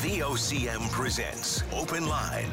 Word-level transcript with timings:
VOCM 0.00 0.90
presents 0.92 1.62
Open 1.74 2.08
Line. 2.08 2.50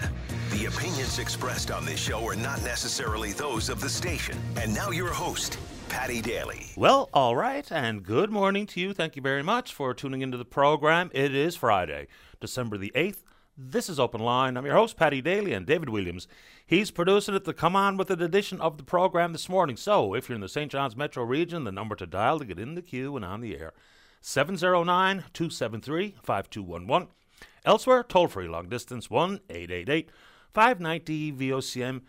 The 0.49 0.65
opinions 0.65 1.17
expressed 1.17 1.71
on 1.71 1.85
this 1.85 1.97
show 1.97 2.27
are 2.27 2.35
not 2.35 2.61
necessarily 2.61 3.31
those 3.31 3.69
of 3.69 3.79
the 3.79 3.87
station. 3.87 4.37
And 4.57 4.75
now 4.75 4.89
your 4.89 5.13
host, 5.13 5.57
Patty 5.87 6.21
Daly. 6.21 6.65
Well, 6.75 7.09
all 7.13 7.37
right, 7.37 7.65
and 7.71 8.03
good 8.03 8.31
morning 8.31 8.65
to 8.65 8.81
you. 8.81 8.91
Thank 8.91 9.15
you 9.15 9.21
very 9.21 9.43
much 9.43 9.73
for 9.73 9.93
tuning 9.93 10.21
into 10.21 10.35
the 10.35 10.43
program. 10.43 11.09
It 11.13 11.33
is 11.33 11.55
Friday, 11.55 12.07
December 12.41 12.77
the 12.77 12.91
8th. 12.93 13.23
This 13.57 13.87
is 13.87 13.97
Open 13.97 14.19
Line. 14.19 14.57
I'm 14.57 14.65
your 14.65 14.75
host, 14.75 14.97
Patty 14.97 15.21
Daly, 15.21 15.53
and 15.53 15.65
David 15.65 15.87
Williams. 15.87 16.27
He's 16.65 16.91
producing 16.91 17.33
it 17.33 17.45
to 17.45 17.53
come 17.53 17.77
on 17.77 17.95
with 17.95 18.11
an 18.11 18.21
edition 18.21 18.59
of 18.59 18.77
the 18.77 18.83
program 18.83 19.31
this 19.31 19.47
morning. 19.47 19.77
So, 19.77 20.13
if 20.13 20.27
you're 20.27 20.35
in 20.35 20.41
the 20.41 20.49
St. 20.49 20.69
John's 20.69 20.97
metro 20.97 21.23
region, 21.23 21.63
the 21.63 21.71
number 21.71 21.95
to 21.95 22.05
dial 22.05 22.39
to 22.39 22.45
get 22.45 22.59
in 22.59 22.75
the 22.75 22.81
queue 22.81 23.15
and 23.15 23.23
on 23.23 23.39
the 23.39 23.57
air 23.57 23.71
709 24.19 25.23
273 25.31 26.15
5211. 26.21 27.07
Elsewhere, 27.67 28.01
toll 28.01 28.29
free 28.29 28.47
long 28.47 28.69
distance 28.69 29.09
1 29.09 29.41
888 29.49 30.09
590 30.53 31.33
VOCM, 31.33 32.01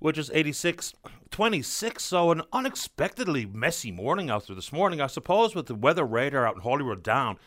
which 0.00 0.18
is 0.18 0.32
8626. 0.34 2.02
So, 2.04 2.32
an 2.32 2.42
unexpectedly 2.52 3.46
messy 3.46 3.92
morning 3.92 4.30
out 4.30 4.48
there 4.48 4.56
this 4.56 4.72
morning, 4.72 5.00
I 5.00 5.06
suppose, 5.06 5.54
with 5.54 5.66
the 5.66 5.76
weather 5.76 6.04
radar 6.04 6.44
out 6.44 6.56
in 6.56 6.62
Holyrood 6.62 7.04
down. 7.04 7.38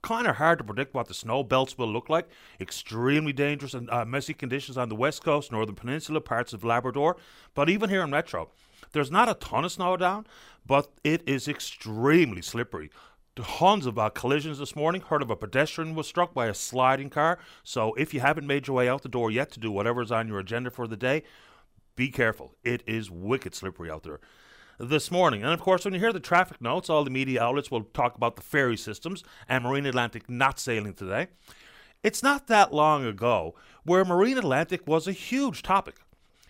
Kind 0.00 0.26
of 0.26 0.36
hard 0.36 0.56
to 0.56 0.64
predict 0.64 0.94
what 0.94 1.06
the 1.06 1.12
snow 1.12 1.44
belts 1.44 1.76
will 1.76 1.92
look 1.92 2.08
like. 2.08 2.30
Extremely 2.58 3.34
dangerous 3.34 3.74
and 3.74 3.90
uh, 3.90 4.06
messy 4.06 4.32
conditions 4.32 4.78
on 4.78 4.88
the 4.88 4.96
west 4.96 5.22
coast, 5.22 5.52
northern 5.52 5.74
peninsula, 5.74 6.22
parts 6.22 6.54
of 6.54 6.64
Labrador. 6.64 7.18
But 7.54 7.68
even 7.68 7.90
here 7.90 8.02
in 8.02 8.08
Metro, 8.08 8.48
there's 8.92 9.10
not 9.10 9.28
a 9.28 9.34
ton 9.34 9.66
of 9.66 9.72
snow 9.72 9.98
down, 9.98 10.26
but 10.66 10.90
it 11.04 11.22
is 11.28 11.46
extremely 11.46 12.40
slippery 12.40 12.90
tons 13.36 13.86
of 13.86 13.98
uh, 13.98 14.10
collisions 14.10 14.58
this 14.58 14.76
morning. 14.76 15.00
Heard 15.00 15.22
of 15.22 15.30
a 15.30 15.36
pedestrian 15.36 15.94
was 15.94 16.06
struck 16.06 16.34
by 16.34 16.46
a 16.46 16.54
sliding 16.54 17.10
car. 17.10 17.38
So 17.62 17.94
if 17.94 18.12
you 18.12 18.20
haven't 18.20 18.46
made 18.46 18.66
your 18.66 18.76
way 18.76 18.88
out 18.88 19.02
the 19.02 19.08
door 19.08 19.30
yet 19.30 19.50
to 19.52 19.60
do 19.60 19.70
whatever's 19.70 20.12
on 20.12 20.28
your 20.28 20.38
agenda 20.38 20.70
for 20.70 20.86
the 20.86 20.96
day, 20.96 21.22
be 21.96 22.08
careful. 22.08 22.54
It 22.64 22.82
is 22.86 23.10
wicked 23.10 23.54
slippery 23.54 23.90
out 23.90 24.02
there 24.02 24.20
this 24.78 25.10
morning. 25.10 25.42
And 25.42 25.52
of 25.52 25.60
course, 25.60 25.84
when 25.84 25.94
you 25.94 26.00
hear 26.00 26.12
the 26.12 26.20
traffic 26.20 26.60
notes, 26.60 26.90
all 26.90 27.04
the 27.04 27.10
media 27.10 27.42
outlets 27.42 27.70
will 27.70 27.84
talk 27.84 28.16
about 28.16 28.36
the 28.36 28.42
ferry 28.42 28.76
systems 28.76 29.22
and 29.48 29.64
Marine 29.64 29.86
Atlantic 29.86 30.28
not 30.28 30.58
sailing 30.58 30.94
today. 30.94 31.28
It's 32.02 32.22
not 32.22 32.48
that 32.48 32.74
long 32.74 33.04
ago 33.04 33.54
where 33.84 34.04
Marine 34.04 34.38
Atlantic 34.38 34.86
was 34.86 35.06
a 35.06 35.12
huge 35.12 35.62
topic. 35.62 35.96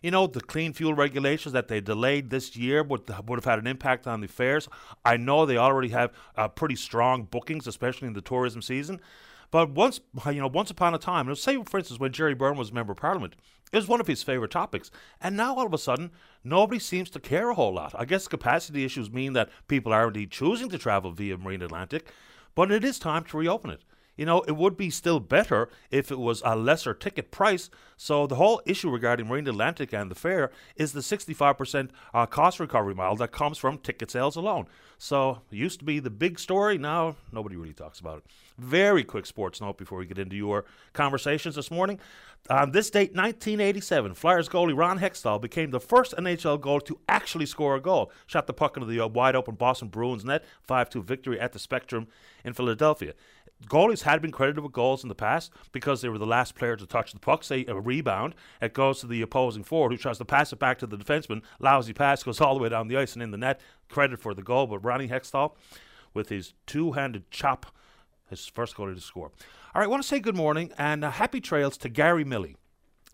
You 0.02 0.10
know, 0.10 0.26
the 0.26 0.40
clean 0.40 0.72
fuel 0.72 0.94
regulations 0.94 1.52
that 1.52 1.68
they 1.68 1.80
delayed 1.80 2.30
this 2.30 2.56
year 2.56 2.82
would, 2.82 3.08
would 3.26 3.36
have 3.36 3.44
had 3.44 3.58
an 3.58 3.66
impact 3.66 4.06
on 4.06 4.20
the 4.20 4.26
fares. 4.26 4.68
I 5.04 5.16
know 5.16 5.46
they 5.46 5.56
already 5.56 5.90
have 5.90 6.10
uh, 6.36 6.48
pretty 6.48 6.76
strong 6.76 7.24
bookings, 7.24 7.66
especially 7.66 8.08
in 8.08 8.14
the 8.14 8.20
tourism 8.20 8.62
season. 8.62 9.00
But 9.52 9.70
once, 9.70 10.00
you 10.26 10.40
know, 10.40 10.48
once 10.48 10.70
upon 10.70 10.94
a 10.94 10.98
time, 10.98 11.32
say 11.34 11.62
for 11.64 11.78
instance 11.78 12.00
when 12.00 12.10
Gerry 12.12 12.34
Byrne 12.34 12.56
was 12.56 12.70
a 12.70 12.74
member 12.74 12.92
of 12.92 12.98
parliament, 12.98 13.36
it 13.70 13.76
was 13.76 13.86
one 13.86 14.00
of 14.00 14.06
his 14.06 14.22
favorite 14.22 14.50
topics. 14.50 14.90
And 15.20 15.36
now 15.36 15.54
all 15.54 15.66
of 15.66 15.74
a 15.74 15.78
sudden, 15.78 16.10
nobody 16.42 16.78
seems 16.78 17.10
to 17.10 17.20
care 17.20 17.50
a 17.50 17.54
whole 17.54 17.74
lot. 17.74 17.94
I 17.96 18.06
guess 18.06 18.26
capacity 18.28 18.84
issues 18.84 19.10
mean 19.10 19.34
that 19.34 19.50
people 19.68 19.92
are 19.92 20.08
indeed 20.08 20.30
choosing 20.30 20.68
to 20.70 20.78
travel 20.78 21.12
via 21.12 21.36
Marine 21.36 21.62
Atlantic, 21.62 22.10
but 22.54 22.72
it 22.72 22.82
is 22.82 22.98
time 22.98 23.24
to 23.24 23.36
reopen 23.36 23.70
it. 23.70 23.82
You 24.16 24.26
know, 24.26 24.42
it 24.42 24.52
would 24.52 24.76
be 24.76 24.90
still 24.90 25.20
better 25.20 25.70
if 25.90 26.10
it 26.10 26.18
was 26.18 26.42
a 26.44 26.54
lesser 26.54 26.92
ticket 26.92 27.30
price. 27.30 27.70
So 27.96 28.26
the 28.26 28.34
whole 28.34 28.60
issue 28.66 28.90
regarding 28.90 29.28
Marine 29.28 29.48
Atlantic 29.48 29.94
and 29.94 30.10
the 30.10 30.14
fare 30.14 30.50
is 30.76 30.92
the 30.92 31.00
65% 31.00 31.90
uh, 32.12 32.26
cost 32.26 32.60
recovery 32.60 32.94
model 32.94 33.16
that 33.16 33.32
comes 33.32 33.56
from 33.56 33.78
ticket 33.78 34.10
sales 34.10 34.36
alone. 34.36 34.66
So 34.98 35.40
it 35.50 35.56
used 35.56 35.78
to 35.78 35.84
be 35.84 35.98
the 35.98 36.10
big 36.10 36.38
story. 36.38 36.76
Now 36.78 37.16
nobody 37.32 37.56
really 37.56 37.72
talks 37.72 38.00
about 38.00 38.18
it. 38.18 38.24
Very 38.58 39.02
quick 39.02 39.24
sports 39.24 39.60
note 39.60 39.78
before 39.78 39.98
we 39.98 40.06
get 40.06 40.18
into 40.18 40.36
your 40.36 40.64
conversations 40.92 41.54
this 41.54 41.70
morning. 41.70 41.98
On 42.50 42.72
this 42.72 42.90
date, 42.90 43.14
1987, 43.14 44.14
Flyers 44.14 44.48
goalie 44.48 44.76
Ron 44.76 44.98
Hextall 44.98 45.40
became 45.40 45.70
the 45.70 45.80
first 45.80 46.12
NHL 46.16 46.60
goalie 46.60 46.84
to 46.86 46.98
actually 47.08 47.46
score 47.46 47.76
a 47.76 47.80
goal. 47.80 48.12
Shot 48.26 48.46
the 48.46 48.52
puck 48.52 48.76
into 48.76 48.86
the 48.86 49.00
uh, 49.00 49.06
wide 49.06 49.36
open 49.36 49.54
Boston 49.54 49.88
Bruins 49.88 50.24
net, 50.24 50.44
5 50.62 50.90
2 50.90 51.02
victory 51.02 51.40
at 51.40 51.52
the 51.52 51.58
Spectrum 51.58 52.08
in 52.44 52.52
Philadelphia 52.52 53.14
goalies 53.66 54.02
had 54.02 54.22
been 54.22 54.30
credited 54.30 54.62
with 54.62 54.72
goals 54.72 55.02
in 55.02 55.08
the 55.08 55.14
past 55.14 55.52
because 55.72 56.00
they 56.00 56.08
were 56.08 56.18
the 56.18 56.26
last 56.26 56.54
player 56.54 56.76
to 56.76 56.86
touch 56.86 57.12
the 57.12 57.18
puck. 57.18 57.44
Say 57.44 57.64
a 57.66 57.74
rebound, 57.74 58.34
it 58.60 58.74
goes 58.74 59.00
to 59.00 59.06
the 59.06 59.22
opposing 59.22 59.64
forward 59.64 59.92
who 59.92 59.98
tries 59.98 60.18
to 60.18 60.24
pass 60.24 60.52
it 60.52 60.58
back 60.58 60.78
to 60.78 60.86
the 60.86 60.96
defenseman. 60.96 61.42
Lousy 61.58 61.92
pass 61.92 62.22
goes 62.22 62.40
all 62.40 62.54
the 62.54 62.60
way 62.60 62.68
down 62.68 62.88
the 62.88 62.96
ice 62.96 63.14
and 63.14 63.22
in 63.22 63.30
the 63.30 63.38
net. 63.38 63.60
Credit 63.88 64.18
for 64.18 64.34
the 64.34 64.42
goal, 64.42 64.66
but 64.66 64.78
Ronnie 64.78 65.08
Hextall, 65.08 65.54
with 66.14 66.28
his 66.28 66.54
two-handed 66.66 67.30
chop, 67.30 67.66
his 68.28 68.46
first 68.46 68.76
goalie 68.76 68.94
to 68.94 69.00
score. 69.00 69.30
All 69.74 69.80
right, 69.80 69.84
I 69.84 69.88
want 69.88 70.02
to 70.02 70.08
say 70.08 70.20
good 70.20 70.36
morning 70.36 70.72
and 70.76 71.04
uh, 71.04 71.10
happy 71.10 71.40
trails 71.40 71.76
to 71.78 71.88
Gary 71.88 72.24
Milley. 72.24 72.56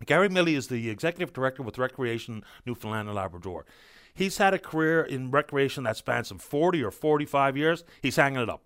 Gary 0.05 0.29
Milley 0.29 0.55
is 0.55 0.67
the 0.67 0.89
executive 0.89 1.33
director 1.33 1.61
with 1.61 1.77
Recreation 1.77 2.43
Newfoundland 2.65 3.09
and 3.09 3.15
Labrador. 3.15 3.65
He's 4.13 4.37
had 4.37 4.53
a 4.53 4.59
career 4.59 5.01
in 5.01 5.31
recreation 5.31 5.83
that 5.83 5.97
spans 5.97 6.27
some 6.27 6.39
40 6.39 6.83
or 6.83 6.91
45 6.91 7.55
years. 7.55 7.83
He's 8.01 8.15
hanging 8.15 8.41
it 8.41 8.49
up. 8.49 8.63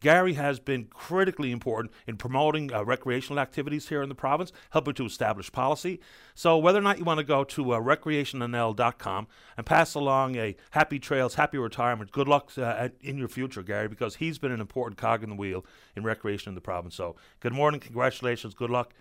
Gary 0.00 0.34
has 0.34 0.60
been 0.60 0.84
critically 0.84 1.50
important 1.50 1.92
in 2.06 2.16
promoting 2.16 2.72
uh, 2.72 2.84
recreational 2.84 3.40
activities 3.40 3.88
here 3.88 4.02
in 4.02 4.08
the 4.08 4.14
province, 4.14 4.52
helping 4.70 4.94
to 4.94 5.06
establish 5.06 5.50
policy. 5.50 6.00
So, 6.34 6.56
whether 6.56 6.78
or 6.78 6.82
not 6.82 6.98
you 6.98 7.04
want 7.04 7.18
to 7.18 7.24
go 7.24 7.44
to 7.44 7.72
uh, 7.72 7.80
recreationnl.com 7.80 9.26
and 9.56 9.66
pass 9.66 9.94
along 9.94 10.36
a 10.36 10.56
happy 10.70 10.98
trails, 10.98 11.34
happy 11.34 11.58
retirement, 11.58 12.12
good 12.12 12.28
luck 12.28 12.52
uh, 12.56 12.90
in 13.00 13.18
your 13.18 13.28
future, 13.28 13.62
Gary, 13.62 13.88
because 13.88 14.16
he's 14.16 14.38
been 14.38 14.52
an 14.52 14.60
important 14.60 14.98
cog 14.98 15.22
in 15.22 15.30
the 15.30 15.36
wheel 15.36 15.64
in 15.96 16.04
recreation 16.04 16.50
in 16.50 16.54
the 16.54 16.60
province. 16.60 16.94
So, 16.94 17.16
good 17.40 17.52
morning, 17.52 17.80
congratulations, 17.80 18.54
good 18.54 18.70
luck 18.70 18.94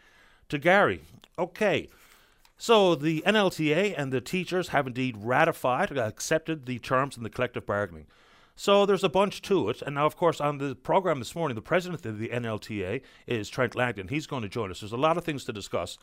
to 0.49 0.57
Gary. 0.57 1.01
Okay. 1.37 1.89
So 2.57 2.95
the 2.95 3.23
NLTA 3.25 3.93
and 3.95 4.11
the 4.11 4.19
teachers 4.19 4.69
have 4.69 4.87
indeed 4.87 5.15
ratified, 5.19 5.95
uh, 5.95 6.01
accepted 6.01 6.65
the 6.65 6.79
terms 6.79 7.15
in 7.15 7.21
the 7.21 7.29
collective 7.29 7.67
bargaining. 7.67 8.07
So 8.59 8.87
there's 8.87 9.03
a 9.03 9.09
bunch 9.09 9.43
to 9.43 9.69
it. 9.69 9.83
And 9.83 9.95
now, 9.95 10.07
of 10.07 10.17
course, 10.17 10.41
on 10.41 10.57
the 10.57 10.73
program 10.73 11.19
this 11.19 11.35
morning, 11.35 11.53
the 11.53 11.61
president 11.61 12.03
of 12.07 12.17
the 12.17 12.29
NLTA 12.29 13.03
is 13.27 13.49
Trent 13.49 13.75
Langdon. 13.75 14.07
He's 14.07 14.25
going 14.25 14.41
to 14.41 14.49
join 14.49 14.71
us. 14.71 14.79
There's 14.79 14.91
a 14.91 14.97
lot 14.97 15.15
of 15.15 15.23
things 15.23 15.45
to 15.45 15.53
discuss, 15.53 15.99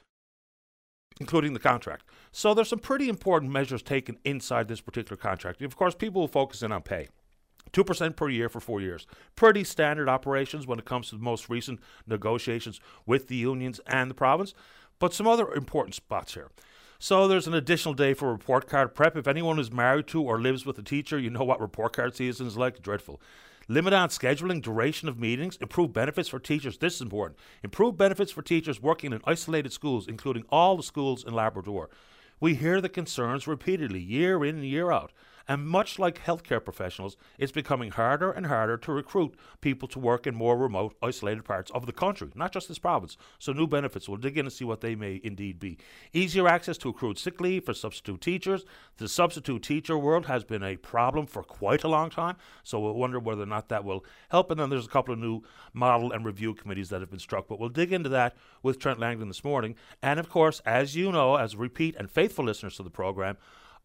including 1.21 1.53
the 1.53 1.59
contract. 1.59 2.07
So 2.31 2.55
there's 2.55 2.69
some 2.69 2.79
pretty 2.79 3.09
important 3.09 3.51
measures 3.51 3.83
taken 3.83 4.19
inside 4.25 4.69
this 4.69 4.81
particular 4.81 5.17
contract. 5.17 5.63
Of 5.63 5.75
course, 5.75 5.97
people 5.97 6.21
will 6.21 6.29
focus 6.29 6.63
in 6.63 6.71
on 6.71 6.83
pay. 6.83 7.09
2% 7.73 8.15
per 8.15 8.29
year 8.29 8.49
for 8.49 8.61
four 8.61 8.81
years. 8.81 9.05
Pretty 9.35 9.65
standard 9.65 10.09
operations 10.09 10.65
when 10.65 10.79
it 10.79 10.85
comes 10.85 11.09
to 11.09 11.17
the 11.17 11.25
most 11.25 11.51
recent 11.51 11.81
negotiations 12.07 12.79
with 13.05 13.27
the 13.27 13.35
unions 13.35 13.81
and 13.89 14.09
the 14.09 14.15
province. 14.15 14.55
But 15.01 15.13
some 15.13 15.27
other 15.27 15.53
important 15.53 15.97
spots 15.97 16.35
here. 16.35 16.51
So 16.99 17.29
there's 17.29 17.47
an 17.47 17.55
additional 17.55 17.95
day 17.95 18.15
for 18.15 18.31
report 18.31 18.69
card 18.69 18.95
prep. 18.95 19.17
If 19.17 19.27
anyone 19.27 19.59
is 19.59 19.73
married 19.73 20.07
to 20.09 20.23
or 20.23 20.41
lives 20.41 20.65
with 20.65 20.79
a 20.79 20.83
teacher, 20.83 21.19
you 21.19 21.31
know 21.31 21.45
what 21.45 21.61
report 21.61 21.95
card 21.95 22.17
season 22.17 22.47
is 22.47 22.57
like. 22.57 22.83
Dreadful. 22.83 23.21
Limit 23.67 23.95
on 23.95 24.11
scheduling, 24.11 24.61
duration 24.61 25.09
of 25.09 25.19
meetings, 25.19 25.57
improve 25.61 25.93
benefits 25.93 26.29
for 26.29 26.39
teachers. 26.39 26.77
This 26.77 26.97
is 26.97 27.01
important. 27.01 27.39
Improve 27.63 27.97
benefits 27.97 28.31
for 28.31 28.43
teachers 28.43 28.83
working 28.83 29.13
in 29.13 29.23
isolated 29.25 29.73
schools, 29.73 30.07
including 30.07 30.45
all 30.51 30.77
the 30.77 30.83
schools 30.83 31.25
in 31.25 31.33
Labrador. 31.33 31.89
We 32.41 32.55
hear 32.55 32.81
the 32.81 32.91
concerns 32.91 33.47
repeatedly, 33.47 34.01
year 34.01 34.45
in 34.45 34.57
and 34.57 34.65
year 34.67 34.93
out. 34.93 35.13
And 35.47 35.67
much 35.67 35.99
like 35.99 36.25
healthcare 36.25 36.65
professionals, 36.65 37.17
it's 37.39 37.53
becoming 37.53 37.91
harder 37.91 38.31
and 38.31 38.47
harder 38.47 38.77
to 38.79 38.93
recruit 38.93 39.35
people 39.61 39.87
to 39.89 39.99
work 39.99 40.27
in 40.27 40.35
more 40.35 40.57
remote, 40.57 40.97
isolated 41.03 41.45
parts 41.45 41.71
of 41.73 41.87
the 41.87 41.93
country, 41.93 42.31
not 42.35 42.53
just 42.53 42.69
this 42.69 42.79
province. 42.79 43.17
So, 43.39 43.53
new 43.53 43.67
benefits, 43.67 44.09
we'll 44.09 44.19
dig 44.19 44.39
in 44.39 44.47
and 44.47 44.53
see 44.53 44.65
what 44.65 44.81
they 44.81 44.95
may 44.95 45.21
indeed 45.23 45.61
be. 45.61 45.79
Easier 46.13 46.49
access 46.49 46.79
to 46.79 46.89
accrued 46.89 47.19
sick 47.19 47.41
leave 47.41 47.65
for 47.65 47.75
substitute 47.75 48.21
teachers. 48.21 48.65
The 48.97 49.09
substitute 49.09 49.63
teacher 49.63 49.99
world 49.99 50.27
has 50.27 50.45
been 50.45 50.63
a 50.63 50.77
problem 50.77 51.27
for 51.27 51.43
quite 51.43 51.85
a 51.85 51.89
long 51.89 52.09
time, 52.09 52.37
so 52.63 52.81
we'll 52.81 52.95
wonder 52.95 53.19
whether 53.19 53.43
or 53.43 53.47
not 53.47 53.69
that 53.69 53.85
will 53.85 54.05
help. 54.31 54.51
And 54.51 54.59
then 54.59 54.71
there's 54.71 54.87
a 54.87 54.91
couple 54.91 55.13
of 55.13 55.21
new 55.21 55.43
model 55.75 56.13
and 56.13 56.25
review 56.25 56.55
committees 56.55 56.89
that 56.89 57.01
have 57.01 57.11
been 57.11 57.19
struck, 57.19 57.49
but 57.49 57.61
we'll 57.61 57.69
dig 57.69 57.93
into 57.93 58.09
that 58.11 58.37
with 58.63 58.79
Trent 58.79 58.99
Langdon 58.99 59.29
this 59.29 59.45
morning. 59.45 59.75
And 60.03 60.19
of 60.19 60.29
course, 60.31 60.61
as 60.65 60.97
you 60.97 61.13
know, 61.13 61.37
as 61.37 61.55
repeat 61.55 61.97
and 61.97 62.11
faithful 62.11 62.45
listeners 62.45 62.77
to 62.77 62.83
the 62.83 62.91
program, 62.91 63.37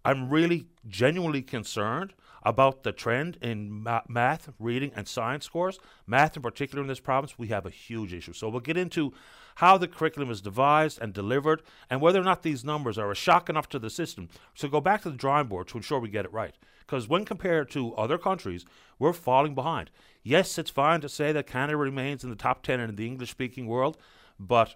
I'm 0.03 0.29
really 0.29 0.67
genuinely 0.87 1.41
concerned 1.41 2.13
about 2.43 2.83
the 2.83 2.91
trend 2.91 3.37
in 3.41 3.69
ma- 3.83 4.01
math, 4.07 4.49
reading, 4.59 4.91
and 4.95 5.07
science 5.07 5.45
scores. 5.45 5.79
Math, 6.07 6.35
in 6.37 6.41
particular, 6.41 6.81
in 6.81 6.87
this 6.87 6.99
province, 6.99 7.37
we 7.37 7.47
have 7.47 7.65
a 7.65 7.69
huge 7.69 8.13
issue. 8.13 8.33
So 8.33 8.49
we'll 8.49 8.61
get 8.61 8.77
into 8.77 9.13
how 9.55 9.77
the 9.77 9.89
curriculum 9.89 10.31
is 10.31 10.41
devised 10.41 10.99
and 11.01 11.13
delivered, 11.13 11.61
and 11.89 11.99
whether 11.99 12.21
or 12.21 12.23
not 12.23 12.43
these 12.43 12.63
numbers 12.63 12.97
are 12.97 13.11
a 13.11 13.15
shock 13.15 13.49
enough 13.49 13.67
to 13.69 13.79
the 13.79 13.89
system. 13.89 14.29
So 14.55 14.69
go 14.69 14.79
back 14.79 15.01
to 15.01 15.09
the 15.09 15.17
drawing 15.17 15.47
board 15.47 15.67
to 15.69 15.77
ensure 15.77 15.99
we 15.99 16.09
get 16.09 16.25
it 16.25 16.33
right. 16.33 16.55
Because 16.79 17.09
when 17.09 17.25
compared 17.25 17.69
to 17.71 17.93
other 17.95 18.17
countries, 18.17 18.65
we're 18.97 19.13
falling 19.13 19.53
behind. 19.53 19.91
Yes, 20.23 20.57
it's 20.57 20.71
fine 20.71 21.01
to 21.01 21.09
say 21.09 21.31
that 21.33 21.45
Canada 21.45 21.77
remains 21.77 22.23
in 22.23 22.29
the 22.29 22.35
top 22.35 22.63
10 22.63 22.79
in 22.79 22.95
the 22.95 23.05
English 23.05 23.31
speaking 23.31 23.67
world, 23.67 23.97
but 24.39 24.75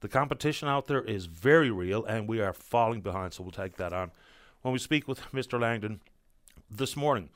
the 0.00 0.08
competition 0.08 0.66
out 0.66 0.86
there 0.86 1.02
is 1.02 1.26
very 1.26 1.70
real, 1.70 2.04
and 2.04 2.26
we 2.26 2.40
are 2.40 2.52
falling 2.52 3.02
behind. 3.02 3.34
So 3.34 3.42
we'll 3.42 3.52
take 3.52 3.76
that 3.76 3.92
on 3.92 4.10
when 4.62 4.72
we 4.72 4.78
speak 4.78 5.06
with 5.06 5.20
Mr. 5.32 5.60
Langdon 5.60 6.00
this 6.70 6.96
morning. 6.96 7.28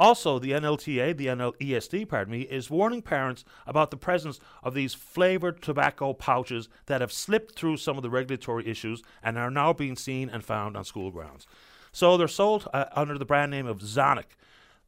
Also, 0.00 0.38
the 0.38 0.52
NLTA, 0.52 1.14
the 1.14 1.26
NLESD, 1.26 2.08
pardon 2.08 2.32
me, 2.32 2.40
is 2.42 2.70
warning 2.70 3.02
parents 3.02 3.44
about 3.66 3.90
the 3.90 3.98
presence 3.98 4.40
of 4.62 4.72
these 4.72 4.94
flavored 4.94 5.60
tobacco 5.60 6.14
pouches 6.14 6.70
that 6.86 7.02
have 7.02 7.12
slipped 7.12 7.54
through 7.54 7.76
some 7.76 7.98
of 7.98 8.02
the 8.02 8.08
regulatory 8.08 8.66
issues 8.66 9.02
and 9.22 9.36
are 9.36 9.50
now 9.50 9.74
being 9.74 9.96
seen 9.96 10.30
and 10.30 10.42
found 10.42 10.74
on 10.74 10.84
school 10.84 11.10
grounds. 11.10 11.46
So 11.92 12.16
they're 12.16 12.28
sold 12.28 12.66
uh, 12.72 12.86
under 12.92 13.18
the 13.18 13.26
brand 13.26 13.50
name 13.50 13.66
of 13.66 13.80
Zonnic. 13.80 14.36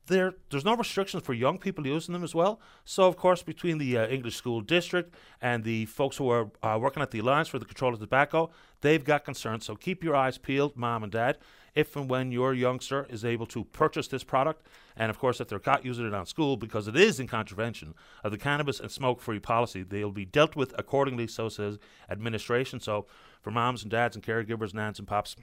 There, 0.07 0.35
there's 0.51 0.65
no 0.65 0.75
restrictions 0.75 1.23
for 1.23 1.35
young 1.35 1.59
people 1.59 1.87
using 1.87 2.15
them 2.15 2.25
as 2.25 2.35
well. 2.35 2.59
So, 2.85 3.07
of 3.07 3.17
course, 3.17 3.43
between 3.43 3.77
the 3.77 3.99
uh, 3.99 4.07
English 4.09 4.37
School 4.37 4.63
District 4.63 5.15
and 5.43 5.63
the 5.63 5.85
folks 5.87 6.17
who 6.17 6.29
are 6.31 6.51
uh, 6.63 6.79
working 6.81 7.03
at 7.03 7.11
the 7.11 7.19
Alliance 7.19 7.49
for 7.49 7.59
the 7.59 7.67
Control 7.67 7.93
of 7.93 8.01
Tobacco, 8.01 8.51
they've 8.81 9.05
got 9.05 9.25
concerns. 9.25 9.67
So 9.67 9.77
keep 9.77 10.03
your 10.03 10.17
eyes 10.17 10.39
peeled, 10.39 10.77
mom 10.77 11.03
and 11.03 11.13
dad, 11.13 11.39
if 11.75 11.97
and 11.97 12.09
when 12.09 12.33
your 12.33 12.55
youngster 12.55 13.07
is 13.09 13.25
able 13.25 13.47
to 13.47 13.65
purchase 13.65 14.09
this 14.09 14.25
product. 14.25 14.67
And, 14.97 15.11
of 15.11 15.19
course, 15.19 15.41
if 15.41 15.49
they're 15.49 15.59
caught 15.59 15.85
using 15.85 16.07
it 16.07 16.15
on 16.15 16.27
school, 16.27 16.57
because 16.57 16.89
it 16.89 16.97
is 16.97 17.19
in 17.19 17.27
contravention 17.27 17.95
of 18.23 18.31
the 18.31 18.39
cannabis 18.39 18.81
and 18.81 18.91
smoke-free 18.91 19.41
policy, 19.41 19.83
they'll 19.83 20.11
be 20.11 20.25
dealt 20.25 20.57
with 20.57 20.75
accordingly, 20.79 21.27
so 21.27 21.49
says 21.49 21.79
administration. 22.11 22.81
So 22.81 23.07
for 23.41 23.51
moms 23.51 23.83
and 23.83 23.91
dads 23.91 24.17
and 24.17 24.25
caregivers, 24.25 24.73
and 24.73 24.81
aunts 24.81 24.99
and 24.99 25.09
pops, 25.09 25.37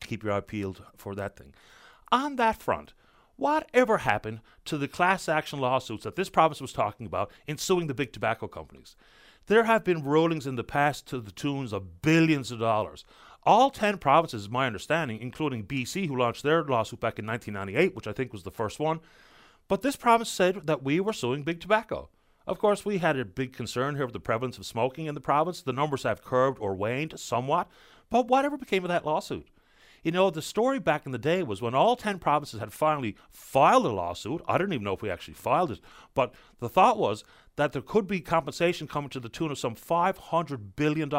keep 0.00 0.22
your 0.22 0.32
eye 0.32 0.40
peeled 0.40 0.82
for 0.96 1.14
that 1.14 1.36
thing. 1.36 1.54
On 2.10 2.36
that 2.36 2.60
front, 2.60 2.92
Whatever 3.36 3.98
happened 3.98 4.40
to 4.66 4.78
the 4.78 4.88
class 4.88 5.28
action 5.28 5.58
lawsuits 5.58 6.04
that 6.04 6.16
this 6.16 6.28
province 6.28 6.60
was 6.60 6.72
talking 6.72 7.06
about 7.06 7.30
in 7.46 7.58
suing 7.58 7.86
the 7.86 7.94
big 7.94 8.12
tobacco 8.12 8.46
companies? 8.46 8.94
There 9.46 9.64
have 9.64 9.82
been 9.82 10.04
rulings 10.04 10.46
in 10.46 10.54
the 10.54 10.62
past 10.62 11.08
to 11.08 11.20
the 11.20 11.32
tunes 11.32 11.72
of 11.72 12.02
billions 12.02 12.52
of 12.52 12.60
dollars. 12.60 13.04
All 13.44 13.70
10 13.70 13.98
provinces, 13.98 14.48
my 14.48 14.66
understanding, 14.66 15.20
including 15.20 15.64
BC, 15.64 16.06
who 16.06 16.16
launched 16.16 16.42
their 16.44 16.62
lawsuit 16.62 17.00
back 17.00 17.18
in 17.18 17.26
1998, 17.26 17.96
which 17.96 18.06
I 18.06 18.12
think 18.12 18.32
was 18.32 18.44
the 18.44 18.50
first 18.52 18.78
one. 18.78 19.00
But 19.66 19.82
this 19.82 19.96
province 19.96 20.28
said 20.28 20.66
that 20.66 20.82
we 20.82 21.00
were 21.00 21.12
suing 21.12 21.42
big 21.42 21.60
tobacco. 21.60 22.08
Of 22.46 22.58
course, 22.58 22.84
we 22.84 22.98
had 22.98 23.16
a 23.16 23.24
big 23.24 23.52
concern 23.52 23.96
here 23.96 24.04
of 24.04 24.12
the 24.12 24.20
prevalence 24.20 24.58
of 24.58 24.66
smoking 24.66 25.06
in 25.06 25.14
the 25.14 25.20
province. 25.20 25.62
The 25.62 25.72
numbers 25.72 26.02
have 26.04 26.22
curbed 26.24 26.58
or 26.60 26.74
waned 26.74 27.18
somewhat. 27.18 27.68
But 28.10 28.28
whatever 28.28 28.56
became 28.56 28.84
of 28.84 28.88
that 28.88 29.06
lawsuit? 29.06 29.48
You 30.02 30.10
know, 30.10 30.30
the 30.30 30.42
story 30.42 30.80
back 30.80 31.06
in 31.06 31.12
the 31.12 31.18
day 31.18 31.44
was 31.44 31.62
when 31.62 31.74
all 31.74 31.94
10 31.94 32.18
provinces 32.18 32.58
had 32.58 32.72
finally 32.72 33.16
filed 33.30 33.86
a 33.86 33.90
lawsuit. 33.90 34.42
I 34.48 34.58
don't 34.58 34.72
even 34.72 34.84
know 34.84 34.94
if 34.94 35.02
we 35.02 35.10
actually 35.10 35.34
filed 35.34 35.70
it, 35.70 35.80
but 36.12 36.34
the 36.58 36.68
thought 36.68 36.98
was 36.98 37.22
that 37.54 37.72
there 37.72 37.82
could 37.82 38.08
be 38.08 38.20
compensation 38.20 38.88
coming 38.88 39.10
to 39.10 39.20
the 39.20 39.28
tune 39.28 39.52
of 39.52 39.58
some 39.58 39.76
$500 39.76 40.60
billion 40.74 41.10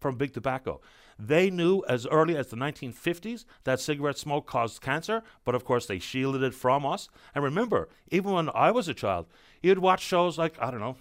from 0.00 0.16
big 0.16 0.32
tobacco. 0.32 0.80
They 1.18 1.50
knew 1.50 1.82
as 1.88 2.06
early 2.06 2.36
as 2.36 2.48
the 2.48 2.56
1950s 2.56 3.44
that 3.64 3.80
cigarette 3.80 4.18
smoke 4.18 4.46
caused 4.46 4.80
cancer, 4.80 5.22
but 5.44 5.54
of 5.54 5.64
course 5.64 5.86
they 5.86 5.98
shielded 5.98 6.42
it 6.42 6.54
from 6.54 6.84
us. 6.84 7.08
And 7.34 7.44
remember, 7.44 7.88
even 8.10 8.32
when 8.32 8.50
I 8.54 8.70
was 8.70 8.88
a 8.88 8.94
child, 8.94 9.26
you'd 9.62 9.78
watch 9.78 10.02
shows 10.02 10.38
like, 10.38 10.60
I 10.60 10.70
don't 10.70 10.80
know, 10.80 10.96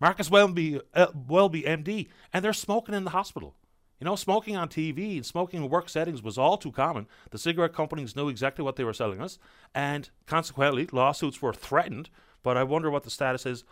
Marcus 0.00 0.30
Welby, 0.30 0.80
uh, 0.94 1.06
Welby 1.28 1.62
MD, 1.62 2.08
and 2.32 2.44
they're 2.44 2.52
smoking 2.52 2.94
in 2.94 3.04
the 3.04 3.10
hospital. 3.10 3.54
You 4.00 4.04
know, 4.06 4.16
smoking 4.16 4.56
on 4.56 4.68
TV 4.68 5.14
and 5.14 5.24
smoking 5.24 5.62
in 5.62 5.70
work 5.70 5.88
settings 5.88 6.24
was 6.24 6.36
all 6.36 6.56
too 6.56 6.72
common. 6.72 7.06
The 7.30 7.38
cigarette 7.38 7.72
companies 7.72 8.16
knew 8.16 8.28
exactly 8.28 8.64
what 8.64 8.74
they 8.74 8.82
were 8.82 8.92
selling 8.92 9.22
us, 9.22 9.38
and 9.76 10.10
consequently, 10.26 10.88
lawsuits 10.90 11.40
were 11.40 11.52
threatened. 11.52 12.10
But 12.42 12.56
I 12.56 12.64
wonder 12.64 12.90
what 12.90 13.04
the 13.04 13.10
status 13.10 13.46
is 13.46 13.62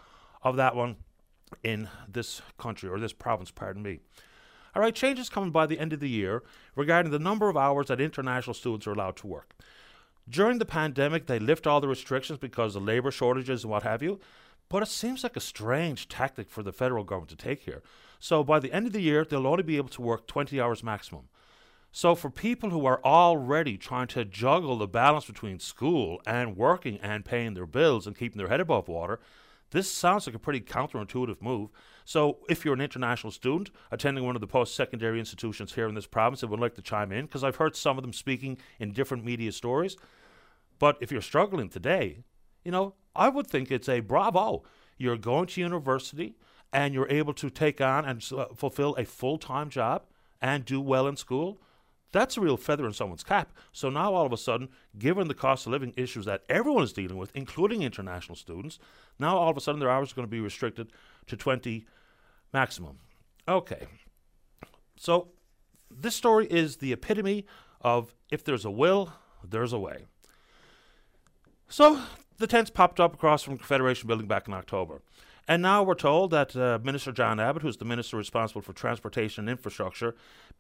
of 0.44 0.54
that 0.54 0.76
one 0.76 0.98
in 1.64 1.88
this 2.08 2.42
country 2.58 2.88
or 2.88 3.00
this 3.00 3.12
province, 3.12 3.50
pardon 3.50 3.82
me. 3.82 3.98
All 4.74 4.82
right, 4.82 4.94
changes 4.94 5.28
coming 5.28 5.50
by 5.50 5.66
the 5.66 5.78
end 5.78 5.92
of 5.92 6.00
the 6.00 6.08
year 6.08 6.42
regarding 6.76 7.10
the 7.10 7.18
number 7.18 7.48
of 7.48 7.56
hours 7.56 7.86
that 7.88 8.00
international 8.00 8.54
students 8.54 8.86
are 8.86 8.92
allowed 8.92 9.16
to 9.16 9.26
work. 9.26 9.54
During 10.28 10.58
the 10.58 10.64
pandemic, 10.64 11.26
they 11.26 11.38
lift 11.38 11.66
all 11.66 11.80
the 11.80 11.88
restrictions 11.88 12.38
because 12.38 12.76
of 12.76 12.84
labour 12.84 13.10
shortages 13.10 13.64
and 13.64 13.70
what 13.70 13.82
have 13.82 14.02
you, 14.02 14.20
but 14.68 14.82
it 14.82 14.88
seems 14.88 15.24
like 15.24 15.36
a 15.36 15.40
strange 15.40 16.08
tactic 16.08 16.48
for 16.48 16.62
the 16.62 16.72
federal 16.72 17.02
government 17.02 17.30
to 17.30 17.36
take 17.36 17.62
here. 17.62 17.82
So 18.20 18.44
by 18.44 18.60
the 18.60 18.72
end 18.72 18.86
of 18.86 18.92
the 18.92 19.00
year, 19.00 19.24
they'll 19.24 19.46
only 19.46 19.64
be 19.64 19.76
able 19.76 19.88
to 19.88 20.02
work 20.02 20.28
20 20.28 20.60
hours 20.60 20.84
maximum. 20.84 21.28
So 21.90 22.14
for 22.14 22.30
people 22.30 22.70
who 22.70 22.86
are 22.86 23.00
already 23.04 23.76
trying 23.76 24.06
to 24.08 24.24
juggle 24.24 24.78
the 24.78 24.86
balance 24.86 25.24
between 25.24 25.58
school 25.58 26.22
and 26.24 26.56
working 26.56 26.98
and 27.02 27.24
paying 27.24 27.54
their 27.54 27.66
bills 27.66 28.06
and 28.06 28.16
keeping 28.16 28.38
their 28.38 28.48
head 28.48 28.60
above 28.60 28.86
water, 28.86 29.18
this 29.70 29.90
sounds 29.90 30.26
like 30.26 30.36
a 30.36 30.40
pretty 30.40 30.60
counterintuitive 30.60 31.42
move. 31.42 31.70
So, 32.04 32.38
if 32.48 32.64
you're 32.64 32.74
an 32.74 32.80
international 32.80 33.30
student 33.30 33.70
attending 33.90 34.24
one 34.24 34.34
of 34.34 34.40
the 34.40 34.46
post 34.46 34.74
secondary 34.74 35.18
institutions 35.18 35.74
here 35.74 35.88
in 35.88 35.94
this 35.94 36.06
province 36.06 36.42
and 36.42 36.50
would 36.50 36.60
like 36.60 36.74
to 36.74 36.82
chime 36.82 37.12
in, 37.12 37.26
because 37.26 37.44
I've 37.44 37.56
heard 37.56 37.76
some 37.76 37.98
of 37.98 38.02
them 38.02 38.12
speaking 38.12 38.58
in 38.78 38.92
different 38.92 39.24
media 39.24 39.52
stories, 39.52 39.96
but 40.78 40.96
if 41.00 41.12
you're 41.12 41.20
struggling 41.20 41.68
today, 41.68 42.24
you 42.64 42.70
know, 42.70 42.94
I 43.14 43.28
would 43.28 43.46
think 43.46 43.70
it's 43.70 43.88
a 43.88 44.00
bravo. 44.00 44.62
You're 44.96 45.16
going 45.16 45.46
to 45.48 45.60
university, 45.60 46.36
and 46.72 46.94
you're 46.94 47.08
able 47.08 47.34
to 47.34 47.50
take 47.50 47.80
on 47.80 48.04
and 48.04 48.26
uh, 48.36 48.46
fulfill 48.54 48.94
a 48.96 49.04
full 49.04 49.38
time 49.38 49.70
job 49.70 50.04
and 50.40 50.64
do 50.64 50.80
well 50.80 51.06
in 51.06 51.16
school, 51.16 51.60
that's 52.12 52.36
a 52.36 52.40
real 52.40 52.56
feather 52.56 52.86
in 52.86 52.92
someone's 52.92 53.22
cap. 53.22 53.52
So 53.72 53.88
now 53.88 54.14
all 54.14 54.26
of 54.26 54.32
a 54.32 54.36
sudden, 54.36 54.68
given 54.98 55.28
the 55.28 55.34
cost 55.34 55.66
of 55.66 55.72
living 55.72 55.94
issues 55.96 56.24
that 56.24 56.42
everyone 56.48 56.82
is 56.82 56.92
dealing 56.92 57.16
with, 57.16 57.30
including 57.34 57.82
international 57.82 58.36
students, 58.36 58.78
now 59.18 59.36
all 59.36 59.50
of 59.50 59.56
a 59.56 59.60
sudden 59.60 59.80
their 59.80 59.90
hours 59.90 60.12
are 60.12 60.14
going 60.16 60.26
to 60.26 60.30
be 60.30 60.40
restricted 60.40 60.92
to 61.26 61.36
20 61.36 61.86
maximum. 62.52 62.98
Okay. 63.48 63.86
So 64.96 65.28
this 65.90 66.14
story 66.14 66.46
is 66.46 66.76
the 66.78 66.92
epitome 66.92 67.46
of 67.80 68.14
if 68.30 68.44
there's 68.44 68.64
a 68.64 68.70
will, 68.70 69.12
there's 69.48 69.72
a 69.72 69.78
way. 69.78 70.04
So 71.68 72.00
the 72.38 72.46
tents 72.46 72.70
popped 72.70 72.98
up 72.98 73.14
across 73.14 73.42
from 73.42 73.56
Confederation 73.56 74.08
Building 74.08 74.26
back 74.26 74.48
in 74.48 74.54
October. 74.54 75.02
And 75.48 75.62
now 75.62 75.82
we're 75.82 75.94
told 75.94 76.30
that 76.30 76.54
uh, 76.54 76.78
Minister 76.82 77.12
John 77.12 77.40
Abbott, 77.40 77.62
who's 77.62 77.76
the 77.76 77.84
minister 77.84 78.16
responsible 78.16 78.60
for 78.60 78.72
transportation 78.72 79.42
and 79.42 79.50
infrastructure, 79.50 80.14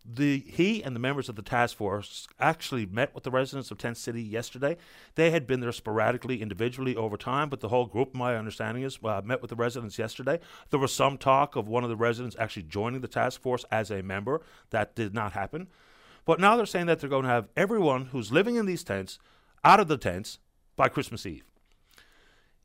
the 0.04 0.44
he 0.46 0.82
and 0.82 0.96
the 0.96 1.00
members 1.00 1.28
of 1.28 1.36
the 1.36 1.42
task 1.42 1.76
force 1.76 2.26
actually 2.38 2.86
met 2.86 3.14
with 3.14 3.24
the 3.24 3.30
residents 3.30 3.70
of 3.70 3.78
Tent 3.78 3.96
City 3.96 4.22
yesterday. 4.22 4.76
They 5.14 5.30
had 5.30 5.46
been 5.46 5.60
there 5.60 5.72
sporadically, 5.72 6.40
individually 6.40 6.96
over 6.96 7.16
time, 7.16 7.48
but 7.50 7.60
the 7.60 7.68
whole 7.68 7.86
group, 7.86 8.14
my 8.14 8.36
understanding 8.36 8.82
is, 8.82 8.98
uh, 9.04 9.20
met 9.24 9.42
with 9.42 9.50
the 9.50 9.56
residents 9.56 9.98
yesterday. 9.98 10.40
There 10.70 10.80
was 10.80 10.94
some 10.94 11.18
talk 11.18 11.54
of 11.54 11.68
one 11.68 11.84
of 11.84 11.90
the 11.90 11.96
residents 11.96 12.36
actually 12.38 12.64
joining 12.64 13.02
the 13.02 13.08
task 13.08 13.40
force 13.40 13.64
as 13.70 13.90
a 13.90 14.02
member. 14.02 14.40
That 14.70 14.94
did 14.94 15.14
not 15.14 15.32
happen. 15.32 15.68
But 16.24 16.40
now 16.40 16.56
they're 16.56 16.66
saying 16.66 16.86
that 16.86 17.00
they're 17.00 17.10
going 17.10 17.24
to 17.24 17.28
have 17.28 17.48
everyone 17.56 18.06
who's 18.06 18.32
living 18.32 18.56
in 18.56 18.66
these 18.66 18.84
tents 18.84 19.18
out 19.64 19.80
of 19.80 19.88
the 19.88 19.96
tents 19.96 20.38
by 20.76 20.88
Christmas 20.88 21.26
Eve. 21.26 21.49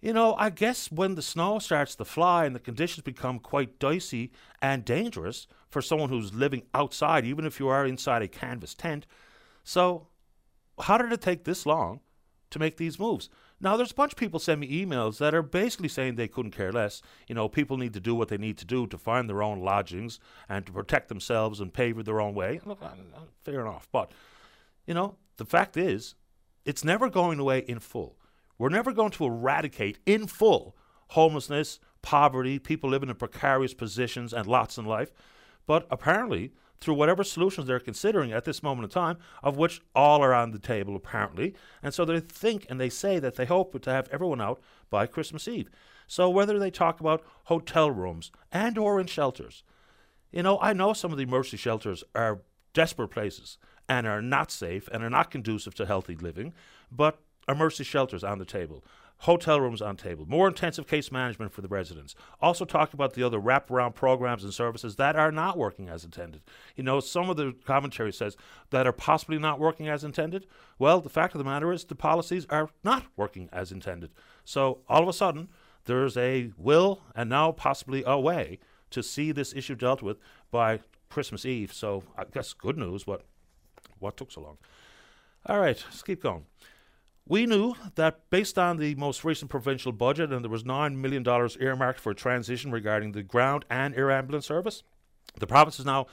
You 0.06 0.14
know, 0.14 0.36
I 0.38 0.52
guess 0.52 0.92
when 0.92 1.16
the 1.16 1.24
snow 1.24 1.58
starts 1.58 1.96
to 1.96 2.06
fly 2.06 2.46
and 2.46 2.56
the 2.56 2.60
conditions 2.60 3.04
become 3.04 3.40
quite 3.40 3.80
dicey 3.80 4.32
and 4.62 4.86
dangerous 4.86 5.48
for 5.68 5.82
someone 5.82 6.10
who's 6.10 6.32
living 6.32 6.62
outside, 6.76 7.26
even 7.26 7.44
if 7.44 7.60
you 7.60 7.70
are 7.70 7.88
inside 7.88 8.22
a 8.22 8.28
canvas 8.28 8.76
tent. 8.76 9.08
So, 9.64 10.10
how 10.80 11.00
did 11.00 11.12
it 11.12 11.22
take 11.22 11.44
this 11.44 11.66
long 11.66 12.02
to 12.52 12.60
make 12.60 12.78
these 12.78 13.00
moves? 13.00 13.32
Now, 13.60 13.76
there's 13.76 13.94
a 13.94 13.96
bunch 13.96 14.12
of 14.14 14.20
people 14.20 14.40
send 14.40 14.62
me 14.62 14.86
emails 14.86 15.18
that 15.18 15.34
are 15.34 15.42
basically 15.42 15.90
saying 15.90 16.18
they 16.18 16.28
couldn't 16.28 16.52
care 16.52 16.72
less. 16.72 17.02
You 17.28 17.34
know, 17.34 17.50
people 17.50 17.78
need 17.78 17.94
to 17.94 18.00
do 18.00 18.14
what 18.14 18.28
they 18.28 18.38
need 18.38 18.60
to 18.60 18.66
do 18.66 18.86
to 18.86 19.00
find 19.00 19.28
their 19.28 19.42
own 19.42 19.62
lodgings 19.62 20.20
and 20.48 20.68
to 20.68 20.72
protect 20.72 21.10
themselves 21.10 21.60
and 21.60 21.74
pave 21.74 22.06
their 22.06 22.22
own 22.22 22.36
way. 22.36 22.62
Look, 22.64 22.84
fair 23.44 23.62
enough. 23.62 23.88
But, 23.92 24.12
you 24.86 24.94
know, 24.94 25.16
the 25.38 25.46
fact 25.46 25.76
is, 25.78 26.14
it's 26.64 26.84
never 26.84 27.10
going 27.10 27.40
away 27.40 27.66
in 27.68 27.80
full. 27.80 28.18
We're 28.58 28.70
never 28.70 28.92
going 28.92 29.12
to 29.12 29.26
eradicate 29.26 30.00
in 30.06 30.28
full 30.28 30.76
homelessness, 31.10 31.80
poverty, 32.02 32.60
people 32.60 32.90
living 32.90 33.10
in 33.10 33.16
precarious 33.16 33.74
positions, 33.74 34.34
and 34.34 34.48
lots 34.48 34.78
in 34.78 34.86
life. 34.86 35.12
But 35.66 35.88
apparently, 35.90 36.52
through 36.80 36.96
whatever 36.96 37.24
solutions 37.24 37.68
they're 37.68 37.80
considering 37.80 38.32
at 38.32 38.46
this 38.46 38.62
moment 38.62 38.86
in 38.86 38.90
time, 38.90 39.18
of 39.44 39.58
which 39.58 39.82
all 39.96 40.22
are 40.22 40.34
on 40.34 40.52
the 40.52 40.60
table 40.60 40.96
apparently, 40.96 41.56
and 41.82 41.94
so 41.94 42.06
they 42.06 42.20
think 42.20 42.66
and 42.70 42.80
they 42.80 42.90
say 42.90 43.20
that 43.20 43.36
they 43.36 43.46
hope 43.46 43.80
to 43.82 43.92
have 43.92 44.10
everyone 44.12 44.42
out 44.42 44.62
by 44.90 45.06
Christmas 45.08 45.48
Eve. 45.48 45.70
So 46.08 46.30
whether 46.30 46.60
they 46.60 46.70
talk 46.70 47.00
about 47.00 47.24
hotel 47.46 47.90
rooms 47.90 48.32
and 48.52 48.78
or 48.78 49.00
in 49.00 49.08
shelters, 49.08 49.64
you 50.32 50.44
know, 50.44 50.60
I 50.60 50.74
know 50.74 50.94
some 50.94 51.12
of 51.12 51.18
the 51.18 51.24
emergency 51.24 51.58
shelters 51.58 52.04
are 52.14 52.42
desperate 52.74 53.08
places 53.08 53.58
and 53.88 54.06
are 54.06 54.22
not 54.22 54.52
safe 54.52 54.88
and 54.90 55.04
are 55.04 55.10
not 55.10 55.32
conducive 55.32 55.74
to 55.76 55.86
healthy 55.86 56.16
living, 56.16 56.54
but 56.92 57.20
emergency 57.48 57.84
shelters 57.84 58.24
on 58.24 58.40
the 58.40 58.46
table, 58.46 58.84
hotel 59.20 59.62
rooms 59.62 59.82
on 59.82 59.96
table, 59.96 60.26
more 60.28 60.48
intensive 60.48 60.88
case 60.88 61.12
management 61.12 61.52
for 61.52 61.62
the 61.62 61.68
residents. 61.68 62.16
Also 62.42 62.66
talk 62.66 62.94
about 62.94 63.14
the 63.14 63.24
other 63.24 63.40
wraparound 63.40 63.96
programs 63.96 64.44
and 64.44 64.54
services 64.54 64.98
that 64.98 65.16
are 65.16 65.32
not 65.32 65.58
working 65.58 65.88
as 65.88 66.04
intended. 66.04 66.42
You 66.76 66.84
know, 66.84 67.00
some 67.00 67.30
of 67.30 67.38
the 67.38 67.56
commentary 67.66 68.12
says 68.12 68.36
that 68.72 68.86
are 68.86 68.92
possibly 68.92 69.38
not 69.38 69.60
working 69.60 69.88
as 69.88 70.04
intended. 70.04 70.48
Well, 70.78 71.00
the 71.00 71.10
fact 71.10 71.34
of 71.34 71.40
the 71.40 71.46
matter 71.46 71.72
is 71.72 71.86
the 71.86 71.96
policies 71.96 72.46
are 72.50 72.70
not 72.84 73.06
working 73.16 73.50
as 73.52 73.72
intended. 73.72 74.12
So 74.44 74.80
all 74.90 75.04
of 75.04 75.08
a 75.08 75.14
sudden, 75.14 75.50
there's 75.86 76.18
a 76.18 76.52
will 76.58 77.02
and 77.16 77.30
now 77.30 77.52
possibly 77.52 78.04
a 78.06 78.20
way 78.20 78.60
to 78.90 79.02
see 79.02 79.32
this 79.32 79.54
issue 79.54 79.76
dealt 79.76 80.02
with 80.02 80.18
by 80.52 80.80
Christmas 81.10 81.46
Eve. 81.46 81.72
So 81.72 82.04
I 82.18 82.26
guess 82.26 82.54
good 82.54 82.78
news, 82.78 83.04
but 83.06 83.22
what 84.00 84.18
took 84.18 84.32
so 84.32 84.42
long? 84.42 84.58
All 85.46 85.60
right, 85.60 85.82
let's 85.88 86.02
keep 86.02 86.22
going. 86.22 86.46
We 87.28 87.48
knew 87.48 87.74
that 87.96 88.30
based 88.30 88.60
on 88.60 88.78
the 88.78 88.94
most 88.96 89.24
recent 89.24 89.50
provincial 89.50 89.92
budget, 89.92 90.32
and 90.32 90.44
there 90.44 90.52
was 90.52 90.64
$9 90.64 90.96
million 90.98 91.26
earmarked 91.60 92.00
for 92.00 92.14
transition 92.14 92.72
regarding 92.72 93.14
the 93.14 93.24
ground 93.24 93.66
and 93.70 93.96
air 93.96 94.12
ambulance 94.12 94.46
service, 94.46 94.84
the 95.40 95.48
province 95.48 95.80
is 95.80 95.86
now 95.86 96.06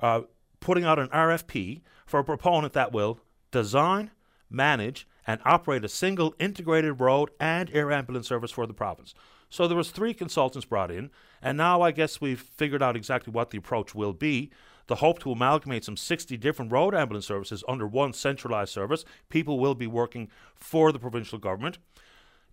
uh, 0.00 0.22
putting 0.58 0.84
out 0.84 0.98
an 0.98 1.08
RFP 1.08 1.82
for 2.04 2.20
a 2.20 2.24
proponent 2.24 2.72
that 2.72 2.92
will 2.92 3.20
design, 3.52 4.10
manage, 4.50 5.06
and 5.26 5.40
operate 5.44 5.84
a 5.84 5.88
single 5.88 6.34
integrated 6.40 7.00
road 7.00 7.30
and 7.38 7.70
air 7.72 7.92
ambulance 7.92 8.26
service 8.26 8.50
for 8.50 8.66
the 8.66 8.74
province. 8.74 9.14
So 9.48 9.68
there 9.68 9.76
was 9.76 9.90
three 9.90 10.14
consultants 10.14 10.66
brought 10.66 10.90
in, 10.90 11.10
and 11.40 11.56
now 11.56 11.82
I 11.82 11.92
guess 11.92 12.20
we've 12.20 12.40
figured 12.40 12.82
out 12.82 12.96
exactly 12.96 13.32
what 13.32 13.50
the 13.50 13.58
approach 13.58 13.94
will 13.94 14.12
be. 14.12 14.50
The 14.86 14.96
hope 14.96 15.18
to 15.20 15.32
amalgamate 15.32 15.84
some 15.84 15.96
60 15.96 16.36
different 16.36 16.72
road 16.72 16.94
ambulance 16.94 17.26
services 17.26 17.64
under 17.68 17.86
one 17.86 18.12
centralised 18.12 18.72
service. 18.72 19.04
People 19.28 19.58
will 19.58 19.74
be 19.74 19.86
working 19.86 20.28
for 20.54 20.92
the 20.92 20.98
provincial 20.98 21.38
government. 21.38 21.78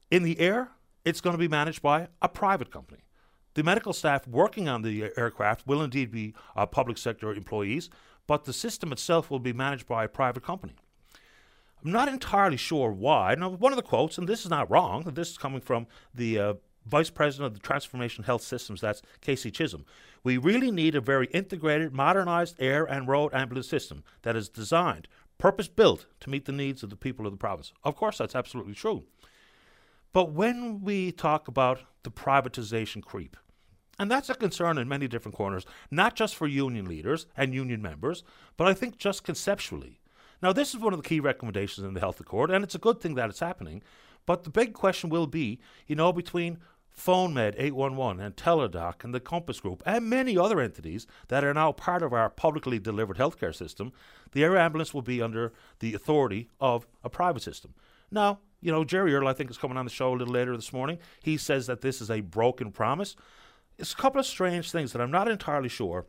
In 0.09 0.23
the 0.23 0.39
air, 0.39 0.71
it's 1.05 1.21
going 1.21 1.33
to 1.33 1.39
be 1.39 1.47
managed 1.47 1.81
by 1.81 2.07
a 2.21 2.29
private 2.29 2.71
company. 2.71 3.01
The 3.55 3.63
medical 3.63 3.93
staff 3.93 4.27
working 4.27 4.67
on 4.67 4.81
the 4.81 5.11
aircraft 5.15 5.67
will 5.67 5.81
indeed 5.81 6.11
be 6.11 6.33
uh, 6.55 6.65
public 6.65 6.97
sector 6.97 7.31
employees, 7.31 7.89
but 8.25 8.45
the 8.45 8.53
system 8.53 8.91
itself 8.91 9.29
will 9.29 9.39
be 9.39 9.53
managed 9.53 9.85
by 9.85 10.03
a 10.03 10.07
private 10.07 10.43
company. 10.43 10.73
I'm 11.83 11.91
not 11.91 12.07
entirely 12.07 12.57
sure 12.57 12.91
why. 12.91 13.35
Now, 13.35 13.49
one 13.49 13.73
of 13.73 13.75
the 13.75 13.83
quotes, 13.83 14.17
and 14.17 14.27
this 14.27 14.43
is 14.43 14.49
not 14.49 14.71
wrong, 14.71 15.03
this 15.13 15.31
is 15.31 15.37
coming 15.37 15.61
from 15.61 15.85
the 16.15 16.39
uh, 16.39 16.53
Vice 16.85 17.09
President 17.09 17.47
of 17.47 17.53
the 17.53 17.59
Transformation 17.59 18.23
Health 18.23 18.41
Systems, 18.41 18.81
that's 18.81 19.01
Casey 19.21 19.51
Chisholm. 19.51 19.85
We 20.23 20.37
really 20.37 20.71
need 20.71 20.95
a 20.95 21.01
very 21.01 21.27
integrated, 21.27 21.93
modernized 21.93 22.55
air 22.59 22.85
and 22.85 23.07
road 23.07 23.33
ambulance 23.33 23.67
system 23.67 24.03
that 24.23 24.35
is 24.35 24.49
designed, 24.49 25.07
purpose 25.37 25.67
built 25.67 26.05
to 26.21 26.29
meet 26.29 26.45
the 26.45 26.51
needs 26.51 26.83
of 26.83 26.89
the 26.89 26.95
people 26.95 27.25
of 27.25 27.33
the 27.33 27.37
province. 27.37 27.73
Of 27.83 27.95
course, 27.95 28.17
that's 28.17 28.35
absolutely 28.35 28.73
true. 28.73 29.03
But 30.11 30.31
when 30.31 30.81
we 30.81 31.11
talk 31.11 31.47
about 31.47 31.81
the 32.03 32.11
privatization 32.11 33.01
creep, 33.01 33.35
and 33.99 34.09
that's 34.09 34.29
a 34.29 34.35
concern 34.35 34.77
in 34.77 34.87
many 34.87 35.07
different 35.07 35.35
corners, 35.35 35.65
not 35.91 36.15
just 36.15 36.35
for 36.35 36.47
union 36.47 36.85
leaders 36.85 37.27
and 37.37 37.53
union 37.53 37.81
members, 37.81 38.23
but 38.57 38.67
I 38.67 38.73
think 38.73 38.97
just 38.97 39.23
conceptually. 39.23 39.99
Now, 40.41 40.51
this 40.51 40.73
is 40.73 40.79
one 40.79 40.93
of 40.93 41.01
the 41.01 41.07
key 41.07 41.19
recommendations 41.19 41.85
in 41.85 41.93
the 41.93 41.99
Health 41.99 42.19
Accord, 42.19 42.51
and 42.51 42.63
it's 42.63 42.75
a 42.75 42.79
good 42.79 42.99
thing 42.99 43.15
that 43.15 43.29
it's 43.29 43.39
happening. 43.39 43.81
But 44.25 44.43
the 44.43 44.49
big 44.49 44.73
question 44.73 45.09
will 45.09 45.27
be, 45.27 45.59
you 45.87 45.95
know, 45.95 46.11
between 46.13 46.59
PhoneMed 46.97 47.55
811 47.57 48.23
and 48.23 48.35
Teladoc 48.35 49.03
and 49.03 49.13
the 49.13 49.19
Compass 49.19 49.59
Group 49.59 49.81
and 49.85 50.09
many 50.09 50.37
other 50.37 50.59
entities 50.59 51.07
that 51.27 51.43
are 51.43 51.53
now 51.53 51.71
part 51.71 52.03
of 52.03 52.13
our 52.13 52.29
publicly 52.29 52.79
delivered 52.79 53.17
healthcare 53.17 53.55
system, 53.55 53.91
the 54.31 54.43
air 54.43 54.57
ambulance 54.57 54.93
will 54.93 55.01
be 55.01 55.21
under 55.21 55.53
the 55.79 55.93
authority 55.93 56.49
of 56.59 56.85
a 57.03 57.09
private 57.09 57.41
system. 57.41 57.73
Now, 58.11 58.39
you 58.61 58.71
know, 58.71 58.83
Jerry 58.83 59.13
Earle, 59.13 59.27
I 59.27 59.33
think, 59.33 59.49
is 59.49 59.57
coming 59.57 59.77
on 59.77 59.85
the 59.85 59.91
show 59.91 60.11
a 60.11 60.15
little 60.15 60.33
later 60.33 60.55
this 60.55 60.71
morning. 60.71 60.99
He 61.21 61.35
says 61.35 61.67
that 61.67 61.81
this 61.81 61.99
is 61.99 62.09
a 62.09 62.21
broken 62.21 62.71
promise. 62.71 63.15
It's 63.77 63.93
a 63.93 63.97
couple 63.97 64.19
of 64.19 64.25
strange 64.25 64.71
things 64.71 64.93
that 64.93 65.01
I'm 65.01 65.11
not 65.11 65.27
entirely 65.27 65.69
sure 65.69 66.05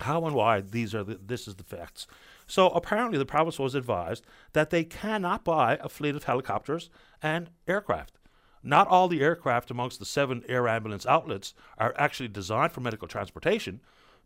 how 0.00 0.26
and 0.26 0.34
why 0.34 0.60
these 0.60 0.94
are 0.94 1.04
the, 1.04 1.18
this 1.24 1.46
is 1.46 1.54
the 1.54 1.64
facts. 1.64 2.06
So 2.46 2.68
apparently, 2.70 3.16
the 3.16 3.24
province 3.24 3.58
was 3.58 3.74
advised 3.74 4.24
that 4.52 4.70
they 4.70 4.84
cannot 4.84 5.44
buy 5.44 5.78
a 5.80 5.88
fleet 5.88 6.16
of 6.16 6.24
helicopters 6.24 6.90
and 7.22 7.50
aircraft. 7.66 8.18
Not 8.66 8.88
all 8.88 9.08
the 9.08 9.20
aircraft 9.20 9.70
amongst 9.70 9.98
the 9.98 10.06
seven 10.06 10.42
air 10.48 10.66
ambulance 10.66 11.04
outlets 11.04 11.52
are 11.76 11.94
actually 11.98 12.28
designed 12.28 12.72
for 12.72 12.80
medical 12.80 13.06
transportation, 13.06 13.80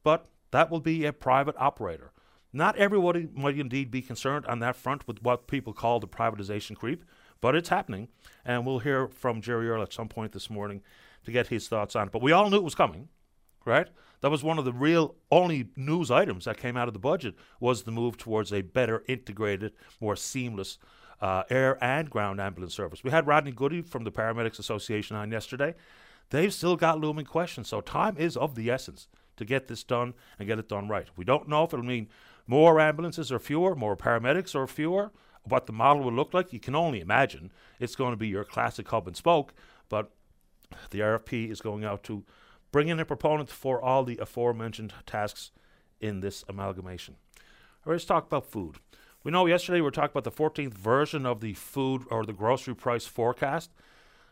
but 0.04 0.26
that 0.52 0.70
will 0.70 0.80
be 0.80 1.04
a 1.04 1.12
private 1.12 1.56
operator. 1.58 2.12
Not 2.52 2.76
everybody 2.76 3.28
might 3.34 3.58
indeed 3.58 3.90
be 3.90 4.00
concerned 4.00 4.46
on 4.46 4.60
that 4.60 4.76
front 4.76 5.06
with 5.08 5.22
what 5.22 5.48
people 5.48 5.72
call 5.72 5.98
the 5.98 6.06
privatization 6.06 6.76
creep, 6.76 7.04
but 7.40 7.56
it's 7.56 7.68
happening, 7.68 8.08
and 8.44 8.64
we'll 8.64 8.78
hear 8.78 9.08
from 9.08 9.42
Jerry 9.42 9.68
Earle 9.68 9.82
at 9.82 9.92
some 9.92 10.08
point 10.08 10.32
this 10.32 10.48
morning 10.48 10.82
to 11.24 11.32
get 11.32 11.48
his 11.48 11.68
thoughts 11.68 11.96
on 11.96 12.06
it. 12.06 12.12
But 12.12 12.22
we 12.22 12.32
all 12.32 12.48
knew 12.48 12.56
it 12.58 12.62
was 12.62 12.74
coming, 12.76 13.08
right? 13.64 13.88
That 14.20 14.30
was 14.30 14.42
one 14.42 14.58
of 14.58 14.64
the 14.64 14.72
real 14.72 15.16
only 15.30 15.68
news 15.76 16.10
items 16.10 16.44
that 16.46 16.56
came 16.56 16.76
out 16.76 16.88
of 16.88 16.94
the 16.94 17.00
budget 17.00 17.34
was 17.60 17.82
the 17.82 17.92
move 17.92 18.16
towards 18.16 18.52
a 18.52 18.62
better 18.62 19.04
integrated, 19.08 19.72
more 20.00 20.16
seamless 20.16 20.78
uh, 21.20 21.42
air 21.50 21.82
and 21.82 22.10
ground 22.10 22.40
ambulance 22.40 22.74
service. 22.74 23.02
We 23.02 23.10
had 23.10 23.26
Rodney 23.26 23.52
Goody 23.52 23.82
from 23.82 24.04
the 24.04 24.12
Paramedics 24.12 24.58
Association 24.58 25.16
on 25.16 25.32
yesterday. 25.32 25.74
They've 26.30 26.52
still 26.52 26.76
got 26.76 27.00
looming 27.00 27.24
questions, 27.24 27.68
so 27.68 27.80
time 27.80 28.16
is 28.18 28.36
of 28.36 28.54
the 28.54 28.70
essence 28.70 29.08
to 29.36 29.44
get 29.44 29.68
this 29.68 29.82
done 29.82 30.14
and 30.38 30.46
get 30.46 30.58
it 30.58 30.68
done 30.68 30.88
right. 30.88 31.08
We 31.16 31.24
don't 31.24 31.48
know 31.48 31.64
if 31.64 31.72
it'll 31.72 31.84
mean 31.84 32.08
more 32.46 32.80
ambulances 32.80 33.32
or 33.32 33.38
fewer, 33.38 33.74
more 33.74 33.96
paramedics 33.96 34.54
or 34.54 34.66
fewer, 34.66 35.12
what 35.44 35.66
the 35.66 35.72
model 35.72 36.02
will 36.02 36.12
look 36.12 36.34
like. 36.34 36.52
You 36.52 36.60
can 36.60 36.74
only 36.74 37.00
imagine 37.00 37.50
it's 37.80 37.96
going 37.96 38.12
to 38.12 38.16
be 38.16 38.28
your 38.28 38.44
classic 38.44 38.88
hub 38.88 39.06
and 39.06 39.16
spoke, 39.16 39.54
but 39.88 40.10
the 40.90 41.00
RFP 41.00 41.50
is 41.50 41.60
going 41.60 41.84
out 41.84 42.02
to 42.04 42.24
bring 42.72 42.88
in 42.88 43.00
a 43.00 43.04
proponent 43.04 43.48
for 43.48 43.80
all 43.80 44.04
the 44.04 44.18
aforementioned 44.18 44.92
tasks 45.06 45.50
in 46.00 46.20
this 46.20 46.44
amalgamation. 46.48 47.16
All 47.86 47.90
right, 47.90 47.94
let's 47.94 48.04
talk 48.04 48.26
about 48.26 48.46
food. 48.46 48.76
We 49.28 49.32
know 49.32 49.44
yesterday 49.44 49.80
we 49.80 49.82
were 49.82 49.90
talking 49.90 50.16
about 50.16 50.24
the 50.24 50.30
14th 50.30 50.72
version 50.72 51.26
of 51.26 51.42
the 51.42 51.52
food 51.52 52.06
or 52.10 52.24
the 52.24 52.32
grocery 52.32 52.74
price 52.74 53.04
forecast. 53.04 53.70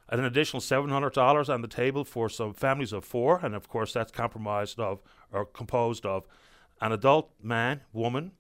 and 0.09 0.19
An 0.19 0.25
additional 0.25 0.63
$700 0.63 1.53
on 1.53 1.61
the 1.61 1.69
table 1.69 2.03
for 2.03 2.31
some 2.31 2.55
families 2.55 2.95
of 2.95 3.05
four, 3.05 3.39
and 3.45 3.55
of 3.55 3.69
course 3.69 3.93
that's 3.93 4.11
comprised 4.11 4.81
of 4.81 5.03
or 5.31 5.45
composed 5.45 6.07
of 6.07 6.27
an 6.81 6.93
adult 6.93 7.31
man, 7.43 7.83
woman, 7.93 8.33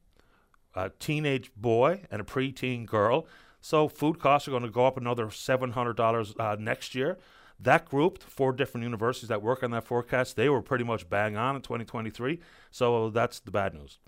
a 0.75 0.88
teenage 0.98 1.50
boy, 1.54 2.04
and 2.10 2.22
a 2.22 2.25
preteen 2.25 2.86
girl. 2.86 3.26
So 3.60 3.86
food 3.86 4.18
costs 4.18 4.48
are 4.48 4.52
going 4.52 4.62
to 4.62 4.70
go 4.70 4.86
up 4.86 4.96
another 4.96 5.26
$700 5.26 6.40
uh, 6.40 6.56
next 6.58 6.94
year. 6.94 7.18
That 7.60 7.84
group, 7.84 8.22
four 8.22 8.54
different 8.54 8.82
universities 8.82 9.28
that 9.28 9.42
work 9.42 9.62
on 9.62 9.72
that 9.72 9.84
forecast, 9.84 10.36
they 10.36 10.48
were 10.48 10.62
pretty 10.62 10.84
much 10.84 11.10
bang 11.10 11.36
on 11.36 11.54
in 11.54 11.60
2023. 11.60 12.40
So 12.70 13.10
that's 13.10 13.40
the 13.40 13.50
bad 13.50 13.75
news. 13.75 13.98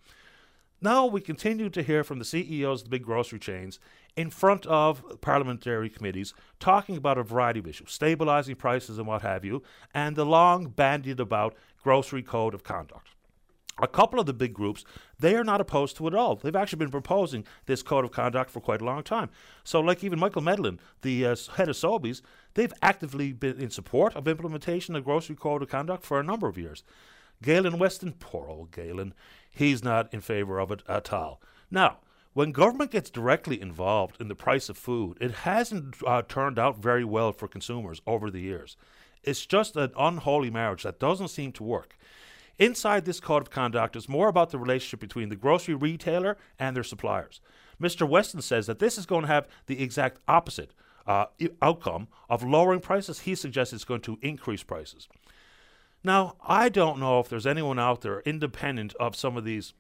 Now 0.81 1.07
we 1.07 1.21
continue 1.21 1.71
to 1.71 1.83
hear 1.83 2.05
from 2.05 2.21
the 2.21 2.25
CEOs 2.25 2.83
of 2.83 2.85
the 2.85 2.91
big 2.91 3.03
grocery 3.03 3.41
chains 3.41 3.81
in 4.17 4.31
front 4.31 4.65
of 4.67 5.21
parliamentary 5.21 5.91
committees 5.91 6.35
talking 6.61 6.97
about 6.97 7.19
a 7.19 7.25
variety 7.25 7.59
of 7.59 7.67
issues, 7.67 7.91
stabilizing 7.91 8.55
prices 8.55 8.97
and 8.97 9.07
what 9.09 9.23
have 9.23 9.45
you, 9.45 9.65
and 9.93 10.15
the 10.15 10.25
long 10.25 10.69
bandied 10.69 11.19
about 11.19 11.57
grocery 11.83 12.23
code 12.23 12.55
of 12.55 12.63
conduct. 12.63 13.09
A 13.81 13.89
couple 13.89 14.21
of 14.21 14.27
the 14.27 14.33
big 14.33 14.55
groups, 14.55 14.85
they 15.19 15.35
are 15.35 15.45
not 15.45 15.61
opposed 15.61 15.97
to 15.97 16.07
it 16.07 16.15
at 16.15 16.19
all. 16.19 16.37
They've 16.37 16.55
actually 16.55 16.79
been 16.79 16.91
proposing 16.91 17.45
this 17.67 17.83
code 17.83 18.05
of 18.05 18.13
conduct 18.13 18.51
for 18.51 18.61
quite 18.61 18.81
a 18.81 18.85
long 18.85 19.03
time. 19.03 19.31
So, 19.65 19.81
like 19.81 20.03
even 20.05 20.19
Michael 20.19 20.43
Medline, 20.43 20.79
the 21.03 21.27
uh, 21.27 21.37
head 21.57 21.69
of 21.69 21.77
Sobeys, 21.77 22.21
they've 22.55 22.73
actively 22.83 23.33
been 23.33 23.61
in 23.61 23.71
support 23.71 24.15
of 24.15 24.27
implementation 24.27 24.95
of 24.95 25.05
grocery 25.05 25.37
code 25.37 25.63
of 25.63 25.69
conduct 25.69 26.05
for 26.05 26.19
a 26.19 26.25
number 26.25 26.49
of 26.49 26.59
years. 26.59 26.83
Galen 27.43 27.79
Weston, 27.79 28.15
poor 28.19 28.49
old 28.49 28.73
Galen, 28.73 29.15
he's 29.51 29.83
not 29.83 30.13
in 30.13 30.21
favour 30.21 30.59
of 30.59 30.71
it 30.71 30.83
at 30.89 31.13
all. 31.13 31.41
Now, 31.71 31.99
when 32.33 32.53
government 32.53 32.93
gets 32.93 33.11
directly 33.11 33.61
involved 33.61 34.21
in 34.21 34.29
the 34.29 34.35
price 34.35 34.69
of 34.69 34.79
food, 34.79 35.19
it 35.21 35.33
hasn't 35.33 35.97
uh, 36.07 36.23
turned 36.23 36.59
out 36.59 36.79
very 36.79 37.05
well 37.05 37.33
for 37.33 37.49
consumers 37.49 38.01
over 38.07 38.31
the 38.31 38.41
years. 38.41 38.77
It's 39.25 39.45
just 39.45 39.77
an 39.77 39.93
unholy 39.99 40.51
marriage 40.51 40.85
that 40.85 41.01
doesn't 41.01 41.29
seem 41.29 41.53
to 41.53 41.65
work. 41.65 41.99
Inside 42.59 43.05
this 43.05 43.21
code 43.21 43.43
of 43.43 43.51
conduct 43.51 43.97
is 43.97 44.09
more 44.09 44.29
about 44.29 44.51
the 44.51 44.59
relationship 44.59 45.01
between 45.01 45.29
the 45.29 45.37
grocery 45.37 45.75
retailer 45.75 46.37
and 46.59 46.75
their 46.75 46.85
suppliers. 46.85 47.41
Mr. 47.81 48.09
Weston 48.09 48.43
says 48.43 48.67
that 48.67 48.81
this 48.81 48.99
is 48.99 49.07
going 49.07 49.23
to 49.23 49.29
have 49.29 49.49
the 49.67 49.83
exact 49.83 50.19
opposite 50.27 50.75
uh, 51.07 51.27
outcome 51.63 52.09
of 52.29 52.43
lowering 52.43 52.81
prices. 52.81 53.21
He 53.21 53.35
suggests 53.35 53.73
it's 53.73 53.85
going 53.85 54.01
to 54.03 54.19
increase 54.23 54.63
prices. 54.63 55.09
Now, 56.05 56.37
I 56.47 56.69
don't 56.69 57.01
know 57.01 57.21
if 57.21 57.29
there's 57.29 57.47
anyone 57.47 57.79
out 57.79 58.03
there 58.03 58.21
independent 58.21 58.95
of 59.01 59.17
some 59.17 59.37
of 59.37 59.45
these 59.45 59.75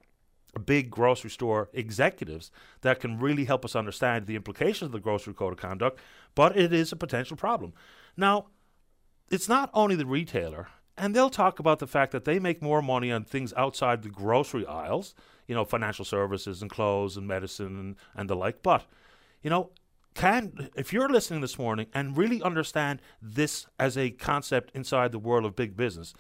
big 0.65 0.91
grocery 0.91 1.31
store 1.31 1.69
executives 1.73 2.51
that 2.81 3.01
can 3.01 3.19
really 3.19 3.45
help 3.45 3.65
us 3.65 3.77
understand 3.77 4.27
the 4.27 4.37
implications 4.37 4.87
of 4.87 4.93
the 4.93 5.01
grocery 5.01 5.35
code 5.35 5.53
of 5.53 5.59
conduct, 5.59 6.01
but 6.35 6.57
it 6.57 6.73
is 6.73 6.91
a 6.91 6.97
potential 6.97 7.37
problem. 7.37 7.73
Now, 8.17 8.47
it's 9.31 9.49
not 9.49 9.71
only 9.75 9.95
the 9.95 10.07
retailer 10.07 10.69
and 10.97 11.15
they'll 11.15 11.31
talk 11.31 11.59
about 11.59 11.79
the 11.79 11.87
fact 11.87 12.13
that 12.13 12.25
they 12.25 12.39
make 12.39 12.61
more 12.61 12.83
money 12.83 13.13
on 13.13 13.25
things 13.25 13.53
outside 13.57 14.03
the 14.03 14.09
grocery 14.09 14.67
aisles, 14.67 15.15
you 15.47 15.55
know, 15.55 15.65
financial 15.65 16.05
services 16.05 16.61
and 16.61 16.71
clothes 16.71 17.17
and 17.17 17.29
medicine 17.29 17.79
and, 17.79 17.97
and 18.17 18.29
the 18.29 18.35
like. 18.35 18.63
But, 18.63 18.85
you 19.43 19.51
know, 19.51 19.71
can 20.15 20.71
if 20.75 20.93
you're 20.93 21.09
listening 21.09 21.41
this 21.41 21.59
morning 21.59 21.87
and 21.95 22.17
really 22.17 22.43
understand 22.43 23.01
this 23.23 23.67
as 23.79 23.97
a 23.97 24.11
concept 24.11 24.71
inside 24.75 25.13
the 25.13 25.19
world 25.19 25.45
of 25.45 25.55
big 25.55 25.77
business, 25.77 26.15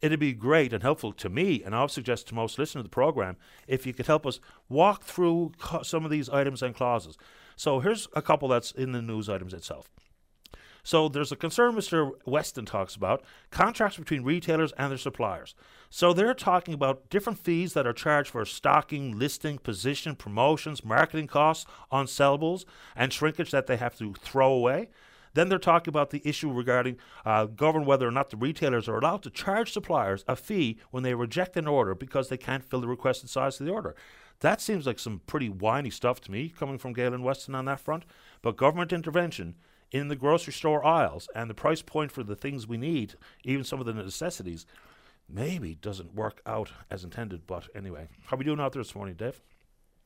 it'd 0.00 0.18
be 0.18 0.32
great 0.32 0.72
and 0.72 0.82
helpful 0.82 1.12
to 1.12 1.28
me, 1.28 1.62
and 1.62 1.74
I'll 1.74 1.88
suggest 1.88 2.28
to 2.28 2.34
most 2.34 2.58
listeners 2.58 2.80
of 2.80 2.86
the 2.86 2.94
program, 2.94 3.36
if 3.68 3.86
you 3.86 3.92
could 3.92 4.06
help 4.06 4.26
us 4.26 4.40
walk 4.68 5.04
through 5.04 5.52
some 5.82 6.04
of 6.04 6.10
these 6.10 6.28
items 6.28 6.62
and 6.62 6.74
clauses. 6.74 7.16
So 7.56 7.80
here's 7.80 8.08
a 8.14 8.22
couple 8.22 8.48
that's 8.48 8.72
in 8.72 8.92
the 8.92 9.02
news 9.02 9.28
items 9.28 9.54
itself. 9.54 9.88
So 10.84 11.08
there's 11.08 11.30
a 11.30 11.36
concern 11.36 11.74
Mr. 11.74 12.10
Weston 12.26 12.64
talks 12.66 12.96
about 12.96 13.22
contracts 13.50 13.98
between 13.98 14.24
retailers 14.24 14.72
and 14.72 14.90
their 14.90 14.98
suppliers. 14.98 15.54
So 15.90 16.12
they're 16.12 16.34
talking 16.34 16.74
about 16.74 17.08
different 17.08 17.38
fees 17.38 17.72
that 17.74 17.86
are 17.86 17.92
charged 17.92 18.30
for 18.30 18.44
stocking, 18.44 19.16
listing, 19.16 19.58
position, 19.58 20.16
promotions, 20.16 20.84
marketing 20.84 21.28
costs, 21.28 21.66
unsellables, 21.92 22.64
and 22.96 23.12
shrinkage 23.12 23.52
that 23.52 23.68
they 23.68 23.76
have 23.76 23.96
to 23.98 24.14
throw 24.14 24.52
away. 24.52 24.88
Then 25.34 25.48
they're 25.48 25.58
talking 25.58 25.90
about 25.90 26.10
the 26.10 26.20
issue 26.24 26.52
regarding 26.52 26.98
uh, 27.24 27.46
govern 27.46 27.86
whether 27.86 28.06
or 28.06 28.10
not 28.10 28.30
the 28.30 28.36
retailers 28.36 28.88
are 28.88 28.98
allowed 28.98 29.22
to 29.22 29.30
charge 29.30 29.72
suppliers 29.72 30.24
a 30.28 30.36
fee 30.36 30.78
when 30.90 31.04
they 31.04 31.14
reject 31.14 31.56
an 31.56 31.68
order 31.68 31.94
because 31.94 32.28
they 32.28 32.36
can't 32.36 32.64
fill 32.64 32.80
the 32.80 32.88
requested 32.88 33.30
size 33.30 33.58
of 33.58 33.66
the 33.66 33.72
order. 33.72 33.94
That 34.40 34.60
seems 34.60 34.86
like 34.86 34.98
some 34.98 35.20
pretty 35.26 35.48
whiny 35.48 35.90
stuff 35.90 36.20
to 36.22 36.32
me 36.32 36.48
coming 36.48 36.76
from 36.76 36.92
Galen 36.92 37.22
Weston 37.22 37.54
on 37.54 37.66
that 37.66 37.80
front. 37.80 38.04
But 38.42 38.56
government 38.56 38.92
intervention 38.92 39.54
in 39.92 40.08
the 40.08 40.16
grocery 40.16 40.52
store 40.52 40.84
aisles 40.84 41.28
and 41.34 41.48
the 41.48 41.54
price 41.54 41.82
point 41.82 42.10
for 42.10 42.22
the 42.22 42.34
things 42.34 42.66
we 42.66 42.78
need, 42.78 43.14
even 43.44 43.62
some 43.62 43.78
of 43.78 43.86
the 43.86 43.92
necessities, 43.92 44.66
maybe 45.28 45.74
doesn't 45.76 46.14
work 46.14 46.40
out 46.46 46.72
as 46.90 47.04
intended. 47.04 47.46
But 47.46 47.68
anyway, 47.74 48.08
how 48.24 48.36
are 48.36 48.38
we 48.38 48.44
doing 48.44 48.58
out 48.58 48.72
there 48.72 48.82
this 48.82 48.94
morning, 48.94 49.14
Dave? 49.14 49.40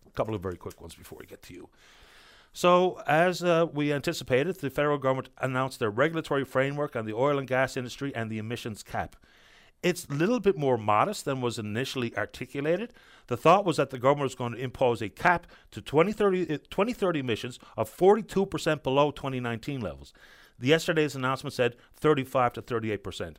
A 0.06 0.10
couple 0.10 0.34
of 0.34 0.42
very 0.42 0.56
quick 0.56 0.80
ones 0.80 0.94
before 0.94 1.18
we 1.18 1.26
get 1.26 1.42
to 1.42 1.54
you. 1.54 1.68
So, 2.52 3.02
as 3.06 3.44
uh, 3.44 3.66
we 3.72 3.92
anticipated, 3.92 4.56
the 4.56 4.70
federal 4.70 4.96
government 4.96 5.28
announced 5.38 5.78
their 5.78 5.90
regulatory 5.90 6.44
framework 6.44 6.96
on 6.96 7.04
the 7.04 7.12
oil 7.12 7.38
and 7.38 7.46
gas 7.46 7.76
industry 7.76 8.14
and 8.14 8.30
the 8.30 8.38
emissions 8.38 8.82
cap. 8.82 9.14
It's 9.82 10.06
a 10.06 10.14
little 10.14 10.40
bit 10.40 10.56
more 10.56 10.78
modest 10.78 11.24
than 11.24 11.40
was 11.40 11.58
initially 11.58 12.16
articulated. 12.16 12.92
The 13.28 13.36
thought 13.36 13.64
was 13.64 13.76
that 13.76 13.90
the 13.90 13.98
government 13.98 14.24
was 14.24 14.34
going 14.34 14.52
to 14.52 14.58
impose 14.58 15.02
a 15.02 15.08
cap 15.08 15.46
to 15.72 15.80
2030, 15.80 16.46
2030 16.46 17.20
emissions 17.20 17.58
eh, 17.62 17.66
of 17.76 17.94
42% 17.94 18.82
below 18.82 19.10
2019 19.10 19.80
levels. 19.80 20.12
Yesterday's 20.60 21.14
announcement 21.14 21.52
said 21.52 21.76
35 21.96 22.54
to 22.54 22.62
38%. 22.62 23.36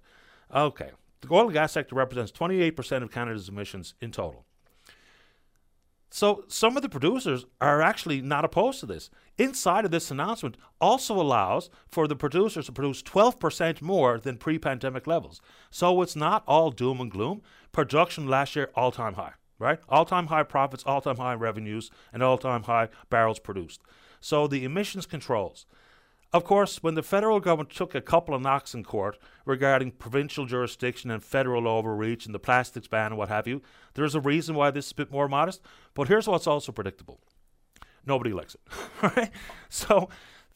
Okay, 0.53 0.91
the 1.22 1.34
oil 1.34 1.46
and 1.46 1.53
gas 1.53 1.72
sector 1.72 1.96
represents 1.96 2.32
28% 2.32 3.03
of 3.03 3.12
Canada's 3.12 3.50
emissions 3.50 3.96
in 4.00 4.12
total. 4.12 4.46
So 6.10 6.46
some 6.48 6.78
of 6.78 6.84
the 6.84 6.90
producers 6.90 7.46
are 7.60 7.82
actually 7.82 8.22
not 8.22 8.46
opposed 8.46 8.80
to 8.80 8.86
this. 8.86 9.10
Inside 9.38 9.86
of 9.86 9.92
this 9.92 10.10
announcement 10.10 10.58
also 10.80 11.20
allows 11.20 11.70
for 11.88 12.08
the 12.08 12.16
producers 12.16 12.68
to 12.68 12.72
produce 12.72 13.04
12% 13.04 13.82
more 13.82 14.18
than 14.18 14.38
pre-pandemic 14.38 15.06
levels. 15.06 15.42
So 15.70 16.02
it's 16.02 16.16
not 16.16 16.44
all 16.48 16.72
doom 16.72 17.02
and 17.02 17.12
gloom. 17.12 17.42
Production 17.72 18.28
last 18.28 18.56
year 18.56 18.72
all-time 18.74 19.16
high, 19.16 19.34
right? 19.60 19.80
All-time 19.90 20.28
high 20.28 20.44
profits, 20.44 20.84
all-time 20.86 21.18
high 21.18 21.36
revenues, 21.36 21.92
and 22.14 22.24
all-time 22.24 22.64
high 22.64 22.90
barrels 23.10 23.40
produced. 23.40 23.82
So 24.20 24.48
the 24.48 24.64
emissions 24.64 25.06
controls 25.06 25.66
of 26.34 26.44
course, 26.44 26.84
when 26.84 26.96
the 26.96 27.04
federal 27.04 27.40
government 27.40 27.70
took 27.70 27.96
a 27.96 28.02
couple 28.02 28.36
of 28.36 28.42
knocks 28.42 28.74
in 28.74 28.84
court 28.84 29.18
regarding 29.46 29.92
provincial 29.92 30.46
jurisdiction 30.46 31.10
and 31.10 31.24
federal 31.24 31.68
overreach 31.68 32.26
and 32.26 32.36
the 32.36 32.40
plastics 32.40 32.88
ban 32.88 33.08
and 33.08 33.18
what 33.18 33.30
have 33.30 33.48
you, 33.48 33.62
there's 33.94 34.16
a 34.16 34.20
reason 34.20 34.56
why 34.56 34.70
this 34.70 34.88
is 34.88 34.92
a 34.92 34.96
bit 34.96 35.12
more 35.12 35.30
modest. 35.30 35.62
But 35.94 36.10
here's 36.10 36.28
what's 36.28 36.48
also 36.48 36.72
predictable 36.72 37.20
nobody 38.06 38.34
likes 38.34 38.56
it. 38.56 38.62
right? 39.18 39.32
So 39.70 40.10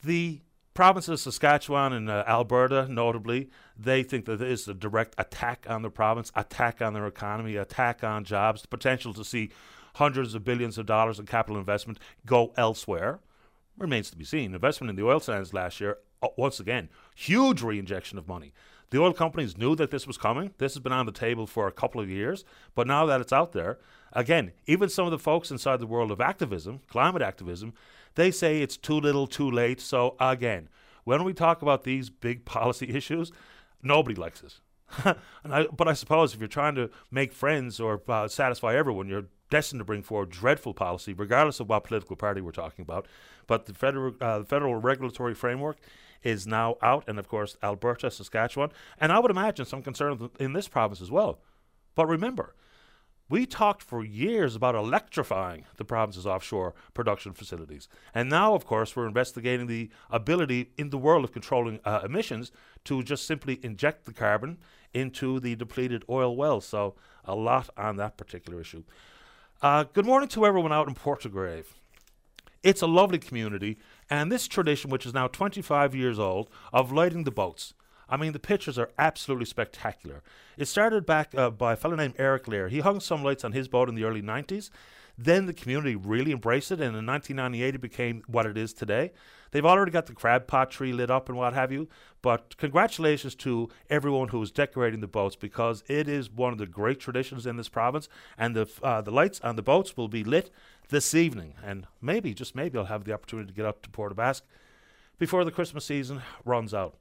the 0.04 0.42
provinces 0.74 1.10
of 1.10 1.20
Saskatchewan 1.20 1.94
and 1.94 2.10
uh, 2.10 2.24
Alberta, 2.28 2.88
notably, 2.90 3.50
they 3.78 4.04
think 4.04 4.26
that 4.26 4.40
this 4.40 4.62
is 4.62 4.68
a 4.68 4.74
direct 4.74 5.16
attack 5.18 5.66
on 5.70 5.82
the 5.82 5.90
province, 5.90 6.32
attack 6.36 6.82
on 6.82 6.94
their 6.94 7.08
economy, 7.08 7.56
attack 7.56 8.04
on 8.04 8.24
jobs, 8.24 8.62
the 8.62 8.68
potential 8.68 9.14
to 9.14 9.24
see 9.24 9.52
hundreds 9.96 10.34
of 10.34 10.44
billions 10.44 10.78
of 10.78 10.86
dollars 10.86 11.20
in 11.20 11.26
capital 11.26 11.58
investment 11.58 12.00
go 12.26 12.54
elsewhere 12.58 13.20
remains 13.78 14.10
to 14.12 14.18
be 14.18 14.26
seen. 14.26 14.54
Investment 14.54 14.90
in 14.90 14.96
the 14.96 15.06
oil 15.06 15.20
sands 15.20 15.54
last 15.54 15.80
year, 15.80 15.98
uh, 16.22 16.28
once 16.38 16.60
again, 16.60 16.90
huge 17.16 17.62
reinjection 17.62 18.18
of 18.18 18.28
money. 18.28 18.54
The 18.92 19.00
oil 19.02 19.14
companies 19.14 19.58
knew 19.58 19.76
that 19.78 19.90
this 19.90 20.06
was 20.06 20.18
coming. 20.18 20.54
This 20.58 20.74
has 20.74 20.84
been 20.84 20.92
on 20.92 21.06
the 21.06 21.14
table 21.14 21.48
for 21.48 21.68
a 21.68 21.72
couple 21.72 22.02
of 22.02 22.10
years, 22.10 22.44
but 22.76 22.88
now 22.88 23.06
that 23.06 23.22
it's 23.22 23.32
out 23.32 23.54
there, 23.54 23.80
again, 24.12 24.52
even 24.66 24.90
some 24.90 25.06
of 25.06 25.12
the 25.12 25.20
folks 25.20 25.50
inside 25.50 25.80
the 25.80 25.88
world 25.88 26.12
of 26.12 26.20
activism, 26.20 26.82
climate 26.90 27.22
activism, 27.22 27.74
they 28.16 28.32
say 28.32 28.62
it's 28.62 28.76
too 28.76 29.00
little, 29.00 29.28
too 29.28 29.50
late. 29.50 29.80
So 29.80 30.18
again, 30.20 30.68
when 31.06 31.24
we 31.24 31.34
talk 31.34 31.62
about 31.62 31.84
these 31.86 32.10
big 32.10 32.44
policy 32.46 32.90
issues, 32.90 33.32
nobody 33.82 34.16
likes 34.16 34.42
this. 34.42 34.60
I, 35.46 35.68
but 35.68 35.88
I 35.88 35.94
suppose 35.94 36.34
if 36.34 36.40
you're 36.40 36.50
trying 36.50 36.76
to 36.76 36.90
make 37.10 37.32
friends 37.32 37.80
or 37.80 38.02
uh, 38.10 38.28
satisfy 38.28 38.76
everyone, 38.76 39.08
you're 39.08 39.28
destined 39.52 39.80
to 39.82 39.86
bring 39.86 40.02
forward 40.02 40.32
dreadful 40.32 40.74
policy, 40.74 41.14
regardless 41.14 41.60
of 41.60 41.70
what 41.70 41.84
political 41.84 42.16
party 42.16 42.42
we're 42.42 42.52
talking 42.52 42.82
about. 42.82 43.06
But 43.46 43.68
the 43.68 43.76
federal 43.76 44.16
uh, 44.20 44.44
federal 44.44 44.76
regulatory 44.78 45.36
framework 45.36 45.78
is 46.24 46.48
now 46.48 46.78
out, 46.82 47.04
and 47.08 47.20
of 47.20 47.28
course 47.28 47.56
Alberta, 47.62 48.10
Saskatchewan, 48.10 48.72
and 49.00 49.12
I 49.12 49.20
would 49.20 49.30
imagine 49.30 49.66
some 49.66 49.84
concern 49.84 50.32
in 50.40 50.54
this 50.54 50.68
province 50.68 51.02
as 51.02 51.12
well. 51.12 51.40
But 51.94 52.08
remember, 52.08 52.56
we 53.32 53.46
talked 53.46 53.82
for 53.82 54.04
years 54.04 54.56
about 54.56 54.76
electrifying 54.76 55.66
the 55.78 55.86
province's 55.86 56.28
offshore 56.28 56.74
production 56.94 57.32
facilities. 57.32 57.88
And 58.14 58.30
now, 58.30 58.56
of 58.56 58.66
course, 58.66 58.94
we're 58.94 59.08
investigating 59.08 59.68
the 59.68 59.90
ability 60.10 60.72
in 60.78 60.90
the 60.90 60.98
world 60.98 61.24
of 61.24 61.32
controlling 61.32 61.80
uh, 61.86 62.02
emissions 62.04 62.52
to 62.86 63.02
just 63.04 63.26
simply 63.26 63.60
inject 63.64 64.06
the 64.06 64.14
carbon 64.14 64.58
into 64.94 65.40
the 65.40 65.56
depleted 65.56 66.04
oil 66.10 66.36
wells. 66.36 66.66
So, 66.66 66.96
a 67.24 67.36
lot 67.36 67.70
on 67.78 67.96
that 67.98 68.18
particular 68.18 68.60
issue. 68.60 68.84
Uh, 69.62 69.84
good 69.94 70.08
morning 70.08 70.28
to 70.28 70.44
everyone 70.44 70.74
out 70.74 70.88
in 70.88 70.96
Port 70.96 71.22
de 71.22 71.30
Grave. 71.30 71.76
It's 72.64 72.82
a 72.82 72.88
lovely 72.88 73.20
community, 73.20 73.78
and 74.10 74.32
this 74.32 74.48
tradition, 74.48 74.90
which 74.90 75.06
is 75.06 75.14
now 75.14 75.28
25 75.28 75.94
years 75.94 76.18
old, 76.18 76.50
of 76.74 76.92
lighting 76.92 77.26
the 77.26 77.32
boats. 77.32 77.76
I 78.10 78.18
mean, 78.18 78.32
the 78.32 78.40
pictures 78.40 78.80
are 78.80 78.90
absolutely 78.98 79.46
spectacular. 79.46 80.24
It 80.58 80.66
started 80.66 81.06
back 81.06 81.36
uh, 81.36 81.52
by 81.52 81.74
a 81.74 81.76
fellow 81.76 81.96
named 81.96 82.16
Eric 82.18 82.48
Lear. 82.48 82.70
He 82.70 82.80
hung 82.80 83.00
some 83.00 83.24
lights 83.24 83.44
on 83.44 83.52
his 83.52 83.68
boat 83.68 83.88
in 83.88 83.94
the 83.94 84.04
early 84.04 84.24
90s. 84.24 84.72
Then 85.16 85.46
the 85.46 85.54
community 85.54 85.96
really 85.96 86.32
embraced 86.32 86.72
it, 86.72 86.82
and 86.82 86.98
in 86.98 87.06
1998 87.06 87.76
it 87.76 87.82
became 87.82 88.24
what 88.26 88.48
it 88.48 88.58
is 88.58 88.74
today. 88.74 89.12
They've 89.52 89.66
already 89.66 89.92
got 89.92 90.06
the 90.06 90.14
crab 90.14 90.48
pot 90.48 90.72
tree 90.72 90.94
lit 90.94 91.12
up 91.12 91.30
and 91.30 91.38
what 91.38 91.54
have 91.54 91.72
you. 91.72 91.88
But 92.22 92.56
congratulations 92.58 93.36
to 93.36 93.70
everyone 93.90 94.30
who 94.30 94.42
is 94.42 94.52
decorating 94.52 95.02
the 95.02 95.08
boats 95.08 95.36
because 95.36 95.84
it 95.88 96.08
is 96.08 96.32
one 96.32 96.54
of 96.54 96.60
the 96.60 96.66
great 96.66 97.00
traditions 97.00 97.46
in 97.46 97.58
this 97.58 97.70
province. 97.70 98.08
And 98.38 98.56
the 98.56 98.70
uh, 98.82 99.02
the 99.02 99.12
lights 99.12 99.40
on 99.42 99.56
the 99.56 99.62
boats 99.62 99.98
will 99.98 100.08
be 100.08 100.24
lit 100.24 100.52
this 100.90 101.16
evening, 101.16 101.54
and 101.64 101.88
maybe, 102.02 102.34
just 102.34 102.54
maybe, 102.54 102.78
I'll 102.78 102.86
have 102.86 103.06
the 103.06 103.14
opportunity 103.14 103.48
to 103.48 103.54
get 103.54 103.66
up 103.66 103.82
to 103.84 103.90
Port 103.90 104.16
Basque 104.16 104.44
before 105.18 105.46
the 105.46 105.52
Christmas 105.52 105.86
season 105.86 106.22
runs 106.44 106.74
out. 106.74 106.96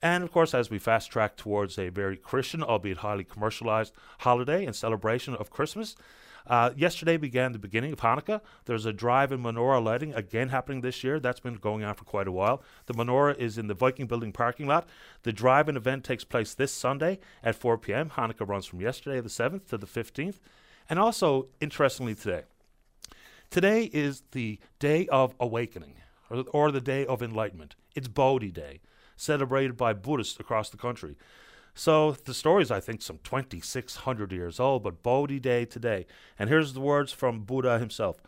And 0.00 0.22
of 0.22 0.30
course, 0.30 0.54
as 0.54 0.70
we 0.70 0.78
fast 0.78 1.10
track 1.10 1.36
towards 1.36 1.78
a 1.78 1.88
very 1.88 2.16
Christian, 2.16 2.62
albeit 2.62 2.98
highly 2.98 3.24
commercialized, 3.24 3.92
holiday 4.20 4.64
and 4.64 4.76
celebration 4.76 5.34
of 5.34 5.50
Christmas, 5.50 5.96
uh, 6.46 6.70
yesterday 6.76 7.16
began 7.16 7.52
the 7.52 7.58
beginning 7.58 7.92
of 7.92 8.00
Hanukkah. 8.00 8.40
There's 8.64 8.86
a 8.86 8.92
drive 8.92 9.32
in 9.32 9.42
menorah 9.42 9.82
lighting 9.82 10.14
again 10.14 10.48
happening 10.48 10.80
this 10.80 11.02
year. 11.02 11.18
That's 11.18 11.40
been 11.40 11.54
going 11.54 11.84
on 11.84 11.94
for 11.94 12.04
quite 12.04 12.28
a 12.28 12.32
while. 12.32 12.62
The 12.86 12.94
menorah 12.94 13.36
is 13.38 13.58
in 13.58 13.66
the 13.66 13.74
Viking 13.74 14.06
Building 14.06 14.32
parking 14.32 14.66
lot. 14.66 14.88
The 15.22 15.32
drive 15.32 15.68
in 15.68 15.76
event 15.76 16.04
takes 16.04 16.24
place 16.24 16.54
this 16.54 16.72
Sunday 16.72 17.18
at 17.42 17.54
4 17.54 17.78
p.m. 17.78 18.10
Hanukkah 18.10 18.48
runs 18.48 18.66
from 18.66 18.80
yesterday, 18.80 19.20
the 19.20 19.28
7th, 19.28 19.66
to 19.68 19.78
the 19.78 19.86
15th. 19.86 20.38
And 20.88 20.98
also, 20.98 21.46
interestingly, 21.60 22.14
today, 22.14 22.42
Today 23.54 23.84
is 23.92 24.24
the 24.32 24.58
day 24.80 25.06
of 25.12 25.36
awakening, 25.38 25.94
or, 26.28 26.44
or 26.50 26.72
the 26.72 26.80
day 26.80 27.06
of 27.06 27.22
enlightenment. 27.22 27.76
It's 27.94 28.08
Bodhi 28.08 28.50
Day, 28.50 28.80
celebrated 29.16 29.76
by 29.76 29.92
Buddhists 29.92 30.40
across 30.40 30.70
the 30.70 30.76
country. 30.76 31.16
So 31.74 32.12
the 32.12 32.34
story 32.34 32.62
is, 32.62 32.70
I 32.70 32.78
think, 32.78 33.02
some 33.02 33.18
2,600 33.24 34.32
years 34.32 34.60
old, 34.60 34.84
but 34.84 35.02
Bodhi 35.02 35.40
Day 35.40 35.64
today. 35.64 36.06
And 36.38 36.48
here's 36.48 36.72
the 36.72 36.80
words 36.80 37.10
from 37.10 37.40
Buddha 37.40 37.80
himself 37.80 38.18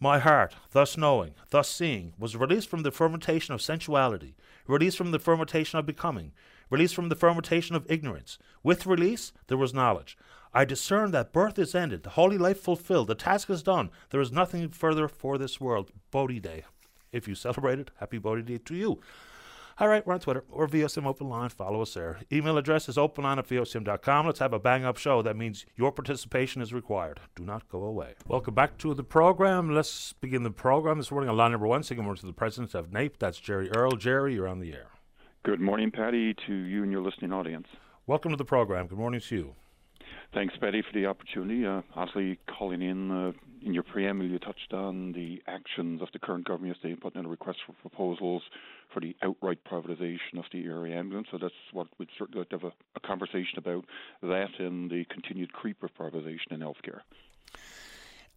My 0.00 0.18
heart, 0.18 0.54
thus 0.72 0.96
knowing, 0.96 1.34
thus 1.50 1.68
seeing, 1.68 2.14
was 2.18 2.34
released 2.34 2.68
from 2.68 2.82
the 2.82 2.90
fermentation 2.90 3.52
of 3.52 3.60
sensuality, 3.60 4.34
released 4.66 4.96
from 4.96 5.10
the 5.10 5.18
fermentation 5.18 5.78
of 5.78 5.84
becoming, 5.84 6.32
released 6.70 6.94
from 6.94 7.10
the 7.10 7.16
fermentation 7.16 7.76
of 7.76 7.86
ignorance. 7.90 8.38
With 8.62 8.86
release, 8.86 9.32
there 9.48 9.58
was 9.58 9.74
knowledge. 9.74 10.16
I 10.54 10.64
discern 10.64 11.10
that 11.10 11.32
birth 11.32 11.58
is 11.58 11.74
ended, 11.74 12.04
the 12.04 12.10
holy 12.10 12.38
life 12.38 12.60
fulfilled, 12.60 13.08
the 13.08 13.14
task 13.14 13.50
is 13.50 13.62
done. 13.62 13.90
There 14.10 14.20
is 14.20 14.32
nothing 14.32 14.70
further 14.70 15.08
for 15.08 15.36
this 15.36 15.60
world. 15.60 15.90
Bodhi 16.10 16.40
Day. 16.40 16.64
If 17.12 17.28
you 17.28 17.34
celebrate 17.34 17.80
it, 17.80 17.90
happy 17.98 18.18
Bodhi 18.18 18.42
Day 18.42 18.58
to 18.58 18.74
you. 18.74 19.00
All 19.76 19.88
right, 19.88 20.06
we're 20.06 20.14
on 20.14 20.20
Twitter 20.20 20.44
or 20.52 20.68
VOCM 20.68 21.04
Open 21.04 21.28
Line. 21.28 21.48
Follow 21.48 21.82
us 21.82 21.94
there. 21.94 22.20
Email 22.30 22.58
address 22.58 22.88
is 22.88 22.96
openline 22.96 23.38
at 23.38 23.48
VOCM.com. 23.48 24.24
Let's 24.24 24.38
have 24.38 24.52
a 24.52 24.60
bang 24.60 24.84
up 24.84 24.98
show. 24.98 25.20
That 25.20 25.36
means 25.36 25.66
your 25.74 25.90
participation 25.90 26.62
is 26.62 26.72
required. 26.72 27.18
Do 27.34 27.44
not 27.44 27.68
go 27.68 27.82
away. 27.82 28.14
Welcome 28.28 28.54
back 28.54 28.78
to 28.78 28.94
the 28.94 29.02
program. 29.02 29.74
Let's 29.74 30.12
begin 30.12 30.44
the 30.44 30.52
program 30.52 30.98
this 30.98 31.10
morning 31.10 31.28
on 31.28 31.36
line 31.36 31.50
number 31.50 31.66
one. 31.66 31.82
Saying 31.82 32.04
more 32.04 32.14
to 32.14 32.24
the 32.24 32.32
president 32.32 32.72
of 32.76 32.92
NAPE. 32.92 33.18
That's 33.18 33.40
Jerry 33.40 33.68
Earle. 33.72 33.96
Jerry, 33.96 34.34
you're 34.34 34.46
on 34.46 34.60
the 34.60 34.72
air. 34.72 34.86
Good 35.42 35.60
morning, 35.60 35.90
Patty, 35.90 36.36
to 36.46 36.54
you 36.54 36.84
and 36.84 36.92
your 36.92 37.02
listening 37.02 37.32
audience. 37.32 37.66
Welcome 38.06 38.30
to 38.30 38.36
the 38.36 38.44
program. 38.44 38.86
Good 38.86 38.98
morning 38.98 39.20
to 39.28 39.34
you. 39.34 39.54
Thanks, 40.32 40.54
Patty, 40.60 40.82
for 40.82 40.96
the 40.96 41.06
opportunity. 41.06 41.66
Uh, 41.66 41.82
obviously, 41.96 42.38
calling 42.46 42.80
in, 42.80 43.10
uh, 43.10 43.32
in 43.64 43.72
your 43.72 43.82
preamble, 43.82 44.26
you 44.26 44.38
touched 44.38 44.72
on 44.72 45.12
the 45.12 45.42
actions 45.46 46.02
of 46.02 46.08
the 46.12 46.18
current 46.18 46.46
government 46.46 46.76
yesterday, 46.76 47.00
putting 47.00 47.20
in 47.20 47.26
a 47.26 47.28
request 47.28 47.58
for 47.66 47.72
proposals 47.72 48.42
for 48.92 49.00
the 49.00 49.16
outright 49.22 49.58
privatisation 49.64 50.38
of 50.38 50.44
the 50.52 50.64
area 50.64 50.96
ambulance. 50.96 51.28
So 51.30 51.38
that's 51.40 51.54
what 51.72 51.88
we'd 51.98 52.08
certainly 52.18 52.40
like 52.40 52.50
to 52.50 52.58
have 52.58 52.64
a, 52.64 52.72
a 52.96 53.00
conversation 53.00 53.58
about 53.58 53.84
that 54.22 54.50
and 54.58 54.90
the 54.90 55.04
continued 55.06 55.52
creep 55.52 55.82
of 55.82 55.90
privatisation 55.98 56.52
in 56.52 56.60
healthcare. 56.60 57.00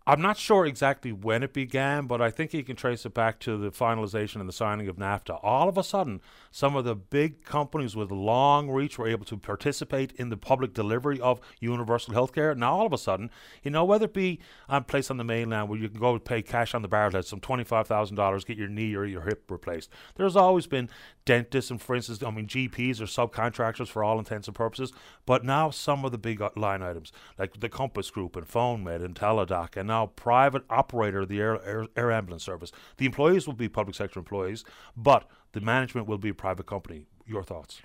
I'm 0.09 0.21
not 0.21 0.37
sure 0.37 0.65
exactly 0.65 1.11
when 1.11 1.43
it 1.43 1.51
began, 1.51 2.07
but 2.07 2.21
I 2.21 2.31
think 2.31 2.53
you 2.53 2.63
can 2.63 2.77
trace 2.77 3.05
it 3.05 3.13
back 3.13 3.39
to 3.41 3.57
the 3.57 3.71
finalization 3.71 4.37
and 4.37 4.47
the 4.47 4.53
signing 4.53 4.87
of 4.87 4.95
NAFTA. 4.95 5.37
All 5.43 5.67
of 5.67 5.77
a 5.77 5.83
sudden, 5.83 6.21
some 6.49 6.77
of 6.77 6.85
the 6.85 6.95
big 6.95 7.43
companies 7.43 7.93
with 7.93 8.09
long 8.09 8.69
reach 8.69 8.97
were 8.97 9.09
able 9.09 9.25
to 9.25 9.35
participate 9.35 10.13
in 10.13 10.29
the 10.29 10.37
public 10.37 10.73
delivery 10.73 11.19
of 11.19 11.41
universal 11.59 12.13
health 12.13 12.33
care. 12.33 12.55
Now, 12.55 12.77
all 12.77 12.85
of 12.85 12.93
a 12.93 12.97
sudden, 12.97 13.29
you 13.63 13.69
know, 13.69 13.83
whether 13.83 14.05
it 14.05 14.13
be 14.13 14.39
a 14.69 14.79
place 14.79 15.11
on 15.11 15.17
the 15.17 15.25
mainland 15.25 15.67
where 15.67 15.77
you 15.77 15.89
can 15.89 15.99
go 15.99 16.17
pay 16.19 16.41
cash 16.41 16.73
on 16.73 16.83
the 16.83 16.87
bar, 16.87 17.11
some 17.21 17.41
$25,000, 17.41 18.45
get 18.45 18.57
your 18.57 18.69
knee 18.69 18.95
or 18.95 19.03
your 19.03 19.23
hip 19.23 19.51
replaced. 19.51 19.89
There's 20.15 20.37
always 20.37 20.67
been 20.67 20.89
dentists 21.25 21.69
and, 21.69 21.81
for 21.81 21.97
instance, 21.97 22.23
I 22.23 22.31
mean, 22.31 22.47
GPs 22.47 23.01
are 23.01 23.27
subcontractors 23.27 23.89
for 23.89 24.05
all 24.05 24.19
intents 24.19 24.47
and 24.47 24.55
purposes. 24.55 24.93
But 25.25 25.43
now 25.43 25.69
some 25.69 26.05
of 26.05 26.13
the 26.13 26.17
big 26.17 26.41
line 26.55 26.81
items, 26.81 27.11
like 27.37 27.59
the 27.59 27.67
Compass 27.67 28.09
Group 28.09 28.37
and 28.37 28.47
PhoneMed 28.47 29.03
and 29.03 29.13
Teladoc, 29.13 29.75
and 29.75 29.89
now 29.89 29.96
private 30.05 30.63
operator 30.69 31.21
of 31.21 31.29
the 31.29 31.39
air, 31.39 31.59
air, 31.65 31.87
air 31.95 32.11
ambulance 32.11 32.43
service. 32.43 32.71
The 32.97 33.05
employees 33.05 33.47
will 33.47 33.55
be 33.55 33.67
public 33.69 33.95
sector 33.95 34.19
employees, 34.19 34.63
but 34.95 35.27
the 35.53 35.61
management 35.61 36.07
will 36.07 36.19
be 36.19 36.29
a 36.29 36.35
private 36.35 36.67
company. 36.67 37.07
Your 37.25 37.43
thoughts? 37.43 37.81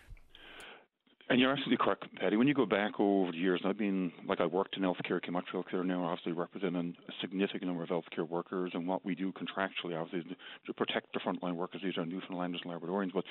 And 1.32 1.40
you're 1.40 1.50
absolutely 1.50 1.78
correct, 1.78 2.04
Patty. 2.16 2.36
When 2.36 2.46
you 2.46 2.52
go 2.52 2.66
back 2.66 3.00
over 3.00 3.32
the 3.32 3.38
years, 3.38 3.62
I've 3.64 3.78
been 3.78 4.12
like 4.28 4.40
I 4.40 4.44
worked 4.44 4.76
in 4.76 4.82
healthcare, 4.82 5.22
came 5.22 5.34
out 5.34 5.44
to 5.50 5.56
healthcare 5.56 5.82
now, 5.82 6.04
obviously 6.04 6.32
representing 6.32 6.94
a 7.08 7.12
significant 7.22 7.64
number 7.64 7.82
of 7.82 7.88
healthcare 7.88 8.28
workers, 8.28 8.72
and 8.74 8.86
what 8.86 9.02
we 9.02 9.14
do 9.14 9.32
contractually, 9.32 9.98
obviously, 9.98 10.36
to 10.66 10.74
protect 10.74 11.14
the 11.14 11.20
frontline 11.20 11.54
workers. 11.54 11.80
These 11.82 11.96
are 11.96 12.04
Newfoundlanders 12.04 12.60
and 12.64 12.72
Labradorians, 12.72 13.14
but 13.14 13.24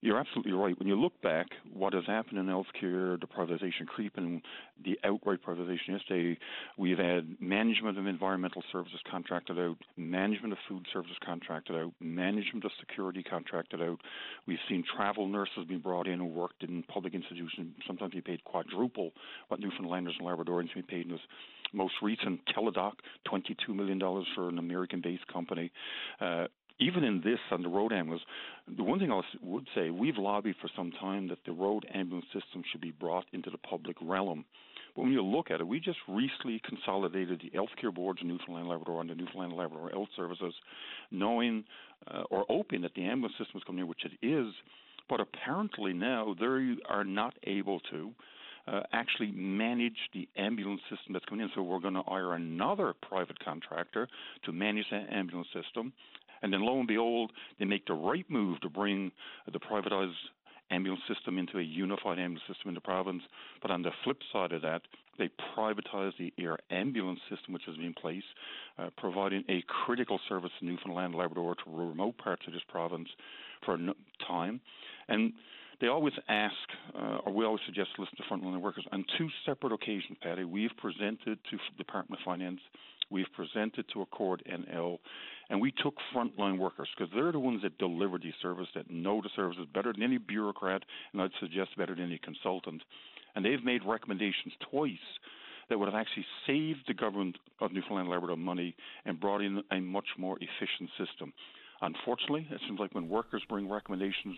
you're 0.00 0.18
absolutely 0.18 0.52
right. 0.52 0.78
When 0.78 0.86
you 0.86 1.00
look 1.00 1.20
back, 1.22 1.46
what 1.72 1.94
has 1.94 2.04
happened 2.06 2.38
in 2.38 2.46
healthcare, 2.46 3.18
the 3.18 3.26
privatization 3.26 3.86
creep 3.86 4.16
and 4.16 4.42
the 4.84 4.98
outright 5.02 5.40
privatization 5.42 5.88
yesterday, 5.88 6.38
we've 6.76 6.98
had 6.98 7.40
management 7.40 7.98
of 7.98 8.06
environmental 8.06 8.62
services 8.70 9.00
contracted 9.10 9.58
out, 9.58 9.76
management 9.96 10.52
of 10.52 10.58
food 10.68 10.86
services 10.92 11.16
contracted 11.24 11.76
out, 11.76 11.92
management 12.00 12.64
of 12.64 12.70
security 12.78 13.22
contracted 13.22 13.80
out. 13.80 13.98
We've 14.46 14.58
seen 14.68 14.84
travel 14.94 15.26
nurses 15.26 15.64
being 15.66 15.80
brought 15.80 16.06
in 16.06 16.18
who 16.18 16.26
worked 16.26 16.62
in 16.62 16.82
public 16.82 17.14
institutions, 17.14 17.74
sometimes 17.86 18.12
be 18.12 18.20
paid 18.20 18.44
quadruple 18.44 19.12
what 19.48 19.60
Newfoundlanders 19.60 20.16
and 20.18 20.28
Labradorians 20.28 20.74
be 20.74 20.82
paid 20.82 21.06
in 21.06 21.12
this 21.12 21.20
most 21.72 21.94
recent 22.02 22.40
Teladoc, 22.46 22.92
$22 23.28 23.74
million 23.74 24.00
for 24.34 24.48
an 24.48 24.58
American 24.58 25.00
based 25.00 25.26
company. 25.26 25.72
Uh, 26.20 26.46
even 26.80 27.04
in 27.04 27.20
this 27.20 27.38
on 27.50 27.62
the 27.62 27.68
road 27.68 27.92
ambulance, 27.92 28.24
the 28.76 28.82
one 28.82 28.98
thing 28.98 29.12
I 29.12 29.20
would 29.42 29.66
say, 29.74 29.90
we've 29.90 30.18
lobbied 30.18 30.56
for 30.60 30.68
some 30.76 30.90
time 30.92 31.28
that 31.28 31.38
the 31.46 31.52
road 31.52 31.86
ambulance 31.94 32.26
system 32.26 32.62
should 32.70 32.80
be 32.80 32.90
brought 32.90 33.26
into 33.32 33.50
the 33.50 33.58
public 33.58 33.96
realm. 34.02 34.44
But 34.94 35.02
when 35.02 35.12
you 35.12 35.22
look 35.22 35.50
at 35.50 35.60
it, 35.60 35.66
we 35.66 35.80
just 35.80 35.98
recently 36.08 36.60
consolidated 36.64 37.42
the 37.42 37.56
healthcare 37.56 37.94
boards 37.94 38.20
in 38.22 38.28
Newfoundland 38.28 38.68
Labrador 38.68 39.00
and 39.00 39.10
the 39.10 39.14
Newfoundland 39.14 39.52
Labrador 39.52 39.90
Health 39.90 40.08
Services, 40.16 40.54
knowing 41.10 41.64
uh, 42.08 42.22
or 42.30 42.44
hoping 42.48 42.82
that 42.82 42.94
the 42.94 43.04
ambulance 43.04 43.36
system 43.38 43.56
is 43.56 43.64
coming 43.64 43.82
in, 43.82 43.88
which 43.88 44.04
it 44.04 44.26
is. 44.26 44.52
But 45.08 45.20
apparently 45.20 45.92
now 45.92 46.34
they 46.38 46.76
are 46.88 47.04
not 47.04 47.34
able 47.44 47.80
to. 47.90 48.12
Uh, 48.66 48.80
actually 48.94 49.30
manage 49.30 49.98
the 50.14 50.26
ambulance 50.38 50.80
system 50.88 51.12
that's 51.12 51.26
coming 51.26 51.44
in. 51.44 51.50
So 51.54 51.62
we're 51.62 51.80
going 51.80 51.92
to 51.92 52.02
hire 52.06 52.32
another 52.32 52.94
private 53.06 53.38
contractor 53.44 54.08
to 54.46 54.52
manage 54.52 54.86
that 54.90 55.12
ambulance 55.12 55.48
system. 55.52 55.92
And 56.44 56.52
then 56.52 56.60
lo 56.60 56.78
and 56.78 56.86
behold, 56.86 57.32
they 57.58 57.64
make 57.64 57.86
the 57.86 57.94
right 57.94 58.26
move 58.28 58.60
to 58.60 58.68
bring 58.68 59.10
the 59.50 59.58
privatized 59.58 60.12
ambulance 60.70 61.02
system 61.08 61.38
into 61.38 61.58
a 61.58 61.62
unified 61.62 62.18
ambulance 62.18 62.42
system 62.46 62.68
in 62.68 62.74
the 62.74 62.82
province. 62.82 63.22
But 63.62 63.70
on 63.70 63.80
the 63.80 63.90
flip 64.04 64.18
side 64.30 64.52
of 64.52 64.60
that, 64.60 64.82
they 65.18 65.30
privatize 65.56 66.12
the 66.18 66.34
air 66.38 66.58
ambulance 66.70 67.20
system, 67.30 67.54
which 67.54 67.62
has 67.66 67.76
been 67.76 67.86
in 67.86 67.94
place, 67.94 68.22
uh, 68.78 68.90
providing 68.98 69.42
a 69.48 69.64
critical 69.86 70.20
service 70.28 70.50
to 70.58 70.66
Newfoundland, 70.66 71.14
and 71.14 71.14
Labrador, 71.14 71.54
to 71.54 71.62
remote 71.66 72.18
parts 72.18 72.42
of 72.46 72.52
this 72.52 72.62
province 72.68 73.08
for 73.64 73.76
a 73.76 73.94
time. 74.28 74.60
And 75.08 75.32
they 75.80 75.86
always 75.86 76.14
ask, 76.28 76.54
uh, 76.94 77.18
or 77.24 77.32
we 77.32 77.44
always 77.46 77.62
suggest 77.64 77.90
listen 77.98 78.16
to 78.16 78.22
frontline 78.24 78.60
workers. 78.60 78.84
On 78.92 79.02
two 79.16 79.28
separate 79.46 79.72
occasions, 79.72 80.18
Patty, 80.22 80.44
we've 80.44 80.76
presented 80.76 81.38
to 81.50 81.58
Department 81.78 82.20
of 82.20 82.24
Finance, 82.24 82.60
we've 83.10 83.32
presented 83.34 83.84
to 83.92 84.02
Accord 84.02 84.42
NL, 84.50 84.98
and 85.50 85.60
we 85.60 85.72
took 85.72 85.94
frontline 86.14 86.58
workers 86.58 86.88
because 86.96 87.12
they're 87.14 87.32
the 87.32 87.38
ones 87.38 87.62
that 87.62 87.78
deliver 87.78 88.18
these 88.18 88.32
services, 88.40 88.72
that 88.74 88.90
know 88.90 89.20
the 89.20 89.30
services 89.36 89.66
better 89.72 89.92
than 89.92 90.02
any 90.02 90.18
bureaucrat, 90.18 90.82
and 91.12 91.22
I'd 91.22 91.30
suggest 91.40 91.76
better 91.76 91.94
than 91.94 92.04
any 92.04 92.18
consultant. 92.18 92.82
And 93.34 93.44
they've 93.44 93.64
made 93.64 93.82
recommendations 93.84 94.54
twice 94.70 94.96
that 95.68 95.78
would 95.78 95.88
have 95.88 95.94
actually 95.94 96.26
saved 96.46 96.80
the 96.86 96.94
government 96.94 97.36
of 97.60 97.72
Newfoundland 97.72 98.06
and 98.06 98.10
Labrador 98.10 98.36
money 98.36 98.74
and 99.04 99.18
brought 99.18 99.40
in 99.40 99.62
a 99.72 99.80
much 99.80 100.08
more 100.18 100.36
efficient 100.36 100.90
system. 100.98 101.32
Unfortunately, 101.84 102.46
it 102.50 102.60
seems 102.66 102.80
like 102.80 102.94
when 102.94 103.10
workers 103.10 103.42
bring 103.46 103.68
recommendations 103.68 104.36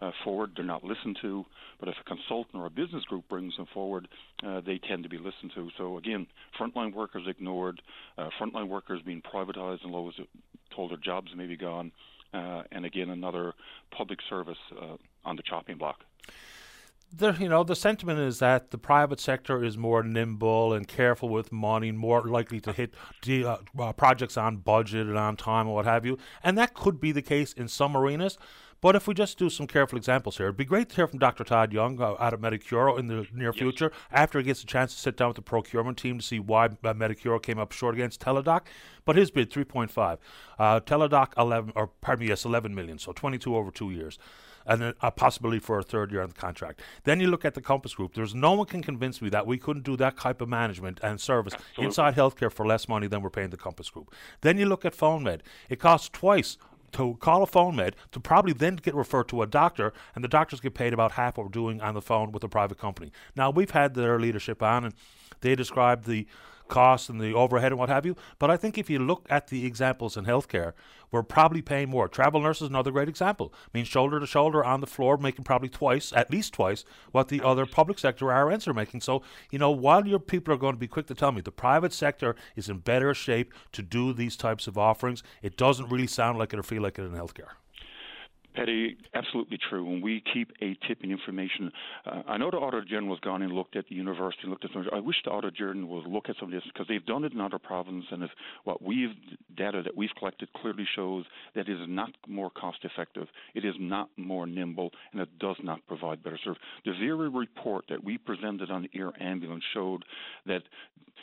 uh, 0.00 0.10
forward, 0.24 0.50
they're 0.56 0.64
not 0.64 0.82
listened 0.82 1.16
to. 1.22 1.46
But 1.78 1.88
if 1.88 1.94
a 2.00 2.04
consultant 2.04 2.60
or 2.60 2.66
a 2.66 2.70
business 2.70 3.04
group 3.04 3.28
brings 3.28 3.56
them 3.56 3.66
forward, 3.72 4.08
uh, 4.44 4.60
they 4.60 4.78
tend 4.78 5.04
to 5.04 5.08
be 5.08 5.16
listened 5.16 5.52
to. 5.54 5.70
So 5.78 5.96
again, 5.96 6.26
frontline 6.58 6.92
workers 6.92 7.22
ignored, 7.28 7.80
uh, 8.16 8.30
frontline 8.40 8.66
workers 8.66 9.00
being 9.06 9.22
privatized 9.22 9.84
and 9.84 9.94
those 9.94 10.14
told 10.74 10.90
their 10.90 10.98
jobs 10.98 11.30
may 11.36 11.46
be 11.46 11.56
gone, 11.56 11.92
uh, 12.34 12.62
and 12.72 12.84
again 12.84 13.10
another 13.10 13.54
public 13.92 14.18
service 14.28 14.58
uh, 14.76 14.96
on 15.24 15.36
the 15.36 15.42
chopping 15.42 15.76
block 15.76 16.04
the 17.12 17.32
you 17.32 17.48
know 17.48 17.64
the 17.64 17.76
sentiment 17.76 18.18
is 18.18 18.38
that 18.38 18.70
the 18.70 18.78
private 18.78 19.20
sector 19.20 19.64
is 19.64 19.76
more 19.76 20.02
nimble 20.02 20.72
and 20.72 20.86
careful 20.86 21.28
with 21.28 21.50
money, 21.52 21.92
more 21.92 22.22
likely 22.22 22.60
to 22.60 22.72
hit 22.72 22.94
de- 23.22 23.44
uh, 23.44 23.58
uh, 23.78 23.92
projects 23.92 24.36
on 24.36 24.56
budget 24.56 25.06
and 25.06 25.18
on 25.18 25.36
time 25.36 25.66
and 25.66 25.74
what 25.74 25.84
have 25.84 26.04
you, 26.04 26.18
and 26.42 26.56
that 26.58 26.74
could 26.74 27.00
be 27.00 27.12
the 27.12 27.22
case 27.22 27.52
in 27.52 27.68
some 27.68 27.96
arenas. 27.96 28.38
But 28.80 28.94
if 28.94 29.08
we 29.08 29.14
just 29.14 29.38
do 29.38 29.50
some 29.50 29.66
careful 29.66 29.98
examples 29.98 30.36
here, 30.36 30.46
it'd 30.46 30.56
be 30.56 30.64
great 30.64 30.90
to 30.90 30.94
hear 30.94 31.08
from 31.08 31.18
Dr. 31.18 31.42
Todd 31.42 31.72
Young 31.72 32.00
uh, 32.00 32.14
out 32.20 32.32
of 32.32 32.40
Medicuro 32.40 32.96
in 32.96 33.08
the 33.08 33.26
near 33.32 33.48
yes. 33.48 33.56
future 33.56 33.90
after 34.12 34.38
he 34.38 34.44
gets 34.44 34.62
a 34.62 34.66
chance 34.66 34.94
to 34.94 35.00
sit 35.00 35.16
down 35.16 35.30
with 35.30 35.36
the 35.36 35.42
procurement 35.42 35.98
team 35.98 36.18
to 36.18 36.24
see 36.24 36.38
why 36.38 36.68
uh, 36.84 36.94
Medicuro 36.94 37.40
came 37.40 37.58
up 37.58 37.72
short 37.72 37.96
against 37.96 38.20
Teladoc. 38.20 38.66
But 39.04 39.16
his 39.16 39.32
bid 39.32 39.50
3.5, 39.50 40.18
uh, 40.60 40.80
Teladoc 40.80 41.32
11 41.36 41.72
or 41.74 41.88
pardon 41.88 42.24
me, 42.24 42.28
yes 42.28 42.44
11 42.44 42.72
million, 42.72 42.98
so 42.98 43.10
22 43.10 43.56
over 43.56 43.72
two 43.72 43.90
years 43.90 44.16
and 44.68 44.94
a 45.00 45.10
possibility 45.10 45.58
for 45.58 45.78
a 45.78 45.82
third 45.82 46.12
year 46.12 46.22
on 46.22 46.28
the 46.28 46.34
contract. 46.34 46.80
Then 47.04 47.20
you 47.20 47.28
look 47.28 47.44
at 47.44 47.54
the 47.54 47.62
Compass 47.62 47.94
Group. 47.94 48.14
There's 48.14 48.34
no 48.34 48.52
one 48.52 48.66
can 48.66 48.82
convince 48.82 49.22
me 49.22 49.30
that 49.30 49.46
we 49.46 49.58
couldn't 49.58 49.84
do 49.84 49.96
that 49.96 50.18
type 50.18 50.40
of 50.40 50.48
management 50.48 51.00
and 51.02 51.20
service 51.20 51.54
Absolutely. 51.54 51.84
inside 51.86 52.14
healthcare 52.14 52.52
for 52.52 52.66
less 52.66 52.88
money 52.88 53.06
than 53.06 53.22
we're 53.22 53.30
paying 53.30 53.50
the 53.50 53.56
Compass 53.56 53.88
Group. 53.90 54.14
Then 54.42 54.58
you 54.58 54.66
look 54.66 54.84
at 54.84 54.96
PhoneMed. 54.96 55.40
It 55.68 55.80
costs 55.80 56.10
twice 56.10 56.58
to 56.92 57.16
call 57.20 57.42
a 57.42 57.46
phone 57.46 57.76
med 57.76 57.96
to 58.12 58.20
probably 58.20 58.52
then 58.52 58.76
get 58.76 58.94
referred 58.94 59.28
to 59.28 59.42
a 59.42 59.46
doctor, 59.46 59.92
and 60.14 60.22
the 60.22 60.28
doctors 60.28 60.60
get 60.60 60.74
paid 60.74 60.92
about 60.92 61.12
half 61.12 61.36
what 61.36 61.44
we're 61.44 61.50
doing 61.50 61.80
on 61.80 61.94
the 61.94 62.02
phone 62.02 62.32
with 62.32 62.44
a 62.44 62.48
private 62.48 62.78
company. 62.78 63.12
Now 63.36 63.50
we've 63.50 63.70
had 63.70 63.94
their 63.94 64.18
leadership 64.18 64.62
on, 64.62 64.84
and 64.84 64.94
they 65.40 65.54
described 65.54 66.06
the 66.06 66.26
costs 66.68 67.08
and 67.08 67.20
the 67.20 67.34
overhead 67.34 67.72
and 67.72 67.78
what 67.78 67.88
have 67.88 68.06
you. 68.06 68.14
But 68.38 68.50
I 68.50 68.56
think 68.56 68.78
if 68.78 68.88
you 68.88 68.98
look 68.98 69.26
at 69.30 69.48
the 69.48 69.66
examples 69.66 70.16
in 70.16 70.24
healthcare, 70.24 70.74
we're 71.10 71.22
probably 71.22 71.62
paying 71.62 71.88
more. 71.88 72.08
Travel 72.08 72.40
nurses, 72.40 72.68
another 72.68 72.90
great 72.90 73.08
example. 73.08 73.52
I 73.54 73.68
mean, 73.72 73.84
shoulder 73.84 74.20
to 74.20 74.26
shoulder 74.26 74.64
on 74.64 74.80
the 74.80 74.86
floor, 74.86 75.16
making 75.16 75.44
probably 75.44 75.68
twice, 75.68 76.12
at 76.12 76.30
least 76.30 76.54
twice, 76.54 76.84
what 77.12 77.28
the 77.28 77.42
other 77.42 77.66
public 77.66 77.98
sector 77.98 78.26
RNs 78.26 78.66
are 78.68 78.74
making. 78.74 79.00
So, 79.00 79.22
you 79.50 79.58
know, 79.58 79.70
while 79.70 80.06
your 80.06 80.18
people 80.18 80.52
are 80.54 80.58
going 80.58 80.74
to 80.74 80.80
be 80.80 80.88
quick 80.88 81.06
to 81.06 81.14
tell 81.14 81.32
me 81.32 81.40
the 81.40 81.50
private 81.50 81.92
sector 81.92 82.36
is 82.56 82.68
in 82.68 82.78
better 82.78 83.14
shape 83.14 83.54
to 83.72 83.82
do 83.82 84.12
these 84.12 84.36
types 84.36 84.66
of 84.66 84.78
offerings, 84.78 85.22
it 85.42 85.56
doesn't 85.56 85.88
really 85.88 86.06
sound 86.06 86.38
like 86.38 86.52
it 86.52 86.58
or 86.58 86.62
feel 86.62 86.82
like 86.82 86.98
it 86.98 87.02
in 87.02 87.12
healthcare. 87.12 87.57
Patty, 88.54 88.96
absolutely 89.14 89.58
true. 89.70 89.84
When 89.84 90.00
we 90.00 90.22
keep 90.32 90.50
a 90.60 90.76
tipping 90.88 91.12
information, 91.12 91.70
uh, 92.06 92.22
I 92.26 92.38
know 92.38 92.50
the 92.50 92.56
Auditor 92.56 92.84
General 92.84 93.14
has 93.14 93.20
gone 93.20 93.42
and 93.42 93.52
looked 93.52 93.76
at 93.76 93.86
the 93.88 93.94
university 93.94 94.42
and 94.42 94.50
looked 94.50 94.64
at 94.64 94.72
some. 94.72 94.84
I 94.92 94.98
wish 94.98 95.16
the 95.24 95.30
Auditor 95.30 95.54
General 95.56 95.86
would 95.88 96.06
look 96.06 96.28
at 96.28 96.36
some 96.40 96.48
of 96.48 96.52
this 96.52 96.64
because 96.64 96.86
they've 96.88 97.04
done 97.06 97.24
it 97.24 97.32
in 97.32 97.40
other 97.40 97.58
provinces, 97.58 98.08
and 98.10 98.24
if 98.24 98.30
what 98.64 98.82
we've 98.82 99.10
data 99.56 99.82
that 99.84 99.96
we've 99.96 100.10
collected 100.18 100.48
clearly 100.54 100.86
shows 100.96 101.24
that 101.54 101.68
it 101.68 101.80
is 101.80 101.86
not 101.88 102.10
more 102.26 102.50
cost 102.50 102.78
effective, 102.82 103.28
it 103.54 103.64
is 103.64 103.74
not 103.78 104.08
more 104.16 104.46
nimble, 104.46 104.90
and 105.12 105.20
it 105.20 105.38
does 105.38 105.56
not 105.62 105.86
provide 105.86 106.22
better 106.24 106.38
service. 106.42 106.60
The 106.84 106.92
very 106.92 107.28
report 107.28 107.84
that 107.88 108.02
we 108.02 108.18
presented 108.18 108.70
on 108.70 108.88
air 108.94 109.12
ambulance 109.20 109.64
showed 109.72 110.04
that 110.46 110.62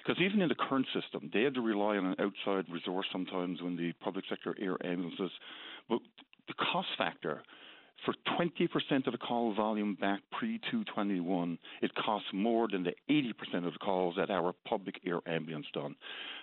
because 0.06 0.22
even 0.22 0.42
in 0.42 0.50
the 0.50 0.56
current 0.56 0.86
system, 0.94 1.32
they 1.34 1.42
had 1.42 1.56
to 1.56 1.62
rely 1.62 1.98
on 1.98 2.06
an 2.06 2.16
outside 2.20 2.72
resource 2.72 3.08
sometimes 3.12 3.62
when 3.62 3.76
the 3.76 3.94
public 4.02 4.26
sector 4.30 4.56
air 4.60 4.78
ambulances. 4.86 5.32
But 5.90 6.00
the 6.48 6.54
cost 6.54 6.90
factor 6.98 7.42
for 8.04 8.14
20% 8.38 9.08
of 9.08 9.14
the 9.14 9.18
call 9.18 9.54
volume 9.54 9.96
back 9.96 10.20
pre 10.38 10.60
221, 10.72 11.58
it 11.82 11.92
costs 11.96 12.28
more 12.34 12.68
than 12.72 12.84
the 12.84 12.94
80% 13.10 13.66
of 13.66 13.74
the 13.74 13.80
calls 13.80 14.16
that 14.18 14.30
our 14.30 14.54
public 14.68 15.00
air 15.06 15.20
ambulance 15.28 15.66
done. 15.74 15.96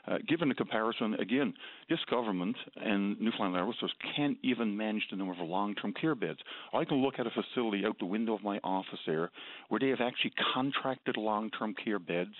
Uh, 0.08 0.18
given 0.26 0.48
the 0.48 0.54
comparison, 0.54 1.14
again, 1.14 1.54
this 1.88 2.00
government 2.10 2.56
and 2.76 3.20
Newfoundland 3.20 3.56
Airways 3.56 3.76
can't 4.16 4.38
even 4.42 4.76
manage 4.76 5.06
the 5.10 5.16
number 5.16 5.32
of 5.32 5.48
long-term 5.48 5.94
care 6.00 6.14
beds. 6.14 6.40
I 6.72 6.84
can 6.84 6.98
look 6.98 7.14
at 7.18 7.26
a 7.26 7.30
facility 7.30 7.84
out 7.86 7.98
the 7.98 8.06
window 8.06 8.34
of 8.34 8.42
my 8.42 8.58
office 8.64 8.98
there 9.06 9.30
where 9.68 9.78
they 9.78 9.88
have 9.88 10.00
actually 10.00 10.32
contracted 10.54 11.16
long-term 11.16 11.74
care 11.84 12.00
beds 12.00 12.34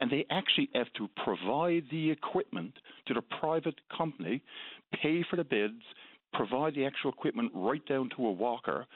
and 0.00 0.10
they 0.10 0.26
actually 0.30 0.68
have 0.74 0.92
to 0.96 1.08
provide 1.24 1.84
the 1.90 2.10
equipment 2.10 2.74
to 3.06 3.14
the 3.14 3.22
private 3.40 3.74
company, 3.96 4.42
pay 5.02 5.24
for 5.28 5.36
the 5.36 5.44
beds, 5.44 5.82
provide 6.32 6.74
the 6.74 6.84
actual 6.84 7.10
equipment 7.10 7.52
right 7.54 7.84
down 7.86 8.10
to 8.16 8.26
a 8.26 8.32
walker 8.32 8.86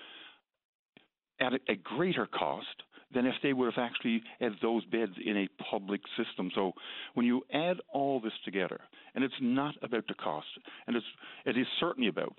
at 1.40 1.52
a, 1.52 1.58
a 1.68 1.74
greater 1.76 2.26
cost 2.26 2.66
than 3.14 3.26
if 3.26 3.34
they 3.42 3.52
would 3.52 3.72
have 3.72 3.84
actually 3.84 4.22
had 4.40 4.52
those 4.62 4.84
beds 4.86 5.12
in 5.24 5.36
a 5.36 5.62
public 5.70 6.00
system. 6.16 6.50
So 6.54 6.72
when 7.14 7.26
you 7.26 7.42
add 7.52 7.76
all 7.92 8.20
this 8.20 8.32
together, 8.44 8.80
and 9.14 9.22
it's 9.22 9.34
not 9.40 9.74
about 9.82 10.06
the 10.08 10.14
cost, 10.14 10.46
and 10.86 10.96
it's 10.96 11.06
it 11.44 11.58
is 11.58 11.66
certainly 11.78 12.08
about 12.08 12.38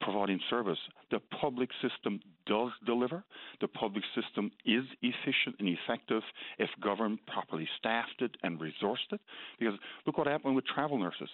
providing 0.00 0.40
service. 0.50 0.78
The 1.10 1.20
public 1.40 1.70
system 1.80 2.20
does 2.46 2.70
deliver. 2.86 3.24
The 3.60 3.68
public 3.68 4.04
system 4.14 4.50
is 4.64 4.84
efficient 5.02 5.56
and 5.58 5.68
effective 5.68 6.22
if 6.58 6.68
governed 6.82 7.18
properly 7.26 7.68
staffed 7.78 8.20
it 8.20 8.36
and 8.42 8.60
resourced 8.60 9.12
it. 9.12 9.20
Because 9.58 9.74
look 10.06 10.18
what 10.18 10.26
happened 10.26 10.56
with 10.56 10.66
travel 10.66 10.98
nurses. 10.98 11.30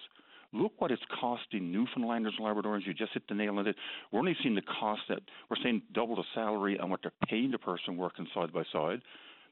Look 0.51 0.73
what 0.79 0.91
it's 0.91 1.01
costing 1.19 1.71
Newfoundlanders 1.71 2.33
and 2.37 2.45
Labradorians. 2.45 2.85
You 2.85 2.93
just 2.93 3.13
hit 3.13 3.23
the 3.29 3.35
nail 3.35 3.59
on 3.59 3.67
it. 3.67 3.75
We're 4.11 4.19
only 4.19 4.35
seeing 4.41 4.55
the 4.55 4.61
cost 4.61 5.01
that 5.09 5.19
we're 5.49 5.61
saying 5.63 5.83
double 5.93 6.15
the 6.15 6.23
salary 6.33 6.77
and 6.77 6.89
what 6.89 7.01
they're 7.03 7.11
paying 7.27 7.51
the 7.51 7.59
person 7.59 7.97
working 7.97 8.27
side 8.33 8.51
by 8.51 8.63
side. 8.73 9.01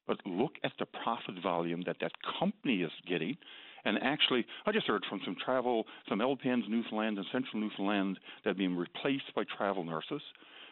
But 0.07 0.17
look 0.25 0.53
at 0.63 0.71
the 0.79 0.85
profit 1.03 1.35
volume 1.43 1.83
that 1.85 1.97
that 2.01 2.13
company 2.39 2.81
is 2.81 2.91
getting. 3.07 3.37
And 3.85 3.97
actually, 4.01 4.45
I 4.65 4.71
just 4.71 4.87
heard 4.87 5.05
from 5.07 5.21
some 5.23 5.35
travel, 5.43 5.85
some 6.09 6.19
LPNs, 6.19 6.67
Newfoundland 6.67 7.17
and 7.17 7.27
Central 7.31 7.61
Newfoundland 7.61 8.19
that 8.43 8.51
are 8.51 8.53
being 8.55 8.75
replaced 8.75 9.33
by 9.35 9.43
travel 9.55 9.83
nurses. 9.83 10.21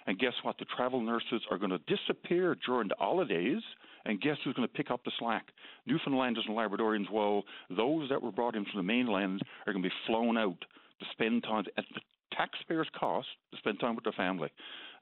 And 0.07 0.17
guess 0.17 0.33
what? 0.43 0.57
The 0.57 0.65
travel 0.75 1.01
nurses 1.01 1.41
are 1.51 1.57
going 1.57 1.71
to 1.71 1.79
disappear 1.79 2.55
during 2.65 2.88
the 2.88 2.95
holidays 2.97 3.61
and 4.05 4.21
guess 4.21 4.37
who's 4.43 4.53
going 4.53 4.67
to 4.67 4.73
pick 4.73 4.91
up 4.91 5.03
the 5.03 5.11
slack? 5.19 5.47
Newfoundlanders 5.87 6.45
and 6.47 6.55
Labradorians. 6.55 7.11
Well, 7.11 7.43
those 7.69 8.09
that 8.09 8.21
were 8.21 8.31
brought 8.31 8.55
in 8.55 8.65
from 8.65 8.77
the 8.77 8.83
mainland 8.83 9.41
are 9.65 9.73
going 9.73 9.83
to 9.83 9.89
be 9.89 9.95
flown 10.07 10.37
out 10.37 10.59
to 10.99 11.05
spend 11.11 11.43
time 11.43 11.65
at 11.77 11.85
the 11.93 12.01
taxpayers' 12.35 12.87
cost 12.97 13.27
to 13.51 13.57
spend 13.57 13.79
time 13.79 13.95
with 13.95 14.03
their 14.03 14.13
family. 14.13 14.49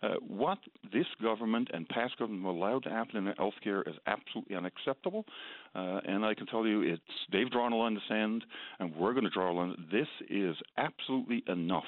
Uh, 0.02 0.16
what 0.28 0.58
this 0.92 1.06
government 1.22 1.70
and 1.74 1.88
past 1.88 2.18
government 2.18 2.46
allowed 2.46 2.84
to 2.84 2.90
happen 2.90 3.26
in 3.26 3.34
healthcare 3.36 3.88
is 3.88 3.96
absolutely 4.06 4.56
unacceptable. 4.56 5.26
Uh, 5.74 6.02
and 6.06 6.26
I 6.26 6.34
can 6.34 6.46
tell 6.46 6.68
you, 6.68 6.82
it's 6.82 7.02
they've 7.32 7.50
drawn 7.50 7.72
a 7.72 7.76
line 7.76 7.94
in 7.94 7.96
the 7.96 8.02
sand, 8.10 8.44
and 8.80 8.94
we're 8.96 9.14
going 9.14 9.24
to 9.24 9.30
draw 9.30 9.52
a 9.52 9.54
line. 9.54 9.76
This 9.92 10.08
is 10.30 10.58
absolutely 10.78 11.44
enough. 11.48 11.86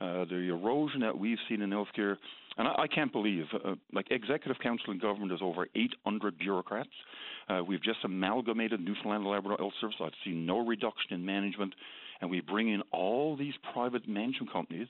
Uh, 0.00 0.24
the 0.26 0.48
erosion 0.48 1.00
that 1.00 1.18
we've 1.18 1.38
seen 1.48 1.60
in 1.60 1.70
healthcare, 1.70 2.16
and 2.56 2.68
I, 2.68 2.82
I 2.82 2.86
can't 2.86 3.10
believe, 3.10 3.46
uh, 3.64 3.74
like 3.92 4.06
Executive 4.10 4.60
Council 4.62 4.92
in 4.92 4.98
government 4.98 5.32
is 5.32 5.40
over 5.42 5.66
800 5.74 6.38
bureaucrats. 6.38 6.90
Uh, 7.48 7.62
we've 7.66 7.82
just 7.82 7.98
amalgamated 8.04 8.80
Newfoundland 8.80 9.22
and 9.22 9.30
Labrador 9.30 9.56
Health 9.58 9.72
Service. 9.80 9.96
I've 10.00 10.12
seen 10.24 10.46
no 10.46 10.64
reduction 10.64 11.14
in 11.14 11.24
management, 11.24 11.74
and 12.20 12.30
we 12.30 12.40
bring 12.40 12.68
in 12.68 12.82
all 12.92 13.36
these 13.36 13.54
private 13.72 14.08
management 14.08 14.52
companies. 14.52 14.88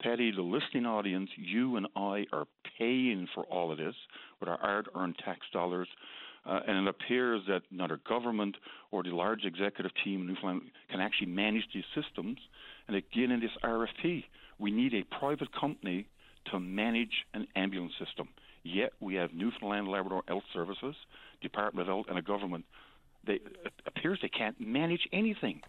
Patty, 0.00 0.30
the 0.30 0.42
listening 0.42 0.86
audience, 0.86 1.30
you 1.36 1.76
and 1.76 1.86
I 1.96 2.26
are 2.32 2.46
paying 2.78 3.28
for 3.34 3.44
all 3.44 3.72
of 3.72 3.78
this 3.78 3.94
with 4.40 4.48
our 4.48 4.58
hard-earned 4.58 5.16
tax 5.24 5.40
dollars. 5.52 5.88
Uh, 6.46 6.60
and 6.66 6.86
it 6.86 6.88
appears 6.88 7.42
that 7.48 7.62
neither 7.72 7.98
government 8.08 8.56
or 8.92 9.02
the 9.02 9.10
large 9.10 9.44
executive 9.44 9.90
team 10.04 10.20
in 10.20 10.28
Newfoundland 10.28 10.70
can 10.90 11.00
actually 11.00 11.26
manage 11.26 11.64
these 11.74 11.84
systems. 11.94 12.38
And 12.86 12.96
again, 12.96 13.32
in 13.32 13.40
this 13.40 13.50
RFP, 13.64 14.24
we 14.58 14.70
need 14.70 14.94
a 14.94 15.02
private 15.18 15.52
company 15.52 16.06
to 16.50 16.60
manage 16.60 17.26
an 17.34 17.46
ambulance 17.56 17.92
system. 17.98 18.28
Yet 18.62 18.92
we 19.00 19.14
have 19.14 19.32
Newfoundland 19.32 19.88
Labrador 19.88 20.22
Health 20.26 20.44
Services, 20.52 20.96
Department 21.40 21.88
of 21.88 21.94
Health, 21.94 22.06
and 22.08 22.18
a 22.18 22.22
government. 22.22 22.64
They, 23.24 23.40
appears 23.86 24.18
they 24.22 24.28
can't 24.28 24.60
manage 24.60 25.08
anything. 25.12 25.62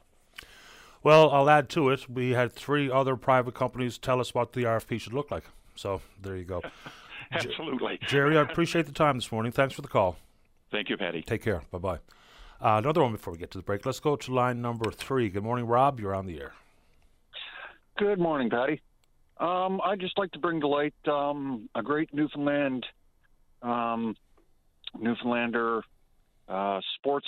Well, 1.03 1.29
I'll 1.31 1.49
add 1.49 1.69
to 1.69 1.89
it. 1.89 2.09
We 2.09 2.31
had 2.31 2.51
three 2.51 2.89
other 2.89 3.15
private 3.15 3.53
companies 3.53 3.97
tell 3.97 4.19
us 4.19 4.33
what 4.33 4.53
the 4.53 4.63
RFP 4.63 4.99
should 4.99 5.13
look 5.13 5.31
like. 5.31 5.43
So 5.75 6.01
there 6.21 6.35
you 6.35 6.43
go. 6.43 6.61
Absolutely. 7.31 7.99
Jerry, 8.07 8.37
I 8.37 8.41
appreciate 8.41 8.85
the 8.85 8.91
time 8.91 9.17
this 9.17 9.31
morning. 9.31 9.51
Thanks 9.51 9.75
for 9.75 9.81
the 9.81 9.87
call. 9.87 10.17
Thank 10.71 10.89
you, 10.89 10.97
Patty. 10.97 11.21
Take 11.21 11.43
care. 11.43 11.61
Bye 11.71 11.77
bye. 11.77 11.99
Uh, 12.59 12.77
another 12.79 13.01
one 13.01 13.11
before 13.11 13.33
we 13.33 13.39
get 13.39 13.51
to 13.51 13.57
the 13.57 13.63
break. 13.63 13.85
Let's 13.85 13.99
go 13.99 14.15
to 14.15 14.33
line 14.33 14.61
number 14.61 14.91
three. 14.91 15.29
Good 15.29 15.43
morning, 15.43 15.67
Rob. 15.67 15.99
You're 15.99 16.15
on 16.15 16.25
the 16.25 16.39
air. 16.39 16.53
Good 17.97 18.19
morning, 18.19 18.47
Patty. 18.47 18.79
Um, 19.39 19.81
I'd 19.83 19.99
just 19.99 20.19
like 20.19 20.29
to 20.33 20.39
bring 20.39 20.61
to 20.61 20.67
light 20.67 20.93
um, 21.11 21.67
a 21.73 21.81
great 21.81 22.13
Newfoundland, 22.13 22.85
um, 23.63 24.15
Newfoundlander 24.99 25.81
uh, 26.47 26.79
sports 26.95 27.27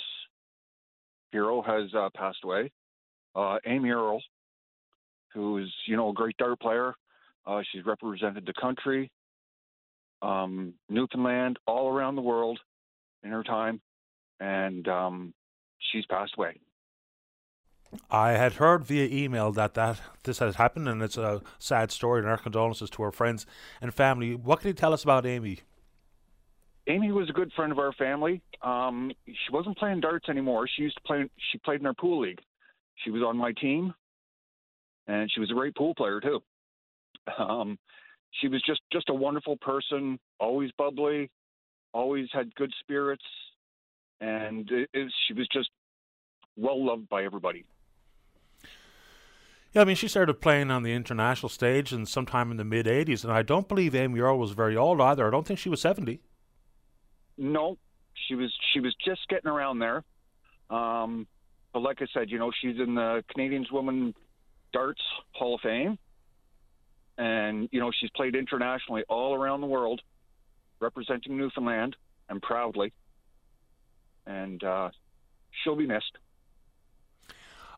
hero 1.32 1.60
has 1.60 1.92
uh, 1.92 2.08
passed 2.14 2.38
away. 2.44 2.70
Uh, 3.34 3.56
Amy 3.66 3.90
Earle, 3.90 4.22
who 5.34 5.58
is 5.58 5.68
you 5.86 5.96
know 5.96 6.10
a 6.10 6.12
great 6.12 6.36
dart 6.36 6.60
player. 6.60 6.94
Uh, 7.44 7.62
she's 7.72 7.84
represented 7.84 8.46
the 8.46 8.54
country, 8.60 9.10
um, 10.22 10.72
Newfoundland, 10.88 11.58
all 11.66 11.88
around 11.88 12.14
the 12.14 12.22
world 12.22 12.60
in 13.24 13.30
her 13.30 13.42
time, 13.42 13.80
and 14.38 14.86
um, 14.86 15.34
she's 15.90 16.06
passed 16.06 16.34
away. 16.38 16.60
I 18.10 18.32
had 18.32 18.54
heard 18.54 18.84
via 18.84 19.06
email 19.06 19.52
that, 19.52 19.74
that 19.74 20.00
this 20.22 20.38
had 20.38 20.54
happened, 20.56 20.88
and 20.88 21.02
it's 21.02 21.16
a 21.16 21.42
sad 21.58 21.90
story, 21.90 22.20
and 22.20 22.28
our 22.28 22.38
condolences 22.38 22.90
to 22.90 23.02
her 23.02 23.10
friends 23.10 23.46
and 23.80 23.92
family. 23.92 24.34
What 24.34 24.60
can 24.60 24.68
you 24.68 24.74
tell 24.74 24.92
us 24.92 25.02
about 25.02 25.26
Amy? 25.26 25.60
Amy 26.86 27.12
was 27.12 27.28
a 27.28 27.32
good 27.32 27.52
friend 27.54 27.72
of 27.72 27.78
our 27.78 27.92
family. 27.92 28.42
Um, 28.62 29.12
she 29.26 29.52
wasn't 29.52 29.76
playing 29.78 30.00
darts 30.00 30.28
anymore. 30.28 30.68
She 30.68 30.82
used 30.82 30.96
to 30.96 31.02
play. 31.02 31.24
She 31.50 31.58
played 31.58 31.80
in 31.80 31.86
our 31.86 31.94
pool 31.94 32.20
league. 32.20 32.40
She 33.04 33.10
was 33.10 33.22
on 33.22 33.36
my 33.36 33.52
team, 33.52 33.94
and 35.06 35.30
she 35.32 35.40
was 35.40 35.50
a 35.50 35.54
great 35.54 35.74
pool 35.74 35.94
player 35.94 36.20
too. 36.20 36.40
Um, 37.38 37.78
she 38.40 38.48
was 38.48 38.62
just 38.62 38.80
just 38.92 39.08
a 39.08 39.14
wonderful 39.14 39.56
person, 39.58 40.18
always 40.38 40.70
bubbly, 40.78 41.30
always 41.92 42.28
had 42.32 42.54
good 42.54 42.72
spirits, 42.80 43.24
and 44.20 44.68
it, 44.70 44.88
it, 44.92 45.12
she 45.26 45.34
was 45.34 45.46
just 45.52 45.70
well 46.56 46.84
loved 46.84 47.08
by 47.08 47.24
everybody. 47.24 47.64
Yeah, 49.72 49.82
I 49.82 49.84
mean, 49.84 49.96
she 49.96 50.08
started 50.08 50.40
playing 50.40 50.70
on 50.70 50.82
the 50.82 50.92
international 50.92 51.48
stage 51.48 51.92
and 51.92 52.08
sometime 52.08 52.50
in 52.50 52.56
the 52.56 52.64
mid 52.64 52.86
80s, 52.86 53.22
and 53.22 53.32
I 53.32 53.42
don't 53.42 53.68
believe 53.68 53.94
Amy 53.94 54.18
Earle 54.18 54.38
was 54.38 54.50
very 54.50 54.76
old 54.76 55.00
either. 55.00 55.26
I 55.26 55.30
don't 55.30 55.46
think 55.46 55.60
she 55.60 55.68
was 55.68 55.80
70. 55.80 56.20
No, 57.38 57.78
she 58.14 58.34
was 58.34 58.52
she 58.72 58.80
was 58.80 58.94
just 59.04 59.20
getting 59.28 59.48
around 59.48 59.78
there. 59.78 60.04
Um, 60.70 61.26
but 61.72 61.80
like 61.80 62.02
I 62.02 62.06
said, 62.12 62.30
you 62.30 62.38
know, 62.38 62.50
she's 62.60 62.78
in 62.78 62.94
the 62.94 63.24
Canadians 63.28 63.70
Women 63.70 64.14
Darts 64.72 65.02
Hall 65.32 65.54
of 65.54 65.60
Fame, 65.60 65.98
and 67.16 67.68
you 67.70 67.80
know, 67.80 67.92
she's 67.98 68.10
played 68.10 68.34
internationally 68.34 69.04
all 69.08 69.34
around 69.34 69.60
the 69.60 69.66
world, 69.68 70.00
representing 70.80 71.36
Newfoundland 71.36 71.96
and 72.28 72.42
proudly. 72.42 72.92
And 74.26 74.62
uh, 74.62 74.90
she'll 75.62 75.76
be 75.76 75.86
missed. 75.86 76.18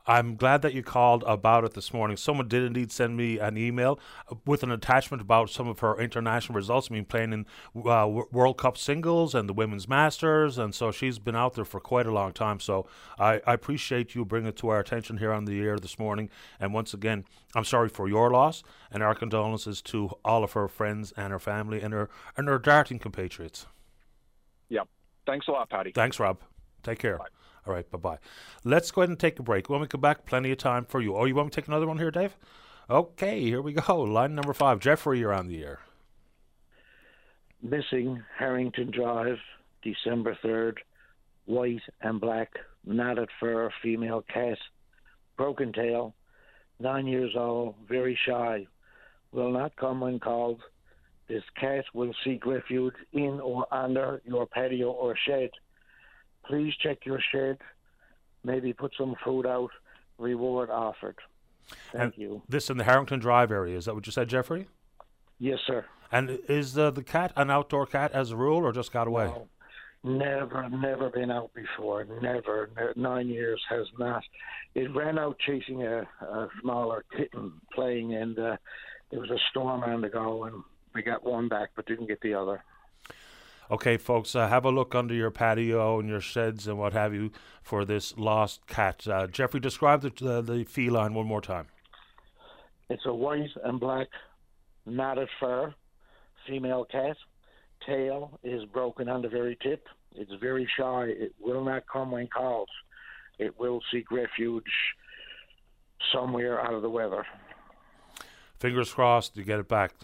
I'm 0.07 0.37
glad 0.37 0.63
that 0.63 0.75
you 0.75 0.83
called 0.83 1.23
about 1.27 1.65
it 1.65 1.75
this 1.75 1.93
morning. 1.93 2.17
Someone 2.17 2.49
did 2.49 2.65
indeed 2.65 2.91
send 2.91 3.17
me 3.17 3.39
an 3.39 3.57
email 3.57 3.99
with 4.45 4.63
an 4.63 4.71
attachment 4.71 5.21
about 5.21 5.51
some 5.51 5.69
of 5.69 5.79
her 5.79 5.99
international 6.01 6.57
results. 6.57 6.89
I 6.91 6.95
mean, 6.95 7.05
playing 7.05 7.33
in 7.33 7.47
uh, 7.89 8.09
World 8.33 8.59
Cup 8.59 8.77
singles 8.77 9.35
and 9.35 9.49
the 9.49 9.53
Women's 9.53 9.89
Masters, 9.89 10.59
and 10.59 10.75
so 10.75 10.91
she's 10.91 11.19
been 11.19 11.37
out 11.37 11.55
there 11.55 11.65
for 11.65 11.81
quite 11.81 12.07
a 12.07 12.13
long 12.13 12.33
time. 12.33 12.59
So 12.59 12.87
I, 13.19 13.41
I 13.47 13.55
appreciate 13.55 14.15
you 14.15 14.25
bringing 14.25 14.49
it 14.49 14.57
to 14.57 14.69
our 14.69 14.81
attention 14.81 15.19
here 15.19 15.33
on 15.33 15.45
the 15.45 15.61
air 15.61 15.79
this 15.79 15.99
morning. 15.99 16.31
And 16.59 16.75
once 16.75 16.93
again, 16.93 17.25
I'm 17.55 17.65
sorry 17.65 17.89
for 17.89 18.09
your 18.09 18.31
loss, 18.31 18.63
and 18.91 19.03
our 19.03 19.15
condolences 19.15 19.81
to 19.83 20.11
all 20.25 20.43
of 20.43 20.53
her 20.53 20.69
friends 20.69 21.13
and 21.17 21.33
her 21.33 21.39
family 21.39 21.81
and 21.81 21.93
her 21.95 22.11
and 22.37 22.49
her 22.49 22.59
darting 22.59 22.99
compatriots. 22.99 23.67
Yeah. 24.69 24.83
Thanks 25.27 25.47
a 25.47 25.53
lot, 25.53 25.71
Patty. 25.71 25.93
Thanks, 25.93 26.19
Rob. 26.19 26.39
Take 26.83 26.99
care. 26.99 27.19
Bye. 27.19 27.27
All 27.67 27.73
right, 27.73 27.89
bye 27.91 27.99
bye. 27.99 28.19
Let's 28.65 28.91
go 28.91 29.03
ahead 29.03 29.11
and 29.11 29.19
take 29.19 29.39
a 29.39 29.43
break. 29.43 29.69
When 29.69 29.81
we 29.81 29.87
come 29.87 30.01
back, 30.01 30.27
plenty 30.27 30.51
of 30.51 30.59
time 30.59 30.85
for 30.85 31.01
you. 31.01 31.17
Oh, 31.17 31.25
you 31.25 31.35
want 31.35 31.47
me 31.47 31.51
to 31.51 31.61
take 31.61 31.69
another 31.69 31.87
one 31.87 31.99
here, 31.99 32.11
Dave? 32.11 32.37
Okay, 32.91 33.41
here 33.41 33.63
we 33.63 33.73
go. 33.73 34.01
Line 34.01 34.35
number 34.35 34.53
five. 34.53 34.81
Jeffrey, 34.81 35.21
you're 35.21 35.33
on 35.33 35.47
the 35.47 35.63
air. 35.63 35.81
Missing 37.63 38.23
Harrington 38.37 38.91
Drive, 38.91 39.39
December 39.83 40.37
3rd. 40.45 40.79
White 41.45 41.83
and 42.01 42.21
black, 42.21 42.51
knotted 42.85 43.29
fur, 43.41 43.71
female 43.83 44.25
cat, 44.33 44.59
broken 45.37 45.73
tail, 45.73 46.15
nine 46.79 47.07
years 47.07 47.33
old, 47.37 47.75
very 47.89 48.19
shy, 48.27 48.67
will 49.33 49.51
not 49.51 49.75
come 49.77 50.01
when 50.01 50.21
called. 50.21 50.61
This 51.29 51.43
cat 51.59 51.85
will 51.95 52.15
seek 52.25 52.47
refuge 52.47 52.95
in 53.13 53.41
or 53.41 53.67
under 53.75 54.21
your 54.25 54.47
patio 54.47 54.91
or 54.91 55.17
shed. 55.27 55.51
Please 56.47 56.75
check 56.83 57.05
your 57.05 57.21
shed. 57.33 57.59
Maybe 58.45 58.73
put 58.73 58.93
some 58.99 59.15
food 59.25 59.47
out. 59.47 59.71
Reward 60.19 60.71
offered. 60.71 61.17
Thank 61.93 62.15
and 62.15 62.15
you. 62.17 62.43
This 62.49 62.71
in 62.71 62.77
the 62.77 62.85
Harrington 62.85 63.21
Drive 63.21 63.51
area. 63.51 63.77
Is 63.77 63.85
that 63.87 63.95
what 63.95 64.07
you 64.07 64.13
said, 64.13 64.29
Jeffrey? 64.29 64.67
Yes, 65.39 65.59
sir. 65.67 65.85
And 66.11 66.39
is 66.49 66.77
uh, 66.77 66.91
the 66.91 67.03
cat 67.03 67.33
an 67.37 67.51
outdoor 67.51 67.87
cat 67.87 68.13
as 68.13 68.31
a 68.31 68.37
rule, 68.37 68.65
or 68.67 68.73
just 68.73 68.93
got 68.93 69.07
away? 69.07 69.27
No, 69.27 69.49
never, 70.05 70.69
never 70.69 71.11
been 71.11 71.31
out 71.31 71.53
before. 71.55 72.07
Never. 72.21 72.71
Nine 72.97 73.29
years 73.29 73.61
has 73.71 73.87
not. 73.99 74.23
It 74.75 74.95
ran 74.95 75.19
out 75.19 75.39
chasing 75.39 75.83
a, 75.85 76.07
a 76.21 76.49
smaller 76.61 77.05
kitten 77.17 77.53
playing, 77.75 78.15
and 78.15 78.39
uh, 78.39 78.57
there 79.11 79.21
was 79.21 79.31
a 79.31 79.39
storm 79.51 79.83
on 79.83 80.01
the 80.01 80.09
go, 80.09 80.45
and 80.45 80.63
we 80.95 81.03
got 81.03 81.25
one 81.25 81.49
back, 81.49 81.71
but 81.75 81.87
didn't 81.87 82.09
get 82.09 82.21
the 82.21 82.35
other. 82.35 82.63
Okay, 83.73 83.97
folks, 83.97 84.37
uh, 84.37 84.49
have 84.49 84.67
a 84.67 84.71
look 84.71 84.95
under 84.95 85.15
your 85.15 85.31
patio 85.31 85.99
and 85.99 86.07
your 86.07 86.21
sheds 86.21 86.69
and 86.69 86.77
what 86.77 86.93
have 86.93 87.15
you 87.15 87.31
for 87.63 87.87
this 87.87 88.19
lost 88.19 88.67
cat. 88.67 89.09
Uh, 89.09 89.27
Jeffrey, 89.27 89.61
describe 89.61 90.03
the, 90.03 90.31
uh, 90.31 90.43
the 90.43 90.65
feline 90.65 91.15
one 91.15 91.27
more 91.27 91.41
time. 91.41 91.69
It's 92.91 93.07
a 93.07 93.15
white 93.15 93.49
and 93.65 93.81
black 93.81 94.09
knotted 94.85 95.31
fur 95.41 95.75
female 96.47 96.85
cat. 96.85 97.17
Tail 97.87 98.39
is 98.45 98.63
broken 98.67 99.09
on 99.09 99.23
the 99.23 99.31
very 99.31 99.57
tip. 99.63 99.87
It's 100.17 100.33
very 100.39 100.69
shy. 100.77 101.07
It 101.07 101.35
will 101.41 101.65
not 101.65 101.85
come 101.91 102.11
when 102.11 102.27
called. 102.27 102.69
It 103.39 103.59
will 103.59 103.81
seek 103.91 104.11
refuge 104.11 104.65
somewhere 106.13 106.61
out 106.61 106.75
of 106.75 106.83
the 106.83 106.91
weather. 106.91 107.25
Fingers 108.59 108.93
crossed 108.93 109.35
you 109.35 109.45
get 109.45 109.61
it 109.61 109.69
back. 109.69 109.95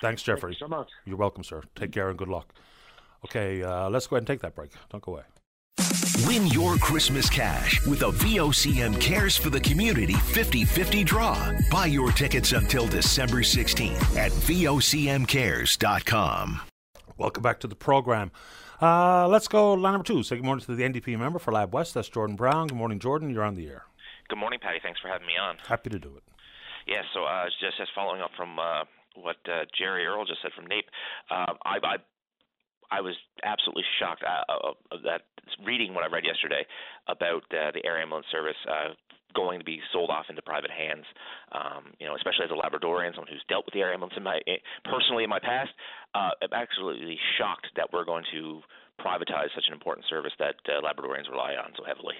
Thanks, 0.00 0.22
Jeffrey. 0.22 0.52
Thank 0.52 0.60
you 0.60 0.66
so 0.66 0.68
much. 0.68 0.88
You're 1.04 1.16
welcome, 1.16 1.42
sir. 1.44 1.62
Take 1.74 1.92
care 1.92 2.08
and 2.08 2.16
good 2.18 2.28
luck. 2.28 2.54
Okay, 3.24 3.62
uh, 3.62 3.90
let's 3.90 4.06
go 4.06 4.16
ahead 4.16 4.22
and 4.22 4.28
take 4.28 4.40
that 4.40 4.54
break. 4.54 4.70
Don't 4.90 5.02
go 5.02 5.12
away. 5.14 5.22
Win 6.26 6.46
your 6.48 6.76
Christmas 6.76 7.30
cash 7.30 7.84
with 7.86 8.02
a 8.02 8.10
VOCM 8.10 9.00
Cares 9.00 9.36
for 9.36 9.50
the 9.50 9.60
Community 9.60 10.14
50 10.14 10.64
50 10.64 11.04
draw. 11.04 11.52
Buy 11.70 11.86
your 11.86 12.10
tickets 12.12 12.52
until 12.52 12.86
December 12.88 13.38
16th 13.38 14.16
at 14.16 14.32
VOCMCares.com. 14.32 16.60
Welcome 17.16 17.42
back 17.42 17.60
to 17.60 17.66
the 17.66 17.76
program. 17.76 18.30
Uh, 18.80 19.26
let's 19.28 19.48
go 19.48 19.72
line 19.74 19.94
number 19.94 20.04
two. 20.04 20.22
Say 20.22 20.36
good 20.36 20.44
morning 20.44 20.64
to 20.64 20.74
the 20.74 20.82
NDP 20.82 21.18
member 21.18 21.38
for 21.38 21.52
Lab 21.52 21.72
West. 21.72 21.94
That's 21.94 22.08
Jordan 22.08 22.36
Brown. 22.36 22.68
Good 22.68 22.76
morning, 22.76 22.98
Jordan. 23.00 23.30
You're 23.30 23.44
on 23.44 23.54
the 23.54 23.68
air. 23.68 23.84
Good 24.28 24.38
morning, 24.38 24.60
Patty. 24.60 24.78
Thanks 24.82 25.00
for 25.00 25.08
having 25.08 25.26
me 25.26 25.34
on. 25.40 25.56
Happy 25.66 25.88
to 25.90 25.98
do 25.98 26.14
it. 26.16 26.22
Yeah, 26.86 27.02
so 27.12 27.24
uh, 27.24 27.46
just 27.60 27.76
just 27.76 27.90
following 27.94 28.22
up 28.22 28.30
from 28.36 28.58
uh, 28.58 28.84
what 29.22 29.36
uh, 29.46 29.64
Jerry 29.76 30.06
Earle 30.06 30.24
just 30.24 30.42
said 30.42 30.52
from 30.54 30.66
NAPE, 30.66 30.86
uh, 31.30 31.54
I, 31.64 31.76
I 31.82 31.96
I 32.90 33.00
was 33.00 33.14
absolutely 33.44 33.84
shocked 33.98 34.24
uh, 34.24 34.72
that 35.04 35.22
reading 35.64 35.94
what 35.94 36.04
I 36.04 36.08
read 36.08 36.24
yesterday 36.24 36.64
about 37.06 37.42
uh, 37.52 37.70
the 37.72 37.84
air 37.84 38.00
ambulance 38.00 38.26
service 38.32 38.56
uh, 38.64 38.94
going 39.34 39.58
to 39.58 39.64
be 39.64 39.80
sold 39.92 40.10
off 40.10 40.26
into 40.30 40.40
private 40.42 40.70
hands. 40.70 41.04
Um, 41.52 41.92
you 42.00 42.06
know, 42.06 42.16
especially 42.16 42.44
as 42.44 42.50
a 42.50 42.56
Labradorian, 42.56 43.12
someone 43.12 43.28
who's 43.28 43.44
dealt 43.48 43.66
with 43.66 43.74
the 43.74 43.80
air 43.80 43.92
ambulance 43.92 44.14
in 44.16 44.22
my 44.22 44.40
personally 44.84 45.24
in 45.24 45.30
my 45.30 45.38
past, 45.38 45.70
uh, 46.14 46.30
I'm 46.42 46.52
absolutely 46.52 47.18
shocked 47.36 47.68
that 47.76 47.92
we're 47.92 48.04
going 48.06 48.24
to 48.32 48.60
privatize 48.98 49.48
such 49.54 49.64
an 49.68 49.74
important 49.74 50.06
service 50.08 50.32
that 50.38 50.56
uh, 50.66 50.80
Labradorians 50.80 51.30
rely 51.30 51.54
on 51.54 51.72
so 51.76 51.84
heavily. 51.84 52.14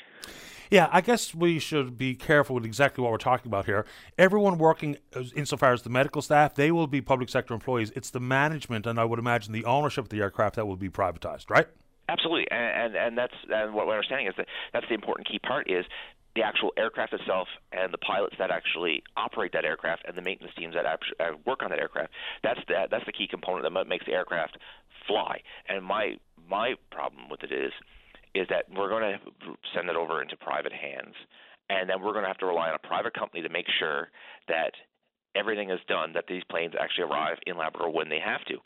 Yeah, 0.70 0.88
I 0.92 1.00
guess 1.00 1.34
we 1.34 1.58
should 1.58 1.96
be 1.96 2.14
careful 2.14 2.54
with 2.54 2.64
exactly 2.66 3.02
what 3.02 3.10
we're 3.10 3.18
talking 3.18 3.48
about 3.48 3.64
here. 3.64 3.86
Everyone 4.18 4.58
working, 4.58 4.98
insofar 5.34 5.72
as 5.72 5.82
the 5.82 5.90
medical 5.90 6.20
staff, 6.20 6.54
they 6.54 6.70
will 6.70 6.86
be 6.86 7.00
public 7.00 7.30
sector 7.30 7.54
employees. 7.54 7.90
It's 7.96 8.10
the 8.10 8.20
management, 8.20 8.86
and 8.86 8.98
I 8.98 9.04
would 9.04 9.18
imagine 9.18 9.52
the 9.52 9.64
ownership 9.64 10.04
of 10.04 10.08
the 10.10 10.20
aircraft 10.20 10.56
that 10.56 10.66
will 10.66 10.76
be 10.76 10.90
privatized, 10.90 11.48
right? 11.48 11.68
Absolutely, 12.10 12.50
and 12.50 12.94
and, 12.94 12.96
and 12.96 13.18
that's 13.18 13.34
and 13.50 13.74
what 13.74 13.86
we're 13.86 13.94
understanding 13.94 14.26
is 14.26 14.34
that 14.36 14.46
that's 14.72 14.86
the 14.88 14.94
important 14.94 15.28
key 15.28 15.38
part 15.38 15.70
is 15.70 15.84
the 16.34 16.42
actual 16.42 16.72
aircraft 16.76 17.12
itself 17.12 17.48
and 17.72 17.92
the 17.92 17.98
pilots 17.98 18.36
that 18.38 18.50
actually 18.50 19.02
operate 19.16 19.52
that 19.52 19.64
aircraft 19.64 20.04
and 20.06 20.16
the 20.16 20.22
maintenance 20.22 20.54
teams 20.56 20.74
that 20.74 20.86
actually 20.86 21.16
uh, 21.20 21.32
work 21.46 21.62
on 21.62 21.70
that 21.70 21.78
aircraft. 21.78 22.12
That's 22.42 22.60
the 22.68 22.86
that's 22.90 23.04
the 23.06 23.12
key 23.12 23.26
component 23.28 23.64
that 23.64 23.88
makes 23.88 24.06
the 24.06 24.12
aircraft 24.12 24.56
fly. 25.06 25.40
And 25.68 25.84
my 25.84 26.16
my 26.48 26.74
problem 26.90 27.28
with 27.30 27.42
it 27.42 27.52
is 27.52 27.72
is 28.34 28.46
that 28.50 28.64
we're 28.74 28.90
going 28.90 29.02
to 29.02 29.18
send 29.74 29.88
it 29.88 29.96
over 29.96 30.20
into 30.22 30.36
private 30.36 30.72
hands, 30.72 31.14
and 31.70 31.88
then 31.88 32.02
we're 32.02 32.12
going 32.12 32.24
to 32.24 32.28
have 32.28 32.38
to 32.38 32.46
rely 32.46 32.68
on 32.68 32.74
a 32.74 32.86
private 32.86 33.14
company 33.14 33.42
to 33.42 33.48
make 33.48 33.66
sure 33.78 34.08
that 34.48 34.72
everything 35.34 35.70
is 35.70 35.80
done 35.88 36.12
that 36.12 36.24
these 36.28 36.42
planes 36.50 36.74
actually 36.78 37.04
arrive 37.04 37.38
in 37.46 37.56
Labrador 37.56 37.90
when 37.90 38.08
they 38.08 38.20
have 38.22 38.44
to. 38.46 38.56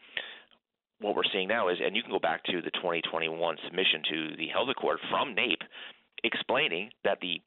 What 1.00 1.14
we're 1.16 1.30
seeing 1.32 1.48
now 1.48 1.68
is, 1.68 1.78
and 1.84 1.96
you 1.96 2.02
can 2.02 2.12
go 2.12 2.18
back 2.18 2.44
to 2.44 2.62
the 2.62 2.70
2021 2.74 3.56
submission 3.64 4.02
to 4.10 4.36
the 4.36 4.48
Health 4.48 4.68
Accord 4.70 4.98
from 5.10 5.34
NAPE, 5.34 5.62
explaining 6.24 6.90
that 7.04 7.18
the 7.20 7.40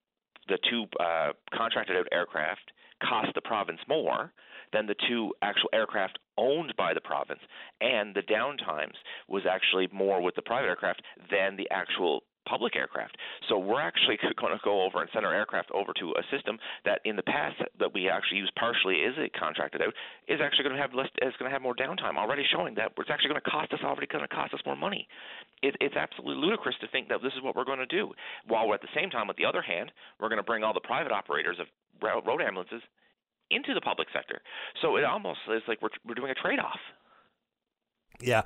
the 0.48 0.60
two 0.70 0.86
uh, 1.00 1.32
contracted 1.56 1.98
out 1.98 2.08
aircraft 2.12 2.72
cost 3.02 3.30
the 3.34 3.42
province 3.42 3.80
more 3.90 4.32
than 4.76 4.86
the 4.86 4.96
two 5.08 5.32
actual 5.42 5.70
aircraft 5.72 6.20
owned 6.38 6.74
by 6.78 6.94
the 6.94 7.00
province, 7.00 7.40
and 7.80 8.14
the 8.14 8.22
downtimes 8.22 9.00
was 9.30 9.44
actually 9.50 9.88
more 9.94 10.22
with 10.22 10.36
the 10.36 10.42
private 10.42 10.68
aircraft 10.68 11.02
than 11.32 11.56
the 11.56 11.68
actual 11.72 12.24
public 12.46 12.76
aircraft. 12.76 13.18
So 13.50 13.58
we're 13.58 13.82
actually 13.82 14.20
going 14.40 14.54
to 14.54 14.60
go 14.64 14.84
over 14.84 15.02
and 15.02 15.10
send 15.14 15.26
our 15.26 15.34
aircraft 15.34 15.72
over 15.72 15.94
to 16.00 16.14
a 16.20 16.24
system 16.30 16.60
that 16.84 17.00
in 17.06 17.16
the 17.16 17.24
past 17.24 17.56
that 17.80 17.94
we 17.94 18.10
actually 18.10 18.38
use 18.38 18.52
partially 18.60 18.98
is 19.02 19.16
it 19.18 19.34
contracted 19.34 19.82
out 19.82 19.94
is 20.28 20.40
actually 20.44 20.64
going 20.64 20.76
to 20.76 20.82
have 20.82 20.94
less 20.94 21.10
is 21.24 21.34
going 21.40 21.50
to 21.50 21.54
have 21.54 21.64
more 21.64 21.74
downtime 21.74 22.18
already 22.18 22.44
showing 22.52 22.76
that 22.76 22.92
it's 22.98 23.10
actually 23.10 23.30
going 23.30 23.42
to 23.42 23.50
cost 23.50 23.74
us 23.74 23.80
already 23.84 24.06
going 24.06 24.28
to 24.28 24.36
cost 24.36 24.54
us 24.54 24.60
more 24.66 24.76
money. 24.76 25.08
It, 25.64 25.76
it's 25.82 25.96
absolutely 25.96 26.36
ludicrous 26.36 26.76
to 26.82 26.88
think 26.90 27.10
that 27.10 27.24
this 27.24 27.34
is 27.34 27.42
what 27.42 27.56
we're 27.56 27.66
going 27.66 27.82
to 27.82 27.90
do 27.90 28.12
while 28.46 28.68
we're 28.68 28.76
at 28.76 28.82
the 28.82 28.94
same 28.94 29.10
time 29.10 29.30
at 29.30 29.38
the 29.38 29.46
other 29.46 29.64
hand 29.64 29.92
we're 30.20 30.30
going 30.30 30.44
to 30.44 30.46
bring 30.46 30.64
all 30.64 30.74
the 30.74 30.86
private 30.86 31.12
operators 31.12 31.58
of 31.60 31.68
road 32.04 32.42
ambulances 32.42 32.84
into 33.52 33.74
the 33.74 33.82
public 33.82 34.08
sector. 34.14 34.42
So 34.82 34.98
it 34.98 35.04
almost 35.04 35.40
is 35.50 35.62
like 35.68 35.82
we're 35.82 35.90
we're 36.08 36.16
doing 36.16 36.32
a 36.32 36.36
trade 36.36 36.60
off. 36.60 36.80
Yeah, 38.22 38.44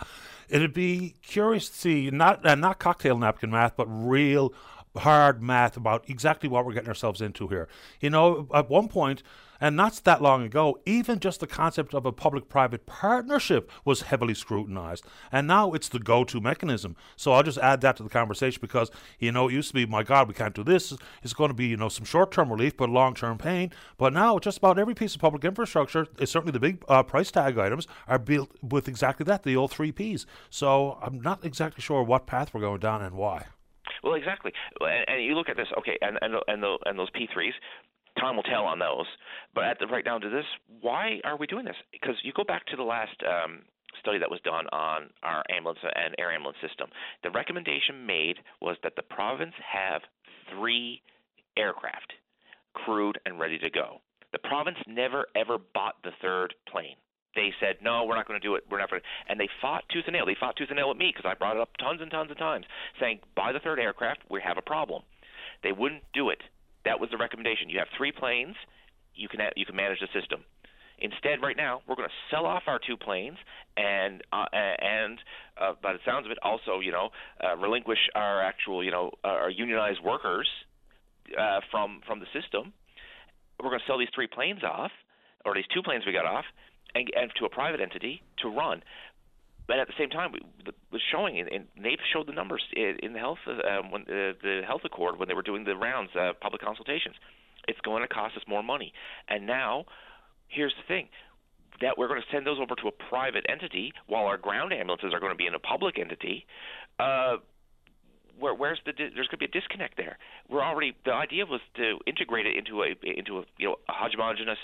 it'd 0.50 0.74
be 0.74 1.16
curious 1.22 1.70
to 1.70 1.76
see 1.76 2.10
not 2.10 2.46
uh, 2.46 2.56
not 2.56 2.80
cocktail 2.80 3.18
napkin 3.18 3.52
math, 3.52 3.76
but 3.76 3.86
real 3.88 4.54
hard 4.98 5.42
math 5.42 5.78
about 5.78 6.10
exactly 6.10 6.50
what 6.50 6.66
we're 6.66 6.74
getting 6.74 6.90
ourselves 6.90 7.22
into 7.22 7.48
here. 7.48 7.68
You 8.02 8.10
know, 8.10 8.48
at 8.54 8.70
one 8.70 8.88
point, 8.88 9.22
and 9.62 9.76
not 9.76 10.02
that 10.04 10.22
long 10.22 10.44
ago, 10.44 10.80
even 10.86 11.20
just 11.20 11.40
the 11.40 11.48
concept 11.48 11.94
of 11.94 12.06
a 12.06 12.12
public 12.12 12.50
private 12.50 12.86
partnership 12.86 13.70
was 13.86 14.04
heavily 14.04 14.34
scrutinized. 14.34 15.06
And 15.32 15.48
now 15.48 15.74
it's 15.74 15.90
the 15.90 16.00
go 16.00 16.24
to 16.26 16.40
mechanism. 16.40 16.96
So 17.16 17.34
I'll 17.34 17.44
just 17.44 17.58
add 17.58 17.82
that 17.82 17.98
to 17.98 18.04
the 18.04 18.10
conversation 18.10 18.60
because, 18.62 18.92
you 19.20 19.32
know, 19.32 19.50
it 19.50 19.54
used 19.54 19.70
to 19.70 19.74
be, 19.74 19.86
my 19.86 20.04
God, 20.04 20.28
we 20.28 20.34
can't 20.34 20.56
do 20.56 20.64
this. 20.64 20.94
It's 21.24 21.34
going 21.34 21.50
to 21.50 21.56
be, 21.56 21.68
you 21.68 21.78
know, 21.78 21.90
some 21.90 22.06
short 22.06 22.32
term 22.32 22.52
relief, 22.52 22.78
but 22.78 22.90
long 22.90 23.16
term 23.16 23.38
pain. 23.38 23.72
But 23.98 24.14
now 24.14 24.40
just 24.40 24.60
about 24.60 24.80
every 24.80 24.96
piece 24.96 25.16
of 25.16 25.22
public 25.22 25.44
infrastructure, 25.44 26.08
certainly 26.26 26.52
the 26.52 26.60
big 26.60 26.84
uh, 26.88 27.04
price 27.04 27.32
tag 27.32 27.58
items, 27.58 27.88
are 28.08 28.20
built 28.20 28.52
with 28.62 28.88
exactly 28.88 29.24
that, 29.26 29.44
the 29.44 29.56
old 29.56 29.72
three 29.72 29.92
Ps. 29.92 30.26
So 30.50 30.98
I'm 31.02 31.22
not 31.22 31.44
exactly 31.44 31.82
sure 31.82 32.04
what 32.04 32.26
path 32.26 32.54
we're 32.54 32.62
going 32.62 32.80
down 32.80 33.02
and 33.02 33.16
why. 33.16 33.46
Well, 34.04 34.14
exactly, 34.14 34.54
and, 34.80 35.10
and 35.10 35.24
you 35.24 35.36
look 35.36 35.50
at 35.50 35.58
this, 35.58 35.68
okay, 35.80 35.98
and 36.02 36.18
and 36.22 36.36
and, 36.48 36.64
the, 36.64 36.78
and 36.86 36.98
those 36.98 37.10
P 37.10 37.28
threes, 37.34 37.54
time 38.20 38.36
will 38.36 38.44
tell 38.44 38.66
on 38.66 38.80
those. 38.80 39.06
But 39.56 39.66
at 39.66 39.80
the 39.80 39.88
right 39.88 40.06
down 40.06 40.22
to 40.22 40.30
this, 40.30 40.46
why 40.82 41.20
are 41.24 41.38
we 41.38 41.48
doing 41.48 41.66
this? 41.66 41.76
Because 41.92 42.16
you 42.24 42.34
go 42.36 42.44
back 42.44 42.66
to 42.68 42.76
the 42.76 42.84
last 42.84 43.16
um, 43.26 43.62
study 44.00 44.20
that 44.20 44.30
was 44.30 44.40
done 44.44 44.68
on 44.72 45.10
our 45.24 45.44
ambulance 45.50 45.80
and 45.84 46.16
air 46.18 46.32
ambulance 46.32 46.58
system. 46.62 46.90
The 47.24 47.32
recommendation 47.32 48.06
made 48.06 48.38
was 48.62 48.78
that 48.84 48.96
the 48.96 49.04
province 49.04 49.54
have 49.72 50.02
three 50.54 51.02
aircraft 51.58 52.14
crewed 52.74 53.20
and 53.26 53.40
ready 53.40 53.58
to 53.60 53.70
go. 53.70 54.02
The 54.32 54.40
province 54.40 54.78
never 54.88 55.26
ever 55.36 55.58
bought 55.74 55.96
the 56.04 56.12
third 56.22 56.54
plane. 56.72 56.96
They 57.36 57.54
said 57.60 57.78
no, 57.84 58.06
we're 58.06 58.16
not 58.16 58.28
going 58.28 58.40
to 58.40 58.48
do 58.48 58.56
it. 58.56 58.64
We're 58.70 58.80
not 58.80 58.90
going. 58.90 59.02
to. 59.02 59.08
And 59.28 59.40
they 59.40 59.50
fought 59.62 59.84
tooth 59.92 60.06
and 60.08 60.14
nail. 60.14 60.26
They 60.26 60.38
fought 60.40 60.56
tooth 60.56 60.70
and 60.70 60.78
nail 60.78 60.90
with 60.90 60.98
me 60.98 61.14
because 61.16 61.30
I 61.30 61.36
brought 61.36 61.56
it 61.56 61.62
up 61.62 61.70
tons 61.78 62.02
and 62.02 62.12
tons 62.12 62.32
of 62.32 62.38
times, 62.38 62.66
saying 63.00 63.20
buy 63.36 63.52
the 63.52 63.60
third 63.60 63.80
aircraft. 63.80 64.22
We 64.30 64.42
have 64.44 64.58
a 64.58 64.62
problem. 64.62 65.04
They 65.64 65.72
wouldn't 65.72 66.04
do 66.14 66.30
it. 66.30 66.40
That 66.86 67.00
was 67.00 67.10
the 67.10 67.18
recommendation. 67.18 67.70
You 67.70 67.80
have 67.80 67.88
three 67.98 68.12
planes, 68.12 68.56
you 69.16 69.28
can 69.28 69.40
you 69.56 69.66
can 69.66 69.76
manage 69.76 70.00
the 70.00 70.08
system. 70.20 70.44
Instead, 71.02 71.42
right 71.42 71.56
now, 71.56 71.82
we're 71.88 71.96
going 71.96 72.10
to 72.10 72.36
sell 72.36 72.46
off 72.46 72.64
our 72.68 72.80
two 72.86 72.98
planes 72.98 73.38
and 73.78 74.22
uh, 74.34 74.46
and 74.54 75.18
uh, 75.60 75.74
by 75.82 75.94
the 75.94 76.00
sounds 76.06 76.26
of 76.26 76.32
it, 76.32 76.38
also 76.44 76.80
you 76.80 76.92
know 76.92 77.10
uh, 77.44 77.56
relinquish 77.56 78.00
our 78.16 78.42
actual 78.42 78.84
you 78.84 78.92
know 78.92 79.12
our 79.24 79.50
unionized 79.50 80.00
workers 80.04 80.48
uh, 81.38 81.60
from 81.72 82.02
from 82.06 82.20
the 82.20 82.26
system. 82.34 82.74
We're 83.62 83.70
going 83.70 83.80
to 83.80 83.86
sell 83.88 84.00
these 84.00 84.12
three 84.16 84.28
planes 84.28 84.64
off, 84.64 84.92
or 85.46 85.54
these 85.54 85.68
two 85.74 85.84
planes 85.84 86.06
we 86.06 86.14
got 86.14 86.26
off, 86.26 86.46
and, 86.96 87.08
and 87.16 87.32
to 87.40 87.46
a 87.46 87.50
private 87.50 87.82
entity 87.82 88.22
to 88.40 88.50
run. 88.50 88.82
But 89.70 89.78
at 89.78 89.86
the 89.86 89.94
same 90.00 90.10
time, 90.10 90.34
it 90.34 90.74
was 90.92 91.00
showing, 91.12 91.38
and 91.38 91.68
NAPE 91.78 92.00
showed 92.12 92.26
the 92.26 92.34
numbers 92.34 92.64
in 92.76 93.14
the 93.14 93.20
health 93.20 93.38
uh, 93.48 93.84
when 93.92 94.02
uh, 94.02 94.34
the 94.42 94.62
health 94.66 94.82
accord 94.84 95.20
when 95.20 95.28
they 95.28 95.36
were 95.36 95.44
doing 95.44 95.64
the 95.64 95.76
rounds, 95.76 96.10
uh, 96.20 96.34
public 96.42 96.60
consultations. 96.60 97.14
It's 97.68 97.80
going 97.82 98.02
to 98.02 98.08
cost 98.08 98.36
us 98.36 98.42
more 98.48 98.64
money. 98.64 98.94
And 99.28 99.46
now, 99.46 99.86
here's 100.48 100.74
the 100.74 100.88
thing: 100.88 101.10
that 101.82 102.00
we're 102.00 102.08
going 102.08 102.20
to 102.20 102.26
send 102.36 102.48
those 102.48 102.58
over 102.60 102.74
to 102.82 102.88
a 102.88 102.92
private 102.92 103.46
entity 103.48 103.94
while 104.08 104.26
our 104.26 104.38
ground 104.38 104.74
ambulances 104.74 105.14
are 105.14 105.20
going 105.20 105.34
to 105.34 105.38
be 105.38 105.46
in 105.46 105.54
a 105.54 105.60
public 105.60 106.00
entity. 106.00 106.48
Uh, 106.98 107.38
where, 108.40 108.56
where's 108.56 108.80
the 108.88 108.94
there's 108.98 109.28
going 109.28 109.38
to 109.38 109.46
be 109.46 109.46
a 109.46 109.62
disconnect 109.62 109.98
there. 109.98 110.18
We're 110.50 110.64
already 110.64 110.96
the 111.06 111.14
idea 111.14 111.46
was 111.46 111.62
to 111.76 112.00
integrate 112.08 112.48
it 112.48 112.58
into 112.58 112.82
a 112.82 112.96
into 113.06 113.38
a 113.38 113.44
you 113.60 113.68
know 113.68 113.76
a 113.88 113.94
homogeneous 113.94 114.58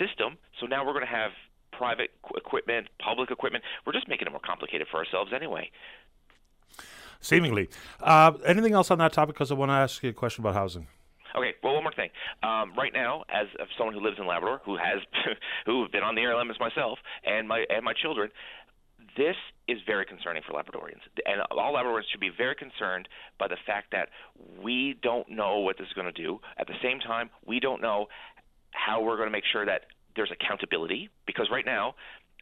system. 0.00 0.36
So 0.58 0.66
now 0.66 0.84
we're 0.84 0.94
going 0.94 1.06
to 1.06 1.14
have 1.14 1.30
private 1.78 2.10
equipment, 2.36 2.88
public 2.98 3.30
equipment. 3.30 3.62
We're 3.86 3.92
just 3.92 4.08
making 4.08 4.26
it 4.26 4.30
more 4.30 4.40
complicated 4.44 4.88
for 4.90 4.98
ourselves 4.98 5.30
anyway. 5.34 5.70
Seemingly. 7.20 7.68
Uh, 8.00 8.32
anything 8.44 8.74
else 8.74 8.90
on 8.90 8.98
that 8.98 9.12
topic? 9.12 9.36
Because 9.36 9.50
I 9.50 9.54
want 9.54 9.70
to 9.70 9.74
ask 9.74 10.02
you 10.02 10.10
a 10.10 10.12
question 10.12 10.42
about 10.42 10.54
housing. 10.54 10.88
Okay. 11.36 11.54
Well, 11.62 11.74
one 11.74 11.84
more 11.84 11.92
thing. 11.92 12.10
Um, 12.42 12.72
right 12.76 12.92
now, 12.92 13.24
as 13.28 13.46
someone 13.76 13.94
who 13.94 14.00
lives 14.00 14.16
in 14.18 14.26
Labrador, 14.26 14.60
who 14.64 14.76
has 14.76 14.98
who've 15.66 15.90
been 15.90 16.02
on 16.02 16.14
the 16.14 16.22
air 16.22 16.36
limits 16.36 16.58
myself, 16.58 16.98
and 17.24 17.46
my 17.46 17.64
and 17.68 17.84
my 17.84 17.92
children, 17.92 18.30
this 19.16 19.36
is 19.68 19.78
very 19.86 20.06
concerning 20.06 20.42
for 20.46 20.54
Labradorians, 20.54 21.02
and 21.26 21.42
all 21.50 21.74
Labradorians 21.74 22.10
should 22.10 22.20
be 22.20 22.30
very 22.34 22.54
concerned 22.54 23.08
by 23.38 23.46
the 23.46 23.58
fact 23.66 23.92
that 23.92 24.08
we 24.62 24.96
don't 25.02 25.28
know 25.28 25.58
what 25.58 25.76
this 25.76 25.86
is 25.86 25.92
going 25.92 26.12
to 26.12 26.22
do. 26.22 26.40
At 26.56 26.66
the 26.66 26.78
same 26.82 26.98
time, 26.98 27.28
we 27.44 27.60
don't 27.60 27.82
know 27.82 28.06
how 28.70 29.02
we're 29.02 29.16
going 29.16 29.28
to 29.28 29.32
make 29.32 29.44
sure 29.50 29.66
that 29.66 29.82
there's 30.18 30.32
accountability 30.32 31.08
because 31.26 31.48
right 31.50 31.64
now 31.64 31.94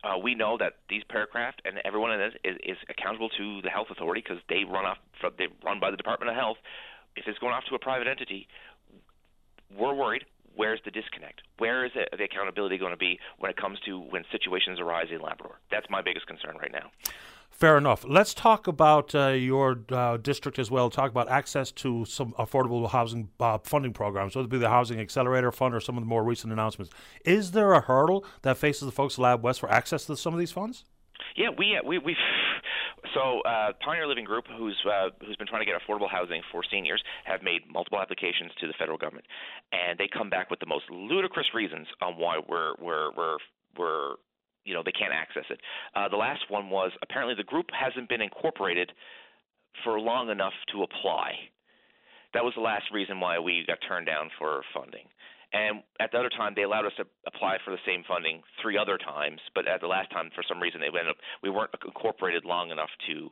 uh, 0.02 0.18
we 0.18 0.34
know 0.34 0.56
that 0.58 0.74
these 0.88 1.02
paracraft 1.04 1.60
and 1.64 1.78
everyone 1.84 2.10
in 2.12 2.18
this 2.18 2.34
is, 2.42 2.56
is 2.64 2.76
accountable 2.88 3.28
to 3.28 3.60
the 3.62 3.70
health 3.70 3.88
authority 3.90 4.22
because 4.26 4.42
they 4.48 4.64
run 4.64 4.84
off 4.84 4.98
from, 5.20 5.32
they 5.38 5.46
run 5.64 5.78
by 5.78 5.90
the 5.90 5.96
Department 5.96 6.30
of 6.30 6.36
Health. 6.36 6.56
If 7.14 7.28
it's 7.28 7.38
going 7.38 7.52
off 7.52 7.64
to 7.68 7.74
a 7.74 7.78
private 7.78 8.08
entity, 8.08 8.48
we're 9.76 9.94
worried 9.94 10.24
where's 10.56 10.80
the 10.84 10.90
disconnect? 10.90 11.42
Where 11.58 11.84
is 11.84 11.92
it, 11.94 12.08
the 12.16 12.24
accountability 12.24 12.78
going 12.78 12.92
to 12.92 12.96
be 12.96 13.20
when 13.38 13.50
it 13.50 13.56
comes 13.56 13.78
to 13.80 14.00
when 14.00 14.24
situations 14.32 14.80
arise 14.80 15.08
in 15.10 15.20
Labrador? 15.20 15.60
That's 15.70 15.86
my 15.90 16.02
biggest 16.02 16.26
concern 16.26 16.56
right 16.56 16.72
now. 16.72 16.90
Fair 17.56 17.78
enough. 17.78 18.04
Let's 18.06 18.34
talk 18.34 18.66
about 18.66 19.14
uh, 19.14 19.28
your 19.28 19.78
uh, 19.90 20.18
district 20.18 20.58
as 20.58 20.70
well. 20.70 20.90
Talk 20.90 21.10
about 21.10 21.30
access 21.30 21.72
to 21.72 22.04
some 22.04 22.32
affordable 22.32 22.90
housing 22.90 23.30
uh, 23.40 23.56
funding 23.64 23.94
programs, 23.94 24.36
whether 24.36 24.44
it 24.44 24.50
be 24.50 24.58
the 24.58 24.68
Housing 24.68 25.00
Accelerator 25.00 25.50
Fund 25.50 25.74
or 25.74 25.80
some 25.80 25.96
of 25.96 26.02
the 26.02 26.06
more 26.06 26.22
recent 26.22 26.52
announcements. 26.52 26.92
Is 27.24 27.52
there 27.52 27.72
a 27.72 27.80
hurdle 27.80 28.26
that 28.42 28.58
faces 28.58 28.82
the 28.82 28.92
folks 28.92 29.14
at 29.14 29.20
Lab 29.22 29.42
West 29.42 29.60
for 29.60 29.72
access 29.72 30.04
to 30.04 30.18
some 30.18 30.34
of 30.34 30.38
these 30.38 30.52
funds? 30.52 30.84
Yeah, 31.34 31.48
we 31.56 31.74
uh, 31.74 31.80
we 31.82 31.96
we 31.96 32.14
so 33.14 33.40
uh, 33.48 33.72
Pioneer 33.82 34.06
Living 34.06 34.26
Group, 34.26 34.44
who's 34.58 34.76
uh, 34.84 35.08
who's 35.24 35.36
been 35.36 35.46
trying 35.46 35.64
to 35.64 35.66
get 35.66 35.80
affordable 35.80 36.10
housing 36.10 36.42
for 36.52 36.62
seniors, 36.70 37.02
have 37.24 37.42
made 37.42 37.62
multiple 37.72 37.98
applications 37.98 38.52
to 38.60 38.66
the 38.66 38.74
federal 38.78 38.98
government, 38.98 39.24
and 39.72 39.98
they 39.98 40.08
come 40.12 40.28
back 40.28 40.50
with 40.50 40.60
the 40.60 40.66
most 40.66 40.84
ludicrous 40.90 41.46
reasons 41.54 41.86
on 42.02 42.18
why 42.18 42.38
we're 42.46 42.74
we're 42.78 43.12
we're 43.16 43.38
we're 43.78 44.14
you 44.66 44.74
know 44.74 44.82
they 44.84 44.92
can't 44.92 45.14
access 45.14 45.44
it. 45.48 45.60
Uh, 45.94 46.08
the 46.08 46.16
last 46.16 46.42
one 46.50 46.68
was 46.68 46.90
apparently 47.02 47.34
the 47.34 47.44
group 47.44 47.66
hasn't 47.72 48.08
been 48.08 48.20
incorporated 48.20 48.92
for 49.84 49.98
long 50.00 50.28
enough 50.28 50.52
to 50.72 50.82
apply. 50.82 51.32
That 52.34 52.44
was 52.44 52.52
the 52.54 52.62
last 52.62 52.84
reason 52.92 53.20
why 53.20 53.38
we 53.38 53.64
got 53.66 53.78
turned 53.88 54.06
down 54.06 54.28
for 54.38 54.62
funding. 54.74 55.06
And 55.52 55.80
at 56.00 56.10
the 56.10 56.18
other 56.18 56.28
time, 56.28 56.52
they 56.54 56.64
allowed 56.64 56.86
us 56.86 56.92
to 56.98 57.06
apply 57.26 57.58
for 57.64 57.70
the 57.70 57.80
same 57.86 58.02
funding 58.06 58.42
three 58.60 58.76
other 58.76 58.98
times. 58.98 59.40
But 59.54 59.68
at 59.68 59.80
the 59.80 59.86
last 59.86 60.10
time, 60.10 60.30
for 60.34 60.42
some 60.46 60.60
reason, 60.60 60.80
they 60.80 60.86
ended 60.88 61.08
up 61.08 61.16
we 61.42 61.50
weren't 61.50 61.70
incorporated 61.84 62.44
long 62.44 62.70
enough 62.70 62.90
to 63.08 63.30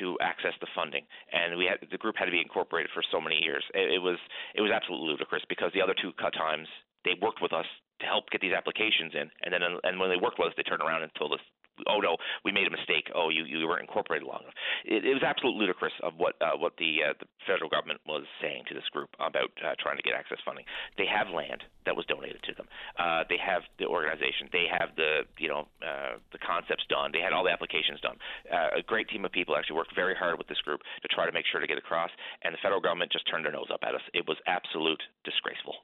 to 0.00 0.18
access 0.20 0.52
the 0.60 0.68
funding, 0.76 1.04
and 1.32 1.56
we 1.56 1.64
had 1.64 1.80
the 1.90 1.98
group 1.98 2.16
had 2.16 2.26
to 2.26 2.30
be 2.30 2.40
incorporated 2.40 2.90
for 2.92 3.02
so 3.10 3.20
many 3.20 3.40
years. 3.42 3.64
It, 3.74 3.98
it 3.98 4.02
was 4.02 4.18
it 4.54 4.60
was 4.60 4.70
absolutely 4.70 5.08
ludicrous 5.08 5.42
because 5.48 5.72
the 5.74 5.82
other 5.82 5.94
two 6.00 6.12
cut 6.20 6.34
times 6.34 6.68
they 7.08 7.16
worked 7.16 7.40
with 7.40 7.56
us 7.56 7.64
to 8.00 8.06
help 8.06 8.28
get 8.28 8.44
these 8.44 8.52
applications 8.52 9.16
in, 9.16 9.32
and 9.42 9.50
then 9.56 9.64
and 9.64 9.96
when 9.96 10.12
they 10.12 10.20
worked 10.20 10.36
with 10.38 10.52
us, 10.52 10.54
they 10.56 10.62
turned 10.62 10.84
around 10.84 11.02
and 11.02 11.10
told 11.16 11.32
us 11.32 11.40
oh 11.86 12.00
no, 12.00 12.16
we 12.44 12.50
made 12.50 12.66
a 12.66 12.74
mistake. 12.74 13.06
Oh, 13.14 13.28
you 13.28 13.44
you 13.44 13.62
weren't 13.66 13.86
incorporated 13.86 14.26
long 14.26 14.42
enough. 14.42 14.58
It, 14.84 15.04
it 15.04 15.14
was 15.14 15.22
absolutely 15.22 15.60
ludicrous 15.62 15.92
of 16.02 16.14
what 16.16 16.34
uh, 16.40 16.56
what 16.58 16.74
the 16.78 17.10
uh, 17.10 17.14
the 17.20 17.26
federal 17.46 17.70
government 17.70 18.00
was 18.06 18.24
saying 18.42 18.64
to 18.68 18.74
this 18.74 18.88
group 18.90 19.10
about 19.20 19.52
uh, 19.62 19.78
trying 19.78 19.96
to 19.96 20.02
get 20.02 20.14
access 20.14 20.38
funding. 20.42 20.64
They 20.96 21.06
have 21.06 21.30
land 21.30 21.62
that 21.86 21.94
was 21.94 22.06
donated 22.06 22.42
to 22.50 22.54
them. 22.54 22.66
Uh, 22.98 23.22
they 23.28 23.38
have 23.38 23.62
the 23.78 23.86
organization. 23.86 24.50
They 24.50 24.66
have 24.66 24.96
the 24.96 25.22
you 25.38 25.48
know 25.48 25.68
uh, 25.84 26.18
the 26.32 26.42
concepts 26.42 26.84
done. 26.88 27.12
They 27.12 27.22
had 27.22 27.32
all 27.32 27.44
the 27.44 27.54
applications 27.54 28.00
done. 28.00 28.18
Uh, 28.50 28.80
a 28.80 28.82
great 28.82 29.08
team 29.08 29.24
of 29.24 29.30
people 29.30 29.54
actually 29.54 29.76
worked 29.76 29.94
very 29.94 30.16
hard 30.16 30.38
with 30.38 30.48
this 30.48 30.60
group 30.66 30.80
to 31.02 31.08
try 31.08 31.26
to 31.26 31.32
make 31.32 31.46
sure 31.46 31.60
to 31.60 31.70
get 31.70 31.78
across. 31.78 32.10
And 32.42 32.54
the 32.54 32.62
federal 32.62 32.80
government 32.80 33.12
just 33.12 33.28
turned 33.30 33.44
their 33.44 33.54
nose 33.54 33.70
up 33.72 33.80
at 33.86 33.94
us. 33.94 34.02
It 34.14 34.26
was 34.26 34.38
absolute 34.46 35.00
disgraceful. 35.24 35.74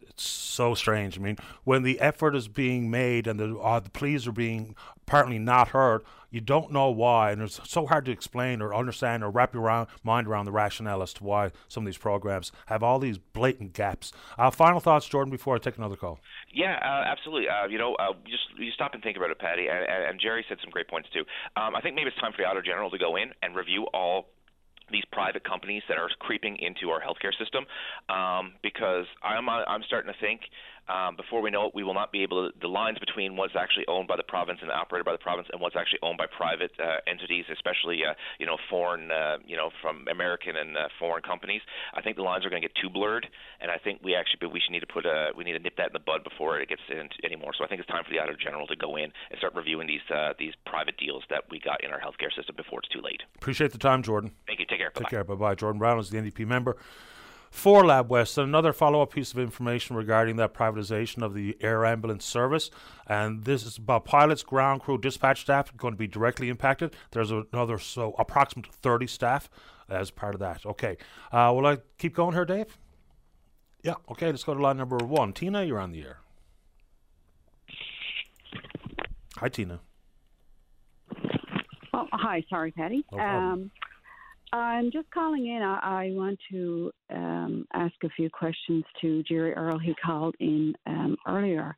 It's 0.00 0.22
so 0.22 0.74
strange. 0.74 1.18
I 1.18 1.22
mean, 1.22 1.36
when 1.64 1.82
the 1.82 2.00
effort 2.00 2.34
is 2.34 2.48
being 2.48 2.90
made 2.90 3.26
and 3.26 3.38
the 3.38 3.56
uh, 3.58 3.80
the 3.80 3.90
pleas 3.90 4.26
are 4.26 4.32
being 4.32 4.74
apparently 5.06 5.38
not 5.38 5.68
heard, 5.68 6.02
you 6.30 6.40
don't 6.40 6.72
know 6.72 6.90
why, 6.90 7.30
and 7.30 7.42
it's 7.42 7.60
so 7.64 7.86
hard 7.86 8.04
to 8.06 8.10
explain 8.10 8.62
or 8.62 8.74
understand 8.74 9.22
or 9.22 9.30
wrap 9.30 9.54
your 9.54 9.62
around, 9.62 9.88
mind 10.02 10.26
around 10.26 10.46
the 10.46 10.52
rationale 10.52 11.02
as 11.02 11.12
to 11.14 11.24
why 11.24 11.52
some 11.68 11.84
of 11.84 11.86
these 11.86 11.98
programs 11.98 12.52
have 12.66 12.82
all 12.82 12.98
these 12.98 13.18
blatant 13.18 13.72
gaps. 13.72 14.12
Uh, 14.38 14.50
final 14.50 14.80
thoughts, 14.80 15.06
Jordan, 15.06 15.30
before 15.30 15.54
I 15.54 15.58
take 15.58 15.76
another 15.76 15.96
call. 15.96 16.18
Yeah, 16.52 16.78
uh, 16.82 17.04
absolutely. 17.06 17.48
Uh, 17.48 17.66
you 17.66 17.78
know, 17.78 17.94
uh, 17.96 18.14
just 18.24 18.44
you 18.58 18.70
stop 18.72 18.94
and 18.94 19.02
think 19.02 19.16
about 19.16 19.30
it, 19.30 19.38
Patty, 19.38 19.68
and, 19.68 19.86
and 19.88 20.20
Jerry 20.20 20.44
said 20.48 20.58
some 20.60 20.70
great 20.70 20.88
points 20.88 21.08
too. 21.12 21.24
Um, 21.56 21.76
I 21.76 21.80
think 21.80 21.94
maybe 21.94 22.08
it's 22.08 22.20
time 22.20 22.32
for 22.32 22.38
the 22.38 22.48
Auditor 22.48 22.66
General 22.66 22.90
to 22.90 22.98
go 22.98 23.16
in 23.16 23.32
and 23.42 23.54
review 23.54 23.86
all 23.92 24.26
these 24.90 25.04
private 25.12 25.44
companies 25.44 25.82
that 25.88 25.98
are 25.98 26.08
creeping 26.18 26.56
into 26.56 26.90
our 26.90 27.00
healthcare 27.00 27.32
system 27.38 27.64
um, 28.08 28.52
because 28.62 29.06
I'm 29.22 29.48
I'm 29.48 29.82
starting 29.86 30.12
to 30.12 30.18
think 30.20 30.42
um, 30.88 31.16
before 31.16 31.40
we 31.40 31.50
know 31.50 31.66
it, 31.66 31.74
we 31.74 31.82
will 31.82 31.94
not 31.94 32.12
be 32.12 32.22
able 32.22 32.50
to, 32.50 32.58
the 32.60 32.68
lines 32.68 32.98
between 32.98 33.36
what's 33.36 33.56
actually 33.56 33.86
owned 33.88 34.06
by 34.06 34.16
the 34.16 34.22
province 34.22 34.58
and 34.60 34.70
operated 34.70 35.06
by 35.06 35.12
the 35.12 35.22
province 35.22 35.48
and 35.52 35.60
what's 35.60 35.76
actually 35.76 36.00
owned 36.02 36.18
by 36.18 36.26
private 36.26 36.72
uh, 36.78 37.00
entities, 37.06 37.44
especially 37.50 38.04
uh, 38.04 38.12
you 38.38 38.44
know 38.44 38.56
foreign, 38.68 39.10
uh, 39.10 39.38
you 39.46 39.56
know 39.56 39.70
from 39.80 40.04
American 40.10 40.56
and 40.56 40.76
uh, 40.76 40.88
foreign 40.98 41.22
companies. 41.22 41.62
I 41.94 42.02
think 42.02 42.16
the 42.16 42.22
lines 42.22 42.44
are 42.44 42.50
going 42.50 42.60
to 42.60 42.68
get 42.68 42.76
too 42.76 42.90
blurred, 42.90 43.26
and 43.60 43.70
I 43.70 43.78
think 43.78 44.00
we 44.04 44.14
actually 44.14 44.46
we 44.48 44.60
should 44.60 44.72
need 44.72 44.84
to 44.84 44.92
put 44.92 45.06
a 45.06 45.32
we 45.36 45.44
need 45.44 45.52
to 45.56 45.58
nip 45.58 45.76
that 45.76 45.88
in 45.88 45.96
the 45.96 46.04
bud 46.04 46.22
before 46.22 46.60
it 46.60 46.68
gets 46.68 46.84
in 46.90 47.08
anymore. 47.24 47.52
So 47.56 47.64
I 47.64 47.68
think 47.68 47.80
it's 47.80 47.88
time 47.88 48.04
for 48.04 48.10
the 48.10 48.20
Auditor 48.20 48.36
General 48.36 48.66
to 48.66 48.76
go 48.76 48.96
in 48.96 49.08
and 49.30 49.38
start 49.38 49.54
reviewing 49.54 49.86
these 49.86 50.04
uh, 50.12 50.34
these 50.38 50.52
private 50.66 50.98
deals 50.98 51.24
that 51.30 51.44
we 51.50 51.60
got 51.60 51.82
in 51.82 51.90
our 51.90 52.00
healthcare 52.00 52.32
system 52.36 52.56
before 52.56 52.80
it's 52.80 52.88
too 52.88 53.00
late. 53.00 53.22
Appreciate 53.36 53.72
the 53.72 53.78
time, 53.78 54.02
Jordan. 54.02 54.32
Thank 54.46 54.60
you. 54.60 54.66
Take 54.66 54.78
care. 54.78 54.90
Take 54.90 55.04
Bye-bye. 55.04 55.10
care. 55.10 55.24
Bye 55.24 55.34
bye. 55.34 55.54
Jordan 55.54 55.78
Brown 55.78 55.98
is 55.98 56.10
the 56.10 56.18
NDP 56.18 56.46
member 56.46 56.76
for 57.54 57.86
Lab 57.86 58.10
West. 58.10 58.36
Another 58.36 58.72
follow 58.72 59.00
up 59.00 59.12
piece 59.12 59.30
of 59.30 59.38
information 59.38 59.94
regarding 59.94 60.34
that 60.36 60.52
privatization 60.52 61.22
of 61.22 61.34
the 61.34 61.56
air 61.60 61.86
ambulance 61.86 62.24
service. 62.24 62.68
And 63.06 63.44
this 63.44 63.64
is 63.64 63.78
about 63.78 64.04
pilots, 64.04 64.42
ground 64.42 64.80
crew, 64.82 64.98
dispatch 64.98 65.42
staff 65.42 65.74
going 65.76 65.94
to 65.94 65.98
be 65.98 66.08
directly 66.08 66.48
impacted. 66.48 66.96
There's 67.12 67.30
another, 67.30 67.78
so 67.78 68.16
approximate 68.18 68.66
30 68.66 69.06
staff 69.06 69.48
as 69.88 70.10
part 70.10 70.34
of 70.34 70.40
that. 70.40 70.66
Okay. 70.66 70.96
Uh, 71.30 71.52
will 71.54 71.64
I 71.64 71.78
keep 71.96 72.12
going 72.12 72.34
here, 72.34 72.44
Dave? 72.44 72.76
Yeah. 73.84 73.94
Okay. 74.10 74.26
Let's 74.26 74.42
go 74.42 74.54
to 74.54 74.60
line 74.60 74.76
number 74.76 74.96
one. 74.96 75.32
Tina, 75.32 75.62
you're 75.62 75.78
on 75.78 75.92
the 75.92 76.02
air. 76.02 76.18
Hi, 79.36 79.48
Tina. 79.48 79.78
Oh, 81.94 82.08
hi. 82.12 82.44
Sorry, 82.50 82.72
Patty. 82.72 83.04
No 83.12 83.18
um, 83.20 83.70
I'm 84.54 84.92
just 84.92 85.10
calling 85.10 85.48
in. 85.48 85.62
I, 85.62 85.78
I 85.82 86.10
want 86.12 86.38
to 86.52 86.92
um, 87.10 87.66
ask 87.72 87.94
a 88.04 88.08
few 88.10 88.30
questions 88.30 88.84
to 89.00 89.24
Jerry 89.24 89.52
Earle, 89.52 89.80
who 89.80 89.94
called 90.04 90.36
in 90.38 90.74
um, 90.86 91.16
earlier. 91.26 91.76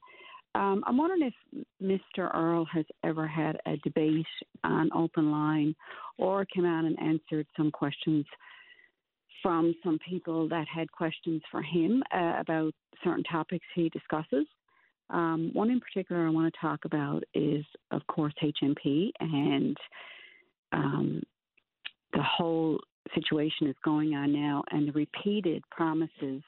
Um, 0.55 0.85
I'm 0.87 0.99
wondering 0.99 1.23
if 1.23 1.65
Mr. 1.83 2.35
Earle 2.35 2.67
has 2.67 2.85
ever 3.03 3.27
had 3.27 3.57
a 3.67 3.79
debate 3.79 4.27
on 4.63 4.91
open 4.95 5.31
line 5.31 5.75
or 6.19 6.45
came 6.45 6.67
out 6.67 6.85
and 6.85 6.99
answered 7.01 7.47
some 7.57 7.71
questions 7.71 8.27
from 9.43 9.75
some 9.83 9.99
people 10.07 10.47
that 10.51 10.67
had 10.69 10.93
questions 10.93 11.41
for 11.51 11.63
him 11.63 12.03
uh, 12.15 12.35
about 12.41 12.75
certain 13.03 13.25
topics 13.25 13.65
he 13.75 13.89
discusses. 13.89 14.47
Um, 15.09 15.51
one 15.55 15.71
in 15.71 15.81
particular 15.81 16.27
I 16.27 16.31
want 16.31 16.53
to 16.53 16.61
talk 16.61 16.81
about 16.85 17.23
is, 17.33 17.65
of 17.91 18.07
course, 18.07 18.35
HMP 18.43 19.11
and 19.21 19.77
um, 20.73 21.23
the 22.17 22.23
whole 22.23 22.81
situation 23.15 23.69
is 23.69 23.77
going 23.85 24.15
on 24.15 24.33
now 24.33 24.65
and 24.71 24.89
the 24.89 24.93
repeated 24.93 25.63
promises 25.71 26.43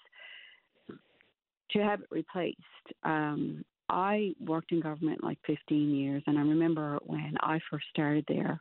to 1.71 1.79
have 1.79 2.01
it 2.01 2.09
replaced. 2.11 2.59
Um, 3.05 3.64
I 3.91 4.33
worked 4.41 4.73
in 4.73 4.81
government 4.81 5.23
like 5.23 5.39
15 5.47 5.95
years, 5.95 6.23
and 6.27 6.39
I 6.39 6.43
remember 6.43 6.99
when 7.05 7.35
I 7.41 7.59
first 7.71 7.87
started 7.91 8.25
there, 8.29 8.61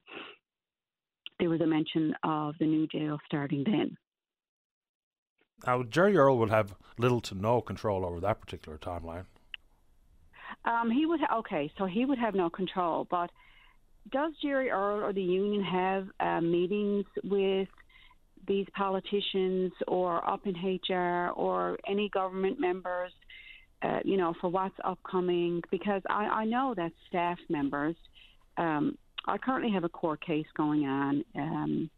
there 1.39 1.49
was 1.49 1.61
a 1.61 1.67
mention 1.67 2.13
of 2.23 2.55
the 2.59 2.65
new 2.65 2.87
jail 2.87 3.17
starting 3.25 3.63
then. 3.65 3.97
Now, 5.65 5.83
Jerry 5.83 6.17
Earle 6.17 6.37
will 6.37 6.49
have 6.49 6.75
little 6.97 7.21
to 7.21 7.35
no 7.35 7.61
control 7.61 8.05
over 8.05 8.19
that 8.19 8.41
particular 8.41 8.77
timeline. 8.77 9.25
Um, 10.65 10.91
he 10.91 11.05
would 11.05 11.19
okay, 11.39 11.71
so 11.77 11.85
he 11.85 12.05
would 12.05 12.19
have 12.19 12.35
no 12.35 12.49
control. 12.49 13.07
But 13.09 13.31
does 14.11 14.33
Jerry 14.41 14.69
Earle 14.69 15.03
or 15.03 15.13
the 15.13 15.21
union 15.21 15.63
have 15.63 16.07
uh, 16.19 16.41
meetings 16.41 17.05
with 17.23 17.67
these 18.47 18.67
politicians 18.75 19.73
or 19.87 20.27
up 20.27 20.41
in 20.45 20.55
HR 20.55 21.31
or 21.35 21.77
any 21.87 22.09
government 22.09 22.59
members 22.59 23.11
uh, 23.83 23.99
you 24.03 24.17
know, 24.17 24.33
for 24.41 24.49
what's 24.49 24.75
upcoming, 24.83 25.61
because 25.69 26.01
I, 26.09 26.25
I 26.25 26.45
know 26.45 26.73
that 26.75 26.91
staff 27.07 27.37
members, 27.49 27.95
um, 28.57 28.97
I 29.27 29.37
currently 29.37 29.71
have 29.71 29.83
a 29.83 29.89
court 29.89 30.25
case 30.25 30.47
going 30.55 30.85
on. 30.85 31.23
Um, 31.35 31.89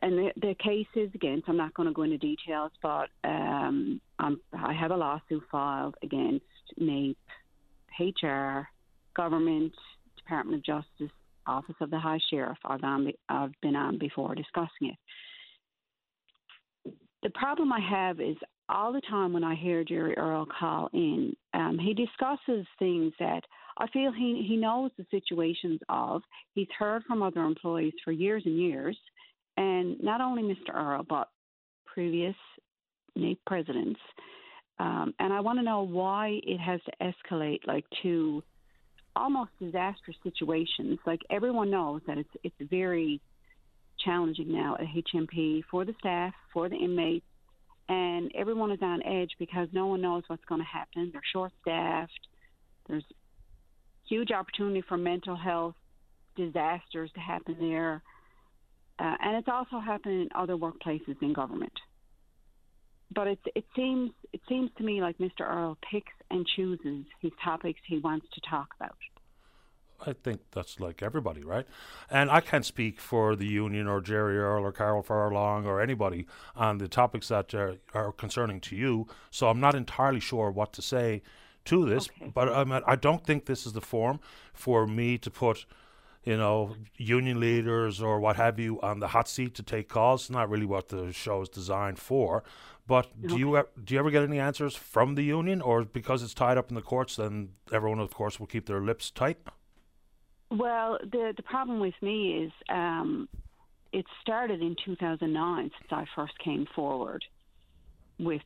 and 0.00 0.16
the, 0.16 0.30
the 0.40 0.54
case 0.62 0.86
is 0.94 1.10
against, 1.14 1.48
I'm 1.48 1.56
not 1.56 1.74
going 1.74 1.88
to 1.88 1.92
go 1.92 2.02
into 2.02 2.16
details, 2.18 2.72
but 2.82 3.08
um, 3.24 4.00
I 4.18 4.72
have 4.72 4.90
a 4.90 4.96
lawsuit 4.96 5.42
filed 5.52 5.96
against 6.02 6.44
NAPE, 6.78 7.18
HR, 8.00 8.68
government, 9.14 9.72
Department 10.26 10.58
of 10.58 10.64
Justice, 10.64 11.14
Office 11.46 11.76
of 11.80 11.90
the 11.90 11.98
High 11.98 12.18
Sheriff. 12.30 12.58
I've, 12.64 12.82
on, 12.82 13.10
I've 13.28 13.52
been 13.62 13.76
on 13.76 13.98
before 13.98 14.34
discussing 14.34 14.90
it. 14.90 14.96
The 17.22 17.30
problem 17.30 17.72
I 17.72 17.80
have 17.80 18.20
is 18.20 18.36
all 18.68 18.92
the 18.92 19.00
time 19.08 19.32
when 19.32 19.44
I 19.44 19.54
hear 19.54 19.84
Jerry 19.84 20.16
Earle 20.16 20.46
call 20.46 20.90
in, 20.92 21.34
um, 21.54 21.78
he 21.78 21.94
discusses 21.94 22.66
things 22.78 23.12
that 23.20 23.42
I 23.78 23.86
feel 23.88 24.12
he, 24.12 24.44
he 24.48 24.56
knows 24.56 24.90
the 24.98 25.06
situations 25.10 25.80
of. 25.88 26.22
He's 26.54 26.68
heard 26.76 27.04
from 27.04 27.22
other 27.22 27.42
employees 27.42 27.94
for 28.04 28.12
years 28.12 28.42
and 28.44 28.58
years, 28.58 28.98
and 29.56 30.02
not 30.02 30.20
only 30.20 30.42
Mr. 30.42 30.74
Earle, 30.74 31.04
but 31.08 31.28
previous 31.84 32.34
presidents. 33.46 34.00
Um, 34.78 35.14
and 35.18 35.32
I 35.32 35.40
want 35.40 35.58
to 35.58 35.64
know 35.64 35.82
why 35.82 36.40
it 36.42 36.58
has 36.58 36.80
to 36.84 37.12
escalate 37.32 37.66
like 37.66 37.84
to 38.02 38.42
almost 39.16 39.50
disastrous 39.58 40.16
situations. 40.22 40.98
Like 41.06 41.20
everyone 41.30 41.70
knows 41.70 42.02
that 42.06 42.18
it's 42.18 42.30
it's 42.44 42.70
very 42.70 43.20
challenging 44.04 44.52
now 44.52 44.76
at 44.78 44.86
HMP 44.86 45.62
for 45.70 45.84
the 45.84 45.94
staff, 45.98 46.34
for 46.52 46.68
the 46.68 46.76
inmates, 46.76 47.26
and 47.88 48.30
everyone 48.34 48.70
is 48.70 48.78
on 48.82 49.02
edge 49.04 49.30
because 49.38 49.68
no 49.72 49.86
one 49.86 50.00
knows 50.00 50.22
what's 50.26 50.44
going 50.44 50.60
to 50.60 50.66
happen. 50.66 51.10
They're 51.12 51.22
short 51.32 51.52
staffed. 51.62 52.12
There's 52.88 53.04
huge 54.08 54.30
opportunity 54.30 54.82
for 54.86 54.96
mental 54.96 55.36
health 55.36 55.74
disasters 56.36 57.10
to 57.14 57.20
happen 57.20 57.56
there. 57.58 58.02
Uh, 58.98 59.14
and 59.22 59.36
it's 59.36 59.48
also 59.48 59.78
happening 59.78 60.22
in 60.22 60.28
other 60.34 60.56
workplaces 60.56 61.16
in 61.20 61.32
government. 61.32 61.72
But 63.14 63.28
it, 63.28 63.38
it 63.54 63.64
seems 63.74 64.10
it 64.32 64.40
seems 64.48 64.70
to 64.78 64.84
me 64.84 65.00
like 65.00 65.18
Mr. 65.18 65.40
Earle 65.40 65.78
picks 65.90 66.12
and 66.30 66.46
chooses 66.46 67.04
his 67.20 67.32
topics 67.42 67.80
he 67.86 67.98
wants 67.98 68.26
to 68.34 68.40
talk 68.48 68.68
about. 68.78 68.96
I 70.04 70.12
think 70.12 70.40
that's 70.52 70.78
like 70.78 71.02
everybody, 71.02 71.42
right? 71.42 71.66
And 72.10 72.30
I 72.30 72.40
can't 72.40 72.66
speak 72.66 73.00
for 73.00 73.34
the 73.34 73.46
union 73.46 73.86
or 73.86 74.00
Jerry 74.00 74.38
Earle 74.38 74.64
or 74.64 74.72
Carol 74.72 75.02
Furlong 75.02 75.64
or 75.64 75.80
anybody 75.80 76.26
on 76.54 76.78
the 76.78 76.88
topics 76.88 77.28
that 77.28 77.54
are, 77.54 77.76
are 77.94 78.12
concerning 78.12 78.60
to 78.62 78.76
you. 78.76 79.06
So 79.30 79.48
I'm 79.48 79.60
not 79.60 79.74
entirely 79.74 80.20
sure 80.20 80.50
what 80.50 80.72
to 80.74 80.82
say 80.82 81.22
to 81.66 81.86
this. 81.86 82.08
Okay. 82.20 82.30
But 82.34 82.48
um, 82.48 82.72
I 82.86 82.96
don't 82.96 83.24
think 83.24 83.46
this 83.46 83.66
is 83.66 83.72
the 83.72 83.80
form 83.80 84.20
for 84.52 84.86
me 84.86 85.18
to 85.18 85.30
put, 85.30 85.66
you 86.26 86.36
know, 86.36 86.74
union 86.96 87.38
leaders 87.40 88.02
or 88.02 88.18
what 88.18 88.36
have 88.36 88.58
you 88.58 88.80
on 88.82 88.98
the 88.98 89.08
hot 89.08 89.28
seat 89.28 89.54
to 89.54 89.62
take 89.62 89.88
calls. 89.88 90.22
It's 90.22 90.30
not 90.30 90.50
really 90.50 90.66
what 90.66 90.88
the 90.88 91.12
show 91.12 91.40
is 91.40 91.48
designed 91.48 91.98
for. 91.98 92.42
But 92.86 93.06
do 93.26 93.38
you 93.38 93.64
do 93.82 93.94
you 93.94 94.00
ever 94.00 94.10
get 94.10 94.22
any 94.22 94.38
answers 94.38 94.76
from 94.76 95.14
the 95.14 95.22
union, 95.22 95.60
or 95.60 95.84
because 95.84 96.22
it's 96.22 96.34
tied 96.34 96.58
up 96.58 96.68
in 96.68 96.74
the 96.74 96.82
courts, 96.82 97.16
then 97.16 97.50
everyone, 97.72 97.98
of 97.98 98.12
course, 98.12 98.38
will 98.38 98.46
keep 98.46 98.66
their 98.66 98.80
lips 98.80 99.10
tight? 99.10 99.38
Well, 100.50 100.98
the 101.02 101.32
the 101.36 101.42
problem 101.42 101.80
with 101.80 101.94
me 102.00 102.44
is 102.44 102.52
um, 102.68 103.28
it 103.92 104.04
started 104.20 104.60
in 104.60 104.76
2009 104.84 105.70
since 105.80 105.92
I 105.92 106.04
first 106.14 106.38
came 106.38 106.66
forward 106.76 107.24
with 108.20 108.42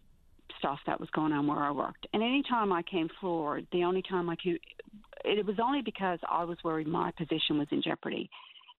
stuff 0.59 0.81
that 0.87 0.99
was 1.01 1.11
going 1.11 1.33
on 1.33 1.47
where 1.47 1.59
I 1.59 1.71
worked. 1.71 2.07
And 2.13 2.23
any 2.23 2.43
time 2.43 2.73
I 2.73 2.83
came 2.83 3.09
forward, 3.21 3.67
the 3.73 3.85
only 3.85 4.03
time 4.03 4.31
I 4.31 4.37
came, 4.37 4.59
it 5.25 5.45
was 5.45 5.57
only 5.63 5.83
because 5.83 6.19
I 6.29 6.45
was 6.45 6.59
worried 6.65 6.87
my 6.87 7.13
position 7.13 7.59
was 7.59 7.69
in 7.71 7.83
jeopardy. 7.83 8.29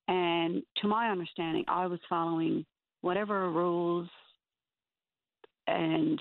And 0.08 0.64
to 0.82 0.88
my 0.88 1.10
understanding, 1.10 1.64
I 1.68 1.88
was 1.88 2.00
following 2.10 2.66
whatever 3.02 3.50
rules 3.52 4.08
and 5.68 6.20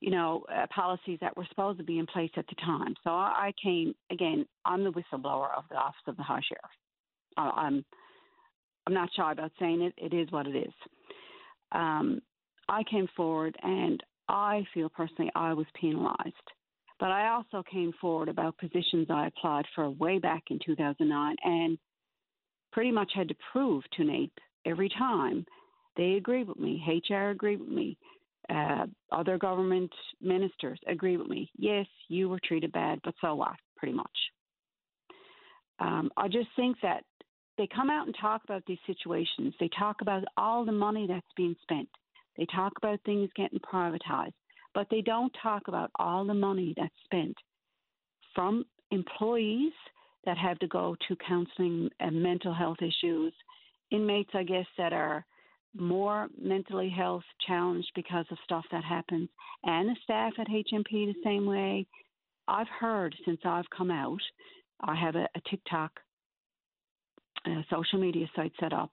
you 0.00 0.10
know 0.10 0.44
uh, 0.54 0.66
policies 0.74 1.18
that 1.20 1.36
were 1.36 1.46
supposed 1.48 1.78
to 1.78 1.84
be 1.84 1.98
in 1.98 2.06
place 2.06 2.30
at 2.36 2.46
the 2.48 2.54
time. 2.56 2.94
So 3.02 3.10
I, 3.10 3.48
I 3.48 3.52
came 3.62 3.94
again. 4.10 4.46
I'm 4.64 4.84
the 4.84 4.92
whistleblower 4.92 5.48
of 5.56 5.64
the 5.70 5.76
Office 5.76 5.96
of 6.06 6.16
the 6.16 6.22
High 6.22 6.40
Sheriff. 6.46 6.70
I, 7.36 7.50
I'm 7.66 7.84
I'm 8.86 8.94
not 8.94 9.10
shy 9.14 9.32
about 9.32 9.52
saying 9.58 9.82
it. 9.82 9.94
It 9.96 10.14
is 10.14 10.30
what 10.30 10.46
it 10.46 10.56
is. 10.56 10.72
Um, 11.72 12.20
I 12.68 12.82
came 12.90 13.08
forward, 13.16 13.56
and 13.62 14.02
I 14.28 14.64
feel 14.72 14.88
personally 14.88 15.30
I 15.34 15.54
was 15.54 15.66
penalised. 15.78 16.34
But 17.00 17.10
I 17.10 17.28
also 17.28 17.62
came 17.70 17.92
forward 18.00 18.28
about 18.28 18.58
positions 18.58 19.06
I 19.08 19.28
applied 19.28 19.66
for 19.74 19.88
way 19.90 20.18
back 20.18 20.42
in 20.50 20.58
2009, 20.64 21.36
and 21.44 21.78
pretty 22.72 22.90
much 22.90 23.12
had 23.14 23.28
to 23.28 23.36
prove 23.52 23.84
to 23.96 24.04
NAPE 24.04 24.32
every 24.66 24.88
time 24.88 25.46
they 25.96 26.14
agreed 26.14 26.48
with 26.48 26.58
me. 26.58 27.02
HR 27.08 27.30
agreed 27.30 27.60
with 27.60 27.68
me 27.68 27.96
uh, 28.48 28.86
other 29.12 29.38
government 29.38 29.92
ministers 30.20 30.80
agree 30.86 31.16
with 31.16 31.28
me. 31.28 31.50
Yes, 31.58 31.86
you 32.08 32.28
were 32.28 32.40
treated 32.42 32.72
bad, 32.72 33.00
but 33.04 33.14
so 33.20 33.34
what? 33.34 33.56
Pretty 33.76 33.94
much. 33.94 34.06
Um, 35.80 36.10
I 36.16 36.28
just 36.28 36.48
think 36.56 36.76
that 36.82 37.04
they 37.56 37.68
come 37.74 37.90
out 37.90 38.06
and 38.06 38.16
talk 38.20 38.42
about 38.44 38.62
these 38.66 38.78
situations. 38.86 39.54
They 39.60 39.70
talk 39.78 39.96
about 40.00 40.24
all 40.36 40.64
the 40.64 40.72
money 40.72 41.06
that's 41.06 41.26
being 41.36 41.54
spent. 41.62 41.88
They 42.36 42.46
talk 42.54 42.72
about 42.78 43.00
things 43.04 43.28
getting 43.36 43.58
privatized, 43.60 44.32
but 44.78 44.86
they 44.92 45.00
don't 45.00 45.36
talk 45.42 45.66
about 45.66 45.90
all 45.98 46.24
the 46.24 46.32
money 46.32 46.72
that's 46.76 46.94
spent 47.04 47.34
from 48.32 48.64
employees 48.92 49.72
that 50.24 50.38
have 50.38 50.56
to 50.60 50.68
go 50.68 50.94
to 51.08 51.16
counseling 51.16 51.90
and 51.98 52.22
mental 52.22 52.54
health 52.54 52.76
issues, 52.80 53.32
inmates, 53.90 54.30
I 54.34 54.44
guess, 54.44 54.66
that 54.78 54.92
are 54.92 55.26
more 55.76 56.28
mentally 56.40 56.88
health 56.88 57.24
challenged 57.44 57.90
because 57.96 58.24
of 58.30 58.38
stuff 58.44 58.64
that 58.70 58.84
happens, 58.84 59.28
and 59.64 59.88
the 59.88 59.96
staff 60.04 60.34
at 60.38 60.46
HMP 60.46 61.06
the 61.06 61.14
same 61.24 61.44
way. 61.44 61.84
I've 62.46 62.68
heard 62.68 63.16
since 63.24 63.40
I've 63.44 63.68
come 63.76 63.90
out, 63.90 64.22
I 64.80 64.94
have 64.94 65.16
a, 65.16 65.26
a 65.34 65.40
TikTok 65.50 65.90
a 67.46 67.64
social 67.68 67.98
media 67.98 68.26
site 68.36 68.52
set 68.60 68.72
up. 68.72 68.92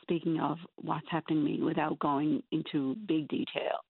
Speaking 0.00 0.40
of 0.40 0.56
what's 0.76 1.06
happening 1.10 1.44
to 1.44 1.50
me, 1.50 1.62
without 1.62 1.98
going 1.98 2.42
into 2.50 2.96
big 3.06 3.28
detail, 3.28 3.80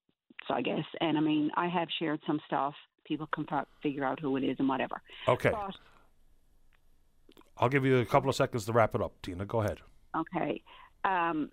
I 0.50 0.62
guess, 0.62 0.84
and 1.00 1.16
I 1.16 1.20
mean, 1.20 1.50
I 1.56 1.68
have 1.68 1.88
shared 1.98 2.20
some 2.26 2.40
stuff. 2.46 2.74
People 3.04 3.28
can 3.34 3.46
figure 3.82 4.04
out 4.04 4.20
who 4.20 4.36
it 4.36 4.44
is 4.44 4.56
and 4.58 4.68
whatever. 4.68 5.00
Okay. 5.28 5.50
But, 5.50 5.74
I'll 7.58 7.68
give 7.68 7.84
you 7.84 7.98
a 7.98 8.06
couple 8.06 8.30
of 8.30 8.36
seconds 8.36 8.64
to 8.66 8.72
wrap 8.72 8.94
it 8.94 9.02
up, 9.02 9.12
Tina. 9.22 9.44
Go 9.44 9.60
ahead. 9.60 9.78
Okay. 10.16 10.62
Um, 11.04 11.50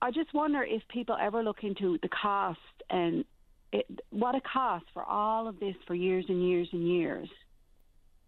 I 0.00 0.10
just 0.10 0.32
wonder 0.34 0.62
if 0.62 0.82
people 0.88 1.16
ever 1.20 1.42
look 1.42 1.62
into 1.62 1.98
the 2.02 2.08
cost 2.08 2.58
and 2.90 3.24
it, 3.72 3.86
what 4.10 4.34
it 4.34 4.42
costs 4.44 4.88
for 4.92 5.02
all 5.04 5.48
of 5.48 5.58
this 5.58 5.74
for 5.86 5.94
years 5.94 6.24
and 6.28 6.46
years 6.48 6.68
and 6.72 6.86
years 6.86 7.28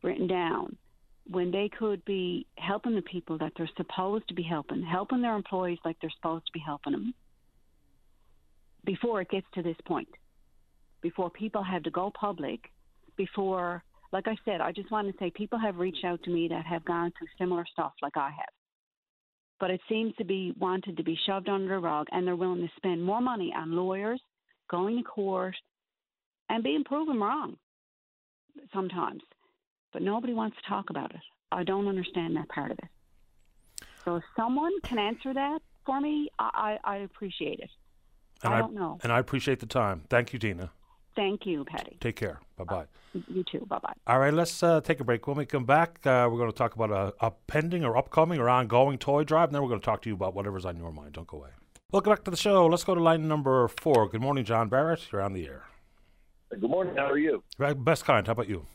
written 0.03 0.27
down 0.27 0.77
when 1.31 1.51
they 1.51 1.69
could 1.69 2.05
be 2.05 2.47
helping 2.57 2.95
the 2.95 3.03
people 3.03 3.37
that 3.39 3.53
they're 3.57 3.71
supposed 3.77 4.27
to 4.29 4.35
be 4.35 4.43
helping, 4.43 4.83
helping 4.83 5.21
their 5.21 5.37
employees 5.37 5.79
like 5.85 5.97
they're 6.01 6.11
supposed 6.17 6.47
to 6.47 6.53
be 6.53 6.63
helping 6.65 6.93
them 6.93 7.15
before 8.89 9.21
it 9.21 9.31
gets 9.31 9.47
to 9.55 9.63
this 9.63 9.77
point, 9.87 10.09
before 11.03 11.31
people 11.31 11.63
have 11.63 11.83
to 11.85 11.91
go 11.91 12.11
public, 12.19 12.61
before, 13.17 13.85
like 14.13 14.27
I 14.27 14.37
said, 14.45 14.61
I 14.61 14.73
just 14.73 14.91
want 14.91 15.07
to 15.09 15.15
say 15.19 15.31
people 15.31 15.59
have 15.59 15.77
reached 15.77 16.05
out 16.05 16.23
to 16.25 16.31
me 16.31 16.49
that 16.49 16.67
have 16.67 16.85
gone 16.85 17.13
through 17.17 17.29
similar 17.39 17.65
stuff 17.73 17.93
like 18.03 18.17
I 18.17 18.31
have 18.31 18.55
but 19.61 19.71
it 19.71 19.81
seems 19.89 20.15
to 20.17 20.25
be 20.25 20.55
wanted 20.59 20.97
to 20.97 21.03
be 21.03 21.19
shoved 21.27 21.49
under 21.49 21.75
the 21.75 21.79
rug, 21.79 22.07
and 22.13 22.27
they're 22.27 22.37
willing 22.37 22.61
to 22.61 22.73
spend 22.77 23.03
more 23.03 23.21
money 23.21 23.53
on 23.57 23.75
lawyers, 23.75 24.21
going 24.71 24.99
to 24.99 25.03
court, 25.03 25.57
and 26.49 26.63
being 26.63 26.85
proven 26.85 27.19
wrong 27.21 27.57
sometimes. 28.73 29.23
But 29.93 30.03
nobody 30.03 30.35
wants 30.35 30.57
to 30.57 30.69
talk 30.69 30.91
about 30.91 31.15
it. 31.15 31.21
I 31.51 31.65
don't 31.65 31.89
understand 31.89 32.37
that 32.37 32.49
part 32.49 32.71
of 32.71 32.79
it. 32.79 32.89
So 34.05 34.17
if 34.17 34.25
someone 34.37 34.73
can 34.83 34.99
answer 34.99 35.35
that 35.35 35.61
for 35.85 36.01
me, 36.01 36.31
I, 36.39 36.79
I, 36.85 36.95
I 36.95 36.97
appreciate 36.99 37.61
it. 37.61 37.71
And 38.43 38.55
I 38.55 38.59
don't 38.59 38.75
know. 38.75 38.99
And 39.03 39.13
I 39.13 39.19
appreciate 39.19 39.61
the 39.61 39.67
time. 39.67 40.03
Thank 40.09 40.33
you, 40.33 40.39
Tina. 40.39 40.71
Thank 41.17 41.47
you, 41.47 41.65
Patty. 41.65 41.97
Take 42.01 42.17
care. 42.17 42.41
Bye 42.57 42.65
bye. 42.65 42.85
You 43.13 43.43
too. 43.51 43.67
Bye 43.69 43.79
bye. 43.83 43.93
All 44.07 44.21
right, 44.21 44.33
let's 44.33 44.63
uh, 44.63 44.81
take 44.81 45.01
a 45.01 45.05
break. 45.05 45.27
When 45.27 45.37
we 45.37 45.47
come 45.47 45.65
back, 45.65 45.99
uh, 46.07 46.29
we're 46.31 46.39
going 46.39 46.51
to 46.51 46.57
talk 46.57 46.77
about 46.77 46.91
a, 46.93 47.27
a 47.27 47.33
pending 47.49 47.85
or 47.85 47.97
upcoming 47.97 48.39
or 48.39 48.49
ongoing 48.49 48.99
toy 48.99 49.25
drive, 49.25 49.49
and 49.49 49.55
then 49.57 49.63
we're 49.63 49.69
going 49.69 49.81
to 49.81 49.85
talk 49.85 50.03
to 50.03 50.09
you 50.09 50.15
about 50.15 50.35
whatever's 50.35 50.65
on 50.65 50.77
your 50.77 50.93
mind. 50.93 51.15
Don't 51.15 51.27
go 51.27 51.39
away. 51.39 51.51
Welcome 51.91 52.13
back 52.13 52.23
to 52.25 52.31
the 52.31 52.37
show. 52.37 52.67
Let's 52.67 52.85
go 52.85 52.95
to 52.95 53.03
line 53.03 53.27
number 53.27 53.67
four. 53.67 54.09
Good 54.09 54.21
morning, 54.21 54.45
John 54.45 54.69
Barrett. 54.69 55.11
You're 55.11 55.23
on 55.23 55.33
the 55.33 55.47
air. 55.47 55.65
Good 56.51 56.63
morning. 56.63 56.95
How 56.97 57.11
are 57.11 57.19
you? 57.19 57.43
Best 57.59 58.05
kind. 58.05 58.27
How 58.27 58.35
about 58.35 58.49
you? 58.49 58.67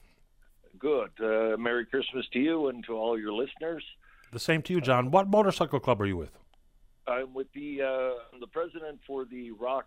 Good. 0.80 1.12
Uh, 1.22 1.56
Merry 1.58 1.86
Christmas 1.86 2.26
to 2.34 2.40
you 2.40 2.68
and 2.68 2.84
to 2.86 2.94
all 2.94 3.18
your 3.18 3.32
listeners. 3.32 3.84
The 4.32 4.40
same 4.40 4.62
to 4.64 4.74
you, 4.74 4.82
John. 4.82 5.12
What 5.12 5.30
motorcycle 5.30 5.80
club 5.80 6.02
are 6.02 6.06
you 6.06 6.18
with? 6.18 6.38
I'm 7.08 7.34
with 7.34 7.48
the 7.54 7.82
uh, 7.82 8.38
the 8.40 8.48
president 8.48 9.00
for 9.06 9.26
the 9.26 9.52
Rock 9.52 9.86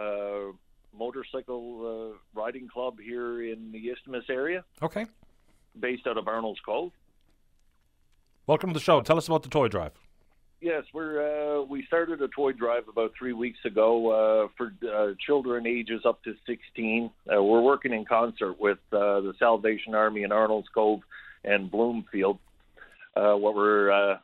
uh, 0.00 0.52
motorcycle 0.96 2.12
uh, 2.14 2.38
riding 2.38 2.68
club 2.68 2.98
here 3.02 3.42
in 3.50 3.72
the 3.72 3.88
Isthmus 3.88 4.24
area, 4.28 4.64
Okay. 4.82 5.06
based 5.78 6.06
out 6.06 6.18
of 6.18 6.28
Arnold's 6.28 6.60
Cove. 6.60 6.92
Welcome 8.46 8.70
to 8.70 8.74
the 8.74 8.80
show. 8.80 9.00
Tell 9.00 9.16
us 9.16 9.26
about 9.28 9.42
the 9.42 9.48
toy 9.48 9.68
drive. 9.68 9.92
Yes, 10.60 10.84
we're 10.92 11.60
uh, 11.60 11.62
we 11.62 11.86
started 11.86 12.20
a 12.20 12.28
toy 12.28 12.52
drive 12.52 12.88
about 12.88 13.12
three 13.18 13.32
weeks 13.32 13.58
ago 13.64 14.10
uh, 14.44 14.48
for 14.58 14.74
uh, 14.86 15.14
children 15.24 15.66
ages 15.66 16.02
up 16.04 16.22
to 16.24 16.34
16. 16.46 17.10
Uh, 17.34 17.42
we're 17.42 17.62
working 17.62 17.94
in 17.94 18.04
concert 18.04 18.60
with 18.60 18.78
uh, 18.92 19.20
the 19.22 19.32
Salvation 19.38 19.94
Army 19.94 20.24
in 20.24 20.32
Arnold's 20.32 20.68
Cove 20.74 21.00
and 21.44 21.70
Bloomfield. 21.70 22.38
Uh, 23.16 23.32
what 23.34 23.54
we're 23.56 23.90
uh, 23.90 24.18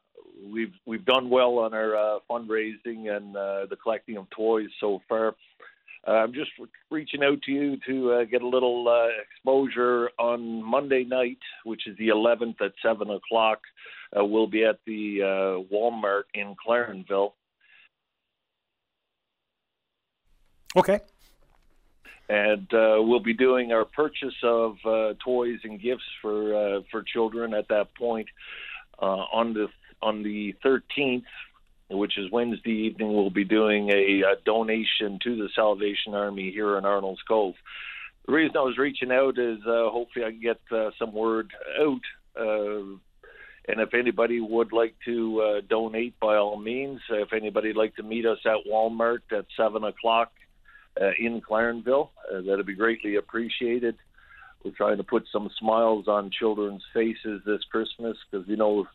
we've 0.45 0.75
we've 0.87 1.05
done 1.05 1.31
well 1.31 1.59
on 1.59 1.75
our 1.75 1.97
uh, 1.97 2.19
fundraising 2.31 3.15
and 3.15 3.37
uh, 3.37 3.67
the 3.69 3.77
collecting 3.83 4.17
of 4.17 4.29
toys 4.31 4.69
so 4.81 5.01
far. 5.09 5.35
Uh, 6.07 6.13
I'm 6.13 6.33
just 6.33 6.51
reaching 6.91 7.25
out 7.25 7.43
to 7.43 7.51
you 7.53 7.77
to 7.89 8.13
uh, 8.13 8.25
get 8.25 8.43
a 8.43 8.47
little 8.47 8.87
uh, 8.89 9.09
exposure 9.23 10.11
on 10.19 10.63
Monday 10.63 11.03
night, 11.03 11.39
which 11.65 11.89
is 11.89 11.97
the 11.99 12.09
11th 12.09 12.61
at 12.61 12.73
seven 12.81 13.11
o'clock. 13.11 13.59
Uh, 14.17 14.25
we'll 14.25 14.47
be 14.47 14.65
at 14.65 14.79
the 14.87 15.21
uh, 15.23 15.75
Walmart 15.75 16.23
in 16.33 16.55
Clarenville, 16.65 17.33
Okay. 20.77 21.01
and 22.29 22.73
uh, 22.73 22.99
we'll 23.01 23.19
be 23.19 23.35
doing 23.35 23.73
our 23.73 23.85
purchase 23.85 24.35
of 24.45 24.77
uh, 24.85 25.15
toys 25.25 25.59
and 25.65 25.81
gifts 25.81 26.05
for 26.23 26.55
uh, 26.55 26.81
for 26.91 27.03
children 27.03 27.53
at 27.55 27.67
that 27.69 27.93
point 27.97 28.29
uh, 29.01 29.25
on 29.33 29.55
the 29.55 29.67
on 30.07 30.23
the 30.23 30.55
13th, 30.65 31.25
which 31.91 32.17
is 32.17 32.31
Wednesday 32.31 32.87
evening. 32.87 33.13
We'll 33.13 33.31
be 33.31 33.45
doing 33.45 33.91
a, 33.91 34.23
a 34.23 34.37
donation 34.45 35.19
to 35.25 35.37
the 35.37 35.49
Salvation 35.55 36.15
Army 36.15 36.53
here 36.53 36.79
in 36.79 36.85
Arnold's 36.85 37.23
Cove. 37.23 37.55
The 38.27 38.33
reason 38.33 38.57
I 38.57 38.61
was 38.61 38.79
reaching 38.79 39.11
out 39.11 39.39
is 39.39 39.59
uh, 39.67 39.91
hopefully 39.91 40.25
I 40.25 40.31
can 40.31 40.41
get 40.41 40.61
uh, 40.71 40.91
some 40.99 41.13
word 41.13 41.51
out. 41.81 42.01
Uh, 42.39 42.99
and 43.69 43.81
if 43.81 43.95
anybody 43.95 44.41
would 44.41 44.73
like 44.73 44.95
to 45.07 45.41
uh, 45.41 45.61
donate, 45.69 46.19
by 46.21 46.37
all 46.37 46.57
means. 46.57 47.01
If 47.11 47.33
anybody 47.33 47.69
would 47.69 47.77
like 47.77 47.97
to 47.97 48.05
meet 48.05 48.27
us 48.27 48.39
at 48.45 48.71
Walmart 48.71 49.23
at 49.37 49.47
seven 49.57 49.83
o'clock 49.83 50.31
uh, 51.01 51.11
in 51.19 51.41
Clarenville, 51.41 52.11
uh, 52.33 52.43
that'd 52.43 52.67
be 52.67 52.75
greatly 52.75 53.17
appreciated. 53.17 53.97
We're 54.65 54.71
trying 54.71 54.99
to 54.99 55.05
put 55.05 55.25
some 55.33 55.51
smiles 55.59 56.07
on 56.07 56.31
children's 56.31 56.85
faces 56.95 57.43
this 57.45 57.63
Christmas 57.71 58.17
because 58.31 58.47
you 58.49 58.57
know 58.57 58.87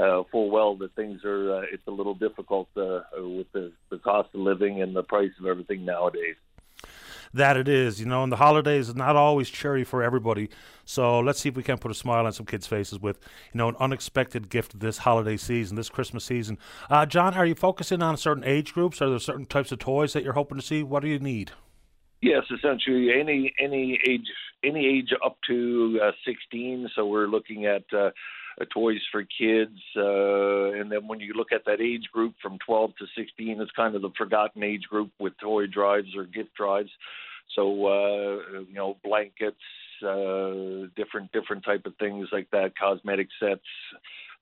uh, 0.00 0.22
full 0.30 0.50
well 0.50 0.76
that 0.76 0.94
things 0.94 1.24
are 1.24 1.56
uh, 1.56 1.62
it's 1.72 1.86
a 1.86 1.90
little 1.90 2.14
difficult 2.14 2.68
uh, 2.76 3.00
with 3.16 3.50
the, 3.52 3.72
the 3.90 3.98
cost 3.98 4.28
of 4.34 4.40
living 4.40 4.82
and 4.82 4.94
the 4.94 5.02
price 5.02 5.32
of 5.40 5.46
everything 5.46 5.84
nowadays. 5.84 6.36
That 7.34 7.56
it 7.56 7.66
is, 7.66 7.98
you 7.98 8.04
know, 8.04 8.22
and 8.22 8.30
the 8.30 8.36
holidays 8.36 8.90
is 8.90 8.94
not 8.94 9.16
always 9.16 9.48
cheery 9.48 9.84
for 9.84 10.02
everybody. 10.02 10.50
So 10.84 11.18
let's 11.18 11.40
see 11.40 11.48
if 11.48 11.56
we 11.56 11.62
can 11.62 11.78
put 11.78 11.90
a 11.90 11.94
smile 11.94 12.26
on 12.26 12.32
some 12.32 12.44
kids' 12.44 12.66
faces 12.66 13.00
with, 13.00 13.18
you 13.54 13.58
know, 13.58 13.68
an 13.68 13.76
unexpected 13.80 14.50
gift 14.50 14.80
this 14.80 14.98
holiday 14.98 15.38
season, 15.38 15.76
this 15.76 15.88
Christmas 15.88 16.26
season. 16.26 16.58
Uh, 16.90 17.06
John, 17.06 17.32
are 17.32 17.46
you 17.46 17.54
focusing 17.54 18.02
on 18.02 18.18
certain 18.18 18.44
age 18.44 18.74
groups? 18.74 19.00
Are 19.00 19.08
there 19.08 19.18
certain 19.18 19.46
types 19.46 19.72
of 19.72 19.78
toys 19.78 20.12
that 20.12 20.24
you're 20.24 20.34
hoping 20.34 20.58
to 20.58 20.64
see? 20.64 20.82
What 20.82 21.00
do 21.00 21.08
you 21.08 21.18
need? 21.18 21.52
Yes, 22.20 22.44
essentially 22.56 23.10
any 23.18 23.52
any 23.58 23.98
age 24.06 24.28
any 24.62 24.86
age 24.86 25.12
up 25.24 25.38
to 25.48 25.98
uh, 26.02 26.12
16. 26.24 26.90
So 26.94 27.06
we're 27.06 27.26
looking 27.26 27.66
at 27.66 27.82
uh, 27.92 28.10
uh, 28.60 28.64
toys 28.72 29.00
for 29.10 29.22
kids, 29.22 29.78
uh, 29.96 30.72
and 30.72 30.90
then 30.90 31.06
when 31.06 31.20
you 31.20 31.34
look 31.34 31.52
at 31.52 31.64
that 31.66 31.80
age 31.80 32.08
group 32.12 32.34
from 32.42 32.58
12 32.66 32.96
to 32.96 33.06
16, 33.16 33.60
it's 33.60 33.70
kind 33.72 33.94
of 33.94 34.02
the 34.02 34.10
forgotten 34.16 34.62
age 34.62 34.84
group 34.88 35.10
with 35.18 35.32
toy 35.38 35.66
drives 35.66 36.14
or 36.16 36.24
gift 36.24 36.54
drives. 36.54 36.90
So 37.54 37.86
uh, 37.86 38.60
you 38.68 38.74
know, 38.74 38.96
blankets, 39.04 39.56
uh, 40.02 40.88
different 40.96 41.32
different 41.32 41.64
type 41.64 41.86
of 41.86 41.94
things 41.96 42.28
like 42.32 42.50
that, 42.50 42.76
cosmetic 42.78 43.28
sets. 43.38 43.60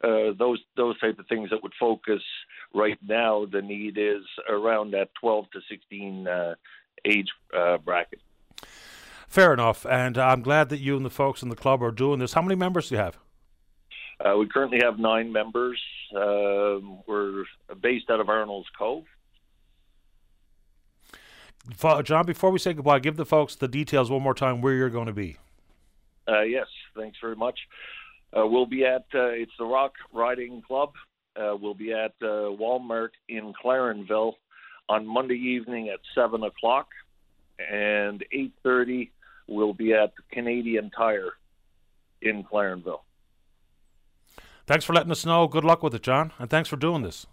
Uh, 0.03 0.33
those 0.39 0.61
those 0.77 0.99
type 1.01 1.19
of 1.19 1.27
things 1.27 1.51
that 1.51 1.63
would 1.63 1.75
focus 1.79 2.23
right 2.75 2.99
now. 3.07 3.47
The 3.51 3.63
need 3.63 3.99
is 3.99 4.23
around 4.49 4.93
that 4.93 5.11
12 5.21 5.51
to 5.53 5.61
16 5.69 6.27
uh, 6.27 6.55
age 7.05 7.29
uh, 7.57 7.79
bracket. 7.79 8.21
Fair 9.29 9.53
enough, 9.53 9.87
and 9.87 10.19
I'm 10.19 10.43
glad 10.43 10.71
that 10.71 10.79
you 10.79 10.97
and 10.97 11.05
the 11.05 11.11
folks 11.11 11.43
in 11.43 11.51
the 11.51 11.57
club 11.57 11.83
are 11.83 11.93
doing 11.93 12.19
this. 12.19 12.33
How 12.33 12.43
many 12.43 12.57
members 12.57 12.89
do 12.89 12.97
you 12.97 13.01
have? 13.01 13.19
Uh, 14.21 14.37
we 14.37 14.47
currently 14.47 14.81
have 14.83 14.99
nine 14.99 15.33
members. 15.33 15.81
Um 16.15 17.01
we're 17.07 17.45
based 17.81 18.11
out 18.11 18.21
of 18.21 18.29
Arnold's 18.29 18.69
Cove. 18.77 19.05
John, 22.05 22.27
before 22.27 22.51
we 22.51 22.59
say 22.59 22.73
goodbye, 22.73 22.99
give 22.99 23.17
the 23.17 23.27
folks 23.27 23.55
the 23.55 23.69
details 23.69 24.11
one 24.11 24.23
more 24.23 24.35
time 24.35 24.61
where 24.61 24.75
you're 24.75 24.91
going 24.91 25.07
to 25.07 25.13
be. 25.13 25.37
Uh, 26.27 26.43
yes, 26.43 26.67
thanks 26.97 27.19
very 27.21 27.37
much. 27.37 27.59
Uh, 28.37 28.47
we'll 28.47 28.67
be 28.67 28.85
at 28.85 29.05
uh, 29.15 29.27
it's 29.27 29.53
the 29.59 29.65
Rock 29.65 29.95
Riding 30.13 30.63
Club. 30.63 30.93
Uh, 31.37 31.57
we'll 31.61 31.75
be 31.75 31.93
at 31.93 32.15
uh, 32.23 32.51
Walmart 32.59 33.11
in 33.29 33.53
Clarenville 33.53 34.35
on 34.89 35.07
Monday 35.07 35.35
evening 35.37 35.89
at 35.89 36.01
seven 36.15 36.43
o'clock, 36.43 36.89
and 37.59 38.25
eight 38.33 38.53
thirty 38.63 39.11
we'll 39.47 39.75
be 39.75 39.93
at 39.93 40.13
Canadian 40.33 40.91
Tire 40.91 41.33
in 42.23 42.45
Clarenville. 42.45 43.01
Thanks 44.71 44.85
for 44.85 44.93
letting 44.93 45.11
us 45.11 45.27
know. 45.27 45.49
Good 45.49 45.65
luck 45.65 45.83
with 45.83 45.97
it, 45.97 46.03
John, 46.05 46.33
and 46.39 46.49
thanks 46.49 46.69
for 46.69 46.77
doing 46.77 47.03
this. 47.03 47.27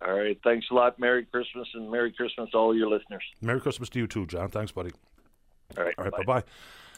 All 0.00 0.14
right, 0.14 0.40
thanks 0.42 0.66
a 0.70 0.74
lot. 0.74 0.98
Merry 0.98 1.26
Christmas 1.26 1.68
and 1.74 1.90
Merry 1.90 2.10
Christmas 2.10 2.48
to 2.52 2.56
all 2.56 2.74
your 2.74 2.88
listeners. 2.88 3.22
Merry 3.42 3.60
Christmas 3.60 3.90
to 3.90 3.98
you 3.98 4.06
too, 4.06 4.24
John. 4.24 4.48
Thanks, 4.48 4.72
buddy. 4.72 4.90
All 5.76 5.84
right, 5.84 5.94
All 5.98 6.04
right, 6.04 6.10
bye. 6.12 6.22
bye 6.24 6.40
bye. 6.40 6.44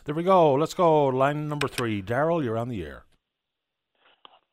There 0.04 0.14
we 0.14 0.22
go. 0.22 0.54
Let's 0.54 0.72
go. 0.72 1.06
Line 1.06 1.48
number 1.48 1.66
three. 1.66 2.00
Daryl, 2.00 2.44
you're 2.44 2.56
on 2.56 2.68
the 2.68 2.80
air. 2.84 3.02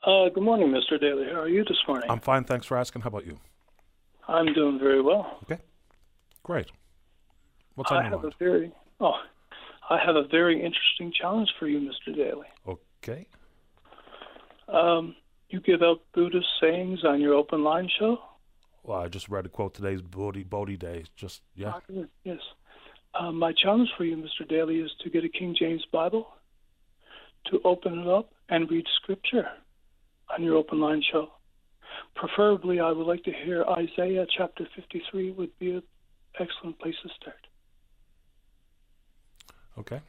Uh, 0.03 0.29
good 0.33 0.41
morning, 0.41 0.69
Mr. 0.69 0.99
Daly. 0.99 1.25
How 1.31 1.41
are 1.41 1.47
you 1.47 1.63
this 1.63 1.77
morning? 1.87 2.09
I'm 2.09 2.21
fine. 2.21 2.43
Thanks 2.43 2.65
for 2.65 2.75
asking. 2.75 3.03
How 3.03 3.09
about 3.09 3.27
you? 3.27 3.37
I'm 4.27 4.51
doing 4.53 4.79
very 4.79 5.03
well. 5.03 5.37
Okay. 5.43 5.61
Great. 6.41 6.71
What's 7.75 7.91
on 7.91 7.97
I 7.97 8.01
your 8.01 8.09
have 8.13 8.21
mind? 8.23 8.33
a 8.33 8.43
very 8.43 8.71
oh, 8.99 9.13
I 9.91 9.99
have 10.03 10.15
a 10.15 10.23
very 10.23 10.55
interesting 10.55 11.13
challenge 11.13 11.49
for 11.59 11.67
you, 11.67 11.79
Mr. 11.81 12.15
Daly. 12.15 12.47
Okay. 12.67 13.27
Um, 14.71 15.15
you 15.49 15.59
give 15.59 15.81
out 15.81 16.01
Buddhist 16.13 16.47
sayings 16.61 17.03
on 17.03 17.21
your 17.21 17.33
open 17.33 17.63
line 17.63 17.89
show. 17.99 18.19
Well, 18.83 18.99
I 18.99 19.07
just 19.07 19.29
read 19.29 19.45
a 19.45 19.49
quote 19.49 19.73
today's 19.73 20.01
Bodhi 20.01 20.43
Bodhi 20.43 20.77
Day. 20.77 21.05
Just 21.15 21.41
yeah. 21.55 21.73
Yes. 22.23 22.39
Um, 23.19 23.37
my 23.37 23.53
challenge 23.53 23.89
for 23.97 24.03
you, 24.03 24.15
Mr. 24.17 24.47
Daly, 24.47 24.79
is 24.79 24.91
to 25.03 25.09
get 25.09 25.25
a 25.25 25.29
King 25.29 25.55
James 25.57 25.83
Bible, 25.91 26.27
to 27.47 27.59
open 27.65 27.99
it 27.99 28.07
up 28.07 28.31
and 28.49 28.69
read 28.69 28.85
Scripture 29.01 29.47
on 30.35 30.43
your 30.43 30.55
open 30.55 30.79
line 30.79 31.01
show. 31.11 31.29
Preferably, 32.15 32.79
I 32.79 32.91
would 32.91 33.07
like 33.07 33.23
to 33.23 33.31
hear 33.31 33.63
Isaiah 33.63 34.25
chapter 34.37 34.67
53 34.75 35.31
would 35.31 35.57
be 35.57 35.71
an 35.71 35.83
excellent 36.39 36.79
place 36.79 36.95
to 37.03 37.09
start. 37.19 37.47
Okay. 39.77 40.01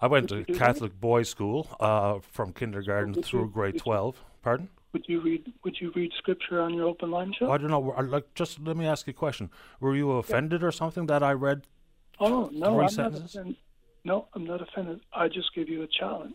I 0.00 0.06
went 0.06 0.30
Would 0.30 0.46
to 0.46 0.52
do 0.52 0.58
that? 0.58 0.58
Catholic 0.58 1.00
boys' 1.00 1.28
school 1.28 1.68
uh, 1.80 2.18
from 2.32 2.52
kindergarten 2.52 3.12
Would 3.12 3.24
through 3.24 3.44
you- 3.44 3.50
grade 3.50 3.78
twelve. 3.78 4.22
Pardon? 4.42 4.68
Would 4.92 5.04
you 5.08 5.20
read 5.20 5.52
Would 5.64 5.80
you 5.80 5.90
read 5.96 6.12
Scripture 6.18 6.60
on 6.60 6.72
your 6.74 6.86
open 6.86 7.10
line 7.10 7.32
show? 7.38 7.50
I 7.50 7.58
don't 7.58 7.70
know. 7.70 7.80
Like, 7.80 8.32
just 8.34 8.60
let 8.60 8.76
me 8.76 8.86
ask 8.86 9.06
you 9.06 9.10
a 9.12 9.14
question. 9.14 9.50
Were 9.80 9.96
you 9.96 10.12
offended 10.12 10.62
or 10.62 10.70
something 10.70 11.06
that 11.06 11.22
I 11.22 11.32
read? 11.32 11.62
Oh 12.20 12.48
no, 12.52 12.74
Three 12.74 12.82
I'm 12.84 12.88
sentences? 12.90 13.34
not 13.34 13.40
offended. 13.42 13.56
No, 14.04 14.28
I'm 14.34 14.44
not 14.44 14.60
offended. 14.62 15.00
I 15.12 15.28
just 15.28 15.52
give 15.54 15.68
you 15.68 15.82
a 15.82 15.86
challenge, 15.88 16.34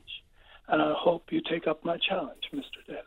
and 0.68 0.82
I 0.82 0.91
hope 0.97 1.32
you 1.32 1.39
take 1.47 1.68
up 1.68 1.86
my 1.86 1.97
challenge, 1.97 2.41
Mr. 2.53 2.86
Daly. 2.88 2.99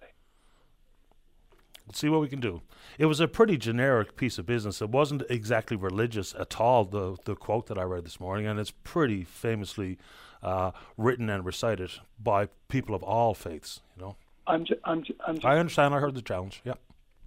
Let's 1.86 1.98
see 1.98 2.09
what 2.09 2.20
we 2.20 2.28
can 2.28 2.40
do. 2.40 2.62
It 2.98 3.07
was 3.07 3.18
a 3.20 3.26
pretty 3.26 3.59
generic 3.59 4.16
piece 4.16 4.38
of 4.38 4.46
business. 4.46 4.80
It 4.80 4.90
wasn't 4.90 5.24
exactly 5.28 5.76
religious 5.76 6.32
at 6.38 6.61
all. 6.61 6.84
The 6.84 7.16
the 7.24 7.34
quote 7.34 7.66
that 7.66 7.76
I 7.76 7.82
read 7.82 8.05
this 8.05 8.20
morning, 8.20 8.46
and 8.46 8.59
it's 8.61 8.70
pretty 8.84 9.24
famously 9.24 9.98
uh, 10.43 10.72
written 10.97 11.30
and 11.30 11.45
recited 11.45 11.90
by 12.18 12.49
people 12.68 12.95
of 12.95 13.03
all 13.03 13.34
faiths. 13.34 13.80
You 13.97 14.03
know. 14.03 14.16
I'm 14.47 14.64
ju- 14.64 14.80
I'm 14.84 15.05
ju- 15.05 15.14
I'm 15.26 15.36
just, 15.36 15.47
I 15.47 15.59
understand. 15.59 15.95
I 15.95 16.01
heard 16.01 16.14
the 16.14 16.22
challenge. 16.22 16.61
Yeah. 16.64 16.74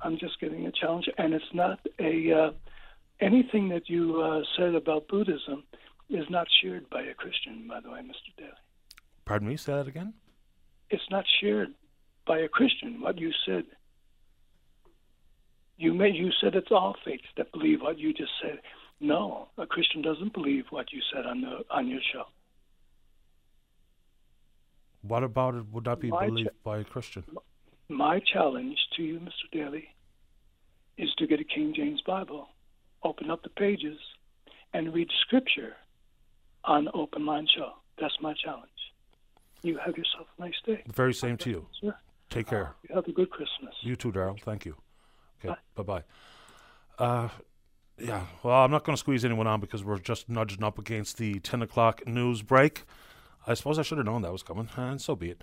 I'm 0.01 0.17
just 0.17 0.39
giving 0.39 0.65
a 0.67 0.71
challenge, 0.71 1.09
and 1.17 1.33
it's 1.33 1.53
not 1.53 1.79
a 1.99 2.31
uh, 2.31 2.51
anything 3.19 3.69
that 3.69 3.89
you 3.89 4.21
uh, 4.21 4.41
said 4.57 4.75
about 4.75 5.07
Buddhism 5.07 5.63
is 6.09 6.25
not 6.29 6.47
shared 6.61 6.89
by 6.89 7.01
a 7.01 7.13
Christian, 7.13 7.67
by 7.67 7.79
the 7.79 7.89
way, 7.89 7.99
Mr. 8.01 8.35
Daly. 8.37 8.49
Pardon 9.25 9.47
me. 9.47 9.57
Say 9.57 9.73
that 9.73 9.87
again. 9.87 10.13
It's 10.89 11.09
not 11.09 11.25
shared 11.41 11.69
by 12.27 12.39
a 12.39 12.47
Christian. 12.47 13.01
What 13.01 13.17
you 13.17 13.31
said. 13.45 13.63
You 15.77 15.93
may 15.93 16.09
you 16.09 16.31
said 16.41 16.55
it's 16.55 16.71
all 16.71 16.95
faiths 17.03 17.25
that 17.37 17.51
believe 17.51 17.81
what 17.81 17.97
you 17.99 18.13
just 18.13 18.31
said. 18.41 18.59
No, 19.01 19.49
a 19.57 19.65
Christian 19.65 20.01
doesn't 20.01 20.33
believe 20.33 20.65
what 20.69 20.93
you 20.93 21.01
said 21.13 21.25
on 21.25 21.41
the 21.41 21.59
on 21.69 21.87
your 21.87 21.99
show. 22.13 22.23
What 25.07 25.23
about 25.23 25.55
it? 25.55 25.65
Would 25.71 25.85
not 25.85 25.99
be 25.99 26.09
My 26.09 26.25
believed 26.25 26.49
by 26.63 26.79
a 26.79 26.83
Christian? 26.83 27.23
My 27.89 28.19
challenge 28.19 28.77
to 28.95 29.03
you, 29.03 29.19
Mr. 29.19 29.51
Daly, 29.51 29.89
is 30.97 31.13
to 31.17 31.27
get 31.27 31.39
a 31.39 31.43
King 31.43 31.73
James 31.75 32.01
Bible, 32.01 32.47
open 33.03 33.29
up 33.29 33.43
the 33.43 33.49
pages, 33.49 33.99
and 34.73 34.93
read 34.93 35.07
scripture 35.21 35.73
on 36.63 36.89
Open 36.93 37.25
Line 37.25 37.47
Show. 37.55 37.73
That's 37.99 38.15
my 38.21 38.33
challenge. 38.33 38.69
You 39.61 39.77
have 39.77 39.97
yourself 39.97 40.27
a 40.37 40.41
nice 40.41 40.53
day. 40.65 40.81
The 40.85 40.93
very 40.93 41.13
same 41.13 41.37
to 41.37 41.49
you. 41.49 41.67
Sir. 41.81 41.95
Take 42.29 42.47
care. 42.47 42.73
You 42.89 42.95
have 42.95 43.07
a 43.07 43.11
good 43.11 43.29
Christmas. 43.29 43.73
You 43.81 43.95
too, 43.95 44.11
Daryl. 44.11 44.39
Thank 44.41 44.65
you. 44.65 44.75
Okay. 45.39 45.55
Bye. 45.75 45.83
Bye 45.83 46.03
bye. 46.97 47.03
Uh, 47.05 47.29
yeah. 47.99 48.25
Well, 48.43 48.55
I'm 48.55 48.71
not 48.71 48.83
going 48.83 48.95
to 48.95 48.99
squeeze 48.99 49.23
anyone 49.23 49.47
on 49.47 49.59
because 49.59 49.83
we're 49.83 49.99
just 49.99 50.27
nudging 50.29 50.63
up 50.63 50.77
against 50.79 51.17
the 51.17 51.39
10 51.39 51.61
o'clock 51.61 52.05
news 52.07 52.41
break. 52.41 52.83
I 53.47 53.53
suppose 53.53 53.79
I 53.79 53.83
should 53.83 53.97
have 53.97 54.05
known 54.05 54.21
that 54.23 54.31
was 54.31 54.43
coming, 54.43 54.69
and 54.75 55.01
so 55.01 55.15
be 55.15 55.31
it. 55.31 55.41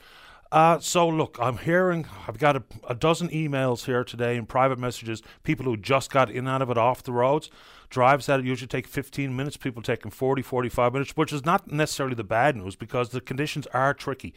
Uh, 0.50 0.78
so 0.78 1.08
look, 1.08 1.38
I'm 1.40 1.56
hearing 1.56 2.06
I've 2.28 2.38
got 2.38 2.56
a, 2.56 2.62
a, 2.86 2.94
dozen 2.94 3.30
emails 3.30 3.86
here 3.86 4.04
today 4.04 4.36
and 4.36 4.46
private 4.46 4.78
messages. 4.78 5.22
People 5.44 5.64
who 5.64 5.78
just 5.78 6.10
got 6.10 6.30
in 6.30 6.46
out 6.46 6.60
of 6.60 6.68
it 6.68 6.76
off 6.76 7.02
the 7.02 7.12
roads, 7.12 7.50
drives 7.88 8.26
that 8.26 8.44
usually 8.44 8.68
take 8.68 8.86
15 8.86 9.34
minutes. 9.34 9.56
People 9.56 9.80
taking 9.80 10.10
40, 10.10 10.42
45 10.42 10.92
minutes, 10.92 11.16
which 11.16 11.32
is 11.32 11.46
not 11.46 11.72
necessarily 11.72 12.14
the 12.14 12.22
bad 12.22 12.54
news 12.54 12.76
because 12.76 13.10
the 13.10 13.20
conditions 13.22 13.66
are 13.68 13.94
tricky 13.94 14.34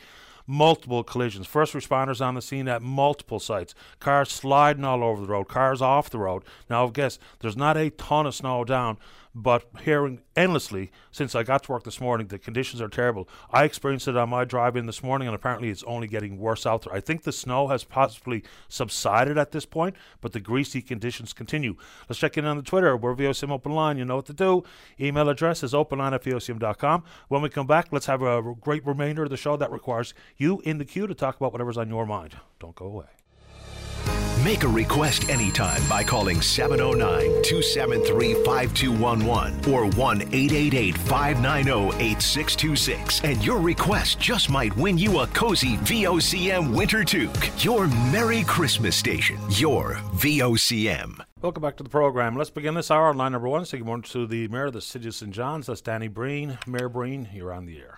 multiple 0.47 1.03
collisions. 1.03 1.47
First 1.47 1.73
responders 1.73 2.25
on 2.25 2.35
the 2.35 2.41
scene 2.41 2.67
at 2.67 2.81
multiple 2.81 3.39
sites. 3.39 3.73
Cars 3.99 4.31
sliding 4.31 4.83
all 4.83 5.03
over 5.03 5.21
the 5.21 5.27
road, 5.27 5.47
cars 5.47 5.81
off 5.81 6.09
the 6.09 6.19
road. 6.19 6.43
Now, 6.69 6.87
guess 6.87 7.19
there's 7.39 7.57
not 7.57 7.77
a 7.77 7.89
ton 7.89 8.25
of 8.25 8.35
snow 8.35 8.63
down, 8.63 8.97
but 9.35 9.65
hearing 9.83 10.21
endlessly 10.35 10.91
since 11.11 11.35
I 11.35 11.43
got 11.43 11.63
to 11.63 11.71
work 11.73 11.83
this 11.83 11.99
morning, 11.99 12.27
the 12.27 12.39
conditions 12.39 12.81
are 12.81 12.87
terrible. 12.87 13.27
I 13.51 13.65
experienced 13.65 14.07
it 14.07 14.15
on 14.15 14.29
my 14.29 14.45
drive 14.45 14.77
in 14.77 14.85
this 14.85 15.03
morning, 15.03 15.27
and 15.27 15.35
apparently 15.35 15.69
it's 15.69 15.83
only 15.83 16.07
getting 16.07 16.37
worse 16.37 16.65
out 16.65 16.83
there. 16.83 16.93
I 16.93 17.01
think 17.01 17.23
the 17.23 17.33
snow 17.33 17.67
has 17.67 17.83
possibly 17.83 18.43
subsided 18.69 19.37
at 19.37 19.51
this 19.51 19.65
point, 19.65 19.95
but 20.21 20.31
the 20.31 20.39
greasy 20.39 20.81
conditions 20.81 21.33
continue. 21.33 21.75
Let's 22.07 22.19
check 22.19 22.37
in 22.37 22.45
on 22.45 22.55
the 22.55 22.63
Twitter. 22.63 22.95
We're 22.95 23.13
VOCM 23.13 23.51
Open 23.51 23.73
Line. 23.73 23.97
You 23.97 24.05
know 24.05 24.15
what 24.15 24.25
to 24.27 24.33
do. 24.33 24.63
Email 24.99 25.27
address 25.27 25.63
is 25.63 25.73
openline 25.73 26.13
at 26.13 26.23
VOCM.com. 26.23 27.03
When 27.27 27.41
we 27.41 27.49
come 27.49 27.67
back, 27.67 27.89
let's 27.91 28.05
have 28.05 28.21
a 28.21 28.41
great 28.61 28.85
remainder 28.85 29.23
of 29.23 29.29
the 29.29 29.37
show 29.37 29.57
that 29.57 29.71
requires 29.71 30.13
you 30.37 30.61
in 30.61 30.77
the 30.77 30.85
queue 30.85 31.07
to 31.07 31.13
talk 31.13 31.35
about 31.35 31.51
whatever's 31.51 31.77
on 31.77 31.89
your 31.89 32.05
mind. 32.05 32.37
Don't 32.59 32.75
go 32.75 32.85
away. 32.85 34.24
Make 34.45 34.63
a 34.63 34.67
request 34.67 35.27
anytime 35.29 35.81
by 35.89 36.03
calling 36.03 36.39
709 36.39 37.41
273 37.41 38.43
5211 38.45 39.73
or 39.73 39.87
1 39.87 40.21
888 40.21 40.95
590 40.99 41.95
8626. 41.95 43.23
And 43.23 43.43
your 43.43 43.57
request 43.57 44.19
just 44.19 44.51
might 44.51 44.77
win 44.77 44.99
you 44.99 45.21
a 45.21 45.27
cozy 45.27 45.77
VOCM 45.77 46.75
winter 46.75 47.03
toque. 47.03 47.63
Your 47.63 47.87
Merry 48.11 48.43
Christmas 48.43 48.95
station. 48.95 49.39
Your 49.49 49.95
VOCM. 50.13 51.25
Welcome 51.41 51.63
back 51.63 51.77
to 51.77 51.83
the 51.83 51.89
program. 51.89 52.35
Let's 52.35 52.51
begin 52.51 52.75
this 52.75 52.91
hour 52.91 53.07
on 53.07 53.17
line 53.17 53.31
number 53.31 53.49
one. 53.49 53.65
Say 53.65 53.79
good 53.79 53.87
morning 53.87 54.03
to 54.11 54.27
the 54.27 54.47
Mayor 54.49 54.65
of 54.65 54.73
the 54.73 54.81
City 54.81 55.07
of 55.07 55.15
St. 55.15 55.31
John's. 55.31 55.65
That's 55.65 55.81
Danny 55.81 56.07
Breen. 56.07 56.59
Mayor 56.67 56.89
Breen, 56.89 57.29
you're 57.33 57.51
on 57.51 57.65
the 57.65 57.79
air. 57.79 57.97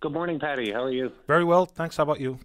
Good 0.00 0.12
morning, 0.12 0.40
Patty. 0.40 0.72
How 0.72 0.82
are 0.82 0.90
you? 0.90 1.12
Very 1.28 1.44
well. 1.44 1.64
Thanks. 1.64 1.96
How 1.96 2.02
about 2.02 2.18
you? 2.18 2.40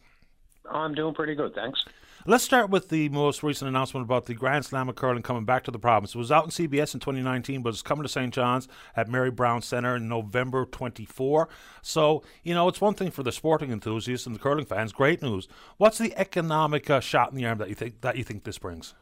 I'm 0.70 0.94
doing 0.94 1.16
pretty 1.16 1.34
good. 1.34 1.56
Thanks. 1.56 1.84
Let's 2.28 2.44
start 2.44 2.72
with 2.72 2.90
the 2.90 3.08
most 3.10 3.44
recent 3.44 3.70
announcement 3.70 4.04
about 4.04 4.26
the 4.26 4.34
Grand 4.34 4.66
Slam 4.66 4.90
of 4.90 4.96
curling 4.96 5.22
coming 5.22 5.46
back 5.46 5.64
to 5.66 5.72
the 5.72 5.78
province. 5.78 6.16
It 6.16 6.18
was 6.18 6.32
out 6.32 6.44
in 6.46 6.50
CBS 6.50 6.96
in 6.96 7.00
2019, 7.00 7.62
but 7.62 7.70
it's 7.70 7.84
coming 7.84 8.02
to 8.02 8.10
St. 8.10 8.34
John's 8.34 8.68
at 8.96 9.08
Mary 9.08 9.30
Brown 9.30 9.62
Centre 9.62 9.96
in 9.96 10.10
November 10.10 10.66
24. 10.66 11.48
So, 11.84 12.24
you 12.42 12.56
know, 12.56 12.68
it's 12.68 12.82
one 12.82 12.96
thing 12.96 13.12
for 13.12 13.22
the 13.22 13.32
sporting 13.32 13.72
enthusiasts 13.72 14.26
and 14.26 14.34
the 14.34 14.40
curling 14.40 14.66
fans. 14.66 14.92
Great 14.92 15.22
news. 15.22 15.48
What's 15.78 16.00
the 16.00 16.18
economic 16.18 16.90
uh, 16.90 17.00
shot 17.00 17.30
in 17.30 17.38
the 17.38 17.46
arm 17.46 17.60
that 17.60 17.70
you 17.70 17.76
think 17.76 18.02
that 18.02 18.18
you 18.18 18.24
think 18.24 18.44
this 18.44 18.58
brings? 18.58 18.96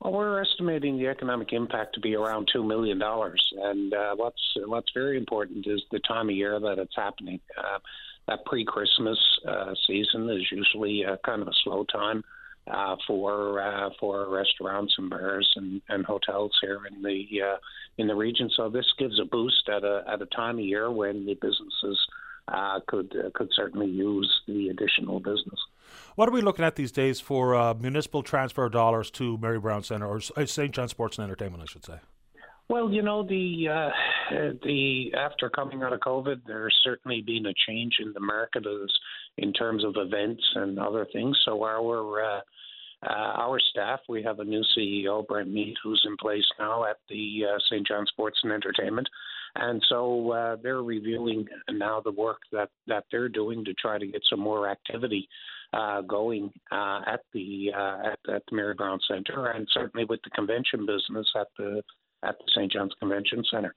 Well, 0.00 0.14
we're 0.14 0.42
estimating 0.42 0.98
the 0.98 1.06
economic 1.06 1.52
impact 1.52 1.94
to 1.94 2.00
be 2.00 2.16
around 2.16 2.48
two 2.52 2.64
million 2.64 2.98
dollars, 2.98 3.48
and 3.62 3.94
uh, 3.94 4.16
what's 4.16 4.42
what's 4.66 4.90
very 4.92 5.16
important 5.16 5.68
is 5.68 5.82
the 5.92 6.00
time 6.00 6.30
of 6.30 6.34
year 6.34 6.58
that 6.58 6.80
it's 6.80 6.96
happening. 6.96 7.38
Uh, 7.56 7.78
that 8.26 8.44
pre-Christmas 8.44 9.18
uh, 9.46 9.72
season 9.86 10.28
is 10.28 10.50
usually 10.50 11.04
uh, 11.04 11.16
kind 11.24 11.42
of 11.42 11.46
a 11.46 11.54
slow 11.62 11.84
time 11.84 12.24
uh, 12.70 12.96
for 13.06 13.60
uh, 13.60 13.90
for 14.00 14.28
restaurants 14.28 14.94
and 14.98 15.10
bars 15.10 15.50
and, 15.56 15.80
and 15.88 16.04
hotels 16.04 16.52
here 16.60 16.80
in 16.90 17.02
the 17.02 17.42
uh, 17.42 17.56
in 17.98 18.06
the 18.06 18.14
region. 18.14 18.50
So 18.56 18.68
this 18.68 18.86
gives 18.98 19.20
a 19.20 19.24
boost 19.24 19.68
at 19.68 19.84
a 19.84 20.04
at 20.08 20.20
a 20.22 20.26
time 20.26 20.58
of 20.58 20.64
year 20.64 20.90
when 20.90 21.26
the 21.26 21.34
businesses 21.34 21.98
uh, 22.48 22.80
could 22.86 23.14
uh, 23.16 23.30
could 23.34 23.50
certainly 23.54 23.88
use 23.88 24.42
the 24.46 24.68
additional 24.68 25.20
business. 25.20 25.60
What 26.16 26.28
are 26.28 26.32
we 26.32 26.40
looking 26.40 26.64
at 26.64 26.76
these 26.76 26.92
days 26.92 27.20
for 27.20 27.54
uh, 27.54 27.74
municipal 27.74 28.22
transfer 28.22 28.68
dollars 28.68 29.10
to 29.12 29.38
Mary 29.38 29.60
Brown 29.60 29.82
Centre 29.82 30.06
or 30.06 30.20
St. 30.20 30.72
John 30.72 30.88
Sports 30.88 31.18
and 31.18 31.24
Entertainment, 31.24 31.62
I 31.62 31.66
should 31.66 31.84
say? 31.84 31.98
Well, 32.68 32.90
you 32.90 33.02
know 33.02 33.22
the 33.22 33.68
uh, 33.68 33.90
the 34.64 35.12
after 35.16 35.48
coming 35.48 35.82
out 35.82 35.92
of 35.92 36.00
COVID, 36.00 36.42
there's 36.46 36.76
certainly 36.82 37.22
been 37.22 37.46
a 37.46 37.54
change 37.66 37.96
in 38.00 38.12
the 38.12 38.20
market 38.20 38.66
as, 38.66 38.90
in 39.38 39.52
terms 39.52 39.84
of 39.84 39.94
events 39.96 40.42
and 40.56 40.78
other 40.78 41.06
things. 41.12 41.38
So 41.44 41.62
our 41.62 42.20
uh, 42.20 42.40
uh, 43.02 43.32
our 43.36 43.60
staff, 43.70 44.00
we 44.08 44.22
have 44.22 44.40
a 44.40 44.44
new 44.44 44.64
CEO, 44.76 45.26
Brent 45.26 45.48
Mead, 45.48 45.74
who's 45.82 46.02
in 46.06 46.16
place 46.16 46.44
now 46.58 46.84
at 46.84 46.96
the 47.08 47.42
uh, 47.44 47.58
St. 47.70 47.86
John 47.86 48.06
Sports 48.06 48.40
and 48.42 48.52
Entertainment. 48.52 49.08
And 49.54 49.82
so 49.88 50.32
uh, 50.32 50.56
they're 50.62 50.82
reviewing 50.82 51.46
now 51.70 52.00
the 52.00 52.12
work 52.12 52.40
that, 52.52 52.70
that 52.88 53.04
they're 53.10 53.28
doing 53.28 53.64
to 53.64 53.74
try 53.74 53.98
to 53.98 54.06
get 54.06 54.22
some 54.28 54.40
more 54.40 54.68
activity 54.68 55.28
uh, 55.72 56.00
going 56.02 56.50
uh, 56.72 57.02
at 57.06 57.20
the 57.32 57.70
uh, 57.76 57.98
at, 58.12 58.34
at 58.34 58.42
the 58.48 58.56
Mary 58.56 58.74
Brown 58.74 58.98
Center, 59.08 59.46
and 59.46 59.66
certainly 59.72 60.04
with 60.04 60.20
the 60.24 60.30
convention 60.30 60.86
business 60.86 61.26
at 61.38 61.48
the 61.58 61.82
at 62.26 62.38
the 62.38 62.44
St. 62.54 62.72
John's 62.72 62.94
Convention 62.98 63.44
Center. 63.50 63.74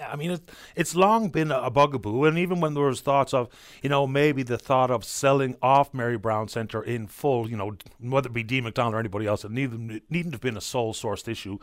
I 0.00 0.14
mean, 0.14 0.30
it's, 0.30 0.44
it's 0.76 0.94
long 0.94 1.28
been 1.30 1.50
a 1.50 1.70
bugaboo, 1.70 2.24
and 2.24 2.38
even 2.38 2.60
when 2.60 2.74
there 2.74 2.84
was 2.84 3.00
thoughts 3.00 3.34
of, 3.34 3.48
you 3.82 3.88
know, 3.88 4.06
maybe 4.06 4.44
the 4.44 4.56
thought 4.56 4.92
of 4.92 5.04
selling 5.04 5.56
off 5.60 5.92
Mary 5.92 6.16
Brown 6.16 6.46
Centre 6.46 6.80
in 6.80 7.08
full, 7.08 7.50
you 7.50 7.56
know, 7.56 7.76
whether 7.98 8.28
it 8.28 8.32
be 8.32 8.44
Dean 8.44 8.62
MacDonald 8.62 8.94
or 8.94 9.00
anybody 9.00 9.26
else, 9.26 9.44
it 9.44 9.50
needn't, 9.50 10.04
needn't 10.08 10.34
have 10.34 10.40
been 10.40 10.56
a 10.56 10.60
sole 10.60 10.94
sourced 10.94 11.26
issue. 11.26 11.58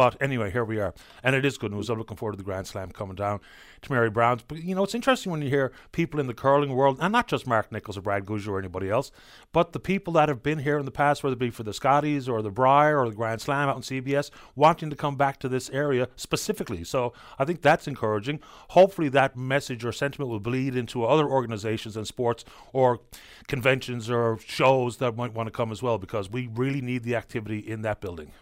But 0.00 0.16
anyway, 0.18 0.50
here 0.50 0.64
we 0.64 0.80
are, 0.80 0.94
and 1.22 1.36
it 1.36 1.44
is 1.44 1.58
good 1.58 1.72
news. 1.72 1.90
I'm 1.90 1.98
looking 1.98 2.16
forward 2.16 2.32
to 2.32 2.38
the 2.38 2.42
Grand 2.42 2.66
Slam 2.66 2.90
coming 2.90 3.16
down 3.16 3.38
to 3.82 3.92
Mary 3.92 4.08
Brown's. 4.08 4.40
But 4.40 4.62
you 4.62 4.74
know, 4.74 4.82
it's 4.82 4.94
interesting 4.94 5.30
when 5.30 5.42
you 5.42 5.50
hear 5.50 5.72
people 5.92 6.18
in 6.18 6.26
the 6.26 6.32
curling 6.32 6.72
world, 6.74 6.96
and 7.02 7.12
not 7.12 7.26
just 7.28 7.46
Mark 7.46 7.70
Nichols 7.70 7.98
or 7.98 8.00
Brad 8.00 8.24
Gushue 8.24 8.48
or 8.48 8.58
anybody 8.58 8.88
else, 8.88 9.12
but 9.52 9.74
the 9.74 9.78
people 9.78 10.14
that 10.14 10.30
have 10.30 10.42
been 10.42 10.60
here 10.60 10.78
in 10.78 10.86
the 10.86 10.90
past, 10.90 11.22
whether 11.22 11.34
it 11.34 11.38
be 11.38 11.50
for 11.50 11.64
the 11.64 11.74
Scotties 11.74 12.30
or 12.30 12.40
the 12.40 12.50
Brier 12.50 12.98
or 12.98 13.10
the 13.10 13.14
Grand 13.14 13.42
Slam 13.42 13.68
out 13.68 13.76
in 13.76 13.82
CBS, 13.82 14.30
wanting 14.56 14.88
to 14.88 14.96
come 14.96 15.16
back 15.16 15.38
to 15.40 15.50
this 15.50 15.68
area 15.68 16.08
specifically. 16.16 16.82
So 16.82 17.12
I 17.38 17.44
think 17.44 17.60
that's 17.60 17.86
encouraging. 17.86 18.40
Hopefully, 18.68 19.10
that 19.10 19.36
message 19.36 19.84
or 19.84 19.92
sentiment 19.92 20.30
will 20.30 20.40
bleed 20.40 20.76
into 20.76 21.04
other 21.04 21.28
organizations 21.28 21.94
and 21.94 22.06
sports 22.06 22.42
or 22.72 23.00
conventions 23.48 24.08
or 24.08 24.38
shows 24.46 24.96
that 24.96 25.14
might 25.14 25.34
want 25.34 25.48
to 25.48 25.50
come 25.50 25.70
as 25.70 25.82
well, 25.82 25.98
because 25.98 26.30
we 26.30 26.46
really 26.46 26.80
need 26.80 27.02
the 27.02 27.16
activity 27.16 27.58
in 27.58 27.82
that 27.82 28.00
building. 28.00 28.32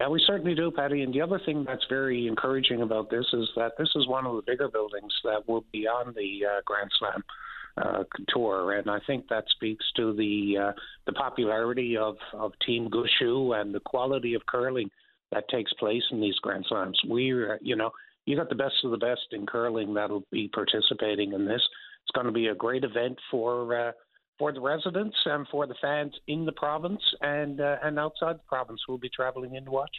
Yeah, 0.00 0.08
we 0.08 0.22
certainly 0.26 0.54
do, 0.54 0.70
Patty. 0.70 1.02
And 1.02 1.12
the 1.12 1.20
other 1.20 1.38
thing 1.44 1.62
that's 1.66 1.84
very 1.90 2.26
encouraging 2.26 2.80
about 2.80 3.10
this 3.10 3.26
is 3.34 3.48
that 3.56 3.72
this 3.78 3.90
is 3.94 4.08
one 4.08 4.26
of 4.26 4.34
the 4.34 4.42
bigger 4.42 4.68
buildings 4.68 5.12
that 5.24 5.46
will 5.46 5.64
be 5.72 5.86
on 5.86 6.14
the 6.14 6.46
uh, 6.46 6.60
Grand 6.64 6.90
Slam 6.98 7.22
uh, 7.76 8.04
tour, 8.28 8.72
and 8.72 8.90
I 8.90 8.98
think 9.06 9.28
that 9.28 9.44
speaks 9.50 9.84
to 9.96 10.14
the 10.14 10.56
uh, 10.68 10.72
the 11.06 11.12
popularity 11.12 11.98
of 11.98 12.16
of 12.32 12.52
Team 12.66 12.88
Gushue 12.88 13.60
and 13.60 13.74
the 13.74 13.80
quality 13.80 14.32
of 14.34 14.46
curling 14.46 14.90
that 15.32 15.48
takes 15.50 15.72
place 15.74 16.02
in 16.10 16.20
these 16.20 16.34
Grand 16.36 16.64
Slams. 16.68 16.98
We, 17.08 17.32
uh, 17.32 17.56
you 17.60 17.76
know, 17.76 17.90
you 18.24 18.36
got 18.36 18.48
the 18.48 18.54
best 18.54 18.74
of 18.84 18.90
the 18.92 18.96
best 18.96 19.26
in 19.32 19.46
curling 19.46 19.94
that'll 19.94 20.24
be 20.32 20.48
participating 20.48 21.32
in 21.32 21.44
this. 21.44 21.62
It's 22.02 22.14
going 22.14 22.26
to 22.26 22.32
be 22.32 22.48
a 22.48 22.54
great 22.54 22.84
event 22.84 23.18
for 23.30 23.88
uh, 23.88 23.92
for 24.40 24.52
the 24.52 24.60
residents 24.60 25.16
and 25.26 25.46
for 25.48 25.66
the 25.66 25.74
fans 25.82 26.14
in 26.26 26.46
the 26.46 26.52
province 26.52 27.02
and 27.20 27.60
uh, 27.60 27.76
and 27.84 27.98
outside 27.98 28.36
the 28.36 28.48
province 28.48 28.80
who 28.84 28.94
will 28.94 28.98
be 28.98 29.10
traveling 29.10 29.54
in 29.54 29.66
to 29.66 29.70
watch. 29.70 29.96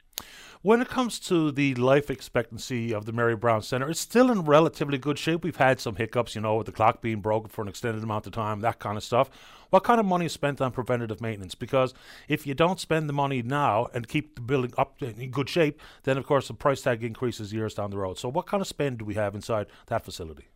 When 0.64 0.82
it 0.82 0.90
comes 0.90 1.20
to 1.22 1.52
the 1.52 1.76
life 1.76 2.10
expectancy 2.10 2.92
of 2.92 3.06
the 3.06 3.12
Mary 3.12 3.36
Brown 3.36 3.62
Centre, 3.62 3.90
it's 3.90 4.00
still 4.00 4.32
in 4.32 4.42
relatively 4.42 4.98
good 4.98 5.20
shape. 5.20 5.44
We've 5.44 5.56
had 5.56 5.80
some 5.80 5.96
hiccups, 5.96 6.34
you 6.34 6.42
know, 6.42 6.56
with 6.56 6.66
the 6.66 6.72
clock 6.72 7.02
being 7.02 7.22
broken 7.22 7.50
for 7.50 7.62
an 7.62 7.68
extended 7.68 8.04
amount 8.04 8.26
of 8.26 8.34
time, 8.34 8.62
that 8.62 8.80
kind 8.80 8.98
of 8.98 9.04
stuff. 9.04 9.30
What 9.70 9.84
kind 9.84 10.00
of 10.00 10.06
money 10.08 10.26
is 10.26 10.34
spent 10.34 10.60
on 10.60 10.72
preventative 10.72 11.22
maintenance? 11.22 11.56
Because 11.56 11.94
if 12.28 12.46
you 12.46 12.56
don't 12.56 12.80
spend 12.80 13.08
the 13.08 13.14
money 13.14 13.44
now 13.44 13.88
and 13.94 14.08
keep 14.08 14.36
the 14.36 14.42
building 14.42 14.74
up 14.78 15.02
in 15.02 15.30
good 15.30 15.50
shape, 15.50 15.80
then 16.04 16.18
of 16.18 16.26
course 16.26 16.48
the 16.48 16.56
price 16.56 16.82
tag 16.82 17.04
increases 17.04 17.54
years 17.54 17.76
down 17.76 17.92
the 17.92 17.98
road. 17.98 18.18
So, 18.18 18.28
what 18.28 18.48
kind 18.48 18.62
of 18.62 18.68
spend 18.68 18.98
do 18.98 19.06
we 19.06 19.14
have 19.14 19.36
inside 19.36 19.68
that 19.86 20.04
facility? 20.04 20.48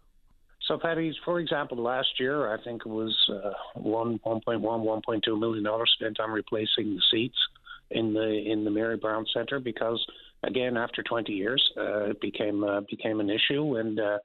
So, 0.68 0.80
Patty, 0.80 1.16
for 1.24 1.40
example, 1.40 1.78
last 1.82 2.20
year 2.20 2.52
I 2.52 2.62
think 2.64 2.84
it 2.86 2.90
was 2.90 3.16
uh, 3.30 3.52
one, 3.76 4.20
one 4.24 4.42
point 4.42 4.62
one, 4.62 4.82
one 4.82 5.02
point 5.06 5.24
two 5.24 5.40
million 5.40 5.64
dollars 5.64 5.92
spent 6.00 6.20
on 6.20 6.32
replacing 6.32 6.96
the 6.96 7.02
seats 7.12 7.38
in 7.92 8.14
the 8.14 8.52
in 8.52 8.64
the 8.64 8.72
Mary 8.72 8.98
Brown 8.98 9.26
Center 9.32 9.60
because, 9.60 10.04
again, 10.44 10.76
after 10.76 11.04
20 11.04 11.32
years, 11.32 11.64
uh, 11.78 12.06
it 12.06 12.22
became 12.22 12.64
uh, 12.64 12.82
became 12.90 13.20
an 13.20 13.30
issue, 13.30 13.78
and 13.78 14.00
uh, 14.00 14.18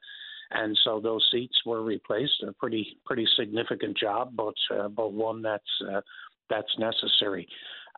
and 0.53 0.79
so 0.85 0.99
those 0.99 1.27
seats 1.31 1.57
were 1.67 1.83
replaced. 1.83 2.43
A 2.47 2.53
pretty 2.53 2.97
pretty 3.05 3.27
significant 3.37 3.99
job, 3.99 4.33
but 4.35 4.55
uh, 4.75 4.89
but 4.89 5.13
one 5.13 5.43
that's 5.43 5.65
uh, 5.93 6.01
that's 6.49 6.79
necessary. 6.79 7.47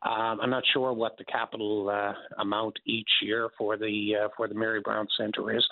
Um, 0.05 0.40
I'm 0.43 0.51
not 0.51 0.64
sure 0.72 0.93
what 0.93 1.16
the 1.16 1.24
capital 1.24 1.88
uh, 1.88 2.14
amount 2.43 2.76
each 2.86 3.11
year 3.22 3.51
for 3.57 3.76
the 3.76 4.28
for 4.36 4.49
the 4.49 4.55
Mary 4.55 4.80
Brown 4.80 5.07
Center 5.16 5.57
is, 5.57 5.64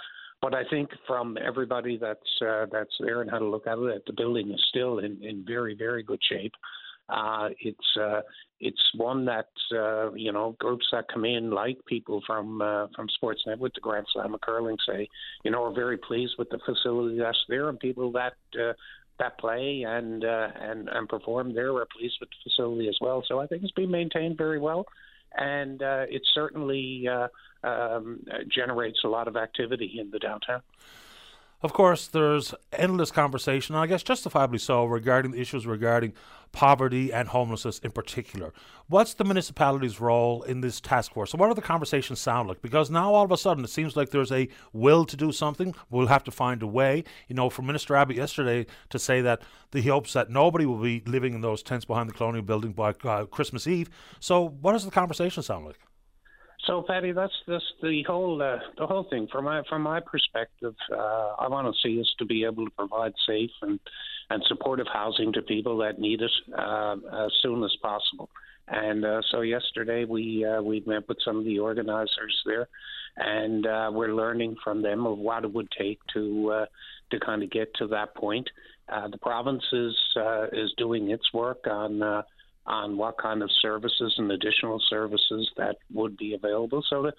but 0.43 0.55
I 0.55 0.65
think 0.71 0.91
from 1.07 1.37
everybody 1.45 1.99
that's 1.99 2.43
uh, 2.47 2.67
that's 2.73 2.95
there 3.01 3.21
and 3.21 3.31
had 3.31 3.43
a 3.43 3.47
look 3.47 3.67
at 3.67 3.79
it, 3.79 4.03
the 4.07 4.13
building 4.13 4.51
is 4.51 4.65
still 4.69 4.99
in, 4.99 5.23
in 5.23 5.45
very 5.47 5.75
very 5.75 6.03
good 6.03 6.21
shape. 6.31 6.53
Uh, 7.09 7.49
it's 7.61 7.97
uh, 8.01 8.21
it's 8.61 8.83
one 8.97 9.25
that 9.25 9.49
uh, 9.75 10.13
you 10.13 10.33
know 10.33 10.57
groups 10.59 10.87
that 10.93 11.09
come 11.13 11.25
in, 11.25 11.51
like 11.51 11.79
people 11.87 12.23
from 12.27 12.63
uh, 12.63 12.87
from 12.95 13.09
Sportsnet 13.23 13.59
with 13.59 13.75
the 13.75 13.81
Grand 13.81 14.07
Slam 14.13 14.35
of 14.35 14.41
curling, 14.41 14.77
say 14.89 15.09
you 15.45 15.51
know 15.51 15.65
are 15.65 15.75
very 15.75 15.99
pleased 15.99 16.35
with 16.39 16.49
the 16.51 16.59
facility 16.65 17.19
that's 17.19 17.45
there, 17.49 17.69
and 17.69 17.81
people 17.81 18.13
that 18.13 18.35
uh, 18.59 18.73
that 19.19 19.39
play 19.39 19.85
and 19.87 20.25
uh, 20.25 20.49
and 20.61 20.89
and 20.89 21.09
perform 21.09 21.53
there 21.55 21.75
are 21.77 21.87
pleased 21.97 22.17
with 22.21 22.29
the 22.31 22.51
facility 22.51 22.89
as 22.89 22.97
well. 23.01 23.25
So 23.27 23.41
I 23.41 23.47
think 23.47 23.63
it's 23.63 23.73
been 23.73 23.91
maintained 23.91 24.39
very 24.39 24.61
well, 24.61 24.87
and 25.37 25.83
uh, 25.83 26.05
it 26.09 26.23
certainly 26.33 27.07
uh, 27.11 27.29
um, 27.65 28.21
generates 28.49 29.01
a 29.05 29.09
lot 29.09 29.29
of 29.29 29.37
activity 29.37 29.99
in 29.99 30.11
the 30.11 30.19
downtown. 30.19 30.63
Of 31.63 31.75
course, 31.75 32.07
there's 32.07 32.55
endless 32.73 33.11
conversation, 33.11 33.75
and 33.75 33.85
I 33.85 33.87
guess 33.87 34.03
justifiably 34.03 34.57
so, 34.57 34.87
regarding 34.87 35.33
the 35.33 35.41
issues 35.41 35.67
regarding 35.67 36.15
poverty 36.53 37.13
and 37.13 37.29
homelessness 37.29 37.79
in 37.81 37.91
particular. 37.91 38.55
What's 38.89 39.13
the 39.13 39.25
municipality's 39.25 40.01
role 40.01 40.43
in 40.43 40.63
this 40.63 40.81
task 40.81 41.13
force? 41.13 41.33
So, 41.33 41.39
what 41.39 41.51
are 41.51 41.55
the 41.55 41.61
conversations 41.61 42.19
sound 42.19 42.49
like? 42.49 42.63
Because 42.63 42.91
now 42.91 43.13
all 43.13 43.27
of 43.27 43.31
a 43.31 43.37
sudden 43.37 43.63
it 43.63 43.69
seems 43.69 43.95
like 43.95 44.09
there's 44.09 44.33
a 44.33 44.49
will 44.73 45.05
to 45.05 45.19
do 45.19 45.33
something. 45.33 45.75
We'll 45.91 46.07
have 46.07 46.25
to 46.25 46.31
find 46.31 46.63
a 46.63 46.67
way. 46.67 47.05
You 47.29 47.37
know, 47.37 47.51
for 47.51 47.61
Minister 47.61 47.95
Abbott 47.95 48.17
yesterday 48.17 48.65
to 48.89 48.99
say 48.99 49.21
that 49.21 49.43
he 49.71 49.83
hopes 49.83 50.15
that 50.15 50.31
nobody 50.31 50.65
will 50.65 50.81
be 50.81 51.03
living 51.05 51.35
in 51.35 51.43
those 51.43 51.63
tents 51.63 51.85
behind 51.85 52.09
the 52.09 52.15
Colonial 52.15 52.43
Building 52.43 52.73
by 52.73 52.95
uh, 53.05 53.27
Christmas 53.27 53.67
Eve. 53.67 53.91
So, 54.19 54.49
what 54.49 54.73
does 54.73 54.87
the 54.87 54.91
conversation 54.91 55.43
sound 55.43 55.67
like? 55.67 55.79
So, 56.67 56.85
Patty, 56.87 57.13
that's 57.13 57.33
that's 57.47 57.65
the 57.83 58.03
whole 58.07 58.41
uh, 58.43 58.59
the 58.77 58.87
whole 58.87 59.07
thing. 59.09 59.29
From 59.33 59.47
my 59.47 59.63
from 59.69 59.83
my 59.83 60.01
perspective, 60.01 60.75
uh, 60.93 61.35
I 61.39 61.49
want 61.49 61.67
to 61.67 61.81
see 61.83 62.01
us 62.01 62.15
to 62.19 62.27
be 62.27 62.45
able 62.45 62.67
to 62.67 62.71
provide 62.73 63.13
safe 63.27 63.51
and 63.63 63.81
and 64.29 64.43
supportive 64.47 64.87
housing 64.93 65.33
to 65.33 65.43
people 65.43 65.79
that 65.79 65.99
need 65.99 66.21
it 66.21 66.31
uh, 66.57 66.97
as 67.25 67.33
soon 67.43 67.65
as 67.65 67.75
possible. 67.83 68.29
And 68.69 69.05
uh, 69.05 69.21
so 69.33 69.41
yesterday 69.41 70.05
we 70.05 70.45
uh, 70.45 70.63
we 70.63 70.83
met 70.87 71.09
with 71.09 71.19
some 71.25 71.39
of 71.39 71.45
the 71.45 71.59
organizers 71.59 72.43
there, 72.45 72.69
and 73.17 73.67
uh, 73.67 73.91
we're 73.93 74.15
learning 74.15 74.57
from 74.63 74.83
them 74.83 75.07
of 75.07 75.19
what 75.19 75.45
it 75.45 75.53
would 75.53 75.69
take 75.77 75.99
to 76.15 76.51
uh, 76.53 76.67
to 77.11 77.21
kind 77.21 77.43
of 77.43 77.51
get 77.51 77.75
to 77.77 77.87
that 77.89 78.15
point. 78.15 78.49
Uh, 78.89 79.09
the 79.09 79.19
province 79.19 79.65
is 79.73 79.97
uh, 80.17 80.45
is 80.53 80.73
doing 80.77 81.11
its 81.11 81.33
work 81.33 81.67
on. 81.69 82.03
Uh, 82.03 82.23
on 82.67 82.97
what 82.97 83.19
kind 83.19 83.43
of 83.43 83.51
services 83.61 84.15
and 84.19 84.31
additional 84.31 84.81
services 84.89 85.51
that 85.57 85.77
would 85.93 86.17
be 86.17 86.35
available. 86.35 86.85
So 86.89 87.03
the, 87.03 87.13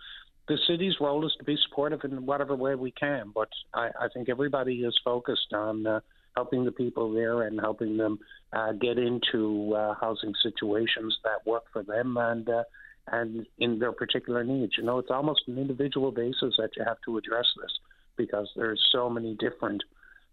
the 0.48 0.58
city's 0.68 0.96
role 1.00 1.26
is 1.26 1.34
to 1.40 1.44
be 1.44 1.58
supportive 1.68 2.02
in 2.04 2.26
whatever 2.26 2.56
way 2.56 2.76
we 2.76 2.92
can. 2.92 3.32
But 3.34 3.50
I, 3.74 3.90
I 4.00 4.08
think 4.14 4.30
everybody 4.30 4.84
is 4.84 4.98
focused 5.04 5.54
on 5.54 5.86
uh, 5.88 6.00
helping 6.36 6.66
the 6.66 6.72
people 6.72 7.12
there 7.12 7.44
and 7.44 7.60
helping 7.60 7.98
them 7.98 8.20
uh, 8.54 8.74
get 8.74 8.98
into 8.98 9.74
uh, 9.76 9.94
housing 10.00 10.34
situations 10.42 11.18
that 11.24 11.46
work 11.46 11.64
for 11.72 11.84
them 11.84 12.18
and 12.18 12.48
uh, 12.50 12.64
and 13.08 13.46
in 13.58 13.80
their 13.80 13.92
particular 13.92 14.44
needs. 14.44 14.74
You 14.78 14.84
know, 14.84 15.00
it's 15.00 15.10
almost 15.10 15.42
an 15.48 15.58
individual 15.58 16.12
basis 16.12 16.56
that 16.58 16.70
you 16.78 16.84
have 16.86 16.98
to 17.06 17.18
address 17.18 17.46
this 17.62 17.72
because 18.16 18.50
there's 18.56 18.82
so 18.92 19.10
many 19.10 19.36
different 19.40 19.84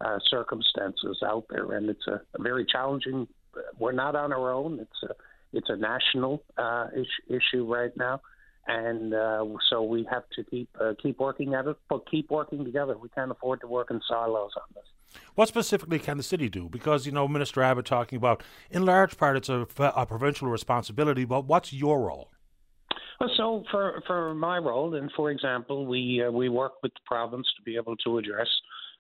uh, 0.00 0.18
circumstances 0.28 1.18
out 1.24 1.46
there, 1.48 1.72
and 1.72 1.88
it's 1.88 2.06
a, 2.06 2.20
a 2.38 2.42
very 2.42 2.64
challenging 2.64 3.26
we're 3.78 3.92
not 3.92 4.14
on 4.16 4.32
our 4.32 4.52
own. 4.52 4.80
It's 4.80 5.02
a 5.02 5.14
it's 5.52 5.70
a 5.70 5.76
national 5.76 6.42
uh, 6.58 6.88
issue, 6.92 7.38
issue 7.38 7.72
right 7.72 7.96
now, 7.96 8.20
and 8.66 9.14
uh, 9.14 9.44
so 9.70 9.82
we 9.82 10.06
have 10.10 10.24
to 10.36 10.44
keep 10.44 10.68
uh, 10.80 10.94
keep 11.02 11.18
working 11.18 11.54
at 11.54 11.66
it, 11.66 11.76
but 11.88 12.08
keep 12.10 12.30
working 12.30 12.64
together. 12.64 12.96
We 12.98 13.08
can't 13.08 13.30
afford 13.30 13.60
to 13.62 13.66
work 13.66 13.90
in 13.90 14.00
silos 14.08 14.52
on 14.56 14.64
this. 14.74 14.84
What 15.34 15.48
specifically 15.48 15.98
can 15.98 16.18
the 16.18 16.22
city 16.22 16.48
do? 16.48 16.68
Because 16.68 17.06
you 17.06 17.12
know, 17.12 17.26
Minister 17.26 17.62
Abbott 17.62 17.86
talking 17.86 18.16
about, 18.16 18.42
in 18.70 18.84
large 18.84 19.16
part, 19.16 19.36
it's 19.36 19.48
a, 19.48 19.66
a 19.78 20.04
provincial 20.04 20.48
responsibility. 20.48 21.24
But 21.24 21.46
what's 21.46 21.72
your 21.72 22.02
role? 22.02 22.30
Well, 23.20 23.30
so 23.36 23.64
for 23.70 24.02
for 24.06 24.34
my 24.34 24.58
role, 24.58 24.94
and 24.94 25.10
for 25.16 25.30
example, 25.30 25.86
we 25.86 26.22
uh, 26.24 26.30
we 26.30 26.48
work 26.48 26.74
with 26.82 26.92
the 26.92 27.00
province 27.06 27.46
to 27.56 27.62
be 27.62 27.76
able 27.76 27.96
to 27.96 28.18
address 28.18 28.48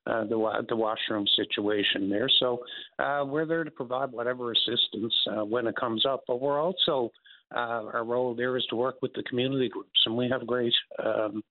uh, 0.08 0.24
the 0.24 0.64
the 0.68 0.76
washroom 0.76 1.26
situation 1.36 2.08
there. 2.08 2.28
So 2.40 2.60
uh, 2.98 3.24
we're 3.26 3.44
there 3.44 3.64
to 3.64 3.70
provide 3.70 4.10
whatever 4.10 4.52
assistance 4.52 5.14
uh, 5.30 5.44
when 5.44 5.66
it 5.66 5.76
comes 5.76 6.06
up, 6.06 6.24
but 6.26 6.40
we're 6.40 6.60
also 6.60 7.10
uh, 7.54 7.84
our 7.92 8.04
role 8.04 8.34
there 8.34 8.56
is 8.56 8.64
to 8.70 8.76
work 8.76 9.02
with 9.02 9.12
the 9.12 9.22
community 9.24 9.68
groups, 9.68 10.00
and 10.06 10.16
we 10.16 10.28
have 10.28 10.46
great. 10.46 10.74
Um, 11.04 11.42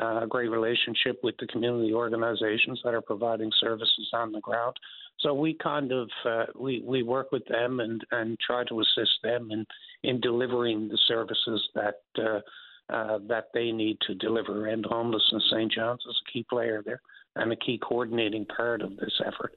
uh, 0.00 0.26
great 0.26 0.48
relationship 0.48 1.18
with 1.24 1.34
the 1.40 1.46
community 1.48 1.92
organizations 1.92 2.80
that 2.84 2.94
are 2.94 3.00
providing 3.00 3.50
services 3.58 4.08
on 4.12 4.30
the 4.30 4.38
ground. 4.40 4.76
So 5.18 5.34
we 5.34 5.54
kind 5.54 5.90
of 5.90 6.08
we 6.54 6.84
we 6.86 7.02
work 7.02 7.32
with 7.32 7.44
them 7.46 7.80
and 7.80 8.00
and 8.12 8.38
try 8.38 8.62
to 8.68 8.80
assist 8.80 9.10
them 9.24 9.50
in 9.50 9.66
in 10.04 10.20
delivering 10.20 10.88
the 10.88 10.98
services 11.08 11.68
that 11.74 12.02
uh, 12.16 13.18
that 13.26 13.46
they 13.54 13.72
need 13.72 13.98
to 14.06 14.14
deliver. 14.14 14.66
And 14.66 14.84
homelessness 14.86 15.42
St. 15.50 15.72
John's 15.72 16.04
is 16.08 16.20
a 16.28 16.32
key 16.32 16.46
player 16.48 16.80
there 16.84 17.00
and 17.38 17.52
a 17.52 17.56
key 17.56 17.78
coordinating 17.78 18.44
part 18.44 18.82
of 18.82 18.96
this 18.96 19.20
effort. 19.24 19.56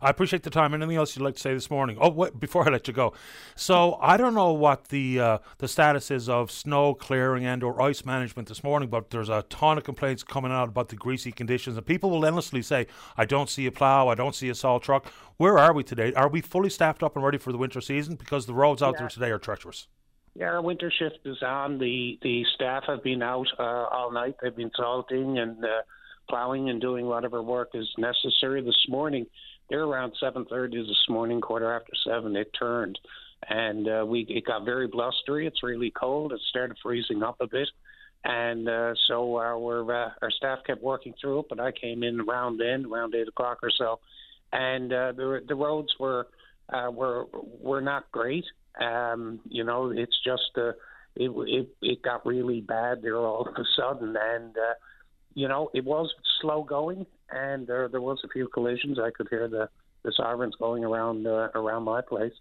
I 0.00 0.10
appreciate 0.10 0.44
the 0.44 0.50
time. 0.50 0.74
Anything 0.74 0.96
else 0.96 1.16
you'd 1.16 1.24
like 1.24 1.34
to 1.34 1.40
say 1.40 1.52
this 1.52 1.70
morning? 1.70 1.98
Oh, 2.00 2.10
wait, 2.10 2.38
before 2.38 2.66
I 2.66 2.70
let 2.70 2.86
you 2.86 2.94
go, 2.94 3.14
so 3.56 3.98
I 4.00 4.16
don't 4.16 4.34
know 4.34 4.52
what 4.52 4.88
the 4.88 5.18
uh, 5.20 5.38
the 5.58 5.68
status 5.68 6.10
is 6.10 6.28
of 6.28 6.50
snow 6.50 6.94
clearing 6.94 7.44
and 7.44 7.62
or 7.62 7.80
ice 7.82 8.04
management 8.04 8.48
this 8.48 8.62
morning, 8.62 8.88
but 8.88 9.10
there's 9.10 9.28
a 9.28 9.42
ton 9.50 9.76
of 9.76 9.84
complaints 9.84 10.22
coming 10.22 10.52
out 10.52 10.68
about 10.68 10.88
the 10.88 10.96
greasy 10.96 11.32
conditions, 11.32 11.76
and 11.76 11.84
people 11.84 12.10
will 12.10 12.24
endlessly 12.24 12.62
say, 12.62 12.86
"I 13.16 13.24
don't 13.24 13.50
see 13.50 13.66
a 13.66 13.72
plow, 13.72 14.08
I 14.08 14.14
don't 14.14 14.34
see 14.34 14.48
a 14.48 14.54
salt 14.54 14.82
truck." 14.84 15.06
Where 15.36 15.58
are 15.58 15.72
we 15.72 15.82
today? 15.82 16.12
Are 16.14 16.28
we 16.28 16.40
fully 16.40 16.70
staffed 16.70 17.02
up 17.02 17.16
and 17.16 17.24
ready 17.24 17.38
for 17.38 17.52
the 17.52 17.58
winter 17.58 17.80
season? 17.80 18.14
Because 18.16 18.46
the 18.46 18.54
roads 18.54 18.82
out 18.82 18.94
yeah. 18.94 19.00
there 19.00 19.08
today 19.08 19.30
are 19.30 19.38
treacherous. 19.38 19.88
Yeah, 20.34 20.46
our 20.46 20.62
winter 20.62 20.92
shift 20.96 21.18
is 21.24 21.42
on. 21.42 21.78
the 21.78 22.18
The 22.22 22.44
staff 22.54 22.84
have 22.86 23.02
been 23.02 23.22
out 23.22 23.48
uh, 23.58 23.62
all 23.90 24.12
night. 24.12 24.36
They've 24.40 24.54
been 24.54 24.70
salting 24.76 25.38
and. 25.38 25.64
Uh, 25.64 25.82
plowing 26.28 26.70
and 26.70 26.80
doing 26.80 27.06
whatever 27.06 27.42
work 27.42 27.70
is 27.74 27.88
necessary. 27.98 28.62
This 28.62 28.86
morning, 28.88 29.26
they're 29.68 29.84
around 29.84 30.14
7:30 30.22 30.86
this 30.86 31.04
morning, 31.08 31.40
quarter 31.40 31.72
after 31.72 31.92
seven. 32.06 32.36
It 32.36 32.50
turned, 32.58 32.98
and 33.48 33.88
uh, 33.88 34.04
we 34.06 34.20
it 34.28 34.44
got 34.44 34.64
very 34.64 34.86
blustery. 34.86 35.46
It's 35.46 35.62
really 35.62 35.90
cold. 35.90 36.32
It 36.32 36.40
started 36.48 36.76
freezing 36.82 37.22
up 37.22 37.36
a 37.40 37.46
bit, 37.46 37.68
and 38.24 38.68
uh, 38.68 38.94
so 39.06 39.36
our 39.36 39.56
uh, 39.56 40.10
our 40.22 40.30
staff 40.30 40.60
kept 40.66 40.82
working 40.82 41.14
through 41.20 41.40
it. 41.40 41.46
But 41.48 41.60
I 41.60 41.72
came 41.72 42.02
in 42.02 42.20
around 42.20 42.58
then, 42.58 42.86
around 42.86 43.14
eight 43.14 43.28
o'clock 43.28 43.58
or 43.62 43.70
so, 43.70 44.00
and 44.52 44.92
uh, 44.92 45.12
the 45.12 45.42
the 45.46 45.54
roads 45.54 45.92
were 45.98 46.28
uh, 46.70 46.90
were 46.90 47.26
were 47.60 47.80
not 47.80 48.10
great. 48.12 48.44
Um, 48.80 49.40
you 49.48 49.64
know, 49.64 49.90
it's 49.90 50.18
just 50.24 50.50
uh, 50.56 50.72
it, 51.16 51.30
it 51.30 51.68
it 51.82 52.02
got 52.02 52.24
really 52.24 52.60
bad 52.60 53.02
there 53.02 53.16
all 53.16 53.46
of 53.46 53.54
a 53.54 53.64
sudden, 53.76 54.16
and 54.16 54.56
uh, 54.56 54.74
you 55.38 55.46
know, 55.46 55.70
it 55.72 55.84
was 55.84 56.12
slow 56.40 56.64
going, 56.64 57.06
and 57.30 57.64
there 57.68 57.88
there 57.88 58.00
was 58.00 58.18
a 58.24 58.28
few 58.28 58.48
collisions. 58.48 58.98
I 58.98 59.12
could 59.12 59.28
hear 59.30 59.46
the 59.46 59.68
the 60.02 60.12
sirens 60.16 60.56
going 60.58 60.84
around 60.84 61.28
uh, 61.28 61.50
around 61.54 61.84
my 61.84 62.00
place. 62.00 62.32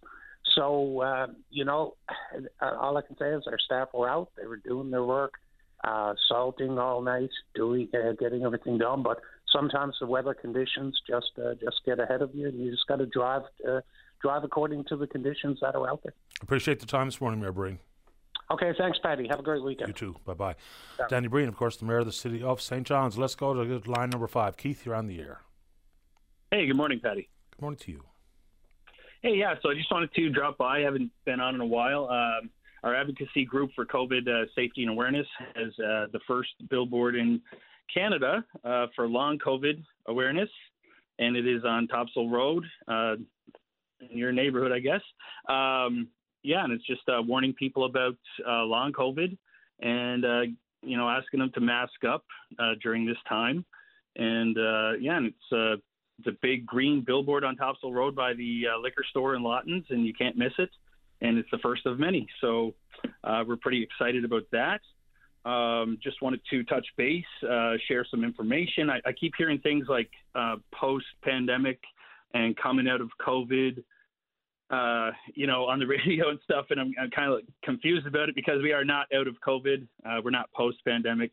So 0.56 1.02
uh, 1.02 1.28
you 1.52 1.64
know, 1.64 1.96
all 2.62 2.98
I 2.98 3.04
can 3.04 3.16
say 3.20 3.30
is 3.30 3.44
our 3.46 3.60
staff 3.60 3.90
were 3.94 4.10
out. 4.10 4.30
They 4.36 4.48
were 4.48 4.58
doing 4.58 4.90
their 4.90 5.04
work, 5.04 5.36
uh, 5.84 6.16
salting 6.28 6.80
all 6.80 7.04
night, 7.04 7.30
doing 7.54 7.88
uh, 7.94 8.14
getting 8.20 8.44
everything 8.44 8.80
done. 8.80 9.04
But 9.04 9.20
sometimes 9.54 9.98
the 10.02 10.08
weather 10.08 10.34
conditions 10.34 11.00
just 11.08 11.34
uh, 11.38 11.54
just 11.54 11.82
get 11.86 12.00
ahead 12.00 12.24
of 12.24 12.34
you, 12.34 12.48
and 12.48 12.60
you 12.60 12.72
just 12.72 12.88
got 12.88 12.96
to 12.98 13.06
drive 13.06 13.44
uh, 13.70 13.82
drive 14.24 14.44
according 14.44 14.86
to 14.86 14.96
the 14.96 15.06
conditions 15.06 15.60
that 15.62 15.76
are 15.76 15.88
out 15.88 16.02
there. 16.02 16.16
Appreciate 16.42 16.80
the 16.80 16.88
time 16.88 17.06
this 17.06 17.22
morning, 17.22 17.42
Mayor 17.42 17.52
Breen. 17.52 17.78
Okay, 18.50 18.72
thanks, 18.78 18.98
Patty. 19.00 19.28
Have 19.28 19.40
a 19.40 19.44
great 19.44 19.64
weekend. 19.64 19.90
You 19.90 19.94
too. 19.94 20.16
Bye 20.26 20.34
bye. 20.34 20.56
Yeah. 20.98 21.06
Danny 21.10 21.28
Breen, 21.28 21.50
of 21.50 21.58
course, 21.58 21.76
the 21.76 21.86
mayor 21.86 22.00
of 22.00 22.06
the 22.06 22.14
city 22.14 22.42
of 22.42 22.62
St. 22.62 22.88
John's. 22.88 23.18
Let's 23.18 23.36
go 23.36 23.54
to 23.54 23.92
line 23.92 24.10
number 24.10 24.28
five. 24.28 24.56
Keith, 24.56 24.86
you're 24.86 24.96
on 24.96 25.08
the 25.08 25.20
air. 25.20 25.42
Hey, 26.52 26.66
good 26.66 26.78
morning, 26.78 27.02
Patty. 27.02 27.28
Good 27.52 27.62
morning 27.62 27.80
to 27.80 27.92
you. 27.92 28.04
Hey, 29.22 29.36
yeah, 29.36 29.56
so 29.62 29.70
I 29.70 29.74
just 29.74 29.92
wanted 29.92 30.14
to 30.14 30.30
drop 30.30 30.58
by. 30.58 30.78
I 30.78 30.82
haven't 30.82 31.12
been 31.26 31.42
on 31.42 31.56
in 31.56 31.62
a 31.62 31.66
while. 31.66 32.08
Um, 32.08 32.50
our 32.84 32.96
advocacy 32.96 33.44
group 33.44 33.72
for 33.76 33.86
COVID 33.86 34.28
uh, 34.28 34.46
safety 34.56 34.84
and 34.84 34.92
awareness 34.92 35.28
has 35.56 35.74
uh, 35.80 36.06
the 36.14 36.20
first 36.28 36.52
billboard 36.70 37.16
in 37.16 37.42
Canada 37.94 38.46
uh, 38.64 38.86
for 38.96 39.08
long 39.08 39.40
COVID 39.40 39.84
awareness, 40.08 40.50
and 41.20 41.36
it 41.36 41.48
is 41.48 41.64
on 41.66 41.88
Topsail 41.88 42.30
Road 42.30 42.64
uh, 42.88 43.16
in 44.10 44.18
your 44.18 44.32
neighborhood, 44.32 44.72
I 44.72 44.80
guess. 44.80 45.02
Um, 45.50 46.08
yeah, 46.44 46.64
and 46.64 46.74
it's 46.74 46.86
just 46.86 47.02
uh, 47.10 47.22
warning 47.22 47.54
people 47.54 47.86
about 47.86 48.18
uh, 48.48 48.64
long 48.64 48.94
COVID 48.94 49.38
and 49.80 50.26
uh, 50.26 50.42
you 50.82 50.98
know 50.98 51.10
asking 51.10 51.40
them 51.40 51.52
to 51.54 51.62
mask 51.62 52.04
up 52.08 52.26
uh, 52.60 52.74
during 52.82 53.06
this 53.06 53.18
time. 53.28 53.66
And 54.16 54.58
uh, 54.58 54.94
yeah, 55.00 55.18
and 55.18 55.28
it's 55.28 55.52
uh, 55.52 55.82
it's 56.20 56.28
a 56.28 56.38
big 56.42 56.66
green 56.66 57.04
billboard 57.06 57.44
on 57.44 57.56
Topsail 57.56 57.94
Road 57.94 58.16
by 58.16 58.34
the 58.34 58.64
uh, 58.74 58.80
liquor 58.80 59.04
store 59.10 59.36
in 59.36 59.44
Lawtons, 59.44 59.86
and 59.90 60.06
you 60.06 60.14
can't 60.14 60.36
miss 60.38 60.54
it. 60.58 60.70
and 61.22 61.38
it's 61.38 61.50
the 61.52 61.60
first 61.60 61.86
of 61.86 62.00
many. 62.00 62.28
So 62.42 62.74
we're 63.24 63.58
pretty 63.58 63.84
excited 63.84 64.26
about 64.26 64.44
that. 64.52 64.82
Um, 65.48 65.98
just 66.04 66.22
wanted 66.22 66.42
to 66.50 66.64
touch 66.64 66.86
base, 66.98 67.24
share 67.88 68.06
some 68.10 68.24
information. 68.24 68.90
I, 68.90 69.00
I, 69.06 69.14
keep 69.14 69.34
hearing 69.38 69.60
things 69.60 69.86
like 69.88 70.10
uh, 70.36 70.56
post 70.74 71.06
pandemic 71.24 71.80
and 72.34 72.58
coming 72.58 72.88
out 72.90 73.00
of 73.00 73.10
COVID, 73.26 73.82
uh, 74.70 75.12
you 75.34 75.48
know, 75.48 75.66
on 75.66 75.80
the 75.80 75.88
radio 75.88 76.30
and 76.30 76.40
stuff. 76.44 76.68
And 76.70 76.80
I'm, 76.80 76.94
I'm 77.02 77.12
kind 77.12 77.32
of 77.32 77.42
confused 77.64 78.08
about 78.08 78.30
it 78.30 78.36
because 78.36 78.62
we 78.62 78.72
are 78.72 78.86
not 78.86 79.08
out 79.16 79.28
of 79.28 79.36
COVID. 79.46 79.88
Uh, 80.06 80.22
we're 80.24 80.32
not 80.32 80.52
post 80.54 80.78
pandemic. 80.86 81.32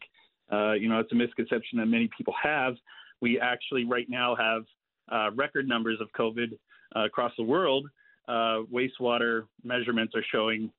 Uh, 0.53 0.72
you 0.72 0.89
know, 0.89 1.01
it's 1.01 1.12
a 1.12 1.16
misconception 1.16 1.78
that 1.78 1.87
many 1.87 2.09
people 2.16 2.35
have. 2.41 2.74
We 3.20 3.41
actually 3.41 3.85
right 3.85 4.07
now 4.09 4.37
have 4.37 4.62
uh, 5.11 5.30
record 5.35 5.68
numbers 5.68 5.99
of 6.01 6.09
COVID 6.18 6.59
across 6.95 7.32
the 7.37 7.45
world. 7.45 7.89
wastewater 8.28 9.45
measurements 9.64 10.14
are 10.14 10.24
showing 10.30 10.70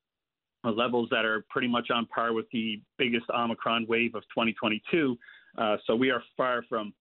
levels 0.71 1.09
that 1.11 1.25
are 1.25 1.45
pretty 1.49 1.67
much 1.67 1.89
on 1.91 2.05
par 2.07 2.33
with 2.33 2.45
the 2.51 2.81
biggest 2.97 3.25
Omicron 3.29 3.85
wave 3.87 4.15
of 4.15 4.23
2022. 4.23 5.17
Uh, 5.57 5.77
so 5.85 5.95
we 5.95 6.09
are 6.09 6.23
far 6.35 6.63
from, 6.67 6.93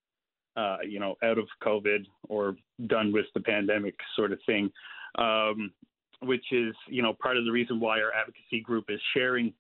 uh, 0.57 0.79
you 0.87 1.01
know, 1.01 1.17
out 1.23 1.39
of 1.39 1.47
COVID 1.63 2.05
or 2.29 2.57
done 2.87 3.13
with 3.13 3.27
the 3.35 3.41
pandemic 3.41 3.95
sort 4.17 4.33
of 4.33 4.39
thing, 4.47 4.71
um, 5.17 5.73
which 6.23 6.45
is, 6.53 6.75
you 6.89 7.03
know, 7.03 7.13
part 7.13 7.37
of 7.37 7.45
the 7.45 7.51
reason 7.53 7.81
why 7.81 8.01
our 8.01 8.13
advocacy 8.13 8.61
group 8.63 8.87
is 8.89 9.01
sharing 9.15 9.53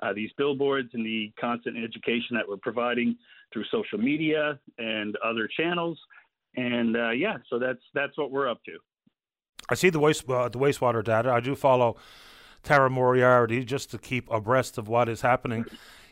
uh, 0.00 0.12
these 0.12 0.30
billboards 0.36 0.90
and 0.94 1.04
the 1.04 1.32
constant 1.40 1.76
education 1.76 2.36
that 2.36 2.48
we're 2.48 2.56
providing 2.56 3.16
through 3.52 3.64
social 3.70 3.98
media 3.98 4.58
and 4.78 5.16
other 5.24 5.48
channels. 5.56 5.98
And 6.56 6.96
uh, 6.96 7.10
yeah, 7.10 7.38
so 7.48 7.58
that's 7.58 7.80
that's 7.94 8.16
what 8.18 8.30
we're 8.30 8.48
up 8.48 8.62
to. 8.64 8.72
I 9.68 9.74
see 9.74 9.90
the 9.90 10.00
waste 10.00 10.28
uh, 10.28 10.48
the 10.48 10.58
wastewater 10.58 11.02
data. 11.02 11.30
I 11.30 11.40
do 11.40 11.54
follow 11.54 11.96
Tara 12.62 12.90
Moriarty 12.90 13.64
just 13.64 13.90
to 13.90 13.98
keep 13.98 14.30
abreast 14.30 14.78
of 14.78 14.88
what 14.88 15.08
is 15.08 15.20
happening. 15.20 15.64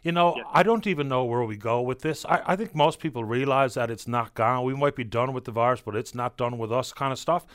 You 0.03 0.12
know, 0.12 0.34
yeah. 0.36 0.44
I 0.53 0.62
don't 0.62 0.86
even 0.86 1.09
know 1.09 1.24
where 1.24 1.44
we 1.44 1.57
go 1.57 1.82
with 1.82 2.01
this. 2.01 2.24
I, 2.24 2.42
I 2.46 2.57
think 2.57 2.74
most 2.74 3.01
people 3.01 3.24
realize 3.24 3.74
that 3.74 3.90
it's 3.90 4.09
not 4.09 4.34
gone. 4.34 4.64
We 4.64 4.74
might 4.74 4.96
be 4.96 5.05
done 5.05 5.32
with 5.32 5.44
the 5.44 5.53
virus, 5.53 5.82
but 5.84 5.94
it's 5.94 6.14
not 6.14 6.36
done 6.36 6.57
with 6.59 6.72
us, 6.72 6.92
kind 6.92 7.12
of 7.12 7.18
stuff. 7.18 7.46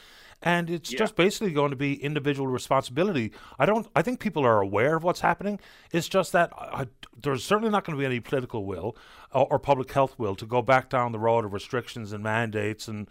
And 0.44 0.70
it's 0.70 0.92
yeah. 0.92 1.00
just 1.00 1.16
basically 1.16 1.54
going 1.54 1.72
to 1.72 1.76
be 1.76 1.96
individual 2.04 2.48
responsibility. 2.48 3.32
I 3.58 3.66
don't. 3.66 3.88
I 3.96 4.04
think 4.04 4.20
people 4.20 4.46
are 4.46 4.62
aware 4.62 4.96
of 4.98 5.04
what's 5.04 5.22
happening. 5.22 5.60
It's 5.92 6.08
just 6.08 6.34
that 6.34 6.52
I, 6.54 6.86
there's 7.20 7.44
certainly 7.44 7.72
not 7.72 7.84
going 7.84 7.98
to 7.98 8.00
be 8.00 8.06
any 8.06 8.20
political 8.20 8.66
will 8.66 8.96
or, 9.34 9.48
or 9.54 9.60
public 9.60 9.92
health 9.92 10.14
will 10.20 10.36
to 10.36 10.46
go 10.46 10.62
back 10.62 10.90
down 10.90 11.14
the 11.14 11.20
road 11.20 11.46
of 11.46 11.54
restrictions 11.54 12.14
and 12.14 12.24
mandates 12.24 12.88
and 12.88 13.10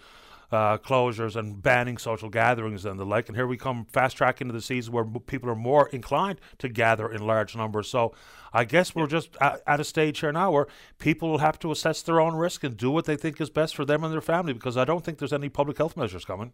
uh, 0.51 0.79
closures 0.79 1.37
and 1.37 1.63
banning 1.63 1.99
social 1.99 2.29
gatherings 2.29 2.85
and 2.85 2.99
the 2.99 3.05
like. 3.05 3.29
And 3.29 3.37
here 3.37 3.47
we 3.47 3.57
come 3.57 3.87
fast 3.93 4.17
track 4.17 4.41
into 4.41 4.53
the 4.53 4.61
season 4.61 4.93
where 4.93 5.05
people 5.05 5.51
are 5.51 5.57
more 5.57 5.89
inclined 5.89 6.41
to 6.59 6.69
gather 6.69 7.11
in 7.11 7.27
large 7.27 7.57
numbers. 7.57 7.89
So 7.89 8.15
I 8.53 8.65
guess 8.65 8.95
we're 8.95 9.07
just 9.07 9.37
at, 9.41 9.81
a 9.81 9.85
stage 9.85 10.21
here 10.21 10.33
now 10.33 10.53
where 10.53 10.67
people 10.99 11.29
will 11.29 11.39
have 11.39 11.59
to 11.61 11.73
assess 11.73 12.03
their 12.03 12.21
own 12.21 12.35
risk 12.35 12.63
and 12.65 12.77
do 12.77 12.91
what 12.91 13.05
they 13.05 13.17
think 13.17 13.41
is 13.41 13.51
best 13.51 13.75
for 13.75 13.85
them 13.85 14.05
and 14.05 14.13
their 14.13 14.21
family 14.21 14.53
because 14.53 14.77
I 14.77 14.85
don't 14.85 15.05
think 15.05 15.19
there's 15.19 15.33
any 15.33 15.49
public 15.49 15.79
health 15.79 15.97
measures 15.97 16.25
coming. 16.25 16.53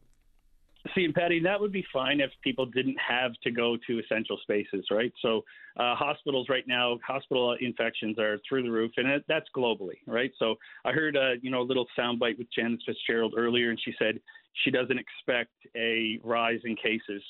See, 0.95 1.07
Patty, 1.13 1.41
that 1.41 1.61
would 1.61 1.73
be 1.73 1.85
fine 1.93 2.21
if 2.21 2.31
people 2.43 2.67
didn't 2.67 2.97
have 2.97 3.33
to 3.43 3.51
go 3.51 3.77
to 3.87 3.99
essential 3.99 4.39
spaces, 4.43 4.87
right? 4.91 5.13
So, 5.23 5.45
uh, 5.77 5.95
hospitals 5.95 6.49
right 6.49 6.67
now, 6.67 6.99
hospital 7.07 7.57
infections 7.61 8.19
are 8.19 8.39
through 8.49 8.63
the 8.65 8.71
roof, 8.71 8.91
and 8.97 9.07
it, 9.09 9.25
that's 9.29 9.47
globally, 9.57 9.99
right? 10.07 10.33
So, 10.39 10.57
I 10.85 10.93
heard, 10.93 11.17
uh, 11.17 11.33
you 11.43 11.51
know, 11.51 11.61
a 11.61 11.63
little 11.63 11.87
soundbite 11.99 12.39
with 12.39 12.49
Janice 12.53 12.81
Fitzgerald 12.87 13.35
earlier, 13.37 13.71
and 13.71 13.79
she 13.85 13.93
said 13.99 14.21
she 14.65 14.71
doesn't 14.71 14.99
expect 14.99 15.53
a 15.77 16.19
rise 16.25 16.61
in 16.65 16.77
cases. 16.77 17.23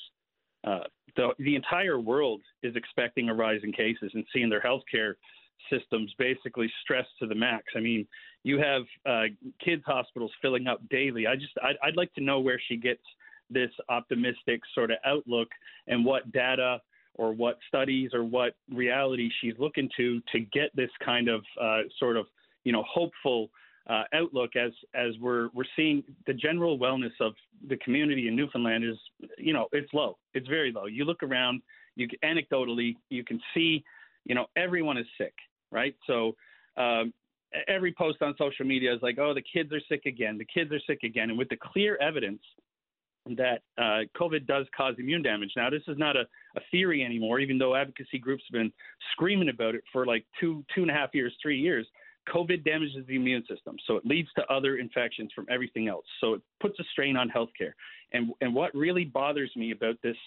Uh, 0.63 0.81
the, 1.15 1.29
the 1.39 1.55
entire 1.55 1.99
world 1.99 2.41
is 2.63 2.75
expecting 2.75 3.29
a 3.29 3.33
rise 3.33 3.61
in 3.63 3.71
cases 3.71 4.11
and 4.13 4.25
seeing 4.33 4.49
their 4.49 4.61
healthcare 4.61 5.13
systems 5.71 6.13
basically 6.17 6.71
stressed 6.81 7.09
to 7.19 7.27
the 7.27 7.35
max. 7.35 7.65
I 7.75 7.79
mean, 7.79 8.07
you 8.43 8.57
have 8.57 8.83
uh, 9.05 9.23
kids' 9.63 9.83
hospitals 9.85 10.31
filling 10.41 10.67
up 10.67 10.81
daily. 10.89 11.27
I 11.27 11.35
just, 11.35 11.53
I'd, 11.63 11.75
I'd 11.83 11.97
like 11.97 12.13
to 12.15 12.23
know 12.23 12.39
where 12.39 12.59
she 12.67 12.77
gets 12.77 13.01
this 13.51 13.71
optimistic 13.89 14.61
sort 14.73 14.91
of 14.91 14.97
outlook 15.05 15.49
and 15.87 16.05
what 16.05 16.31
data 16.31 16.79
or 17.15 17.33
what 17.33 17.57
studies 17.67 18.11
or 18.13 18.23
what 18.23 18.53
reality 18.73 19.29
she's 19.41 19.53
looking 19.59 19.89
to 19.97 20.21
to 20.31 20.39
get 20.39 20.75
this 20.75 20.89
kind 21.03 21.27
of 21.27 21.43
uh, 21.61 21.81
sort 21.99 22.17
of 22.17 22.25
you 22.63 22.71
know 22.71 22.83
hopeful 22.89 23.49
uh, 23.89 24.03
outlook 24.13 24.55
as 24.55 24.71
as 24.95 25.13
we're 25.19 25.49
we're 25.53 25.63
seeing 25.75 26.03
the 26.27 26.33
general 26.33 26.77
wellness 26.79 27.11
of 27.19 27.33
the 27.67 27.77
community 27.77 28.27
in 28.27 28.35
Newfoundland 28.35 28.83
is 28.83 28.97
you 29.37 29.53
know 29.53 29.67
it's 29.71 29.93
low. 29.93 30.17
It's 30.33 30.47
very 30.47 30.71
low. 30.71 30.85
You 30.85 31.05
look 31.05 31.23
around 31.23 31.61
you 31.95 32.07
anecdotally 32.23 32.95
you 33.09 33.23
can 33.23 33.39
see 33.53 33.83
you 34.25 34.35
know 34.35 34.45
everyone 34.55 34.97
is 34.97 35.05
sick 35.17 35.33
right? 35.71 35.95
So 36.05 36.35
um, 36.77 37.13
every 37.67 37.93
post 37.93 38.21
on 38.21 38.35
social 38.37 38.65
media 38.65 38.93
is 38.93 39.01
like 39.01 39.17
oh 39.19 39.33
the 39.33 39.41
kids 39.41 39.71
are 39.73 39.81
sick 39.89 40.05
again. 40.05 40.37
The 40.37 40.45
kids 40.45 40.71
are 40.71 40.81
sick 40.87 40.99
again. 41.03 41.29
And 41.29 41.37
with 41.37 41.49
the 41.49 41.57
clear 41.57 41.97
evidence 41.97 42.41
that 43.37 43.61
uh, 43.77 44.01
COVID 44.19 44.47
does 44.47 44.65
cause 44.75 44.95
immune 44.97 45.21
damage. 45.21 45.51
Now, 45.55 45.69
this 45.69 45.83
is 45.87 45.97
not 45.97 46.15
a, 46.15 46.21
a, 46.55 46.61
theory 46.71 47.03
anymore, 47.03 47.39
even 47.39 47.57
though 47.57 47.75
advocacy 47.75 48.17
groups 48.17 48.43
have 48.51 48.59
been 48.59 48.71
screaming 49.11 49.49
about 49.49 49.75
it 49.75 49.83
for 49.93 50.05
like 50.05 50.25
two, 50.39 50.65
two 50.73 50.81
and 50.81 50.91
a 50.91 50.93
half 50.93 51.09
years, 51.13 51.33
three 51.41 51.59
years. 51.59 51.85
COVID 52.29 52.63
damages 52.63 53.05
the 53.07 53.15
immune 53.15 53.43
system, 53.49 53.75
so 53.87 53.95
it 53.95 54.05
leads 54.05 54.29
to 54.35 54.45
other 54.45 54.77
infections 54.77 55.31
from 55.33 55.45
everything 55.49 55.87
else. 55.87 56.05
So 56.19 56.35
it 56.35 56.41
puts 56.59 56.79
a 56.79 56.83
strain 56.91 57.17
on 57.17 57.29
healthcare. 57.29 57.71
And 58.13 58.31
and 58.41 58.53
what 58.53 58.73
really 58.75 59.05
bothers 59.05 59.51
me 59.55 59.71
about 59.71 59.95
this 60.03 60.17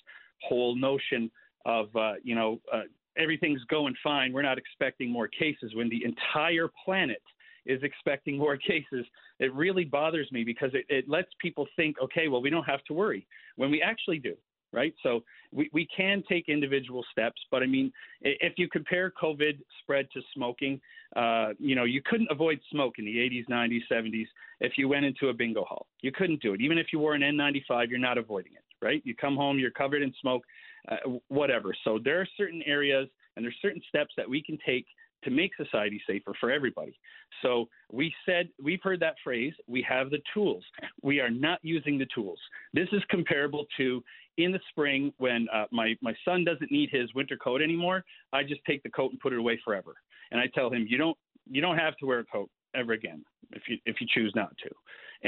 whole 0.43 0.75
notion 0.75 1.31
of 1.67 1.95
uh, 1.95 2.15
you 2.25 2.35
know 2.35 2.61
uh, 2.73 2.83
everything's 3.17 3.63
going 3.65 3.95
fine, 4.03 4.33
we're 4.33 4.43
not 4.43 4.59
expecting 4.59 5.11
more 5.11 5.29
cases 5.29 5.75
when 5.75 5.89
the 5.89 6.03
entire 6.05 6.69
planet 6.85 7.23
is 7.67 7.83
expecting 7.83 8.39
more 8.39 8.57
cases, 8.73 9.07
it 9.39 9.53
really 9.55 9.85
bothers 9.85 10.31
me 10.33 10.45
because 10.45 10.71
it, 10.75 10.85
it 10.89 11.09
lets 11.09 11.29
people 11.41 11.67
think, 11.77 11.97
okay, 12.03 12.29
well, 12.29 12.43
we 12.43 12.51
don't 12.51 12.65
have 12.65 12.85
to 12.85 12.95
worry 12.95 13.27
when 13.57 13.71
we 13.71 13.83
actually 13.83 14.19
do 14.19 14.35
right? 14.75 14.95
So 15.03 15.23
we, 15.53 15.71
we 15.73 15.87
can 15.97 16.23
take 16.29 16.49
individual 16.49 17.05
steps, 17.13 17.41
but 17.51 17.63
I 17.63 17.67
mean, 17.67 17.93
if 18.21 18.55
you 18.57 18.69
compare 18.69 19.13
COVID 19.23 19.61
spread 19.81 20.09
to 20.13 20.21
smoking, 20.35 20.81
uh, 21.17 21.51
you 21.59 21.77
know, 21.77 21.85
you 21.85 22.03
couldn't 22.05 22.29
avoid 22.31 22.61
smoke 22.71 22.95
in 22.99 23.05
the 23.05 23.17
80s, 23.17 23.49
90s, 23.49 23.81
70s 23.91 24.27
if 24.61 24.73
you 24.77 24.89
went 24.89 25.05
into 25.05 25.29
a 25.29 25.33
bingo 25.33 25.65
hall. 25.65 25.87
You 26.03 26.13
couldn't 26.13 26.43
do 26.43 26.55
it. 26.55 26.61
Even 26.61 26.77
if 26.77 26.89
you 26.93 26.99
wore 26.99 27.15
an 27.15 27.23
N95, 27.23 27.89
you're 27.89 27.99
not 27.99 28.19
avoiding 28.19 28.53
it, 28.53 28.85
right? 28.85 29.01
You 29.05 29.15
come 29.15 29.37
home, 29.37 29.59
you're 29.59 29.71
covered 29.71 30.03
in 30.03 30.13
smoke, 30.21 30.43
uh, 30.91 30.97
whatever. 31.29 31.73
So 31.85 32.01
there 32.03 32.21
are 32.21 32.29
certain 32.37 32.63
areas 32.67 33.09
and 33.37 33.45
there's 33.45 33.57
certain 33.63 33.83
steps 33.89 34.13
that 34.17 34.29
we 34.29 34.43
can 34.43 34.59
take 34.67 34.87
to 35.25 35.31
make 35.31 35.51
society 35.57 36.01
safer 36.07 36.33
for 36.39 36.51
everybody. 36.51 36.99
So 37.43 37.69
we 37.91 38.15
said, 38.27 38.49
we've 38.63 38.83
heard 38.83 39.01
that 39.01 39.17
phrase, 39.23 39.53
we 39.67 39.85
have 39.89 40.11
the 40.11 40.21
tools. 40.33 40.65
We 41.03 41.21
are 41.21 41.31
not 41.31 41.59
using 41.63 41.99
the 41.99 42.07
tools. 42.15 42.39
This 42.73 42.89
is 42.93 43.03
comparable 43.11 43.67
to 43.77 44.03
in 44.37 44.53
the 44.53 44.61
spring 44.71 45.13
when 45.19 45.47
uh, 45.53 45.65
my, 45.71 45.95
my 46.01 46.15
son 46.25 46.45
doesn't 46.45 46.71
need 46.73 46.91
his 46.91 47.13
winter 47.15 47.37
coat 47.37 47.63
anymore. 47.63 48.05
I 48.33 48.43
just 48.43 48.61
take 48.67 48.83
the 48.83 48.91
coat 48.91 49.13
and 49.13 49.21
put 49.21 49.33
it 49.33 49.39
away 49.39 49.61
forever. 49.65 49.95
And 50.31 50.41
I 50.41 50.47
tell 50.55 50.71
him, 50.71 50.87
you 50.89 50.99
don't, 50.99 51.17
you 51.49 51.61
don't 51.61 51.79
have 51.79 51.97
to 51.99 52.07
wear 52.07 52.21
a 52.21 52.25
coat 52.25 52.51
ever 52.75 52.93
again 52.93 53.25
if 53.53 53.63
you, 53.69 53.79
if 53.87 54.01
you 54.01 54.07
choose 54.13 54.33
not 54.35 54.57
to. 54.59 54.71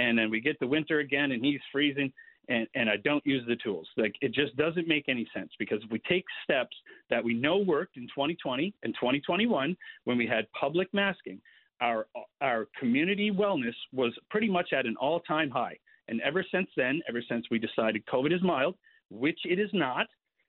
And 0.00 0.18
then 0.18 0.30
we 0.30 0.40
get 0.40 0.58
the 0.60 0.66
winter 0.66 0.98
again 0.98 1.32
and 1.32 1.44
he's 1.44 1.60
freezing 1.72 2.12
and, 2.48 2.66
and 2.74 2.88
I 2.88 2.96
don't 2.96 3.24
use 3.26 3.44
the 3.46 3.56
tools. 3.56 3.88
Like 3.96 4.14
it 4.20 4.32
just 4.32 4.56
doesn't 4.56 4.86
make 4.88 5.08
any 5.08 5.28
sense 5.34 5.50
because 5.58 5.80
if 5.82 5.90
we 5.90 6.00
take 6.08 6.24
steps 6.44 6.76
that 7.10 7.22
we 7.22 7.34
know 7.34 7.58
worked 7.58 7.96
in 7.96 8.04
2020 8.04 8.72
and 8.82 8.94
2021 8.94 9.76
when 10.04 10.18
we 10.18 10.26
had 10.26 10.46
public 10.58 10.92
masking, 10.92 11.40
our 11.80 12.06
our 12.40 12.68
community 12.78 13.30
wellness 13.30 13.74
was 13.92 14.12
pretty 14.30 14.48
much 14.48 14.72
at 14.72 14.86
an 14.86 14.96
all-time 14.98 15.50
high. 15.50 15.76
And 16.08 16.20
ever 16.22 16.44
since 16.52 16.68
then, 16.76 17.02
ever 17.08 17.22
since 17.28 17.46
we 17.50 17.58
decided 17.58 18.06
COVID 18.06 18.34
is 18.34 18.42
mild, 18.42 18.76
which 19.10 19.38
it 19.44 19.58
is 19.58 19.70
not, 19.72 20.06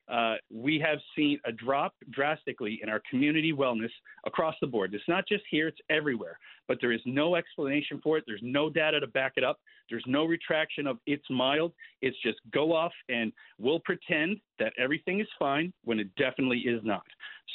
uh, 0.10 0.36
we 0.52 0.80
have 0.80 1.00
seen 1.16 1.40
a 1.46 1.52
drop 1.52 1.94
drastically 2.12 2.80
in 2.82 2.90
our 2.90 3.02
community 3.10 3.54
wellness 3.54 3.90
across 4.26 4.56
the 4.62 4.68
board. 4.68 4.94
It's 4.94 5.04
not 5.08 5.28
just 5.28 5.44
here, 5.50 5.68
it's 5.68 5.80
everywhere. 5.90 6.40
But 6.68 6.78
there 6.82 6.92
is 6.92 7.02
no 7.06 7.36
explanation 7.36 8.00
for 8.04 8.18
it. 8.18 8.24
There's 8.28 8.42
no 8.44 8.70
data 8.70 9.00
to 9.00 9.08
back 9.08 9.34
it 9.36 9.44
up. 9.44 9.60
There's 9.90 10.04
no 10.08 10.26
retraction 10.26 10.88
of 10.88 10.98
it's 11.06 11.26
mild. 11.30 11.74
It's 12.02 12.18
just 12.22 12.40
go 12.54 12.74
off 12.74 12.92
and 13.10 13.32
we'll 13.58 13.80
pretend 13.80 14.40
that 14.60 14.74
everything 14.78 15.20
is 15.20 15.28
fine 15.40 15.72
when 15.84 16.00
it 16.00 16.14
definitely 16.16 16.60
is 16.60 16.82
not. 16.84 17.06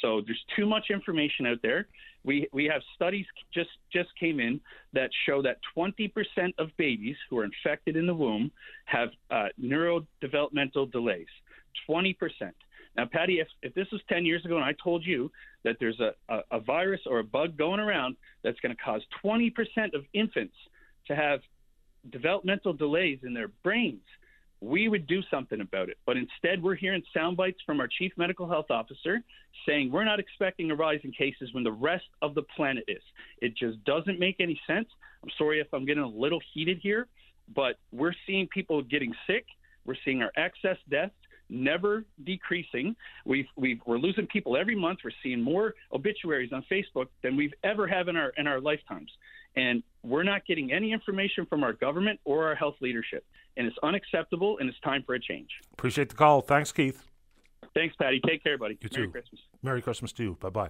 So 0.01 0.21
there's 0.25 0.43
too 0.55 0.65
much 0.65 0.87
information 0.89 1.45
out 1.45 1.59
there. 1.61 1.87
We, 2.23 2.47
we 2.53 2.65
have 2.65 2.81
studies 2.95 3.25
just, 3.53 3.69
just 3.91 4.09
came 4.19 4.39
in 4.39 4.59
that 4.93 5.09
show 5.25 5.41
that 5.41 5.57
20% 5.77 6.11
of 6.57 6.69
babies 6.77 7.15
who 7.29 7.37
are 7.37 7.45
infected 7.45 7.95
in 7.95 8.07
the 8.07 8.13
womb 8.13 8.51
have 8.85 9.09
uh, 9.29 9.47
neurodevelopmental 9.61 10.91
delays. 10.91 11.27
20%. 11.89 12.15
Now, 12.95 13.05
Patty, 13.11 13.39
if, 13.39 13.47
if 13.63 13.73
this 13.73 13.87
was 13.91 14.01
10 14.09 14.25
years 14.25 14.45
ago 14.45 14.55
and 14.55 14.63
I 14.63 14.73
told 14.83 15.05
you 15.05 15.31
that 15.63 15.77
there's 15.79 15.99
a, 15.99 16.13
a, 16.29 16.41
a 16.51 16.59
virus 16.59 17.01
or 17.07 17.19
a 17.19 17.23
bug 17.23 17.57
going 17.57 17.79
around 17.79 18.15
that's 18.43 18.59
going 18.59 18.75
to 18.75 18.81
cause 18.81 19.01
20% 19.23 19.51
of 19.95 20.03
infants 20.13 20.55
to 21.07 21.15
have 21.15 21.39
developmental 22.11 22.73
delays 22.73 23.19
in 23.23 23.33
their 23.33 23.49
brains, 23.63 24.01
we 24.61 24.87
would 24.87 25.07
do 25.07 25.21
something 25.29 25.59
about 25.59 25.89
it. 25.89 25.97
But 26.05 26.17
instead, 26.17 26.63
we're 26.63 26.75
hearing 26.75 27.03
sound 27.13 27.35
bites 27.35 27.59
from 27.65 27.79
our 27.81 27.87
chief 27.87 28.13
medical 28.15 28.47
health 28.47 28.69
officer 28.69 29.21
saying 29.67 29.91
we're 29.91 30.05
not 30.05 30.19
expecting 30.19 30.71
a 30.71 30.75
rise 30.75 31.01
in 31.03 31.11
cases 31.11 31.49
when 31.53 31.63
the 31.63 31.71
rest 31.71 32.05
of 32.21 32.33
the 32.33 32.43
planet 32.55 32.85
is. 32.87 33.01
It 33.41 33.57
just 33.57 33.83
doesn't 33.83 34.19
make 34.19 34.37
any 34.39 34.59
sense. 34.65 34.87
I'm 35.21 35.29
sorry 35.37 35.59
if 35.59 35.67
I'm 35.73 35.85
getting 35.85 36.03
a 36.03 36.07
little 36.07 36.39
heated 36.53 36.79
here, 36.81 37.07
but 37.53 37.77
we're 37.91 38.13
seeing 38.25 38.47
people 38.47 38.81
getting 38.83 39.13
sick. 39.27 39.45
We're 39.85 39.97
seeing 40.05 40.21
our 40.21 40.31
excess 40.37 40.77
deaths 40.89 41.13
never 41.53 42.05
decreasing. 42.23 42.95
We've, 43.25 43.45
we 43.55 43.79
are 43.87 43.97
losing 43.97 44.27
people 44.27 44.57
every 44.57 44.75
month. 44.75 44.99
We're 45.03 45.11
seeing 45.21 45.41
more 45.41 45.75
obituaries 45.93 46.51
on 46.51 46.65
Facebook 46.71 47.07
than 47.21 47.37
we've 47.37 47.53
ever 47.63 47.87
have 47.87 48.07
in 48.07 48.17
our 48.17 48.33
in 48.37 48.47
our 48.47 48.59
lifetimes, 48.59 49.11
and 49.55 49.83
we're 50.03 50.23
not 50.23 50.45
getting 50.45 50.73
any 50.73 50.91
information 50.91 51.45
from 51.45 51.63
our 51.63 51.73
government 51.73 52.19
or 52.25 52.47
our 52.47 52.55
health 52.55 52.75
leadership 52.81 53.23
and 53.57 53.67
it's 53.67 53.77
unacceptable, 53.83 54.57
and 54.59 54.69
it's 54.69 54.79
time 54.79 55.03
for 55.05 55.15
a 55.15 55.19
change. 55.19 55.49
Appreciate 55.73 56.09
the 56.09 56.15
call. 56.15 56.41
Thanks, 56.41 56.71
Keith. 56.71 57.03
Thanks, 57.73 57.95
Patty. 57.95 58.21
Take 58.25 58.43
care, 58.43 58.57
buddy. 58.57 58.77
You 58.81 58.89
Merry 58.91 59.07
too. 59.07 59.11
Christmas. 59.11 59.41
Merry 59.63 59.81
Christmas 59.81 60.11
to 60.13 60.23
you. 60.23 60.37
Bye 60.39 60.49
bye. 60.49 60.69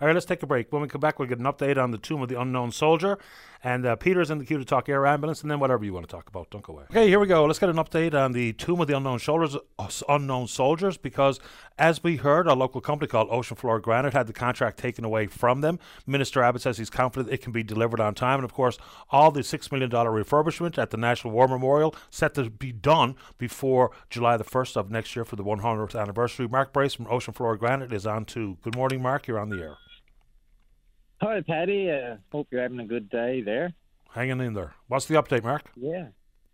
All 0.00 0.06
right, 0.06 0.14
let's 0.14 0.26
take 0.26 0.44
a 0.44 0.46
break. 0.46 0.72
When 0.72 0.80
we 0.80 0.86
come 0.86 1.00
back, 1.00 1.18
we'll 1.18 1.26
get 1.26 1.40
an 1.40 1.44
update 1.44 1.76
on 1.76 1.90
the 1.90 1.98
Tomb 1.98 2.22
of 2.22 2.28
the 2.28 2.40
Unknown 2.40 2.70
Soldier. 2.70 3.18
And 3.64 3.84
uh, 3.84 3.96
Peter's 3.96 4.30
in 4.30 4.38
the 4.38 4.44
queue 4.44 4.58
to 4.58 4.64
talk 4.64 4.88
air 4.88 5.04
ambulance, 5.04 5.42
and 5.42 5.50
then 5.50 5.58
whatever 5.58 5.84
you 5.84 5.92
want 5.92 6.08
to 6.08 6.14
talk 6.14 6.28
about. 6.28 6.48
Don't 6.50 6.62
go 6.62 6.74
away. 6.74 6.84
Okay, 6.84 7.08
here 7.08 7.18
we 7.18 7.26
go. 7.26 7.44
Let's 7.44 7.58
get 7.58 7.68
an 7.68 7.76
update 7.76 8.14
on 8.14 8.30
the 8.30 8.52
Tomb 8.52 8.80
of 8.80 8.86
the 8.86 8.96
Unknown 8.96 9.18
Soldiers, 9.18 9.56
uh, 9.76 9.88
unknown 10.08 10.46
soldiers 10.46 10.96
because, 10.96 11.40
as 11.76 12.00
we 12.04 12.14
heard, 12.16 12.46
a 12.46 12.54
local 12.54 12.80
company 12.80 13.08
called 13.08 13.26
Ocean 13.32 13.56
Floor 13.56 13.80
Granite 13.80 14.12
had 14.12 14.28
the 14.28 14.32
contract 14.32 14.78
taken 14.78 15.04
away 15.04 15.26
from 15.26 15.60
them. 15.60 15.80
Minister 16.06 16.44
Abbott 16.44 16.62
says 16.62 16.78
he's 16.78 16.90
confident 16.90 17.32
it 17.32 17.42
can 17.42 17.50
be 17.50 17.64
delivered 17.64 17.98
on 17.98 18.14
time. 18.14 18.38
And 18.38 18.44
of 18.44 18.54
course, 18.54 18.78
all 19.10 19.32
the 19.32 19.40
$6 19.40 19.72
million 19.72 19.90
refurbishment 19.90 20.78
at 20.78 20.90
the 20.90 20.96
National 20.96 21.32
War 21.32 21.48
Memorial 21.48 21.92
set 22.10 22.34
to 22.34 22.48
be 22.48 22.70
done 22.70 23.16
before 23.36 23.90
July 24.10 24.36
the 24.36 24.44
1st 24.44 24.76
of 24.76 24.92
next 24.92 25.16
year 25.16 25.24
for 25.24 25.34
the 25.34 25.42
100th 25.42 26.00
anniversary. 26.00 26.46
Mark 26.46 26.72
Brace 26.72 26.94
from 26.94 27.08
Ocean 27.10 27.34
Floor 27.34 27.56
Granite 27.56 27.92
is 27.92 28.06
on 28.06 28.24
to. 28.28 28.56
Good 28.62 28.76
morning, 28.76 29.02
Mark. 29.02 29.26
You're 29.26 29.38
on 29.38 29.48
the 29.48 29.60
air. 29.60 29.76
Hi, 31.20 31.40
Patty. 31.40 31.90
Uh, 31.90 32.16
hope 32.30 32.48
you're 32.50 32.62
having 32.62 32.80
a 32.80 32.86
good 32.86 33.10
day 33.10 33.42
there. 33.42 33.72
Hanging 34.10 34.40
in 34.40 34.54
there. 34.54 34.74
What's 34.86 35.06
the 35.06 35.16
update, 35.16 35.42
Mark? 35.42 35.70
Yeah. 35.76 36.08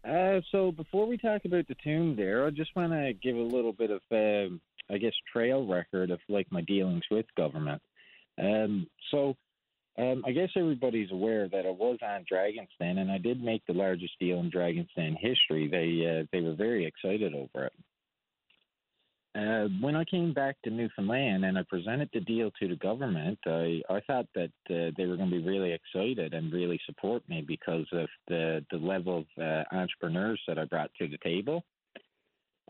Uh, 0.09 0.41
so 0.53 0.73
before 0.73 1.07
we 1.07 1.17
talk 1.17 1.45
about 1.45 1.67
the 1.69 1.77
tomb 1.83 2.17
there, 2.17 2.47
I 2.47 2.51
just 2.51 2.75
want 2.75 2.93
to 2.93 3.13
give 3.23 3.37
a 3.37 3.41
little 3.41 3.73
bit 3.73 3.91
of, 3.91 4.01
um, 4.11 4.61
I 4.91 4.99
guess, 4.99 5.13
trail 5.33 5.67
record 5.67 6.11
of 6.11 6.21
like 6.29 6.47
my 6.51 6.63
dealings 6.63 7.05
with 7.11 7.27
government. 7.37 7.81
Um, 8.39 8.87
so 9.11 9.37
um, 9.97 10.25
I 10.27 10.33
guess 10.33 10.51
everybody's 10.57 11.13
aware 11.13 11.49
that 11.49 11.67
I 11.67 11.71
was 11.71 11.99
on 12.03 12.25
Dragon's 12.29 12.69
Den, 12.81 12.99
and 12.99 13.11
I 13.11 13.19
did 13.19 13.43
make 13.43 13.65
the 13.67 13.75
largest 13.75 14.13
deal 14.19 14.41
in 14.41 14.51
Dragon's 14.51 14.91
Den 14.97 15.17
history. 15.19 15.69
They 15.69 16.21
uh, 16.21 16.27
they 16.33 16.41
were 16.41 16.55
very 16.55 16.85
excited 16.85 17.33
over 17.35 17.67
it. 17.67 17.73
Uh, 19.35 19.67
when 19.81 19.97
I 19.97 20.05
came 20.05 20.33
back 20.33 20.57
to 20.63 20.71
Newfoundland 20.71 21.45
and 21.45 21.59
I 21.59 21.63
presented 21.69 22.09
the 22.13 22.21
deal 22.21 22.53
to 22.61 22.69
the 22.69 22.77
government, 22.77 23.39
I, 23.47 23.83
I 23.91 24.01
thought 24.07 24.27
that 24.37 24.53
uh, 24.71 24.93
they 24.97 25.07
were 25.07 25.17
going 25.17 25.31
to 25.31 25.37
be 25.37 25.45
really 25.45 25.73
excited 25.73 26.35
and 26.35 26.53
really 26.53 26.81
support 26.87 27.29
me 27.29 27.45
because 27.47 27.87
of 27.93 28.07
the, 28.29 28.65
the 28.71 28.77
level 28.77 29.19
of 29.19 29.43
uh, 29.43 29.65
entrepreneurs 29.75 30.41
that 30.47 30.59
I 30.59 30.67
brought 30.67 30.91
to 31.01 31.09
the 31.09 31.19
table. 31.19 31.65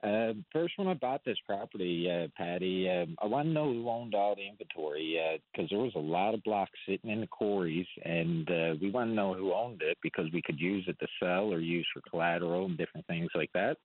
Uh, 0.02 0.32
first, 0.52 0.74
when 0.76 0.88
I 0.88 0.94
bought 0.94 1.22
this 1.24 1.36
property, 1.46 2.10
uh, 2.10 2.28
Patty, 2.36 2.88
um, 2.90 3.16
I 3.22 3.26
want 3.26 3.48
to 3.48 3.52
know 3.52 3.72
who 3.72 3.88
owned 3.88 4.14
all 4.14 4.34
the 4.34 4.46
inventory 4.46 5.18
because 5.52 5.68
there 5.68 5.78
was 5.78 5.94
a 5.96 5.98
lot 5.98 6.34
of 6.34 6.42
blocks 6.44 6.78
sitting 6.86 7.10
in 7.10 7.20
the 7.20 7.26
quarries, 7.26 7.86
and 8.04 8.50
uh, 8.50 8.74
we 8.80 8.90
want 8.90 9.10
to 9.10 9.14
know 9.14 9.34
who 9.34 9.52
owned 9.52 9.82
it 9.82 9.98
because 10.02 10.26
we 10.32 10.42
could 10.42 10.60
use 10.60 10.84
it 10.88 10.98
to 10.98 11.06
sell 11.20 11.52
or 11.52 11.58
use 11.58 11.86
for 11.92 12.02
collateral 12.08 12.66
and 12.66 12.76
different 12.76 13.06
things 13.06 13.30
like 13.34 13.50
that. 13.54 13.76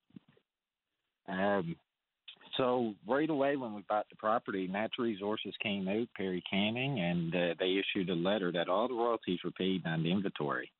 Um, 1.28 1.76
so 2.60 2.94
right 3.08 3.30
away 3.30 3.56
when 3.56 3.74
we 3.74 3.82
bought 3.88 4.06
the 4.10 4.16
property, 4.16 4.66
Natural 4.66 5.06
Resources 5.06 5.54
came 5.62 5.88
out, 5.88 6.08
Perry 6.14 6.42
Canning, 6.48 7.00
and 7.00 7.34
uh, 7.34 7.54
they 7.58 7.80
issued 7.80 8.10
a 8.10 8.14
letter 8.14 8.52
that 8.52 8.68
all 8.68 8.86
the 8.86 8.94
royalties 8.94 9.38
were 9.42 9.50
paid 9.50 9.86
on 9.86 10.02
the 10.02 10.12
inventory. 10.12 10.70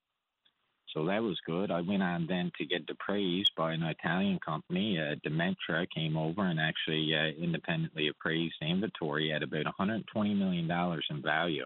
So 0.95 1.07
that 1.07 1.23
was 1.23 1.39
good. 1.47 1.71
I 1.71 1.81
went 1.81 2.03
on 2.03 2.27
then 2.29 2.51
to 2.59 2.67
get 2.67 2.83
appraised 2.91 3.53
by 3.57 3.73
an 3.73 3.83
Italian 3.83 4.41
company. 4.45 4.99
Uh, 4.99 5.15
Demetra 5.27 5.87
came 5.95 6.17
over 6.17 6.45
and 6.45 6.61
actually 6.61 7.15
uh, 7.15 7.43
independently 7.43 8.09
appraised 8.09 8.57
the 8.61 8.67
inventory 8.67 9.33
at 9.33 9.43
about 9.43 9.67
$120 9.81 10.05
million 10.37 10.69
in 11.11 11.23
value. 11.23 11.65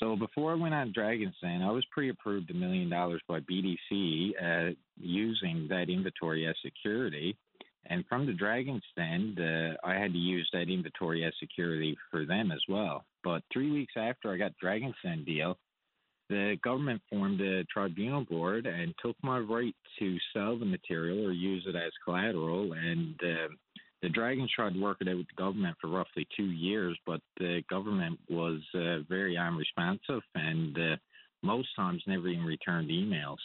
So 0.00 0.16
before 0.16 0.52
I 0.52 0.56
went 0.56 0.74
on 0.74 0.92
Dragon's 0.92 1.36
Den, 1.40 1.62
I 1.62 1.70
was 1.70 1.86
pre-approved 1.90 2.50
a 2.50 2.54
million 2.54 2.90
dollars 2.90 3.22
by 3.26 3.40
BDC 3.40 4.32
uh, 4.42 4.74
using 4.98 5.68
that 5.70 5.88
inventory 5.88 6.46
as 6.46 6.54
security. 6.62 7.36
And 7.88 8.04
from 8.08 8.26
the 8.26 8.32
Dragon's 8.32 8.82
Den, 8.96 9.36
uh, 9.38 9.86
I 9.86 9.94
had 9.94 10.12
to 10.12 10.18
use 10.18 10.48
that 10.52 10.68
inventory 10.68 11.24
as 11.24 11.32
security 11.40 11.96
for 12.10 12.24
them 12.24 12.50
as 12.50 12.60
well. 12.68 13.04
But 13.24 13.42
three 13.52 13.70
weeks 13.70 13.94
after 13.96 14.32
I 14.32 14.36
got 14.36 14.56
Dragon's 14.60 14.94
Den 15.02 15.24
deal, 15.24 15.58
the 16.28 16.56
government 16.62 17.00
formed 17.08 17.40
a 17.40 17.64
tribunal 17.64 18.24
board 18.24 18.66
and 18.66 18.94
took 19.00 19.16
my 19.22 19.38
right 19.38 19.74
to 19.98 20.16
sell 20.32 20.58
the 20.58 20.64
material 20.64 21.24
or 21.24 21.32
use 21.32 21.64
it 21.68 21.76
as 21.76 21.92
collateral. 22.04 22.72
And 22.72 23.14
uh, 23.22 23.48
the 24.02 24.08
Dragons 24.08 24.50
tried 24.54 24.74
to 24.74 24.82
work 24.82 24.98
it 25.00 25.08
out 25.08 25.16
with 25.16 25.28
the 25.28 25.42
government 25.42 25.76
for 25.80 25.88
roughly 25.88 26.26
two 26.36 26.50
years, 26.50 26.98
but 27.06 27.20
the 27.38 27.62
government 27.70 28.18
was 28.28 28.60
uh, 28.74 28.98
very 29.08 29.36
unresponsive 29.36 30.22
and 30.34 30.76
uh, 30.76 30.96
most 31.42 31.68
times 31.76 32.02
never 32.06 32.28
even 32.28 32.44
returned 32.44 32.90
emails. 32.90 33.38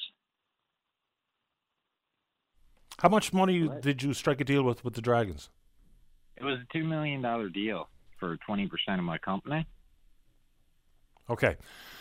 How 3.01 3.09
much 3.09 3.33
money 3.33 3.67
did 3.81 4.03
you 4.03 4.13
strike 4.13 4.41
a 4.41 4.43
deal 4.43 4.61
with 4.61 4.83
with 4.85 4.93
the 4.93 5.01
Dragons? 5.01 5.49
It 6.37 6.43
was 6.43 6.59
a 6.59 6.73
two 6.73 6.83
million 6.83 7.21
dollar 7.21 7.49
deal 7.49 7.89
for 8.19 8.37
twenty 8.45 8.67
percent 8.67 8.99
of 8.99 9.05
my 9.05 9.17
company. 9.17 9.65
Okay. 11.27 11.55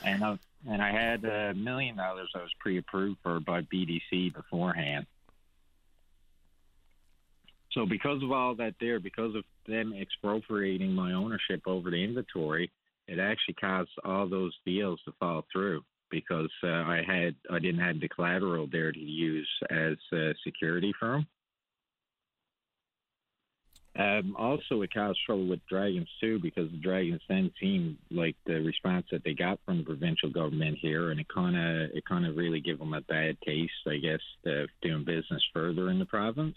And 0.05 0.23
I, 0.23 0.39
and 0.69 0.83
I 0.83 0.91
had 0.91 1.25
a 1.25 1.55
million 1.55 1.97
dollars 1.97 2.29
I 2.35 2.41
was 2.41 2.51
pre-approved 2.59 3.19
for 3.23 3.41
by 3.41 3.63
BDC 3.63 4.35
beforehand. 4.35 5.07
So 7.73 7.87
because 7.87 8.23
of 8.23 8.33
all 8.33 8.55
that 8.57 8.75
there, 8.81 8.99
because 9.01 9.35
of 9.37 9.45
them 9.67 9.95
expropriating 9.99 10.93
my 10.93 11.13
ownership 11.13 11.63
over 11.67 11.91
the 11.91 12.03
inventory, 12.03 12.71
it 13.07 13.19
actually 13.19 13.55
caused 13.55 13.91
all 14.05 14.29
those 14.29 14.53
deals 14.67 15.01
to 15.07 15.13
fall 15.21 15.47
through 15.53 15.83
because 16.11 16.51
uh, 16.63 16.69
I 16.69 17.03
had 17.07 17.35
I 17.51 17.59
didn't 17.59 17.81
have 17.81 18.01
the 18.01 18.09
collateral 18.09 18.69
there 18.71 18.93
to 18.93 18.99
use 18.99 19.49
as 19.71 19.97
uh, 20.13 20.33
security 20.45 20.93
them. 21.01 21.27
Um, 23.99 24.37
also, 24.39 24.83
it 24.83 24.95
caused 24.95 25.19
trouble 25.27 25.49
with 25.49 25.67
Dragons 25.69 26.09
too 26.21 26.39
because 26.39 26.71
the 26.71 26.79
Dragons 26.79 27.21
then 27.29 27.51
seemed 27.61 27.97
like 28.11 28.37
the 28.47 28.61
response 28.61 29.07
that 29.11 29.25
they 29.25 29.35
got 29.35 29.59
from 29.65 29.79
the 29.79 29.85
provincial 29.85 30.31
government 30.31 30.79
here, 30.81 31.11
and 31.11 31.19
it 31.19 31.27
kind 31.29 31.57
of 31.57 31.91
it 31.95 32.05
kind 32.07 32.25
of 32.25 32.37
really 32.37 32.61
gave 32.61 32.79
them 32.79 32.95
a 32.95 33.01
bad 33.03 33.37
taste, 33.45 33.73
I 33.87 33.97
guess, 33.97 34.21
of 34.47 34.69
doing 34.81 35.05
business 35.05 35.43
further 35.53 35.91
in 35.91 35.99
the 35.99 36.07
province. 36.07 36.57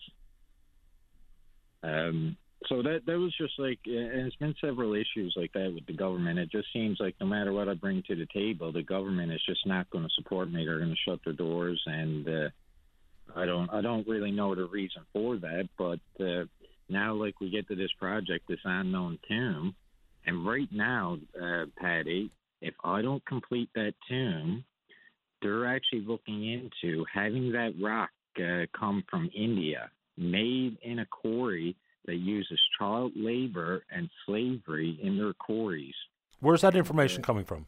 Um, 1.81 2.37
so 2.69 2.81
that 2.81 3.01
that 3.05 3.17
was 3.17 3.33
just 3.37 3.53
like, 3.57 3.79
and 3.85 4.27
it's 4.27 4.35
been 4.35 4.55
several 4.61 4.93
issues 4.93 5.33
like 5.35 5.51
that 5.53 5.71
with 5.73 5.85
the 5.85 5.93
government. 5.93 6.39
It 6.39 6.51
just 6.51 6.67
seems 6.73 6.97
like 6.99 7.15
no 7.19 7.27
matter 7.27 7.51
what 7.51 7.69
I 7.69 7.73
bring 7.73 8.03
to 8.07 8.15
the 8.15 8.27
table, 8.33 8.71
the 8.71 8.83
government 8.83 9.31
is 9.31 9.41
just 9.47 9.65
not 9.65 9.89
going 9.89 10.03
to 10.03 10.09
support 10.15 10.51
me. 10.51 10.65
They're 10.65 10.79
going 10.79 10.89
to 10.89 11.09
shut 11.09 11.19
their 11.23 11.33
doors, 11.33 11.81
and 11.85 12.27
uh, 12.27 12.49
I 13.35 13.45
don't 13.45 13.69
I 13.69 13.81
don't 13.81 14.07
really 14.07 14.31
know 14.31 14.55
the 14.55 14.65
reason 14.65 15.03
for 15.13 15.37
that. 15.37 15.69
But 15.77 15.99
uh, 16.23 16.45
now, 16.89 17.13
like 17.13 17.39
we 17.39 17.49
get 17.49 17.67
to 17.69 17.75
this 17.75 17.91
project, 17.99 18.47
this 18.47 18.59
unknown 18.63 19.19
tomb, 19.27 19.75
and 20.25 20.45
right 20.45 20.69
now, 20.71 21.17
uh, 21.41 21.65
Patty, 21.77 22.29
if 22.61 22.73
I 22.83 23.01
don't 23.01 23.25
complete 23.25 23.69
that 23.75 23.93
tomb, 24.09 24.63
they're 25.41 25.65
actually 25.65 26.01
looking 26.01 26.45
into 26.45 27.05
having 27.13 27.51
that 27.51 27.73
rock 27.81 28.09
uh, 28.37 28.65
come 28.77 29.03
from 29.09 29.29
India, 29.35 29.89
made 30.17 30.77
in 30.81 30.99
a 30.99 31.05
quarry 31.05 31.75
that 32.05 32.15
uses 32.15 32.59
child 32.77 33.13
labor 33.15 33.83
and 33.91 34.09
slavery 34.25 34.99
in 35.01 35.17
their 35.17 35.33
quarries. 35.33 35.95
Where's 36.39 36.61
that 36.61 36.75
information 36.75 37.21
coming 37.21 37.45
from? 37.45 37.65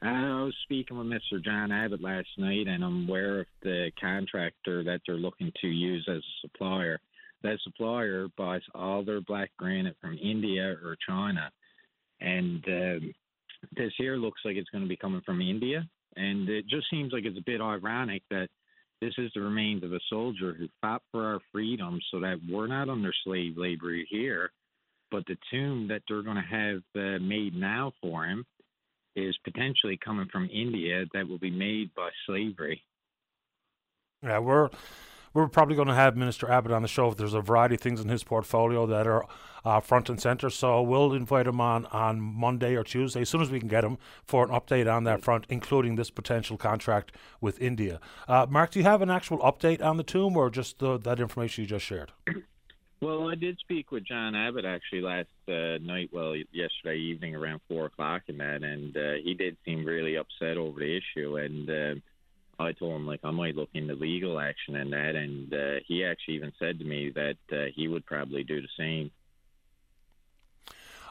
I 0.00 0.42
was 0.42 0.54
speaking 0.62 0.96
with 0.96 1.08
Mr. 1.08 1.42
John 1.44 1.72
Abbott 1.72 2.00
last 2.00 2.28
night, 2.36 2.68
and 2.68 2.84
I'm 2.84 3.08
aware 3.08 3.40
of 3.40 3.46
the 3.62 3.90
contractor 4.00 4.84
that 4.84 5.00
they're 5.06 5.16
looking 5.16 5.50
to 5.60 5.66
use 5.66 6.06
as 6.08 6.18
a 6.18 6.46
supplier. 6.46 7.00
That 7.42 7.58
supplier 7.64 8.28
buys 8.36 8.62
all 8.74 9.04
their 9.04 9.20
black 9.20 9.50
granite 9.56 9.96
from 10.00 10.18
India 10.18 10.76
or 10.84 10.96
China, 11.08 11.50
and 12.20 12.64
um, 12.66 13.14
this 13.76 13.92
here 13.98 14.16
looks 14.16 14.40
like 14.44 14.56
it's 14.56 14.70
going 14.70 14.84
to 14.84 14.88
be 14.88 14.96
coming 14.96 15.22
from 15.24 15.40
India. 15.40 15.88
And 16.16 16.48
it 16.48 16.66
just 16.68 16.86
seems 16.90 17.12
like 17.12 17.24
it's 17.24 17.38
a 17.38 17.44
bit 17.46 17.60
ironic 17.60 18.22
that 18.30 18.48
this 19.00 19.14
is 19.18 19.30
the 19.34 19.40
remains 19.40 19.84
of 19.84 19.92
a 19.92 20.00
soldier 20.10 20.54
who 20.54 20.68
fought 20.80 21.02
for 21.12 21.24
our 21.24 21.40
freedom 21.52 22.00
so 22.10 22.20
that 22.20 22.40
we're 22.48 22.66
not 22.66 22.88
under 22.88 23.12
slave 23.24 23.56
labor 23.56 23.94
here. 24.08 24.50
But 25.10 25.24
the 25.26 25.36
tomb 25.50 25.88
that 25.88 26.02
they're 26.08 26.22
going 26.22 26.36
to 26.36 26.42
have 26.42 26.82
uh, 26.94 27.18
made 27.22 27.54
now 27.54 27.92
for 28.02 28.24
him 28.24 28.44
is 29.16 29.36
potentially 29.44 29.98
coming 30.04 30.28
from 30.30 30.50
India 30.52 31.04
that 31.14 31.28
will 31.28 31.38
be 31.38 31.50
made 31.50 31.94
by 31.94 32.10
slavery. 32.26 32.82
Yeah, 34.22 34.40
we're 34.40 34.68
we're 35.38 35.48
probably 35.48 35.76
going 35.76 35.88
to 35.88 35.94
have 35.94 36.16
Minister 36.16 36.50
Abbott 36.50 36.72
on 36.72 36.82
the 36.82 36.88
show. 36.88 37.08
If 37.08 37.16
There's 37.16 37.34
a 37.34 37.40
variety 37.40 37.76
of 37.76 37.80
things 37.80 38.00
in 38.00 38.08
his 38.08 38.24
portfolio 38.24 38.86
that 38.86 39.06
are 39.06 39.24
uh, 39.64 39.80
front 39.80 40.08
and 40.08 40.20
center. 40.20 40.50
So 40.50 40.82
we'll 40.82 41.12
invite 41.12 41.46
him 41.46 41.60
on 41.60 41.86
on 41.86 42.20
Monday 42.20 42.74
or 42.74 42.82
Tuesday 42.82 43.20
as 43.20 43.28
soon 43.28 43.40
as 43.40 43.50
we 43.50 43.60
can 43.60 43.68
get 43.68 43.84
him 43.84 43.98
for 44.24 44.44
an 44.44 44.50
update 44.50 44.92
on 44.92 45.04
that 45.04 45.22
front, 45.22 45.46
including 45.48 45.94
this 45.94 46.10
potential 46.10 46.56
contract 46.56 47.12
with 47.40 47.60
India. 47.60 48.00
Uh, 48.26 48.46
Mark, 48.48 48.72
do 48.72 48.80
you 48.80 48.84
have 48.84 49.00
an 49.00 49.10
actual 49.10 49.38
update 49.38 49.82
on 49.82 49.96
the 49.96 50.02
tomb, 50.02 50.36
or 50.36 50.50
just 50.50 50.80
the, 50.80 50.98
that 50.98 51.20
information 51.20 51.62
you 51.62 51.68
just 51.68 51.84
shared? 51.84 52.12
Well, 53.00 53.30
I 53.30 53.36
did 53.36 53.60
speak 53.60 53.92
with 53.92 54.04
John 54.04 54.34
Abbott 54.34 54.64
actually 54.64 55.02
last 55.02 55.28
uh, 55.46 55.78
night, 55.80 56.10
well, 56.12 56.34
yesterday 56.50 56.98
evening 56.98 57.36
around 57.36 57.60
four 57.68 57.86
o'clock, 57.86 58.22
and 58.26 58.40
that, 58.40 58.64
and 58.64 58.96
uh, 58.96 59.22
he 59.22 59.34
did 59.34 59.56
seem 59.64 59.84
really 59.84 60.16
upset 60.16 60.56
over 60.56 60.80
the 60.80 60.96
issue, 60.96 61.36
and 61.36 61.70
uh, 61.70 62.00
I 62.58 62.72
told 62.72 62.96
him 62.96 63.06
like 63.06 63.20
I 63.24 63.30
might 63.30 63.54
look 63.56 63.70
into 63.74 63.94
legal 63.94 64.40
action 64.40 64.76
and 64.76 64.92
that, 64.92 65.14
and 65.14 65.52
uh, 65.52 65.80
he 65.86 66.04
actually 66.04 66.34
even 66.34 66.52
said 66.58 66.78
to 66.78 66.84
me 66.84 67.10
that 67.14 67.36
uh, 67.52 67.66
he 67.74 67.88
would 67.88 68.04
probably 68.04 68.42
do 68.42 68.60
the 68.60 68.68
same. 68.76 69.10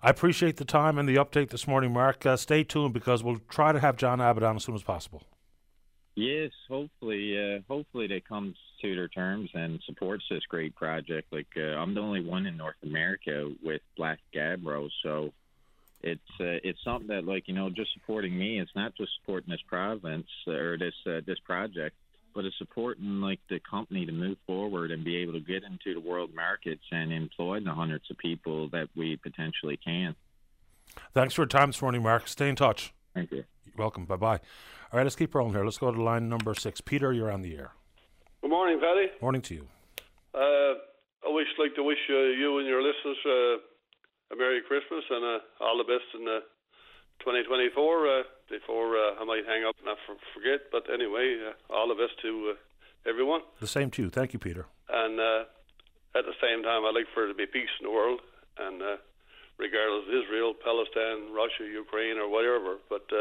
I 0.03 0.09
appreciate 0.09 0.57
the 0.57 0.65
time 0.65 0.97
and 0.97 1.09
the 1.09 1.15
update 1.15 1.49
this 1.49 1.67
morning, 1.67 1.93
Mark. 1.93 2.25
Uh, 2.25 2.37
stay 2.37 2.63
tuned 2.63 2.93
because 2.93 3.23
we'll 3.23 3.41
try 3.49 3.71
to 3.71 3.79
have 3.79 3.97
John 3.97 4.21
Abbott 4.21 4.43
on 4.43 4.55
as 4.55 4.63
soon 4.63 4.75
as 4.75 4.83
possible. 4.83 5.23
Yes, 6.15 6.51
hopefully, 6.67 7.37
uh, 7.37 7.59
hopefully 7.67 8.07
they 8.07 8.19
come 8.19 8.55
to 8.81 8.95
their 8.95 9.07
terms 9.07 9.49
and 9.53 9.79
supports 9.85 10.25
this 10.29 10.43
great 10.49 10.75
project. 10.75 11.31
Like 11.31 11.47
uh, 11.55 11.77
I'm 11.77 11.93
the 11.93 12.01
only 12.01 12.21
one 12.21 12.45
in 12.45 12.57
North 12.57 12.75
America 12.83 13.51
with 13.63 13.81
Black 13.95 14.19
Gabbro, 14.35 14.89
so 15.03 15.31
it's 16.01 16.21
uh, 16.39 16.61
it's 16.63 16.79
something 16.83 17.07
that 17.07 17.25
like 17.25 17.47
you 17.47 17.53
know 17.53 17.69
just 17.69 17.93
supporting 17.93 18.37
me. 18.37 18.59
It's 18.59 18.71
not 18.75 18.95
just 18.95 19.11
supporting 19.19 19.51
this 19.51 19.61
province 19.67 20.27
or 20.47 20.77
this 20.77 20.93
uh, 21.05 21.21
this 21.25 21.39
project, 21.39 21.95
but 22.35 22.45
it's 22.45 22.57
supporting 22.57 23.21
like 23.21 23.39
the 23.49 23.59
company 23.59 24.05
to 24.05 24.11
move 24.11 24.37
forward 24.45 24.91
and 24.91 25.03
be 25.03 25.17
able 25.17 25.33
to 25.33 25.39
get 25.39 25.63
into 25.63 25.93
the 25.93 25.99
world 25.99 26.31
markets 26.35 26.83
and 26.91 27.11
employ 27.11 27.59
the 27.59 27.73
hundreds 27.73 28.09
of 28.11 28.17
people 28.17 28.69
that 28.69 28.87
we 28.95 29.17
potentially 29.17 29.77
can. 29.83 30.15
Thanks 31.13 31.33
for 31.33 31.41
your 31.41 31.47
time 31.47 31.69
this 31.69 31.81
morning, 31.81 32.03
Mark. 32.03 32.27
Stay 32.27 32.49
in 32.49 32.55
touch. 32.55 32.93
Thank 33.13 33.31
you. 33.31 33.43
You're 33.65 33.75
welcome. 33.77 34.05
Bye 34.05 34.17
bye. 34.17 34.39
All 34.91 34.97
right, 34.97 35.03
let's 35.03 35.15
keep 35.15 35.33
rolling 35.33 35.53
here. 35.53 35.65
Let's 35.65 35.77
go 35.77 35.91
to 35.91 36.01
line 36.01 36.29
number 36.29 36.53
six. 36.53 36.79
Peter, 36.79 37.11
you're 37.11 37.31
on 37.31 37.41
the 37.41 37.57
air. 37.57 37.71
Good 38.41 38.51
morning, 38.51 38.79
Paddy. 38.79 39.07
Morning 39.21 39.41
to 39.41 39.55
you. 39.55 39.67
Uh, 40.33 40.77
I 41.25 41.29
wish 41.33 41.47
like 41.57 41.75
to 41.75 41.83
wish 41.83 41.97
uh, 42.09 42.13
you 42.13 42.59
and 42.59 42.67
your 42.67 42.81
listeners 42.81 43.17
uh, 43.25 43.57
a 44.31 44.35
Merry 44.35 44.61
Christmas 44.61 45.03
and 45.09 45.23
uh, 45.23 45.63
all 45.63 45.77
the 45.77 45.87
best 45.87 46.07
in 46.15 46.27
uh, 46.27 46.43
2024. 47.23 47.71
Uh, 47.71 48.23
before 48.47 48.95
I 48.95 49.23
might 49.27 49.43
hang 49.43 49.67
up 49.67 49.75
and 49.83 49.91
I 49.91 49.95
forget, 50.31 50.71
but 50.71 50.87
anyway, 50.87 51.35
all 51.69 51.91
the 51.91 51.99
best 51.99 52.15
to 52.21 52.55
everyone. 53.03 53.41
The 53.59 53.67
same 53.67 53.91
to 53.91 54.03
you. 54.03 54.09
Thank 54.09 54.31
you, 54.31 54.39
Peter. 54.39 54.65
And 54.87 55.19
at 55.19 56.23
the 56.23 56.37
same 56.39 56.63
time, 56.63 56.87
I'd 56.87 56.95
like 56.95 57.11
for 57.11 57.27
there 57.27 57.35
to 57.35 57.35
be 57.35 57.45
peace 57.45 57.67
in 57.83 57.83
the 57.83 57.91
world, 57.91 58.21
and 58.55 58.79
regardless 59.59 60.07
of 60.07 60.15
Israel, 60.15 60.55
Palestine, 60.55 61.35
Russia, 61.35 61.67
Ukraine, 61.67 62.15
or 62.15 62.31
whatever. 62.31 62.79
But 62.87 63.11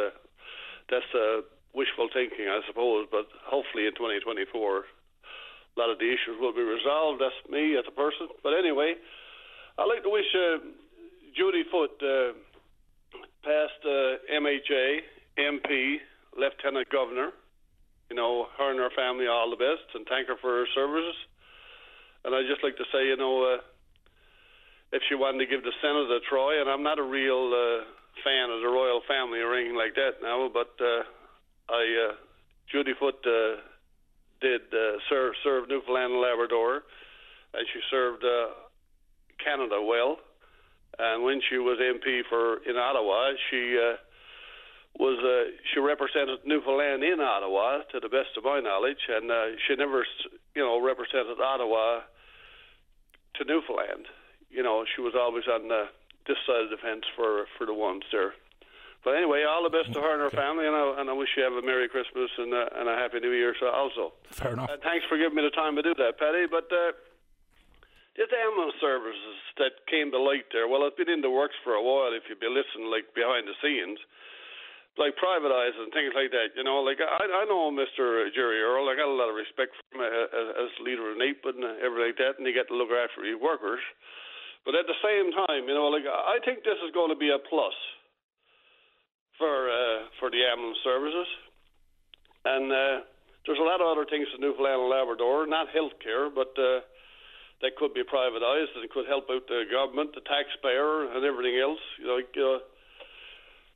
that's 0.86 1.10
uh, 1.10 1.42
wishful 1.74 2.08
thinking, 2.14 2.46
I 2.46 2.62
suppose. 2.70 3.10
But 3.10 3.26
hopefully 3.42 3.90
in 3.90 3.94
2024, 3.98 4.54
a 4.54 5.74
lot 5.74 5.90
of 5.90 5.98
the 5.98 6.06
issues 6.06 6.38
will 6.38 6.54
be 6.54 6.62
resolved. 6.62 7.20
That's 7.20 7.36
me 7.50 7.74
as 7.74 7.84
a 7.88 7.94
person. 7.94 8.30
But 8.46 8.54
anyway, 8.54 8.94
I'd 9.78 9.90
like 9.90 10.06
to 10.06 10.10
wish 10.10 10.30
uh, 10.30 10.62
Judy 11.36 11.64
Foote, 11.70 12.00
uh, 12.00 12.32
past 13.44 13.80
uh, 13.84 14.16
MHA, 14.32 15.00
MP, 15.38 15.96
Lieutenant 16.36 16.88
Governor, 16.90 17.30
you 18.08 18.16
know, 18.16 18.46
her 18.58 18.70
and 18.70 18.80
her 18.80 18.90
family 18.96 19.26
all 19.26 19.50
the 19.50 19.56
best, 19.56 19.84
and 19.94 20.06
thank 20.08 20.28
her 20.28 20.36
for 20.40 20.64
her 20.64 20.66
services. 20.74 21.14
And 22.24 22.34
I'd 22.34 22.48
just 22.48 22.64
like 22.64 22.76
to 22.76 22.84
say, 22.92 23.06
you 23.08 23.16
know, 23.16 23.44
uh, 23.44 23.60
if 24.92 25.02
she 25.08 25.14
wanted 25.14 25.44
to 25.44 25.46
give 25.46 25.62
the 25.62 25.76
Senate 25.82 26.08
a 26.08 26.20
try, 26.28 26.58
and 26.60 26.70
I'm 26.70 26.82
not 26.82 26.98
a 26.98 27.02
real 27.02 27.52
uh, 27.52 27.84
fan 28.24 28.50
of 28.50 28.62
the 28.62 28.68
royal 28.68 29.02
family 29.06 29.40
or 29.40 29.54
anything 29.54 29.76
like 29.76 29.94
that 29.94 30.22
now, 30.22 30.48
but 30.48 30.72
uh, 30.80 31.04
I 31.68 32.10
uh, 32.10 32.14
Judy 32.70 32.92
Foote 32.98 33.26
uh, 33.26 33.60
did 34.40 34.62
uh, 34.72 34.98
serve 35.08 35.34
serve 35.44 35.68
Newfoundland 35.68 36.12
and 36.14 36.22
Labrador, 36.22 36.82
and 37.52 37.66
she 37.72 37.80
served 37.90 38.24
uh, 38.24 38.54
Canada 39.42 39.82
well. 39.82 40.18
And 40.98 41.22
when 41.22 41.40
she 41.48 41.58
was 41.58 41.78
MP 41.78 42.22
for 42.28 42.62
in 42.64 42.76
Ottawa, 42.76 43.32
she 43.50 43.76
uh, 43.76 43.96
was 44.98 45.18
uh, 45.20 45.52
she 45.72 45.80
represented 45.80 46.40
Newfoundland 46.44 47.04
in 47.04 47.20
Ottawa, 47.20 47.82
to 47.92 48.00
the 48.00 48.08
best 48.08 48.36
of 48.36 48.44
my 48.44 48.60
knowledge, 48.60 49.04
and 49.08 49.30
uh, 49.30 49.56
she 49.66 49.76
never, 49.76 50.06
you 50.54 50.62
know, 50.62 50.80
represented 50.80 51.38
Ottawa 51.40 52.00
to 53.36 53.44
Newfoundland. 53.44 54.06
You 54.50 54.62
know, 54.62 54.84
she 54.94 55.02
was 55.02 55.14
always 55.14 55.44
on 55.46 55.68
the 55.68 55.88
this 56.26 56.38
side 56.46 56.64
of 56.64 56.70
the 56.70 56.80
fence 56.80 57.04
for 57.14 57.46
for 57.58 57.66
the 57.66 57.74
ones 57.74 58.04
there. 58.10 58.32
But 59.04 59.14
anyway, 59.14 59.44
all 59.46 59.62
the 59.62 59.70
best 59.70 59.94
to 59.94 60.00
her 60.02 60.18
and 60.18 60.20
her 60.20 60.34
okay. 60.34 60.36
family, 60.36 60.66
and 60.66 60.74
I, 60.74 60.98
and 60.98 61.06
I 61.08 61.12
wish 61.12 61.28
you 61.36 61.44
have 61.44 61.52
a 61.52 61.62
Merry 61.62 61.86
Christmas 61.86 62.26
and, 62.38 62.50
uh, 62.52 62.66
and 62.74 62.88
a 62.90 62.96
Happy 62.98 63.20
New 63.20 63.30
Year 63.30 63.54
so 63.54 63.70
also. 63.70 64.14
Fair 64.34 64.54
enough. 64.54 64.68
Uh, 64.68 64.82
thanks 64.82 65.06
for 65.06 65.16
giving 65.16 65.36
me 65.36 65.46
the 65.46 65.54
time 65.54 65.76
to 65.76 65.82
do 65.82 65.94
that, 65.94 66.18
Paddy. 66.18 66.50
But 66.50 66.66
uh, 66.74 66.90
this 68.16 68.32
ambulance 68.32 68.76
services 68.80 69.36
that 69.60 69.84
came 69.86 70.10
to 70.10 70.20
light 70.20 70.48
there, 70.52 70.66
well, 70.66 70.88
it's 70.88 70.96
been 70.96 71.12
in 71.12 71.20
the 71.20 71.30
works 71.30 71.56
for 71.62 71.76
a 71.76 71.84
while 71.84 72.12
if 72.16 72.24
you've 72.28 72.40
been 72.40 72.56
listening, 72.56 72.88
like, 72.88 73.12
behind 73.12 73.44
the 73.44 73.56
scenes 73.60 74.00
like 74.96 75.12
privatized 75.20 75.76
and 75.76 75.92
things 75.92 76.12
like 76.16 76.32
that. 76.32 76.56
You 76.56 76.64
know, 76.64 76.80
like 76.80 77.00
I, 77.00 77.24
I 77.24 77.44
know 77.44 77.68
Mr. 77.68 78.32
Jerry 78.32 78.60
Earle. 78.60 78.88
I 78.88 78.96
got 78.96 79.08
a 79.08 79.16
lot 79.16 79.28
of 79.28 79.36
respect 79.36 79.76
for 79.76 79.84
him 79.92 80.00
as, 80.04 80.48
as 80.56 80.70
leader 80.80 81.12
of 81.12 81.20
NAPE 81.20 81.44
and 81.44 81.60
everything 81.84 82.12
like 82.12 82.20
that, 82.20 82.40
and 82.40 82.48
he 82.48 82.56
got 82.56 82.68
to 82.72 82.76
look 82.76 82.92
after 82.92 83.24
his 83.24 83.36
workers. 83.36 83.80
But 84.64 84.74
at 84.74 84.88
the 84.88 84.98
same 84.98 85.30
time, 85.30 85.68
you 85.68 85.76
know, 85.76 85.92
like 85.92 86.08
I 86.08 86.42
think 86.42 86.64
this 86.64 86.80
is 86.82 86.90
going 86.96 87.12
to 87.12 87.18
be 87.18 87.30
a 87.30 87.38
plus 87.38 87.76
for 89.38 89.68
uh, 89.68 90.10
for 90.18 90.32
the 90.32 90.42
ambulance 90.42 90.80
services, 90.82 91.28
and 92.48 92.66
uh, 92.72 92.96
there's 93.44 93.60
a 93.62 93.68
lot 93.68 93.84
of 93.84 93.86
other 93.86 94.08
things 94.08 94.26
in 94.34 94.40
Newfoundland 94.40 94.88
and 94.88 94.90
Labrador, 94.90 95.46
not 95.46 95.68
healthcare, 95.70 96.32
but 96.32 96.50
uh, 96.56 96.80
that 97.62 97.76
could 97.76 97.94
be 97.94 98.04
privatized 98.04 98.76
and 98.76 98.88
could 98.90 99.06
help 99.06 99.30
out 99.30 99.48
the 99.48 99.64
government, 99.70 100.14
the 100.14 100.20
taxpayer, 100.20 101.08
and 101.08 101.24
everything 101.24 101.58
else. 101.58 101.80
You 101.98 102.06
know, 102.06 102.16
like, 102.20 102.34
uh, 102.36 102.58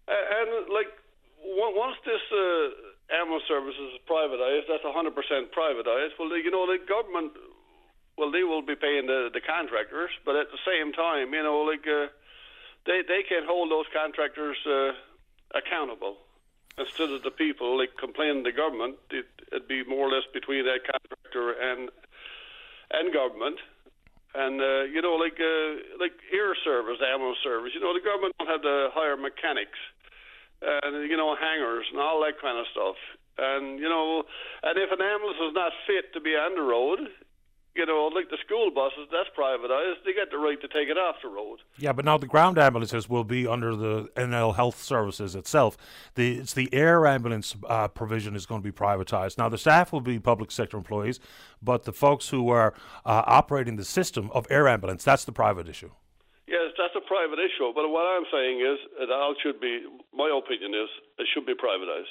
and 0.09 0.69
like 0.69 0.93
once 1.41 1.97
this 2.05 2.21
uh, 2.33 3.17
ambulance 3.17 3.45
services 3.49 3.97
is 3.97 4.01
privatized, 4.05 4.69
that's 4.69 4.85
100% 4.85 5.17
privatized. 5.57 6.13
Well, 6.19 6.37
you 6.37 6.51
know, 6.51 6.67
the 6.67 6.79
government 6.85 7.33
well, 8.21 8.31
they 8.31 8.45
will 8.45 8.61
be 8.61 8.77
paying 8.77 9.07
the 9.07 9.31
the 9.33 9.41
contractors, 9.41 10.11
but 10.27 10.37
at 10.37 10.53
the 10.53 10.61
same 10.69 10.93
time, 10.93 11.33
you 11.33 11.43
know, 11.43 11.65
like 11.65 11.87
uh, 11.89 12.13
they 12.85 13.01
they 13.01 13.23
can 13.23 13.49
hold 13.49 13.71
those 13.71 13.87
contractors 13.97 14.59
uh, 14.67 14.93
accountable 15.57 16.19
instead 16.77 17.11
of 17.11 17.23
the 17.23 17.31
people 17.31 17.79
like 17.79 17.97
complaining 17.97 18.45
to 18.45 18.51
the 18.51 18.57
government. 18.57 18.97
It, 19.11 19.27
it'd 19.51 19.69
be 19.69 19.85
more 19.85 20.09
or 20.09 20.13
less 20.13 20.29
between 20.35 20.65
that 20.67 20.85
contractor 20.85 21.53
and 21.53 21.89
and 22.91 23.13
government. 23.13 23.59
And 24.35 24.61
uh, 24.61 24.83
you 24.87 25.03
know, 25.03 25.19
like 25.19 25.39
uh, 25.43 25.99
like 25.99 26.15
air 26.31 26.55
service, 26.63 27.03
ambulance 27.03 27.43
service. 27.43 27.73
You 27.75 27.81
know, 27.81 27.93
the 27.93 28.05
government 28.05 28.35
don't 28.39 28.47
have 28.47 28.63
to 28.63 28.89
hire 28.95 29.17
mechanics 29.17 29.79
and 30.63 31.09
you 31.11 31.17
know 31.17 31.35
hangars 31.37 31.87
and 31.91 32.01
all 32.01 32.21
that 32.23 32.41
kind 32.41 32.59
of 32.59 32.67
stuff. 32.73 32.97
And 33.39 33.81
you 33.81 33.89
know, 33.89 34.25
and 34.63 34.77
if 34.77 34.93
an 34.93 35.01
ambulance 35.01 35.41
is 35.41 35.55
not 35.55 35.73
fit 35.87 36.13
to 36.15 36.21
be 36.21 36.37
on 36.37 36.55
the 36.55 36.63
road, 36.63 37.09
you 37.75 37.87
know, 37.87 38.11
like 38.13 38.29
the 38.31 38.39
school 38.45 38.71
buses, 38.75 39.09
that's 39.13 39.29
privatized. 39.37 40.05
They 40.05 40.13
get 40.13 40.31
the 40.31 40.39
right 40.39 40.61
to 40.61 40.69
take 40.69 40.89
it 40.89 40.99
off 40.99 41.17
the 41.23 41.29
road. 41.29 41.61
Yeah, 41.79 41.93
but 41.93 42.05
now 42.05 42.19
the 42.19 42.27
ground 42.27 42.59
ambulances 42.59 43.09
will 43.09 43.25
be 43.25 43.47
under 43.47 43.77
the 43.77 44.09
NL 44.17 44.57
Health 44.57 44.83
Services 44.83 45.35
itself. 45.37 45.77
The 46.15 46.39
it's 46.39 46.53
the 46.53 46.73
air 46.75 47.07
ambulance 47.07 47.55
uh, 47.69 47.89
provision 47.89 48.35
is 48.35 48.45
going 48.45 48.61
to 48.61 48.65
be 48.65 48.77
privatized. 48.77 49.39
Now 49.39 49.49
the 49.49 49.59
staff 49.59 49.93
will 49.93 50.01
be 50.01 50.19
public 50.19 50.51
sector 50.51 50.77
employees, 50.77 51.21
but 51.63 51.85
the 51.85 51.93
folks 51.93 52.29
who 52.29 52.49
are 52.49 52.75
uh, 53.07 53.23
operating 53.27 53.77
the 53.77 53.85
system 53.85 54.31
of 54.33 54.47
air 54.51 54.67
ambulance, 54.67 55.05
that's 55.05 55.25
the 55.25 55.33
private 55.33 55.69
issue. 55.69 55.91
Yes, 56.49 56.73
that's 56.77 56.95
a 56.97 57.07
private 57.07 57.39
issue. 57.39 57.73
But 57.73 57.89
what 57.89 58.03
I'm 58.03 58.25
saying 58.33 58.61
is, 58.61 58.79
it 58.99 59.11
all 59.13 59.35
should 59.41 59.61
be. 59.61 59.85
My 60.13 60.37
opinion 60.37 60.75
is, 60.75 60.89
it 61.19 61.29
should 61.33 61.47
be 61.47 61.55
privatized. 61.55 62.11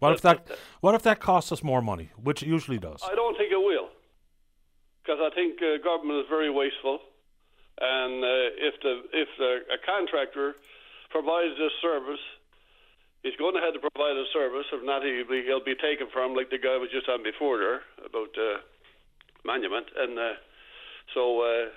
What 0.00 0.12
if 0.12 0.20
that? 0.20 0.46
What 0.80 0.94
if 0.94 1.02
that 1.04 1.18
costs 1.18 1.50
us 1.50 1.62
more 1.62 1.80
money, 1.80 2.10
which 2.22 2.42
it 2.42 2.46
usually 2.46 2.78
does? 2.78 3.00
I 3.02 3.14
don't 3.14 3.36
think 3.36 3.50
it 3.50 3.56
will 3.56 3.88
because 5.08 5.24
I 5.24 5.32
think 5.32 5.56
uh, 5.64 5.80
government 5.80 6.20
is 6.20 6.28
very 6.28 6.52
wasteful, 6.52 7.00
and 7.80 8.20
uh, 8.20 8.68
if 8.68 8.76
the 8.84 8.94
if 9.16 9.28
the, 9.40 9.64
a 9.72 9.80
contractor 9.80 10.52
provides 11.08 11.56
this 11.56 11.72
service, 11.80 12.20
he's 13.24 13.32
going 13.40 13.56
to 13.56 13.64
have 13.64 13.72
to 13.72 13.80
provide 13.80 14.20
a 14.20 14.28
service. 14.36 14.68
If 14.68 14.84
not, 14.84 15.00
he'll 15.00 15.24
be, 15.24 15.48
he'll 15.48 15.64
be 15.64 15.80
taken 15.80 16.12
from 16.12 16.36
like 16.36 16.52
the 16.52 16.60
guy 16.60 16.76
was 16.76 16.92
just 16.92 17.08
on 17.08 17.24
before 17.24 17.56
there 17.56 17.80
about 18.04 18.36
uh, 18.36 18.60
monument, 19.48 19.88
and 19.96 20.12
uh, 20.20 20.36
so 21.16 21.40
uh, 21.40 21.72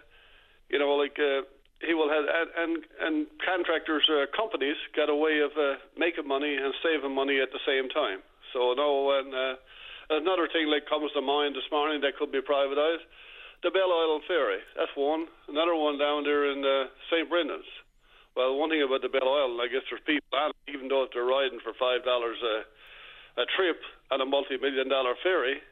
you 0.67 0.77
know 0.77 0.99
like. 0.99 1.15
Uh, 1.15 1.47
he 1.81 1.95
will 1.97 2.13
have 2.13 2.21
and 2.29 2.49
and, 2.61 2.73
and 3.01 3.15
contractors 3.41 4.05
uh, 4.05 4.29
companies 4.37 4.77
got 4.93 5.09
a 5.09 5.17
way 5.17 5.41
of 5.41 5.49
uh, 5.57 5.81
making 5.97 6.27
money 6.27 6.53
and 6.53 6.75
saving 6.85 7.09
money 7.09 7.41
at 7.41 7.49
the 7.49 7.57
same 7.65 7.89
time. 7.89 8.21
So 8.53 8.77
no, 8.77 9.17
and 9.17 9.33
uh, 9.33 9.55
Another 10.11 10.51
thing 10.51 10.67
like 10.67 10.83
comes 10.91 11.07
to 11.15 11.23
mind 11.23 11.55
this 11.55 11.63
morning 11.71 12.03
that 12.03 12.19
could 12.19 12.35
be 12.35 12.43
privatised, 12.43 13.07
the 13.63 13.71
Belle 13.71 13.95
Isle 13.95 14.19
Ferry. 14.27 14.59
That's 14.75 14.91
one. 14.99 15.31
Another 15.47 15.71
one 15.71 15.95
down 15.95 16.27
there 16.27 16.51
in 16.51 16.59
uh, 16.59 16.91
St. 17.07 17.31
Brendan's. 17.31 17.63
Well, 18.35 18.59
one 18.59 18.67
thing 18.67 18.83
about 18.83 18.99
the 18.99 19.07
Belle 19.07 19.23
Isle, 19.23 19.55
I 19.63 19.71
guess 19.71 19.87
there's 19.87 20.03
people 20.03 20.27
on 20.35 20.51
even 20.67 20.91
though 20.91 21.07
they're 21.15 21.23
riding 21.23 21.63
for 21.63 21.71
five 21.79 22.03
dollars 22.03 22.35
a 22.43 22.67
a 23.39 23.47
trip 23.55 23.79
on 24.11 24.19
a 24.19 24.27
multi-million 24.27 24.91
dollar 24.91 25.15
ferry. 25.23 25.63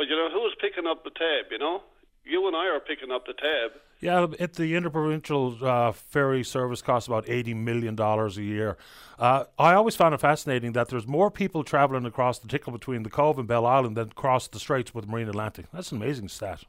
But 0.00 0.08
you 0.08 0.16
know 0.16 0.32
who's 0.32 0.56
picking 0.56 0.88
up 0.88 1.04
the 1.04 1.12
tab? 1.12 1.52
You 1.52 1.60
know, 1.60 1.84
you 2.24 2.46
and 2.46 2.56
I 2.56 2.66
are 2.68 2.80
picking 2.80 3.10
up 3.10 3.26
the 3.26 3.32
tab. 3.34 3.72
Yeah, 4.00 4.26
it, 4.38 4.54
the 4.54 4.74
interprovincial 4.74 5.58
uh, 5.64 5.92
ferry 5.92 6.42
service 6.42 6.82
costs 6.82 7.06
about 7.06 7.28
eighty 7.28 7.54
million 7.54 7.94
dollars 7.94 8.36
a 8.36 8.42
year. 8.42 8.76
Uh, 9.18 9.44
I 9.58 9.74
always 9.74 9.94
found 9.94 10.12
it 10.14 10.20
fascinating 10.20 10.72
that 10.72 10.88
there's 10.88 11.06
more 11.06 11.30
people 11.30 11.62
traveling 11.62 12.04
across 12.04 12.40
the 12.40 12.48
tickle 12.48 12.72
between 12.72 13.04
the 13.04 13.10
Cove 13.10 13.38
and 13.38 13.46
Bell 13.46 13.64
Island 13.64 13.96
than 13.96 14.08
across 14.08 14.48
the 14.48 14.58
Straits 14.58 14.92
with 14.92 15.06
Marine 15.06 15.28
Atlantic. 15.28 15.66
That's 15.72 15.92
an 15.92 16.02
amazing 16.02 16.28
stat. 16.28 16.64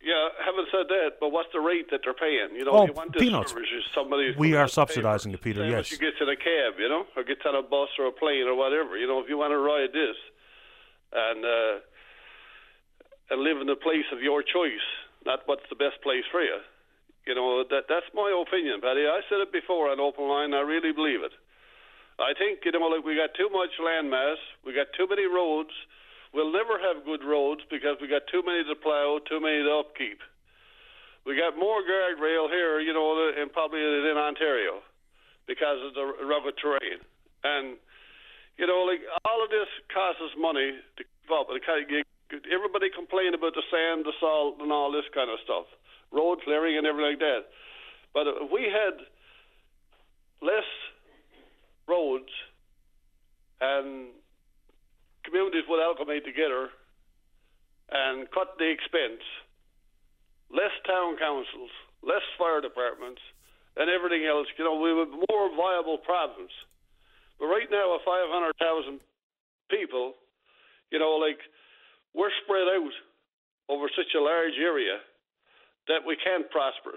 Yeah, 0.00 0.28
having 0.44 0.66
said 0.70 0.86
that, 0.88 1.12
but 1.18 1.30
what's 1.32 1.48
the 1.52 1.60
rate 1.60 1.90
that 1.90 2.00
they're 2.04 2.12
paying? 2.12 2.54
You 2.54 2.66
know, 2.66 2.72
Oh, 2.72 2.86
you 2.86 2.92
want 2.92 3.14
this 3.14 3.22
peanuts. 3.22 3.52
service, 3.52 3.68
somebody 3.94 4.34
We 4.36 4.54
are 4.54 4.66
subsidising 4.66 5.32
it, 5.32 5.40
Peter. 5.40 5.66
Yes. 5.66 5.90
you 5.90 5.96
get 5.98 6.12
in 6.20 6.28
a 6.28 6.36
cab, 6.36 6.74
you 6.78 6.90
know, 6.90 7.06
or 7.16 7.24
gets 7.24 7.40
on 7.46 7.54
a 7.56 7.62
bus 7.62 7.88
or 7.98 8.06
a 8.06 8.12
plane 8.12 8.46
or 8.46 8.54
whatever. 8.54 8.98
You 8.98 9.06
know, 9.08 9.20
if 9.20 9.30
you 9.30 9.38
want 9.38 9.52
to 9.52 9.58
ride 9.58 9.92
this 9.94 10.16
and 11.10 11.44
uh, 11.44 11.80
and 13.30 13.40
live 13.40 13.60
in 13.60 13.66
the 13.66 13.78
place 13.78 14.06
of 14.12 14.20
your 14.20 14.42
choice, 14.42 14.84
not 15.24 15.40
what's 15.46 15.64
the 15.68 15.76
best 15.76 16.00
place 16.02 16.24
for 16.30 16.42
you. 16.42 16.60
You 17.26 17.34
know, 17.34 17.64
that 17.64 17.88
that's 17.88 18.08
my 18.12 18.28
opinion, 18.28 18.84
Paddy. 18.84 19.08
I 19.08 19.24
said 19.28 19.40
it 19.40 19.52
before 19.52 19.88
on 19.88 20.00
open 20.00 20.28
line. 20.28 20.52
I 20.52 20.60
really 20.60 20.92
believe 20.92 21.24
it. 21.24 21.32
I 22.20 22.36
think 22.36 22.60
you 22.64 22.72
know, 22.72 22.84
like 22.92 23.04
we 23.04 23.16
got 23.16 23.32
too 23.32 23.48
much 23.48 23.72
landmass, 23.80 24.36
we 24.64 24.76
got 24.76 24.92
too 24.92 25.08
many 25.08 25.24
roads. 25.24 25.72
We'll 26.36 26.52
never 26.52 26.76
have 26.82 27.06
good 27.06 27.24
roads 27.24 27.62
because 27.70 27.96
we 28.02 28.10
got 28.10 28.26
too 28.28 28.42
many 28.44 28.66
to 28.66 28.74
plow, 28.74 29.22
too 29.22 29.40
many 29.40 29.62
to 29.62 29.72
upkeep. 29.86 30.18
We 31.24 31.38
got 31.38 31.56
more 31.56 31.80
guardrail 31.80 32.50
here, 32.50 32.80
you 32.80 32.92
know, 32.92 33.32
and 33.32 33.48
probably 33.52 33.80
in 33.80 34.18
Ontario 34.18 34.84
because 35.46 35.80
of 35.80 35.94
the 35.94 36.04
rugged 36.26 36.60
terrain. 36.60 37.00
And 37.44 37.80
you 38.58 38.66
know, 38.66 38.84
like 38.84 39.00
all 39.24 39.42
of 39.42 39.48
this 39.48 39.68
costs 39.88 40.20
us 40.20 40.36
money 40.36 40.76
to 40.76 41.02
keep 41.02 41.30
up. 41.32 41.48
It 41.50 41.64
kind 41.64 41.88
of, 41.88 42.04
everybody 42.52 42.90
complain 42.90 43.34
about 43.34 43.54
the 43.54 43.62
sand, 43.70 44.04
the 44.04 44.12
salt, 44.20 44.56
and 44.60 44.72
all 44.72 44.90
this 44.90 45.08
kind 45.14 45.30
of 45.30 45.38
stuff, 45.44 45.66
road 46.12 46.38
clearing 46.44 46.76
and 46.78 46.86
everything 46.86 47.18
like 47.18 47.24
that. 47.24 47.50
But 48.12 48.26
if 48.26 48.50
we 48.50 48.70
had 48.70 48.98
less 50.40 50.68
roads 51.88 52.30
and 53.60 54.12
communities 55.24 55.64
would 55.68 55.80
amalgamate 55.80 56.24
together 56.24 56.68
and 57.90 58.30
cut 58.30 58.56
the 58.58 58.70
expense, 58.70 59.22
less 60.50 60.72
town 60.86 61.16
councils, 61.16 61.70
less 62.02 62.24
fire 62.38 62.60
departments, 62.60 63.20
and 63.76 63.90
everything 63.90 64.24
else, 64.24 64.46
you 64.56 64.64
know, 64.64 64.78
we 64.78 64.94
would 64.94 65.08
have 65.08 65.24
more 65.28 65.50
viable 65.56 65.98
province. 65.98 66.52
But 67.38 67.46
right 67.46 67.66
now, 67.70 67.92
with 67.92 68.06
500,000 68.06 69.00
people, 69.70 70.14
you 70.92 70.98
know, 70.98 71.18
like 71.18 71.40
we're 72.14 72.32
spread 72.46 72.70
out 72.70 72.94
over 73.68 73.90
such 73.92 74.14
a 74.14 74.22
large 74.22 74.56
area 74.56 75.02
that 75.88 76.00
we 76.06 76.16
can't 76.16 76.48
prosper 76.48 76.96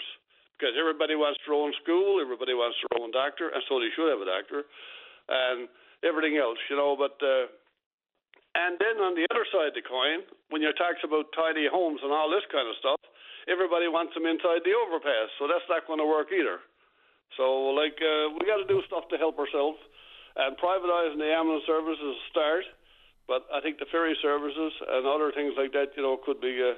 because 0.56 0.74
everybody 0.74 1.14
wants 1.14 1.38
their 1.46 1.54
own 1.54 1.74
school, 1.84 2.18
everybody 2.18 2.54
wants 2.58 2.78
their 2.82 2.98
own 2.98 3.14
doctor, 3.14 3.54
and 3.54 3.62
so 3.70 3.78
they 3.78 3.94
should 3.94 4.10
have 4.10 4.24
a 4.24 4.30
doctor, 4.30 4.66
and 5.30 5.70
everything 6.02 6.38
else, 6.42 6.58
you 6.70 6.76
know. 6.76 6.98
But 6.98 7.18
uh, 7.22 7.46
and 8.58 8.74
then 8.82 8.98
on 8.98 9.14
the 9.14 9.30
other 9.30 9.46
side 9.54 9.70
of 9.70 9.78
the 9.78 9.86
coin, 9.86 10.26
when 10.50 10.66
you 10.66 10.74
talks 10.74 11.06
about 11.06 11.30
tiny 11.38 11.70
homes 11.70 12.02
and 12.02 12.10
all 12.10 12.26
this 12.26 12.46
kind 12.50 12.66
of 12.66 12.74
stuff, 12.82 12.98
everybody 13.46 13.86
wants 13.86 14.18
them 14.18 14.26
inside 14.26 14.66
the 14.66 14.74
overpass, 14.74 15.30
so 15.38 15.46
that's 15.46 15.68
not 15.70 15.86
going 15.86 16.02
to 16.02 16.10
work 16.10 16.34
either. 16.34 16.58
So, 17.38 17.76
like, 17.78 18.00
uh, 18.02 18.34
we 18.34 18.50
got 18.50 18.58
to 18.58 18.66
do 18.66 18.82
stuff 18.90 19.06
to 19.14 19.18
help 19.22 19.38
ourselves, 19.38 19.78
and 20.42 20.58
privatizing 20.58 21.22
the 21.22 21.30
ambulance 21.30 21.70
service 21.70 22.02
is 22.02 22.16
a 22.18 22.26
start. 22.34 22.66
But 23.28 23.46
I 23.54 23.60
think 23.62 23.80
the 23.80 23.86
ferry 23.92 24.18
services 24.22 24.74
and 24.88 25.06
other 25.06 25.32
things 25.32 25.54
like 25.58 25.74
that, 25.74 25.88
you 25.96 26.04
know, 26.04 26.18
could 26.24 26.40
be 26.40 26.62
uh, 26.64 26.76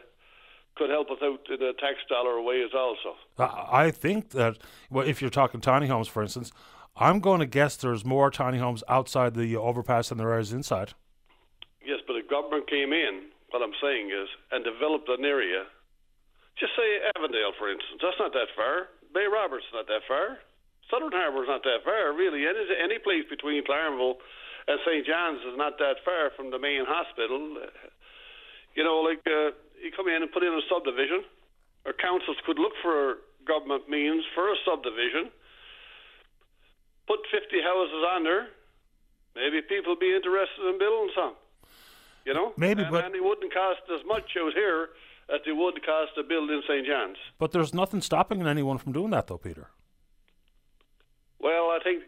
could 0.76 0.90
help 0.90 1.12
us 1.12 1.18
out 1.22 1.40
in 1.50 1.62
a 1.62 1.74
tax 1.74 1.98
dollar 2.10 2.42
ways 2.42 2.70
also. 2.76 3.16
I 3.38 3.88
I 3.88 3.92
think 3.92 4.32
that 4.32 4.58
well, 4.90 5.08
if 5.08 5.22
you're 5.22 5.30
talking 5.30 5.62
tiny 5.62 5.88
homes, 5.88 6.08
for 6.08 6.24
instance, 6.24 6.52
I'm 6.96 7.20
going 7.20 7.40
to 7.40 7.46
guess 7.46 7.78
there's 7.78 8.04
more 8.04 8.32
tiny 8.32 8.58
homes 8.58 8.84
outside 8.88 9.36
the 9.36 9.56
overpass 9.56 10.10
than 10.10 10.18
there 10.18 10.38
is 10.40 10.52
inside. 10.52 10.94
Yes, 11.86 12.00
but 12.08 12.16
if 12.16 12.28
government 12.30 12.70
came 12.70 12.94
in, 12.94 13.30
what 13.52 13.62
I'm 13.62 13.78
saying 13.82 14.10
is, 14.10 14.28
and 14.52 14.66
developed 14.66 15.08
an 15.10 15.24
area, 15.24 15.64
just 16.60 16.74
say 16.76 17.00
Avondale, 17.16 17.54
for 17.58 17.72
instance. 17.72 18.02
That's 18.02 18.20
not 18.20 18.34
that 18.34 18.50
far. 18.56 18.90
Bay 19.14 19.26
Roberts 19.32 19.66
not 19.74 19.88
that 19.88 20.02
far. 20.08 20.38
Southern 20.90 21.14
Harbour's 21.14 21.48
not 21.48 21.62
that 21.64 21.86
far, 21.86 22.14
really. 22.14 22.50
Any 22.50 22.66
any 22.82 22.98
place 22.98 23.24
between 23.30 23.64
Claremont 23.64 24.18
and 24.70 24.78
St. 24.86 25.02
John's 25.06 25.41
is 25.50 25.58
not 25.58 25.80
that 25.82 25.98
far 26.06 26.30
from 26.38 26.52
the 26.54 26.60
main 26.62 26.86
hospital. 26.86 27.58
You 28.78 28.84
know, 28.86 29.02
like 29.02 29.26
uh, 29.26 29.58
you 29.82 29.90
come 29.96 30.08
in 30.08 30.22
and 30.22 30.32
put 30.32 30.44
in 30.46 30.54
a 30.54 30.62
subdivision, 30.70 31.26
or 31.86 31.94
councils 31.98 32.38
could 32.46 32.60
look 32.60 32.74
for 32.82 33.18
government 33.50 33.90
means 33.90 34.24
for 34.36 34.48
a 34.54 34.56
subdivision. 34.64 35.34
Put 37.08 37.20
50 37.34 37.58
houses 37.66 38.04
on 38.14 38.24
there. 38.24 38.48
Maybe 39.36 39.62
people 39.66 39.96
be 39.98 40.14
interested 40.14 40.62
in 40.70 40.78
building 40.78 41.10
some. 41.18 41.34
You 42.26 42.34
know, 42.36 42.54
Maybe, 42.58 42.84
and, 42.84 42.91
but- 42.91 43.06
and 43.06 43.16
it 43.16 43.24
wouldn't 43.24 43.52
cost 43.52 43.82
as 43.91 44.06
much 44.06 44.38
out 44.38 44.54
here 44.54 44.90
as 45.34 45.41
it 45.48 45.54
would 45.54 45.84
cost 45.86 46.12
to 46.16 46.24
build 46.24 46.50
in 46.52 46.62
St. 46.68 46.86
John's. 46.86 47.18
But 47.40 47.52
there's 47.52 47.74
nothing 47.74 48.02
stopping 48.02 48.46
anyone 48.46 48.78
from 48.78 48.94
doing 48.94 49.10
that, 49.12 49.26
though, 49.28 49.38
Peter. 49.38 49.70
Well, 51.40 51.70
I 51.72 51.80
think 51.84 52.04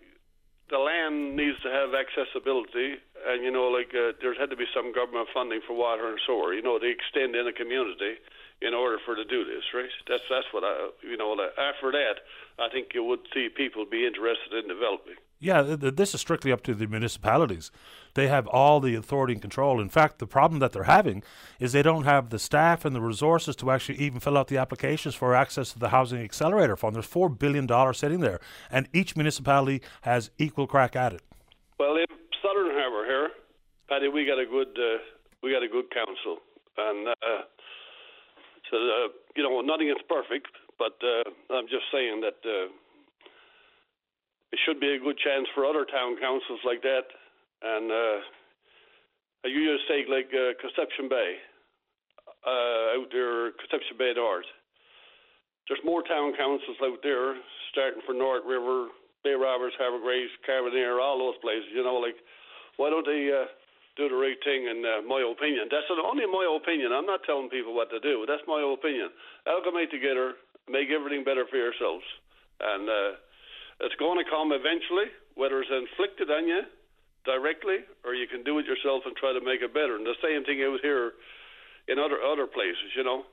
the 0.72 0.80
land 0.80 1.36
needs 1.36 1.60
to 1.62 1.70
have 1.70 1.92
accessibility, 1.94 2.96
and 3.28 3.44
you 3.44 3.52
know, 3.52 3.68
like 3.68 3.92
uh, 3.94 4.16
there's 4.22 4.40
had 4.40 4.50
to 4.50 4.56
be 4.56 4.66
some 4.74 4.94
government 4.96 5.28
funding 5.34 5.60
for 5.68 5.76
water 5.76 6.08
and 6.08 6.18
sewer. 6.26 6.54
You 6.54 6.64
know, 6.64 6.80
they 6.80 6.90
extend 6.90 7.36
in 7.36 7.46
a 7.46 7.54
community 7.54 8.16
in 8.62 8.74
order 8.74 8.98
for 9.06 9.16
to 9.16 9.26
do 9.26 9.44
this, 9.44 9.64
right? 9.74 9.92
That's 10.08 10.24
that's 10.30 10.48
what 10.52 10.64
I, 10.64 10.90
you 11.04 11.18
know. 11.18 11.36
After 11.60 11.92
that, 11.92 12.24
I 12.58 12.70
think 12.72 12.94
you 12.94 13.04
would 13.04 13.28
see 13.34 13.50
people 13.50 13.86
be 13.86 14.08
interested 14.08 14.54
in 14.54 14.68
developing. 14.68 15.16
Yeah, 15.40 15.76
th- 15.76 15.96
this 15.96 16.14
is 16.14 16.22
strictly 16.22 16.52
up 16.52 16.64
to 16.64 16.74
the 16.74 16.88
municipalities. 16.88 17.72
They 18.14 18.28
have 18.28 18.48
all 18.48 18.80
the 18.80 18.96
authority 18.96 19.34
and 19.34 19.42
control. 19.42 19.80
In 19.80 19.90
fact, 19.90 20.20
the 20.20 20.28
problem 20.28 20.60
that 20.60 20.72
they're 20.72 20.84
having 20.84 21.24
is 21.60 21.72
they 21.72 21.82
don't 21.82 22.04
have 22.04 22.30
the 22.30 22.40
staff 22.40 22.86
and 22.86 22.96
the 22.96 23.02
resources 23.02 23.56
to 23.58 23.72
actually 23.72 24.00
even 24.00 24.20
fill 24.20 24.38
out 24.38 24.48
the 24.48 24.58
applications 24.58 25.16
for 25.16 25.36
access 25.36 25.72
to 25.74 25.80
the 25.80 25.90
Housing 25.90 26.22
Accelerator 26.22 26.76
Fund. 26.76 26.96
There's 26.96 27.08
$4 27.08 27.38
billion 27.38 27.68
sitting 27.94 28.20
there, 28.20 28.40
and 28.70 28.88
each 28.94 29.16
municipality 29.16 29.82
has 30.02 30.32
equal 30.38 30.68
crack 30.68 30.96
at 30.96 31.14
it. 31.14 31.22
Well, 31.80 31.96
in 31.96 32.06
Southern 32.42 32.72
Harbour 32.72 33.06
here, 33.06 33.30
Paddy, 33.90 34.08
we 34.08 34.26
got 34.26 34.40
a 34.40 34.46
good 34.46 34.78
uh, 34.78 35.00
we 35.44 35.52
got 35.52 35.64
a 35.64 35.68
good 35.68 35.90
council, 35.92 36.38
and 36.78 37.08
uh, 37.10 37.42
so 38.70 38.78
uh, 38.78 39.08
you 39.36 39.44
know 39.44 39.62
nothing 39.62 39.90
is 39.90 40.00
perfect, 40.08 40.48
but 40.78 40.96
uh, 41.04 41.28
I'm 41.54 41.68
just 41.68 41.90
saying 41.92 42.22
that 42.22 42.40
uh, 42.46 42.70
it 44.52 44.60
should 44.66 44.80
be 44.80 44.94
a 44.94 45.00
good 45.00 45.18
chance 45.18 45.48
for 45.56 45.66
other 45.66 45.86
town 45.86 46.18
councils 46.22 46.60
like 46.66 46.82
that, 46.84 47.10
and 47.62 47.92
uh, 47.92 48.18
you 49.46 49.66
just 49.70 49.86
take 49.90 50.10
like 50.10 50.30
uh, 50.34 50.58
Conception 50.62 51.10
Bay, 51.10 51.38
uh, 52.46 52.98
out 52.98 53.10
there, 53.14 53.54
Conception 53.58 53.98
Bay 53.98 54.14
North. 54.16 54.50
There's 55.70 55.82
more 55.86 56.02
town 56.04 56.34
councils 56.36 56.78
out 56.82 57.00
there, 57.06 57.38
starting 57.72 58.02
from 58.06 58.18
North 58.18 58.44
River, 58.46 58.90
Bay 59.24 59.38
Roberts, 59.38 59.78
Harbour 59.78 60.02
Grace, 60.02 60.34
Carbonear, 60.44 60.98
all 60.98 61.22
those 61.22 61.38
places. 61.42 61.70
You 61.74 61.86
know, 61.86 62.02
like 62.02 62.18
why 62.78 62.90
don't 62.90 63.06
they 63.06 63.30
uh, 63.30 63.46
do 63.98 64.10
the 64.10 64.18
right 64.18 64.38
thing? 64.42 64.66
In 64.66 64.82
uh, 64.82 65.06
my 65.06 65.22
opinion, 65.22 65.70
that's 65.70 65.88
only 65.90 66.26
my 66.26 66.50
opinion. 66.50 66.92
I'm 66.92 67.06
not 67.06 67.22
telling 67.30 67.50
people 67.50 67.78
what 67.78 67.94
to 67.94 68.02
do. 68.02 68.26
That's 68.26 68.44
my 68.50 68.62
opinion. 68.62 69.14
Amalgamate 69.46 69.94
together, 69.94 70.34
make 70.66 70.90
everything 70.90 71.24
better 71.24 71.46
for 71.46 71.58
yourselves, 71.62 72.06
and 72.60 72.90
uh, 72.90 73.12
it's 73.86 73.96
going 74.02 74.18
to 74.18 74.28
come 74.30 74.50
eventually. 74.52 75.14
Whether 75.38 75.64
it's 75.64 75.72
inflicted 75.72 76.28
on 76.30 76.46
you 76.50 76.62
directly, 77.26 77.86
or 78.04 78.14
you 78.14 78.26
can 78.28 78.44
do 78.44 78.58
it 78.60 78.66
yourself 78.66 79.04
and 79.06 79.16
try 79.16 79.34
to 79.34 79.44
make 79.44 79.62
it 79.62 79.74
better. 79.74 79.96
And 79.96 80.06
the 80.06 80.18
same 80.22 80.44
thing 80.44 80.62
out 80.66 80.82
here 80.82 81.14
in 81.88 81.98
other 82.00 82.22
other 82.22 82.48
places, 82.48 82.94
you 82.96 83.04
know. 83.04 83.26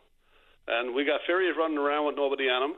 And 0.69 0.93
we 0.93 1.09
got 1.09 1.25
ferries 1.25 1.57
running 1.57 1.81
around 1.81 2.07
with 2.07 2.17
nobody 2.17 2.49
on 2.49 2.61
them. 2.61 2.77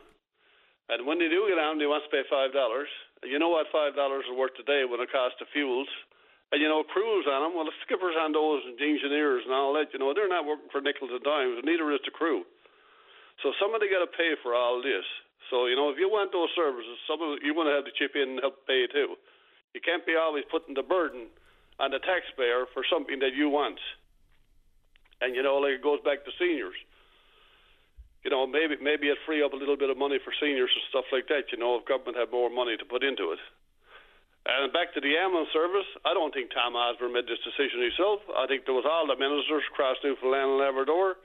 And 0.90 1.06
when 1.06 1.18
they 1.18 1.30
do 1.30 1.46
get 1.46 1.58
on, 1.58 1.78
they 1.78 1.86
want 1.86 2.02
to 2.06 2.10
pay 2.10 2.22
five 2.30 2.54
dollars. 2.54 2.90
You 3.22 3.38
know 3.38 3.50
what 3.50 3.70
five 3.70 3.94
dollars 3.94 4.26
is 4.26 4.34
worth 4.34 4.54
today 4.54 4.86
when 4.86 5.02
it 5.02 5.10
costs 5.10 5.38
the 5.38 5.46
fuels. 5.50 5.90
And 6.50 6.58
you 6.58 6.66
know, 6.66 6.82
crews 6.82 7.30
on 7.30 7.46
them. 7.46 7.54
Well, 7.54 7.66
the 7.66 7.74
skippers 7.86 8.18
on 8.18 8.34
those 8.34 8.66
and 8.66 8.74
the 8.74 8.86
engineers 8.86 9.46
and 9.46 9.54
all 9.54 9.74
that. 9.78 9.94
You 9.94 10.02
know, 10.02 10.10
they're 10.10 10.30
not 10.30 10.46
working 10.46 10.70
for 10.70 10.82
nickels 10.82 11.14
and 11.14 11.22
dimes, 11.22 11.62
neither 11.62 11.90
is 11.94 12.02
the 12.02 12.10
crew. 12.10 12.42
So 13.42 13.54
somebody 13.62 13.88
got 13.88 14.02
to 14.02 14.10
pay 14.10 14.34
for 14.42 14.52
all 14.54 14.82
this. 14.82 15.06
So 15.50 15.66
you 15.66 15.78
know, 15.78 15.90
if 15.90 15.98
you 15.98 16.10
want 16.10 16.34
those 16.34 16.50
services, 16.58 16.98
some 17.06 17.22
of 17.22 17.38
you're 17.42 17.54
going 17.54 17.70
to 17.70 17.78
have 17.78 17.86
to 17.86 17.94
chip 17.94 18.18
in 18.18 18.38
and 18.38 18.42
help 18.42 18.66
pay 18.66 18.86
too. 18.90 19.14
You 19.74 19.80
can't 19.80 20.04
be 20.04 20.16
always 20.16 20.44
putting 20.50 20.74
the 20.74 20.82
burden 20.82 21.30
on 21.78 21.90
the 21.90 21.98
taxpayer 21.98 22.66
for 22.74 22.82
something 22.90 23.18
that 23.20 23.34
you 23.34 23.48
want. 23.48 23.78
And 25.20 25.34
you 25.34 25.42
know, 25.42 25.56
like 25.56 25.80
it 25.80 25.82
goes 25.82 26.00
back 26.04 26.24
to 26.24 26.32
seniors. 26.38 26.76
You 28.24 28.30
know, 28.30 28.46
maybe 28.46 28.76
maybe 28.80 29.08
it 29.08 29.16
free 29.24 29.42
up 29.42 29.52
a 29.52 29.56
little 29.56 29.76
bit 29.76 29.88
of 29.88 29.96
money 29.96 30.18
for 30.20 30.32
seniors 30.40 30.70
and 30.74 30.84
stuff 30.90 31.08
like 31.12 31.28
that. 31.28 31.52
You 31.52 31.58
know, 31.58 31.80
if 31.80 31.88
government 31.88 32.16
had 32.16 32.30
more 32.30 32.50
money 32.50 32.76
to 32.76 32.84
put 32.84 33.04
into 33.04 33.32
it. 33.32 33.40
And 34.46 34.72
back 34.72 34.92
to 34.96 35.00
the 35.00 35.20
ambulance 35.20 35.52
service, 35.52 35.88
I 36.04 36.16
don't 36.16 36.32
think 36.32 36.48
Tom 36.50 36.72
Osborne 36.72 37.12
made 37.12 37.28
this 37.28 37.40
decision 37.44 37.84
himself. 37.84 38.24
I 38.32 38.48
think 38.48 38.64
there 38.64 38.76
was 38.76 38.88
all 38.88 39.04
the 39.04 39.16
ministers 39.16 39.62
across 39.68 40.00
Newfoundland 40.00 40.56
and 40.56 40.60
Labrador 40.60 41.20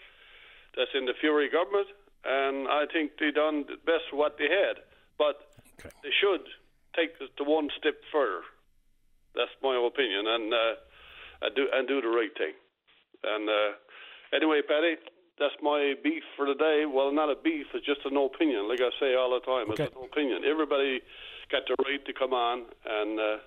that's 0.75 0.91
in 0.91 1.07
the 1.07 1.15
Furey 1.23 1.47
government, 1.47 1.87
and 2.27 2.67
I 2.67 2.83
think 2.91 3.15
they 3.15 3.31
done 3.31 3.63
the 3.71 3.79
best 3.87 4.11
what 4.11 4.35
they 4.35 4.51
had. 4.51 4.83
But 5.15 5.47
okay. 5.79 5.95
they 6.03 6.11
should 6.11 6.43
take 6.95 7.19
the, 7.19 7.27
the 7.37 7.43
one 7.43 7.69
step 7.77 7.95
further. 8.11 8.41
That's 9.35 9.51
my 9.61 9.75
opinion, 9.75 10.25
and 10.27 10.53
uh, 10.53 10.73
and 11.43 11.55
do 11.55 11.67
and 11.71 11.87
do 11.87 12.01
the 12.01 12.07
right 12.07 12.31
thing. 12.37 12.55
And 13.23 13.49
uh, 13.49 13.71
anyway, 14.33 14.61
Paddy, 14.63 14.95
that's 15.39 15.55
my 15.61 15.93
beef 16.03 16.23
for 16.37 16.47
the 16.47 16.55
day. 16.55 16.85
Well, 16.87 17.11
not 17.11 17.29
a 17.29 17.35
beef; 17.35 17.67
it's 17.73 17.85
just 17.85 18.05
an 18.05 18.15
opinion. 18.15 18.69
Like 18.69 18.79
I 18.79 18.91
say 18.99 19.15
all 19.15 19.35
the 19.35 19.43
time, 19.43 19.71
okay. 19.71 19.83
it's 19.83 19.95
an 19.95 20.07
opinion. 20.07 20.43
Everybody 20.47 21.01
got 21.51 21.67
the 21.67 21.75
right 21.83 22.03
to 22.05 22.13
come 22.13 22.33
on, 22.33 22.65
and 22.87 23.19
uh, 23.19 23.37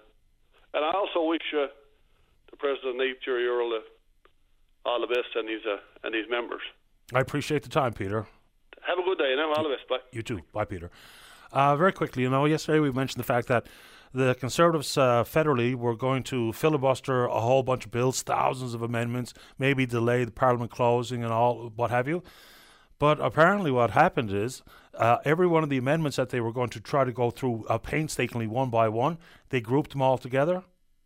and 0.75 0.85
I 0.85 0.93
also 0.93 1.25
wish 1.25 1.45
uh, 1.57 1.73
the 2.51 2.57
president 2.57 2.99
Nate 2.99 3.23
Jerry 3.25 3.47
Earle 3.49 3.81
uh, 3.81 4.89
all 4.89 5.01
the 5.01 5.09
best 5.09 5.33
and 5.35 5.49
his 5.49 5.65
uh, 5.65 5.81
and 6.05 6.15
his 6.15 6.29
members. 6.29 6.63
I 7.15 7.21
appreciate 7.21 7.63
the 7.63 7.71
time, 7.71 7.95
Peter. 7.95 8.27
Have 8.87 8.99
a 8.99 9.03
good 9.03 9.19
day, 9.19 9.35
now. 9.37 9.53
All 9.55 9.65
the 9.65 9.75
best. 9.75 9.89
Bye. 9.89 10.05
You 10.13 10.23
too. 10.23 10.41
Bye, 10.53 10.65
Peter. 10.65 10.91
Uh, 11.53 11.77
very 11.77 11.93
quickly, 11.93 12.23
you 12.23 12.31
know, 12.31 12.45
yesterday 12.45 12.79
we 12.79 12.91
mentioned 12.91 13.21
the 13.21 13.27
fact 13.27 13.49
that 13.49 13.67
the 14.13 14.35
Conservatives 14.35 14.97
uh, 14.97 15.25
federally 15.25 15.75
were 15.75 15.95
going 15.95 16.23
to 16.25 16.53
filibuster 16.53 17.27
a 17.27 17.41
whole 17.41 17.63
bunch 17.63 17.85
of 17.85 17.91
bills, 17.91 18.23
thousands 18.23 18.75
of 18.75 18.83
amendments, 18.83 19.35
maybe 19.59 19.87
delay 19.87 20.25
the 20.25 20.31
Parliament 20.31 20.71
closing 20.71 21.23
and 21.23 21.33
all, 21.33 21.73
what 21.77 21.91
have 21.91 22.09
you. 22.09 22.23
But 22.99 23.21
apparently, 23.21 23.71
what 23.71 23.91
happened 23.91 24.33
is 24.33 24.63
uh, 24.95 25.19
every 25.25 25.47
one 25.47 25.63
of 25.63 25.71
the 25.71 25.79
amendments 25.79 26.17
that 26.17 26.31
they 26.31 26.41
were 26.41 26.53
going 26.53 26.71
to 26.71 26.81
try 26.81 27.05
to 27.05 27.13
go 27.13 27.31
through 27.31 27.65
uh, 27.69 27.79
painstakingly 27.79 28.47
one 28.47 28.71
by 28.71 28.89
one, 28.89 29.19
they 29.51 29.61
grouped 29.61 29.93
them 29.93 30.03
all 30.03 30.19
together. 30.19 30.65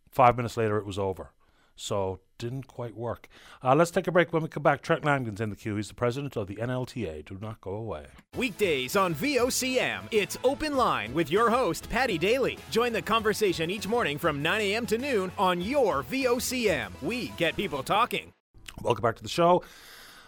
Five 0.09 0.35
minutes 0.35 0.57
later, 0.57 0.77
it 0.77 0.85
was 0.85 0.97
over. 0.97 1.31
So 1.75 2.19
didn't 2.37 2.67
quite 2.67 2.95
work. 2.95 3.27
Uh, 3.63 3.75
let's 3.75 3.91
take 3.91 4.07
a 4.07 4.11
break. 4.11 4.33
When 4.33 4.43
we 4.43 4.49
come 4.49 4.63
back, 4.63 4.81
Trent 4.81 5.05
Langdon's 5.05 5.41
in 5.41 5.49
the 5.49 5.55
queue. 5.55 5.75
He's 5.75 5.87
the 5.87 5.93
president 5.93 6.35
of 6.35 6.47
the 6.47 6.55
NLTA. 6.55 7.25
Do 7.25 7.37
not 7.41 7.61
go 7.61 7.71
away. 7.71 8.07
Weekdays 8.35 8.95
on 8.95 9.15
VOCM, 9.15 10.01
it's 10.11 10.37
Open 10.43 10.75
Line 10.75 11.13
with 11.13 11.31
your 11.31 11.49
host, 11.49 11.89
Patty 11.89 12.17
Daly. 12.17 12.57
Join 12.71 12.93
the 12.93 13.01
conversation 13.01 13.69
each 13.69 13.87
morning 13.87 14.17
from 14.17 14.41
9 14.41 14.61
a.m. 14.61 14.85
to 14.87 14.97
noon 14.97 15.31
on 15.37 15.61
your 15.61 16.03
VOCM. 16.03 16.91
We 17.01 17.29
get 17.37 17.55
people 17.55 17.83
talking. 17.83 18.33
Welcome 18.81 19.03
back 19.03 19.15
to 19.17 19.23
the 19.23 19.29
show. 19.29 19.63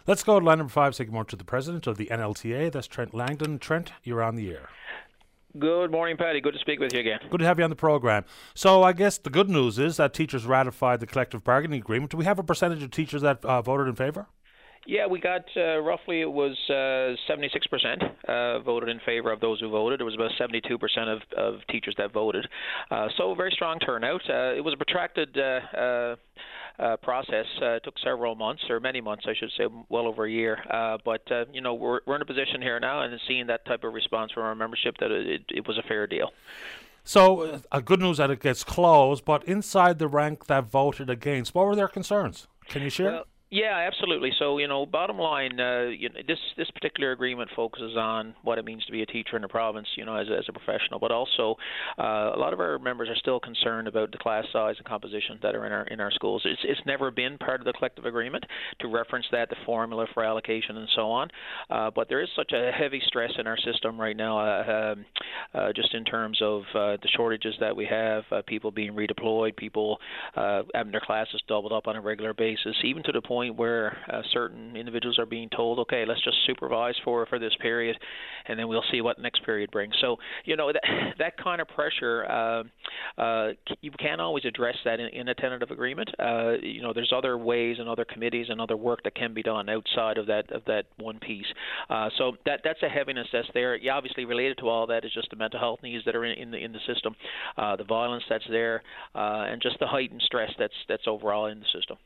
Let's 0.08 0.24
go 0.24 0.40
to 0.40 0.46
line 0.46 0.60
number 0.60 0.72
five. 0.72 0.94
Say 0.94 1.06
good 1.06 1.14
morning 1.14 1.30
to 1.30 1.36
the 1.36 1.44
president 1.44 1.88
of 1.88 1.98
the 1.98 2.06
NLTA. 2.08 2.72
That's 2.72 2.86
Trent 2.86 3.16
Langdon. 3.16 3.58
Trent, 3.58 3.92
you're 4.04 4.22
on 4.22 4.36
the 4.36 4.52
air. 4.52 4.70
Good 5.58 5.90
morning, 5.90 6.18
Paddy. 6.18 6.42
Good 6.42 6.54
to 6.54 6.60
speak 6.60 6.82
with 6.82 6.94
you 6.94 7.00
again. 7.00 7.20
Good 7.30 7.38
to 7.38 7.46
have 7.46 7.58
you 7.58 7.64
on 7.64 7.70
the 7.70 7.78
program. 7.78 8.26
So, 8.56 8.84
I 8.84 8.92
guess 8.92 9.18
the 9.18 9.30
good 9.30 9.50
news 9.50 9.80
is 9.80 9.96
that 9.98 10.14
teachers 10.14 10.46
ratified 10.46 11.00
the 11.00 11.08
collective 11.08 11.46
bargaining 11.46 11.80
agreement. 11.80 12.12
Do 12.12 12.18
we 12.18 12.26
have 12.26 12.40
a 12.40 12.44
percentage 12.44 12.84
of 12.84 12.92
teachers 12.92 13.22
that 13.22 13.44
uh, 13.46 13.62
voted 13.62 13.88
in 13.88 13.96
favor? 13.96 14.28
Yeah, 14.88 15.08
we 15.08 15.20
got 15.20 15.46
uh, 15.58 15.80
roughly 15.80 16.22
it 16.22 16.32
was 16.32 16.56
uh, 16.70 17.16
76% 17.28 18.12
uh, 18.28 18.60
voted 18.60 18.90
in 18.90 19.00
favor 19.06 19.32
of 19.32 19.40
those 19.40 19.60
who 19.60 19.70
voted. 19.70 20.00
It 20.00 20.04
was 20.04 20.14
about 20.14 20.32
72% 20.40 20.72
of, 21.08 21.22
of 21.36 21.62
teachers 21.70 21.96
that 21.98 22.14
voted. 22.14 22.48
Uh, 22.92 23.08
so 23.18 23.34
very 23.34 23.52
strong 23.52 23.80
turnout. 23.80 24.22
Uh, 24.30 24.54
it 24.56 24.64
was 24.64 24.74
a 24.74 24.78
protracted 24.78 25.36
uh, 25.38 25.78
uh, 25.78 26.16
uh, 26.78 26.98
process. 26.98 27.46
Uh, 27.62 27.76
it 27.76 27.84
took 27.84 27.96
several 28.04 28.36
months, 28.36 28.64
or 28.70 28.80
many 28.80 29.02
months, 29.02 29.26
I 29.28 29.34
should 29.34 29.52
say, 29.58 29.66
well 29.90 30.08
over 30.08 30.26
a 30.26 30.32
year. 30.32 30.60
Uh, 30.70 30.98
but 31.04 31.30
uh, 31.32 31.46
you 31.52 31.62
know, 31.62 31.74
we're 31.74 32.02
we're 32.06 32.16
in 32.16 32.22
a 32.22 32.26
position 32.26 32.62
here 32.62 32.80
now, 32.80 33.02
and 33.02 33.20
seeing 33.28 33.48
that 33.48 33.66
type 33.66 33.84
of 33.84 33.94
response 33.94 34.32
from 34.32 34.44
our 34.44 34.56
membership, 34.56 34.98
that 35.00 35.12
it, 35.12 35.44
it 35.50 35.68
was 35.68 35.78
a 35.78 35.84
fair 35.84 36.06
deal. 36.08 36.32
So, 37.04 37.62
uh, 37.72 37.80
good 37.82 38.02
news 38.02 38.18
that 38.18 38.32
it 38.32 38.40
gets 38.40 38.64
closed, 38.64 39.26
but 39.26 39.44
inside 39.44 40.00
the 40.00 40.08
rank 40.08 40.48
that 40.48 40.66
voted 40.66 41.10
against, 41.10 41.54
what 41.54 41.68
were 41.68 41.76
their 41.76 41.88
concerns? 41.88 42.48
Can 42.68 42.82
you 42.82 42.90
share? 42.90 43.12
Well, 43.12 43.26
yeah, 43.56 43.88
absolutely. 43.88 44.32
So, 44.38 44.58
you 44.58 44.68
know, 44.68 44.86
bottom 44.86 45.18
line, 45.18 45.58
uh, 45.58 45.86
you 45.86 46.10
know, 46.10 46.16
this 46.28 46.40
this 46.58 46.70
particular 46.72 47.14
agreement 47.14 47.50
focuses 47.56 47.96
on 47.96 48.36
what 48.44 48.58
it 48.58 48.66
means 48.66 48.84
to 48.86 48.92
be 48.92 49.02
a 49.02 49.06
teacher 49.06 49.38
in 49.38 49.42
the 49.42 49.48
province, 49.48 49.88
you 49.96 50.04
know, 50.04 50.14
as 50.14 50.28
a, 50.28 50.34
as 50.34 50.46
a 50.50 50.52
professional. 50.52 51.00
But 51.00 51.12
also, 51.12 51.56
uh, 51.98 52.34
a 52.36 52.38
lot 52.38 52.52
of 52.52 52.60
our 52.60 52.78
members 52.80 53.08
are 53.08 53.16
still 53.16 53.40
concerned 53.40 53.88
about 53.88 54.12
the 54.12 54.18
class 54.18 54.44
size 54.52 54.76
and 54.78 54.86
composition 54.86 55.40
that 55.42 55.56
are 55.56 55.66
in 55.66 55.72
our 55.72 55.84
in 55.88 56.02
our 56.02 56.12
schools. 56.12 56.42
It's 56.44 56.60
it's 56.66 56.82
never 56.86 57.12
been 57.12 57.38
part 57.38 57.62
of 57.62 57.66
the 57.66 57.72
collective 57.72 58.06
agreement 58.06 58.44
to 58.80 58.90
reference 58.90 59.26
that, 59.32 59.50
the 59.50 59.56
formula 59.66 60.06
for 60.14 60.26
allocation, 60.26 60.76
and 60.76 60.90
so 60.94 61.10
on. 61.10 61.30
Uh, 61.70 61.92
but 61.96 62.10
there 62.10 62.22
is 62.22 62.28
such 62.36 62.52
a 62.52 62.72
heavy 62.78 63.02
stress 63.08 63.32
in 63.40 63.48
our 63.48 63.58
system 63.58 64.00
right 64.00 64.18
now, 64.18 64.38
uh, 64.38 64.94
um, 64.94 65.06
uh, 65.54 65.72
just 65.74 65.94
in 65.94 66.04
terms 66.04 66.40
of 66.42 66.64
uh, 66.74 66.98
the 67.02 67.10
shortages 67.16 67.56
that 67.62 67.74
we 67.74 67.86
have, 67.86 68.24
people 68.48 68.70
being 68.70 68.92
redeployed, 68.92 69.56
people 69.56 69.98
having 70.36 70.92
their 70.92 71.00
classes 71.00 71.42
doubled 71.48 71.72
up 71.72 71.88
on 71.88 71.96
a 71.96 72.02
regular 72.02 72.34
basis, 72.34 72.76
even 72.84 73.02
to 73.02 73.14
the 73.14 73.22
point 73.22 73.45
point 73.46 73.58
where 73.58 73.98
uh, 74.12 74.22
certain 74.32 74.76
individuals 74.76 75.20
are 75.20 75.26
being 75.26 75.50
told, 75.50 75.80
okay, 75.80 76.06
let's 76.08 76.24
just 76.24 76.38
supervise 76.46 76.96
for 77.04 77.26
for 77.26 77.40
this 77.40 77.54
period, 77.62 77.98
and 78.48 78.60
then 78.60 78.68
we'll 78.68 78.84
see 78.92 79.02
what 79.02 79.20
next 79.20 79.44
period 79.46 79.72
brings. 79.72 79.94
So 80.02 80.18
you 80.46 80.56
know 80.56 80.72
that 80.72 80.82
that 81.20 81.38
kind 81.38 81.62
of 81.62 81.68
pressure, 81.68 82.26
uh, 82.26 83.22
uh, 83.22 83.52
you 83.82 83.92
can't 83.92 84.22
always 84.22 84.46
address 84.46 84.76
that 84.86 85.00
in, 85.00 85.08
in 85.10 85.28
a 85.30 85.36
tentative 85.36 85.72
agreement. 85.72 86.10
Uh, 86.20 86.54
you 86.62 86.82
know, 86.82 86.94
there's 86.94 87.14
other 87.16 87.38
ways 87.38 87.78
and 87.80 87.90
other 87.90 88.06
committees 88.06 88.48
and 88.50 88.60
other 88.60 88.78
work 88.78 89.04
that 89.04 89.16
can 89.16 89.34
be 89.34 89.44
done 89.44 89.70
outside 89.70 90.18
of 90.18 90.28
that 90.28 90.52
of 90.52 90.64
that 90.66 90.86
one 90.98 91.20
piece. 91.20 91.46
Uh, 91.90 92.10
so 92.18 92.34
that 92.46 92.62
that's 92.64 92.82
a 92.84 92.90
heaviness 92.90 93.28
that's 93.32 93.48
there. 93.54 93.76
Yeah, 93.76 93.94
obviously 93.94 94.26
related 94.26 94.58
to 94.60 94.70
all 94.70 94.88
that 94.88 95.06
is 95.06 95.14
just 95.14 95.30
the 95.30 95.36
mental 95.36 95.60
health 95.60 95.80
needs 95.84 96.06
that 96.06 96.16
are 96.16 96.26
in, 96.26 96.38
in 96.38 96.52
the 96.52 96.58
in 96.58 96.72
the 96.72 96.80
system, 96.88 97.16
uh, 97.58 97.76
the 97.76 97.84
violence 97.84 98.24
that's 98.30 98.48
there, 98.50 98.82
and 99.14 99.62
just 99.62 99.80
the 99.80 99.88
heightened 99.88 100.22
stress 100.26 100.52
that's 100.58 100.74
that's 100.88 101.08
overall 101.08 101.48
in 101.48 101.60
the 101.60 101.66
system. 101.74 101.98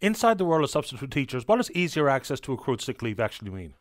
Inside 0.00 0.38
the 0.38 0.44
world 0.44 0.64
of 0.64 0.70
substitute 0.70 1.10
teachers, 1.10 1.46
what 1.46 1.56
does 1.56 1.70
easier 1.72 2.08
access 2.08 2.40
to 2.40 2.52
accrued 2.52 2.80
sick 2.80 3.02
leave 3.02 3.20
actually 3.20 3.50
mean? 3.50 3.74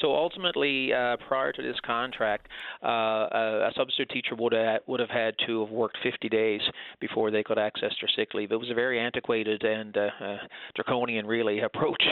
So 0.00 0.14
ultimately, 0.14 0.92
uh, 0.92 1.16
prior 1.28 1.52
to 1.52 1.62
this 1.62 1.76
contract, 1.84 2.48
uh, 2.82 2.88
a 2.88 3.70
substitute 3.76 4.10
teacher 4.10 4.34
would 4.36 4.52
have, 4.52 4.80
would 4.86 5.00
have 5.00 5.10
had 5.10 5.34
to 5.46 5.60
have 5.64 5.70
worked 5.70 5.98
50 6.02 6.28
days 6.28 6.60
before 7.00 7.30
they 7.30 7.42
could 7.42 7.58
access 7.58 7.92
their 8.00 8.10
sick 8.16 8.34
leave. 8.34 8.52
It 8.52 8.56
was 8.56 8.70
a 8.70 8.74
very 8.74 8.98
antiquated 8.98 9.62
and 9.62 9.96
uh, 9.96 10.08
uh 10.20 10.36
draconian, 10.74 11.26
really, 11.26 11.60
approach 11.70 12.02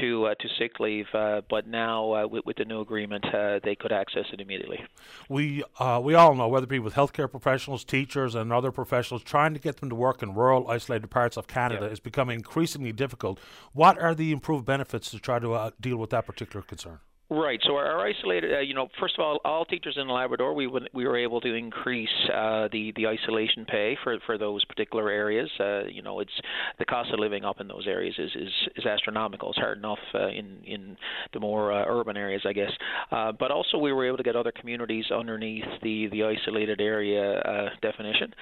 to 0.00 0.26
uh, 0.26 0.34
to 0.34 0.48
sick 0.58 0.80
leave. 0.80 1.06
Uh, 1.14 1.42
but 1.48 1.66
now, 1.66 2.26
with, 2.26 2.44
with, 2.44 2.56
the 2.56 2.64
new 2.64 2.80
agreement, 2.80 3.24
they 3.64 3.76
could 3.76 3.92
access 3.92 4.24
it 4.32 4.40
immediately. 4.40 4.80
We 5.28 5.64
we 6.02 6.14
all 6.14 6.34
know, 6.34 6.48
whether 6.48 6.64
it 6.64 6.70
be 6.70 6.78
with 6.78 6.94
healthcare 6.94 7.30
professionals, 7.30 7.84
teachers, 7.84 8.34
and 8.34 8.52
other 8.52 8.72
professionals, 8.72 9.22
trying 9.22 9.54
to 9.54 9.60
get 9.60 9.78
them 9.78 9.88
to 9.90 9.94
work 9.94 10.22
in 10.22 10.34
rural, 10.34 10.68
isolated 10.68 11.08
parts 11.08 11.36
of 11.36 11.46
Canada 11.46 11.86
is 11.86 12.00
becoming 12.00 12.36
increasingly 12.36 12.92
difficult. 12.92 13.38
What 13.72 13.98
are 13.98 14.14
the 14.14 14.32
improved 14.32 14.64
benefits 14.64 15.10
to 15.10 15.18
try 15.18 15.38
to 15.38 15.72
deal 15.80 15.96
with 15.96 16.10
that 16.10 16.26
particular 16.26 16.62
concern? 16.62 16.87
Right. 17.30 17.60
So 17.64 17.76
our, 17.76 18.00
isolated, 18.00 18.54
uh, 18.54 18.60
you 18.60 18.72
know, 18.72 18.88
first 18.98 19.16
of 19.18 19.22
all, 19.22 19.38
all 19.44 19.66
teachers 19.66 19.98
in 20.00 20.08
Labrador, 20.08 20.54
we 20.54 20.66
we 20.66 21.06
were 21.06 21.18
able 21.18 21.42
to 21.42 21.52
increase 21.52 22.08
uh, 22.32 22.68
the 22.72 22.90
the 22.96 23.06
isolation 23.06 23.66
pay 23.66 23.98
for 24.02 24.16
for 24.24 24.38
those 24.38 24.64
particular 24.64 25.10
areas. 25.10 25.50
Uh, 25.60 25.84
you 25.84 26.00
know, 26.00 26.20
it's 26.20 26.32
the 26.78 26.86
cost 26.86 27.10
of 27.12 27.18
living 27.18 27.44
up 27.44 27.60
in 27.60 27.68
those 27.68 27.86
areas 27.86 28.14
is 28.18 28.30
is, 28.34 28.48
is 28.76 28.86
astronomical. 28.86 29.50
It's 29.50 29.58
hard 29.58 29.76
enough 29.76 29.98
uh, 30.14 30.28
in 30.28 30.62
in 30.64 30.96
the 31.34 31.40
more 31.40 31.70
uh, 31.70 31.84
urban 31.86 32.16
areas, 32.16 32.40
I 32.46 32.54
guess. 32.54 32.70
Uh, 33.12 33.32
but 33.32 33.50
also, 33.50 33.76
we 33.76 33.92
were 33.92 34.06
able 34.06 34.16
to 34.16 34.22
get 34.22 34.34
other 34.34 34.52
communities 34.52 35.04
underneath 35.10 35.64
the 35.82 36.08
the 36.10 36.24
isolated 36.24 36.80
area 36.80 37.70
definition. 37.82 38.32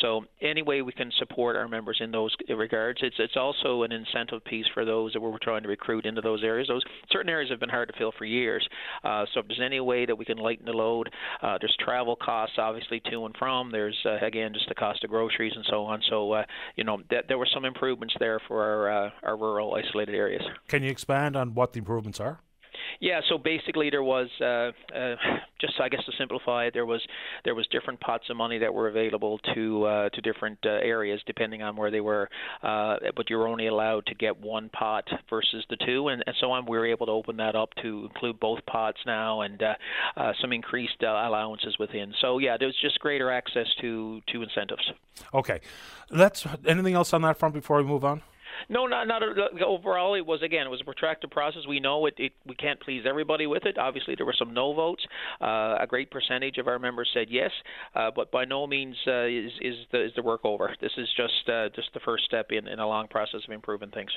So 0.00 0.24
any 0.42 0.62
way 0.62 0.82
we 0.82 0.92
can 0.92 1.12
support 1.20 1.54
our 1.54 1.68
members 1.68 1.98
in 2.00 2.10
those 2.10 2.34
regards, 2.48 2.98
it's 3.02 3.16
it's 3.20 3.36
also 3.36 3.84
an 3.84 3.92
incentive 3.92 4.44
piece 4.44 4.66
for 4.74 4.84
those 4.84 5.12
that 5.12 5.20
we're 5.20 5.38
trying 5.38 5.62
to 5.62 5.68
recruit 5.68 6.06
into 6.06 6.22
those 6.22 6.42
areas. 6.42 6.66
Those 6.66 6.82
certain 7.12 7.30
areas 7.30 7.50
have 7.50 7.60
been 7.60 7.68
hard 7.68 7.88
to 7.88 7.94
fill 7.96 8.12
for 8.18 8.24
years. 8.24 8.66
Uh, 9.04 9.24
so 9.32 9.40
if 9.40 9.48
there's 9.48 9.60
any 9.64 9.80
way 9.80 10.06
that 10.06 10.16
we 10.16 10.24
can 10.24 10.38
lighten 10.38 10.66
the 10.66 10.72
load, 10.72 11.10
uh, 11.42 11.58
there's 11.60 11.76
travel 11.84 12.16
costs 12.16 12.56
obviously 12.58 13.00
to 13.10 13.26
and 13.26 13.36
from. 13.36 13.70
There's 13.70 13.96
uh, 14.04 14.24
again 14.24 14.52
just 14.54 14.68
the 14.68 14.74
cost 14.74 15.04
of 15.04 15.10
groceries 15.10 15.52
and 15.54 15.64
so 15.68 15.84
on. 15.84 16.02
So 16.08 16.32
uh, 16.32 16.44
you 16.76 16.84
know 16.84 16.98
that 17.10 17.24
there 17.28 17.38
were 17.38 17.48
some 17.52 17.64
improvements 17.64 18.14
there 18.18 18.40
for 18.46 18.62
our 18.62 19.06
uh, 19.06 19.10
our 19.22 19.36
rural 19.36 19.74
isolated 19.74 20.14
areas. 20.14 20.42
Can 20.68 20.82
you 20.82 20.90
expand 20.90 21.36
on 21.36 21.54
what 21.54 21.72
the 21.72 21.78
improvements 21.78 22.20
are? 22.20 22.40
Yeah, 23.00 23.20
so 23.28 23.38
basically 23.38 23.90
there 23.90 24.02
was 24.02 24.28
uh, 24.40 24.72
uh, 24.96 25.16
just 25.60 25.74
I 25.80 25.88
guess 25.88 26.04
to 26.06 26.12
simplify 26.18 26.66
it, 26.66 26.74
there 26.74 26.86
was 26.86 27.00
there 27.44 27.54
was 27.54 27.66
different 27.68 28.00
pots 28.00 28.24
of 28.30 28.36
money 28.36 28.58
that 28.58 28.72
were 28.72 28.88
available 28.88 29.38
to 29.54 29.84
uh, 29.84 30.08
to 30.10 30.20
different 30.20 30.58
uh, 30.64 30.70
areas 30.70 31.20
depending 31.26 31.62
on 31.62 31.76
where 31.76 31.90
they 31.90 32.00
were, 32.00 32.28
uh, 32.62 32.96
but 33.14 33.30
you 33.30 33.36
were 33.36 33.48
only 33.48 33.66
allowed 33.66 34.06
to 34.06 34.14
get 34.14 34.38
one 34.40 34.68
pot 34.70 35.04
versus 35.30 35.64
the 35.70 35.76
two, 35.84 36.08
and, 36.08 36.22
and 36.26 36.36
so 36.40 36.50
on. 36.50 36.66
We 36.66 36.76
were 36.76 36.86
able 36.86 37.06
to 37.06 37.12
open 37.12 37.36
that 37.38 37.54
up 37.54 37.70
to 37.82 38.04
include 38.04 38.40
both 38.40 38.64
pots 38.66 38.98
now, 39.06 39.42
and 39.42 39.62
uh, 39.62 39.74
uh, 40.16 40.32
some 40.40 40.52
increased 40.52 41.02
uh, 41.02 41.06
allowances 41.06 41.76
within. 41.78 42.12
So 42.20 42.38
yeah, 42.38 42.56
there 42.58 42.68
was 42.68 42.76
just 42.80 42.98
greater 43.00 43.30
access 43.30 43.66
to 43.80 44.20
to 44.32 44.42
incentives. 44.42 44.92
Okay, 45.32 45.60
let's. 46.10 46.46
Anything 46.66 46.94
else 46.94 47.12
on 47.12 47.22
that 47.22 47.38
front 47.38 47.54
before 47.54 47.78
we 47.78 47.84
move 47.84 48.04
on? 48.04 48.22
No, 48.68 48.86
not 48.86 49.06
not 49.06 49.22
overall. 49.64 50.14
It 50.14 50.26
was 50.26 50.42
again, 50.42 50.66
it 50.66 50.70
was 50.70 50.80
a 50.80 50.84
protracted 50.84 51.30
process. 51.30 51.62
We 51.68 51.80
know 51.80 52.06
it, 52.06 52.14
it 52.18 52.32
we 52.46 52.54
can't 52.54 52.80
please 52.80 53.04
everybody 53.08 53.46
with 53.46 53.64
it. 53.66 53.78
Obviously, 53.78 54.14
there 54.16 54.26
were 54.26 54.34
some 54.38 54.54
no 54.54 54.72
votes. 54.74 55.04
Uh, 55.40 55.76
a 55.80 55.86
great 55.88 56.10
percentage 56.10 56.58
of 56.58 56.68
our 56.68 56.78
members 56.78 57.10
said 57.12 57.28
yes, 57.30 57.50
uh, 57.94 58.10
but 58.14 58.30
by 58.30 58.44
no 58.44 58.66
means 58.66 58.96
uh, 59.06 59.24
is 59.24 59.52
is 59.60 59.74
the 59.92 60.04
is 60.04 60.12
the 60.16 60.22
work 60.22 60.40
over. 60.44 60.74
This 60.80 60.92
is 60.96 61.08
just 61.16 61.48
uh, 61.48 61.68
just 61.74 61.92
the 61.94 62.00
first 62.00 62.24
step 62.24 62.50
in 62.50 62.68
in 62.68 62.78
a 62.78 62.86
long 62.86 63.08
process 63.08 63.40
of 63.46 63.52
improving 63.52 63.90
things. 63.90 64.10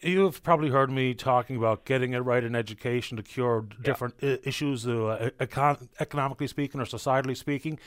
You've 0.00 0.44
probably 0.44 0.70
heard 0.70 0.90
me 0.90 1.12
talking 1.14 1.56
about 1.56 1.84
getting 1.84 2.12
it 2.12 2.18
right 2.18 2.44
in 2.44 2.54
education 2.54 3.16
to 3.16 3.22
cure 3.22 3.66
different 3.82 4.14
yeah. 4.20 4.34
I- 4.34 4.38
issues, 4.44 4.86
uh, 4.86 5.30
econ- 5.40 5.88
economically 5.98 6.46
speaking 6.46 6.80
or 6.80 6.84
societally 6.84 7.36
speaking. 7.36 7.80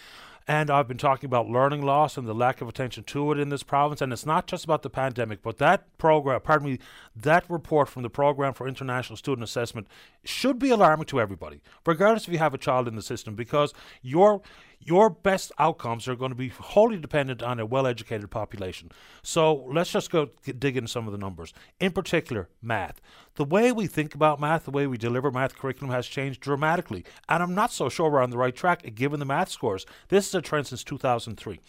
And 0.47 0.69
I've 0.69 0.87
been 0.87 0.97
talking 0.97 1.27
about 1.27 1.49
learning 1.49 1.83
loss 1.83 2.17
and 2.17 2.27
the 2.27 2.33
lack 2.33 2.61
of 2.61 2.67
attention 2.67 3.03
to 3.05 3.31
it 3.31 3.39
in 3.39 3.49
this 3.49 3.63
province. 3.63 4.01
And 4.01 4.11
it's 4.11 4.25
not 4.25 4.47
just 4.47 4.63
about 4.63 4.81
the 4.81 4.89
pandemic, 4.89 5.41
but 5.41 5.57
that 5.59 5.97
program, 5.97 6.41
pardon 6.41 6.71
me, 6.71 6.79
that 7.15 7.45
report 7.49 7.89
from 7.89 8.03
the 8.03 8.09
Program 8.09 8.53
for 8.53 8.67
International 8.67 9.15
Student 9.15 9.43
Assessment 9.43 9.87
should 10.23 10.59
be 10.59 10.69
alarming 10.69 11.05
to 11.07 11.21
everybody, 11.21 11.61
regardless 11.85 12.27
if 12.27 12.33
you 12.33 12.39
have 12.39 12.53
a 12.53 12.57
child 12.57 12.87
in 12.87 12.95
the 12.95 13.01
system, 13.01 13.35
because 13.35 13.73
your 14.01 14.41
your 14.83 15.09
best 15.09 15.51
outcomes 15.59 16.07
are 16.07 16.15
going 16.15 16.31
to 16.31 16.35
be 16.35 16.49
wholly 16.49 16.97
dependent 16.97 17.43
on 17.43 17.59
a 17.59 17.65
well 17.65 17.85
educated 17.85 18.29
population. 18.31 18.91
So 19.21 19.67
let's 19.71 19.91
just 19.91 20.11
go 20.11 20.29
dig 20.45 20.77
into 20.77 20.89
some 20.89 21.07
of 21.07 21.11
the 21.11 21.17
numbers. 21.17 21.53
In 21.79 21.91
particular, 21.91 22.49
math. 22.61 23.01
The 23.35 23.45
way 23.45 23.71
we 23.71 23.87
think 23.87 24.15
about 24.15 24.39
math, 24.39 24.65
the 24.65 24.71
way 24.71 24.87
we 24.87 24.97
deliver 24.97 25.31
math 25.31 25.55
curriculum 25.55 25.93
has 25.93 26.07
changed 26.07 26.41
dramatically. 26.41 27.05
And 27.29 27.43
I'm 27.43 27.55
not 27.55 27.71
so 27.71 27.89
sure 27.89 28.09
we're 28.09 28.21
on 28.21 28.31
the 28.31 28.37
right 28.37 28.55
track 28.55 28.93
given 28.95 29.19
the 29.19 29.25
math 29.25 29.49
scores. 29.49 29.85
This 30.09 30.27
is 30.27 30.35
a 30.35 30.41
trend 30.41 30.67
since 30.67 30.83
2003. 30.83 31.55
Mm. 31.55 31.59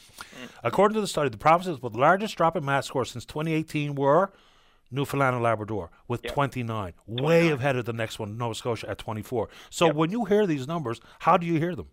According 0.65 0.95
to 0.95 1.01
the 1.01 1.07
study, 1.07 1.29
the 1.29 1.37
provinces 1.37 1.81
with 1.83 1.93
the 1.93 1.99
largest 1.99 2.37
drop 2.37 2.57
in 2.57 2.65
math 2.65 2.87
scores 2.87 3.11
since 3.11 3.25
2018 3.27 3.95
were 3.95 4.33
Newfoundland 4.91 5.35
and 5.35 5.43
Labrador 5.43 5.91
with 6.09 6.23
yep. 6.25 6.35
29, 6.35 6.93
29, 7.07 7.25
way 7.25 7.51
ahead 7.51 7.77
of 7.77 7.85
the 7.85 7.93
next 7.93 8.19
one, 8.19 8.37
Nova 8.37 8.55
Scotia 8.55 8.91
at 8.91 8.99
24. 8.99 9.49
So 9.71 9.87
yep. 9.87 9.95
when 9.95 10.11
you 10.11 10.25
hear 10.25 10.47
these 10.47 10.67
numbers, 10.67 11.01
how 11.21 11.37
do 11.37 11.47
you 11.47 11.59
hear 11.59 11.75
them? 11.75 11.89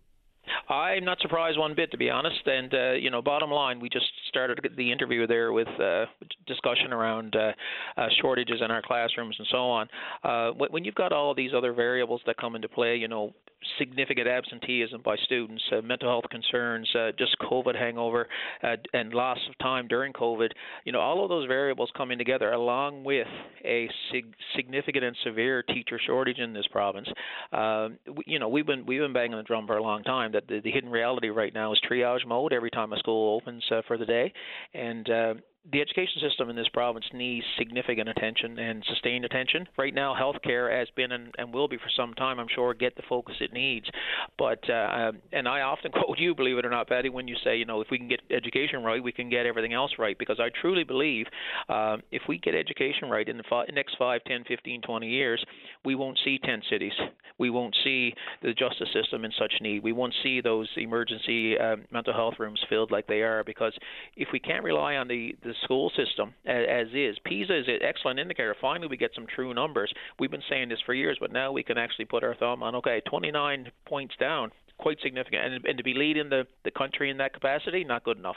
I'm 0.68 1.04
not 1.04 1.20
surprised 1.20 1.58
one 1.58 1.74
bit, 1.74 1.90
to 1.92 1.98
be 1.98 2.10
honest. 2.10 2.46
And 2.46 2.72
uh, 2.72 2.92
you 2.92 3.10
know, 3.10 3.22
bottom 3.22 3.50
line, 3.50 3.80
we 3.80 3.88
just 3.88 4.06
started 4.28 4.60
the 4.76 4.92
interview 4.92 5.26
there 5.26 5.52
with 5.52 5.68
uh, 5.80 6.06
discussion 6.46 6.92
around 6.92 7.36
uh, 7.36 7.52
uh, 7.96 8.06
shortages 8.20 8.60
in 8.64 8.70
our 8.70 8.82
classrooms 8.82 9.36
and 9.38 9.48
so 9.50 9.58
on. 9.58 9.88
Uh, 10.24 10.50
when 10.70 10.84
you've 10.84 10.94
got 10.94 11.12
all 11.12 11.30
of 11.30 11.36
these 11.36 11.52
other 11.56 11.72
variables 11.72 12.20
that 12.26 12.36
come 12.36 12.56
into 12.56 12.68
play, 12.68 12.96
you 12.96 13.08
know, 13.08 13.32
significant 13.78 14.26
absenteeism 14.26 15.02
by 15.02 15.16
students, 15.24 15.62
uh, 15.72 15.82
mental 15.82 16.08
health 16.08 16.24
concerns, 16.30 16.88
uh, 16.94 17.10
just 17.18 17.36
COVID 17.40 17.76
hangover, 17.76 18.26
uh, 18.62 18.76
and 18.94 19.12
loss 19.12 19.38
of 19.48 19.58
time 19.58 19.86
during 19.86 20.12
COVID. 20.12 20.48
You 20.84 20.92
know, 20.92 21.00
all 21.00 21.22
of 21.22 21.28
those 21.28 21.46
variables 21.46 21.90
coming 21.96 22.18
together, 22.18 22.52
along 22.52 23.04
with 23.04 23.26
a 23.64 23.88
sig- 24.10 24.34
significant 24.56 25.04
and 25.04 25.16
severe 25.24 25.62
teacher 25.62 26.00
shortage 26.04 26.38
in 26.38 26.52
this 26.52 26.66
province. 26.68 27.08
We, 27.52 28.24
you 28.26 28.38
know, 28.38 28.48
we've 28.48 28.66
been 28.66 28.86
we've 28.86 29.00
been 29.00 29.12
banging 29.12 29.36
the 29.36 29.42
drum 29.42 29.66
for 29.66 29.76
a 29.76 29.82
long 29.82 30.02
time 30.04 30.32
that 30.32 30.39
the, 30.48 30.60
the 30.60 30.70
hidden 30.70 30.90
reality 30.90 31.28
right 31.28 31.52
now 31.52 31.72
is 31.72 31.80
triage 31.88 32.26
mode 32.26 32.52
every 32.52 32.70
time 32.70 32.92
a 32.92 32.98
school 32.98 33.36
opens 33.36 33.64
uh, 33.70 33.82
for 33.86 33.98
the 33.98 34.06
day, 34.06 34.32
and 34.74 35.08
uh, 35.10 35.34
the 35.72 35.80
education 35.80 36.20
system 36.26 36.48
in 36.48 36.56
this 36.56 36.68
province 36.72 37.04
needs 37.12 37.44
significant 37.58 38.08
attention 38.08 38.58
and 38.58 38.82
sustained 38.88 39.26
attention. 39.26 39.68
Right 39.76 39.94
now, 39.94 40.16
healthcare 40.18 40.76
has 40.76 40.88
been 40.96 41.12
and, 41.12 41.34
and 41.36 41.52
will 41.52 41.68
be 41.68 41.76
for 41.76 41.90
some 41.94 42.14
time, 42.14 42.40
I'm 42.40 42.48
sure, 42.52 42.72
get 42.72 42.96
the 42.96 43.02
focus 43.08 43.36
it 43.40 43.52
needs. 43.52 43.86
But 44.38 44.58
uh, 44.70 44.88
um, 44.90 45.18
and 45.32 45.46
I 45.46 45.60
often 45.60 45.92
quote 45.92 46.18
you, 46.18 46.34
believe 46.34 46.56
it 46.56 46.64
or 46.64 46.70
not, 46.70 46.88
Patty, 46.88 47.10
when 47.10 47.28
you 47.28 47.36
say, 47.44 47.56
you 47.56 47.66
know, 47.66 47.82
if 47.82 47.88
we 47.90 47.98
can 47.98 48.08
get 48.08 48.20
education 48.30 48.82
right, 48.82 49.02
we 49.02 49.12
can 49.12 49.28
get 49.28 49.44
everything 49.44 49.74
else 49.74 49.92
right. 49.98 50.18
Because 50.18 50.40
I 50.40 50.48
truly 50.60 50.84
believe 50.84 51.26
uh, 51.68 51.98
if 52.10 52.22
we 52.26 52.38
get 52.38 52.54
education 52.54 53.10
right 53.10 53.28
in 53.28 53.36
the 53.36 53.44
fi- 53.48 53.66
next 53.72 53.96
5, 53.98 54.22
10, 54.26 54.44
15, 54.48 54.80
20 54.80 55.08
years, 55.08 55.44
we 55.84 55.94
won't 55.94 56.18
see 56.24 56.38
tent 56.38 56.64
cities. 56.70 56.92
We 57.38 57.50
won't 57.50 57.76
see 57.84 58.14
the 58.42 58.52
justice 58.52 58.88
system 58.92 59.24
in 59.24 59.32
such 59.38 59.52
need. 59.60 59.82
We 59.82 59.92
won't 59.92 60.14
see 60.22 60.40
those 60.40 60.68
emergency 60.76 61.58
uh, 61.58 61.76
mental 61.90 62.14
health 62.14 62.34
rooms 62.38 62.60
filled 62.68 62.90
like 62.90 63.06
they 63.06 63.20
are. 63.22 63.44
Because 63.44 63.72
if 64.16 64.28
we 64.32 64.40
can't 64.40 64.64
rely 64.64 64.96
on 64.96 65.08
the, 65.08 65.34
the 65.42 65.49
the 65.50 65.56
school 65.64 65.90
system 65.96 66.34
as, 66.46 66.64
as 66.68 66.86
is. 66.94 67.18
PISA 67.24 67.60
is 67.60 67.68
an 67.68 67.78
excellent 67.82 68.18
indicator. 68.18 68.56
Finally, 68.60 68.88
we 68.88 68.96
get 68.96 69.14
some 69.14 69.26
true 69.26 69.52
numbers. 69.52 69.92
We've 70.18 70.30
been 70.30 70.42
saying 70.48 70.68
this 70.68 70.80
for 70.84 70.94
years, 70.94 71.18
but 71.20 71.32
now 71.32 71.52
we 71.52 71.62
can 71.62 71.78
actually 71.78 72.06
put 72.06 72.24
our 72.24 72.34
thumb 72.34 72.62
on 72.62 72.74
okay, 72.76 73.00
29 73.06 73.70
points 73.84 74.14
down, 74.18 74.52
quite 74.78 74.98
significant, 75.02 75.44
and, 75.44 75.66
and 75.66 75.78
to 75.78 75.84
be 75.84 75.94
leading 75.94 76.28
the 76.28 76.46
the 76.64 76.70
country 76.70 77.10
in 77.10 77.18
that 77.18 77.32
capacity, 77.32 77.84
not 77.84 78.04
good 78.04 78.18
enough. 78.18 78.36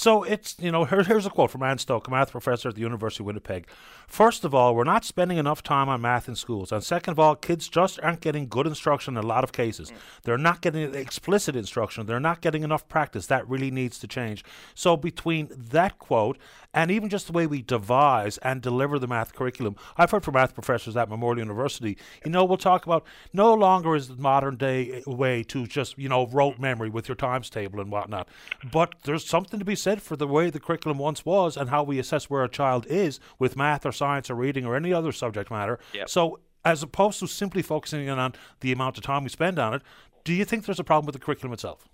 So 0.00 0.22
it's, 0.22 0.56
you 0.58 0.72
know, 0.72 0.86
here, 0.86 1.02
here's 1.02 1.26
a 1.26 1.30
quote 1.30 1.50
from 1.50 1.62
Anne 1.62 1.76
Stokke, 1.76 2.08
a 2.08 2.10
math 2.10 2.30
professor 2.30 2.70
at 2.70 2.74
the 2.74 2.80
University 2.80 3.22
of 3.22 3.26
Winnipeg. 3.26 3.66
First 4.06 4.46
of 4.46 4.54
all, 4.54 4.74
we're 4.74 4.82
not 4.82 5.04
spending 5.04 5.36
enough 5.36 5.62
time 5.62 5.90
on 5.90 6.00
math 6.00 6.26
in 6.26 6.36
schools. 6.36 6.72
And 6.72 6.82
second 6.82 7.12
of 7.12 7.18
all, 7.18 7.36
kids 7.36 7.68
just 7.68 8.00
aren't 8.00 8.22
getting 8.22 8.48
good 8.48 8.66
instruction 8.66 9.18
in 9.18 9.22
a 9.22 9.26
lot 9.26 9.44
of 9.44 9.52
cases. 9.52 9.92
They're 10.22 10.38
not 10.38 10.62
getting 10.62 10.94
explicit 10.94 11.54
instruction. 11.54 12.06
They're 12.06 12.18
not 12.18 12.40
getting 12.40 12.62
enough 12.62 12.88
practice. 12.88 13.26
That 13.26 13.46
really 13.46 13.70
needs 13.70 13.98
to 13.98 14.06
change. 14.06 14.42
So 14.74 14.96
between 14.96 15.50
that 15.54 15.98
quote 15.98 16.38
and 16.72 16.90
even 16.90 17.10
just 17.10 17.26
the 17.26 17.32
way 17.32 17.46
we 17.46 17.60
devise 17.60 18.38
and 18.38 18.62
deliver 18.62 18.98
the 18.98 19.06
math 19.06 19.34
curriculum, 19.34 19.76
I've 19.98 20.12
heard 20.12 20.24
from 20.24 20.32
math 20.32 20.54
professors 20.54 20.96
at 20.96 21.10
Memorial 21.10 21.40
University, 21.40 21.98
you 22.24 22.30
know, 22.30 22.44
we'll 22.44 22.56
talk 22.56 22.86
about 22.86 23.04
no 23.34 23.52
longer 23.52 23.94
is 23.94 24.08
the 24.08 24.16
modern 24.16 24.56
day 24.56 25.02
way 25.06 25.42
to 25.44 25.66
just, 25.66 25.98
you 25.98 26.08
know, 26.08 26.26
rote 26.28 26.58
memory 26.58 26.88
with 26.88 27.06
your 27.06 27.16
times 27.16 27.50
table 27.50 27.80
and 27.80 27.92
whatnot. 27.92 28.28
But 28.72 28.94
there's 29.02 29.26
something 29.26 29.58
to 29.58 29.64
be 29.64 29.76
said 29.76 29.89
said 29.90 30.02
for 30.02 30.16
the 30.16 30.26
way 30.26 30.50
the 30.50 30.60
curriculum 30.60 30.98
once 30.98 31.24
was 31.24 31.56
and 31.56 31.68
how 31.70 31.82
we 31.82 31.98
assess 31.98 32.30
where 32.30 32.44
a 32.44 32.48
child 32.48 32.86
is 32.86 33.18
with 33.38 33.56
math 33.56 33.84
or 33.84 33.92
science 33.92 34.30
or 34.30 34.34
reading 34.36 34.64
or 34.64 34.76
any 34.76 34.92
other 34.92 35.12
subject 35.12 35.50
matter. 35.50 35.78
Yep. 35.92 36.08
So, 36.08 36.38
as 36.64 36.82
opposed 36.82 37.18
to 37.20 37.26
simply 37.26 37.62
focusing 37.62 38.08
on 38.08 38.34
the 38.60 38.70
amount 38.70 38.98
of 38.98 39.02
time 39.02 39.24
we 39.24 39.30
spend 39.30 39.58
on 39.58 39.74
it, 39.74 39.82
do 40.24 40.32
you 40.32 40.44
think 40.44 40.66
there's 40.66 40.78
a 40.78 40.84
problem 40.84 41.06
with 41.06 41.14
the 41.14 41.24
curriculum 41.24 41.52
itself? 41.52 41.88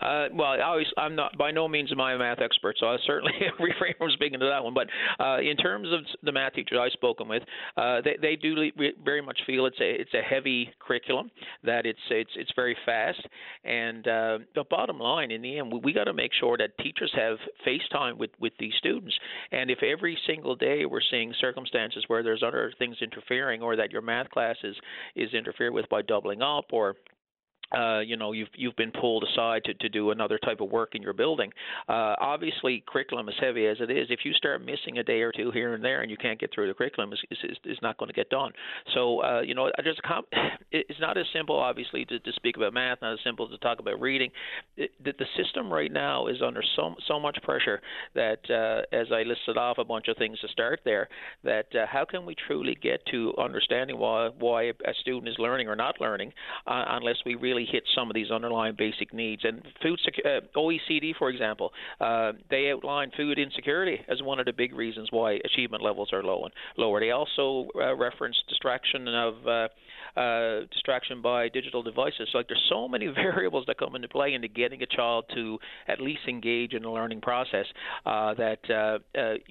Uh, 0.00 0.26
well, 0.32 0.48
I 0.50 0.82
I'm 0.96 1.14
not 1.14 1.36
by 1.38 1.50
no 1.50 1.68
means 1.68 1.92
am 1.92 2.00
I 2.00 2.14
a 2.14 2.18
math 2.18 2.40
expert, 2.40 2.76
so 2.78 2.86
I 2.86 2.96
certainly 3.06 3.32
refrain 3.60 3.94
from 3.98 4.10
speaking 4.10 4.40
to 4.40 4.46
that 4.46 4.62
one. 4.62 4.74
But 4.74 4.88
uh, 5.20 5.38
in 5.40 5.56
terms 5.56 5.88
of 5.92 6.00
the 6.22 6.32
math 6.32 6.54
teachers 6.54 6.78
I've 6.80 6.92
spoken 6.92 7.28
with, 7.28 7.42
uh, 7.76 8.00
they 8.02 8.16
they 8.20 8.36
do 8.36 8.70
very 9.04 9.22
much 9.22 9.38
feel 9.46 9.66
it's 9.66 9.80
a 9.80 10.00
it's 10.00 10.14
a 10.14 10.22
heavy 10.22 10.70
curriculum, 10.80 11.30
that 11.64 11.86
it's 11.86 12.00
it's 12.10 12.30
it's 12.36 12.52
very 12.56 12.76
fast, 12.84 13.20
and 13.64 14.06
uh, 14.06 14.38
the 14.54 14.64
bottom 14.70 14.98
line 14.98 15.30
in 15.30 15.42
the 15.42 15.58
end, 15.58 15.72
we, 15.72 15.80
we 15.84 15.92
got 15.92 16.04
to 16.04 16.14
make 16.14 16.32
sure 16.38 16.56
that 16.58 16.76
teachers 16.78 17.12
have 17.14 17.36
face 17.64 17.82
time 17.90 18.18
with 18.18 18.30
with 18.40 18.52
these 18.58 18.72
students, 18.78 19.14
and 19.52 19.70
if 19.70 19.82
every 19.82 20.18
single 20.26 20.56
day 20.56 20.84
we're 20.86 21.00
seeing 21.10 21.32
circumstances 21.40 22.04
where 22.08 22.22
there's 22.22 22.42
other 22.42 22.72
things 22.78 22.96
interfering, 23.00 23.62
or 23.62 23.76
that 23.76 23.92
your 23.92 24.02
math 24.02 24.28
class 24.30 24.56
is 24.64 24.76
is 25.16 25.32
interfered 25.34 25.72
with 25.72 25.88
by 25.88 26.02
doubling 26.02 26.42
up 26.42 26.66
or 26.72 26.96
uh, 27.76 28.00
you 28.00 28.16
know 28.16 28.32
you've 28.32 28.48
you've 28.54 28.76
been 28.76 28.92
pulled 28.92 29.24
aside 29.24 29.64
to, 29.64 29.74
to 29.74 29.88
do 29.88 30.10
another 30.10 30.38
type 30.38 30.60
of 30.60 30.70
work 30.70 30.94
in 30.94 31.02
your 31.02 31.12
building. 31.12 31.50
Uh, 31.88 32.14
obviously, 32.20 32.82
curriculum 32.86 33.28
as 33.28 33.34
heavy 33.40 33.66
as 33.66 33.78
it 33.80 33.90
is, 33.90 34.08
if 34.10 34.20
you 34.24 34.32
start 34.32 34.60
missing 34.64 34.98
a 34.98 35.02
day 35.02 35.20
or 35.22 35.32
two 35.32 35.50
here 35.50 35.74
and 35.74 35.84
there, 35.84 36.02
and 36.02 36.10
you 36.10 36.16
can't 36.16 36.38
get 36.38 36.52
through 36.54 36.68
the 36.68 36.74
curriculum, 36.74 37.12
is 37.12 37.20
is, 37.64 37.78
not 37.82 37.98
going 37.98 38.08
to 38.08 38.14
get 38.14 38.30
done. 38.30 38.52
So 38.94 39.22
uh, 39.22 39.40
you 39.40 39.54
know, 39.54 39.70
it's 40.70 41.00
not 41.00 41.16
as 41.16 41.26
simple, 41.32 41.56
obviously, 41.56 42.04
to, 42.06 42.18
to 42.18 42.32
speak 42.32 42.56
about 42.56 42.74
math, 42.74 42.98
not 43.02 43.14
as 43.14 43.18
simple 43.24 43.48
to 43.48 43.58
talk 43.58 43.78
about 43.78 44.00
reading. 44.00 44.30
It, 44.76 44.90
the, 45.04 45.12
the 45.18 45.26
system 45.36 45.72
right 45.72 45.92
now 45.92 46.26
is 46.26 46.42
under 46.44 46.62
so 46.76 46.94
so 47.08 47.18
much 47.18 47.38
pressure 47.42 47.80
that, 48.14 48.38
uh, 48.50 48.96
as 48.96 49.06
I 49.12 49.22
listed 49.22 49.56
off 49.56 49.78
a 49.78 49.84
bunch 49.84 50.08
of 50.08 50.16
things 50.16 50.38
to 50.40 50.48
start 50.48 50.80
there, 50.84 51.08
that 51.44 51.66
uh, 51.74 51.86
how 51.90 52.04
can 52.04 52.24
we 52.24 52.34
truly 52.46 52.76
get 52.80 53.04
to 53.06 53.34
understanding 53.38 53.98
why 53.98 54.30
why 54.38 54.64
a 54.64 54.94
student 55.00 55.28
is 55.28 55.36
learning 55.38 55.68
or 55.68 55.76
not 55.76 56.00
learning, 56.00 56.32
uh, 56.66 56.84
unless 56.88 57.16
we 57.24 57.34
really 57.34 57.61
really 57.62 57.72
hit 57.72 57.84
some 57.94 58.10
of 58.10 58.14
these 58.14 58.30
underlying 58.30 58.74
basic 58.76 59.12
needs. 59.12 59.42
And 59.44 59.62
food 59.82 60.00
sec- 60.04 60.24
uh, 60.24 60.40
OECD, 60.56 61.14
for 61.18 61.30
example, 61.30 61.72
uh, 62.00 62.32
they 62.50 62.70
outline 62.70 63.10
food 63.16 63.38
insecurity 63.38 64.00
as 64.08 64.22
one 64.22 64.38
of 64.38 64.46
the 64.46 64.52
big 64.52 64.74
reasons 64.74 65.08
why 65.10 65.38
achievement 65.44 65.82
levels 65.82 66.10
are 66.12 66.22
low 66.22 66.44
and 66.44 66.52
lower. 66.76 67.00
They 67.00 67.10
also 67.10 67.68
uh, 67.76 67.94
reference 67.96 68.36
distraction 68.48 69.08
of 69.08 69.34
uh, 69.46 69.68
uh, 70.18 70.60
distraction 70.72 71.22
by 71.22 71.48
digital 71.48 71.82
devices. 71.82 72.28
So, 72.32 72.38
like 72.38 72.48
there's 72.48 72.66
so 72.68 72.88
many 72.88 73.06
variables 73.14 73.64
that 73.66 73.78
come 73.78 73.94
into 73.94 74.08
play 74.08 74.34
into 74.34 74.48
getting 74.48 74.82
a 74.82 74.86
child 74.86 75.24
to 75.34 75.58
at 75.88 76.00
least 76.00 76.20
engage 76.28 76.74
in 76.74 76.82
the 76.82 76.90
learning 76.90 77.20
process 77.20 77.66
uh, 78.06 78.34
that 78.34 79.00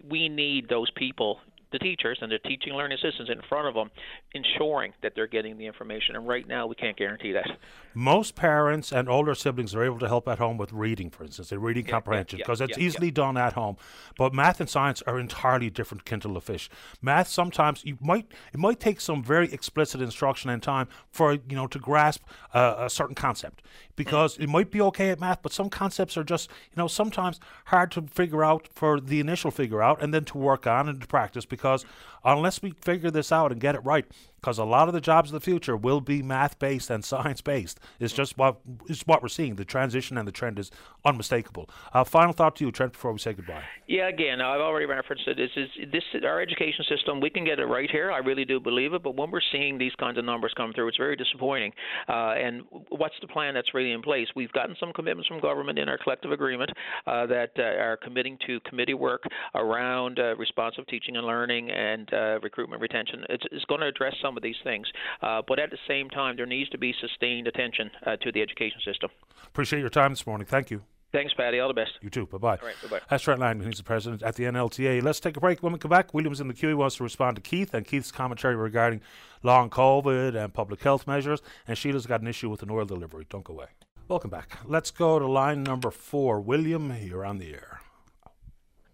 we 0.09 0.29
need 0.29 0.69
those 0.69 0.89
people 0.91 1.39
the 1.72 1.80
teachers 1.80 2.19
and 2.22 2.31
the 2.31 2.39
teaching 2.39 2.73
learning 2.73 2.98
assistants 2.98 3.31
in 3.31 3.41
front 3.48 3.68
of 3.68 3.73
them, 3.73 3.89
ensuring 4.34 4.93
that 5.02 5.14
they're 5.15 5.27
getting 5.27 5.57
the 5.57 5.65
information. 5.65 6.15
And 6.15 6.27
right 6.27 6.48
now, 6.48 6.68
we 6.68 6.76
can't 6.76 6.98
guarantee 6.98 7.31
that. 7.34 7.49
Most 7.93 8.35
parents 8.35 8.91
and 8.91 9.10
older 9.10 9.35
siblings 9.35 9.76
are 9.76 9.84
able 9.84 9.99
to 9.99 10.07
help 10.07 10.27
at 10.27 10.38
home 10.38 10.57
with 10.57 10.72
reading, 10.72 11.10
for 11.10 11.23
instance, 11.23 11.52
and 11.52 11.61
reading 11.61 11.85
Yeah, 11.85 11.91
comprehension, 11.91 12.38
because 12.39 12.60
yeah, 12.60 12.65
it's 12.65 12.77
yeah, 12.77 12.84
easily 12.85 13.11
done 13.11 13.38
at 13.38 13.53
home. 13.53 13.77
But 14.18 14.34
math 14.34 14.60
and 14.60 14.69
science 14.69 15.02
are 15.03 15.19
entirely 15.19 15.69
different 15.69 16.06
kettle 16.06 16.38
of 16.38 16.43
fish. 16.43 16.69
Math 17.02 17.27
sometimes 17.27 17.84
you 17.84 17.98
might 17.99 18.31
it 18.53 18.60
might 18.60 18.80
take 18.80 19.02
some 19.02 19.23
very 19.23 19.52
explicit 19.52 20.02
instruction 20.02 20.49
and 20.49 20.61
time 20.64 20.88
for 21.10 21.34
you 21.34 21.56
know 21.56 21.68
to 21.68 21.80
grasp 21.80 22.23
uh, 22.53 22.76
a 22.77 22.89
certain 22.89 23.15
concept 23.15 23.61
because 23.95 24.38
it 24.38 24.48
might 24.48 24.72
be 24.72 24.81
okay 24.81 25.10
at 25.10 25.19
math, 25.19 25.41
but 25.41 25.52
some 25.52 25.69
concepts 25.69 26.18
are 26.18 26.23
just 26.23 26.49
you 26.72 26.77
know 26.77 26.88
sometimes 26.88 27.39
hard 27.65 27.91
to 27.91 28.03
figure 28.03 28.43
out 28.43 28.68
for 28.73 28.99
the 28.99 29.19
initial 29.19 29.52
figure 29.52 29.81
out 29.81 30.02
and 30.02 30.14
then 30.14 30.23
to 30.26 30.38
work 30.38 30.65
on 30.65 30.88
and 30.88 31.02
to 31.02 31.07
practice 31.07 31.45
because 31.45 31.60
because 31.61 31.85
unless 32.23 32.61
we 32.61 32.72
figure 32.81 33.11
this 33.11 33.31
out 33.31 33.52
and 33.52 33.61
get 33.61 33.76
it 33.76 33.84
right 33.84 34.06
because 34.41 34.57
a 34.57 34.64
lot 34.64 34.88
of 34.88 34.93
the 34.93 35.02
jobs 35.02 35.30
of 35.30 35.34
the 35.34 35.39
future 35.39 35.77
will 35.77 36.02
be 36.02 36.23
math 36.23 36.57
based 36.57 36.89
and 36.89 37.06
science 37.06 37.41
based. 37.41 37.80
It's 37.99 38.14
just 38.14 38.38
what 38.38 38.60
it's 38.89 39.02
what 39.02 39.22
we're 39.22 39.30
seeing. 39.30 39.56
The 39.56 39.65
transition 39.65 40.18
and 40.18 40.27
the 40.27 40.31
trend 40.31 40.57
is 40.57 40.72
unmistakable. 41.06 41.69
Uh, 41.93 42.03
final 42.03 42.34
thought 42.34 42.56
to 42.57 42.65
you, 42.65 42.72
Trent, 42.72 42.93
before 42.93 43.11
we 43.14 43.19
say 43.19 43.34
goodbye. 43.34 43.64
Yeah, 43.88 44.07
again, 44.07 44.41
I've 44.41 44.61
already 44.61 44.85
referenced 44.85 45.27
it. 45.27 45.38
This 45.38 45.52
is 45.56 45.91
this 45.91 46.03
our 46.23 46.41
education 46.41 46.85
system. 46.89 47.19
We 47.19 47.30
can 47.30 47.45
get 47.45 47.60
it 47.60 47.65
right 47.65 47.89
here. 47.89 48.11
I 48.11 48.18
really 48.18 48.45
do 48.45 48.60
believe 48.60 48.93
it. 48.93 49.03
But 49.03 49.15
when 49.15 49.30
we're 49.31 49.41
seeing 49.52 49.77
these 49.77 49.93
kinds 49.99 50.18
of 50.18 50.26
numbers 50.26 50.53
come 50.57 50.73
through, 50.73 50.88
it's 50.88 50.98
very 50.98 51.15
disappointing. 51.15 51.72
Uh, 52.10 52.34
and 52.34 52.64
what's 52.89 53.15
the 53.22 53.27
plan 53.27 53.53
that's 53.53 53.73
really 53.73 53.91
in 53.91 54.02
place? 54.02 54.27
We've 54.35 54.52
gotten 54.53 54.76
some 54.80 54.91
commitments 54.93 55.27
from 55.27 55.39
government 55.39 55.77
in 55.77 55.88
our 55.88 55.98
collective 55.98 56.31
agreement 56.31 56.72
uh, 57.06 57.27
that 57.27 57.52
uh, 57.60 57.61
are 57.61 57.98
committing 57.98 58.38
to 58.48 58.60
committee 58.61 58.93
work 58.93 59.23
around 59.53 60.19
uh, 60.19 60.35
responsive 60.38 60.88
teaching 60.88 61.15
and 61.18 61.27
learning 61.27 61.69
and 61.69 62.10
uh, 62.11 62.39
recruitment 62.41 62.81
retention. 62.81 63.25
It's, 63.29 63.43
it's 63.51 63.65
going 63.65 63.81
to 63.81 63.88
address 63.88 64.15
some 64.21 64.38
of 64.38 64.43
these 64.43 64.55
things. 64.63 64.88
Uh, 65.21 65.41
but 65.47 65.59
at 65.59 65.69
the 65.69 65.77
same 65.88 66.09
time, 66.09 66.35
there 66.35 66.45
needs 66.45 66.69
to 66.71 66.77
be 66.77 66.93
sustained 66.99 67.47
attention 67.47 67.91
uh, 68.05 68.17
to 68.17 68.31
the 68.31 68.41
education 68.41 68.79
system. 68.85 69.09
Appreciate 69.47 69.79
your 69.79 69.89
time 69.89 70.11
this 70.11 70.25
morning. 70.25 70.45
Thank 70.45 70.71
you. 70.71 70.83
Thanks, 71.11 71.33
Patty. 71.33 71.59
All 71.59 71.67
the 71.67 71.73
best. 71.73 71.91
You 72.01 72.09
too. 72.09 72.25
Bye 72.25 72.38
bye. 72.38 72.57
All 72.57 72.67
right. 72.67 72.75
Bye 72.83 72.88
bye. 72.88 72.99
That's 73.09 73.23
Trent 73.23 73.41
Langdon. 73.41 73.67
He's 73.67 73.77
the 73.77 73.83
president 73.83 74.23
at 74.23 74.35
the 74.35 74.45
NLTA. 74.45 75.03
Let's 75.03 75.19
take 75.19 75.35
a 75.35 75.41
break. 75.41 75.61
When 75.61 75.73
we 75.73 75.79
come 75.79 75.89
back, 75.89 76.13
Williams 76.13 76.39
in 76.39 76.47
the 76.47 76.53
queue. 76.53 76.69
He 76.69 76.73
wants 76.73 76.95
to 76.97 77.03
respond 77.03 77.35
to 77.35 77.41
Keith 77.41 77.73
and 77.73 77.85
Keith's 77.85 78.11
commentary 78.11 78.55
regarding 78.55 79.01
long 79.43 79.69
COVID 79.69 80.41
and 80.41 80.53
public 80.53 80.81
health 80.81 81.07
measures. 81.07 81.41
And 81.67 81.77
Sheila's 81.77 82.05
got 82.05 82.21
an 82.21 82.27
issue 82.27 82.49
with 82.49 82.63
an 82.63 82.71
oil 82.71 82.85
delivery. 82.85 83.25
Don't 83.29 83.43
go 83.43 83.53
away. 83.53 83.67
Welcome 84.07 84.29
back. 84.29 84.57
Let's 84.65 84.91
go 84.91 85.19
to 85.19 85.27
line 85.27 85.63
number 85.63 85.91
four. 85.91 86.39
William, 86.39 86.93
you're 87.01 87.25
on 87.25 87.39
the 87.39 87.53
air. 87.53 87.81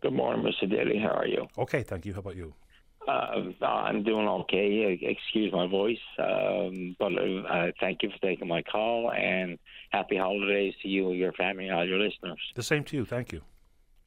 Good 0.01 0.13
morning, 0.13 0.43
Mr. 0.43 0.69
Daly. 0.69 0.99
How 0.99 1.09
are 1.09 1.27
you? 1.27 1.47
Okay, 1.57 1.83
thank 1.83 2.05
you. 2.05 2.13
How 2.13 2.19
about 2.19 2.35
you? 2.35 2.53
Uh, 3.07 3.65
I'm 3.65 4.03
doing 4.03 4.27
okay. 4.27 4.99
Excuse 5.01 5.53
my 5.53 5.65
voice, 5.67 5.97
um, 6.19 6.95
but 6.99 7.13
uh, 7.13 7.71
thank 7.79 8.03
you 8.03 8.09
for 8.09 8.17
taking 8.19 8.47
my 8.47 8.61
call 8.63 9.11
and 9.11 9.57
happy 9.91 10.17
holidays 10.17 10.73
to 10.81 10.89
you 10.89 11.13
your 11.13 11.31
family 11.33 11.67
and 11.67 11.75
all 11.77 11.85
your 11.87 11.99
listeners. 11.99 12.39
The 12.55 12.63
same 12.63 12.83
to 12.85 12.97
you. 12.97 13.05
Thank 13.05 13.31
you. 13.31 13.41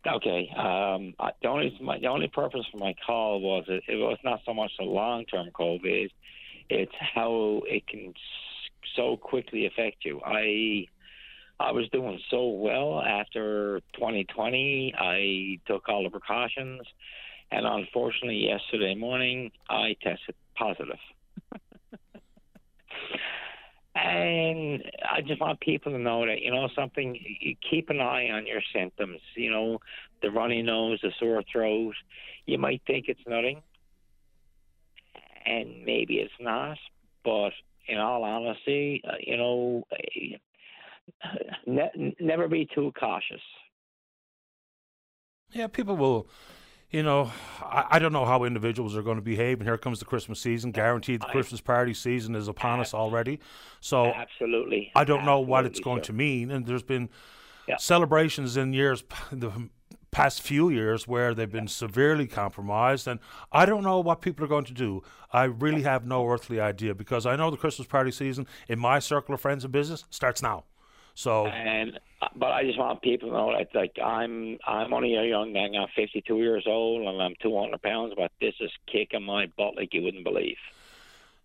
Okay. 0.07 0.51
Um, 0.57 1.15
I- 1.19 1.33
the 1.43 1.49
only 1.49 1.77
my, 1.81 1.99
the 1.99 2.07
only 2.09 2.29
purpose 2.29 2.67
for 2.71 2.79
my 2.79 2.95
call 3.07 3.41
was 3.41 3.65
it, 3.69 3.83
it 3.89 3.97
was 3.97 4.19
not 4.25 4.41
so 4.45 4.53
much 4.55 4.73
the 4.79 4.85
long 4.85 5.25
term 5.27 5.49
COVID, 5.59 6.11
it's 6.69 6.93
how 7.15 7.63
it 7.67 7.87
can 7.87 8.13
so 8.97 9.17
quickly 9.17 9.67
affect 9.67 10.05
you. 10.05 10.21
I 10.25 10.87
I 11.59 11.73
was 11.73 11.87
doing 11.91 12.19
so 12.31 12.49
well 12.49 13.03
after 13.03 13.81
2020. 13.95 14.95
I 14.99 15.59
took 15.67 15.89
all 15.89 16.03
the 16.05 16.11
precautions, 16.11 16.81
and 17.51 17.67
unfortunately, 17.67 18.47
yesterday 18.49 18.95
morning 18.95 19.51
I 19.69 19.97
tested 20.03 20.35
positive. 20.57 20.99
And 23.95 24.85
I 25.05 25.21
just 25.21 25.41
want 25.41 25.61
people 25.61 25.91
to 25.93 25.99
know 25.99 26.25
that, 26.25 26.41
you 26.41 26.53
know, 26.53 26.69
something, 26.77 27.19
you 27.41 27.57
keep 27.69 27.91
an 27.91 28.01
eye 28.01 28.29
on 28.31 28.47
your 28.47 28.63
symptoms. 28.73 29.21
You 29.35 29.51
know, 29.51 29.79
the 30.23 30.31
runny 30.31 30.63
nose, 30.63 31.01
the 31.03 31.11
sore 31.19 31.43
throat. 31.53 31.95
You 32.47 32.59
might 32.59 32.83
think 32.87 33.07
it's 33.09 33.21
nothing, 33.27 33.61
and 35.45 35.85
maybe 35.85 36.15
it's 36.15 36.33
not. 36.41 36.79
But 37.25 37.51
in 37.89 37.99
all 37.99 38.23
honesty, 38.23 39.03
uh, 39.07 39.17
you 39.21 39.37
know, 39.37 39.85
uh, 41.25 41.29
ne- 41.67 42.15
never 42.21 42.49
be 42.49 42.69
too 42.73 42.93
cautious. 42.99 43.43
Yeah, 45.53 45.67
people 45.67 45.97
will. 45.97 46.29
You 46.91 47.05
know, 47.05 47.31
I, 47.61 47.87
I 47.93 47.99
don't 48.01 48.12
know 48.12 48.25
how 48.25 48.45
individuals 48.45 48.97
are 48.97 49.03
going 49.03 49.17
to 49.17 49.23
behave, 49.23 49.61
and 49.61 49.69
here 49.69 49.79
comes 49.79 50.01
the 50.01 50.05
Christmas 50.05 50.41
season. 50.41 50.73
Guaranteed, 50.73 51.21
the 51.21 51.27
Christmas 51.27 51.61
party 51.61 51.95
season 51.95 52.35
is 52.35 52.49
upon 52.49 52.81
us 52.81 52.95
already. 52.95 53.39
So 53.81 54.07
Absolutely. 54.07 54.91
I 54.97 55.05
don't 55.05 55.25
know 55.25 55.41
what 55.41 55.67
it's 55.67 55.81
going 55.81 56.03
to 56.03 56.12
mean. 56.12 56.51
And 56.51 56.67
there's 56.67 56.83
been 56.83 57.09
celebrations 57.79 58.57
in 58.57 58.73
years, 58.73 59.05
the 59.31 59.53
past 60.11 60.43
few 60.43 60.69
years, 60.69 61.07
where 61.07 61.33
they've 61.33 61.51
been 61.51 61.69
severely 61.69 62.27
compromised. 62.27 63.07
And 63.07 63.21
I 63.53 63.67
don't 63.67 63.85
know 63.85 64.01
what 64.01 64.21
people 64.21 64.45
are 64.45 64.49
going 64.49 64.65
to 64.65 64.75
do. 64.75 65.05
I 65.33 65.45
really 65.45 65.83
have 65.83 66.05
no 66.05 66.27
earthly 66.29 66.59
idea 66.59 66.97
because 66.97 67.25
I 67.25 67.37
know 67.37 67.51
the 67.53 67.57
Christmas 67.57 67.87
party 67.87 68.11
season 68.11 68.49
in 68.69 68.81
my 68.81 68.99
circle 68.99 69.33
of 69.35 69.41
friends 69.41 69.62
and 69.62 69.73
business 69.73 70.05
starts 70.11 70.43
now. 70.43 70.65
So 71.21 71.47
And 71.49 72.01
uh, 72.23 72.29
but 72.35 72.53
I 72.53 72.65
just 72.65 72.79
want 72.79 73.03
people 73.03 73.29
to 73.29 73.35
know 73.35 73.53
that 73.53 73.75
like 73.75 73.93
I'm 74.03 74.57
I'm 74.67 74.95
only 74.95 75.17
a 75.17 75.25
young 75.25 75.53
man. 75.53 75.75
I'm 75.75 75.89
52 75.95 76.35
years 76.39 76.65
old 76.67 77.07
and 77.07 77.21
I'm 77.21 77.35
200 77.43 77.83
pounds, 77.83 78.15
but 78.17 78.33
this 78.41 78.55
is 78.59 78.71
kicking 78.91 79.23
my 79.23 79.45
butt 79.59 79.77
like 79.77 79.93
you 79.93 80.01
wouldn't 80.03 80.25
believe. 80.25 80.57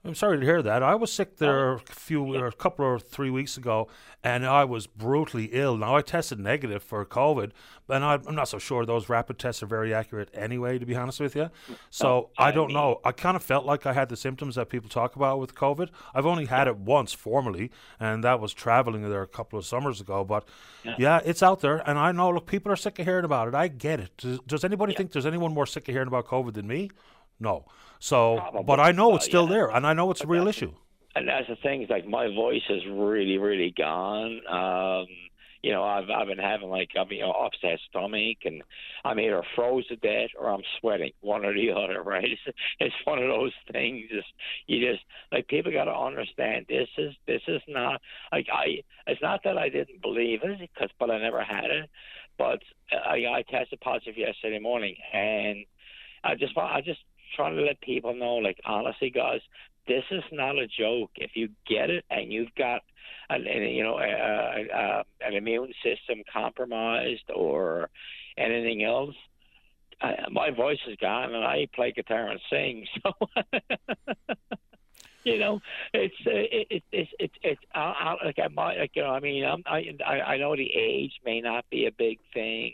I'm 0.06 0.16
sorry 0.16 0.40
to 0.40 0.46
hear 0.46 0.62
that. 0.62 0.84
I 0.84 0.94
was 0.96 1.12
sick 1.12 1.38
there 1.38 1.72
oh. 1.72 1.76
a 1.76 1.80
few, 1.94 2.36
or 2.36 2.48
a 2.48 2.52
couple 2.52 2.86
or 2.86 3.00
three 3.00 3.32
weeks 3.32 3.58
ago, 3.58 3.88
and 4.24 4.46
I 4.46 4.64
was 4.64 4.86
brutally 4.86 5.46
ill. 5.52 5.78
Now 5.78 5.96
I 5.96 6.02
tested 6.02 6.40
negative 6.40 6.84
for 6.84 7.04
COVID, 7.06 7.52
and 7.90 8.04
I- 8.04 8.20
I'm 8.28 8.36
not 8.36 8.48
so 8.48 8.60
sure 8.60 8.86
those 8.86 9.10
rapid 9.10 9.40
tests 9.40 9.64
are 9.64 9.68
very 9.68 9.94
accurate 9.94 10.30
anyway. 10.34 10.78
To 10.78 10.86
be 10.86 10.96
honest 10.96 11.20
with 11.20 11.36
you, 11.36 11.50
so 11.90 12.08
oh, 12.08 12.30
I 12.38 12.52
don't 12.52 12.72
know. 12.72 13.02
I 13.04 13.12
kind 13.14 13.36
of 13.36 13.44
felt 13.44 13.66
like 13.66 13.86
I 13.86 13.94
had 13.94 14.10
the 14.10 14.18
symptoms 14.18 14.56
that 14.56 14.70
people 14.70 14.90
talk 14.90 15.16
about 15.16 15.40
with 15.40 15.56
COVID. 15.56 15.90
I've 16.14 16.26
only 16.28 16.46
had 16.46 16.68
it 16.68 16.78
once 16.78 17.12
formally, 17.12 17.72
and 18.00 18.24
that 18.24 18.40
was 18.40 18.54
traveling 18.54 19.10
there 19.10 19.24
a 19.24 19.28
couple 19.28 19.58
of 19.58 19.66
summers 19.66 20.00
ago. 20.02 20.24
But 20.24 20.48
Yeah. 20.84 20.96
yeah, 21.00 21.22
it's 21.26 21.42
out 21.42 21.62
there, 21.62 21.78
and 21.90 21.98
I 21.98 22.12
know. 22.12 22.30
Look, 22.30 22.46
people 22.46 22.72
are 22.72 22.76
sick 22.76 23.00
of 23.00 23.06
hearing 23.06 23.26
about 23.26 23.48
it. 23.48 23.56
I 23.56 23.70
get 23.70 24.00
it. 24.00 24.12
Does, 24.18 24.40
does 24.46 24.64
anybody 24.64 24.94
think 24.94 25.12
there's 25.14 25.26
anyone 25.26 25.54
more 25.54 25.66
sick 25.66 25.88
of 25.88 25.94
hearing 25.94 26.08
about 26.08 26.28
COVID 26.28 26.54
than 26.54 26.68
me? 26.68 26.92
No. 27.40 27.66
So, 28.00 28.64
but 28.66 28.80
I 28.80 28.92
know 28.92 29.16
it's 29.16 29.26
still 29.26 29.48
there, 29.48 29.70
and 29.70 29.86
I 29.86 29.94
know 29.94 30.12
it's 30.12 30.22
a 30.22 30.28
real 30.28 30.48
issue. 30.48 30.74
And 31.16 31.28
that's 31.30 31.48
the 31.48 31.56
thing. 31.56 31.82
is 31.82 31.90
like 31.90 32.06
my 32.06 32.28
voice 32.28 32.64
is 32.70 32.84
really, 32.92 33.38
really 33.38 33.74
gone. 33.78 34.42
Um, 34.48 35.08
you 35.66 35.72
know, 35.72 35.84
I've 35.84 36.12
I've 36.12 36.28
been 36.28 36.38
having 36.38 36.70
like 36.70 36.92
I 36.96 37.04
mean, 37.06 37.20
you 37.20 37.26
know, 37.26 37.32
upset 37.32 37.80
stomach, 37.90 38.38
and 38.46 38.62
I'm 39.04 39.20
either 39.20 39.42
froze 39.56 39.88
to 39.88 39.96
death 39.96 40.30
or 40.38 40.50
I'm 40.50 40.62
sweating, 40.80 41.12
one 41.22 41.44
or 41.44 41.56
the 41.56 41.72
other. 41.76 42.04
Right? 42.04 42.24
It's, 42.24 42.58
it's 42.80 42.96
one 43.04 43.18
of 43.18 43.28
those 43.28 43.52
things. 43.72 44.04
Just 44.12 44.28
you 44.68 44.92
just 44.92 45.04
like 45.32 45.48
people 45.48 45.72
got 45.72 45.86
to 45.86 45.96
understand. 45.96 46.68
This 46.70 46.88
is 47.00 47.16
this 47.26 47.42
is 47.48 47.64
not 47.68 48.00
like 48.32 48.46
I. 48.54 48.84
It's 49.08 49.22
not 49.24 49.42
that 49.44 49.58
I 49.58 49.70
didn't 49.70 50.04
believe 50.04 50.42
it, 50.44 50.60
because 50.60 50.92
but 51.00 51.10
I 51.10 51.18
never 51.18 51.44
had 51.44 51.66
it. 51.72 51.90
But 52.38 52.60
I 52.92 53.26
I 53.26 53.44
tested 53.50 53.82
positive 53.82 54.20
yesterday 54.20 54.60
morning, 54.60 54.96
and 55.14 55.66
I 56.24 56.36
just 56.36 56.56
I 56.56 56.82
just 56.82 57.00
trying 57.36 57.56
to 57.56 57.62
let 57.62 57.80
people 57.82 58.14
know, 58.14 58.36
like 58.36 58.60
honestly, 58.66 59.10
guys, 59.10 59.42
this 59.88 60.04
is 60.12 60.24
not 60.32 60.58
a 60.58 60.68
joke. 60.68 61.12
If 61.16 61.32
you 61.36 61.50
get 61.68 61.90
it 61.90 62.06
and 62.10 62.32
you've 62.32 62.54
got 62.58 62.82
an, 63.30 63.46
an 63.48 63.64
you 63.64 63.84
know 63.84 63.98
a, 64.00 64.04
a, 64.04 64.66
a, 64.74 65.04
an 65.22 65.34
immune 65.34 65.74
system 65.84 66.24
compromised 66.32 67.30
or 67.34 67.90
anything 68.38 68.84
else, 68.84 69.16
I, 70.02 70.16
my 70.32 70.52
voice 70.52 70.80
is 70.88 70.98
gone, 70.98 71.34
and 71.34 71.44
I 71.44 71.68
play 71.74 71.92
guitar 71.92 72.30
and 72.30 72.40
sing. 72.50 72.86
So. 73.04 74.36
You 75.26 75.40
know, 75.40 75.60
it's 75.94 76.14
uh, 76.28 76.30
it, 76.30 76.68
it, 76.70 76.84
it's 76.92 77.12
it's 77.18 77.34
it's 77.42 77.62
I, 77.74 78.16
I, 78.22 78.26
like 78.26 78.38
I 78.38 78.48
might 78.48 78.78
like 78.78 78.92
you 78.94 79.02
know 79.02 79.10
I 79.10 79.20
mean 79.20 79.44
I'm, 79.44 79.64
I 79.66 79.82
I 80.22 80.38
know 80.38 80.56
the 80.56 80.70
age 80.72 81.14
may 81.26 81.42
not 81.42 81.66
be 81.72 81.88
a 81.88 81.92
big 81.92 82.20
thing, 82.32 82.74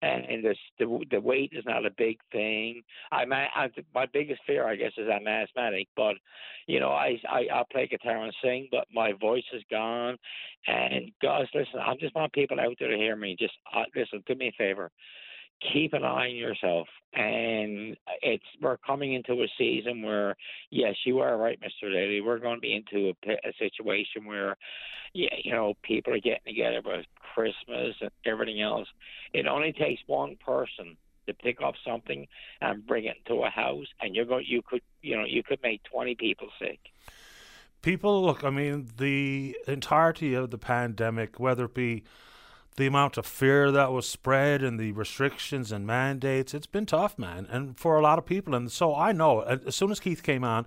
and, 0.00 0.24
and 0.26 0.44
this, 0.44 0.56
the 0.78 1.04
the 1.10 1.20
weight 1.20 1.52
is 1.52 1.64
not 1.66 1.84
a 1.84 1.90
big 1.90 2.20
thing. 2.30 2.82
I'm 3.10 3.30
my 3.30 4.06
biggest 4.12 4.42
fear 4.46 4.68
I 4.68 4.76
guess 4.76 4.92
is 4.96 5.08
I'm 5.12 5.26
asthmatic, 5.26 5.88
but 5.96 6.14
you 6.68 6.78
know 6.78 6.90
I 6.90 7.16
I 7.28 7.46
I 7.52 7.62
play 7.72 7.88
guitar 7.88 8.22
and 8.22 8.34
sing, 8.44 8.68
but 8.70 8.86
my 8.94 9.12
voice 9.20 9.42
is 9.52 9.64
gone. 9.68 10.16
And 10.68 11.10
guys, 11.20 11.46
listen, 11.52 11.80
I 11.80 11.94
just 11.98 12.14
want 12.14 12.32
people 12.32 12.60
out 12.60 12.76
there 12.78 12.90
to 12.90 12.96
hear 12.96 13.16
me. 13.16 13.34
Just 13.36 13.54
uh, 13.74 13.82
listen, 13.96 14.22
do 14.24 14.36
me 14.36 14.48
a 14.48 14.52
favor 14.56 14.92
keep 15.60 15.92
an 15.92 16.04
eye 16.04 16.28
on 16.28 16.36
yourself. 16.36 16.88
And 17.14 17.96
it's 18.22 18.44
we're 18.60 18.76
coming 18.76 19.14
into 19.14 19.42
a 19.42 19.48
season 19.56 20.02
where, 20.02 20.36
yes, 20.70 20.94
you 21.06 21.20
are 21.20 21.36
right, 21.36 21.58
Mister 21.60 21.90
Daly. 21.90 22.20
We're 22.20 22.38
going 22.38 22.56
to 22.56 22.60
be 22.60 22.74
into 22.74 23.14
a 23.26 23.52
situation 23.58 24.26
where, 24.26 24.56
yeah, 25.14 25.34
you 25.42 25.52
know, 25.52 25.74
people 25.82 26.12
are 26.12 26.20
getting 26.20 26.44
together 26.46 26.82
with 26.84 27.06
Christmas 27.34 27.96
and 28.00 28.10
everything 28.26 28.60
else. 28.60 28.88
It 29.32 29.46
only 29.46 29.72
takes 29.72 30.02
one 30.06 30.36
person 30.36 30.96
to 31.26 31.34
pick 31.34 31.62
up 31.62 31.74
something 31.86 32.26
and 32.60 32.86
bring 32.86 33.04
it 33.06 33.16
to 33.26 33.42
a 33.42 33.50
house, 33.50 33.86
and 34.00 34.14
you're 34.14 34.24
going, 34.24 34.44
you 34.46 34.62
could, 34.62 34.82
you 35.02 35.16
know, 35.16 35.24
you 35.26 35.42
could 35.42 35.62
make 35.62 35.82
20 35.84 36.14
people 36.14 36.48
sick. 36.58 36.78
People 37.80 38.22
look. 38.22 38.44
I 38.44 38.50
mean, 38.50 38.88
the 38.98 39.56
entirety 39.66 40.34
of 40.34 40.50
the 40.50 40.58
pandemic, 40.58 41.38
whether 41.40 41.64
it 41.66 41.74
be 41.74 42.04
the 42.78 42.86
amount 42.86 43.16
of 43.16 43.26
fear 43.26 43.72
that 43.72 43.92
was 43.92 44.08
spread 44.08 44.62
and 44.62 44.78
the 44.78 44.92
restrictions 44.92 45.72
and 45.72 45.84
mandates, 45.84 46.54
it's 46.54 46.66
been 46.66 46.86
tough, 46.86 47.18
man, 47.18 47.44
and 47.50 47.76
for 47.76 47.98
a 47.98 48.02
lot 48.02 48.18
of 48.18 48.24
people. 48.24 48.54
And 48.54 48.70
so 48.70 48.94
I 48.94 49.10
know 49.10 49.40
as 49.40 49.74
soon 49.74 49.90
as 49.90 49.98
Keith 49.98 50.22
came 50.22 50.44
on, 50.44 50.64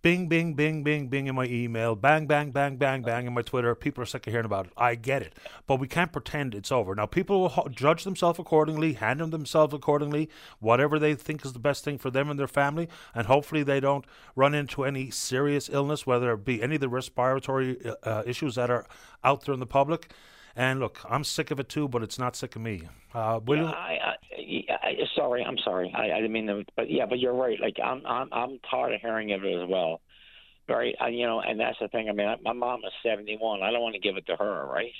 bing, 0.00 0.28
bing, 0.28 0.54
bing, 0.54 0.84
bing, 0.84 1.08
bing 1.08 1.26
in 1.26 1.34
my 1.34 1.46
email, 1.46 1.96
bang, 1.96 2.28
bang, 2.28 2.52
bang, 2.52 2.76
bang, 2.76 3.02
bang 3.02 3.26
in 3.26 3.34
my 3.34 3.42
Twitter. 3.42 3.74
People 3.74 4.04
are 4.04 4.06
sick 4.06 4.28
of 4.28 4.32
hearing 4.32 4.46
about 4.46 4.66
it. 4.66 4.72
I 4.76 4.94
get 4.94 5.20
it. 5.20 5.34
But 5.66 5.80
we 5.80 5.88
can't 5.88 6.12
pretend 6.12 6.54
it's 6.54 6.70
over. 6.70 6.94
Now, 6.94 7.06
people 7.06 7.40
will 7.40 7.68
judge 7.70 8.04
themselves 8.04 8.38
accordingly, 8.38 8.92
handle 8.92 9.26
themselves 9.26 9.74
accordingly, 9.74 10.30
whatever 10.60 11.00
they 11.00 11.16
think 11.16 11.44
is 11.44 11.54
the 11.54 11.58
best 11.58 11.82
thing 11.82 11.98
for 11.98 12.08
them 12.08 12.30
and 12.30 12.38
their 12.38 12.46
family. 12.46 12.88
And 13.16 13.26
hopefully 13.26 13.64
they 13.64 13.80
don't 13.80 14.04
run 14.36 14.54
into 14.54 14.84
any 14.84 15.10
serious 15.10 15.68
illness, 15.68 16.06
whether 16.06 16.32
it 16.34 16.44
be 16.44 16.62
any 16.62 16.76
of 16.76 16.80
the 16.80 16.88
respiratory 16.88 17.78
uh 18.04 18.22
issues 18.24 18.54
that 18.54 18.70
are 18.70 18.86
out 19.24 19.44
there 19.44 19.54
in 19.54 19.60
the 19.60 19.66
public. 19.66 20.12
And 20.58 20.80
look, 20.80 20.98
I'm 21.08 21.22
sick 21.22 21.52
of 21.52 21.60
it 21.60 21.68
too, 21.68 21.86
but 21.86 22.02
it's 22.02 22.18
not 22.18 22.34
sick 22.34 22.56
of 22.56 22.62
me. 22.62 22.88
Uh, 23.14 23.38
yeah, 23.46 23.70
I, 23.70 24.16
I, 24.36 24.74
I, 24.82 24.94
sorry, 25.14 25.44
I'm 25.44 25.56
sorry. 25.64 25.94
I, 25.96 26.10
I 26.10 26.16
didn't 26.16 26.32
mean 26.32 26.48
to, 26.48 26.64
but 26.74 26.90
yeah, 26.90 27.06
but 27.06 27.20
you're 27.20 27.32
right. 27.32 27.60
Like 27.60 27.76
I'm, 27.82 28.04
I'm, 28.04 28.28
I'm 28.32 28.58
tired 28.68 28.92
of 28.92 29.00
hearing 29.00 29.32
of 29.32 29.44
it 29.44 29.54
as 29.54 29.68
well. 29.68 30.00
Right, 30.68 30.96
I, 31.00 31.08
you 31.08 31.26
know, 31.26 31.40
and 31.40 31.60
that's 31.60 31.78
the 31.80 31.86
thing. 31.86 32.08
I 32.08 32.12
mean, 32.12 32.26
my 32.42 32.52
mom 32.52 32.80
is 32.84 32.92
71. 33.04 33.62
I 33.62 33.70
don't 33.70 33.80
want 33.80 33.94
to 33.94 34.00
give 34.00 34.16
it 34.16 34.26
to 34.26 34.36
her, 34.36 34.66
right? 34.66 34.90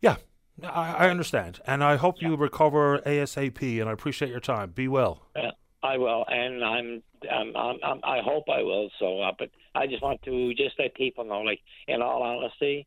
Yeah, 0.00 0.16
I, 0.62 0.94
I 0.94 1.10
understand, 1.10 1.60
and 1.66 1.84
I 1.84 1.96
hope 1.96 2.16
yeah. 2.22 2.28
you 2.28 2.36
recover 2.36 2.98
ASAP. 3.00 3.78
And 3.78 3.90
I 3.90 3.92
appreciate 3.92 4.30
your 4.30 4.40
time. 4.40 4.70
Be 4.70 4.88
well. 4.88 5.26
Yeah, 5.36 5.50
I 5.82 5.98
will, 5.98 6.24
and 6.28 6.64
I'm, 6.64 7.02
I'm, 7.30 7.54
I'm, 7.54 7.76
I'm 7.84 8.00
i 8.04 8.20
hope 8.24 8.44
I 8.48 8.62
will. 8.62 8.88
So, 8.98 9.20
uh, 9.20 9.32
but 9.38 9.50
I 9.74 9.86
just 9.86 10.02
want 10.02 10.22
to 10.22 10.54
just 10.54 10.76
let 10.78 10.94
people 10.94 11.24
know, 11.24 11.42
like, 11.42 11.60
in 11.86 12.02
all 12.02 12.22
honesty, 12.22 12.86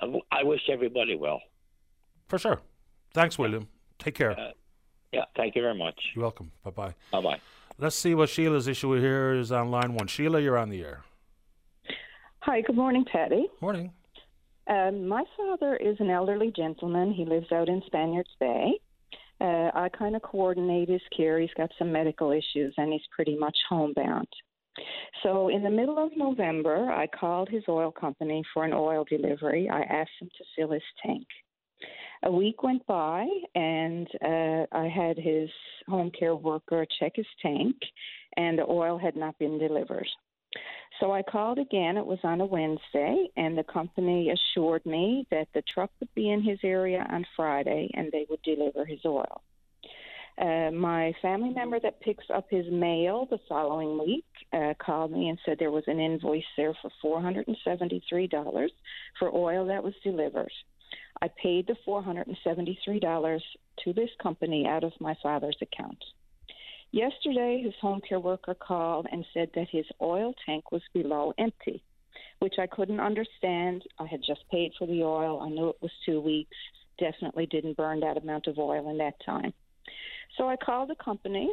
I 0.00 0.42
wish 0.44 0.60
everybody 0.70 1.16
well. 1.16 1.40
For 2.28 2.38
sure. 2.38 2.60
Thanks, 3.14 3.38
William. 3.38 3.68
Take 3.98 4.14
care. 4.14 4.32
Uh, 4.32 4.50
yeah, 5.12 5.24
thank 5.36 5.56
you 5.56 5.62
very 5.62 5.76
much. 5.76 5.98
You're 6.14 6.22
welcome. 6.22 6.52
Bye 6.64 6.70
bye. 6.70 6.94
Bye 7.10 7.22
bye. 7.22 7.40
Let's 7.78 7.96
see 7.96 8.14
what 8.14 8.28
Sheila's 8.28 8.68
issue 8.68 8.92
here 8.94 9.34
is 9.34 9.52
on 9.52 9.70
line 9.70 9.94
one. 9.94 10.06
Sheila, 10.08 10.40
you're 10.40 10.58
on 10.58 10.68
the 10.68 10.82
air. 10.82 11.04
Hi, 12.40 12.60
good 12.60 12.76
morning, 12.76 13.04
Patty. 13.10 13.46
Morning. 13.60 13.92
Um, 14.68 15.08
my 15.08 15.24
father 15.36 15.76
is 15.76 15.96
an 15.98 16.10
elderly 16.10 16.52
gentleman. 16.54 17.12
He 17.12 17.24
lives 17.24 17.50
out 17.52 17.68
in 17.68 17.82
Spaniards 17.86 18.30
Bay. 18.38 18.80
Uh, 19.40 19.70
I 19.74 19.88
kind 19.96 20.16
of 20.16 20.22
coordinate 20.22 20.88
his 20.88 21.00
care. 21.16 21.38
He's 21.38 21.54
got 21.56 21.70
some 21.78 21.92
medical 21.92 22.32
issues 22.32 22.74
and 22.76 22.92
he's 22.92 23.06
pretty 23.14 23.36
much 23.36 23.56
homebound. 23.68 24.28
So, 25.22 25.48
in 25.48 25.62
the 25.62 25.70
middle 25.70 25.98
of 25.98 26.16
November, 26.16 26.90
I 26.90 27.06
called 27.06 27.48
his 27.48 27.64
oil 27.68 27.90
company 27.90 28.42
for 28.52 28.64
an 28.64 28.72
oil 28.72 29.04
delivery. 29.08 29.68
I 29.68 29.80
asked 29.82 30.10
him 30.20 30.28
to 30.36 30.44
fill 30.56 30.72
his 30.72 30.82
tank. 31.04 31.26
A 32.24 32.30
week 32.30 32.62
went 32.62 32.84
by, 32.86 33.26
and 33.54 34.08
uh, 34.24 34.66
I 34.72 34.88
had 34.88 35.16
his 35.16 35.48
home 35.86 36.10
care 36.18 36.34
worker 36.34 36.84
check 36.98 37.12
his 37.14 37.26
tank, 37.40 37.76
and 38.36 38.58
the 38.58 38.66
oil 38.66 38.98
had 38.98 39.16
not 39.16 39.38
been 39.38 39.58
delivered. 39.58 40.08
So 41.00 41.12
I 41.12 41.22
called 41.22 41.58
again. 41.58 41.96
It 41.96 42.06
was 42.06 42.18
on 42.24 42.40
a 42.40 42.46
Wednesday, 42.46 43.28
and 43.36 43.56
the 43.56 43.64
company 43.64 44.30
assured 44.30 44.84
me 44.84 45.26
that 45.30 45.48
the 45.54 45.62
truck 45.72 45.90
would 46.00 46.12
be 46.14 46.30
in 46.30 46.42
his 46.42 46.58
area 46.64 47.06
on 47.10 47.24
Friday 47.36 47.90
and 47.94 48.10
they 48.10 48.26
would 48.28 48.42
deliver 48.42 48.84
his 48.84 49.00
oil. 49.04 49.42
Uh, 50.40 50.70
my 50.70 51.12
family 51.20 51.50
member 51.50 51.80
that 51.80 52.00
picks 52.00 52.26
up 52.32 52.46
his 52.48 52.64
mail 52.70 53.26
the 53.28 53.40
following 53.48 53.98
week 53.98 54.24
uh, 54.52 54.72
called 54.78 55.10
me 55.10 55.28
and 55.28 55.38
said 55.44 55.56
there 55.58 55.72
was 55.72 55.82
an 55.88 55.98
invoice 55.98 56.44
there 56.56 56.74
for 56.80 57.22
$473 57.22 58.68
for 59.18 59.34
oil 59.34 59.66
that 59.66 59.82
was 59.82 59.94
delivered. 60.04 60.52
I 61.20 61.28
paid 61.42 61.66
the 61.66 61.76
$473 61.86 63.40
to 63.84 63.92
this 63.92 64.10
company 64.22 64.66
out 64.68 64.84
of 64.84 64.92
my 65.00 65.16
father's 65.22 65.58
account. 65.60 65.98
Yesterday, 66.92 67.60
his 67.62 67.74
home 67.80 68.00
care 68.08 68.20
worker 68.20 68.54
called 68.54 69.08
and 69.10 69.26
said 69.34 69.50
that 69.56 69.68
his 69.70 69.86
oil 70.00 70.34
tank 70.46 70.70
was 70.70 70.82
below 70.94 71.34
empty, 71.36 71.82
which 72.38 72.54
I 72.60 72.68
couldn't 72.68 73.00
understand. 73.00 73.82
I 73.98 74.06
had 74.06 74.20
just 74.26 74.48
paid 74.50 74.72
for 74.78 74.86
the 74.86 75.02
oil. 75.02 75.40
I 75.40 75.48
knew 75.48 75.68
it 75.68 75.82
was 75.82 75.90
two 76.06 76.20
weeks. 76.20 76.56
Definitely 76.98 77.46
didn't 77.46 77.76
burn 77.76 78.00
that 78.00 78.16
amount 78.16 78.46
of 78.46 78.58
oil 78.58 78.88
in 78.88 78.98
that 78.98 79.14
time. 79.26 79.52
So 80.36 80.48
I 80.48 80.56
called 80.56 80.90
the 80.90 80.96
company. 81.02 81.52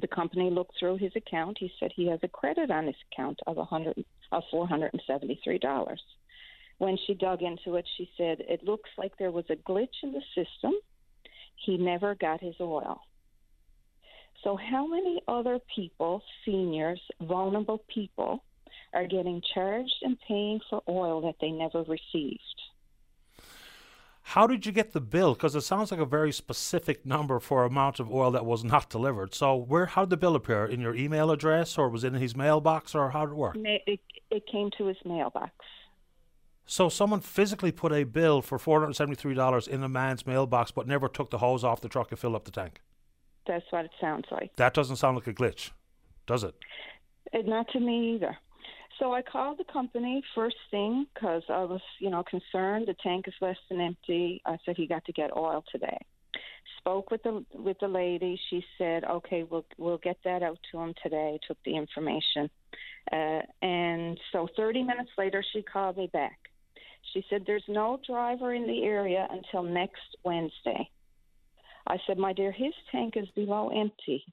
The 0.00 0.08
company 0.08 0.50
looked 0.50 0.78
through 0.78 0.98
his 0.98 1.12
account. 1.16 1.56
He 1.58 1.72
said 1.80 1.90
he 1.94 2.08
has 2.08 2.20
a 2.22 2.28
credit 2.28 2.70
on 2.70 2.86
his 2.86 2.96
account 3.10 3.38
of 3.46 3.58
a 3.58 3.64
hundred 3.64 4.04
of 4.32 4.42
four 4.50 4.66
hundred 4.66 4.90
and 4.92 5.02
seventy 5.06 5.40
three 5.42 5.58
dollars. 5.58 6.02
When 6.78 6.98
she 7.06 7.14
dug 7.14 7.42
into 7.42 7.76
it, 7.76 7.86
she 7.96 8.10
said 8.16 8.38
it 8.40 8.64
looks 8.64 8.90
like 8.98 9.16
there 9.18 9.30
was 9.30 9.46
a 9.48 9.56
glitch 9.56 10.02
in 10.02 10.12
the 10.12 10.22
system. 10.34 10.72
He 11.64 11.78
never 11.78 12.14
got 12.14 12.40
his 12.40 12.54
oil. 12.60 13.00
So, 14.44 14.56
how 14.56 14.86
many 14.86 15.22
other 15.26 15.58
people, 15.74 16.22
seniors, 16.44 17.00
vulnerable 17.22 17.82
people, 17.88 18.44
are 18.92 19.06
getting 19.06 19.40
charged 19.54 19.96
and 20.02 20.16
paying 20.28 20.60
for 20.68 20.82
oil 20.88 21.20
that 21.22 21.36
they 21.40 21.50
never 21.50 21.82
received? 21.84 22.40
How 24.30 24.48
did 24.48 24.66
you 24.66 24.72
get 24.72 24.92
the 24.92 25.00
bill? 25.00 25.34
Because 25.34 25.54
it 25.54 25.60
sounds 25.60 25.92
like 25.92 26.00
a 26.00 26.04
very 26.04 26.32
specific 26.32 27.06
number 27.06 27.38
for 27.38 27.64
amount 27.64 28.00
of 28.00 28.12
oil 28.12 28.32
that 28.32 28.44
was 28.44 28.64
not 28.64 28.90
delivered. 28.90 29.36
So, 29.36 29.54
where 29.54 29.86
how 29.86 30.02
did 30.02 30.10
the 30.10 30.16
bill 30.16 30.34
appear? 30.34 30.66
In 30.66 30.80
your 30.80 30.96
email 30.96 31.30
address, 31.30 31.78
or 31.78 31.88
was 31.88 32.02
it 32.02 32.12
in 32.12 32.20
his 32.20 32.34
mailbox, 32.34 32.92
or 32.96 33.10
how 33.10 33.26
did 33.26 33.32
it 33.32 33.36
work? 33.36 33.56
It, 33.56 34.00
it 34.32 34.42
came 34.50 34.70
to 34.78 34.86
his 34.86 34.96
mailbox. 35.04 35.52
So, 36.66 36.88
someone 36.88 37.20
physically 37.20 37.70
put 37.70 37.92
a 37.92 38.02
bill 38.02 38.42
for 38.42 38.58
four 38.58 38.80
hundred 38.80 38.94
seventy-three 38.94 39.34
dollars 39.34 39.68
in 39.68 39.84
a 39.84 39.88
man's 39.88 40.26
mailbox, 40.26 40.72
but 40.72 40.88
never 40.88 41.06
took 41.06 41.30
the 41.30 41.38
hose 41.38 41.62
off 41.62 41.80
the 41.80 41.88
truck 41.88 42.10
and 42.10 42.18
filled 42.18 42.34
up 42.34 42.44
the 42.46 42.50
tank. 42.50 42.80
That's 43.46 43.64
what 43.70 43.84
it 43.84 43.92
sounds 44.00 44.24
like. 44.32 44.56
That 44.56 44.74
doesn't 44.74 44.96
sound 44.96 45.14
like 45.16 45.28
a 45.28 45.34
glitch, 45.34 45.70
does 46.26 46.42
it? 46.42 46.56
it 47.32 47.46
not 47.46 47.68
to 47.68 47.78
me 47.78 48.16
either. 48.16 48.36
So 48.98 49.12
I 49.12 49.20
called 49.20 49.58
the 49.58 49.72
company 49.72 50.22
first 50.34 50.56
thing 50.70 51.06
because 51.12 51.42
I 51.48 51.64
was, 51.64 51.80
you 52.00 52.10
know, 52.10 52.22
concerned. 52.22 52.86
The 52.88 52.96
tank 53.02 53.26
is 53.28 53.34
less 53.40 53.56
than 53.68 53.80
empty. 53.80 54.40
I 54.46 54.56
said 54.64 54.76
he 54.76 54.86
got 54.86 55.04
to 55.04 55.12
get 55.12 55.36
oil 55.36 55.64
today. 55.70 55.98
Spoke 56.78 57.10
with 57.10 57.22
the 57.22 57.44
with 57.52 57.76
the 57.80 57.88
lady. 57.88 58.38
She 58.48 58.64
said, 58.78 59.04
"Okay, 59.04 59.42
we'll 59.42 59.66
we'll 59.76 59.98
get 59.98 60.18
that 60.24 60.42
out 60.42 60.58
to 60.70 60.78
him 60.78 60.94
today." 61.02 61.38
Took 61.46 61.58
the 61.64 61.76
information, 61.76 62.48
uh, 63.12 63.40
and 63.60 64.18
so 64.32 64.48
30 64.56 64.82
minutes 64.84 65.10
later, 65.18 65.44
she 65.52 65.62
called 65.62 65.96
me 65.96 66.08
back. 66.12 66.38
She 67.12 67.24
said, 67.28 67.44
"There's 67.44 67.64
no 67.66 67.98
driver 68.06 68.54
in 68.54 68.66
the 68.66 68.84
area 68.84 69.26
until 69.30 69.62
next 69.62 70.16
Wednesday." 70.24 70.88
I 71.88 71.98
said, 72.06 72.18
"My 72.18 72.32
dear, 72.32 72.52
his 72.52 72.74
tank 72.92 73.16
is 73.16 73.28
below 73.30 73.68
empty 73.70 74.24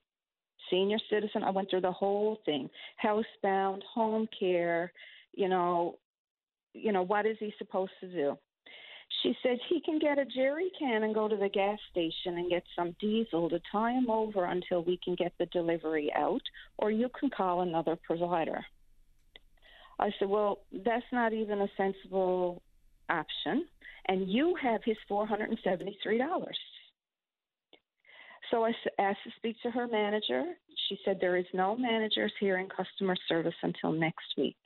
senior 0.70 0.98
citizen. 1.10 1.44
I 1.44 1.52
went 1.52 1.70
through 1.70 1.82
the 1.82 1.92
whole 1.92 2.40
thing: 2.46 2.70
housebound, 3.04 3.82
home 3.84 4.28
care. 4.38 4.92
You 5.34 5.50
know, 5.50 5.98
you 6.74 6.92
know 6.92 7.04
what 7.04 7.26
is 7.26 7.38
he 7.40 7.54
supposed 7.58 7.92
to 8.02 8.08
do? 8.08 8.38
She 9.22 9.36
said 9.44 9.58
he 9.70 9.80
can 9.80 10.00
get 10.00 10.18
a 10.18 10.26
jerry 10.26 10.72
can 10.78 11.04
and 11.04 11.14
go 11.14 11.28
to 11.28 11.36
the 11.36 11.50
gas 11.50 11.78
station 11.92 12.38
and 12.38 12.50
get 12.50 12.64
some 12.76 12.96
diesel 13.00 13.50
to 13.50 13.60
tie 13.72 13.92
him 13.92 14.10
over 14.10 14.46
until 14.46 14.84
we 14.84 15.00
can 15.04 15.16
get 15.16 15.34
the 15.38 15.46
delivery 15.48 16.12
out, 16.16 16.42
or 16.78 16.92
you 16.92 17.10
can 17.20 17.30
call 17.30 17.62
another 17.62 17.96
provider. 17.96 18.66
I 20.00 20.12
said, 20.20 20.30
Well, 20.30 20.60
that's 20.72 21.06
not 21.12 21.34
even 21.34 21.62
a 21.62 21.68
sensible 21.78 22.62
option. 23.10 23.66
And 24.08 24.30
you 24.30 24.56
have 24.62 24.82
his 24.84 24.98
$473. 25.10 26.28
So 28.52 28.66
I 28.66 28.74
asked 29.00 29.24
to 29.24 29.32
speak 29.38 29.56
to 29.64 29.72
her 29.72 29.88
manager. 29.88 30.44
She 30.88 31.00
said 31.04 31.18
there 31.20 31.38
is 31.38 31.46
no 31.54 31.76
managers 31.76 32.34
here 32.40 32.58
in 32.58 32.68
customer 32.70 33.16
service 33.28 33.56
until 33.64 33.92
next 33.92 34.26
week. 34.38 34.58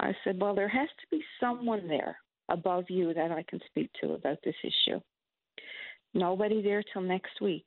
I 0.00 0.14
said, 0.24 0.40
Well, 0.40 0.54
there 0.54 0.68
has 0.68 0.88
to 0.88 1.06
be 1.10 1.22
someone 1.38 1.86
there 1.86 2.16
above 2.48 2.84
you 2.88 3.14
that 3.14 3.30
I 3.30 3.44
can 3.48 3.60
speak 3.68 3.90
to 4.00 4.14
about 4.14 4.38
this 4.44 4.54
issue. 4.64 5.00
Nobody 6.14 6.60
there 6.60 6.82
till 6.92 7.02
next 7.02 7.40
week. 7.40 7.66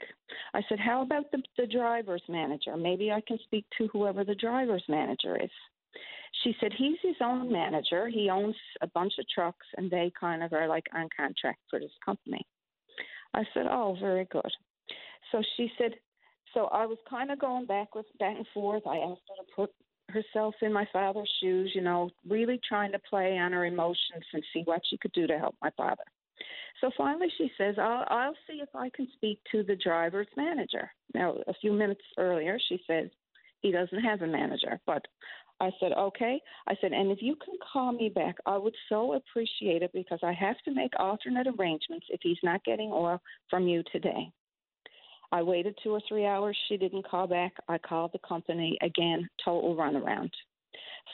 I 0.54 0.62
said, 0.68 0.80
How 0.80 1.02
about 1.02 1.32
the, 1.32 1.42
the 1.58 1.68
driver's 1.68 2.24
manager? 2.28 2.76
Maybe 2.76 3.12
I 3.12 3.22
can 3.26 3.38
speak 3.44 3.66
to 3.78 3.88
whoever 3.88 4.24
the 4.24 4.36
driver's 4.36 4.84
manager 4.90 5.42
is. 5.42 5.52
She 6.44 6.56
said, 6.60 6.74
He's 6.76 6.98
his 7.02 7.16
own 7.22 7.52
manager. 7.52 8.10
He 8.10 8.30
owns 8.30 8.56
a 8.82 8.88
bunch 8.88 9.14
of 9.20 9.26
trucks, 9.34 9.66
and 9.78 9.90
they 9.90 10.12
kind 10.20 10.44
of 10.44 10.52
are 10.52 10.68
like 10.68 10.88
on 10.94 11.08
contract 11.16 11.60
for 11.70 11.80
this 11.80 11.92
company. 12.04 12.46
I 13.34 13.44
said, 13.54 13.68
Oh, 13.70 13.96
very 14.00 14.26
good. 14.26 14.52
So 15.32 15.42
she 15.58 15.72
said, 15.78 15.92
so 16.54 16.66
I 16.66 16.86
was 16.86 16.98
kind 17.10 17.32
of 17.32 17.40
going 17.40 17.66
back 17.66 17.96
with 17.96 18.06
back 18.20 18.36
and 18.38 18.48
forth. 18.54 18.84
I 18.86 18.98
asked 18.98 19.22
her 19.30 19.44
to 19.44 19.52
put 19.56 19.72
herself 20.10 20.54
in 20.62 20.72
my 20.72 20.88
father's 20.94 21.32
shoes, 21.42 21.72
you 21.74 21.82
know, 21.82 22.10
really 22.28 22.60
trying 22.68 22.92
to 22.92 23.00
play 23.10 23.38
on 23.38 23.52
her 23.54 23.66
emotions 23.66 24.24
and 24.34 24.44
see 24.54 24.62
what 24.66 24.82
she 24.90 24.98
could 24.98 25.14
do 25.14 25.28
to 25.28 25.40
help 25.40 25.56
my 25.62 25.72
father. 25.76 26.04
So 26.82 26.92
finally, 26.98 27.28
she 27.38 27.50
says, 27.58 27.76
I'll, 27.80 28.06
I'll 28.10 28.36
see 28.48 28.60
if 28.62 28.70
I 28.76 28.90
can 28.90 29.08
speak 29.14 29.40
to 29.52 29.64
the 29.64 29.76
driver's 29.76 30.28
manager. 30.36 30.92
Now, 31.14 31.38
a 31.48 31.54
few 31.62 31.72
minutes 31.72 32.02
earlier, 32.18 32.60
she 32.68 32.80
said 32.86 33.10
he 33.62 33.72
doesn't 33.72 34.04
have 34.04 34.22
a 34.22 34.28
manager, 34.28 34.80
but 34.86 35.06
I 35.62 35.70
said, 35.80 35.94
okay. 35.94 36.42
I 36.68 36.76
said, 36.82 36.92
and 36.92 37.12
if 37.12 37.20
you 37.22 37.36
can 37.38 37.56
call 37.72 37.94
me 37.94 38.10
back, 38.10 38.36
I 38.46 38.58
would 38.58 38.76
so 38.90 39.14
appreciate 39.14 39.82
it 39.82 39.92
because 39.94 40.20
I 40.24 40.34
have 40.34 40.58
to 40.66 40.74
make 40.74 40.92
alternate 41.00 41.48
arrangements 41.48 42.08
if 42.10 42.20
he's 42.22 42.38
not 42.44 42.66
getting 42.66 42.92
oil 42.92 43.22
from 43.50 43.68
you 43.68 43.84
today. 43.92 44.30
I 45.34 45.42
waited 45.42 45.76
two 45.82 45.90
or 45.90 46.02
three 46.08 46.28
hours. 46.28 46.56
She 46.70 46.78
didn't 46.78 47.08
call 47.10 47.26
back. 47.26 47.54
I 47.68 47.80
called 47.80 48.12
the 48.14 48.20
company 48.20 48.78
again, 48.84 49.28
total 49.44 49.76
runaround. 49.76 50.30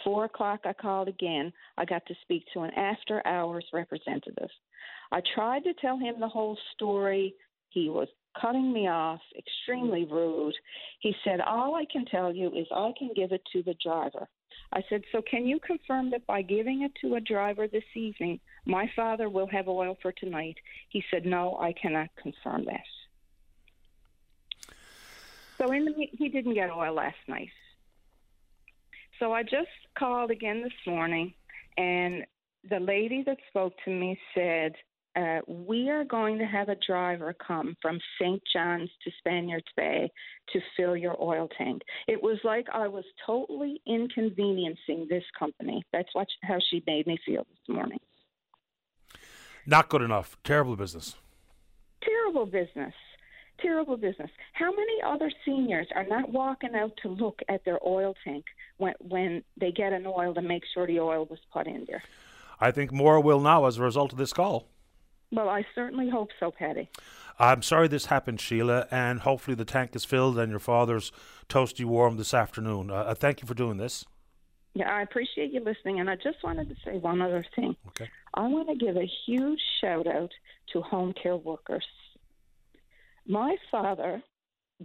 Four 0.03 0.25
o'clock, 0.25 0.59
I 0.65 0.73
called 0.73 1.07
again. 1.07 1.53
I 1.77 1.85
got 1.85 2.05
to 2.07 2.15
speak 2.23 2.43
to 2.53 2.63
an 2.63 2.71
after 2.71 3.25
hours 3.25 3.63
representative. 3.71 4.49
I 5.13 5.21
tried 5.33 5.63
to 5.63 5.73
tell 5.75 5.97
him 5.97 6.19
the 6.19 6.27
whole 6.27 6.57
story. 6.73 7.33
He 7.69 7.89
was 7.89 8.09
cutting 8.39 8.73
me 8.73 8.89
off, 8.89 9.21
extremely 9.37 10.03
rude. 10.03 10.55
He 10.99 11.15
said, 11.23 11.39
All 11.39 11.75
I 11.75 11.85
can 11.89 12.03
tell 12.03 12.35
you 12.35 12.47
is 12.49 12.67
I 12.75 12.91
can 12.99 13.11
give 13.15 13.31
it 13.31 13.41
to 13.53 13.63
the 13.63 13.75
driver. 13.81 14.27
I 14.73 14.81
said, 14.89 15.01
So 15.13 15.21
can 15.21 15.47
you 15.47 15.61
confirm 15.65 16.11
that 16.11 16.27
by 16.27 16.41
giving 16.41 16.81
it 16.81 16.91
to 17.01 17.15
a 17.15 17.21
driver 17.21 17.69
this 17.69 17.83
evening, 17.95 18.41
my 18.65 18.91
father 18.97 19.29
will 19.29 19.47
have 19.47 19.69
oil 19.69 19.95
for 20.01 20.11
tonight? 20.11 20.57
He 20.89 21.01
said, 21.09 21.25
No, 21.25 21.57
I 21.57 21.73
cannot 21.81 22.09
confirm 22.21 22.65
that. 22.65 22.83
So 25.60 25.72
in 25.72 25.86
the, 25.86 25.94
he 26.11 26.30
didn't 26.30 26.53
get 26.53 26.69
oil 26.72 26.94
last 26.94 27.18
night. 27.27 27.49
So 29.19 29.34
I 29.34 29.44
just 29.44 29.68
called 29.98 30.31
again 30.31 30.61
this 30.64 30.72
morning, 30.88 31.34
and 31.77 32.23
the 32.69 32.80
lady 32.80 33.23
that 33.26 33.38
spoke 33.49 33.73
to 33.86 33.91
me 33.91 34.18
said, 34.34 34.73
uh, 35.15 35.40
we 35.48 35.90
are 35.90 36.06
going 36.06 36.38
to 36.38 36.45
have 36.45 36.69
a 36.69 36.77
driver 36.88 37.36
come 37.45 37.76
from 37.81 37.99
St. 38.22 38.41
John's 38.53 38.90
to 39.03 39.11
Spaniards 39.18 39.65
Bay 39.76 40.10
to 40.53 40.60
fill 40.77 40.95
your 40.95 41.22
oil 41.22 41.49
tank. 41.57 41.81
It 42.07 42.22
was 42.22 42.38
like 42.44 42.68
I 42.73 42.88
was 42.88 43.03
totally 43.26 43.81
inconveniencing 43.86 45.07
this 45.10 45.23
company. 45.38 45.84
That's 45.91 46.10
what 46.14 46.27
how 46.44 46.60
she 46.69 46.84
made 46.86 47.07
me 47.07 47.18
feel 47.26 47.45
this 47.49 47.76
morning. 47.76 47.99
Not 49.65 49.90
good 49.90 50.03
enough. 50.03 50.38
Terrible 50.44 50.76
business. 50.76 51.15
Terrible 52.02 52.45
business. 52.45 52.94
Terrible 53.61 53.98
business. 53.98 54.30
How 54.53 54.72
many 54.72 55.02
other 55.06 55.31
seniors 55.45 55.88
are 55.95 56.06
not 56.06 56.31
walking 56.31 56.76
out 56.76 56.94
to 57.02 57.10
look 57.10 57.40
at 57.49 57.65
their 57.65 57.80
oil 57.86 58.15
tank 58.23 58.45
when 58.77 58.94
when 58.99 59.44
they 59.60 59.72
get 59.72 59.91
an 59.94 60.06
oil 60.06 60.34
to 60.34 60.41
make 60.41 60.64
sure 60.73 60.88
the 60.88 60.99
oil 60.99 61.26
was 61.26 61.40
put 61.52 61.68
in 61.68 61.86
there? 61.88 62.03
I 62.60 62.72
think 62.72 62.91
more 62.91 63.19
will 63.19 63.40
now 63.40 63.65
as 63.65 63.77
a 63.77 63.84
result 63.84 64.11
of 64.11 64.18
this 64.18 64.34
call. 64.34 64.68
Well, 65.31 65.49
I 65.49 65.65
certainly 65.76 66.10
hope 66.10 66.30
so, 66.40 66.52
Patty. 66.52 66.90
I'm 67.38 67.61
sorry 67.61 67.88
this 67.88 68.07
happened, 68.07 68.41
Sheila, 68.41 68.88
and 68.91 69.22
hopefully 69.22 69.56
the 69.56 69.65
tank 69.65 69.95
is 69.95 70.03
filled 70.03 70.38
and 70.38 70.49
your 70.49 70.60
father's 70.60 71.11
toasty 71.48 71.86
warm 71.86 72.18
this 72.18 72.34
afternoon. 72.34 72.91
Uh, 72.91 73.14
thank 73.14 73.41
you 73.41 73.48
for 73.48 73.53
doing 73.53 73.77
this. 73.77 74.06
Yeah, 74.73 74.90
I 74.90 75.02
appreciate 75.02 75.52
you 75.52 75.61
listening, 75.61 75.99
and 75.99 76.10
I 76.10 76.15
just 76.15 76.44
wanted 76.44 76.69
to 76.69 76.76
say 76.84 76.98
one 76.98 77.22
other 77.22 77.45
thing. 77.56 77.76
Okay. 77.90 78.10
I 78.34 78.48
want 78.48 78.69
to 78.69 78.76
give 78.76 78.98
a 78.98 79.10
huge 79.26 79.60
shout 79.81 80.07
out 80.07 80.31
to 80.73 80.81
home 80.81 81.14
care 81.22 81.38
workers. 81.38 81.86
My 83.30 83.56
father 83.69 84.23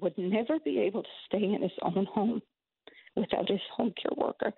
would 0.00 0.16
never 0.18 0.58
be 0.62 0.78
able 0.78 1.02
to 1.02 1.08
stay 1.26 1.42
in 1.42 1.62
his 1.62 1.72
own 1.80 2.06
home 2.12 2.42
without 3.16 3.48
his 3.48 3.60
home 3.74 3.94
care 4.00 4.12
worker. 4.16 4.52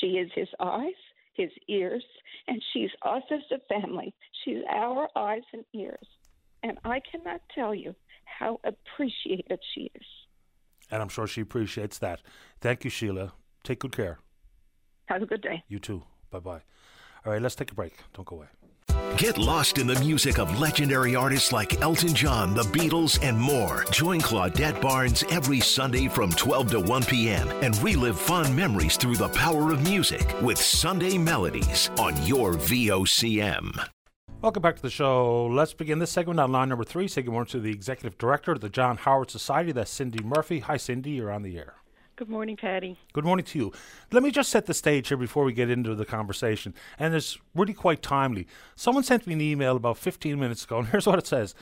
She 0.00 0.06
is 0.06 0.30
his 0.32 0.48
eyes, 0.60 0.94
his 1.34 1.50
ears, 1.68 2.04
and 2.46 2.62
she's 2.72 2.90
us 3.02 3.24
as 3.32 3.40
a 3.50 3.58
family. 3.80 4.14
She's 4.44 4.62
our 4.72 5.08
eyes 5.16 5.42
and 5.52 5.64
ears. 5.74 6.06
And 6.62 6.78
I 6.84 7.00
cannot 7.10 7.40
tell 7.52 7.74
you 7.74 7.96
how 8.26 8.60
appreciated 8.62 9.58
she 9.74 9.90
is. 9.94 10.06
And 10.88 11.02
I'm 11.02 11.08
sure 11.08 11.26
she 11.26 11.40
appreciates 11.40 11.98
that. 11.98 12.20
Thank 12.60 12.84
you, 12.84 12.90
Sheila. 12.90 13.32
Take 13.64 13.80
good 13.80 13.96
care. 13.96 14.20
Have 15.06 15.22
a 15.22 15.26
good 15.26 15.42
day. 15.42 15.64
You 15.66 15.80
too. 15.80 16.04
Bye 16.30 16.38
bye. 16.38 16.62
All 17.26 17.32
right, 17.32 17.42
let's 17.42 17.56
take 17.56 17.72
a 17.72 17.74
break. 17.74 17.96
Don't 18.12 18.26
go 18.26 18.36
away. 18.36 18.46
Get 19.16 19.38
lost 19.38 19.78
in 19.78 19.86
the 19.86 19.98
music 20.00 20.38
of 20.38 20.58
legendary 20.58 21.14
artists 21.14 21.52
like 21.52 21.80
Elton 21.80 22.14
John, 22.14 22.54
the 22.54 22.62
Beatles, 22.62 23.18
and 23.22 23.38
more. 23.38 23.84
Join 23.90 24.20
Claudette 24.20 24.80
Barnes 24.80 25.22
every 25.30 25.60
Sunday 25.60 26.08
from 26.08 26.30
12 26.30 26.70
to 26.72 26.80
1 26.80 27.04
p.m. 27.04 27.48
and 27.62 27.80
relive 27.82 28.18
fond 28.18 28.54
memories 28.56 28.96
through 28.96 29.16
the 29.16 29.28
power 29.28 29.72
of 29.72 29.82
music 29.82 30.34
with 30.42 30.58
Sunday 30.58 31.16
Melodies 31.16 31.90
on 31.98 32.20
your 32.26 32.54
VOCM. 32.54 33.88
Welcome 34.42 34.62
back 34.62 34.76
to 34.76 34.82
the 34.82 34.90
show. 34.90 35.46
Let's 35.46 35.72
begin 35.72 36.00
this 36.00 36.10
segment 36.10 36.38
on 36.38 36.52
line 36.52 36.68
number 36.68 36.84
three. 36.84 37.08
Say 37.08 37.22
good 37.22 37.30
morning 37.30 37.50
to 37.52 37.60
the 37.60 37.70
executive 37.70 38.18
director 38.18 38.52
of 38.52 38.60
the 38.60 38.68
John 38.68 38.98
Howard 38.98 39.30
Society. 39.30 39.72
That's 39.72 39.90
Cindy 39.90 40.22
Murphy. 40.22 40.58
Hi, 40.58 40.76
Cindy. 40.76 41.12
You're 41.12 41.30
on 41.30 41.42
the 41.42 41.56
air. 41.56 41.76
Good 42.16 42.28
morning, 42.28 42.56
Patty. 42.56 42.96
Good 43.12 43.24
morning 43.24 43.44
to 43.46 43.58
you. 43.58 43.72
Let 44.12 44.22
me 44.22 44.30
just 44.30 44.48
set 44.48 44.66
the 44.66 44.74
stage 44.74 45.08
here 45.08 45.16
before 45.16 45.42
we 45.42 45.52
get 45.52 45.68
into 45.68 45.96
the 45.96 46.04
conversation. 46.04 46.72
And 46.96 47.12
it's 47.12 47.38
really 47.56 47.74
quite 47.74 48.02
timely. 48.02 48.46
Someone 48.76 49.02
sent 49.02 49.26
me 49.26 49.34
an 49.34 49.40
email 49.40 49.74
about 49.74 49.98
15 49.98 50.38
minutes 50.38 50.62
ago, 50.62 50.78
and 50.78 50.88
here's 50.90 51.08
what 51.08 51.18
it 51.18 51.26
says 51.26 51.56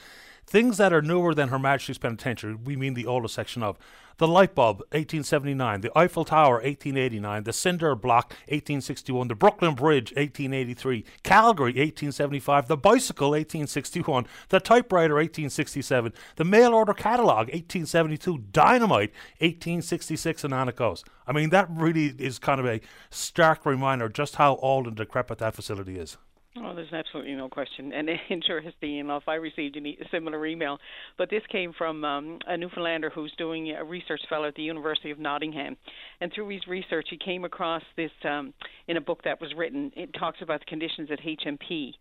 Things 0.47 0.77
that 0.77 0.93
are 0.93 1.02
newer 1.02 1.35
than 1.35 1.48
Her 1.48 1.59
Majesty's 1.59 1.98
Penitentiary, 1.98 2.55
we 2.55 2.77
mean 2.77 2.94
the 2.94 3.06
oldest 3.06 3.35
section 3.35 3.62
of. 3.62 3.78
The 4.19 4.28
light 4.28 4.55
bulb, 4.55 4.78
1879. 4.90 5.81
The 5.81 5.98
Eiffel 5.98 6.24
Tower, 6.24 6.55
1889. 6.55 7.44
The 7.44 7.52
Cinder 7.52 7.94
Block, 7.94 8.31
1861. 8.48 9.28
The 9.28 9.35
Brooklyn 9.35 9.74
Bridge, 9.74 10.12
1883. 10.12 11.05
Calgary, 11.23 11.73
1875. 11.73 12.69
The 12.69 12.77
bicycle, 12.77 13.31
1861. 13.31 14.27
The 14.51 14.60
typewriter, 14.60 15.14
1867. 15.14 16.12
The 16.36 16.44
mail 16.44 16.74
order 16.74 16.94
catalog, 16.94 17.48
1872. 17.48 18.44
Dynamite, 18.52 19.12
1866, 19.40 20.44
and 20.44 20.55
on 20.55 20.69
it 20.69 20.77
goes. 20.77 21.05
I 21.27 21.32
mean, 21.32 21.51
that 21.51 21.69
really 21.70 22.14
is 22.19 22.39
kind 22.39 22.60
of 22.60 22.66
a 22.66 22.81
stark 23.10 23.64
reminder 23.64 24.09
just 24.09 24.36
how 24.36 24.56
old 24.56 24.86
and 24.86 24.97
decrepit 24.97 25.39
that 25.39 25.55
facility 25.55 25.98
is. 25.98 26.16
Oh, 26.55 26.74
there's 26.74 26.93
absolutely 26.93 27.35
no 27.35 27.49
question. 27.49 27.93
And 27.95 28.11
interesting 28.31 28.99
enough, 28.99 29.23
I 29.27 29.35
received 29.35 29.77
a 29.77 30.09
similar 30.11 30.47
email, 30.47 30.79
but 31.16 31.31
this 31.31 31.43
came 31.51 31.73
from 31.73 32.05
um, 32.05 32.39
a 32.47 32.57
Newfoundlander 32.57 33.09
who's 33.11 33.33
doing 33.39 33.70
a 33.70 33.83
research 33.83 34.20
fellow 34.29 34.49
at 34.49 34.55
the 34.55 34.62
University 34.62 35.11
of 35.11 35.19
Nottingham. 35.19 35.77
And 36.20 36.31
through 36.35 36.51
his 36.51 36.66
research, 36.66 37.07
he 37.09 37.16
came 37.16 37.45
across 37.45 37.83
this 37.97 38.11
um, 38.24 38.53
in 38.87 38.99
a 38.99 39.01
book 39.01 39.20
that 39.24 39.41
was 39.41 39.51
written. 39.57 39.93
It 39.97 40.11
talks 40.19 40.43
about 40.43 40.61
the 40.61 40.66
conditions 40.66 41.09
at 41.11 41.20
HMP. 41.20 41.93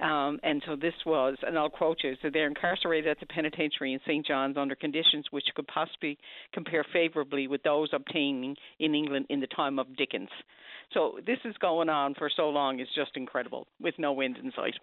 Um, 0.00 0.40
and 0.42 0.62
so 0.66 0.76
this 0.76 0.94
was, 1.04 1.36
and 1.42 1.58
I'll 1.58 1.68
quote 1.68 1.98
you 2.02 2.14
so 2.22 2.30
they're 2.32 2.46
incarcerated 2.46 3.10
at 3.10 3.20
the 3.20 3.26
penitentiary 3.26 3.92
in 3.92 4.00
St. 4.06 4.26
John's 4.26 4.56
under 4.56 4.74
conditions 4.74 5.26
which 5.30 5.44
could 5.54 5.66
possibly 5.66 6.18
compare 6.52 6.84
favorably 6.90 7.46
with 7.48 7.62
those 7.62 7.90
obtaining 7.92 8.56
in 8.78 8.94
England 8.94 9.26
in 9.28 9.40
the 9.40 9.46
time 9.46 9.78
of 9.78 9.94
Dickens. 9.96 10.30
So 10.94 11.18
this 11.26 11.38
is 11.44 11.54
going 11.58 11.88
on 11.88 12.14
for 12.14 12.30
so 12.34 12.48
long; 12.48 12.80
it's 12.80 12.94
just 12.94 13.16
incredible, 13.16 13.66
with 13.80 13.94
no 13.98 14.20
end 14.20 14.38
in 14.38 14.52
sight. 14.52 14.74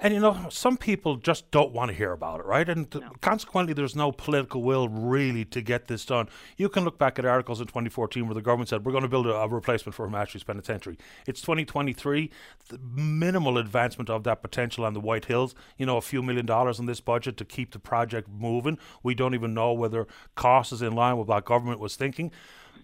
And 0.00 0.12
you 0.12 0.20
know, 0.20 0.48
some 0.50 0.76
people 0.76 1.16
just 1.16 1.50
don't 1.50 1.72
want 1.72 1.90
to 1.90 1.96
hear 1.96 2.12
about 2.12 2.40
it, 2.40 2.46
right? 2.46 2.68
And 2.68 2.90
th- 2.90 3.04
consequently, 3.20 3.74
there's 3.74 3.94
no 3.94 4.12
political 4.12 4.62
will 4.62 4.88
really 4.88 5.44
to 5.46 5.62
get 5.62 5.86
this 5.86 6.04
done. 6.04 6.28
You 6.56 6.68
can 6.68 6.84
look 6.84 6.98
back 6.98 7.18
at 7.18 7.24
articles 7.24 7.60
in 7.60 7.66
2014 7.66 8.26
where 8.26 8.34
the 8.34 8.42
government 8.42 8.68
said 8.68 8.84
we're 8.84 8.92
going 8.92 9.02
to 9.02 9.08
build 9.08 9.26
a, 9.26 9.34
a 9.34 9.48
replacement 9.48 9.94
for 9.94 10.08
Majesty's 10.08 10.44
Penitentiary. 10.44 10.98
It's 11.26 11.40
2023, 11.40 12.30
the 12.68 12.78
minimal 12.78 13.56
advancement 13.56 14.10
of 14.10 14.24
that 14.24 14.42
potential 14.42 14.84
on 14.84 14.94
the 14.94 15.00
White 15.00 15.26
Hills. 15.26 15.54
You 15.78 15.86
know, 15.86 15.96
a 15.96 16.02
few 16.02 16.22
million 16.22 16.46
dollars 16.46 16.78
in 16.78 16.86
this 16.86 17.00
budget 17.00 17.36
to 17.38 17.44
keep 17.44 17.72
the 17.72 17.78
project 17.78 18.28
moving. 18.28 18.78
We 19.02 19.14
don't 19.14 19.34
even 19.34 19.54
know 19.54 19.72
whether 19.72 20.06
cost 20.34 20.72
is 20.72 20.82
in 20.82 20.94
line 20.94 21.18
with 21.18 21.28
what 21.28 21.44
government 21.44 21.80
was 21.80 21.96
thinking. 21.96 22.32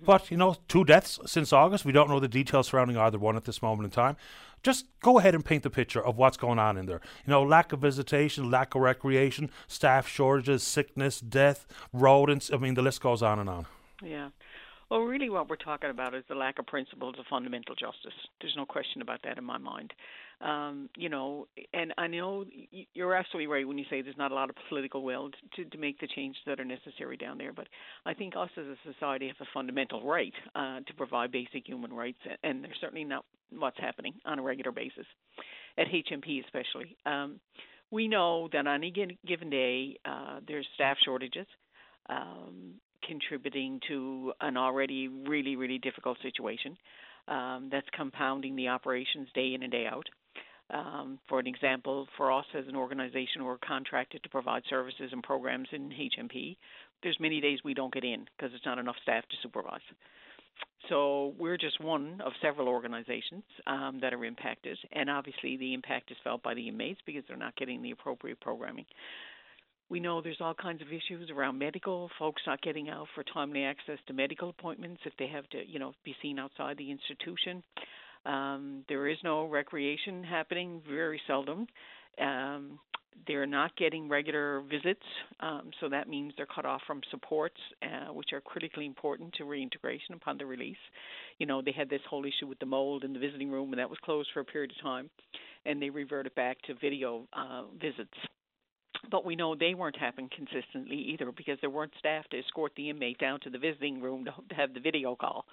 But, 0.03 0.31
you 0.31 0.37
know, 0.37 0.57
two 0.69 0.85
deaths 0.85 1.19
since 1.27 1.53
August. 1.53 1.85
We 1.85 1.93
don't 1.93 2.09
know 2.09 2.21
the 2.21 2.29
details 2.29 2.69
surrounding 2.69 2.97
either 2.97 3.19
one 3.19 3.37
at 3.37 3.45
this 3.45 3.61
moment 3.61 3.85
in 3.85 3.91
time. 3.91 4.17
Just 4.63 4.87
go 5.01 5.19
ahead 5.19 5.35
and 5.35 5.45
paint 5.45 5.63
the 5.63 5.71
picture 5.71 6.05
of 6.05 6.17
what's 6.17 6.37
going 6.37 6.59
on 6.59 6.77
in 6.77 6.87
there. 6.87 7.01
You 7.27 7.31
know, 7.31 7.43
lack 7.43 7.73
of 7.73 7.81
visitation, 7.81 8.51
lack 8.51 8.75
of 8.75 8.83
recreation, 8.83 9.51
staff 9.67 10.07
shortages, 10.07 10.63
sickness, 10.63 11.21
death, 11.21 11.67
rodents. 11.93 12.51
I 12.53 12.57
mean, 12.59 12.75
the 12.75 12.83
list 12.83 13.01
goes 13.01 13.23
on 13.23 13.39
and 13.39 13.49
on. 13.49 13.67
Yeah. 14.03 14.31
Well, 14.91 15.01
really, 15.03 15.31
what 15.31 15.49
we're 15.49 15.57
talking 15.57 15.91
about 15.91 16.15
is 16.15 16.25
the 16.29 16.35
lack 16.35 16.59
of 16.59 16.67
principles 16.67 17.15
of 17.19 17.25
fundamental 17.31 17.77
justice. 17.77 18.19
There's 18.41 18.57
no 18.57 18.67
question 18.67 19.01
about 19.03 19.21
that 19.23 19.39
in 19.39 19.45
my 19.45 19.57
mind. 19.57 19.93
Um, 20.41 20.89
you 20.97 21.11
know, 21.11 21.49
and 21.75 21.93
I 21.99 22.07
know 22.07 22.45
you're 22.95 23.15
absolutely 23.15 23.47
right 23.47 23.69
when 23.69 23.77
you 23.77 23.85
say 23.91 24.01
there's 24.01 24.17
not 24.17 24.33
a 24.33 24.35
lot 24.35 24.49
of 24.49 24.57
political 24.69 25.03
will 25.03 25.31
to, 25.57 25.65
to 25.67 25.79
make 25.79 26.01
the 26.01 26.07
changes 26.07 26.41
that 26.47 26.59
are 26.59 26.65
necessary 26.65 27.19
down 27.19 27.37
there. 27.37 27.53
But 27.53 27.69
I 28.07 28.15
think 28.15 28.35
us 28.37 28.49
as 28.57 28.65
a 28.65 28.93
society 28.93 29.27
have 29.27 29.37
a 29.41 29.51
fundamental 29.53 30.03
right 30.03 30.33
uh, 30.55 30.81
to 30.87 30.95
provide 30.97 31.31
basic 31.31 31.67
human 31.67 31.93
rights, 31.93 32.19
and 32.43 32.65
they're 32.65 32.75
certainly 32.81 33.05
not 33.05 33.25
what's 33.51 33.79
happening 33.79 34.15
on 34.25 34.39
a 34.39 34.43
regular 34.43 34.73
basis 34.73 35.07
at 35.77 35.87
HMP, 35.87 36.43
especially. 36.45 36.97
Um, 37.05 37.39
we 37.91 38.09
know 38.09 38.49
that 38.53 38.67
on 38.67 38.83
any 38.83 39.19
given 39.27 39.51
day 39.51 39.99
uh, 40.07 40.41
there's 40.47 40.67
staff 40.75 40.97
shortages. 41.05 41.47
Um, 42.09 42.75
contributing 43.07 43.81
to 43.89 44.33
an 44.41 44.57
already 44.57 45.09
really, 45.09 45.57
really 45.57 45.79
difficult 45.79 46.19
situation 46.23 46.77
um, 47.29 47.69
that's 47.71 47.87
compounding 47.97 48.57
the 48.57 48.69
operations 48.69 49.29
day 49.35 49.55
in 49.55 49.63
and 49.63 49.73
day 49.73 49.87
out. 49.87 50.07
Um, 50.73 51.19
for 51.29 51.41
an 51.41 51.47
example, 51.47 52.07
for 52.17 52.31
us 52.31 52.45
as 52.57 52.65
an 52.69 52.77
organization, 52.77 53.45
we're 53.45 53.59
contracted 53.59 54.23
to 54.23 54.29
provide 54.29 54.63
services 54.71 55.11
and 55.13 55.23
programs 55.23 55.69
in 55.73 55.91
HMP. 55.91 56.57
There's 57.03 57.19
many 57.19 57.41
days 57.41 57.59
we 57.65 57.75
don't 57.75 57.93
get 57.93 58.05
in 58.05 58.27
because 58.37 58.55
it's 58.55 58.67
not 58.67 58.79
enough 58.79 58.97
staff 59.03 59.25
to 59.25 59.37
supervise. 59.43 59.81
So 60.89 61.35
we're 61.39 61.57
just 61.57 61.81
one 61.81 62.21
of 62.25 62.33
several 62.41 62.69
organizations 62.69 63.43
um, 63.67 63.99
that 64.01 64.15
are 64.15 64.25
impacted, 64.25 64.79
and 64.93 65.11
obviously 65.11 65.57
the 65.57 65.75
impact 65.75 66.11
is 66.11 66.17
felt 66.25 66.43
by 66.43 66.55
the 66.55 66.69
inmates 66.69 67.01
because 67.05 67.23
they're 67.29 67.37
not 67.37 67.57
getting 67.57 67.83
the 67.83 67.91
appropriate 67.91 68.41
programming. 68.41 68.87
We 69.89 69.99
know 70.01 70.21
there's 70.21 70.41
all 70.41 70.55
kinds 70.55 70.83
of 70.83 70.89
issues 70.89 71.31
around 71.31 71.59
medical, 71.59 72.11
folks 72.19 72.43
not 72.47 72.63
getting 72.63 72.89
out 72.89 73.09
for 73.15 73.25
timely 73.25 73.65
access 73.65 73.99
to 74.07 74.13
medical 74.13 74.51
appointments 74.51 75.03
if 75.05 75.13
they 75.19 75.27
have 75.27 75.49
to, 75.51 75.69
you 75.69 75.81
know, 75.81 75.95
be 76.05 76.15
seen 76.23 76.39
outside 76.39 76.79
the 76.79 76.91
institution. 76.91 77.63
Um, 78.27 78.85
there 78.89 79.09
is 79.09 79.19
no 79.25 79.47
recreation 79.47 80.23
happening, 80.23 80.83
very 80.89 81.21
seldom. 81.27 81.67
Um, 82.21 82.79
they're 83.27 83.47
not 83.47 83.77
getting 83.77 84.09
regular 84.09 84.63
visits, 84.63 85.03
um, 85.41 85.71
so 85.81 85.89
that 85.89 86.09
means 86.09 86.33
they're 86.37 86.47
cut 86.47 86.65
off 86.65 86.81
from 86.87 87.01
supports, 87.11 87.61
uh, 87.83 88.13
which 88.13 88.33
are 88.33 88.41
critically 88.41 88.87
important 88.87 89.33
to 89.35 89.45
reintegration 89.45 90.15
upon 90.15 90.39
the 90.39 90.47
release. 90.47 90.77
You 91.39 91.47
know, 91.47 91.61
they 91.63 91.73
had 91.73 91.91
this 91.91 92.01
whole 92.09 92.25
issue 92.25 92.47
with 92.47 92.59
the 92.59 92.67
mold 92.67 93.05
in 93.05 93.13
the 93.13 93.19
visiting 93.19 93.51
room, 93.51 93.73
and 93.73 93.79
that 93.79 93.91
was 93.91 93.99
closed 94.05 94.31
for 94.33 94.41
a 94.41 94.45
period 94.45 94.71
of 94.71 94.83
time, 94.83 95.11
and 95.67 95.81
they 95.81 95.91
reverted 95.91 96.35
back 96.35 96.61
to 96.63 96.75
video 96.75 97.27
uh, 97.33 97.65
visits. 97.81 98.15
But 99.11 99.25
we 99.25 99.37
know 99.37 99.55
they 99.55 99.75
weren't 99.75 99.99
happening 99.99 100.31
consistently 100.35 100.97
either 100.97 101.33
because 101.33 101.59
there 101.61 101.71
weren't 101.71 101.93
staff 101.99 102.27
to 102.31 102.39
escort 102.39 102.73
the 102.77 102.91
inmate 102.91 103.19
down 103.19 103.41
to 103.41 103.51
the 103.51 103.59
visiting 103.59 104.01
room 104.01 104.25
to, 104.25 104.33
to 104.49 104.55
have 104.55 104.73
the 104.73 104.81
video 104.81 105.17
call 105.17 105.47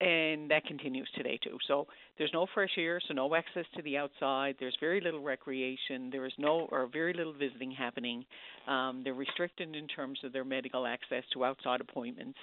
and 0.00 0.50
that 0.50 0.64
continues 0.64 1.08
today 1.16 1.38
too. 1.42 1.58
So 1.68 1.86
there's 2.18 2.30
no 2.32 2.46
fresh 2.52 2.72
air, 2.76 3.00
so 3.06 3.14
no 3.14 3.34
access 3.34 3.64
to 3.76 3.82
the 3.82 3.96
outside. 3.96 4.56
There's 4.58 4.76
very 4.80 5.00
little 5.00 5.22
recreation. 5.22 6.10
There 6.10 6.26
is 6.26 6.32
no 6.38 6.68
or 6.70 6.88
very 6.92 7.14
little 7.14 7.32
visiting 7.32 7.70
happening. 7.70 8.24
Um, 8.66 9.02
they're 9.04 9.14
restricted 9.14 9.74
in 9.74 9.86
terms 9.86 10.18
of 10.24 10.32
their 10.32 10.44
medical 10.44 10.86
access 10.86 11.22
to 11.32 11.44
outside 11.44 11.80
appointments. 11.80 12.38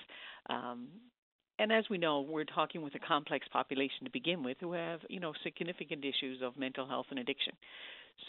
Um, 0.50 0.88
and 1.60 1.72
as 1.72 1.84
we 1.90 1.98
know, 2.00 2.22
we're 2.22 2.46
talking 2.46 2.82
with 2.82 2.96
a 2.96 3.00
complex 3.00 3.48
population 3.52 4.06
to 4.06 4.10
begin 4.10 4.44
with 4.44 4.58
who 4.60 4.74
have, 4.74 5.02
you 5.10 5.20
know, 5.20 5.34
significant 5.44 6.04
issues 6.04 6.42
of 6.42 6.58
mental 6.58 6.88
health 6.88 7.06
and 7.12 7.20
addiction. 7.20 7.54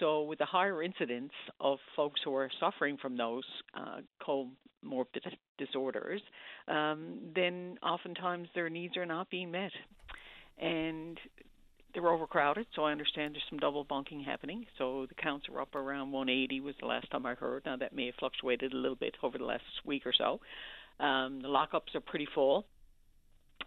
So, 0.01 0.23
with 0.23 0.41
a 0.41 0.47
higher 0.47 0.83
incidence 0.83 1.33
of 1.61 1.79
folks 1.97 2.21
who 2.25 2.35
are 2.35 2.51
suffering 2.61 2.97
from 3.01 3.17
those 3.17 3.45
uh, 3.75 3.99
comorbid 4.27 5.23
disorders, 5.59 6.21
um, 6.69 7.19
then 7.35 7.79
oftentimes 7.83 8.49
their 8.55 8.71
needs 8.71 8.97
are 8.97 9.07
not 9.07 9.31
being 9.31 9.51
met. 9.51 9.73
And 10.59 11.19
they're 11.93 12.09
overcrowded, 12.09 12.67
so 12.75 12.85
I 12.85 12.93
understand 12.93 13.35
there's 13.35 13.45
some 13.51 13.59
double 13.59 13.85
bunking 13.85 14.23
happening. 14.23 14.67
So 14.79 15.07
the 15.09 15.15
counts 15.15 15.47
are 15.49 15.61
up 15.61 15.75
around 15.75 16.13
180 16.13 16.61
was 16.61 16.75
the 16.81 16.87
last 16.87 17.11
time 17.11 17.27
I 17.27 17.35
heard. 17.35 17.65
Now 17.67 17.77
that 17.77 17.95
may 17.95 18.07
have 18.07 18.15
fluctuated 18.19 18.73
a 18.73 18.77
little 18.77 18.97
bit 18.97 19.17
over 19.23 19.37
the 19.37 19.45
last 19.45 19.65
week 19.85 20.07
or 20.07 20.13
so. 20.17 20.41
Um, 21.05 21.41
the 21.43 21.49
lockups 21.49 21.95
are 21.95 22.01
pretty 22.01 22.29
full. 22.35 22.65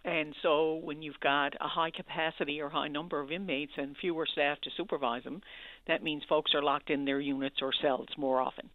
And 0.03 0.35
so 0.43 0.75
when 0.75 1.01
you've 1.01 1.19
got 1.19 1.55
a 1.55 1.67
high 1.67 1.89
capacity 1.89 2.61
or 2.61 2.69
high 2.69 2.87
number 2.87 3.19
of 3.19 3.31
inmates 3.31 3.71
and 3.77 3.95
fewer 3.99 4.27
staff 4.31 4.59
to 4.61 4.69
supervise 4.77 5.23
them, 5.23 5.41
that 5.87 6.03
means 6.03 6.23
folks 6.27 6.53
are 6.55 6.63
locked 6.63 6.89
in 6.89 7.05
their 7.05 7.19
units 7.19 7.57
or 7.61 7.71
cells 7.81 8.07
more 8.17 8.41
often. 8.41 8.69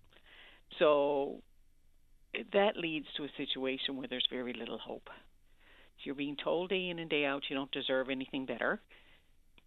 So 0.79 1.43
that 2.53 2.77
leads 2.77 3.07
to 3.17 3.25
a 3.25 3.29
situation 3.37 3.97
where 3.97 4.09
there's 4.09 4.27
very 4.31 4.53
little 4.53 4.79
hope. 4.79 5.09
You're 6.03 6.15
being 6.15 6.37
told 6.43 6.71
day 6.71 6.89
in 6.89 6.99
and 6.99 7.11
day 7.11 7.25
out 7.25 7.43
you 7.49 7.57
don't 7.57 7.71
deserve 7.73 8.09
anything 8.09 8.47
better. 8.47 8.81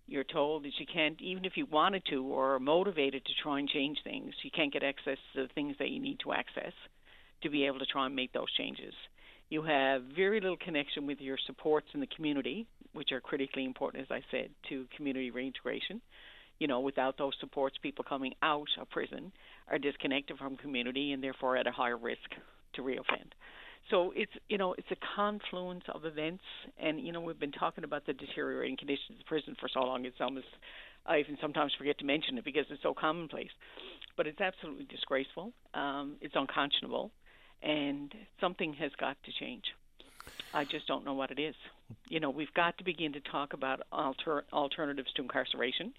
You're 0.07 0.23
told 0.23 0.63
that 0.63 0.71
you 0.79 0.85
can't, 0.91 1.21
even 1.21 1.45
if 1.45 1.53
you 1.55 1.65
wanted 1.65 2.03
to 2.09 2.23
or 2.23 2.55
are 2.55 2.59
motivated 2.59 3.23
to 3.25 3.31
try 3.41 3.59
and 3.59 3.69
change 3.69 3.99
things, 4.03 4.33
you 4.43 4.51
can't 4.51 4.73
get 4.73 4.83
access 4.83 5.17
to 5.33 5.43
the 5.43 5.53
things 5.53 5.75
that 5.79 5.89
you 5.89 6.01
need 6.01 6.19
to 6.23 6.33
access 6.33 6.73
to 7.43 7.49
be 7.49 7.65
able 7.65 7.79
to 7.79 7.85
try 7.85 8.05
and 8.05 8.15
make 8.15 8.33
those 8.33 8.51
changes. 8.57 8.93
You 9.49 9.61
have 9.63 10.03
very 10.15 10.41
little 10.41 10.57
connection 10.57 11.05
with 11.05 11.21
your 11.21 11.37
supports 11.45 11.87
in 11.93 11.99
the 11.99 12.07
community, 12.07 12.65
which 12.93 13.11
are 13.11 13.21
critically 13.21 13.65
important, 13.65 14.03
as 14.03 14.11
I 14.11 14.21
said, 14.31 14.49
to 14.69 14.87
community 14.95 15.29
reintegration. 15.29 16.01
You 16.59 16.67
know, 16.67 16.79
without 16.79 17.17
those 17.17 17.33
supports, 17.39 17.77
people 17.81 18.05
coming 18.07 18.33
out 18.41 18.67
of 18.79 18.89
prison 18.89 19.31
are 19.69 19.77
disconnected 19.77 20.37
from 20.37 20.55
community 20.57 21.11
and 21.11 21.23
therefore 21.23 21.57
at 21.57 21.67
a 21.67 21.71
higher 21.71 21.97
risk 21.97 22.29
to 22.73 22.81
reoffend. 22.81 23.31
So 23.89 24.13
it's 24.15 24.31
you 24.47 24.57
know 24.57 24.73
it's 24.77 24.87
a 24.91 24.95
confluence 25.15 25.83
of 25.89 26.05
events, 26.05 26.43
and 26.77 27.05
you 27.05 27.11
know 27.11 27.19
we've 27.19 27.39
been 27.39 27.51
talking 27.51 27.83
about 27.83 28.05
the 28.05 28.13
deteriorating 28.13 28.77
conditions 28.77 29.19
of 29.19 29.25
prison 29.25 29.55
for 29.59 29.67
so 29.67 29.81
long. 29.81 30.05
It's 30.05 30.21
almost 30.21 30.47
I 31.05 31.19
even 31.19 31.37
sometimes 31.41 31.73
forget 31.77 31.97
to 31.99 32.05
mention 32.05 32.37
it 32.37 32.45
because 32.45 32.65
it's 32.69 32.81
so 32.81 32.93
commonplace, 32.93 33.51
but 34.15 34.25
it's 34.25 34.39
absolutely 34.39 34.85
disgraceful. 34.85 35.51
Um, 35.73 36.15
it's 36.21 36.35
unconscionable, 36.35 37.11
and 37.61 38.13
something 38.39 38.73
has 38.73 38.91
got 38.99 39.17
to 39.25 39.31
change. 39.37 39.65
I 40.53 40.63
just 40.63 40.87
don't 40.87 41.03
know 41.03 41.13
what 41.13 41.31
it 41.31 41.39
is. 41.39 41.55
You 42.07 42.19
know, 42.19 42.29
we've 42.29 42.53
got 42.53 42.77
to 42.77 42.83
begin 42.83 43.11
to 43.13 43.19
talk 43.19 43.53
about 43.53 43.81
alter- 43.91 44.45
alternatives 44.53 45.11
to 45.15 45.23
incarceration. 45.23 45.93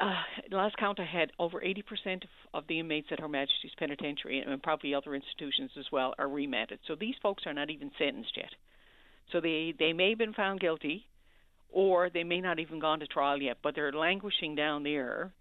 Uh, 0.00 0.14
last 0.50 0.76
count 0.76 0.98
I 0.98 1.04
had, 1.04 1.30
over 1.38 1.60
80% 1.60 2.24
of, 2.24 2.30
of 2.52 2.66
the 2.66 2.80
inmates 2.80 3.08
at 3.12 3.20
Her 3.20 3.28
Majesty's 3.28 3.74
Penitentiary 3.78 4.40
and 4.40 4.62
probably 4.62 4.94
other 4.94 5.14
institutions 5.14 5.70
as 5.78 5.86
well 5.92 6.14
are 6.18 6.28
remanded. 6.28 6.80
So 6.86 6.96
these 6.96 7.14
folks 7.22 7.46
are 7.46 7.54
not 7.54 7.70
even 7.70 7.92
sentenced 7.96 8.36
yet. 8.36 8.50
So 9.30 9.40
they, 9.40 9.72
they 9.78 9.92
may 9.92 10.10
have 10.10 10.18
been 10.18 10.34
found 10.34 10.60
guilty, 10.60 11.06
or 11.70 12.10
they 12.10 12.24
may 12.24 12.40
not 12.40 12.58
even 12.58 12.80
gone 12.80 13.00
to 13.00 13.06
trial 13.06 13.40
yet, 13.40 13.58
but 13.62 13.74
they're 13.74 13.92
languishing 13.92 14.54
down 14.54 14.82
there 14.82 15.32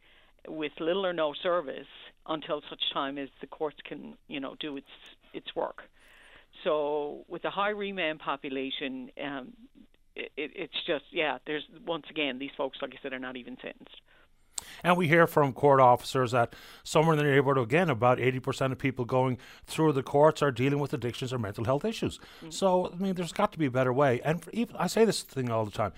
with 0.48 0.72
little 0.80 1.06
or 1.06 1.14
no 1.14 1.34
service 1.34 1.88
until 2.28 2.62
such 2.70 2.82
time 2.94 3.18
as 3.18 3.30
the 3.42 3.48
courts 3.48 3.78
can, 3.84 4.16
you 4.28 4.40
know, 4.40 4.56
do 4.60 4.78
its 4.78 4.88
its 5.34 5.56
work. 5.56 5.84
So 6.64 7.26
with 7.28 7.44
a 7.46 7.50
high 7.50 7.70
remand 7.70 8.20
population, 8.20 9.10
um, 9.24 9.54
it, 10.16 10.32
it's 10.38 10.84
just 10.86 11.06
yeah. 11.12 11.38
There's 11.46 11.64
once 11.86 12.06
again 12.10 12.40
these 12.40 12.52
folks, 12.58 12.78
like 12.82 12.94
I 12.94 12.98
said, 13.02 13.14
are 13.14 13.20
not 13.20 13.38
even 13.38 13.58
sentenced. 13.62 14.02
And 14.84 14.98
we 14.98 15.08
hear 15.08 15.28
from 15.28 15.54
court 15.54 15.80
officers 15.80 16.32
that 16.32 16.56
somewhere 16.84 17.14
in 17.14 17.24
the 17.24 17.30
neighborhood, 17.30 17.64
again, 17.64 17.90
about 17.90 18.18
80% 18.18 18.72
of 18.72 18.78
people 18.78 19.06
going 19.06 19.38
through 19.66 19.94
the 19.94 20.04
courts 20.04 20.42
are 20.42 20.52
dealing 20.52 20.80
with 20.80 20.94
addictions 20.94 21.32
or 21.32 21.40
mental 21.40 21.66
health 21.66 21.86
issues. 21.86 22.20
Mm-hmm. 22.38 22.50
So, 22.50 22.92
I 22.94 22.96
mean, 22.96 23.14
there's 23.14 23.32
got 23.32 23.52
to 23.54 23.60
be 23.60 23.66
a 23.66 23.72
better 23.72 23.94
way. 23.94 24.22
And 24.24 24.44
even, 24.52 24.76
I 24.76 24.88
say 24.88 25.06
this 25.06 25.22
thing 25.22 25.50
all 25.50 25.66
the 25.66 25.72
time, 25.72 25.94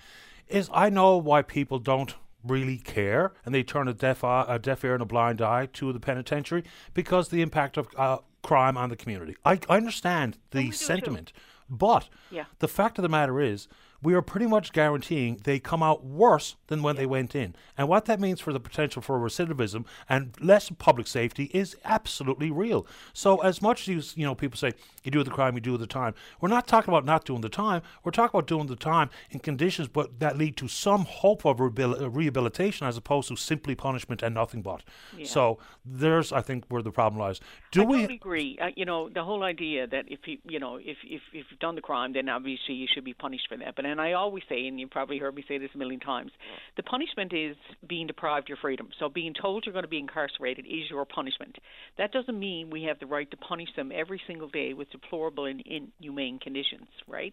is 0.48 0.70
I 0.72 0.88
know 0.88 1.16
why 1.16 1.42
people 1.42 1.78
don't 1.78 2.14
really 2.44 2.78
care 2.78 3.32
and 3.44 3.54
they 3.54 3.62
turn 3.62 3.88
a 3.88 3.94
deaf, 3.94 4.22
eye, 4.22 4.44
a 4.48 4.58
deaf 4.58 4.84
ear 4.84 4.94
and 4.94 5.02
a 5.02 5.06
blind 5.06 5.42
eye 5.42 5.66
to 5.72 5.92
the 5.92 6.00
penitentiary 6.00 6.64
because 6.94 7.28
the 7.28 7.42
impact 7.42 7.76
of 7.76 7.88
uh, 7.96 8.18
crime 8.42 8.76
on 8.76 8.88
the 8.88 8.96
community. 8.96 9.36
I, 9.44 9.58
I 9.68 9.76
understand 9.76 10.38
the 10.52 10.70
sentiment, 10.70 11.32
but 11.68 12.08
yeah. 12.30 12.44
the 12.60 12.68
fact 12.68 12.98
of 12.98 13.02
the 13.02 13.08
matter 13.08 13.40
is 13.40 13.66
we 14.02 14.14
are 14.14 14.22
pretty 14.22 14.46
much 14.46 14.72
guaranteeing 14.72 15.40
they 15.44 15.58
come 15.58 15.82
out 15.82 16.04
worse 16.04 16.56
than 16.68 16.82
when 16.82 16.96
yeah. 16.96 17.00
they 17.00 17.06
went 17.06 17.34
in. 17.34 17.54
And 17.76 17.88
what 17.88 18.04
that 18.06 18.20
means 18.20 18.40
for 18.40 18.52
the 18.52 18.60
potential 18.60 19.02
for 19.02 19.18
recidivism 19.18 19.84
and 20.08 20.34
less 20.40 20.70
public 20.70 21.06
safety 21.06 21.50
is 21.54 21.76
absolutely 21.84 22.50
real. 22.50 22.86
So 23.12 23.38
as 23.38 23.62
much 23.62 23.88
as 23.88 24.16
you 24.16 24.24
know 24.24 24.34
people 24.34 24.58
say 24.58 24.72
you 25.04 25.10
do 25.10 25.22
the 25.22 25.30
crime, 25.30 25.54
you 25.54 25.60
do 25.60 25.76
the 25.76 25.86
time, 25.86 26.14
we're 26.40 26.48
not 26.48 26.66
talking 26.66 26.92
about 26.92 27.04
not 27.04 27.24
doing 27.24 27.40
the 27.40 27.48
time. 27.48 27.82
We're 28.04 28.12
talking 28.12 28.38
about 28.38 28.46
doing 28.46 28.66
the 28.66 28.76
time 28.76 29.10
in 29.30 29.40
conditions 29.40 29.88
but 29.88 30.18
that 30.20 30.36
lead 30.36 30.56
to 30.58 30.68
some 30.68 31.04
hope 31.04 31.44
of 31.44 31.60
rehabilitation 31.60 32.86
as 32.86 32.96
opposed 32.96 33.28
to 33.28 33.36
simply 33.36 33.74
punishment 33.74 34.22
and 34.22 34.34
nothing 34.34 34.62
but. 34.62 34.82
Yeah. 35.16 35.26
So 35.26 35.58
there's 35.84 36.32
I 36.32 36.42
think 36.42 36.64
where 36.68 36.82
the 36.82 36.90
problem 36.90 37.20
lies. 37.20 37.40
Do 37.72 37.82
I 37.82 37.84
we 37.84 38.04
agree? 38.04 38.58
Uh, 38.60 38.68
you 38.76 38.84
know 38.84 39.08
the 39.08 39.24
whole 39.24 39.42
idea 39.42 39.86
that 39.86 40.04
if 40.08 40.20
you 40.26 40.38
you 40.44 40.58
know 40.58 40.76
if 40.76 40.98
if 41.04 41.22
if 41.32 41.46
you've 41.50 41.60
done 41.60 41.74
the 41.74 41.80
crime, 41.80 42.12
then 42.12 42.28
obviously 42.28 42.74
you 42.74 42.86
should 42.92 43.04
be 43.04 43.14
punished 43.14 43.48
for 43.48 43.56
that. 43.56 43.74
But 43.76 43.86
and 43.96 44.00
I 44.06 44.12
always 44.12 44.44
say, 44.46 44.66
and 44.66 44.78
you've 44.78 44.90
probably 44.90 45.16
heard 45.16 45.34
me 45.34 45.42
say 45.48 45.56
this 45.56 45.70
a 45.74 45.78
million 45.78 46.00
times, 46.00 46.30
the 46.76 46.82
punishment 46.82 47.32
is 47.32 47.56
being 47.88 48.06
deprived 48.06 48.46
your 48.46 48.58
freedom. 48.58 48.90
So 48.98 49.08
being 49.08 49.32
told 49.32 49.64
you're 49.64 49.72
going 49.72 49.84
to 49.84 49.88
be 49.88 49.98
incarcerated 49.98 50.66
is 50.66 50.90
your 50.90 51.06
punishment. 51.06 51.56
That 51.96 52.12
doesn't 52.12 52.38
mean 52.38 52.68
we 52.68 52.82
have 52.82 52.98
the 52.98 53.06
right 53.06 53.30
to 53.30 53.36
punish 53.38 53.70
them 53.74 53.90
every 53.94 54.20
single 54.26 54.48
day 54.50 54.74
with 54.74 54.90
deplorable 54.90 55.46
and 55.46 55.62
inhumane 55.64 56.38
conditions, 56.40 56.88
right? 57.08 57.32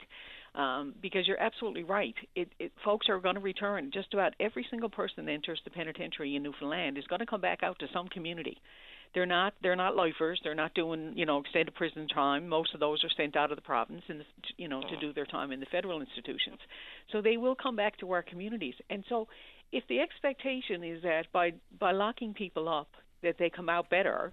Um, 0.56 0.94
because 1.02 1.28
you're 1.28 1.42
absolutely 1.42 1.84
right. 1.84 2.16
It, 2.34 2.48
it, 2.60 2.72
folks 2.86 3.10
are 3.10 3.20
going 3.20 3.36
to 3.36 3.42
return. 3.42 3.92
Just 3.94 4.14
about 4.14 4.34
every 4.40 4.66
single 4.70 4.90
person 4.90 5.26
that 5.26 5.32
enters 5.32 5.60
the 5.66 5.72
penitentiary 5.72 6.38
in 6.38 6.44
Newfoundland 6.44 6.98
is 6.98 7.04
going 7.08 7.20
to 7.20 7.26
come 7.26 7.42
back 7.42 7.60
out 7.62 7.78
to 7.80 7.88
some 7.92 8.08
community. 8.08 8.62
They're 9.14 9.26
not 9.28 9.54
they're 9.62 9.76
not 9.76 9.96
lifers. 9.96 10.40
They're 10.44 10.56
not 10.56 10.74
doing 10.74 11.14
you 11.16 11.26
know 11.26 11.40
extended 11.40 11.76
prison 11.76 12.08
time. 12.08 12.48
Most 12.48 12.74
of 12.74 12.80
those 12.80 13.04
are 13.04 13.10
sent 13.16 13.36
out 13.36 13.52
of 13.52 13.58
the 13.58 13.62
province 13.62 14.04
and 14.08 14.24
you 14.58 14.68
know 14.68 14.82
to 14.82 15.00
do 15.00 15.14
their 15.14 15.26
time 15.26 15.52
in 15.52 15.60
the 15.60 15.68
federal 15.68 16.02
institutions. 16.02 16.60
So 17.12 17.22
they 17.22 17.38
will 17.38 17.56
come 17.56 17.76
back 17.76 17.98
to 18.00 18.12
our 18.12 18.24
communities. 18.24 18.76
And 18.90 19.04
so 19.10 19.28
if 19.72 19.84
the 19.88 20.00
expectation 20.00 20.84
is 20.84 21.04
that 21.04 21.32
by 21.32 21.54
by 21.80 21.92
locking 21.92 22.34
people 22.34 22.68
up 22.68 22.90
that 23.22 23.38
they 23.38 23.50
come 23.50 23.70
out 23.70 23.90
better, 23.90 24.32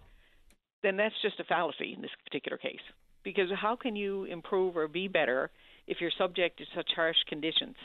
then 0.82 0.96
that's 0.96 1.14
just 1.22 1.40
a 1.40 1.44
fallacy 1.44 1.92
in 1.94 2.02
this 2.02 2.10
particular 2.24 2.56
case. 2.56 2.80
Because 3.22 3.50
how 3.54 3.76
can 3.76 3.96
you 3.96 4.24
improve 4.24 4.76
or 4.76 4.88
be 4.88 5.08
better 5.08 5.50
if 5.86 6.00
you're 6.00 6.10
subject 6.16 6.58
to 6.58 6.64
such 6.74 6.90
harsh 6.96 7.18
conditions? 7.28 7.76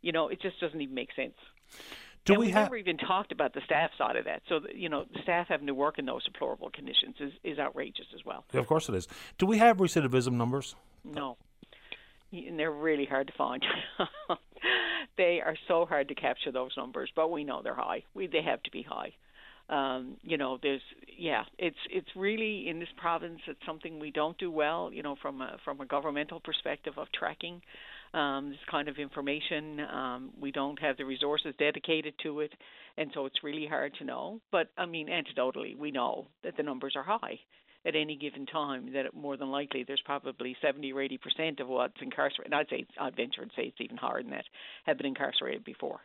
You 0.00 0.12
know, 0.12 0.28
it 0.28 0.40
just 0.40 0.60
doesn't 0.60 0.80
even 0.80 0.94
make 0.94 1.10
sense. 1.14 1.34
Do 2.26 2.34
and 2.34 2.40
we 2.40 2.46
we've 2.46 2.54
have- 2.54 2.64
never 2.64 2.76
even 2.76 2.98
talked 2.98 3.32
about 3.32 3.54
the 3.54 3.60
staff 3.64 3.90
side 3.96 4.16
of 4.16 4.24
that. 4.26 4.42
So 4.48 4.60
you 4.74 4.88
know, 4.88 5.06
staff 5.22 5.46
having 5.48 5.68
to 5.68 5.74
work 5.74 5.98
in 5.98 6.04
those 6.06 6.24
deplorable 6.24 6.70
conditions 6.70 7.16
is 7.20 7.32
is 7.42 7.58
outrageous 7.58 8.06
as 8.14 8.24
well. 8.24 8.44
Of 8.52 8.66
course 8.66 8.88
it 8.88 8.94
is. 8.94 9.08
Do 9.38 9.46
we 9.46 9.58
have 9.58 9.78
recidivism 9.78 10.32
numbers? 10.32 10.74
No, 11.04 11.36
and 12.32 12.58
they're 12.58 12.70
really 12.72 13.06
hard 13.06 13.28
to 13.28 13.32
find. 13.32 13.64
they 15.16 15.40
are 15.40 15.56
so 15.68 15.86
hard 15.86 16.08
to 16.08 16.14
capture 16.14 16.52
those 16.52 16.72
numbers, 16.76 17.10
but 17.14 17.30
we 17.30 17.44
know 17.44 17.62
they're 17.62 17.74
high. 17.74 18.02
We 18.12 18.26
they 18.26 18.42
have 18.42 18.62
to 18.64 18.70
be 18.70 18.82
high. 18.82 19.12
Um, 19.68 20.16
you 20.22 20.36
know, 20.36 20.58
there's 20.62 20.82
yeah, 21.18 21.44
it's 21.58 21.78
it's 21.90 22.08
really 22.14 22.68
in 22.68 22.78
this 22.78 22.88
province. 22.96 23.40
It's 23.46 23.64
something 23.66 23.98
we 23.98 24.10
don't 24.10 24.38
do 24.38 24.50
well. 24.50 24.92
You 24.92 25.02
know, 25.02 25.16
from 25.20 25.40
a 25.40 25.58
from 25.64 25.80
a 25.80 25.86
governmental 25.86 26.40
perspective 26.40 26.94
of 26.96 27.08
tracking 27.12 27.62
um, 28.16 28.50
this 28.50 28.58
kind 28.70 28.88
of 28.88 28.96
information. 28.96 29.80
Um, 29.80 30.30
we 30.40 30.50
don't 30.50 30.80
have 30.80 30.96
the 30.96 31.04
resources 31.04 31.54
dedicated 31.58 32.14
to 32.22 32.40
it, 32.40 32.52
and 32.96 33.10
so 33.14 33.26
it's 33.26 33.44
really 33.44 33.66
hard 33.66 33.94
to 33.98 34.04
know. 34.04 34.40
But 34.50 34.68
I 34.76 34.86
mean, 34.86 35.08
anecdotally, 35.08 35.76
we 35.76 35.90
know 35.90 36.28
that 36.42 36.56
the 36.56 36.62
numbers 36.62 36.94
are 36.96 37.02
high 37.02 37.38
at 37.84 37.94
any 37.94 38.16
given 38.16 38.46
time. 38.46 38.92
That 38.94 39.14
more 39.14 39.36
than 39.36 39.50
likely 39.50 39.84
there's 39.86 40.02
probably 40.04 40.56
70 40.62 40.92
or 40.92 41.02
80 41.02 41.18
percent 41.18 41.60
of 41.60 41.68
what's 41.68 42.00
incarcerated. 42.00 42.54
I'd 42.54 42.68
say 42.70 42.86
I'd 42.98 43.16
venture 43.16 43.42
and 43.42 43.50
say 43.54 43.64
it's 43.64 43.80
even 43.80 43.98
higher 43.98 44.22
than 44.22 44.30
that 44.30 44.44
have 44.86 44.96
been 44.96 45.06
incarcerated 45.06 45.64
before. 45.64 46.00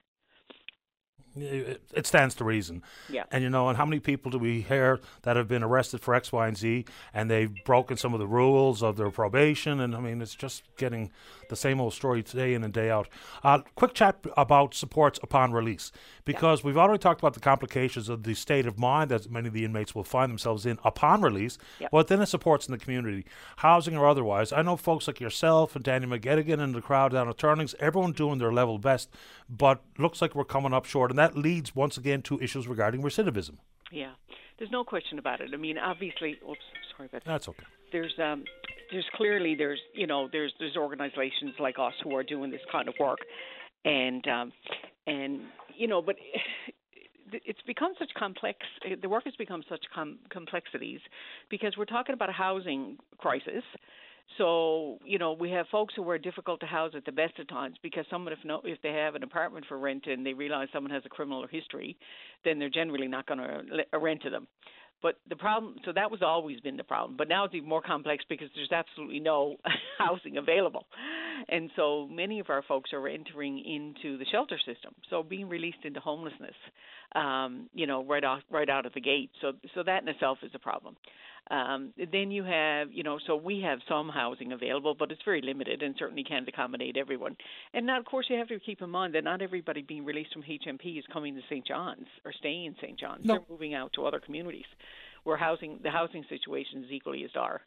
It 1.36 2.06
stands 2.06 2.36
to 2.36 2.44
reason. 2.44 2.84
Yeah. 3.10 3.24
And 3.32 3.44
you 3.44 3.50
know, 3.50 3.70
and 3.70 3.78
how 3.78 3.86
many 3.86 4.00
people 4.00 4.32
do 4.32 4.38
we 4.38 4.62
hear 4.62 5.00
that 5.22 5.38
have 5.38 5.48
been 5.48 5.64
arrested 5.64 6.02
for 6.02 6.14
X, 6.14 6.32
Y, 6.32 6.48
and 6.48 6.58
Z, 6.58 6.86
and 7.14 7.32
they've 7.32 7.54
broken 7.64 7.96
some 7.98 8.14
of 8.14 8.20
the 8.20 8.28
rules 8.28 8.84
of 8.84 8.98
their 8.98 9.10
probation? 9.12 9.80
And 9.80 9.96
I 9.96 10.00
mean, 10.00 10.22
it's 10.22 10.36
just 10.36 10.64
getting 10.78 11.12
the 11.50 11.56
same 11.56 11.80
old 11.80 11.94
story 11.94 12.22
day 12.22 12.54
in 12.54 12.64
and 12.64 12.74
day 12.74 12.90
out. 12.90 13.08
Uh, 13.44 13.60
quick 13.76 13.94
chat 13.94 14.18
about 14.36 14.74
supports 14.74 15.20
upon 15.24 15.52
release, 15.52 15.92
because 16.26 16.64
we've 16.64 16.78
already 16.78 17.00
talked 17.00 17.22
about 17.22 17.34
the 17.34 17.40
complications 17.40 18.10
of 18.10 18.24
the 18.24 18.34
state 18.34 18.66
of 18.66 18.78
mind 18.80 19.12
that 19.12 19.30
many 19.30 19.48
of 19.48 19.54
the 19.54 19.66
inmates 19.66 19.96
will 19.96 20.04
find 20.04 20.30
themselves 20.30 20.66
in 20.66 20.80
upon 20.84 21.22
release. 21.22 21.58
Yep. 21.80 21.92
But 21.92 22.08
then 22.08 22.20
the 22.20 22.26
supports 22.26 22.68
in 22.68 22.72
the 22.72 22.78
community, 22.78 23.26
housing 23.58 23.98
or 23.98 24.08
otherwise. 24.08 24.52
I 24.52 24.62
know 24.62 24.76
folks 24.78 25.08
like 25.08 25.20
yourself 25.20 25.76
and 25.76 25.84
Danny 25.84 26.08
McGettigan 26.08 26.60
and 26.60 26.76
the 26.76 26.82
crowd 26.82 27.12
down 27.12 27.30
at 27.30 27.38
Turnings, 27.38 27.76
everyone 27.80 28.12
doing 28.12 28.38
their 28.38 28.54
level 28.54 28.78
best, 28.78 29.10
but 29.50 29.82
looks 29.98 30.22
like 30.22 30.36
we're 30.36 30.46
coming 30.46 30.74
up 30.74 30.86
short, 30.86 31.12
and 31.12 31.20
that 31.22 31.38
leads 31.38 31.76
once 31.76 31.98
again 31.98 32.22
to 32.24 32.40
issues 32.42 32.68
regarding 32.68 33.02
recidivism. 33.04 33.58
Yeah, 33.92 34.14
there's 34.58 34.72
no 34.72 34.84
question 34.84 35.20
about 35.20 35.40
it. 35.40 35.52
I 35.54 35.58
mean, 35.58 35.78
obviously, 35.78 36.40
oops, 36.50 36.60
sorry 36.96 37.10
about 37.10 37.24
that. 37.26 37.32
That's 37.32 37.48
okay. 37.50 37.64
There's 37.92 38.14
um, 38.20 38.44
there's 38.92 39.06
clearly 39.16 39.54
there's 39.56 39.80
you 39.94 40.08
know 40.08 40.30
there's 40.32 40.54
there's 40.60 40.76
organizations 40.76 41.54
like 41.60 41.76
us 41.80 41.94
who 42.04 42.16
are 42.16 42.24
doing 42.24 42.50
this 42.50 42.62
kind 42.72 42.88
of 42.88 42.96
work, 43.00 43.20
and 43.86 44.26
um, 44.28 44.52
and 45.06 45.42
you 45.78 45.88
know, 45.88 46.02
but 46.02 46.16
it's 47.32 47.62
become 47.68 47.94
such 48.00 48.12
complex. 48.18 48.60
The 49.02 49.10
work 49.10 49.26
has 49.26 49.36
become 49.36 49.64
such 49.70 49.86
com- 49.94 50.20
complexities 50.30 51.02
because 51.50 51.76
we're 51.78 51.86
talking 51.86 52.14
about 52.14 52.30
a 52.30 52.34
housing 52.34 52.98
crisis. 53.18 53.64
So 54.38 55.00
you 55.06 55.18
know 55.18 55.34
we 55.34 55.52
have 55.52 55.66
folks 55.72 55.94
who 55.96 56.10
are 56.10 56.18
difficult 56.18 56.60
to 56.62 56.66
house 56.66 56.94
at 56.96 57.06
the 57.06 57.12
best 57.12 57.38
of 57.40 57.48
times 57.48 57.78
because 57.82 58.06
someone 58.10 58.34
if 58.34 58.40
no 58.44 58.62
if 58.64 58.82
they 58.82 58.94
have 58.94 59.16
an 59.16 59.24
apartment 59.24 59.66
for 59.68 59.78
rent 59.78 60.06
and 60.08 60.26
they 60.26 60.34
realize 60.34 60.68
someone 60.74 60.92
has 60.92 61.04
a 61.06 61.10
criminal 61.10 61.46
history, 61.50 61.98
then 62.46 62.60
they're 62.60 62.70
generally 62.70 63.08
not 63.08 63.26
going 63.28 63.40
to 63.40 64.00
rent 64.00 64.22
to 64.24 64.30
them. 64.30 64.48
But 65.02 65.16
the 65.28 65.36
problem, 65.36 65.78
so 65.84 65.92
that 65.94 66.12
was 66.12 66.22
always 66.22 66.60
been 66.60 66.78
the 66.78 66.84
problem. 66.84 67.18
But 67.18 67.28
now 67.28 67.44
it's 67.46 67.56
even 67.56 67.68
more 67.68 67.82
complex 67.82 68.24
because 68.30 68.50
there's 68.56 68.72
absolutely 68.72 69.20
no 69.20 69.56
housing 69.98 70.38
available, 70.38 70.86
and 71.50 71.72
so 71.76 72.08
many 72.08 72.40
of 72.40 72.50
our 72.50 72.62
folks 72.62 72.92
are 72.94 73.08
entering 73.08 73.58
into 73.60 74.18
the 74.18 74.26
shelter 74.32 74.60
system, 74.60 74.94
so 75.10 75.24
being 75.24 75.50
released 75.50 75.84
into 75.84 76.00
homelessness, 76.00 76.54
um, 77.16 77.68
you 77.74 77.88
know, 77.88 78.06
right 78.06 78.24
off 78.24 78.42
right 78.52 78.70
out 78.70 78.86
of 78.86 78.94
the 78.94 79.02
gate. 79.02 79.32
So 79.42 79.54
so 79.74 79.82
that 79.84 80.04
in 80.04 80.08
itself 80.08 80.38
is 80.44 80.52
a 80.54 80.60
problem. 80.60 80.96
Um, 81.50 81.92
then 82.12 82.32
you 82.32 82.44
have, 82.44 82.94
you 82.94 83.04
know, 83.04 83.20
so 83.26 83.36
we 83.36 83.62
have 83.62 83.80
some 83.90 84.08
housing 84.10 84.52
available, 84.54 84.96
but 84.98 85.12
it's 85.12 85.22
very 85.26 85.42
limited 85.42 85.82
and 85.82 85.96
certainly 85.98 86.24
can't 86.24 86.48
accommodate 86.48 86.96
everyone. 86.96 87.36
And 87.74 87.86
now, 87.86 88.00
of 88.00 88.06
course, 88.06 88.28
you 88.30 88.38
have 88.38 88.48
to 88.50 88.60
keep 88.60 88.82
in 88.82 88.90
mind 88.90 89.16
that 89.16 89.24
not 89.24 89.42
everybody 89.42 89.82
being 89.82 90.06
released 90.06 90.32
from 90.34 90.44
HMP 90.44 90.98
is 90.98 91.04
coming 91.12 91.36
to 91.36 91.42
St. 91.50 91.66
John's 91.66 92.08
or 92.24 92.32
staying 92.32 92.66
in 92.66 92.76
St. 92.82 92.98
John's. 92.98 93.26
No. 93.26 93.34
They're 93.36 93.46
moving 93.50 93.74
out 93.74 93.92
to 93.94 94.06
other 94.06 94.20
communities 94.20 94.66
where 95.24 95.36
housing, 95.36 95.80
the 95.84 95.90
housing 95.92 96.24
situation 96.30 96.84
is 96.86 96.92
equally 96.92 97.24
as 97.26 97.32
dire. 97.32 97.62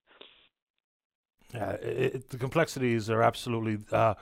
Yeah, 1.52 1.72
it, 1.72 2.14
it- 2.14 2.30
the 2.30 2.38
complexities 2.38 3.10
are 3.10 3.22
absolutely 3.22 3.78
uh, 3.92 4.14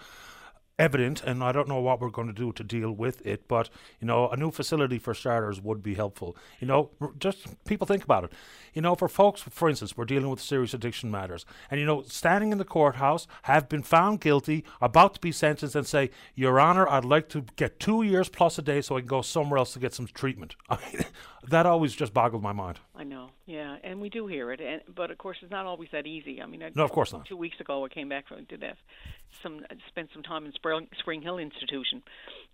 evident, 0.78 1.23
and 1.23 1.43
I 1.43 1.53
don't 1.53 1.69
know 1.69 1.81
what 1.81 2.01
we're 2.01 2.11
going 2.11 2.28
to 2.28 2.32
do 2.32 2.53
to 2.53 2.65
deal 2.65 2.93
with 2.93 3.24
it. 3.27 3.49
But 3.49 3.70
you 4.01 4.07
know, 4.07 4.28
a 4.28 4.36
new 4.36 4.51
facility 4.51 4.99
for 4.99 5.15
starters 5.15 5.61
would 5.61 5.82
be 5.82 5.94
helpful. 5.94 6.36
You 6.61 6.66
know, 6.66 6.90
just 7.19 7.47
people 7.65 7.86
think 7.86 8.05
about 8.05 8.24
it. 8.24 8.32
You 8.74 8.82
know, 8.82 8.94
for 8.94 9.09
folks, 9.09 9.43
for 9.43 9.69
instance, 9.69 9.97
we're 9.97 10.05
dealing 10.05 10.31
with 10.31 10.40
serious 10.40 10.74
addiction 10.74 11.11
matters, 11.11 11.44
and 11.70 11.81
you 11.81 11.86
know, 11.86 12.03
standing 12.03 12.53
in 12.53 12.59
the 12.59 12.65
courthouse, 12.65 13.27
have 13.43 13.69
been 13.69 13.82
found 13.82 14.20
guilty, 14.20 14.65
about 14.81 15.15
to 15.15 15.20
be 15.20 15.32
sentenced, 15.32 15.77
and 15.77 15.86
say, 15.86 16.11
"Your 16.35 16.59
Honor, 16.59 16.89
I'd 16.89 17.05
like 17.05 17.28
to 17.31 17.44
get 17.57 17.81
two 17.81 18.03
years 18.03 18.28
plus 18.28 18.59
a 18.59 18.62
day 18.62 18.81
so 18.81 18.97
I 18.97 19.01
can 19.01 19.09
go 19.09 19.23
somewhere 19.23 19.59
else 19.59 19.73
to 19.74 19.78
get 19.78 19.94
some 19.94 20.07
treatment." 20.07 20.57
That 21.49 21.66
always 21.66 21.93
just 21.93 22.15
boggled 22.15 22.43
my 22.43 22.53
mind. 22.53 22.78
I 22.94 23.05
know, 23.05 23.31
yeah, 23.47 23.77
and 23.82 24.02
we 24.02 24.10
do 24.10 24.27
hear 24.27 24.52
it, 24.52 24.60
and 24.60 24.82
but 24.94 25.10
of 25.10 25.16
course 25.16 25.39
it's 25.40 25.51
not 25.51 25.64
always 25.64 25.89
that 25.93 26.06
easy. 26.06 26.43
I 26.43 26.47
mean, 26.47 26.62
I, 26.62 26.70
No, 26.74 26.85
of 26.85 26.93
course 26.93 27.12
not. 27.12 27.24
Two 27.24 27.39
weeks 27.39 27.59
ago, 27.59 27.85
I 27.86 27.89
came 27.89 28.10
back 28.10 28.28
from 28.28 28.44
did 28.44 28.62
have 28.62 28.77
some 29.43 29.60
spent 29.89 30.10
some 30.12 30.23
time 30.23 30.44
in 30.44 30.52
Spring, 30.52 30.89
Springhill 30.98 31.39
Institution, 31.39 32.02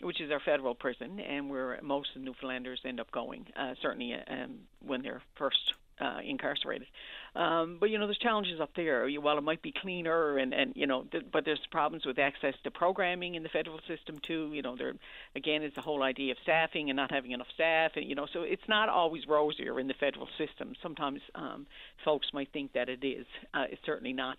which 0.00 0.20
is 0.20 0.30
our 0.30 0.38
federal 0.38 0.76
prison, 0.76 1.18
and 1.18 1.50
where 1.50 1.80
most 1.82 2.10
of 2.14 2.22
the 2.22 2.30
Newfoundlanders 2.30 2.78
end 2.84 3.00
up 3.00 3.10
going. 3.10 3.46
Uh, 3.58 3.74
certainly, 3.82 4.14
uh, 4.14 4.32
um, 4.32 4.60
when 4.80 5.02
they're 5.02 5.22
first 5.36 5.74
uh, 6.00 6.18
incarcerated. 6.24 6.86
Um, 7.34 7.76
but 7.78 7.90
you 7.90 7.98
know, 7.98 8.06
there's 8.06 8.18
challenges 8.18 8.60
up 8.60 8.70
there. 8.74 9.08
While 9.20 9.38
it 9.38 9.44
might 9.44 9.62
be 9.62 9.72
cleaner, 9.80 10.38
and 10.38 10.52
and 10.52 10.72
you 10.74 10.86
know, 10.86 11.04
th- 11.10 11.26
but 11.32 11.44
there's 11.44 11.60
problems 11.70 12.04
with 12.06 12.18
access 12.18 12.54
to 12.64 12.70
programming 12.70 13.34
in 13.34 13.42
the 13.42 13.48
federal 13.48 13.78
system 13.86 14.18
too. 14.26 14.50
You 14.52 14.62
know, 14.62 14.76
there 14.76 14.94
again, 15.36 15.62
it's 15.62 15.74
the 15.74 15.82
whole 15.82 16.02
idea 16.02 16.32
of 16.32 16.38
staffing 16.42 16.90
and 16.90 16.96
not 16.96 17.10
having 17.10 17.32
enough 17.32 17.48
staff, 17.54 17.92
and 17.96 18.08
you 18.08 18.14
know, 18.14 18.26
so 18.32 18.42
it's 18.42 18.68
not 18.68 18.88
always 18.88 19.26
rosier 19.28 19.78
in 19.78 19.86
the 19.86 19.94
federal 19.94 20.28
system. 20.38 20.74
Sometimes 20.82 21.20
um, 21.34 21.66
folks 22.04 22.28
might 22.32 22.52
think 22.52 22.72
that 22.72 22.88
it 22.88 23.04
is. 23.04 23.26
Uh, 23.54 23.64
it's 23.70 23.82
certainly 23.84 24.12
not. 24.12 24.38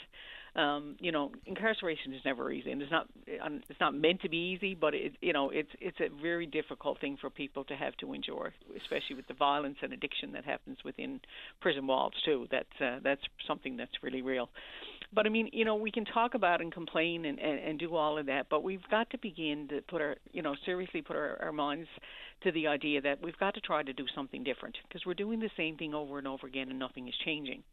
Um, 0.56 0.96
you 1.00 1.12
know, 1.12 1.32
incarceration 1.46 2.14
is 2.14 2.22
never 2.26 2.52
easy, 2.52 2.72
and 2.72 2.82
it's 2.82 2.92
not 2.92 3.08
um, 3.44 3.62
it's 3.70 3.80
not 3.80 3.94
meant 3.94 4.22
to 4.22 4.30
be 4.30 4.56
easy, 4.56 4.74
but 4.74 4.94
it 4.94 5.14
you 5.22 5.32
know 5.32 5.50
it's 5.52 5.70
it's 5.80 6.00
a 6.00 6.10
very 6.22 6.46
difficult 6.46 7.00
thing 7.00 7.18
for 7.22 7.30
people 7.30 7.64
to 7.66 7.76
have 7.76 7.96
to 7.98 8.14
endure, 8.14 8.54
especially 8.76 9.16
with 9.16 9.28
the 9.28 9.34
violence 9.36 9.78
and 9.82 9.94
addiction 9.94 10.32
that 10.32 10.46
happens 10.46 10.78
within 10.84 11.20
prison 11.62 11.86
walls 11.86 12.14
too. 12.26 12.48
That's 12.52 12.82
uh, 12.82 13.00
that's 13.04 13.22
something 13.48 13.78
that's 13.78 13.92
really 14.02 14.22
real. 14.22 14.50
But 15.12 15.26
I 15.26 15.30
mean, 15.30 15.50
you 15.54 15.66
know, 15.66 15.76
we 15.76 15.92
can 15.92 16.06
talk 16.06 16.36
about 16.36 16.62
and 16.62 16.72
complain 16.72 17.26
and, 17.26 17.40
and, 17.40 17.60
and 17.60 17.80
do 17.80 17.96
all 17.96 18.18
of 18.18 18.28
that, 18.28 18.48
but 18.50 18.64
we've 18.64 18.88
got 18.92 19.10
to 19.10 19.18
begin 19.18 19.68
to 19.70 19.82
put 19.82 20.02
our, 20.02 20.16
you 20.32 20.44
know, 20.44 20.56
seriously 20.66 21.02
put 21.02 21.16
our, 21.16 21.42
our 21.42 21.52
minds 21.52 21.88
to 22.44 22.52
the 22.52 22.68
idea 22.68 23.02
that 23.02 23.22
we've 23.22 23.38
got 23.38 23.56
to 23.56 23.62
try 23.62 23.82
to 23.82 23.92
do 23.92 24.06
something 24.16 24.44
different 24.44 24.78
because 24.88 25.06
we're 25.06 25.16
doing 25.16 25.40
the 25.40 25.50
same 25.58 25.78
thing 25.78 25.94
over 25.94 26.20
and 26.20 26.28
over 26.28 26.46
again 26.46 26.70
and 26.70 26.78
nothing 26.78 27.08
is 27.08 27.14
changing. 27.26 27.64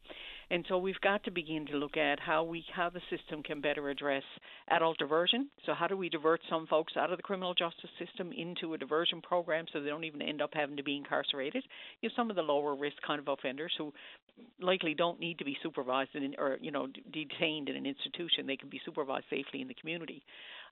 And 0.51 0.64
so 0.68 0.78
we've 0.78 1.01
got 1.01 1.24
to 1.24 1.31
begin 1.32 1.66
to 1.66 1.77
look 1.77 1.97
at 1.97 2.20
how 2.20 2.44
we 2.44 2.64
how 2.73 2.89
the 2.89 3.01
system 3.10 3.43
can 3.43 3.60
better 3.60 3.90
address 3.90 4.23
adult 4.70 4.97
diversion. 4.98 5.48
So 5.64 5.74
how 5.74 5.89
do 5.89 5.97
we 5.97 6.09
divert 6.09 6.40
some 6.48 6.66
folks 6.68 6.93
out 6.97 7.10
of 7.10 7.16
the 7.16 7.23
criminal 7.23 7.52
justice 7.52 7.90
system 7.98 8.32
into 8.32 8.74
a 8.74 8.78
diversion 8.78 9.20
program 9.23 9.64
so 9.73 9.81
they 9.81 9.89
don't 9.89 10.05
even 10.05 10.23
end 10.23 10.40
up 10.40 10.51
having 10.52 10.77
to 10.77 10.85
be 10.85 10.97
incarcerated? 10.97 11.64
You 12.01 12.09
know, 12.09 12.12
some 12.14 12.31
of 12.31 12.36
the 12.36 12.43
lower 12.43 12.77
risk 12.77 12.97
kind 13.05 13.18
of 13.18 13.27
offenders 13.27 13.73
who 13.77 13.93
likely 14.60 14.94
don't 14.94 15.18
need 15.18 15.39
to 15.39 15.44
be 15.44 15.56
supervised 15.62 16.14
in, 16.14 16.35
or 16.39 16.59
you 16.60 16.70
know 16.70 16.86
detained 17.12 17.68
in 17.68 17.74
an 17.74 17.86
institution. 17.86 18.47
They 18.47 18.56
can 18.56 18.68
be 18.68 18.81
supervised 18.85 19.27
safely 19.28 19.62
in 19.62 19.68
the 19.68 19.74
community. 19.74 20.23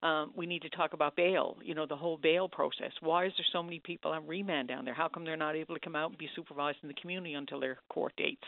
Um, 0.04 0.32
we 0.36 0.46
need 0.46 0.62
to 0.62 0.70
talk 0.70 0.92
about 0.92 1.16
bail. 1.16 1.56
You 1.64 1.74
know, 1.74 1.86
the 1.86 1.96
whole 1.96 2.16
bail 2.16 2.48
process. 2.48 2.92
Why 3.00 3.26
is 3.26 3.32
there 3.36 3.46
so 3.52 3.62
many 3.62 3.80
people 3.80 4.12
on 4.12 4.26
remand 4.26 4.68
down 4.68 4.84
there? 4.84 4.94
How 4.94 5.08
come 5.08 5.24
they're 5.24 5.36
not 5.36 5.56
able 5.56 5.74
to 5.74 5.80
come 5.80 5.96
out 5.96 6.10
and 6.10 6.18
be 6.18 6.28
supervised 6.36 6.78
in 6.82 6.88
the 6.88 6.94
community 6.94 7.34
until 7.34 7.58
their 7.58 7.78
court 7.88 8.12
dates? 8.16 8.44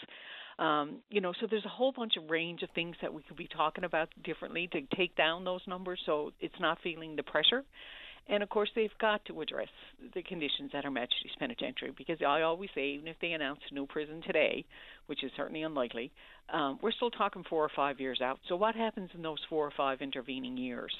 Um, 0.59 1.03
you 1.11 1.21
know, 1.21 1.33
so 1.39 1.47
there's 1.51 1.65
a 1.67 1.71
whole 1.71 1.93
bunch 1.93 2.17
of 2.17 2.31
range 2.31 2.63
of 2.63 2.71
things 2.75 2.97
that 3.03 3.13
we 3.13 3.23
could 3.23 3.37
be 3.37 3.49
talking 3.49 3.85
about 3.85 4.09
differently 4.25 4.69
to 4.73 4.81
take 4.97 5.15
down 5.15 5.45
those 5.45 5.61
numbers 5.67 6.01
so 6.07 6.33
it's 6.41 6.59
not 6.61 6.79
feeling 6.83 7.15
the 7.15 7.23
pressure. 7.23 7.63
And 8.29 8.43
of 8.43 8.49
course, 8.49 8.71
they've 8.75 8.91
got 9.01 9.25
to 9.27 9.41
address 9.41 9.69
the 10.15 10.23
conditions 10.23 10.73
at 10.75 10.85
our 10.85 10.91
Majesty's 10.91 11.37
Penitentiary 11.39 11.93
because 11.97 12.19
I 12.27 12.43
always 12.43 12.71
say, 12.75 12.89
even 12.89 13.07
if 13.07 13.17
they 13.21 13.33
announce 13.33 13.61
a 13.71 13.75
new 13.75 13.87
prison 13.87 14.21
today, 14.27 14.65
which 15.07 15.23
is 15.23 15.31
certainly 15.37 15.63
unlikely, 15.63 16.11
um, 16.53 16.79
we're 16.83 16.93
still 16.93 17.11
talking 17.11 17.45
four 17.49 17.65
or 17.65 17.71
five 17.77 18.01
years 18.01 18.21
out. 18.21 18.41
So, 18.49 18.57
what 18.57 18.75
happens 18.75 19.11
in 19.15 19.23
those 19.23 19.39
four 19.49 19.65
or 19.65 19.73
five 19.77 20.01
intervening 20.01 20.57
years? 20.57 20.93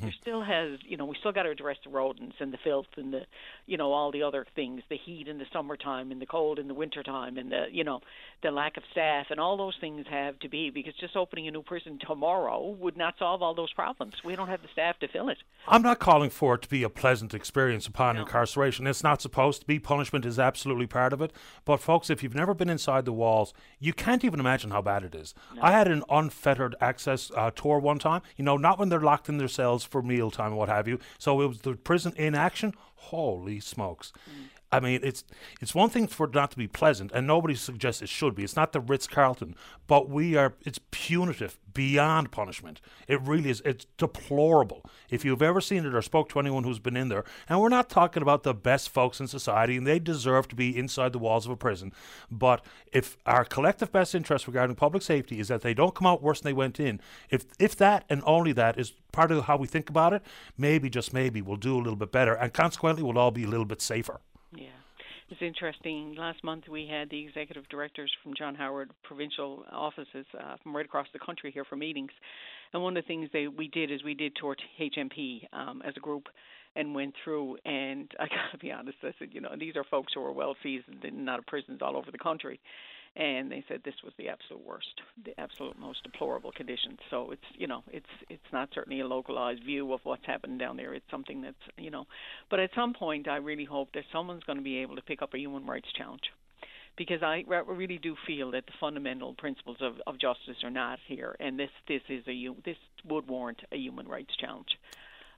There 0.00 0.14
still 0.20 0.42
has, 0.42 0.78
you 0.86 0.96
know, 0.96 1.04
we 1.04 1.16
still 1.20 1.32
got 1.32 1.42
to 1.44 1.50
address 1.50 1.76
the 1.84 1.90
rodents 1.90 2.36
and 2.40 2.52
the 2.52 2.58
filth 2.64 2.86
and 2.96 3.12
the, 3.12 3.22
you 3.66 3.76
know, 3.76 3.92
all 3.92 4.10
the 4.10 4.22
other 4.22 4.46
things, 4.54 4.82
the 4.88 4.96
heat 4.96 5.28
in 5.28 5.38
the 5.38 5.46
summertime 5.52 6.10
and 6.10 6.20
the 6.20 6.26
cold 6.26 6.58
in 6.58 6.68
the 6.68 6.74
wintertime 6.74 7.36
and 7.38 7.52
the, 7.52 7.66
you 7.70 7.84
know, 7.84 8.00
the 8.42 8.50
lack 8.50 8.76
of 8.76 8.82
staff 8.90 9.26
and 9.30 9.38
all 9.38 9.56
those 9.56 9.76
things 9.80 10.06
have 10.10 10.38
to 10.40 10.48
be 10.48 10.70
because 10.70 10.94
just 10.94 11.16
opening 11.16 11.46
a 11.46 11.50
new 11.50 11.62
prison 11.62 11.98
tomorrow 12.06 12.70
would 12.80 12.96
not 12.96 13.14
solve 13.18 13.42
all 13.42 13.54
those 13.54 13.72
problems. 13.72 14.14
We 14.24 14.34
don't 14.34 14.48
have 14.48 14.62
the 14.62 14.68
staff 14.72 14.98
to 15.00 15.08
fill 15.08 15.28
it. 15.28 15.38
I'm 15.68 15.82
not 15.82 15.98
calling 15.98 16.30
for 16.30 16.54
it 16.54 16.62
to 16.62 16.68
be 16.68 16.82
a 16.82 16.90
pleasant 16.90 17.34
experience 17.34 17.86
upon 17.86 18.16
incarceration. 18.16 18.86
It's 18.86 19.02
not 19.02 19.22
supposed 19.22 19.60
to 19.60 19.66
be. 19.66 19.78
Punishment 19.78 20.24
is 20.24 20.38
absolutely 20.38 20.86
part 20.86 21.12
of 21.12 21.20
it. 21.20 21.32
But, 21.64 21.78
folks, 21.78 22.10
if 22.10 22.22
you've 22.22 22.34
never 22.34 22.54
been 22.54 22.68
inside 22.68 23.04
the 23.04 23.12
walls, 23.12 23.52
you 23.78 23.92
can't 23.92 24.24
even 24.24 24.40
imagine 24.40 24.70
how 24.70 24.82
bad 24.82 25.04
it 25.04 25.14
is. 25.14 25.34
I 25.60 25.72
had 25.72 25.88
an 25.88 26.02
unfettered 26.10 26.74
access 26.80 27.30
uh, 27.36 27.50
tour 27.50 27.78
one 27.78 27.98
time, 27.98 28.22
you 28.36 28.44
know, 28.44 28.56
not 28.56 28.78
when 28.78 28.88
they're 28.88 29.00
locked 29.00 29.28
in 29.28 29.38
their 29.38 29.48
cells 29.48 29.81
for 29.84 30.02
mealtime 30.02 30.54
what 30.54 30.68
have 30.68 30.88
you. 30.88 30.98
So 31.18 31.40
it 31.40 31.46
was 31.46 31.60
the 31.60 31.74
prison 31.74 32.12
in 32.16 32.34
action. 32.34 32.74
Holy 32.94 33.60
smokes. 33.60 34.12
Mm. 34.28 34.48
I 34.72 34.80
mean, 34.80 35.00
it's 35.02 35.22
it's 35.60 35.74
one 35.74 35.90
thing 35.90 36.06
for 36.06 36.26
not 36.26 36.50
to 36.52 36.56
be 36.56 36.66
pleasant, 36.66 37.12
and 37.12 37.26
nobody 37.26 37.54
suggests 37.54 38.00
it 38.00 38.08
should 38.08 38.34
be. 38.34 38.42
It's 38.42 38.56
not 38.56 38.72
the 38.72 38.80
Ritz 38.80 39.06
Carlton, 39.06 39.54
but 39.86 40.08
we 40.08 40.34
are. 40.34 40.54
It's 40.62 40.80
punitive 40.90 41.58
beyond 41.74 42.32
punishment. 42.32 42.80
It 43.06 43.20
really 43.20 43.50
is. 43.50 43.60
It's 43.66 43.86
deplorable. 43.98 44.82
If 45.10 45.26
you've 45.26 45.42
ever 45.42 45.60
seen 45.60 45.84
it 45.84 45.94
or 45.94 46.00
spoke 46.00 46.30
to 46.30 46.40
anyone 46.40 46.64
who's 46.64 46.78
been 46.78 46.96
in 46.96 47.08
there, 47.08 47.24
and 47.50 47.60
we're 47.60 47.68
not 47.68 47.90
talking 47.90 48.22
about 48.22 48.44
the 48.44 48.54
best 48.54 48.88
folks 48.88 49.20
in 49.20 49.26
society, 49.28 49.76
and 49.76 49.86
they 49.86 49.98
deserve 49.98 50.48
to 50.48 50.56
be 50.56 50.76
inside 50.76 51.12
the 51.12 51.18
walls 51.18 51.44
of 51.44 51.52
a 51.52 51.56
prison. 51.56 51.92
But 52.30 52.64
if 52.92 53.18
our 53.26 53.44
collective 53.44 53.92
best 53.92 54.14
interest 54.14 54.46
regarding 54.46 54.76
public 54.76 55.02
safety 55.02 55.38
is 55.38 55.48
that 55.48 55.60
they 55.60 55.74
don't 55.74 55.94
come 55.94 56.06
out 56.06 56.22
worse 56.22 56.40
than 56.40 56.48
they 56.48 56.54
went 56.54 56.80
in, 56.80 56.98
if 57.28 57.44
if 57.58 57.76
that 57.76 58.04
and 58.08 58.22
only 58.24 58.52
that 58.52 58.78
is 58.78 58.94
part 59.12 59.30
of 59.30 59.44
how 59.44 59.58
we 59.58 59.66
think 59.66 59.90
about 59.90 60.14
it, 60.14 60.22
maybe 60.56 60.88
just 60.88 61.12
maybe 61.12 61.42
we'll 61.42 61.56
do 61.58 61.76
a 61.76 61.82
little 61.82 61.96
bit 61.96 62.10
better, 62.10 62.32
and 62.32 62.54
consequently 62.54 63.02
we'll 63.02 63.18
all 63.18 63.30
be 63.30 63.44
a 63.44 63.48
little 63.48 63.66
bit 63.66 63.82
safer. 63.82 64.20
Yeah. 64.54 64.66
It's 65.30 65.40
interesting. 65.40 66.14
Last 66.18 66.44
month 66.44 66.64
we 66.70 66.86
had 66.86 67.08
the 67.08 67.18
executive 67.24 67.66
directors 67.68 68.12
from 68.22 68.34
John 68.36 68.54
Howard 68.54 68.90
provincial 69.02 69.64
offices 69.72 70.26
uh, 70.38 70.56
from 70.62 70.76
right 70.76 70.84
across 70.84 71.06
the 71.12 71.18
country 71.18 71.50
here 71.50 71.64
for 71.64 71.76
meetings. 71.76 72.10
And 72.72 72.82
one 72.82 72.96
of 72.96 73.02
the 73.02 73.06
things 73.06 73.30
that 73.32 73.52
we 73.56 73.68
did 73.68 73.90
is 73.90 74.02
we 74.04 74.14
did 74.14 74.36
tour 74.38 74.56
HMP 74.78 75.42
um, 75.52 75.82
as 75.86 75.94
a 75.96 76.00
group 76.00 76.24
and 76.76 76.94
went 76.94 77.14
through. 77.24 77.56
And 77.64 78.10
I 78.20 78.24
got 78.24 78.52
to 78.52 78.58
be 78.58 78.72
honest, 78.72 78.98
I 79.02 79.12
said, 79.18 79.28
you 79.32 79.40
know, 79.40 79.50
these 79.58 79.76
are 79.76 79.84
folks 79.84 80.12
who 80.14 80.22
are 80.22 80.32
well 80.32 80.54
seasoned 80.62 81.28
out 81.28 81.38
of 81.38 81.46
prisons 81.46 81.80
all 81.80 81.96
over 81.96 82.10
the 82.10 82.18
country. 82.18 82.60
And 83.14 83.52
they 83.52 83.62
said 83.68 83.82
this 83.84 84.02
was 84.02 84.14
the 84.16 84.30
absolute 84.30 84.64
worst, 84.64 85.02
the 85.22 85.38
absolute 85.38 85.78
most 85.78 86.02
deplorable 86.02 86.50
conditions. 86.50 86.98
So 87.10 87.30
it's 87.30 87.44
you 87.54 87.66
know 87.66 87.82
it's 87.92 88.06
it's 88.30 88.52
not 88.52 88.70
certainly 88.74 89.00
a 89.00 89.06
localized 89.06 89.64
view 89.64 89.92
of 89.92 90.00
what's 90.04 90.24
happened 90.24 90.58
down 90.58 90.78
there. 90.78 90.94
It's 90.94 91.10
something 91.10 91.42
that's 91.42 91.56
you 91.76 91.90
know, 91.90 92.06
but 92.50 92.58
at 92.58 92.70
some 92.74 92.94
point 92.94 93.28
I 93.28 93.36
really 93.36 93.64
hope 93.64 93.92
that 93.92 94.04
someone's 94.12 94.44
going 94.44 94.58
to 94.58 94.64
be 94.64 94.78
able 94.78 94.96
to 94.96 95.02
pick 95.02 95.20
up 95.20 95.34
a 95.34 95.38
human 95.38 95.66
rights 95.66 95.88
challenge 95.96 96.32
because 96.96 97.22
I 97.22 97.44
really 97.66 97.98
do 97.98 98.16
feel 98.26 98.50
that 98.52 98.66
the 98.66 98.72
fundamental 98.78 99.34
principles 99.34 99.78
of, 99.80 99.94
of 100.06 100.18
justice 100.18 100.56
are 100.62 100.70
not 100.70 100.98
here, 101.06 101.34
and 101.40 101.58
this 101.58 101.70
this 101.88 102.02
is 102.08 102.22
a 102.28 102.48
this 102.64 102.76
would 103.04 103.28
warrant 103.28 103.60
a 103.72 103.76
human 103.76 104.06
rights 104.06 104.34
challenge. 104.38 104.78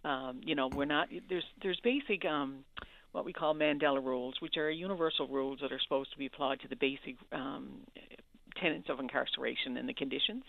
Um, 0.04 0.40
you 0.44 0.54
know, 0.54 0.68
we're 0.68 0.84
not 0.84 1.08
there's 1.28 1.44
there's 1.62 1.80
basic 1.80 2.24
um, 2.24 2.64
what 3.14 3.24
we 3.24 3.32
call 3.32 3.54
Mandela 3.54 4.04
rules, 4.04 4.34
which 4.40 4.56
are 4.56 4.68
universal 4.70 5.28
rules 5.28 5.60
that 5.62 5.70
are 5.72 5.78
supposed 5.80 6.10
to 6.12 6.18
be 6.18 6.26
applied 6.26 6.58
to 6.62 6.68
the 6.68 6.74
basic 6.74 7.14
um, 7.32 7.68
tenets 8.60 8.88
of 8.90 8.98
incarceration 8.98 9.76
and 9.76 9.88
the 9.88 9.94
conditions. 9.94 10.42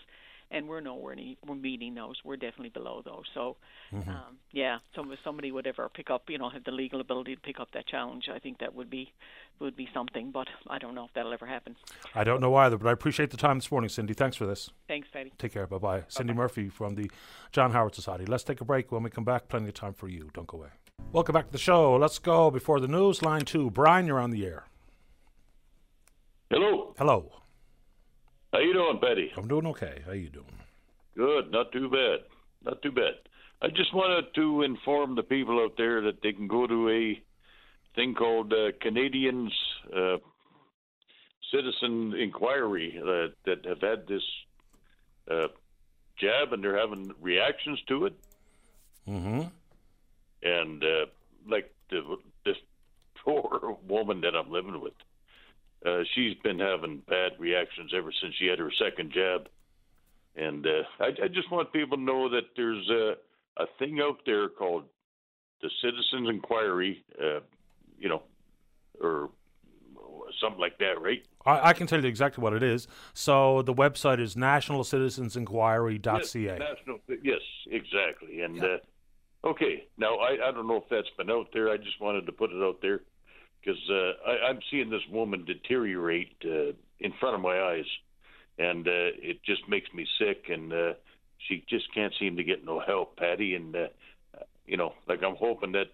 And 0.48 0.68
we're 0.68 0.80
nowhere 0.80 1.14
near 1.16 1.34
we're 1.46 1.56
meeting 1.56 1.94
those. 1.94 2.16
We're 2.24 2.36
definitely 2.36 2.68
below 2.70 3.02
those. 3.04 3.24
So, 3.34 3.56
Mm-hmm. 3.94 4.10
um, 4.10 4.38
yeah, 4.50 4.78
so 4.96 5.02
if 5.12 5.18
somebody 5.22 5.52
would 5.52 5.64
ever 5.64 5.88
pick 5.88 6.10
up, 6.10 6.24
you 6.28 6.38
know, 6.38 6.48
have 6.50 6.64
the 6.64 6.72
legal 6.72 7.00
ability 7.00 7.36
to 7.36 7.40
pick 7.40 7.60
up 7.60 7.68
that 7.74 7.86
challenge, 7.86 8.24
I 8.34 8.40
think 8.40 8.58
that 8.58 8.74
would 8.74 8.90
be 8.90 9.12
would 9.60 9.76
be 9.76 9.88
something. 9.94 10.32
But 10.32 10.48
I 10.68 10.78
don't 10.78 10.94
know 10.96 11.04
if 11.04 11.12
that'll 11.14 11.32
ever 11.32 11.46
happen. 11.46 11.76
I 12.12 12.24
don't 12.24 12.40
know 12.40 12.54
either, 12.56 12.76
but 12.78 12.88
I 12.88 12.92
appreciate 12.92 13.30
the 13.30 13.36
time 13.36 13.58
this 13.58 13.70
morning, 13.70 13.88
Cindy. 13.88 14.12
Thanks 14.12 14.36
for 14.36 14.44
this. 14.46 14.70
Thanks, 14.88 15.06
Patty. 15.12 15.32
Take 15.38 15.52
care. 15.52 15.68
Bye 15.68 15.78
bye. 15.78 16.02
Cindy 16.08 16.32
Murphy 16.32 16.68
from 16.68 16.96
the 16.96 17.08
John 17.52 17.70
Howard 17.70 17.94
Society. 17.94 18.26
Let's 18.26 18.42
take 18.42 18.60
a 18.60 18.64
break. 18.64 18.90
When 18.90 19.04
we 19.04 19.10
come 19.10 19.24
back, 19.24 19.46
plenty 19.48 19.68
of 19.68 19.74
time 19.74 19.94
for 19.94 20.08
you. 20.08 20.30
Don't 20.34 20.48
go 20.48 20.58
away. 20.58 20.68
Welcome 21.16 21.32
back 21.32 21.46
to 21.46 21.52
the 21.52 21.56
show. 21.56 21.96
Let's 21.96 22.18
go 22.18 22.50
before 22.50 22.78
the 22.78 22.88
news. 22.88 23.22
Line 23.22 23.46
two. 23.46 23.70
Brian, 23.70 24.06
you're 24.06 24.20
on 24.20 24.32
the 24.32 24.44
air. 24.44 24.66
Hello. 26.50 26.94
Hello. 26.98 27.32
How 28.52 28.58
you 28.58 28.74
doing, 28.74 29.00
Betty? 29.00 29.32
I'm 29.34 29.48
doing 29.48 29.66
okay. 29.68 30.02
How 30.04 30.12
you 30.12 30.28
doing? 30.28 30.44
Good. 31.16 31.50
Not 31.50 31.72
too 31.72 31.88
bad. 31.88 32.18
Not 32.66 32.82
too 32.82 32.92
bad. 32.92 33.14
I 33.62 33.68
just 33.68 33.94
wanted 33.94 34.26
to 34.34 34.60
inform 34.60 35.14
the 35.14 35.22
people 35.22 35.58
out 35.58 35.78
there 35.78 36.02
that 36.02 36.20
they 36.22 36.34
can 36.34 36.48
go 36.48 36.66
to 36.66 36.90
a 36.90 37.18
thing 37.94 38.14
called 38.14 38.52
uh, 38.52 38.72
Canadians 38.82 39.54
uh, 39.96 40.18
Citizen 41.50 42.12
Inquiry 42.12 43.00
uh, 43.02 43.32
that 43.46 43.64
have 43.64 43.80
had 43.80 44.06
this 44.06 44.22
uh, 45.30 45.46
jab 46.20 46.52
and 46.52 46.62
they're 46.62 46.78
having 46.78 47.10
reactions 47.22 47.80
to 47.88 48.04
it. 48.04 48.12
Mm-hmm. 49.08 49.44
And 50.42 50.82
uh, 50.82 51.06
like 51.48 51.72
the, 51.90 52.16
this 52.44 52.56
poor 53.24 53.76
woman 53.86 54.20
that 54.22 54.34
I'm 54.34 54.50
living 54.50 54.80
with, 54.80 54.94
uh, 55.84 56.02
she's 56.14 56.34
been 56.42 56.58
having 56.58 57.02
bad 57.08 57.32
reactions 57.38 57.92
ever 57.96 58.12
since 58.20 58.34
she 58.38 58.46
had 58.46 58.58
her 58.58 58.72
second 58.78 59.12
jab. 59.12 59.48
And 60.36 60.66
uh, 60.66 60.82
I, 61.00 61.24
I 61.24 61.28
just 61.28 61.50
want 61.50 61.72
people 61.72 61.96
to 61.96 62.02
know 62.02 62.28
that 62.28 62.44
there's 62.56 62.88
a, 62.90 63.14
a 63.56 63.66
thing 63.78 64.00
out 64.00 64.18
there 64.26 64.48
called 64.48 64.84
the 65.62 65.70
Citizens 65.82 66.28
Inquiry, 66.28 67.04
uh, 67.20 67.40
you 67.98 68.08
know, 68.08 68.22
or 69.00 69.30
something 70.40 70.60
like 70.60 70.78
that, 70.78 71.00
right? 71.00 71.24
I, 71.44 71.68
I 71.68 71.72
can 71.72 71.86
tell 71.86 72.02
you 72.02 72.08
exactly 72.08 72.42
what 72.42 72.52
it 72.52 72.62
is. 72.62 72.88
So 73.14 73.62
the 73.62 73.74
website 73.74 74.20
is 74.20 74.34
nationalcitizensinquiry.ca. 74.34 76.40
Yes, 76.40 76.58
national, 76.58 77.00
yes, 77.22 77.40
exactly. 77.70 78.42
And 78.42 78.62
uh, 78.62 78.78
okay, 79.46 79.84
now 79.96 80.16
I, 80.16 80.48
I 80.48 80.52
don't 80.52 80.68
know 80.68 80.76
if 80.76 80.88
that's 80.90 81.08
been 81.16 81.30
out 81.30 81.48
there. 81.52 81.70
I 81.70 81.76
just 81.76 82.00
wanted 82.00 82.26
to 82.26 82.32
put 82.32 82.50
it 82.50 82.62
out 82.62 82.78
there 82.82 83.00
because 83.60 83.80
uh, 83.90 84.28
I, 84.28 84.48
I'm 84.48 84.60
seeing 84.70 84.90
this 84.90 85.02
woman 85.10 85.44
deteriorate 85.44 86.36
uh, 86.44 86.72
in 87.00 87.12
front 87.20 87.34
of 87.34 87.40
my 87.40 87.60
eyes, 87.60 87.84
and 88.58 88.86
uh, 88.86 89.12
it 89.20 89.42
just 89.44 89.62
makes 89.68 89.92
me 89.94 90.06
sick. 90.18 90.46
And 90.48 90.72
uh, 90.72 90.92
she 91.48 91.64
just 91.68 91.92
can't 91.94 92.12
seem 92.18 92.36
to 92.36 92.44
get 92.44 92.64
no 92.64 92.80
help, 92.80 93.16
Patty. 93.16 93.54
And 93.54 93.74
uh, 93.74 93.88
you 94.66 94.76
know, 94.76 94.92
like 95.08 95.22
I'm 95.22 95.36
hoping 95.36 95.72
that, 95.72 95.86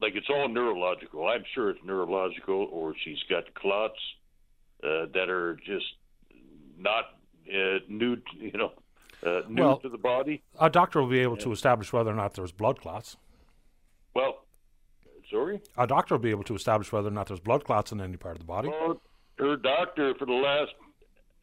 like 0.00 0.14
it's 0.14 0.28
all 0.30 0.48
neurological. 0.48 1.26
I'm 1.28 1.44
sure 1.54 1.70
it's 1.70 1.80
neurological, 1.84 2.68
or 2.70 2.94
she's 3.04 3.22
got 3.28 3.54
clots 3.54 3.98
uh, 4.82 5.06
that 5.14 5.28
are 5.28 5.56
just 5.66 5.86
not 6.78 7.04
uh, 7.48 7.78
new, 7.88 8.16
you 8.38 8.52
know, 8.52 8.72
uh, 9.24 9.42
new 9.48 9.62
Well- 9.62 9.78
to 9.78 9.88
the 9.88 9.98
body. 9.98 10.42
A 10.60 10.70
doctor 10.70 11.00
will 11.00 11.08
be 11.08 11.20
able 11.20 11.36
to 11.38 11.52
establish 11.52 11.92
whether 11.92 12.10
or 12.10 12.14
not 12.14 12.34
there's 12.34 12.52
blood 12.52 12.80
clots. 12.80 13.16
Well, 14.14 14.44
sorry. 15.30 15.60
A 15.76 15.86
doctor 15.86 16.14
will 16.14 16.22
be 16.22 16.30
able 16.30 16.44
to 16.44 16.54
establish 16.54 16.92
whether 16.92 17.08
or 17.08 17.12
not 17.12 17.28
there's 17.28 17.40
blood 17.40 17.64
clots 17.64 17.92
in 17.92 18.00
any 18.00 18.16
part 18.16 18.36
of 18.36 18.40
the 18.40 18.46
body. 18.46 18.68
Well, 18.68 19.00
her 19.38 19.56
doctor 19.56 20.14
for 20.18 20.26
the 20.26 20.32
last 20.32 20.72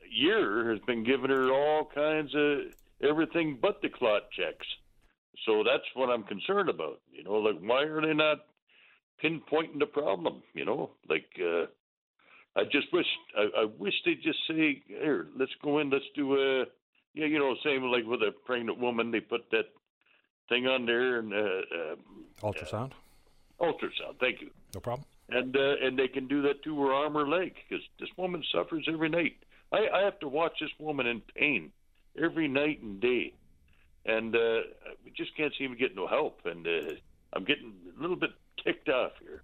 year 0.10 0.70
has 0.72 0.80
been 0.88 1.04
giving 1.04 1.30
her 1.30 1.52
all 1.52 1.86
kinds 1.94 2.34
of 2.36 2.60
everything 3.02 3.58
but 3.62 3.82
the 3.82 3.90
clot 3.90 4.30
checks. 4.32 4.66
So 5.46 5.64
that's 5.64 5.84
what 5.94 6.10
I'm 6.10 6.24
concerned 6.24 6.70
about. 6.70 7.00
You 7.12 7.24
know, 7.24 7.36
like 7.36 7.60
why 7.60 7.84
are 7.84 8.02
they 8.02 8.14
not 8.14 8.40
pinpointing 9.24 9.80
the 9.80 9.86
problem? 9.86 10.44
You 10.54 10.66
know, 10.66 10.92
like 11.08 11.30
uh, 11.40 11.66
I 12.56 12.64
just 12.66 12.92
wish 12.92 13.06
I, 13.38 13.62
I 13.62 13.66
wish 13.66 13.94
they'd 14.06 14.22
just 14.22 14.40
say, 14.48 14.84
here, 14.88 15.28
let's 15.38 15.52
go 15.64 15.80
in, 15.80 15.90
let's 15.90 16.06
do 16.16 16.36
a 16.36 16.66
yeah, 17.20 17.26
you 17.28 17.40
know, 17.40 17.56
same 17.64 17.84
like 17.84 18.06
with 18.06 18.22
a 18.22 18.32
pregnant 18.46 18.80
woman, 18.80 19.12
they 19.12 19.20
put 19.20 19.50
that 19.52 19.66
thing 20.48 20.68
on 20.68 20.86
there 20.86 21.20
and 21.20 21.34
uh, 21.34 21.38
uh, 21.38 21.96
Ultrasound. 22.42 22.92
ultrasound. 23.60 24.20
Thank 24.20 24.42
you. 24.42 24.50
No 24.74 24.80
problem. 24.80 25.06
and 25.30 25.56
uh, 25.56 25.76
and 25.84 25.98
they 26.00 26.08
can 26.08 26.28
do 26.28 26.42
that 26.44 26.64
to 26.64 26.80
her 26.82 26.94
arm 26.94 27.18
or 27.18 27.28
leg 27.28 27.56
because 27.68 27.84
this 28.00 28.10
woman 28.18 28.44
suffers 28.54 28.88
every 28.92 29.10
night. 29.10 29.38
I, 29.72 29.88
I 29.94 30.02
have 30.04 30.20
to 30.22 30.28
watch 30.28 30.54
this 30.60 30.72
woman 30.80 31.06
in 31.06 31.22
pain 31.36 31.72
every 32.20 32.48
night 32.48 32.82
and 32.82 33.00
day, 33.00 33.34
and 34.06 34.36
uh, 34.36 34.62
we 35.04 35.12
just 35.16 35.36
can't 35.38 35.54
seem 35.58 35.72
to 35.72 35.76
get 35.78 35.96
no 35.96 36.08
help. 36.08 36.42
And 36.46 36.66
uh, 36.66 36.94
I'm 37.34 37.44
getting 37.44 37.74
a 37.98 38.02
little 38.02 38.16
bit 38.16 38.32
ticked 38.64 38.90
off 38.90 39.12
here. 39.22 39.44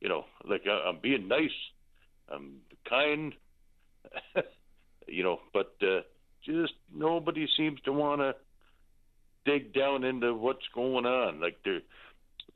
You 0.00 0.08
know, 0.08 0.24
like 0.44 0.62
I, 0.66 0.88
I'm 0.88 0.98
being 1.00 1.28
nice, 1.28 1.50
I'm 2.28 2.56
kind, 2.88 3.34
you 5.06 5.22
know, 5.22 5.38
but 5.52 5.74
uh, 5.82 6.00
just 6.44 6.74
nobody 6.94 7.46
seems 7.56 7.80
to 7.82 7.92
want 7.92 8.20
to 8.20 8.34
dig 9.44 9.72
down 9.74 10.04
into 10.04 10.34
what's 10.34 10.66
going 10.74 11.06
on. 11.06 11.40
Like 11.40 11.58
they're, 11.64 11.80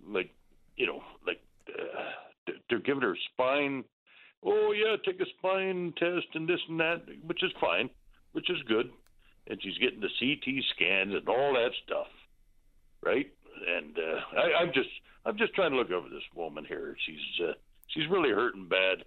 like, 0.07 0.31
you 0.77 0.87
know, 0.87 1.03
like 1.27 1.41
uh, 1.69 2.53
they're- 2.69 2.79
giving 2.81 3.03
her 3.03 3.17
spine. 3.33 3.85
Oh 4.45 4.73
yeah, 4.73 4.97
take 5.05 5.21
a 5.21 5.27
spine 5.39 5.93
test 5.99 6.27
and 6.35 6.49
this 6.49 6.61
and 6.69 6.79
that, 6.79 7.03
which 7.25 7.43
is 7.43 7.51
fine, 7.61 7.91
which 8.33 8.49
is 8.51 8.59
good, 8.69 8.91
and 9.49 9.61
she's 9.63 9.79
getting 9.79 10.01
the 10.01 10.11
CT 10.21 10.63
scans 10.75 11.15
and 11.15 11.29
all 11.29 11.55
that 11.55 11.71
stuff. 11.85 12.07
right? 13.05 13.27
And 13.67 13.97
uh, 13.99 14.39
I, 14.39 14.63
I'm 14.63 14.73
just 14.73 14.89
I'm 15.25 15.37
just 15.39 15.55
trying 15.55 15.71
to 15.73 15.77
look 15.79 15.91
over 15.91 16.09
this 16.09 16.23
woman 16.35 16.65
here. 16.69 16.97
She's 17.07 17.45
uh, 17.49 17.53
she's 17.89 18.09
really 18.11 18.31
hurting 18.31 18.69
bad, 18.69 19.05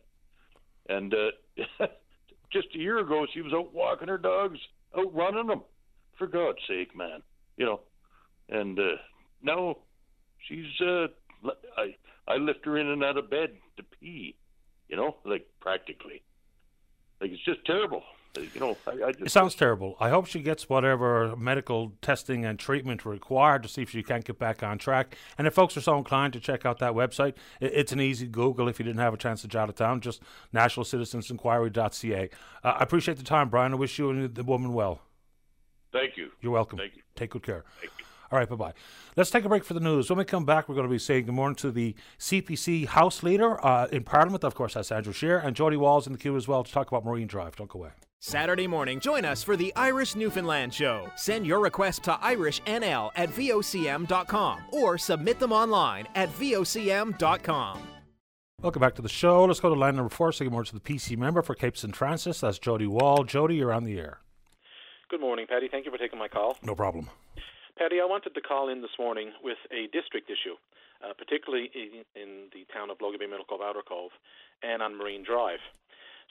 and 0.90 1.14
uh, 1.14 1.32
just 2.52 2.68
a 2.76 2.80
year 2.80 3.00
ago 3.00 3.26
she 3.34 3.42
was 3.42 3.54
out 3.54 3.74
walking 3.74 4.08
her 4.08 4.18
dogs, 4.18 4.60
out 4.98 5.14
running 5.14 5.48
them. 5.48 5.62
For 6.18 6.28
God's 6.28 6.60
sake, 6.68 6.96
man, 6.98 7.22
you 7.56 7.66
know. 7.66 7.80
And 8.50 8.78
uh, 8.78 8.98
now 9.42 9.78
she's 10.48 10.66
uh, 10.82 11.08
I 11.78 11.96
I 12.28 12.36
lift 12.36 12.66
her 12.66 12.78
in 12.78 12.88
and 12.88 13.04
out 13.06 13.18
of 13.18 13.30
bed 13.30 13.52
to 13.78 13.84
pee, 13.84 14.36
you 14.90 14.98
know, 14.98 15.16
like 15.24 15.48
practically. 15.62 16.22
Like 17.22 17.32
it's 17.32 17.46
just 17.46 17.64
terrible. 17.66 18.04
You 18.38 18.60
know, 18.60 18.78
I, 18.86 18.92
I 18.92 19.12
just, 19.12 19.22
It 19.26 19.32
sounds 19.32 19.56
terrible. 19.56 19.96
I 20.00 20.10
hope 20.10 20.28
she 20.28 20.42
gets 20.42 20.70
whatever 20.70 21.36
medical 21.36 21.94
testing 22.02 22.46
and 22.46 22.60
treatment 22.60 23.06
required 23.06 23.64
to 23.64 23.70
see 23.70 23.82
if 23.82 23.90
she 23.90 24.04
can 24.04 24.22
get 24.22 24.38
back 24.38 24.62
on 24.62 24.78
track. 24.78 25.18
And 25.38 25.48
if 25.48 25.54
folks 25.54 25.76
are 25.78 25.82
so 25.82 25.98
inclined 25.98 26.34
to 26.34 26.40
check 26.40 26.66
out 26.66 26.78
that 26.80 26.94
website, 26.94 27.34
it, 27.60 27.72
it's 27.74 27.92
an 27.92 28.00
easy 28.00 28.28
Google 28.28 28.68
if 28.68 28.80
you 28.80 28.86
didn't 28.86 29.02
have 29.02 29.14
a 29.14 29.18
chance 29.18 29.42
to 29.42 29.48
jot 29.48 29.70
it 29.70 29.76
down, 29.76 30.02
just 30.02 30.22
nationalcitizensinquiry.ca. 30.54 32.30
Uh, 32.64 32.68
I 32.68 32.84
appreciate 32.84 33.18
the 33.18 33.24
time, 33.24 33.50
Brian. 33.50 33.74
I 33.74 33.78
wish 33.78 33.98
you 33.98 34.10
and 34.12 34.34
the 34.34 34.44
woman 34.44 34.74
well. 34.74 35.02
Thank 35.92 36.18
you. 36.18 36.32
You're 36.42 36.52
welcome. 36.52 36.78
Thank 36.78 36.98
you. 36.98 37.02
Take 37.16 37.32
good 37.32 37.44
care. 37.44 37.66
All 38.32 38.38
right, 38.38 38.48
bye 38.48 38.56
bye. 38.56 38.74
Let's 39.16 39.32
take 39.32 39.44
a 39.44 39.50
break 39.50 39.64
for 39.64 39.74
the 39.74 39.80
news. 39.80 40.08
When 40.08 40.20
we 40.20 40.26
come 40.26 40.46
back, 40.46 40.70
we're 40.70 40.76
going 40.76 40.88
to 40.88 40.92
be 40.92 41.00
saying 41.00 41.26
good 41.26 41.34
morning 41.34 41.56
to 41.56 41.72
the 41.72 41.96
CPC 42.20 42.86
House 42.86 43.24
Leader 43.24 43.64
uh, 43.66 43.88
in 43.88 44.04
Parliament. 44.04 44.44
Of 44.44 44.54
course, 44.54 44.76
that's 44.76 44.92
Andrew 44.92 45.14
Scheer, 45.14 45.40
and 45.40 45.56
Joedy 45.56 45.78
Wall's 45.78 46.06
in 46.06 46.14
the 46.14 46.20
queue 46.20 46.36
as 46.38 46.48
well 46.48 46.64
to 46.64 46.72
talk 46.72 46.88
about 46.88 47.04
Marine 47.04 47.26
Drive. 47.26 47.56
Don't 47.56 47.70
go 47.70 47.80
away. 47.80 47.90
Saturday 48.22 48.68
morning, 48.68 49.00
join 49.00 49.24
us 49.24 49.44
for 49.44 49.56
the 49.56 49.74
Irish 49.78 50.14
Newfoundland 50.14 50.74
Show. 50.74 51.10
Send 51.16 51.48
your 51.48 51.62
request 51.62 52.04
to 52.04 52.12
irishnl 52.16 53.12
at 53.16 53.30
vocm.com 53.30 54.62
or 54.72 54.98
submit 54.98 55.40
them 55.40 55.54
online 55.54 56.06
at 56.16 56.30
vocm.com. 56.34 57.80
Welcome 58.62 58.82
back 58.82 58.96
to 58.96 59.02
the 59.02 59.08
show. 59.08 59.46
Let's 59.46 59.62
go 59.62 59.70
to 59.74 59.80
line 59.80 59.96
number 59.96 60.10
four. 60.10 60.34
Say 60.34 60.44
good 60.44 60.52
morning 60.52 60.68
to 60.68 60.76
the 60.76 60.82
PC 60.82 61.18
member 61.18 61.42
for 61.42 61.56
Cape 61.56 61.78
St. 61.78 61.96
Francis. 61.96 62.42
That's 62.42 62.60
Joedy 62.60 62.88
Wall. 62.90 63.24
Joedy, 63.24 63.56
you're 63.56 63.72
on 63.72 63.86
the 63.86 63.98
air. 63.98 64.20
Good 65.10 65.22
morning, 65.22 65.48
Patty. 65.48 65.70
Thank 65.72 65.86
you 65.86 65.92
for 65.92 65.98
taking 65.98 66.20
my 66.20 66.28
call. 66.28 66.58
No 66.62 66.76
problem. 66.76 67.10
Patty, 67.78 68.02
I 68.02 68.06
wanted 68.06 68.36
to 68.36 68.42
call 68.42 68.68
in 68.68 68.82
this 68.82 68.92
morning 69.00 69.32
with 69.42 69.58
a 69.72 69.88
district 69.96 70.30
issue, 70.30 70.56
uh, 71.02 71.14
particularly 71.18 71.72
in, 71.74 72.04
in 72.22 72.30
the 72.52 72.68
town 72.74 72.90
of 72.90 72.98
Logy 73.00 73.18
Bay, 73.18 73.28
Middle 73.28 73.46
Cove, 73.46 73.62
Outer 73.64 73.82
Cove, 73.88 74.12
and 74.62 74.84
on 74.84 74.98
Marine 74.98 75.24
Drive. 75.24 75.60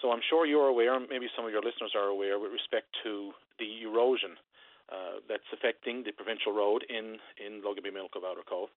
So 0.00 0.12
I'm 0.12 0.22
sure 0.30 0.46
you're 0.46 0.68
aware, 0.68 0.94
and 0.94 1.06
maybe 1.10 1.26
some 1.34 1.44
of 1.44 1.50
your 1.50 1.62
listeners 1.62 1.92
are 1.94 2.06
aware, 2.06 2.38
with 2.38 2.52
respect 2.52 2.86
to 3.02 3.32
the 3.58 3.82
erosion 3.82 4.38
uh, 4.90 5.18
that's 5.28 5.48
affecting 5.52 6.04
the 6.04 6.12
provincial 6.12 6.52
road 6.52 6.84
in 6.88 7.18
in 7.36 7.60
Cove, 7.62 8.24
Outer 8.24 8.46
Cove. 8.48 8.70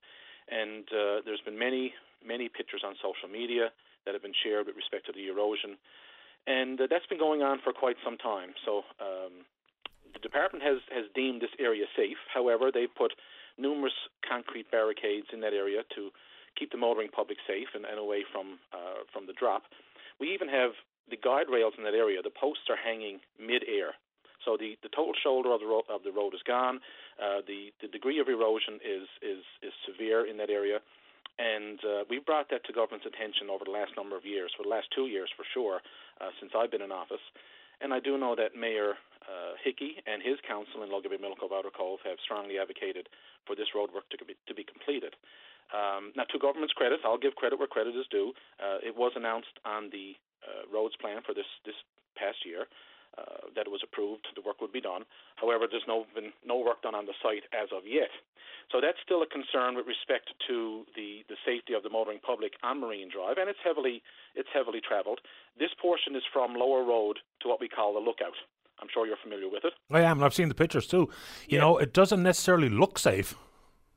And 0.49 0.84
uh, 0.89 1.22
there's 1.23 1.41
been 1.45 1.57
many, 1.57 1.93
many 2.26 2.49
pictures 2.49 2.81
on 2.85 2.95
social 2.98 3.30
media 3.30 3.69
that 4.06 4.14
have 4.14 4.23
been 4.26 4.35
shared 4.43 4.65
with 4.65 4.76
respect 4.76 5.06
to 5.06 5.14
the 5.14 5.30
erosion. 5.30 5.77
And 6.48 6.81
uh, 6.81 6.88
that's 6.89 7.06
been 7.06 7.22
going 7.22 7.43
on 7.43 7.60
for 7.64 7.72
quite 7.72 7.95
some 8.03 8.18
time. 8.18 8.57
So 8.65 8.81
um, 8.98 9.45
the 10.14 10.19
department 10.19 10.65
has, 10.65 10.81
has 10.89 11.06
deemed 11.14 11.41
this 11.41 11.53
area 11.60 11.85
safe. 11.95 12.18
However, 12.34 12.72
they've 12.73 12.93
put 12.98 13.14
numerous 13.57 13.93
concrete 14.27 14.72
barricades 14.72 15.27
in 15.31 15.39
that 15.41 15.53
area 15.53 15.85
to 15.95 16.10
keep 16.57 16.72
the 16.72 16.81
motoring 16.81 17.10
public 17.10 17.38
safe 17.48 17.69
and, 17.76 17.85
and 17.85 17.99
away 17.99 18.26
from 18.34 18.57
uh, 18.73 19.06
from 19.14 19.27
the 19.27 19.34
drop. 19.34 19.64
We 20.19 20.34
even 20.34 20.49
have 20.49 20.72
the 21.10 21.18
guide 21.18 21.49
rails 21.52 21.73
in 21.78 21.84
that 21.84 21.94
area. 21.94 22.22
The 22.22 22.30
posts 22.34 22.69
are 22.69 22.78
hanging 22.78 23.19
mid-air, 23.40 23.95
so 24.45 24.57
the, 24.57 24.78
the 24.84 24.90
total 24.90 25.14
shoulder 25.22 25.52
of 25.53 25.60
the 25.60 25.68
road 25.68 25.84
of 25.90 26.03
the 26.03 26.11
road 26.11 26.34
is 26.34 26.44
gone. 26.45 26.80
Uh, 27.22 27.41
the 27.45 27.72
the 27.82 27.88
degree 27.88 28.19
of 28.19 28.28
erosion 28.28 28.80
is 28.84 29.07
is 29.22 29.44
is 29.61 29.73
severe 29.86 30.26
in 30.26 30.38
that 30.38 30.49
area, 30.49 30.80
and 31.40 31.80
uh, 31.84 32.03
we 32.10 32.19
brought 32.19 32.49
that 32.49 32.64
to 32.65 32.73
government's 32.73 33.06
attention 33.06 33.49
over 33.49 33.65
the 33.65 33.72
last 33.72 33.91
number 33.98 34.15
of 34.15 34.26
years, 34.26 34.52
for 34.56 34.64
the 34.64 34.69
last 34.69 34.88
two 34.95 35.07
years 35.07 35.30
for 35.36 35.45
sure, 35.53 35.82
uh, 36.19 36.30
since 36.40 36.52
I've 36.56 36.72
been 36.72 36.82
in 36.82 36.91
office. 36.91 37.23
And 37.82 37.94
I 37.94 37.99
do 37.99 38.15
know 38.15 38.36
that 38.38 38.53
Mayor 38.53 38.94
uh, 39.26 39.57
Hickey 39.57 39.98
and 40.06 40.22
his 40.22 40.38
council 40.48 40.86
in 40.86 40.90
Middle 40.90 41.36
Cove, 41.36 41.52
Outer 41.52 41.73
Cove 41.73 41.99
have 42.06 42.22
strongly 42.23 42.61
advocated 42.61 43.10
for 43.45 43.56
this 43.56 43.73
road 43.73 43.90
work 43.90 44.06
to 44.14 44.23
be, 44.23 44.38
to 44.45 44.53
be 44.53 44.64
completed. 44.64 45.18
Um, 45.73 46.14
now, 46.15 46.30
to 46.30 46.38
government's 46.38 46.73
credit, 46.73 46.99
I'll 47.06 47.18
give 47.18 47.34
credit 47.36 47.57
where 47.57 47.68
credit 47.68 47.95
is 47.95 48.06
due. 48.11 48.34
Uh, 48.61 48.78
it 48.86 48.95
was 48.95 49.14
announced 49.15 49.57
on 49.65 49.90
the 49.90 50.14
uh, 50.45 50.68
roads 50.72 50.95
plan 50.99 51.22
for 51.26 51.34
this 51.34 51.47
this 51.65 51.76
past 52.15 52.45
year 52.45 52.68
uh, 53.18 53.51
that 53.55 53.68
it 53.68 53.72
was 53.72 53.84
approved, 53.84 54.27
the 54.35 54.41
work 54.41 54.61
would 54.61 54.72
be 54.72 54.80
done. 54.80 55.03
However, 55.35 55.65
there's 55.69 55.88
no 55.88 56.05
been 56.15 56.31
no 56.45 56.59
work 56.59 56.81
done 56.81 56.95
on 56.95 57.05
the 57.05 57.13
site 57.22 57.43
as 57.51 57.69
of 57.76 57.84
yet. 57.85 58.09
So 58.72 58.80
that's 58.80 58.97
still 59.03 59.22
a 59.22 59.27
concern 59.27 59.76
with 59.76 59.85
respect 59.85 60.31
to 60.47 60.85
the, 60.95 61.27
the 61.27 61.35
safety 61.45 61.73
of 61.73 61.84
the 61.84 61.89
motoring 61.89 62.19
public 62.23 62.53
on 62.63 62.80
Marine 62.80 63.09
Drive, 63.11 63.35
and 63.38 63.49
it's 63.49 63.59
heavily 63.63 64.01
it's 64.35 64.49
heavily 64.53 64.80
travelled. 64.80 65.19
This 65.59 65.72
portion 65.81 66.15
is 66.15 66.23
from 66.31 66.55
Lower 66.55 66.84
Road 66.84 67.19
to 67.41 67.49
what 67.49 67.59
we 67.59 67.68
call 67.68 67.93
the 67.93 67.99
Lookout. 67.99 68.38
I'm 68.81 68.88
sure 68.93 69.05
you're 69.05 69.19
familiar 69.22 69.49
with 69.49 69.65
it. 69.65 69.73
I 69.91 70.01
am, 70.01 70.18
and 70.18 70.26
I've 70.26 70.34
seen 70.34 70.47
the 70.47 70.55
pictures 70.55 70.88
too. 70.88 71.09
You 71.47 71.59
know, 71.59 71.77
it 71.77 71.93
doesn't 71.93 72.23
necessarily 72.23 72.69
look 72.69 72.97
safe. 72.97 73.35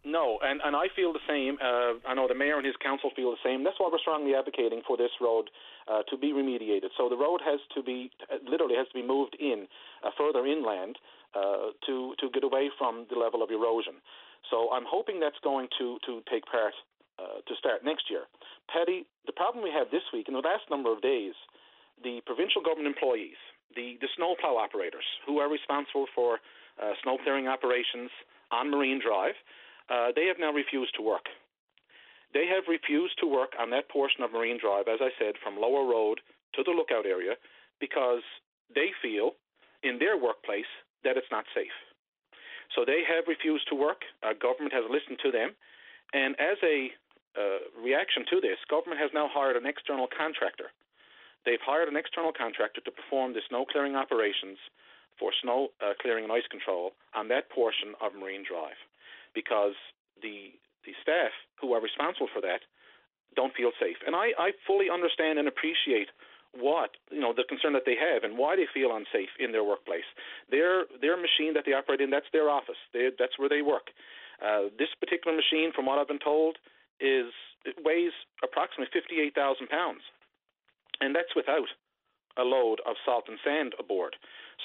No, 0.05 0.37
and, 0.45 0.61
and 0.61 0.77
I 0.77 0.93
feel 0.93 1.17
the 1.17 1.25
same. 1.25 1.57
Uh, 1.57 1.97
I 2.05 2.13
know 2.13 2.29
the 2.29 2.37
mayor 2.37 2.61
and 2.61 2.67
his 2.67 2.77
council 2.77 3.09
feel 3.17 3.33
the 3.33 3.41
same. 3.41 3.65
That's 3.65 3.81
why 3.81 3.89
we're 3.91 4.05
strongly 4.05 4.37
advocating 4.37 4.83
for 4.87 5.01
this 5.01 5.11
road 5.19 5.49
uh, 5.89 6.05
to 6.13 6.21
be 6.21 6.29
remediated. 6.37 6.93
So 7.01 7.09
the 7.09 7.17
road 7.17 7.41
has 7.41 7.59
to 7.75 7.83
be 7.83 8.13
uh, 8.29 8.37
literally 8.45 8.77
has 8.77 8.87
to 8.93 8.95
be 9.01 9.03
moved 9.03 9.35
in 9.41 9.65
uh, 10.05 10.13
further 10.13 10.45
inland 10.45 11.01
uh, 11.33 11.73
to 11.89 12.13
to 12.21 12.29
get 12.37 12.45
away 12.45 12.69
from 12.77 13.09
the 13.09 13.17
level 13.17 13.43
of 13.43 13.49
erosion. 13.51 13.97
So 14.53 14.69
I'm 14.77 14.85
hoping 14.85 15.21
that's 15.21 15.41
going 15.43 15.69
to 15.81 15.97
to 16.05 16.21
take 16.29 16.45
part 16.53 16.77
uh, 17.17 17.41
to 17.41 17.53
start 17.57 17.81
next 17.81 18.13
year. 18.13 18.29
Patty, 18.69 19.09
the 19.25 19.33
problem 19.33 19.65
we 19.65 19.73
had 19.73 19.89
this 19.89 20.05
week 20.13 20.29
in 20.29 20.35
the 20.37 20.45
last 20.45 20.69
number 20.69 20.93
of 20.93 21.01
days, 21.01 21.33
the 22.05 22.21
provincial 22.29 22.61
government 22.61 22.93
employees, 22.93 23.41
the 23.73 23.97
the 24.05 24.09
snowplow 24.21 24.61
operators 24.61 25.09
who 25.25 25.41
are 25.41 25.49
responsible 25.49 26.05
for 26.15 26.45
snow 27.03 27.17
clearing 27.25 27.49
operations 27.49 28.11
on 28.53 28.69
Marine 28.69 29.01
Drive 29.01 29.39
uh, 29.91 30.09
they 30.15 30.27
have 30.27 30.39
now 30.39 30.53
refused 30.53 30.95
to 30.97 31.03
work. 31.03 31.27
They 32.33 32.47
have 32.51 32.67
refused 32.67 33.15
to 33.21 33.31
work 33.31 33.55
on 33.61 33.71
that 33.71 33.89
portion 33.89 34.25
of 34.25 34.33
Marine 34.33 34.59
Drive, 34.59 34.89
as 34.89 34.99
I 35.01 35.15
said, 35.19 35.39
from 35.43 35.61
Lower 35.61 35.87
Road 35.87 36.21
to 36.55 36.63
the 36.65 36.75
lookout 36.75 37.07
area, 37.07 37.39
because 37.79 38.23
they 38.75 38.91
feel 39.03 39.39
in 39.83 39.99
their 39.99 40.19
workplace 40.19 40.69
that 41.05 41.17
it's 41.17 41.31
not 41.31 41.45
safe. 41.55 41.75
So 42.75 42.83
they 42.83 43.07
have 43.07 43.29
refused 43.29 43.69
to 43.69 43.77
work. 43.79 44.03
Uh, 44.25 44.35
government 44.35 44.75
has 44.75 44.83
listened 44.91 45.23
to 45.23 45.31
them. 45.31 45.55
And 46.13 46.35
as 46.41 46.59
a 46.65 46.91
uh, 47.39 47.63
reaction 47.79 48.25
to 48.31 48.41
this, 48.41 48.59
government 48.67 48.99
has 48.99 49.11
now 49.15 49.29
hired 49.31 49.55
an 49.55 49.67
external 49.67 50.09
contractor. 50.11 50.75
They've 51.47 51.63
hired 51.63 51.89
an 51.89 51.97
external 51.97 52.33
contractor 52.33 52.81
to 52.81 52.91
perform 52.91 53.35
the 53.35 53.45
snow 53.49 53.65
clearing 53.69 53.95
operations 53.95 54.59
for 55.21 55.31
snow 55.43 55.69
uh, 55.79 55.95
clearing 56.01 56.25
and 56.25 56.33
ice 56.33 56.49
control 56.51 56.97
on 57.15 57.29
that 57.29 57.51
portion 57.51 57.95
of 58.03 58.17
Marine 58.19 58.43
Drive 58.43 58.81
because 59.35 59.75
the 60.23 60.55
the 60.85 60.93
staff 61.03 61.33
who 61.61 61.73
are 61.73 61.81
responsible 61.81 62.29
for 62.33 62.41
that 62.41 62.61
don't 63.35 63.55
feel 63.55 63.73
safe. 63.81 63.97
And 64.07 64.15
I, 64.15 64.31
I 64.39 64.53
fully 64.67 64.87
understand 64.93 65.39
and 65.39 65.49
appreciate 65.49 66.09
what 66.55 66.95
you 67.11 67.19
know 67.19 67.35
the 67.35 67.43
concern 67.49 67.73
that 67.75 67.83
they 67.85 67.99
have 67.99 68.23
and 68.23 68.39
why 68.39 68.55
they 68.55 68.67
feel 68.71 68.95
unsafe 68.95 69.33
in 69.41 69.51
their 69.51 69.65
workplace. 69.65 70.07
Their 70.51 70.87
their 71.01 71.17
machine 71.17 71.55
that 71.55 71.65
they 71.67 71.75
operate 71.75 72.01
in 72.01 72.11
that's 72.11 72.31
their 72.33 72.49
office. 72.49 72.79
They, 72.93 73.11
that's 73.19 73.39
where 73.39 73.49
they 73.49 73.63
work. 73.63 73.91
Uh, 74.39 74.71
this 74.79 74.91
particular 74.99 75.35
machine, 75.35 75.73
from 75.75 75.87
what 75.87 75.99
I've 75.99 76.09
been 76.11 76.23
told, 76.23 76.59
is 77.01 77.31
it 77.65 77.75
weighs 77.83 78.15
approximately 78.43 78.91
fifty 78.93 79.19
eight 79.21 79.35
thousand 79.35 79.69
pounds, 79.69 80.03
and 81.01 81.15
that's 81.15 81.35
without 81.35 81.67
a 82.37 82.43
load 82.43 82.81
of 82.87 82.97
salt 83.05 83.25
and 83.29 83.39
sand 83.45 83.75
aboard. 83.79 84.17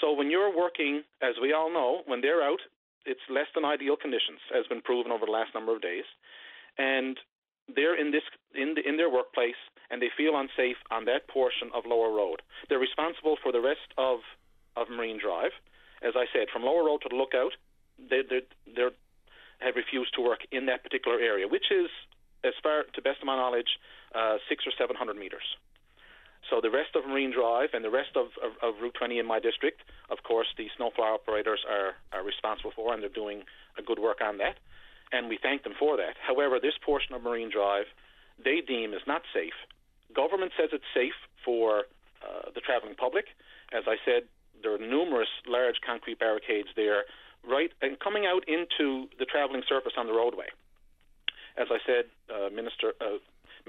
So 0.02 0.14
when 0.14 0.30
you're 0.30 0.56
working, 0.56 1.04
as 1.22 1.36
we 1.42 1.54
all 1.54 1.72
know, 1.72 2.02
when 2.06 2.22
they're 2.22 2.42
out, 2.42 2.62
it's 3.06 3.24
less 3.30 3.48
than 3.56 3.66
ideal 3.66 3.96
conditions, 3.96 4.40
has 4.54 4.68
been 4.68 4.82
proven 4.82 5.12
over 5.12 5.26
the 5.26 5.32
last 5.32 5.54
number 5.54 5.76
of 5.76 5.82
days, 5.82 6.06
and 6.78 7.18
they're 7.76 8.00
in 8.00 8.12
this 8.12 8.24
in 8.56 8.74
the, 8.76 8.88
in 8.88 8.98
their 8.98 9.10
workplace 9.10 9.60
and 9.90 10.02
they 10.02 10.10
feel 10.16 10.38
unsafe 10.38 10.78
on 10.92 11.06
that 11.06 11.28
portion 11.28 11.70
of 11.74 11.86
Lower 11.86 12.12
Road. 12.14 12.42
They're 12.70 12.80
responsible 12.80 13.38
for 13.42 13.52
the 13.52 13.62
rest 13.62 13.94
of 13.98 14.20
of 14.78 14.88
Marine 14.90 15.20
Drive, 15.20 15.52
as 16.02 16.14
I 16.16 16.26
said, 16.32 16.48
from 16.54 16.64
Lower 16.64 16.86
Road 16.86 17.02
to 17.04 17.10
the 17.10 17.16
Lookout. 17.16 17.54
They 17.98 18.22
they 18.22 18.42
they 18.66 18.88
have 19.60 19.76
refused 19.76 20.14
to 20.16 20.22
work 20.22 20.40
in 20.52 20.68
that 20.68 20.84
particular 20.84 21.20
area, 21.20 21.48
which 21.48 21.68
is, 21.72 21.90
as 22.46 22.54
far 22.64 22.84
to 22.84 23.02
best 23.02 23.20
of 23.20 23.26
my 23.26 23.36
knowledge, 23.36 23.68
uh, 24.16 24.38
six 24.48 24.64
or 24.66 24.72
seven 24.78 24.96
hundred 24.96 25.18
meters. 25.18 25.44
So 26.50 26.62
the 26.62 26.72
rest 26.72 26.96
of 26.96 27.06
Marine 27.06 27.32
Drive 27.32 27.70
and 27.74 27.84
the 27.84 27.90
rest 27.90 28.16
of, 28.16 28.28
of, 28.42 28.58
of 28.64 28.82
Route 28.82 28.96
20 28.98 29.20
in 29.20 29.26
my 29.28 29.40
district, 29.40 29.82
of 30.10 30.24
course, 30.24 30.48
the 30.58 30.68
snowplow 30.78 31.14
operators 31.14 31.62
are, 31.70 31.94
are 32.12 32.24
responsible 32.24 32.72
for, 32.76 32.94
and 32.94 33.04
they're 33.04 33.10
doing 33.10 33.44
a 33.78 33.84
good 33.84 34.00
work 34.00 34.20
on 34.22 34.38
that, 34.38 34.58
and 35.12 35.30
we 35.30 35.38
thank 35.42 35.64
them 35.64 35.74
for 35.78 35.98
that. 35.98 36.16
However, 36.26 36.60
this 36.60 36.74
portion 36.84 37.14
of 37.14 37.22
Marine 37.22 37.52
Drive, 37.52 37.86
they 38.44 38.62
deem 38.66 38.94
is 38.94 39.02
not 39.06 39.22
safe. 39.34 39.54
Government 40.16 40.52
says 40.58 40.70
it's 40.72 40.90
safe 40.94 41.18
for 41.46 41.86
uh, 42.24 42.50
the 42.56 42.62
traveling 42.62 42.96
public. 42.96 43.26
As 43.72 43.84
I 43.86 43.98
said, 44.06 44.24
there 44.62 44.74
are 44.74 44.80
numerous 44.80 45.30
large 45.48 45.76
concrete 45.86 46.20
barricades 46.20 46.70
there 46.76 47.04
right, 47.48 47.72
and 47.82 48.00
coming 48.00 48.26
out 48.26 48.44
into 48.48 49.08
the 49.20 49.26
travelling 49.26 49.64
surface 49.68 49.94
on 49.98 50.08
the 50.08 50.14
roadway. 50.14 50.48
As 51.58 51.68
I 51.72 51.78
said, 51.86 52.06
uh, 52.30 52.50
Minister 52.50 52.94
uh, 53.02 53.20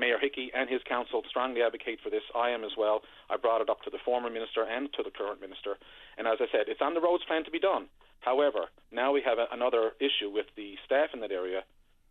Mayor 0.01 0.19
Hickey 0.19 0.51
and 0.57 0.69
his 0.69 0.81
council 0.89 1.23
strongly 1.29 1.61
advocate 1.63 2.01
for 2.03 2.09
this. 2.09 2.25
I 2.35 2.51
am 2.51 2.65
as 2.65 2.73
well. 2.77 3.03
I 3.29 3.37
brought 3.37 3.61
it 3.61 3.69
up 3.69 3.83
to 3.83 3.91
the 3.91 4.01
former 4.05 4.31
minister 4.31 4.65
and 4.65 4.89
to 4.95 5.03
the 5.05 5.13
current 5.13 5.41
minister. 5.41 5.77
And 6.17 6.27
as 6.27 6.41
I 6.41 6.49
said, 6.51 6.73
it's 6.73 6.81
on 6.81 6.95
the 6.95 7.01
roads 7.05 7.25
plan 7.29 7.45
to 7.45 7.51
be 7.51 7.61
done. 7.61 7.87
However, 8.21 8.73
now 8.91 9.13
we 9.13 9.23
have 9.23 9.39
a, 9.39 9.47
another 9.53 9.93
issue 10.01 10.31
with 10.33 10.47
the 10.57 10.75
staff 10.85 11.11
in 11.13 11.21
that 11.21 11.33
area 11.33 11.63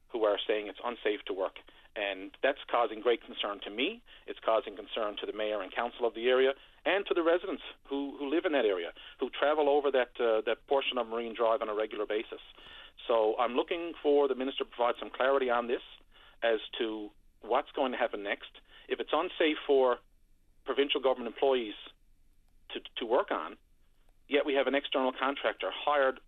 who 0.09 0.23
are 0.23 0.37
saying 0.47 0.67
it's 0.67 0.81
unsafe 0.85 1.25
to 1.25 1.33
work. 1.33 1.57
And 1.95 2.31
that's 2.41 2.61
causing 2.69 3.01
great 3.01 3.25
concern 3.25 3.59
to 3.65 3.69
me. 3.69 4.01
It's 4.27 4.39
causing 4.45 4.75
concern 4.75 5.17
to 5.21 5.25
the 5.25 5.33
mayor 5.33 5.61
and 5.61 5.73
council 5.73 6.05
of 6.05 6.13
the 6.13 6.29
area 6.29 6.53
and 6.85 7.05
to 7.07 7.13
the 7.13 7.23
residents 7.23 7.63
who, 7.89 8.15
who 8.17 8.29
live 8.29 8.45
in 8.45 8.53
that 8.53 8.65
area, 8.65 8.93
who 9.19 9.29
travel 9.29 9.67
over 9.67 9.91
that, 9.91 10.13
uh, 10.21 10.41
that 10.45 10.65
portion 10.67 10.97
of 10.97 11.07
Marine 11.07 11.33
Drive 11.35 11.61
on 11.61 11.69
a 11.69 11.73
regular 11.73 12.05
basis. 12.05 12.41
So 13.07 13.35
I'm 13.39 13.53
looking 13.53 13.93
for 14.01 14.27
the 14.27 14.35
minister 14.35 14.63
to 14.63 14.69
provide 14.69 14.95
some 14.99 15.09
clarity 15.09 15.49
on 15.49 15.67
this 15.67 15.81
as 16.43 16.59
to 16.77 17.09
what's 17.41 17.71
going 17.71 17.91
to 17.91 17.97
happen 17.97 18.23
next. 18.23 18.51
If 18.87 18.99
it's 18.99 19.11
unsafe 19.13 19.57
for 19.65 19.97
provincial 20.65 21.01
government 21.01 21.33
employees 21.33 21.75
to, 22.73 22.79
to 22.97 23.05
work 23.05 23.31
on, 23.31 23.55
yet 24.27 24.45
we 24.45 24.53
have 24.53 24.67
an 24.67 24.75
external 24.75 25.11
contractor 25.11 25.69
hired 25.73 26.19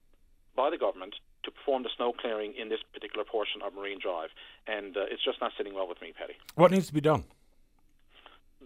by 0.56 0.70
the 0.70 0.78
government 0.78 1.16
to 1.44 1.52
perform 1.52 1.84
the 1.84 1.90
snow 1.96 2.12
clearing 2.14 2.54
in 2.60 2.70
this 2.70 2.80
particular 2.94 3.26
portion 3.26 3.62
of 3.66 3.74
Marine 3.74 4.00
Drive. 4.00 4.30
And 4.68 4.96
uh, 4.96 5.02
it's 5.10 5.24
just 5.24 5.42
not 5.42 5.52
sitting 5.58 5.74
well 5.74 5.88
with 5.88 6.02
me, 6.02 6.14
Patty. 6.18 6.34
What 6.56 6.72
needs 6.72 6.88
to 6.88 6.94
be 6.94 7.02
done? 7.02 7.24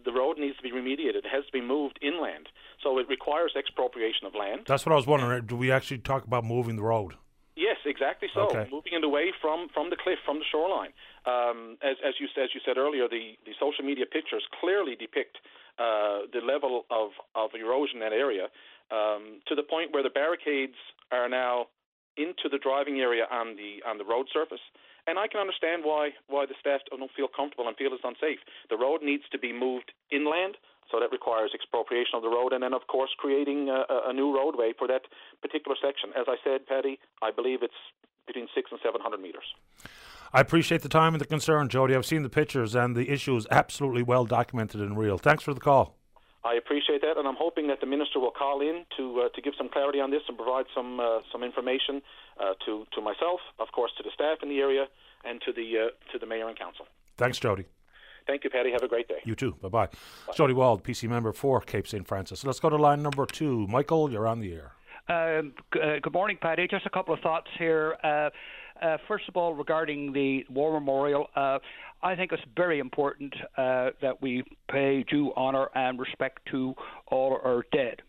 The 0.03 0.11
road 0.11 0.37
needs 0.37 0.57
to 0.57 0.63
be 0.63 0.71
remediated. 0.71 1.15
It 1.15 1.25
has 1.31 1.45
to 1.45 1.51
be 1.51 1.61
moved 1.61 1.99
inland. 2.01 2.49
So 2.83 2.97
it 2.99 3.07
requires 3.07 3.53
expropriation 3.57 4.27
of 4.27 4.35
land. 4.35 4.63
That's 4.67 4.85
what 4.85 4.91
I 4.91 4.95
was 4.95 5.07
wondering. 5.07 5.45
Do 5.45 5.55
we 5.55 5.71
actually 5.71 5.99
talk 5.99 6.25
about 6.25 6.43
moving 6.43 6.75
the 6.75 6.83
road? 6.83 7.15
Yes, 7.55 7.77
exactly 7.85 8.27
so. 8.33 8.51
Okay. 8.51 8.67
Moving 8.71 8.93
it 8.93 9.03
away 9.03 9.31
from, 9.41 9.67
from 9.73 9.89
the 9.89 9.95
cliff, 9.95 10.19
from 10.25 10.39
the 10.39 10.45
shoreline. 10.51 10.91
Um, 11.25 11.77
as, 11.81 11.95
as, 12.03 12.13
you, 12.19 12.27
as 12.35 12.49
you 12.53 12.59
said 12.65 12.77
earlier, 12.77 13.07
the, 13.07 13.39
the 13.45 13.55
social 13.59 13.83
media 13.83 14.05
pictures 14.05 14.43
clearly 14.59 14.95
depict 14.95 15.37
uh, 15.79 16.27
the 16.31 16.43
level 16.43 16.85
of, 16.91 17.11
of 17.33 17.51
erosion 17.55 17.97
in 17.97 18.01
that 18.01 18.13
area 18.13 18.51
um, 18.91 19.39
to 19.47 19.55
the 19.55 19.63
point 19.63 19.93
where 19.93 20.03
the 20.03 20.11
barricades 20.11 20.75
are 21.11 21.29
now 21.29 21.67
into 22.17 22.47
the 22.49 22.57
driving 22.57 22.99
area 22.99 23.27
on 23.31 23.55
the 23.55 23.83
on 23.87 23.97
the 23.97 24.05
road 24.05 24.27
surface. 24.31 24.63
And 25.07 25.19
I 25.19 25.27
can 25.27 25.39
understand 25.39 25.83
why 25.83 26.11
why 26.27 26.45
the 26.45 26.55
staff 26.59 26.81
don't 26.89 27.11
feel 27.15 27.27
comfortable 27.27 27.67
and 27.67 27.75
feel 27.77 27.91
it's 27.93 28.03
unsafe. 28.03 28.39
The 28.69 28.77
road 28.77 29.01
needs 29.03 29.23
to 29.31 29.39
be 29.39 29.51
moved 29.51 29.91
inland, 30.11 30.55
so 30.91 30.99
that 30.99 31.11
requires 31.11 31.51
expropriation 31.53 32.15
of 32.15 32.21
the 32.21 32.29
road, 32.29 32.53
and 32.53 32.61
then 32.63 32.73
of 32.73 32.87
course 32.87 33.09
creating 33.17 33.69
a, 33.69 33.85
a 34.09 34.13
new 34.13 34.35
roadway 34.35 34.73
for 34.77 34.87
that 34.87 35.03
particular 35.41 35.75
section. 35.81 36.09
As 36.17 36.25
I 36.27 36.37
said, 36.43 36.65
Patty, 36.67 36.99
I 37.21 37.31
believe 37.31 37.59
it's 37.61 37.81
between 38.27 38.47
six 38.55 38.71
and 38.71 38.79
seven 38.83 39.01
hundred 39.01 39.21
meters. 39.21 39.45
I 40.33 40.41
appreciate 40.41 40.81
the 40.81 40.89
time 40.89 41.13
and 41.13 41.21
the 41.21 41.25
concern, 41.25 41.69
Joedy. 41.69 41.95
I've 41.95 42.05
seen 42.05 42.23
the 42.23 42.29
pictures, 42.29 42.75
and 42.75 42.95
the 42.95 43.09
issue 43.09 43.35
is 43.35 43.47
absolutely 43.51 44.03
well 44.03 44.25
documented 44.25 44.81
and 44.81 44.97
real. 44.97 45.17
Thanks 45.17 45.43
for 45.43 45.53
the 45.53 45.61
call. 45.61 45.95
I 46.43 46.53
appreciate 46.55 47.01
that, 47.01 47.17
and 47.17 47.27
I'm 47.27 47.37
hoping 47.37 47.67
that 47.67 47.79
the 47.79 47.87
minister 47.87 48.19
will 48.19 48.31
call 48.31 48.61
in 48.61 48.85
to 48.97 49.21
uh, 49.25 49.29
to 49.29 49.41
give 49.41 49.53
some 49.57 49.69
clarity 49.69 49.99
on 49.99 50.11
this 50.11 50.21
and 50.27 50.37
provide 50.37 50.65
some 50.75 50.99
uh, 50.99 51.19
some 51.31 51.43
information 51.43 52.01
uh, 52.39 52.53
to 52.65 52.85
to 52.93 53.01
myself, 53.01 53.39
of 53.59 53.71
course, 53.71 53.91
to 53.97 54.03
the 54.03 54.11
staff 54.13 54.39
in 54.43 54.49
the 54.49 54.59
area, 54.59 54.85
and 55.23 55.41
to 55.41 55.51
the 55.51 55.87
uh, 55.87 56.11
to 56.11 56.19
the 56.19 56.25
mayor 56.25 56.47
and 56.47 56.57
council. 56.57 56.85
Thanks, 57.17 57.39
Joedy. 57.39 57.65
Thank 58.27 58.43
you, 58.43 58.49
Patty. 58.49 58.71
Have 58.71 58.81
a 58.83 58.87
great 58.87 59.07
day. 59.07 59.19
You 59.23 59.35
too. 59.35 59.55
Bye 59.61 59.69
bye. 59.69 59.89
Joedy 60.33 60.53
Wall, 60.53 60.79
PC 60.79 61.07
member 61.07 61.31
for 61.31 61.61
Cape 61.61 61.87
St. 61.87 62.07
Francis. 62.07 62.43
Let's 62.43 62.59
go 62.59 62.69
to 62.69 62.75
line 62.75 63.01
number 63.03 63.25
two. 63.25 63.67
Michael, 63.67 64.11
you're 64.11 64.27
on 64.27 64.39
the 64.39 64.53
air. 64.53 64.71
Um, 65.07 65.53
g- 65.73 65.79
uh, 65.79 65.99
good 66.01 66.13
morning, 66.13 66.37
Patty. 66.41 66.67
Just 66.67 66.85
a 66.85 66.89
couple 66.89 67.13
of 67.13 67.19
thoughts 67.19 67.47
here. 67.59 67.95
Uh, 68.03 68.29
uh, 68.83 68.97
first 69.07 69.29
of 69.29 69.37
all, 69.37 69.53
regarding 69.53 70.11
the 70.13 70.43
War 70.49 70.73
Memorial, 70.73 71.27
uh, 71.35 71.59
I 72.01 72.15
think 72.15 72.31
it's 72.31 72.41
very 72.57 72.79
important 72.79 73.33
uh, 73.57 73.91
that 74.01 74.21
we 74.21 74.43
pay 74.71 75.03
due 75.03 75.31
honour 75.35 75.69
and 75.75 75.99
respect 75.99 76.39
to 76.51 76.73
all 77.07 77.39
our 77.43 77.63
dead. 77.71 78.01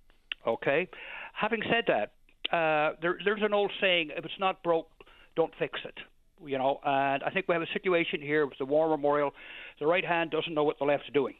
Okay. 0.46 0.88
Having 1.34 1.62
said 1.70 1.84
that, 1.88 2.12
uh, 2.56 2.96
there, 3.02 3.18
there's 3.24 3.42
an 3.42 3.52
old 3.52 3.70
saying: 3.80 4.10
if 4.16 4.24
it's 4.24 4.40
not 4.40 4.62
broke, 4.62 4.88
don't 5.36 5.52
fix 5.58 5.78
it. 5.84 5.98
You 6.44 6.58
know, 6.58 6.80
and 6.84 7.22
I 7.22 7.30
think 7.30 7.48
we 7.48 7.54
have 7.54 7.62
a 7.62 7.72
situation 7.72 8.20
here 8.20 8.46
with 8.46 8.58
the 8.58 8.66
War 8.66 8.88
Memorial. 8.88 9.32
The 9.80 9.86
right 9.86 10.04
hand 10.04 10.30
doesn't 10.30 10.52
know 10.52 10.64
what 10.64 10.78
the 10.78 10.84
left's 10.84 11.08
doing. 11.14 11.34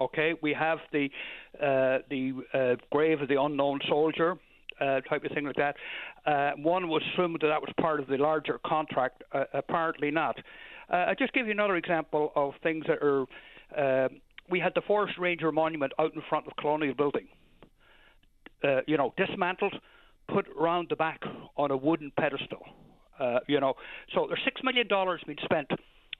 Okay, 0.00 0.34
we 0.42 0.52
have 0.52 0.78
the 0.92 1.08
uh, 1.60 1.98
the 2.08 2.32
uh, 2.54 2.76
grave 2.90 3.20
of 3.20 3.28
the 3.28 3.40
unknown 3.40 3.80
soldier 3.88 4.36
uh, 4.80 5.00
type 5.02 5.24
of 5.24 5.32
thing 5.32 5.44
like 5.44 5.56
that. 5.56 5.76
Uh, 6.26 6.52
one 6.56 6.88
was 6.88 7.02
assumed 7.12 7.38
that 7.40 7.48
that 7.48 7.60
was 7.60 7.70
part 7.80 8.00
of 8.00 8.06
the 8.06 8.16
larger 8.16 8.60
contract. 8.64 9.22
Uh, 9.32 9.44
apparently 9.54 10.10
not. 10.10 10.36
Uh, 10.90 10.96
I'll 11.08 11.14
just 11.14 11.32
give 11.32 11.46
you 11.46 11.52
another 11.52 11.76
example 11.76 12.32
of 12.34 12.54
things 12.62 12.84
that 12.86 12.98
are. 13.02 13.26
Uh, 13.76 14.08
we 14.50 14.60
had 14.60 14.72
the 14.74 14.80
Forest 14.82 15.18
Ranger 15.18 15.52
Monument 15.52 15.92
out 15.98 16.14
in 16.14 16.22
front 16.28 16.46
of 16.46 16.52
Colonial 16.56 16.94
Building. 16.94 17.28
Uh, 18.64 18.80
you 18.86 18.96
know, 18.96 19.12
dismantled, 19.16 19.74
put 20.32 20.46
round 20.58 20.88
the 20.90 20.96
back 20.96 21.20
on 21.56 21.70
a 21.70 21.76
wooden 21.76 22.10
pedestal. 22.18 22.64
Uh, 23.18 23.38
you 23.46 23.60
know, 23.60 23.74
so 24.14 24.26
there's 24.28 24.40
six 24.44 24.60
million 24.62 24.86
dollars 24.88 25.20
being 25.26 25.38
spent 25.44 25.68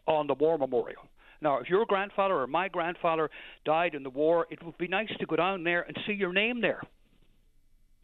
on 0.06 0.26
the 0.26 0.34
war 0.34 0.58
memorial. 0.58 1.02
Now, 1.40 1.58
if 1.58 1.68
your 1.68 1.86
grandfather 1.86 2.34
or 2.34 2.46
my 2.46 2.68
grandfather 2.68 3.30
died 3.64 3.94
in 3.94 4.02
the 4.02 4.10
war, 4.10 4.46
it 4.50 4.62
would 4.64 4.76
be 4.78 4.88
nice 4.88 5.10
to 5.20 5.26
go 5.26 5.36
down 5.36 5.62
there 5.62 5.82
and 5.82 5.96
see 6.06 6.14
your 6.14 6.32
name 6.32 6.60
there 6.60 6.82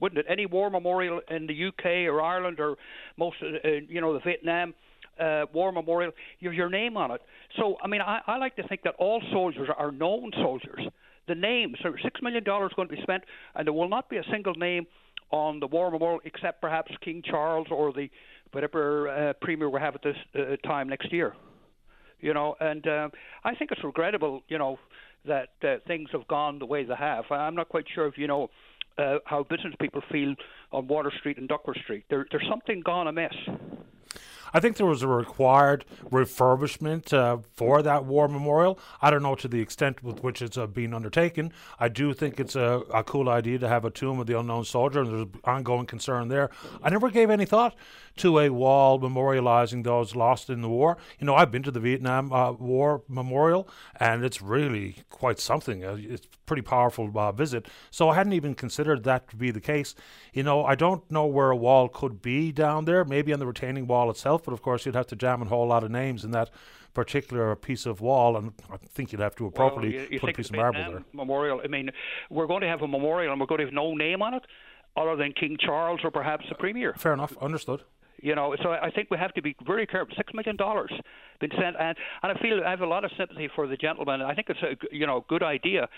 wouldn't 0.01 0.19
it? 0.19 0.27
Any 0.29 0.45
war 0.45 0.71
memorial 0.71 1.21
in 1.31 1.47
the 1.47 1.69
UK 1.69 2.13
or 2.13 2.21
Ireland 2.21 2.61
or 2.61 2.77
most 3.17 3.37
uh, 3.43 3.69
you 3.89 4.01
know 4.01 4.13
the 4.13 4.21
Vietnam 4.21 4.75
uh, 5.21 5.47
war 5.53 5.73
memorial, 5.73 6.13
you 6.41 6.49
have 6.49 6.57
your 6.57 6.69
name 6.69 6.97
on 6.97 7.11
it. 7.11 7.21
So 7.59 7.77
I 7.83 7.89
mean, 7.89 8.01
I, 8.01 8.21
I 8.27 8.37
like 8.39 8.57
to 8.57 8.67
think 8.69 8.83
that 8.83 8.95
all 8.99 9.23
soldiers 9.33 9.69
are 9.77 9.93
known 9.93 10.31
soldiers. 10.35 10.81
The 11.27 11.35
names, 11.35 11.77
so 11.83 11.95
six 12.03 12.21
million 12.21 12.45
dollars 12.45 12.73
going 12.77 12.89
to 12.89 12.95
be 12.95 13.03
spent, 13.03 13.25
and 13.55 13.67
there 13.67 13.73
will 13.73 13.89
not 13.89 14.11
be 14.11 14.19
a 14.19 14.25
single 14.31 14.55
name 14.55 14.87
on 15.31 15.59
the 15.59 15.67
war 15.67 15.91
memorial 15.91 16.21
except 16.25 16.61
perhaps 16.61 16.93
King 17.03 17.23
Charles 17.25 17.69
or 17.71 17.93
the 17.93 18.09
whatever 18.55 19.09
uh, 19.09 19.33
premier 19.41 19.69
we 19.69 19.81
have 19.81 19.95
at 19.95 20.03
this 20.03 20.17
uh, 20.35 20.57
time 20.67 20.89
next 20.89 21.13
year. 21.13 21.35
You 22.21 22.33
know, 22.33 22.55
and 22.61 22.87
uh, 22.87 23.09
I 23.45 23.55
think 23.55 23.71
it's 23.71 23.85
regrettable, 23.85 24.43
you 24.49 24.57
know, 24.57 24.79
that 25.27 25.51
uh, 25.63 25.77
things 25.87 26.09
have 26.13 26.27
gone 26.29 26.59
the 26.59 26.67
way 26.67 26.85
they 26.85 26.95
have. 26.95 27.25
I'm 27.31 27.55
not 27.55 27.69
quite 27.69 27.85
sure 27.95 28.07
if 28.07 28.17
you 28.17 28.27
know 28.27 28.49
uh, 28.99 29.19
how 29.25 29.43
business 29.43 29.75
people 29.81 30.03
feel 30.11 30.35
on 30.73 30.87
Water 30.87 31.13
Street 31.19 31.39
and 31.39 31.49
Duckworth 31.49 31.79
Street. 31.83 32.05
There, 32.09 32.27
there's 32.31 32.47
something 32.49 32.83
gone 32.85 33.09
amiss. 33.09 33.35
I 34.57 34.61
think 34.61 34.77
there 34.77 34.87
was 34.87 35.03
a 35.03 35.09
required 35.09 35.85
refurbishment 36.05 37.13
uh, 37.13 37.39
for 37.55 37.83
that 37.83 38.05
war 38.05 38.29
memorial. 38.29 38.79
I 39.03 39.11
don't 39.11 39.25
know 39.25 39.35
to 39.35 39.49
the 39.49 39.61
extent 39.61 40.05
with 40.05 40.23
which 40.23 40.41
it's 40.41 40.57
uh, 40.57 40.69
being 40.69 40.95
undertaken. 40.95 41.53
I 41.81 41.89
do 41.89 42.15
think 42.15 42.39
it's 42.39 42.55
a, 42.55 42.83
a, 42.95 43.03
cool 43.03 43.29
idea 43.29 43.59
to 43.59 43.69
have 43.69 43.85
a 43.85 43.91
tomb 43.91 44.21
of 44.21 44.29
the 44.29 44.39
unknown 44.39 44.65
soldier, 44.65 45.01
and 45.01 45.13
there's 45.13 45.43
ongoing 45.43 45.87
concern 45.87 46.29
there. 46.29 46.51
I 46.85 46.91
never 46.91 47.11
gave 47.11 47.31
any 47.31 47.47
thought 47.47 47.75
to 48.19 48.39
a 48.39 48.49
wall 48.51 49.01
memorializing 49.01 49.83
those 49.83 50.15
lost 50.15 50.49
in 50.49 50.61
the 50.61 50.69
war. 50.69 50.99
You 51.19 51.27
know, 51.27 51.35
I've 51.35 51.51
been 51.51 51.65
to 51.65 51.73
the 51.73 51.81
Vietnam 51.81 52.33
uh, 52.33 52.53
War 52.53 53.03
Memorial, 53.09 53.69
and 53.99 54.25
it's 54.25 54.41
really 54.41 54.99
quite 55.11 55.41
something. 55.41 55.85
Uh, 55.85 55.97
it's 55.99 56.29
pretty 56.47 56.63
powerful 56.63 57.11
uh, 57.19 57.33
visit. 57.33 57.67
So 57.91 58.11
I 58.11 58.15
hadn't 58.15 58.35
even 58.35 58.55
considered 58.55 59.03
that 59.05 59.29
to 59.31 59.37
be 59.37 59.51
the 59.51 59.61
case. 59.61 59.97
You 60.33 60.45
know, 60.45 60.65
I 60.65 60.77
don't 60.77 61.11
know 61.11 61.27
where 61.27 61.51
a 61.51 61.57
wall 61.57 61.89
could 61.89 62.23
be 62.23 62.53
down 62.53 62.85
there, 62.85 63.05
maybe 63.05 63.33
on 63.33 63.41
the 63.41 63.47
retaining 63.47 63.89
wall 63.89 64.11
itself 64.11 64.44
but 64.45 64.53
of 64.53 64.63
course 64.63 64.87
you'd 64.87 64.95
have 64.95 65.07
to 65.09 65.17
jam 65.17 65.43
a 65.43 65.45
whole 65.47 65.67
lot 65.67 65.85
of 65.85 65.91
names 65.91 66.25
in 66.25 66.31
that 66.33 66.51
particular 66.95 67.55
piece 67.57 67.87
of 67.87 68.01
wall, 68.01 68.37
and 68.37 68.53
I 68.71 68.77
think 68.77 69.13
you'd 69.13 69.21
have 69.21 69.35
to 69.37 69.47
appropriately 69.47 69.97
well, 69.97 70.05
you, 70.05 70.13
you 70.13 70.21
put 70.21 70.31
a 70.31 70.33
piece 70.33 70.51
of 70.51 70.57
marble 70.57 70.81
there. 70.81 71.03
Memorial. 71.13 71.61
I 71.63 71.67
mean, 71.67 71.91
we're 72.31 72.47
going 72.47 72.63
to 72.63 72.69
have 72.69 72.83
a 72.83 72.89
memorial, 72.89 73.33
and 73.33 73.41
we're 73.41 73.47
going 73.47 73.59
to 73.59 73.65
have 73.67 73.75
no 73.75 73.95
name 73.95 74.23
on 74.23 74.35
it, 74.35 74.43
other 74.97 75.17
than 75.17 75.33
King 75.33 75.57
Charles 75.61 76.01
or 76.05 76.11
perhaps 76.11 76.47
the 76.49 76.55
Premier. 76.55 76.95
Fair 76.97 77.13
enough. 77.13 77.37
Understood. 77.39 77.83
You 78.23 78.35
know, 78.35 78.55
so 78.63 78.71
I 78.71 78.91
think 78.91 79.09
we 79.11 79.19
have 79.19 79.35
to 79.35 79.43
be 79.43 79.55
very 79.67 79.87
careful. 79.87 80.15
Six 80.17 80.33
million 80.33 80.57
dollars 80.57 80.91
been 81.41 81.51
sent, 81.51 81.77
and 81.79 81.95
and 82.23 82.33
I 82.33 82.41
feel 82.41 82.63
I 82.65 82.71
have 82.71 82.81
a 82.81 82.87
lot 82.87 83.05
of 83.05 83.11
sympathy 83.19 83.51
for 83.55 83.67
the 83.67 83.77
gentleman. 83.77 84.23
I 84.23 84.35
think 84.35 84.49
it's 84.49 84.63
a 84.63 84.77
you 84.97 85.07
know 85.07 85.27
good 85.29 85.43
idea. 85.43 85.89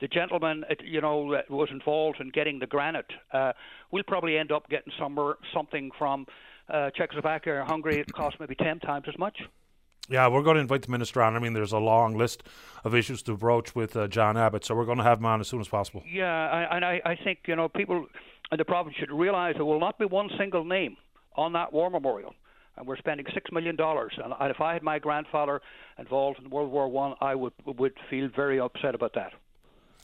The 0.00 0.08
gentleman, 0.08 0.64
you 0.82 1.02
know, 1.02 1.32
that 1.32 1.50
was 1.50 1.68
involved 1.70 2.20
in 2.20 2.30
getting 2.30 2.58
the 2.58 2.66
granite. 2.66 3.10
Uh, 3.32 3.52
we'll 3.90 4.04
probably 4.04 4.38
end 4.38 4.50
up 4.50 4.68
getting 4.70 4.92
somewhere 4.98 5.34
something 5.52 5.90
from 5.98 6.26
uh, 6.68 6.90
Czechoslovakia 6.90 7.54
or 7.54 7.64
Hungary, 7.64 7.98
it 7.98 8.12
costs 8.12 8.38
maybe 8.40 8.54
10 8.54 8.80
times 8.80 9.04
as 9.08 9.18
much. 9.18 9.38
Yeah, 10.08 10.28
we're 10.28 10.42
going 10.42 10.56
to 10.56 10.60
invite 10.60 10.82
the 10.82 10.90
minister 10.90 11.22
on. 11.22 11.34
I 11.34 11.38
mean, 11.38 11.54
there's 11.54 11.72
a 11.72 11.78
long 11.78 12.16
list 12.16 12.42
of 12.84 12.94
issues 12.94 13.22
to 13.22 13.36
broach 13.36 13.74
with 13.74 13.96
uh, 13.96 14.06
John 14.06 14.36
Abbott, 14.36 14.64
so 14.64 14.74
we're 14.74 14.84
going 14.84 14.98
to 14.98 15.04
have 15.04 15.18
him 15.18 15.26
on 15.26 15.40
as 15.40 15.48
soon 15.48 15.60
as 15.60 15.68
possible. 15.68 16.02
Yeah, 16.06 16.26
I, 16.50 16.76
and 16.76 16.84
I, 16.84 17.00
I 17.06 17.16
think 17.16 17.40
you 17.46 17.56
know 17.56 17.70
people 17.70 18.06
in 18.52 18.58
the 18.58 18.66
province 18.66 18.96
should 18.96 19.10
realise 19.10 19.56
there 19.56 19.64
will 19.64 19.80
not 19.80 19.98
be 19.98 20.04
one 20.04 20.28
single 20.38 20.64
name 20.64 20.98
on 21.36 21.54
that 21.54 21.72
war 21.72 21.88
memorial, 21.88 22.34
and 22.76 22.86
we're 22.86 22.98
spending 22.98 23.24
six 23.32 23.50
million 23.50 23.76
dollars. 23.76 24.12
And 24.22 24.34
if 24.50 24.60
I 24.60 24.74
had 24.74 24.82
my 24.82 24.98
grandfather 24.98 25.62
involved 25.98 26.38
in 26.38 26.50
World 26.50 26.70
War 26.70 26.86
One, 26.86 27.14
I, 27.22 27.32
I 27.32 27.34
would 27.34 27.54
would 27.64 27.94
feel 28.10 28.28
very 28.36 28.60
upset 28.60 28.94
about 28.94 29.14
that. 29.14 29.32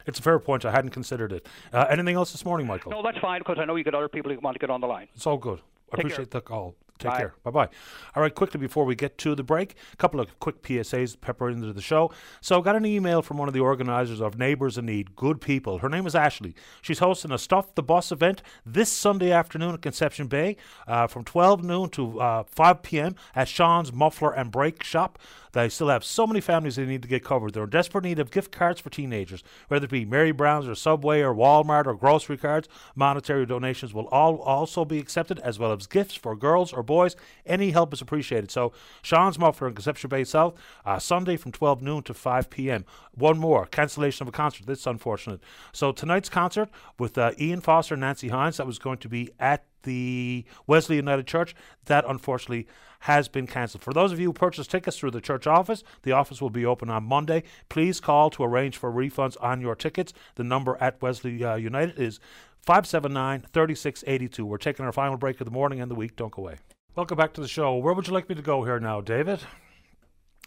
It's 0.07 0.19
a 0.19 0.23
fair 0.23 0.39
point. 0.39 0.65
I 0.65 0.71
hadn't 0.71 0.91
considered 0.93 1.31
it. 1.31 1.47
Uh, 1.75 1.85
anything 1.91 2.17
else 2.17 2.33
this 2.33 2.47
morning, 2.47 2.67
Michael? 2.67 2.91
No, 2.91 3.03
that's 3.03 3.19
fine 3.19 3.41
because 3.41 3.59
I 3.61 3.67
know 3.67 3.77
you 3.77 3.85
got 3.85 3.95
other 3.95 4.09
people 4.09 4.33
who 4.33 4.41
want 4.41 4.55
to 4.55 4.59
get 4.59 4.71
on 4.71 4.81
the 4.81 4.87
line. 4.87 5.09
It's 5.15 5.27
all 5.27 5.37
good. 5.37 5.61
I 5.93 5.97
Take 5.97 6.07
appreciate 6.07 6.31
the 6.31 6.41
call. 6.41 6.77
Take 7.01 7.13
Bye. 7.13 7.19
care. 7.19 7.35
Bye 7.43 7.51
bye. 7.51 7.69
All 8.15 8.23
right, 8.23 8.35
quickly 8.35 8.61
before 8.61 8.85
we 8.85 8.95
get 8.95 9.17
to 9.19 9.35
the 9.35 9.43
break, 9.43 9.75
a 9.93 9.97
couple 9.97 10.21
of 10.21 10.39
quick 10.39 10.63
PSAs 10.63 11.19
pepper 11.19 11.49
into 11.49 11.73
the 11.73 11.81
show. 11.81 12.13
So, 12.43 12.61
I 12.61 12.63
got 12.63 12.77
an 12.77 12.85
email 12.85 13.23
from 13.23 13.39
one 13.39 13.49
of 13.49 13.55
the 13.55 13.61
organizers 13.61 14.21
of 14.21 14.39
Neighbours 14.39 14.77
in 14.77 14.87
Need, 14.87 15.17
good 15.17 15.41
people. 15.41 15.79
Her 15.79 15.89
name 15.89 16.07
is 16.07 16.15
Ashley. 16.15 16.55
She's 16.83 16.99
hosting 16.99 17.33
a 17.33 17.39
Stuff 17.39 17.75
the 17.75 17.83
Bus 17.83 18.13
event 18.13 18.43
this 18.67 18.93
Sunday 18.93 19.33
afternoon 19.33 19.75
at 19.75 19.83
Conception 19.83 20.27
Bay 20.27 20.57
uh, 20.87 21.07
from 21.07 21.25
12 21.25 21.65
noon 21.65 21.89
to 21.91 22.21
uh, 22.21 22.43
5 22.45 22.83
p.m. 22.83 23.17
at 23.35 23.49
Sean's 23.49 23.93
Muffler 23.93 24.33
and 24.33 24.51
Brake 24.51 24.83
Shop. 24.83 25.19
They 25.53 25.69
still 25.69 25.89
have 25.89 26.05
so 26.05 26.27
many 26.27 26.41
families 26.41 26.77
they 26.77 26.87
need 26.87 27.03
to 27.03 27.09
get 27.09 27.25
covered. 27.25 27.55
They're 27.55 27.65
in 27.65 27.71
desperate 27.71 28.05
need 28.05 28.19
of 28.19 28.31
gift 28.31 28.53
cards 28.53 28.81
for 28.81 28.91
teenagers, 28.91 29.43
whether 29.69 29.85
it 29.85 29.91
be 29.91 30.05
Mary 30.05 30.33
Brown's 30.33 30.69
or 30.69 30.75
Subway 30.75 31.21
or 31.21 31.35
Walmart 31.35 31.87
or 31.87 31.95
grocery 31.95 32.37
cards. 32.37 32.69
Monetary 32.95 33.47
donations 33.47 33.93
will 33.93 34.07
all 34.09 34.37
also 34.39 34.85
be 34.85 34.99
accepted, 34.99 35.39
as 35.41 35.59
well 35.59 35.73
as 35.73 35.87
gifts 35.87 36.15
for 36.15 36.37
girls 36.37 36.73
or 36.73 36.83
boys. 36.83 37.17
Any 37.45 37.71
help 37.71 37.93
is 37.93 38.01
appreciated. 38.01 38.51
So, 38.51 38.73
Sean's 39.03 39.39
Muffler 39.39 39.69
in 39.69 39.75
Conception 39.75 40.09
Bay 40.09 40.25
South, 40.25 40.55
uh, 40.85 40.99
Sunday 40.99 41.37
from 41.37 41.53
12 41.53 41.83
noon 41.83 42.03
to 42.05 42.15
5 42.15 42.51
p.m. 42.51 42.85
One 43.15 43.39
more 43.39 43.67
cancellation 43.67 44.25
of 44.25 44.29
a 44.29 44.33
concert. 44.33 44.67
This 44.67 44.81
is 44.81 44.87
unfortunate. 44.87 45.41
So, 45.73 45.93
tonight's 45.93 46.29
concert 46.29 46.69
with 46.99 47.19
uh, 47.19 47.33
Ian 47.39 47.61
Foster 47.61 47.95
and 47.95 48.01
Nancy 48.01 48.29
Hines, 48.29 48.59
that 48.59 48.67
was 48.67 48.79
going 48.79 48.99
to 48.99 49.09
be 49.09 49.31
at 49.39 49.65
the 49.83 50.45
Wesley 50.67 50.97
United 50.97 51.27
Church. 51.27 51.55
That 51.87 52.05
unfortunately 52.07 52.67
has 53.01 53.29
been 53.29 53.47
cancelled. 53.47 53.83
For 53.83 53.93
those 53.93 54.13
of 54.13 54.21
you 54.21 54.27
who 54.29 54.33
purchased 54.33 54.71
tickets 54.71 54.99
through 54.99 55.13
the 55.13 55.21
church 55.21 55.47
office, 55.47 55.83
the 56.03 56.13
office 56.13 56.41
will 56.41 56.51
be 56.51 56.67
open 56.67 56.91
on 56.91 57.05
Monday. 57.05 57.43
Please 57.69 58.01
call 58.01 58.31
to 58.31 58.45
arrange 58.45 58.77
for 58.77 58.91
refunds 58.91 59.37
on 59.41 59.61
your 59.61 59.75
tickets. 59.75 60.13
The 60.35 60.45
number 60.45 60.77
at 60.81 61.01
Wesley 61.01 61.43
uh, 61.45 61.57
United 61.57 61.99
is 61.99 62.21
579 62.61 63.47
3682. 63.53 64.45
We're 64.45 64.59
taking 64.59 64.85
our 64.85 64.93
final 64.93 65.17
break 65.17 65.41
of 65.41 65.47
the 65.47 65.51
morning 65.51 65.81
and 65.81 65.91
the 65.91 65.95
week. 65.95 66.17
Don't 66.17 66.33
go 66.33 66.43
away. 66.43 66.57
Welcome 66.95 67.17
back 67.17 67.33
to 67.35 67.41
the 67.41 67.49
show. 67.49 67.77
Where 67.77 67.95
would 67.95 68.07
you 68.07 68.13
like 68.13 68.29
me 68.29 68.35
to 68.35 68.43
go 68.43 68.65
here 68.65 68.81
now, 68.81 69.01
David? 69.01 69.41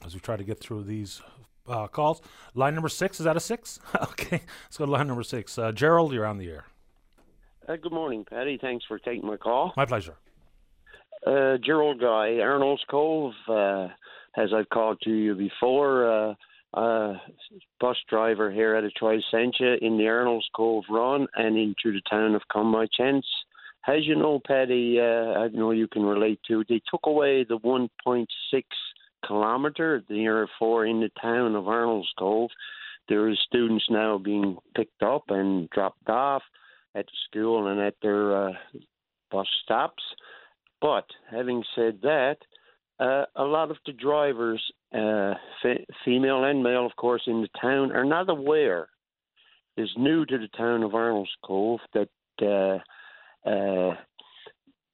As 0.06 0.14
we 0.14 0.20
try 0.20 0.36
to 0.36 0.44
get 0.44 0.60
through 0.60 0.84
these 0.84 1.22
uh, 1.68 1.88
calls. 1.88 2.22
Line 2.54 2.74
number 2.74 2.90
six, 2.90 3.20
is 3.20 3.24
that 3.24 3.38
a 3.38 3.40
six? 3.40 3.80
okay, 4.02 4.42
let's 4.66 4.78
go 4.78 4.86
to 4.86 4.92
line 4.92 5.08
number 5.08 5.24
six. 5.24 5.58
Uh, 5.58 5.72
Gerald, 5.72 6.14
you're 6.14 6.26
on 6.26 6.38
the 6.38 6.50
air. 6.50 6.66
Uh, 7.68 7.78
good 7.78 7.94
morning, 7.94 8.26
Patty. 8.30 8.58
Thanks 8.62 8.86
for 8.86 9.00
taking 9.00 9.26
my 9.26 9.38
call. 9.38 9.74
My 9.78 9.86
pleasure. 9.86 10.16
Uh, 11.26 11.58
Gerald 11.64 12.02
Guy, 12.02 12.40
Arnold's 12.40 12.84
Cove. 12.90 13.34
Uh, 13.48 13.88
as 14.36 14.50
I've 14.54 14.70
called 14.70 15.00
to 15.04 15.12
you 15.12 15.36
before, 15.36 16.12
uh, 16.12 16.34
uh, 16.74 17.14
bus 17.80 17.98
driver 18.10 18.52
here 18.52 18.76
at 18.76 18.84
a 18.84 18.90
Tricentia 18.90 19.78
in 19.82 19.98
the 19.98 20.08
Arnold's 20.08 20.50
Cove 20.56 20.84
run 20.90 21.28
and 21.36 21.56
into 21.56 21.92
the 21.92 22.02
town 22.10 22.36
of 22.36 22.42
Come 22.52 22.72
By 22.72 22.88
Chance. 22.98 23.26
As 23.88 24.06
you 24.06 24.16
know, 24.16 24.42
Patty, 24.46 25.00
uh, 25.00 25.40
I 25.40 25.50
know 25.50 25.72
you 25.72 25.88
can 25.88 26.04
relate 26.04 26.40
to. 26.48 26.64
They 26.68 26.82
took 26.90 27.02
away 27.06 27.44
the 27.44 27.60
1.6 27.60 28.26
kilometre, 29.28 30.04
the 30.08 30.16
near 30.16 30.48
four 30.58 30.86
in 30.86 31.00
the 31.00 31.12
town 31.22 31.56
of 31.56 31.68
Arnold's 31.68 32.12
Cove. 32.18 32.50
There 33.10 33.30
is 33.30 33.38
students 33.46 33.86
now 33.90 34.18
being 34.18 34.58
picked 34.76 35.04
up 35.04 35.24
and 35.28 35.70
dropped 35.70 36.10
off 36.10 36.42
at 36.96 37.06
the 37.06 37.12
school 37.30 37.68
and 37.68 37.80
at 37.82 37.96
their 38.02 38.48
uh, 38.48 38.54
bus 39.32 39.48
stops. 39.64 40.04
But 40.84 41.06
having 41.32 41.64
said 41.76 42.00
that, 42.02 42.36
uh, 43.00 43.24
a 43.38 43.44
lot 43.46 43.72
of 43.72 43.78
the 43.86 43.94
drivers, 43.94 44.62
uh, 44.94 45.34
fe- 45.64 45.86
female 46.04 46.44
and 46.44 46.62
male, 46.62 46.86
of 46.86 46.94
course, 46.98 47.24
in 47.26 47.42
the 47.42 47.48
town, 47.60 47.94
are 47.94 48.04
not 48.04 48.30
aware. 48.30 48.90
Is 49.78 49.90
new 49.98 50.26
to 50.26 50.38
the 50.38 50.50
town 50.50 50.84
of 50.84 50.94
Arnold's 50.94 51.32
Cove 51.44 51.80
that 51.94 52.10
uh, 52.42 52.80
uh, 53.50 53.96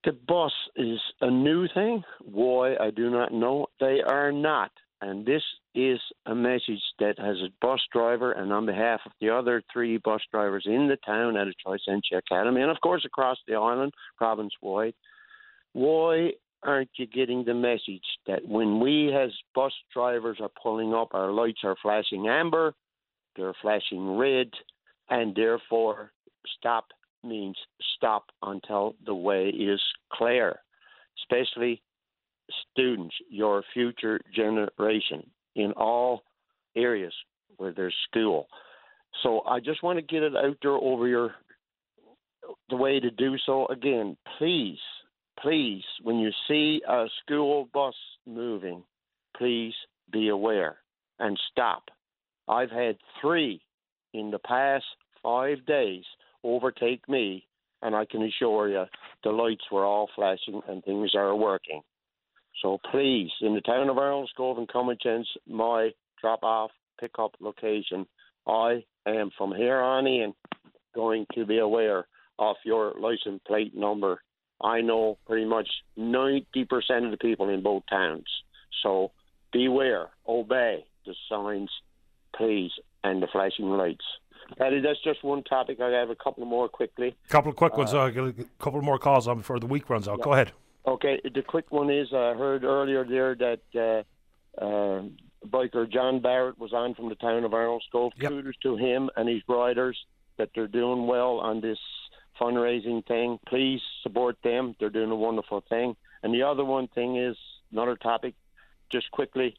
the 0.05 0.13
bus 0.27 0.53
is 0.75 0.99
a 1.21 1.31
new 1.31 1.67
thing. 1.73 2.03
Why 2.21 2.75
I 2.79 2.91
do 2.91 3.09
not 3.09 3.33
know. 3.33 3.65
They 3.79 4.01
are 4.07 4.31
not, 4.31 4.71
and 5.01 5.25
this 5.25 5.43
is 5.73 5.99
a 6.27 6.35
message 6.35 6.83
that 6.99 7.17
has 7.17 7.37
a 7.37 7.49
bus 7.61 7.81
driver 7.91 8.31
and 8.33 8.53
on 8.53 8.67
behalf 8.67 9.01
of 9.07 9.11
the 9.19 9.31
other 9.31 9.63
three 9.73 9.97
bus 9.97 10.21
drivers 10.31 10.65
in 10.67 10.87
the 10.87 10.97
town 11.03 11.35
at 11.35 11.47
a 11.47 11.53
Tricentia 11.65 12.19
Academy, 12.19 12.61
and 12.61 12.69
of 12.69 12.79
course 12.79 13.03
across 13.05 13.39
the 13.47 13.55
island, 13.55 13.91
province 14.17 14.53
wide. 14.61 14.93
Why 15.73 16.31
aren't 16.63 16.89
you 16.97 17.07
getting 17.07 17.45
the 17.45 17.53
message 17.53 18.03
that 18.27 18.45
when 18.47 18.79
we 18.79 19.13
as 19.13 19.31
bus 19.55 19.71
drivers 19.93 20.37
are 20.41 20.49
pulling 20.61 20.93
up, 20.93 21.09
our 21.13 21.31
lights 21.31 21.61
are 21.63 21.75
flashing 21.81 22.27
amber, 22.27 22.73
they're 23.35 23.53
flashing 23.61 24.17
red, 24.17 24.49
and 25.09 25.35
therefore 25.35 26.11
stop 26.57 26.87
means 27.23 27.55
stop 27.95 28.25
until 28.43 28.95
the 29.05 29.13
way 29.13 29.49
is 29.49 29.81
clear, 30.11 30.59
especially 31.21 31.81
students, 32.71 33.15
your 33.29 33.63
future 33.73 34.19
generation 34.33 35.29
in 35.55 35.71
all 35.73 36.23
areas 36.75 37.13
where 37.57 37.73
there's 37.73 37.95
school. 38.09 38.47
So 39.23 39.41
I 39.41 39.59
just 39.59 39.83
want 39.83 39.97
to 39.97 40.03
get 40.03 40.23
it 40.23 40.35
out 40.35 40.57
there 40.61 40.71
over 40.71 41.07
your 41.07 41.35
the 42.69 42.75
way 42.75 42.99
to 42.99 43.11
do 43.11 43.35
so 43.45 43.67
again. 43.67 44.15
Please, 44.37 44.79
please, 45.41 45.83
when 46.03 46.17
you 46.17 46.31
see 46.47 46.81
a 46.87 47.05
school 47.23 47.69
bus 47.73 47.95
moving, 48.25 48.83
please 49.37 49.73
be 50.11 50.29
aware 50.29 50.77
and 51.19 51.39
stop. 51.51 51.83
I've 52.47 52.71
had 52.71 52.97
three 53.21 53.61
in 54.13 54.31
the 54.31 54.39
past 54.39 54.85
five 55.21 55.65
days 55.65 56.03
overtake 56.43 57.07
me, 57.07 57.45
and 57.81 57.95
I 57.95 58.05
can 58.05 58.23
assure 58.23 58.69
you 58.69 58.85
the 59.23 59.29
lights 59.29 59.65
were 59.71 59.85
all 59.85 60.09
flashing 60.15 60.61
and 60.67 60.83
things 60.83 61.11
are 61.15 61.35
working. 61.35 61.81
So 62.61 62.79
please, 62.91 63.29
in 63.41 63.53
the 63.53 63.61
town 63.61 63.89
of 63.89 63.97
Arnold's 63.97 64.31
Cove 64.35 64.57
and 64.57 64.67
Come 64.67 64.87
By 64.87 64.95
Chance, 65.01 65.27
my 65.47 65.91
drop 66.19 66.43
off 66.43 66.71
pickup 66.99 67.31
location, 67.39 68.05
I 68.47 68.83
am 69.05 69.29
from 69.37 69.53
here 69.55 69.79
on 69.79 70.07
in 70.07 70.33
going 70.95 71.25
to 71.35 71.45
be 71.45 71.59
aware 71.59 72.07
of 72.39 72.55
your 72.65 72.93
license 72.99 73.41
plate 73.47 73.75
number. 73.75 74.21
I 74.61 74.81
know 74.81 75.17
pretty 75.25 75.45
much 75.45 75.69
90% 75.97 76.55
of 77.05 77.11
the 77.11 77.17
people 77.17 77.49
in 77.49 77.61
both 77.61 77.83
towns. 77.89 78.25
So 78.83 79.11
beware, 79.51 80.07
obey 80.27 80.85
the 81.05 81.15
signs, 81.29 81.69
please, 82.35 82.71
and 83.03 83.21
the 83.21 83.27
flashing 83.27 83.69
lights. 83.69 84.05
Patty, 84.57 84.79
that's 84.81 85.01
just 85.03 85.23
one 85.23 85.43
topic. 85.43 85.79
I 85.79 85.89
have 85.89 86.09
a 86.09 86.15
couple 86.15 86.45
more 86.45 86.67
quickly. 86.67 87.15
A 87.25 87.29
couple 87.29 87.51
of 87.51 87.55
quick 87.55 87.77
ones. 87.77 87.93
Uh, 87.93 87.99
Uh, 87.99 88.27
a 88.27 88.33
couple 88.59 88.81
more 88.81 88.97
calls 88.97 89.27
on 89.27 89.37
before 89.37 89.59
the 89.59 89.67
week 89.67 89.89
runs 89.89 90.07
out. 90.07 90.21
Go 90.21 90.33
ahead. 90.33 90.51
Okay, 90.87 91.21
the 91.23 91.41
quick 91.43 91.71
one 91.71 91.89
is 91.91 92.07
I 92.13 92.33
heard 92.33 92.63
earlier 92.63 93.03
there 93.05 93.35
that 93.35 94.05
uh, 94.59 94.63
uh, 94.63 95.03
biker 95.47 95.91
John 95.91 96.19
Barrett 96.19 96.57
was 96.57 96.73
on 96.73 96.95
from 96.95 97.09
the 97.09 97.15
town 97.15 97.43
of 97.43 97.53
Arnold's 97.53 97.85
Cove. 97.91 98.13
Kudos 98.19 98.55
to 98.63 98.75
him 98.75 99.09
and 99.15 99.29
his 99.29 99.41
riders 99.47 99.97
that 100.37 100.49
they're 100.55 100.67
doing 100.67 101.05
well 101.05 101.39
on 101.39 101.61
this 101.61 101.77
fundraising 102.39 103.05
thing. 103.05 103.39
Please 103.47 103.81
support 104.03 104.37
them. 104.43 104.75
They're 104.79 104.89
doing 104.89 105.11
a 105.11 105.15
wonderful 105.15 105.63
thing. 105.69 105.95
And 106.23 106.33
the 106.33 106.43
other 106.43 106.65
one 106.65 106.87
thing 106.87 107.17
is 107.17 107.35
another 107.71 107.95
topic, 107.95 108.35
just 108.91 109.09
quickly, 109.11 109.55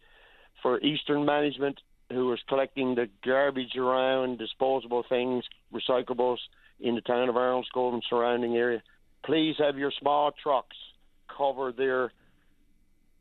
for 0.62 0.80
Eastern 0.80 1.24
Management, 1.24 1.80
who 2.10 2.32
is 2.32 2.40
collecting 2.48 2.94
the 2.94 3.08
garbage 3.24 3.76
around, 3.76 4.38
disposable 4.38 5.04
things, 5.08 5.44
recyclables 5.72 6.38
in 6.80 6.94
the 6.94 7.00
town 7.02 7.28
of 7.28 7.36
Arnold's 7.36 7.68
Cove 7.72 7.94
and 7.94 8.02
surrounding 8.08 8.56
area. 8.56 8.82
Please 9.24 9.54
have 9.58 9.78
your 9.78 9.92
small 10.00 10.32
trucks 10.42 10.76
cover 11.36 11.72
their 11.72 12.12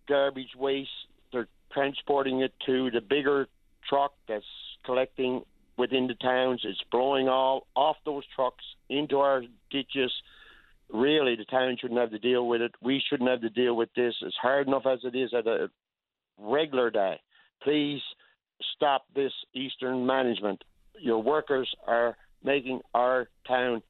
garbage 0.07 0.55
waste. 0.57 0.89
They're 1.31 1.47
transporting 1.71 2.41
it 2.41 2.53
to 2.65 2.89
the 2.91 3.01
bigger 3.01 3.47
truck 3.87 4.13
that's 4.27 4.43
collecting 4.85 5.43
within 5.79 6.07
the 6.07 6.13
towns. 6.15 6.61
It's 6.63 6.83
blowing 6.91 7.27
all 7.27 7.65
off 7.75 7.95
those 8.05 8.23
trucks 8.35 8.63
into 8.89 9.19
our 9.19 9.41
ditches. 9.71 10.13
Really, 10.91 11.35
the 11.35 11.45
town 11.45 11.77
shouldn't 11.79 11.99
have 11.99 12.11
to 12.11 12.19
deal 12.19 12.47
with 12.47 12.61
it. 12.61 12.73
We 12.81 13.01
shouldn't 13.09 13.29
have 13.29 13.41
to 13.41 13.49
deal 13.49 13.75
with 13.75 13.89
this. 13.95 14.13
It's 14.21 14.35
hard 14.41 14.67
enough 14.67 14.85
as 14.85 14.99
it 15.03 15.15
is 15.15 15.33
at 15.33 15.47
a 15.47 15.69
regular 16.37 16.91
day. 16.91 17.19
Please 17.63 18.01
stop 18.75 19.05
this 19.15 19.31
Eastern 19.53 20.05
management. 20.05 20.63
Your 20.99 21.21
workers 21.21 21.69
are 21.87 22.17
making 22.43 22.81
our 22.93 23.29
town 23.47 23.81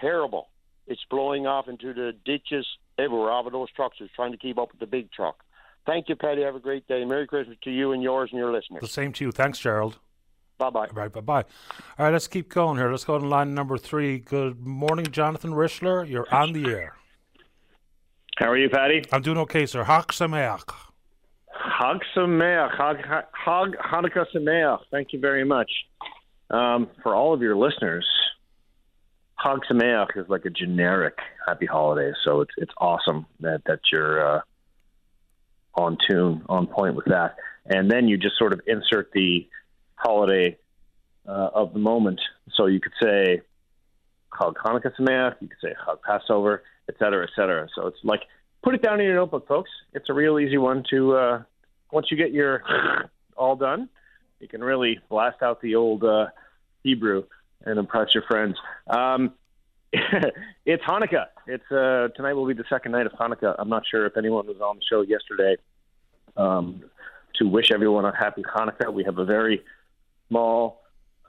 terrible. 0.00 0.48
It's 0.86 1.00
blowing 1.10 1.46
off 1.46 1.68
into 1.68 1.92
the 1.92 2.12
ditches 2.24 2.66
everywhere. 2.98 3.30
All 3.30 3.46
of 3.46 3.52
those 3.52 3.70
trucks 3.72 4.00
are 4.00 4.08
trying 4.16 4.32
to 4.32 4.38
keep 4.38 4.58
up 4.58 4.70
with 4.72 4.80
the 4.80 4.86
big 4.86 5.12
truck. 5.12 5.42
Thank 5.86 6.08
you, 6.08 6.16
Patty. 6.16 6.42
Have 6.42 6.54
a 6.54 6.60
great 6.60 6.86
day. 6.86 7.04
Merry 7.04 7.26
Christmas 7.26 7.56
to 7.64 7.70
you 7.70 7.92
and 7.92 8.02
yours 8.02 8.30
and 8.32 8.38
your 8.38 8.52
listeners. 8.52 8.80
The 8.80 8.88
same 8.88 9.12
to 9.14 9.24
you. 9.24 9.32
Thanks, 9.32 9.58
Gerald. 9.58 9.98
Bye 10.60 10.68
bye. 10.68 10.88
Right, 10.92 11.10
bye 11.10 11.20
bye. 11.22 11.44
All 11.98 12.04
right, 12.04 12.12
let's 12.12 12.28
keep 12.28 12.50
going 12.50 12.76
here. 12.76 12.90
Let's 12.90 13.04
go 13.04 13.18
to 13.18 13.26
line 13.26 13.54
number 13.54 13.78
three. 13.78 14.18
Good 14.18 14.60
morning, 14.60 15.06
Jonathan 15.06 15.52
Rischler. 15.52 16.06
You're 16.06 16.32
on 16.32 16.52
the 16.52 16.70
air. 16.70 16.96
How 18.36 18.50
are 18.50 18.58
you, 18.58 18.68
Patty? 18.68 19.02
I'm 19.10 19.22
doing 19.22 19.38
okay, 19.38 19.64
sir. 19.64 19.84
Hak 19.84 20.08
Sameach. 20.08 20.70
Hag 21.50 22.00
Sameach, 22.14 22.76
Hag, 22.76 22.98
Hag 23.32 23.76
Hanukkah 23.78 24.26
Sameach. 24.34 24.80
Thank 24.90 25.14
you 25.14 25.18
very 25.18 25.44
much 25.44 25.70
um, 26.50 26.88
for 27.02 27.14
all 27.14 27.32
of 27.32 27.40
your 27.40 27.56
listeners. 27.56 28.06
Chag 29.42 29.60
Sameach 29.70 30.16
is 30.16 30.28
like 30.28 30.44
a 30.44 30.50
generic 30.50 31.16
Happy 31.46 31.64
holiday, 31.64 32.12
so 32.22 32.42
it's 32.42 32.52
it's 32.58 32.72
awesome 32.76 33.24
that 33.40 33.62
that 33.64 33.80
you're 33.90 34.36
uh, 34.36 34.40
on 35.74 35.96
tune, 36.06 36.42
on 36.50 36.66
point 36.66 36.96
with 36.96 37.06
that, 37.06 37.36
and 37.64 37.90
then 37.90 38.08
you 38.08 38.18
just 38.18 38.36
sort 38.36 38.52
of 38.52 38.60
insert 38.66 39.10
the 39.12 39.48
holiday 40.00 40.56
uh, 41.28 41.50
of 41.54 41.72
the 41.72 41.78
moment. 41.78 42.20
So 42.54 42.66
you 42.66 42.80
could 42.80 42.92
say 43.02 43.42
Chag 44.32 44.54
Hanukkah 44.54 44.92
Sameach, 44.98 45.36
you 45.40 45.48
could 45.48 45.58
say 45.62 45.74
Chag 45.86 45.98
Passover, 46.02 46.62
et 46.88 46.96
cetera, 46.98 47.24
et 47.24 47.30
cetera. 47.36 47.68
So 47.74 47.86
it's 47.86 47.98
like 48.02 48.22
put 48.62 48.74
it 48.74 48.82
down 48.82 49.00
in 49.00 49.06
your 49.06 49.16
notebook, 49.16 49.46
folks. 49.46 49.70
It's 49.92 50.08
a 50.08 50.14
real 50.14 50.38
easy 50.38 50.58
one 50.58 50.84
to 50.90 51.16
uh, 51.16 51.42
once 51.92 52.06
you 52.10 52.16
get 52.16 52.32
your 52.32 52.62
all 53.36 53.56
done, 53.56 53.88
you 54.38 54.48
can 54.48 54.62
really 54.62 54.98
blast 55.08 55.42
out 55.42 55.60
the 55.60 55.74
old 55.76 56.04
uh, 56.04 56.26
Hebrew 56.82 57.24
and 57.64 57.78
impress 57.78 58.14
your 58.14 58.24
friends. 58.24 58.56
Um, 58.88 59.34
it's 59.92 60.82
Hanukkah. 60.84 61.26
It's 61.46 61.70
uh, 61.70 62.08
tonight 62.16 62.34
will 62.34 62.46
be 62.46 62.54
the 62.54 62.64
second 62.70 62.92
night 62.92 63.06
of 63.06 63.12
Hanukkah. 63.12 63.56
I'm 63.58 63.68
not 63.68 63.82
sure 63.90 64.06
if 64.06 64.16
anyone 64.16 64.46
was 64.46 64.60
on 64.60 64.76
the 64.76 64.82
show 64.88 65.02
yesterday 65.02 65.56
um, 66.36 66.84
to 67.36 67.46
wish 67.46 67.70
everyone 67.72 68.04
a 68.04 68.16
happy 68.16 68.42
Hanukkah. 68.42 68.92
We 68.92 69.04
have 69.04 69.18
a 69.18 69.24
very 69.24 69.62
small 70.30 70.80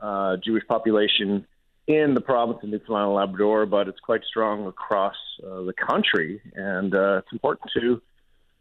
uh, 0.01 0.37
Jewish 0.43 0.65
population 0.67 1.45
in 1.87 2.13
the 2.13 2.21
province 2.21 2.59
of 2.63 2.69
Newfoundland 2.69 3.07
and 3.07 3.15
Labrador, 3.15 3.65
but 3.65 3.87
it's 3.87 3.99
quite 3.99 4.21
strong 4.23 4.65
across 4.67 5.15
uh, 5.43 5.63
the 5.63 5.73
country, 5.73 6.41
and 6.55 6.95
uh, 6.95 7.17
it's 7.17 7.33
important 7.33 7.69
to 7.73 8.01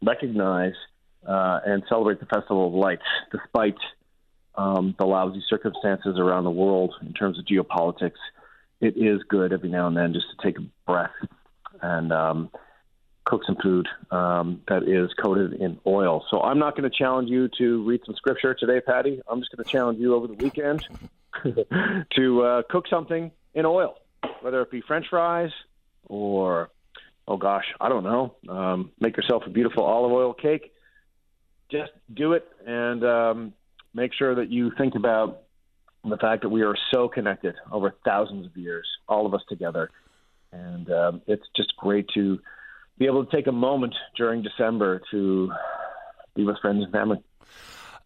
recognize 0.03 0.73
uh, 1.25 1.59
and 1.65 1.83
celebrate 1.87 2.19
the 2.19 2.25
Festival 2.25 2.67
of 2.67 2.73
Lights, 2.73 3.05
despite 3.31 3.77
um, 4.55 4.95
the 4.99 5.05
lousy 5.05 5.41
circumstances 5.47 6.17
around 6.17 6.43
the 6.43 6.51
world 6.51 6.93
in 7.01 7.13
terms 7.13 7.39
of 7.39 7.45
geopolitics. 7.45 8.19
It 8.81 8.97
is 8.97 9.21
good 9.29 9.53
every 9.53 9.69
now 9.69 9.87
and 9.87 9.95
then 9.95 10.13
just 10.13 10.25
to 10.31 10.45
take 10.45 10.57
a 10.57 10.65
breath 10.85 11.11
and 11.81 12.11
um, 12.11 12.49
cook 13.25 13.41
some 13.45 13.55
food 13.61 13.87
um, 14.09 14.61
that 14.67 14.83
is 14.83 15.11
coated 15.13 15.53
in 15.53 15.79
oil. 15.85 16.25
So 16.29 16.41
I'm 16.41 16.59
not 16.59 16.75
going 16.75 16.89
to 16.89 16.95
challenge 16.95 17.29
you 17.29 17.49
to 17.57 17.83
read 17.83 18.01
some 18.05 18.15
scripture 18.15 18.53
today, 18.53 18.81
Patty. 18.81 19.21
I'm 19.27 19.39
just 19.39 19.55
going 19.55 19.63
to 19.63 19.69
challenge 19.69 19.99
you 19.99 20.15
over 20.15 20.27
the 20.27 20.33
weekend 20.33 20.87
to 22.15 22.41
uh, 22.41 22.61
cook 22.69 22.87
something 22.89 23.31
in 23.53 23.65
oil, 23.65 23.95
whether 24.41 24.61
it 24.61 24.71
be 24.71 24.81
French 24.81 25.05
fries 25.09 25.51
or, 26.05 26.69
oh 27.27 27.37
gosh, 27.37 27.65
I 27.79 27.89
don't 27.89 28.03
know, 28.03 28.35
um, 28.49 28.91
make 28.99 29.17
yourself 29.17 29.43
a 29.45 29.49
beautiful 29.49 29.83
olive 29.83 30.11
oil 30.11 30.33
cake. 30.33 30.73
Just 31.71 31.91
do 32.13 32.33
it 32.33 32.45
and 32.65 33.03
um, 33.03 33.53
make 33.93 34.13
sure 34.13 34.35
that 34.35 34.49
you 34.49 34.71
think 34.77 34.95
about 34.95 35.43
the 36.03 36.17
fact 36.17 36.41
that 36.41 36.49
we 36.49 36.63
are 36.63 36.75
so 36.91 37.07
connected 37.07 37.55
over 37.71 37.93
thousands 38.03 38.47
of 38.47 38.57
years, 38.57 38.87
all 39.07 39.25
of 39.25 39.33
us 39.33 39.41
together. 39.47 39.91
And 40.51 40.91
um, 40.91 41.21
it's 41.27 41.45
just 41.55 41.77
great 41.77 42.07
to 42.15 42.39
be 43.01 43.07
able 43.07 43.25
to 43.25 43.35
take 43.35 43.47
a 43.47 43.51
moment 43.51 43.95
during 44.15 44.43
December 44.43 45.01
to 45.09 45.51
be 46.35 46.43
with 46.45 46.55
friends 46.59 46.83
and 46.83 46.91
family. 46.91 47.17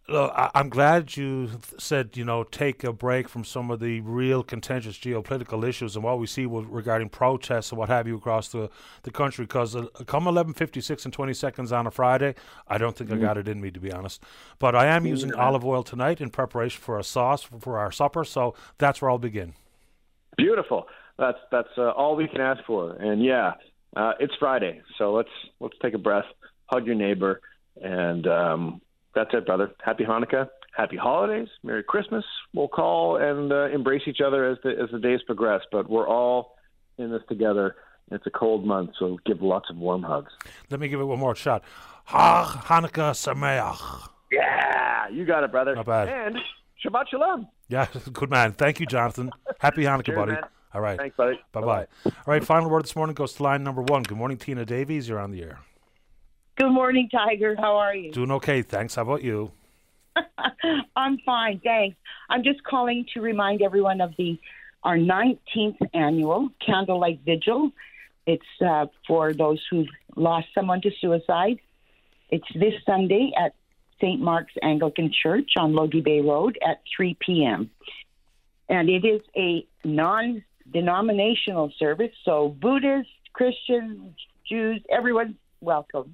Look, 0.07 0.31
I'm 0.35 0.69
glad 0.69 1.17
you 1.17 1.49
said, 1.77 2.11
you 2.15 2.23
know, 2.23 2.43
take 2.43 2.83
a 2.85 2.93
break 2.93 3.27
from 3.27 3.43
some 3.43 3.71
of 3.71 3.81
the 3.81 3.99
real 4.01 4.41
contentious 4.41 4.97
geopolitical 4.97 5.67
issues 5.67 5.95
and 5.95 6.05
what 6.05 6.17
we 6.17 6.27
see 6.27 6.45
with, 6.45 6.67
regarding 6.67 7.09
protests 7.09 7.71
and 7.71 7.79
what 7.79 7.89
have 7.89 8.07
you 8.07 8.15
across 8.15 8.49
the, 8.49 8.69
the 9.03 9.11
country. 9.11 9.43
Because 9.43 9.75
uh, 9.75 9.87
come 10.05 10.25
11:56 10.25 11.03
and 11.03 11.13
20 11.13 11.33
seconds 11.33 11.73
on 11.73 11.87
a 11.87 11.91
Friday, 11.91 12.33
I 12.69 12.77
don't 12.77 12.95
think 12.95 13.09
mm. 13.09 13.15
I 13.15 13.17
got 13.17 13.37
it 13.37 13.49
in 13.49 13.59
me 13.59 13.71
to 13.71 13.79
be 13.81 13.91
honest. 13.91 14.23
But 14.59 14.75
I 14.75 14.85
am 14.85 15.05
using 15.05 15.33
olive 15.33 15.65
oil 15.65 15.83
tonight 15.83 16.21
in 16.21 16.29
preparation 16.29 16.81
for 16.81 16.97
a 16.97 17.03
sauce 17.03 17.41
for, 17.41 17.59
for 17.59 17.79
our 17.79 17.91
supper, 17.91 18.23
so 18.23 18.55
that's 18.77 19.01
where 19.01 19.11
I'll 19.11 19.17
begin. 19.17 19.55
Beautiful. 20.37 20.87
That's 21.17 21.39
that's 21.51 21.75
uh, 21.77 21.89
all 21.91 22.15
we 22.15 22.29
can 22.29 22.39
ask 22.39 22.63
for. 22.65 22.93
And 22.93 23.21
yeah, 23.21 23.53
uh, 23.95 24.13
it's 24.19 24.33
Friday, 24.39 24.81
so 24.97 25.13
let's 25.13 25.29
let's 25.59 25.75
take 25.81 25.93
a 25.93 25.97
breath, 25.97 26.25
hug 26.65 26.85
your 26.85 26.95
neighbor, 26.95 27.41
and 27.81 28.27
um, 28.27 28.81
that's 29.13 29.29
it, 29.33 29.45
brother. 29.45 29.71
Happy 29.83 30.03
Hanukkah, 30.03 30.49
happy 30.75 30.97
holidays, 30.97 31.47
Merry 31.63 31.83
Christmas. 31.83 32.25
We'll 32.53 32.67
call 32.67 33.17
and 33.17 33.51
uh, 33.51 33.65
embrace 33.69 34.03
each 34.07 34.19
other 34.25 34.45
as 34.49 34.57
the 34.63 34.69
as 34.71 34.89
the 34.91 34.99
days 34.99 35.21
progress, 35.25 35.61
but 35.71 35.89
we're 35.89 36.07
all 36.07 36.55
in 36.97 37.11
this 37.11 37.21
together. 37.29 37.75
It's 38.11 38.25
a 38.27 38.31
cold 38.31 38.65
month, 38.65 38.91
so 38.99 39.17
give 39.25 39.41
lots 39.41 39.69
of 39.69 39.77
warm 39.77 40.03
hugs. 40.03 40.31
Let 40.69 40.79
me 40.79 40.87
give 40.87 40.99
it 40.99 41.05
one 41.05 41.19
more 41.19 41.35
shot. 41.35 41.63
Ha 42.05 42.61
Hanukkah 42.65 43.13
Sameach. 43.13 44.09
Yeah, 44.31 45.07
you 45.09 45.25
got 45.25 45.43
it, 45.43 45.51
brother. 45.51 45.75
Not 45.75 45.85
bad. 45.87 46.07
And 46.09 46.37
Shabbat 46.83 47.05
Shalom. 47.09 47.47
Yeah, 47.67 47.87
good 48.13 48.29
man. 48.29 48.51
Thank 48.53 48.79
you, 48.79 48.85
Jonathan. 48.85 49.31
Happy 49.59 49.83
Hanukkah, 49.83 50.05
Cheers, 50.05 50.15
buddy. 50.17 50.31
man. 50.33 50.43
All 50.75 50.81
right. 50.81 50.97
Thanks, 50.97 51.15
buddy. 51.15 51.39
Bye 51.53 51.61
bye. 51.61 51.87
All 52.05 52.11
right, 52.27 52.43
final 52.43 52.69
word 52.69 52.83
this 52.83 52.97
morning 52.97 53.13
goes 53.13 53.31
to 53.35 53.43
line 53.43 53.63
number 53.63 53.81
one. 53.81 54.03
Good 54.03 54.17
morning, 54.17 54.37
Tina 54.37 54.65
Davies. 54.65 55.07
You're 55.07 55.21
on 55.21 55.31
the 55.31 55.41
air. 55.41 55.59
Good 56.57 56.69
morning, 56.69 57.07
Tiger. 57.09 57.55
How 57.57 57.77
are 57.77 57.95
you? 57.95 58.11
Doing 58.11 58.31
okay, 58.31 58.61
thanks. 58.61 58.95
How 58.95 59.03
about 59.03 59.23
you? 59.23 59.53
I'm 60.97 61.17
fine, 61.25 61.61
thanks. 61.63 61.95
I'm 62.29 62.43
just 62.43 62.61
calling 62.65 63.05
to 63.13 63.21
remind 63.21 63.61
everyone 63.61 64.01
of 64.01 64.13
the 64.17 64.37
our 64.83 64.97
19th 64.97 65.77
annual 65.93 66.49
candlelight 66.63 67.21
vigil. 67.25 67.71
It's 68.27 68.43
uh, 68.63 68.87
for 69.07 69.33
those 69.33 69.63
who've 69.71 69.87
lost 70.17 70.47
someone 70.53 70.81
to 70.81 70.91
suicide. 70.99 71.57
It's 72.29 72.47
this 72.53 72.73
Sunday 72.85 73.31
at 73.39 73.55
St. 74.01 74.19
Mark's 74.19 74.53
Anglican 74.61 75.09
Church 75.23 75.51
on 75.57 75.73
Logy 75.73 76.01
Bay 76.01 76.19
Road 76.19 76.59
at 76.67 76.81
3 76.97 77.15
p.m. 77.25 77.71
And 78.67 78.89
it 78.89 79.05
is 79.05 79.21
a 79.37 79.65
non 79.85 80.43
denominational 80.75 81.71
service, 81.79 82.11
so 82.25 82.49
Buddhists, 82.61 83.09
Christians, 83.31 84.13
Jews, 84.47 84.81
everyone's 84.91 85.37
welcome. 85.61 86.13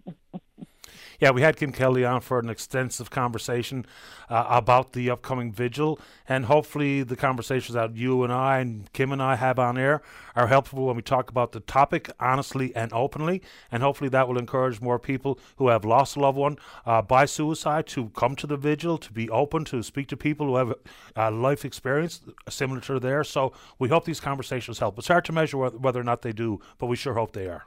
Yeah, 1.20 1.32
we 1.32 1.42
had 1.42 1.56
Kim 1.56 1.72
Kelly 1.72 2.04
on 2.04 2.22
for 2.22 2.40
an 2.40 2.50
extensive 2.50 3.10
conversation 3.10 3.86
uh, 4.30 4.46
about 4.50 4.94
the 4.94 5.10
upcoming 5.10 5.52
vigil, 5.52 6.00
and 6.28 6.46
hopefully 6.46 7.04
the 7.04 7.16
conversations 7.16 7.76
that 7.76 7.96
you 7.96 8.24
and 8.24 8.34
I 8.34 8.60
and 8.60 8.92
Kim 8.94 9.12
and 9.12 9.22
I 9.22 9.36
have 9.36 9.60
on 9.60 9.78
air 9.78 10.02
are 10.36 10.48
helpful 10.48 10.88
when 10.88 10.96
we 10.96 11.02
talk 11.02 11.30
about 11.30 11.52
the 11.52 11.60
topic 11.60 12.10
honestly 12.20 12.76
and 12.76 12.92
openly, 12.94 13.42
and 13.72 13.84
hopefully 13.84 14.10
that 14.10 14.28
will 14.28 14.38
encourage 14.38 14.82
more 14.82 15.00
people 15.00 15.38
who 15.58 15.68
have 15.68 15.86
lost 15.86 16.16
a 16.16 16.20
loved 16.20 16.38
one 16.38 16.58
uh, 16.86 17.02
by 17.02 17.26
suicide 17.26 17.88
to 17.88 18.10
come 18.10 18.36
to 18.36 18.48
the 18.48 18.58
vigil, 18.58 18.98
to 18.98 19.12
be 19.12 19.30
open 19.30 19.66
to 19.66 19.84
speak 19.84 20.08
to 20.08 20.18
people 20.18 20.48
who 20.48 20.56
have 20.56 20.74
a 21.16 21.32
life 21.32 21.66
experience 21.66 22.22
similar 22.50 22.82
to 22.82 23.00
theirs. 23.00 23.30
So 23.30 23.54
we 23.80 23.90
hope 23.90 24.06
these 24.06 24.20
conversations 24.20 24.80
help. 24.80 24.98
It's 24.98 25.08
hard 25.08 25.26
to 25.26 25.32
measure 25.32 25.58
whether 25.58 26.00
or 26.00 26.03
not 26.03 26.22
they 26.22 26.34
do, 26.34 26.60
but 26.78 26.88
we 26.88 26.95
sure 26.95 27.14
hope 27.14 27.34
they 27.34 27.48
are. 27.48 27.66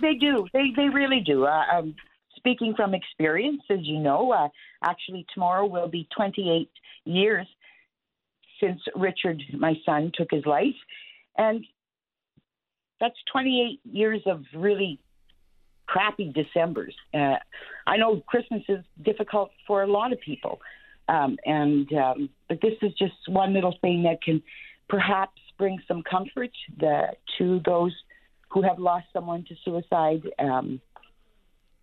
They 0.00 0.14
do. 0.14 0.46
They 0.52 0.72
they 0.76 0.88
really 0.88 1.20
do. 1.20 1.46
Uh, 1.46 1.62
um, 1.72 1.94
speaking 2.36 2.74
from 2.76 2.94
experience, 2.94 3.62
as 3.70 3.78
you 3.82 3.98
know, 3.98 4.32
uh, 4.32 4.48
actually 4.84 5.26
tomorrow 5.32 5.66
will 5.66 5.88
be 5.88 6.08
28 6.16 6.68
years 7.04 7.46
since 8.60 8.80
Richard, 8.94 9.42
my 9.56 9.74
son, 9.84 10.12
took 10.14 10.28
his 10.30 10.44
life, 10.46 10.74
and 11.38 11.64
that's 13.00 13.16
28 13.32 13.80
years 13.84 14.22
of 14.26 14.42
really 14.54 14.98
crappy 15.86 16.32
December's. 16.32 16.94
Uh, 17.12 17.36
I 17.86 17.96
know 17.96 18.22
Christmas 18.26 18.62
is 18.68 18.84
difficult 19.02 19.50
for 19.66 19.82
a 19.82 19.86
lot 19.86 20.12
of 20.12 20.20
people, 20.20 20.60
um, 21.08 21.36
and 21.44 21.92
um, 21.92 22.28
but 22.48 22.60
this 22.62 22.74
is 22.82 22.92
just 22.98 23.14
one 23.28 23.52
little 23.52 23.76
thing 23.80 24.02
that 24.04 24.22
can 24.22 24.42
perhaps 24.88 25.40
bring 25.58 25.78
some 25.86 26.02
comfort 26.02 26.50
the, 26.78 27.08
to 27.38 27.60
those 27.64 27.92
who 28.54 28.62
have 28.62 28.78
lost 28.78 29.06
someone 29.12 29.44
to 29.48 29.56
suicide. 29.64 30.22
Um, 30.38 30.80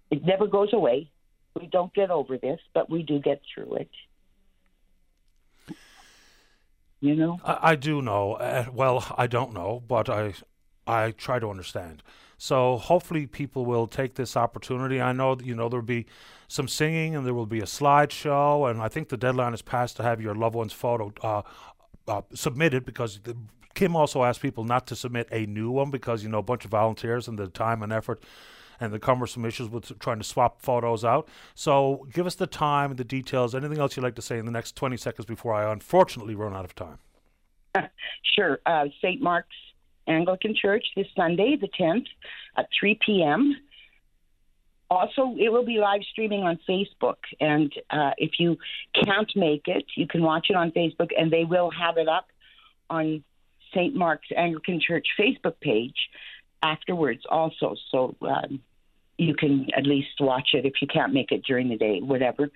it 0.10 0.26
never 0.26 0.48
goes 0.48 0.70
away. 0.74 1.12
We 1.60 1.68
don't 1.68 1.94
get 1.94 2.10
over 2.10 2.38
this, 2.38 2.60
but 2.74 2.90
we 2.90 3.04
do 3.04 3.20
get 3.20 3.42
through 3.54 3.76
it. 3.76 3.90
You 7.02 7.16
know, 7.16 7.40
I, 7.44 7.72
I 7.72 7.76
do 7.76 8.02
know. 8.02 8.34
Uh, 8.34 8.66
well, 8.72 9.06
I 9.18 9.28
don't 9.28 9.54
know, 9.54 9.84
but 9.86 10.10
I 10.10 10.34
I 10.88 11.12
try 11.12 11.40
to 11.40 11.50
understand. 11.50 12.04
So 12.38 12.78
hopefully 12.78 13.28
people 13.28 13.66
will 13.66 13.88
take 13.88 14.16
this 14.16 14.38
opportunity. 14.38 15.02
I 15.02 15.12
know 15.12 15.36
that 15.36 15.46
you 15.46 15.56
know 15.56 15.68
there'll 15.68 15.86
be 15.86 16.06
some 16.48 16.68
singing 16.68 17.16
and 17.16 17.26
there 17.26 17.34
will 17.34 17.46
be 17.46 17.60
a 17.60 17.66
slideshow, 17.66 18.70
and 18.70 18.82
I 18.82 18.88
think 18.88 19.10
the 19.10 19.18
deadline 19.18 19.54
is 19.54 19.62
passed 19.62 19.98
to 19.98 20.04
have 20.04 20.22
your 20.22 20.36
loved 20.36 20.56
one's 20.56 20.74
photo 20.74 21.12
uh, 21.22 21.42
uh, 22.08 22.22
submitted 22.34 22.86
because 22.86 23.20
the, 23.24 23.36
Kim 23.74 23.96
also 23.96 24.24
asked 24.24 24.42
people 24.42 24.64
not 24.64 24.88
to 24.88 24.96
submit 24.96 25.28
a 25.32 25.46
new 25.46 25.72
one 25.72 25.92
because 25.92 26.24
you 26.24 26.30
know 26.30 26.40
a 26.40 26.44
bunch 26.44 26.66
of 26.66 26.72
volunteers 26.72 27.28
and 27.28 27.38
the 27.38 27.48
time 27.48 27.82
and 27.82 27.92
effort 27.94 28.24
and 28.82 28.92
the 28.92 29.00
cumbersome 29.00 29.46
issues 29.46 29.70
with 29.70 29.98
trying 30.00 30.18
to 30.18 30.24
swap 30.24 30.62
photos 30.62 31.06
out. 31.06 31.30
So 31.54 32.08
give 32.12 32.26
us 32.26 32.36
the 32.36 32.48
time 32.48 32.92
and 32.92 33.00
the 33.00 33.04
details. 33.04 33.54
Anything 33.54 33.78
else 33.78 33.96
you'd 33.96 34.04
like 34.04 34.16
to 34.16 34.22
say 34.22 34.40
in 34.40 34.46
the 34.46 34.52
next 34.52 34.76
20 34.76 34.98
seconds 34.98 35.26
before 35.26 35.54
I 35.54 35.72
unfortunately 35.72 36.34
run 36.34 36.54
out 36.54 36.66
of 36.66 36.74
time? 36.76 36.98
sure. 38.36 38.60
Uh, 38.66 38.86
St. 39.02 39.22
Mark's 39.22 39.56
Anglican 40.08 40.56
Church 40.60 40.86
this 40.96 41.08
Sunday, 41.16 41.58
the 41.62 41.70
10th, 41.80 42.08
at 42.58 42.68
3 42.78 43.00
p.m. 43.06 43.56
Also, 44.90 45.36
it 45.40 45.50
will 45.50 45.66
be 45.66 45.78
live 45.78 46.02
streaming 46.12 46.44
on 46.44 46.60
Facebook. 46.68 47.18
And 47.40 47.72
uh, 47.92 48.12
if 48.18 48.32
you 48.40 48.58
can't 49.06 49.32
make 49.36 49.68
it, 49.68 49.86
you 49.96 50.08
can 50.08 50.24
watch 50.24 50.48
it 50.50 50.56
on 50.56 50.72
Facebook, 50.72 51.12
and 51.18 51.32
they 51.32 51.46
will 51.46 51.70
have 51.72 51.98
it 51.98 52.10
up 52.10 52.28
on 52.90 53.24
St. 53.74 53.96
Mark's 53.96 54.28
Anglican 54.36 54.80
Church 54.86 55.08
Facebook 55.20 55.60
page 55.62 55.96
afterwards 56.64 57.22
also. 57.30 57.76
So 57.92 58.16
um, 58.22 58.62
you 59.18 59.36
can 59.36 59.68
at 59.76 59.86
least 59.86 60.20
watch 60.20 60.50
it 60.54 60.66
if 60.66 60.74
you 60.82 60.88
can't 60.88 61.14
make 61.14 61.32
it 61.32 61.44
during 61.46 61.70
the 61.70 61.78
day, 61.78 62.00
whatever. 62.02 62.50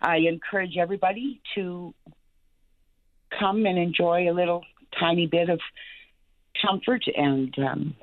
I 0.00 0.18
encourage 0.28 0.76
everybody 0.76 1.40
to 1.54 1.94
come 3.38 3.66
and 3.66 3.78
enjoy 3.78 4.30
a 4.30 4.34
little 4.34 4.62
tiny 4.98 5.26
bit 5.26 5.48
of 5.48 5.60
comfort 6.64 7.02
and 7.14 7.54
um, 7.58 7.94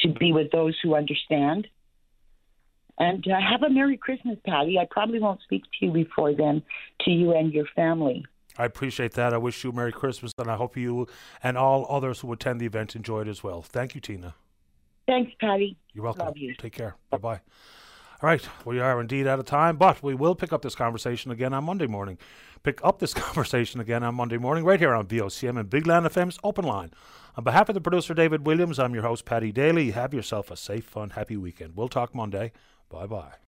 to 0.00 0.08
be 0.08 0.32
with 0.32 0.50
those 0.52 0.76
who 0.82 0.94
understand. 0.94 1.66
And 2.98 3.24
uh, 3.28 3.38
have 3.38 3.62
a 3.62 3.70
Merry 3.70 3.98
Christmas, 3.98 4.38
Patty. 4.46 4.78
I 4.78 4.86
probably 4.90 5.20
won't 5.20 5.42
speak 5.42 5.64
to 5.64 5.86
you 5.86 5.92
before 5.92 6.34
then, 6.34 6.62
to 7.02 7.10
you 7.10 7.34
and 7.34 7.52
your 7.52 7.66
family. 7.76 8.24
I 8.58 8.64
appreciate 8.64 9.12
that. 9.14 9.34
I 9.34 9.38
wish 9.38 9.62
you 9.64 9.70
a 9.70 9.72
Merry 9.72 9.92
Christmas, 9.92 10.32
and 10.38 10.50
I 10.50 10.56
hope 10.56 10.76
you 10.76 11.06
and 11.42 11.58
all 11.58 11.86
others 11.88 12.20
who 12.20 12.32
attend 12.32 12.60
the 12.60 12.66
event 12.66 12.96
enjoy 12.96 13.22
it 13.22 13.28
as 13.28 13.42
well. 13.42 13.62
Thank 13.62 13.94
you, 13.94 14.00
Tina. 14.00 14.34
Thanks, 15.06 15.32
Patty. 15.40 15.76
You're 15.92 16.04
welcome. 16.04 16.26
Love 16.26 16.36
you. 16.36 16.54
Take 16.54 16.72
care. 16.72 16.96
Bye 17.10 17.18
bye. 17.18 17.40
All 18.22 18.30
right, 18.30 18.48
we 18.64 18.80
are 18.80 18.98
indeed 18.98 19.26
out 19.26 19.38
of 19.38 19.44
time, 19.44 19.76
but 19.76 20.02
we 20.02 20.14
will 20.14 20.34
pick 20.34 20.50
up 20.50 20.62
this 20.62 20.74
conversation 20.74 21.30
again 21.30 21.52
on 21.52 21.64
Monday 21.64 21.86
morning. 21.86 22.16
Pick 22.62 22.80
up 22.82 22.98
this 22.98 23.12
conversation 23.14 23.78
again 23.78 24.02
on 24.02 24.14
Monday 24.14 24.38
morning, 24.38 24.64
right 24.64 24.80
here 24.80 24.94
on 24.94 25.06
VOCM 25.06 25.60
and 25.60 25.68
Big 25.68 25.86
Land 25.86 26.06
FM's 26.06 26.38
Open 26.42 26.64
Line. 26.64 26.92
On 27.36 27.44
behalf 27.44 27.68
of 27.68 27.74
the 27.74 27.80
producer 27.82 28.14
David 28.14 28.46
Williams, 28.46 28.78
I'm 28.78 28.94
your 28.94 29.02
host 29.02 29.26
Patty 29.26 29.52
Daly. 29.52 29.90
Have 29.90 30.14
yourself 30.14 30.50
a 30.50 30.56
safe, 30.56 30.84
fun, 30.84 31.10
happy 31.10 31.36
weekend. 31.36 31.76
We'll 31.76 31.88
talk 31.88 32.14
Monday. 32.14 32.52
Bye 32.88 33.06
bye. 33.06 33.36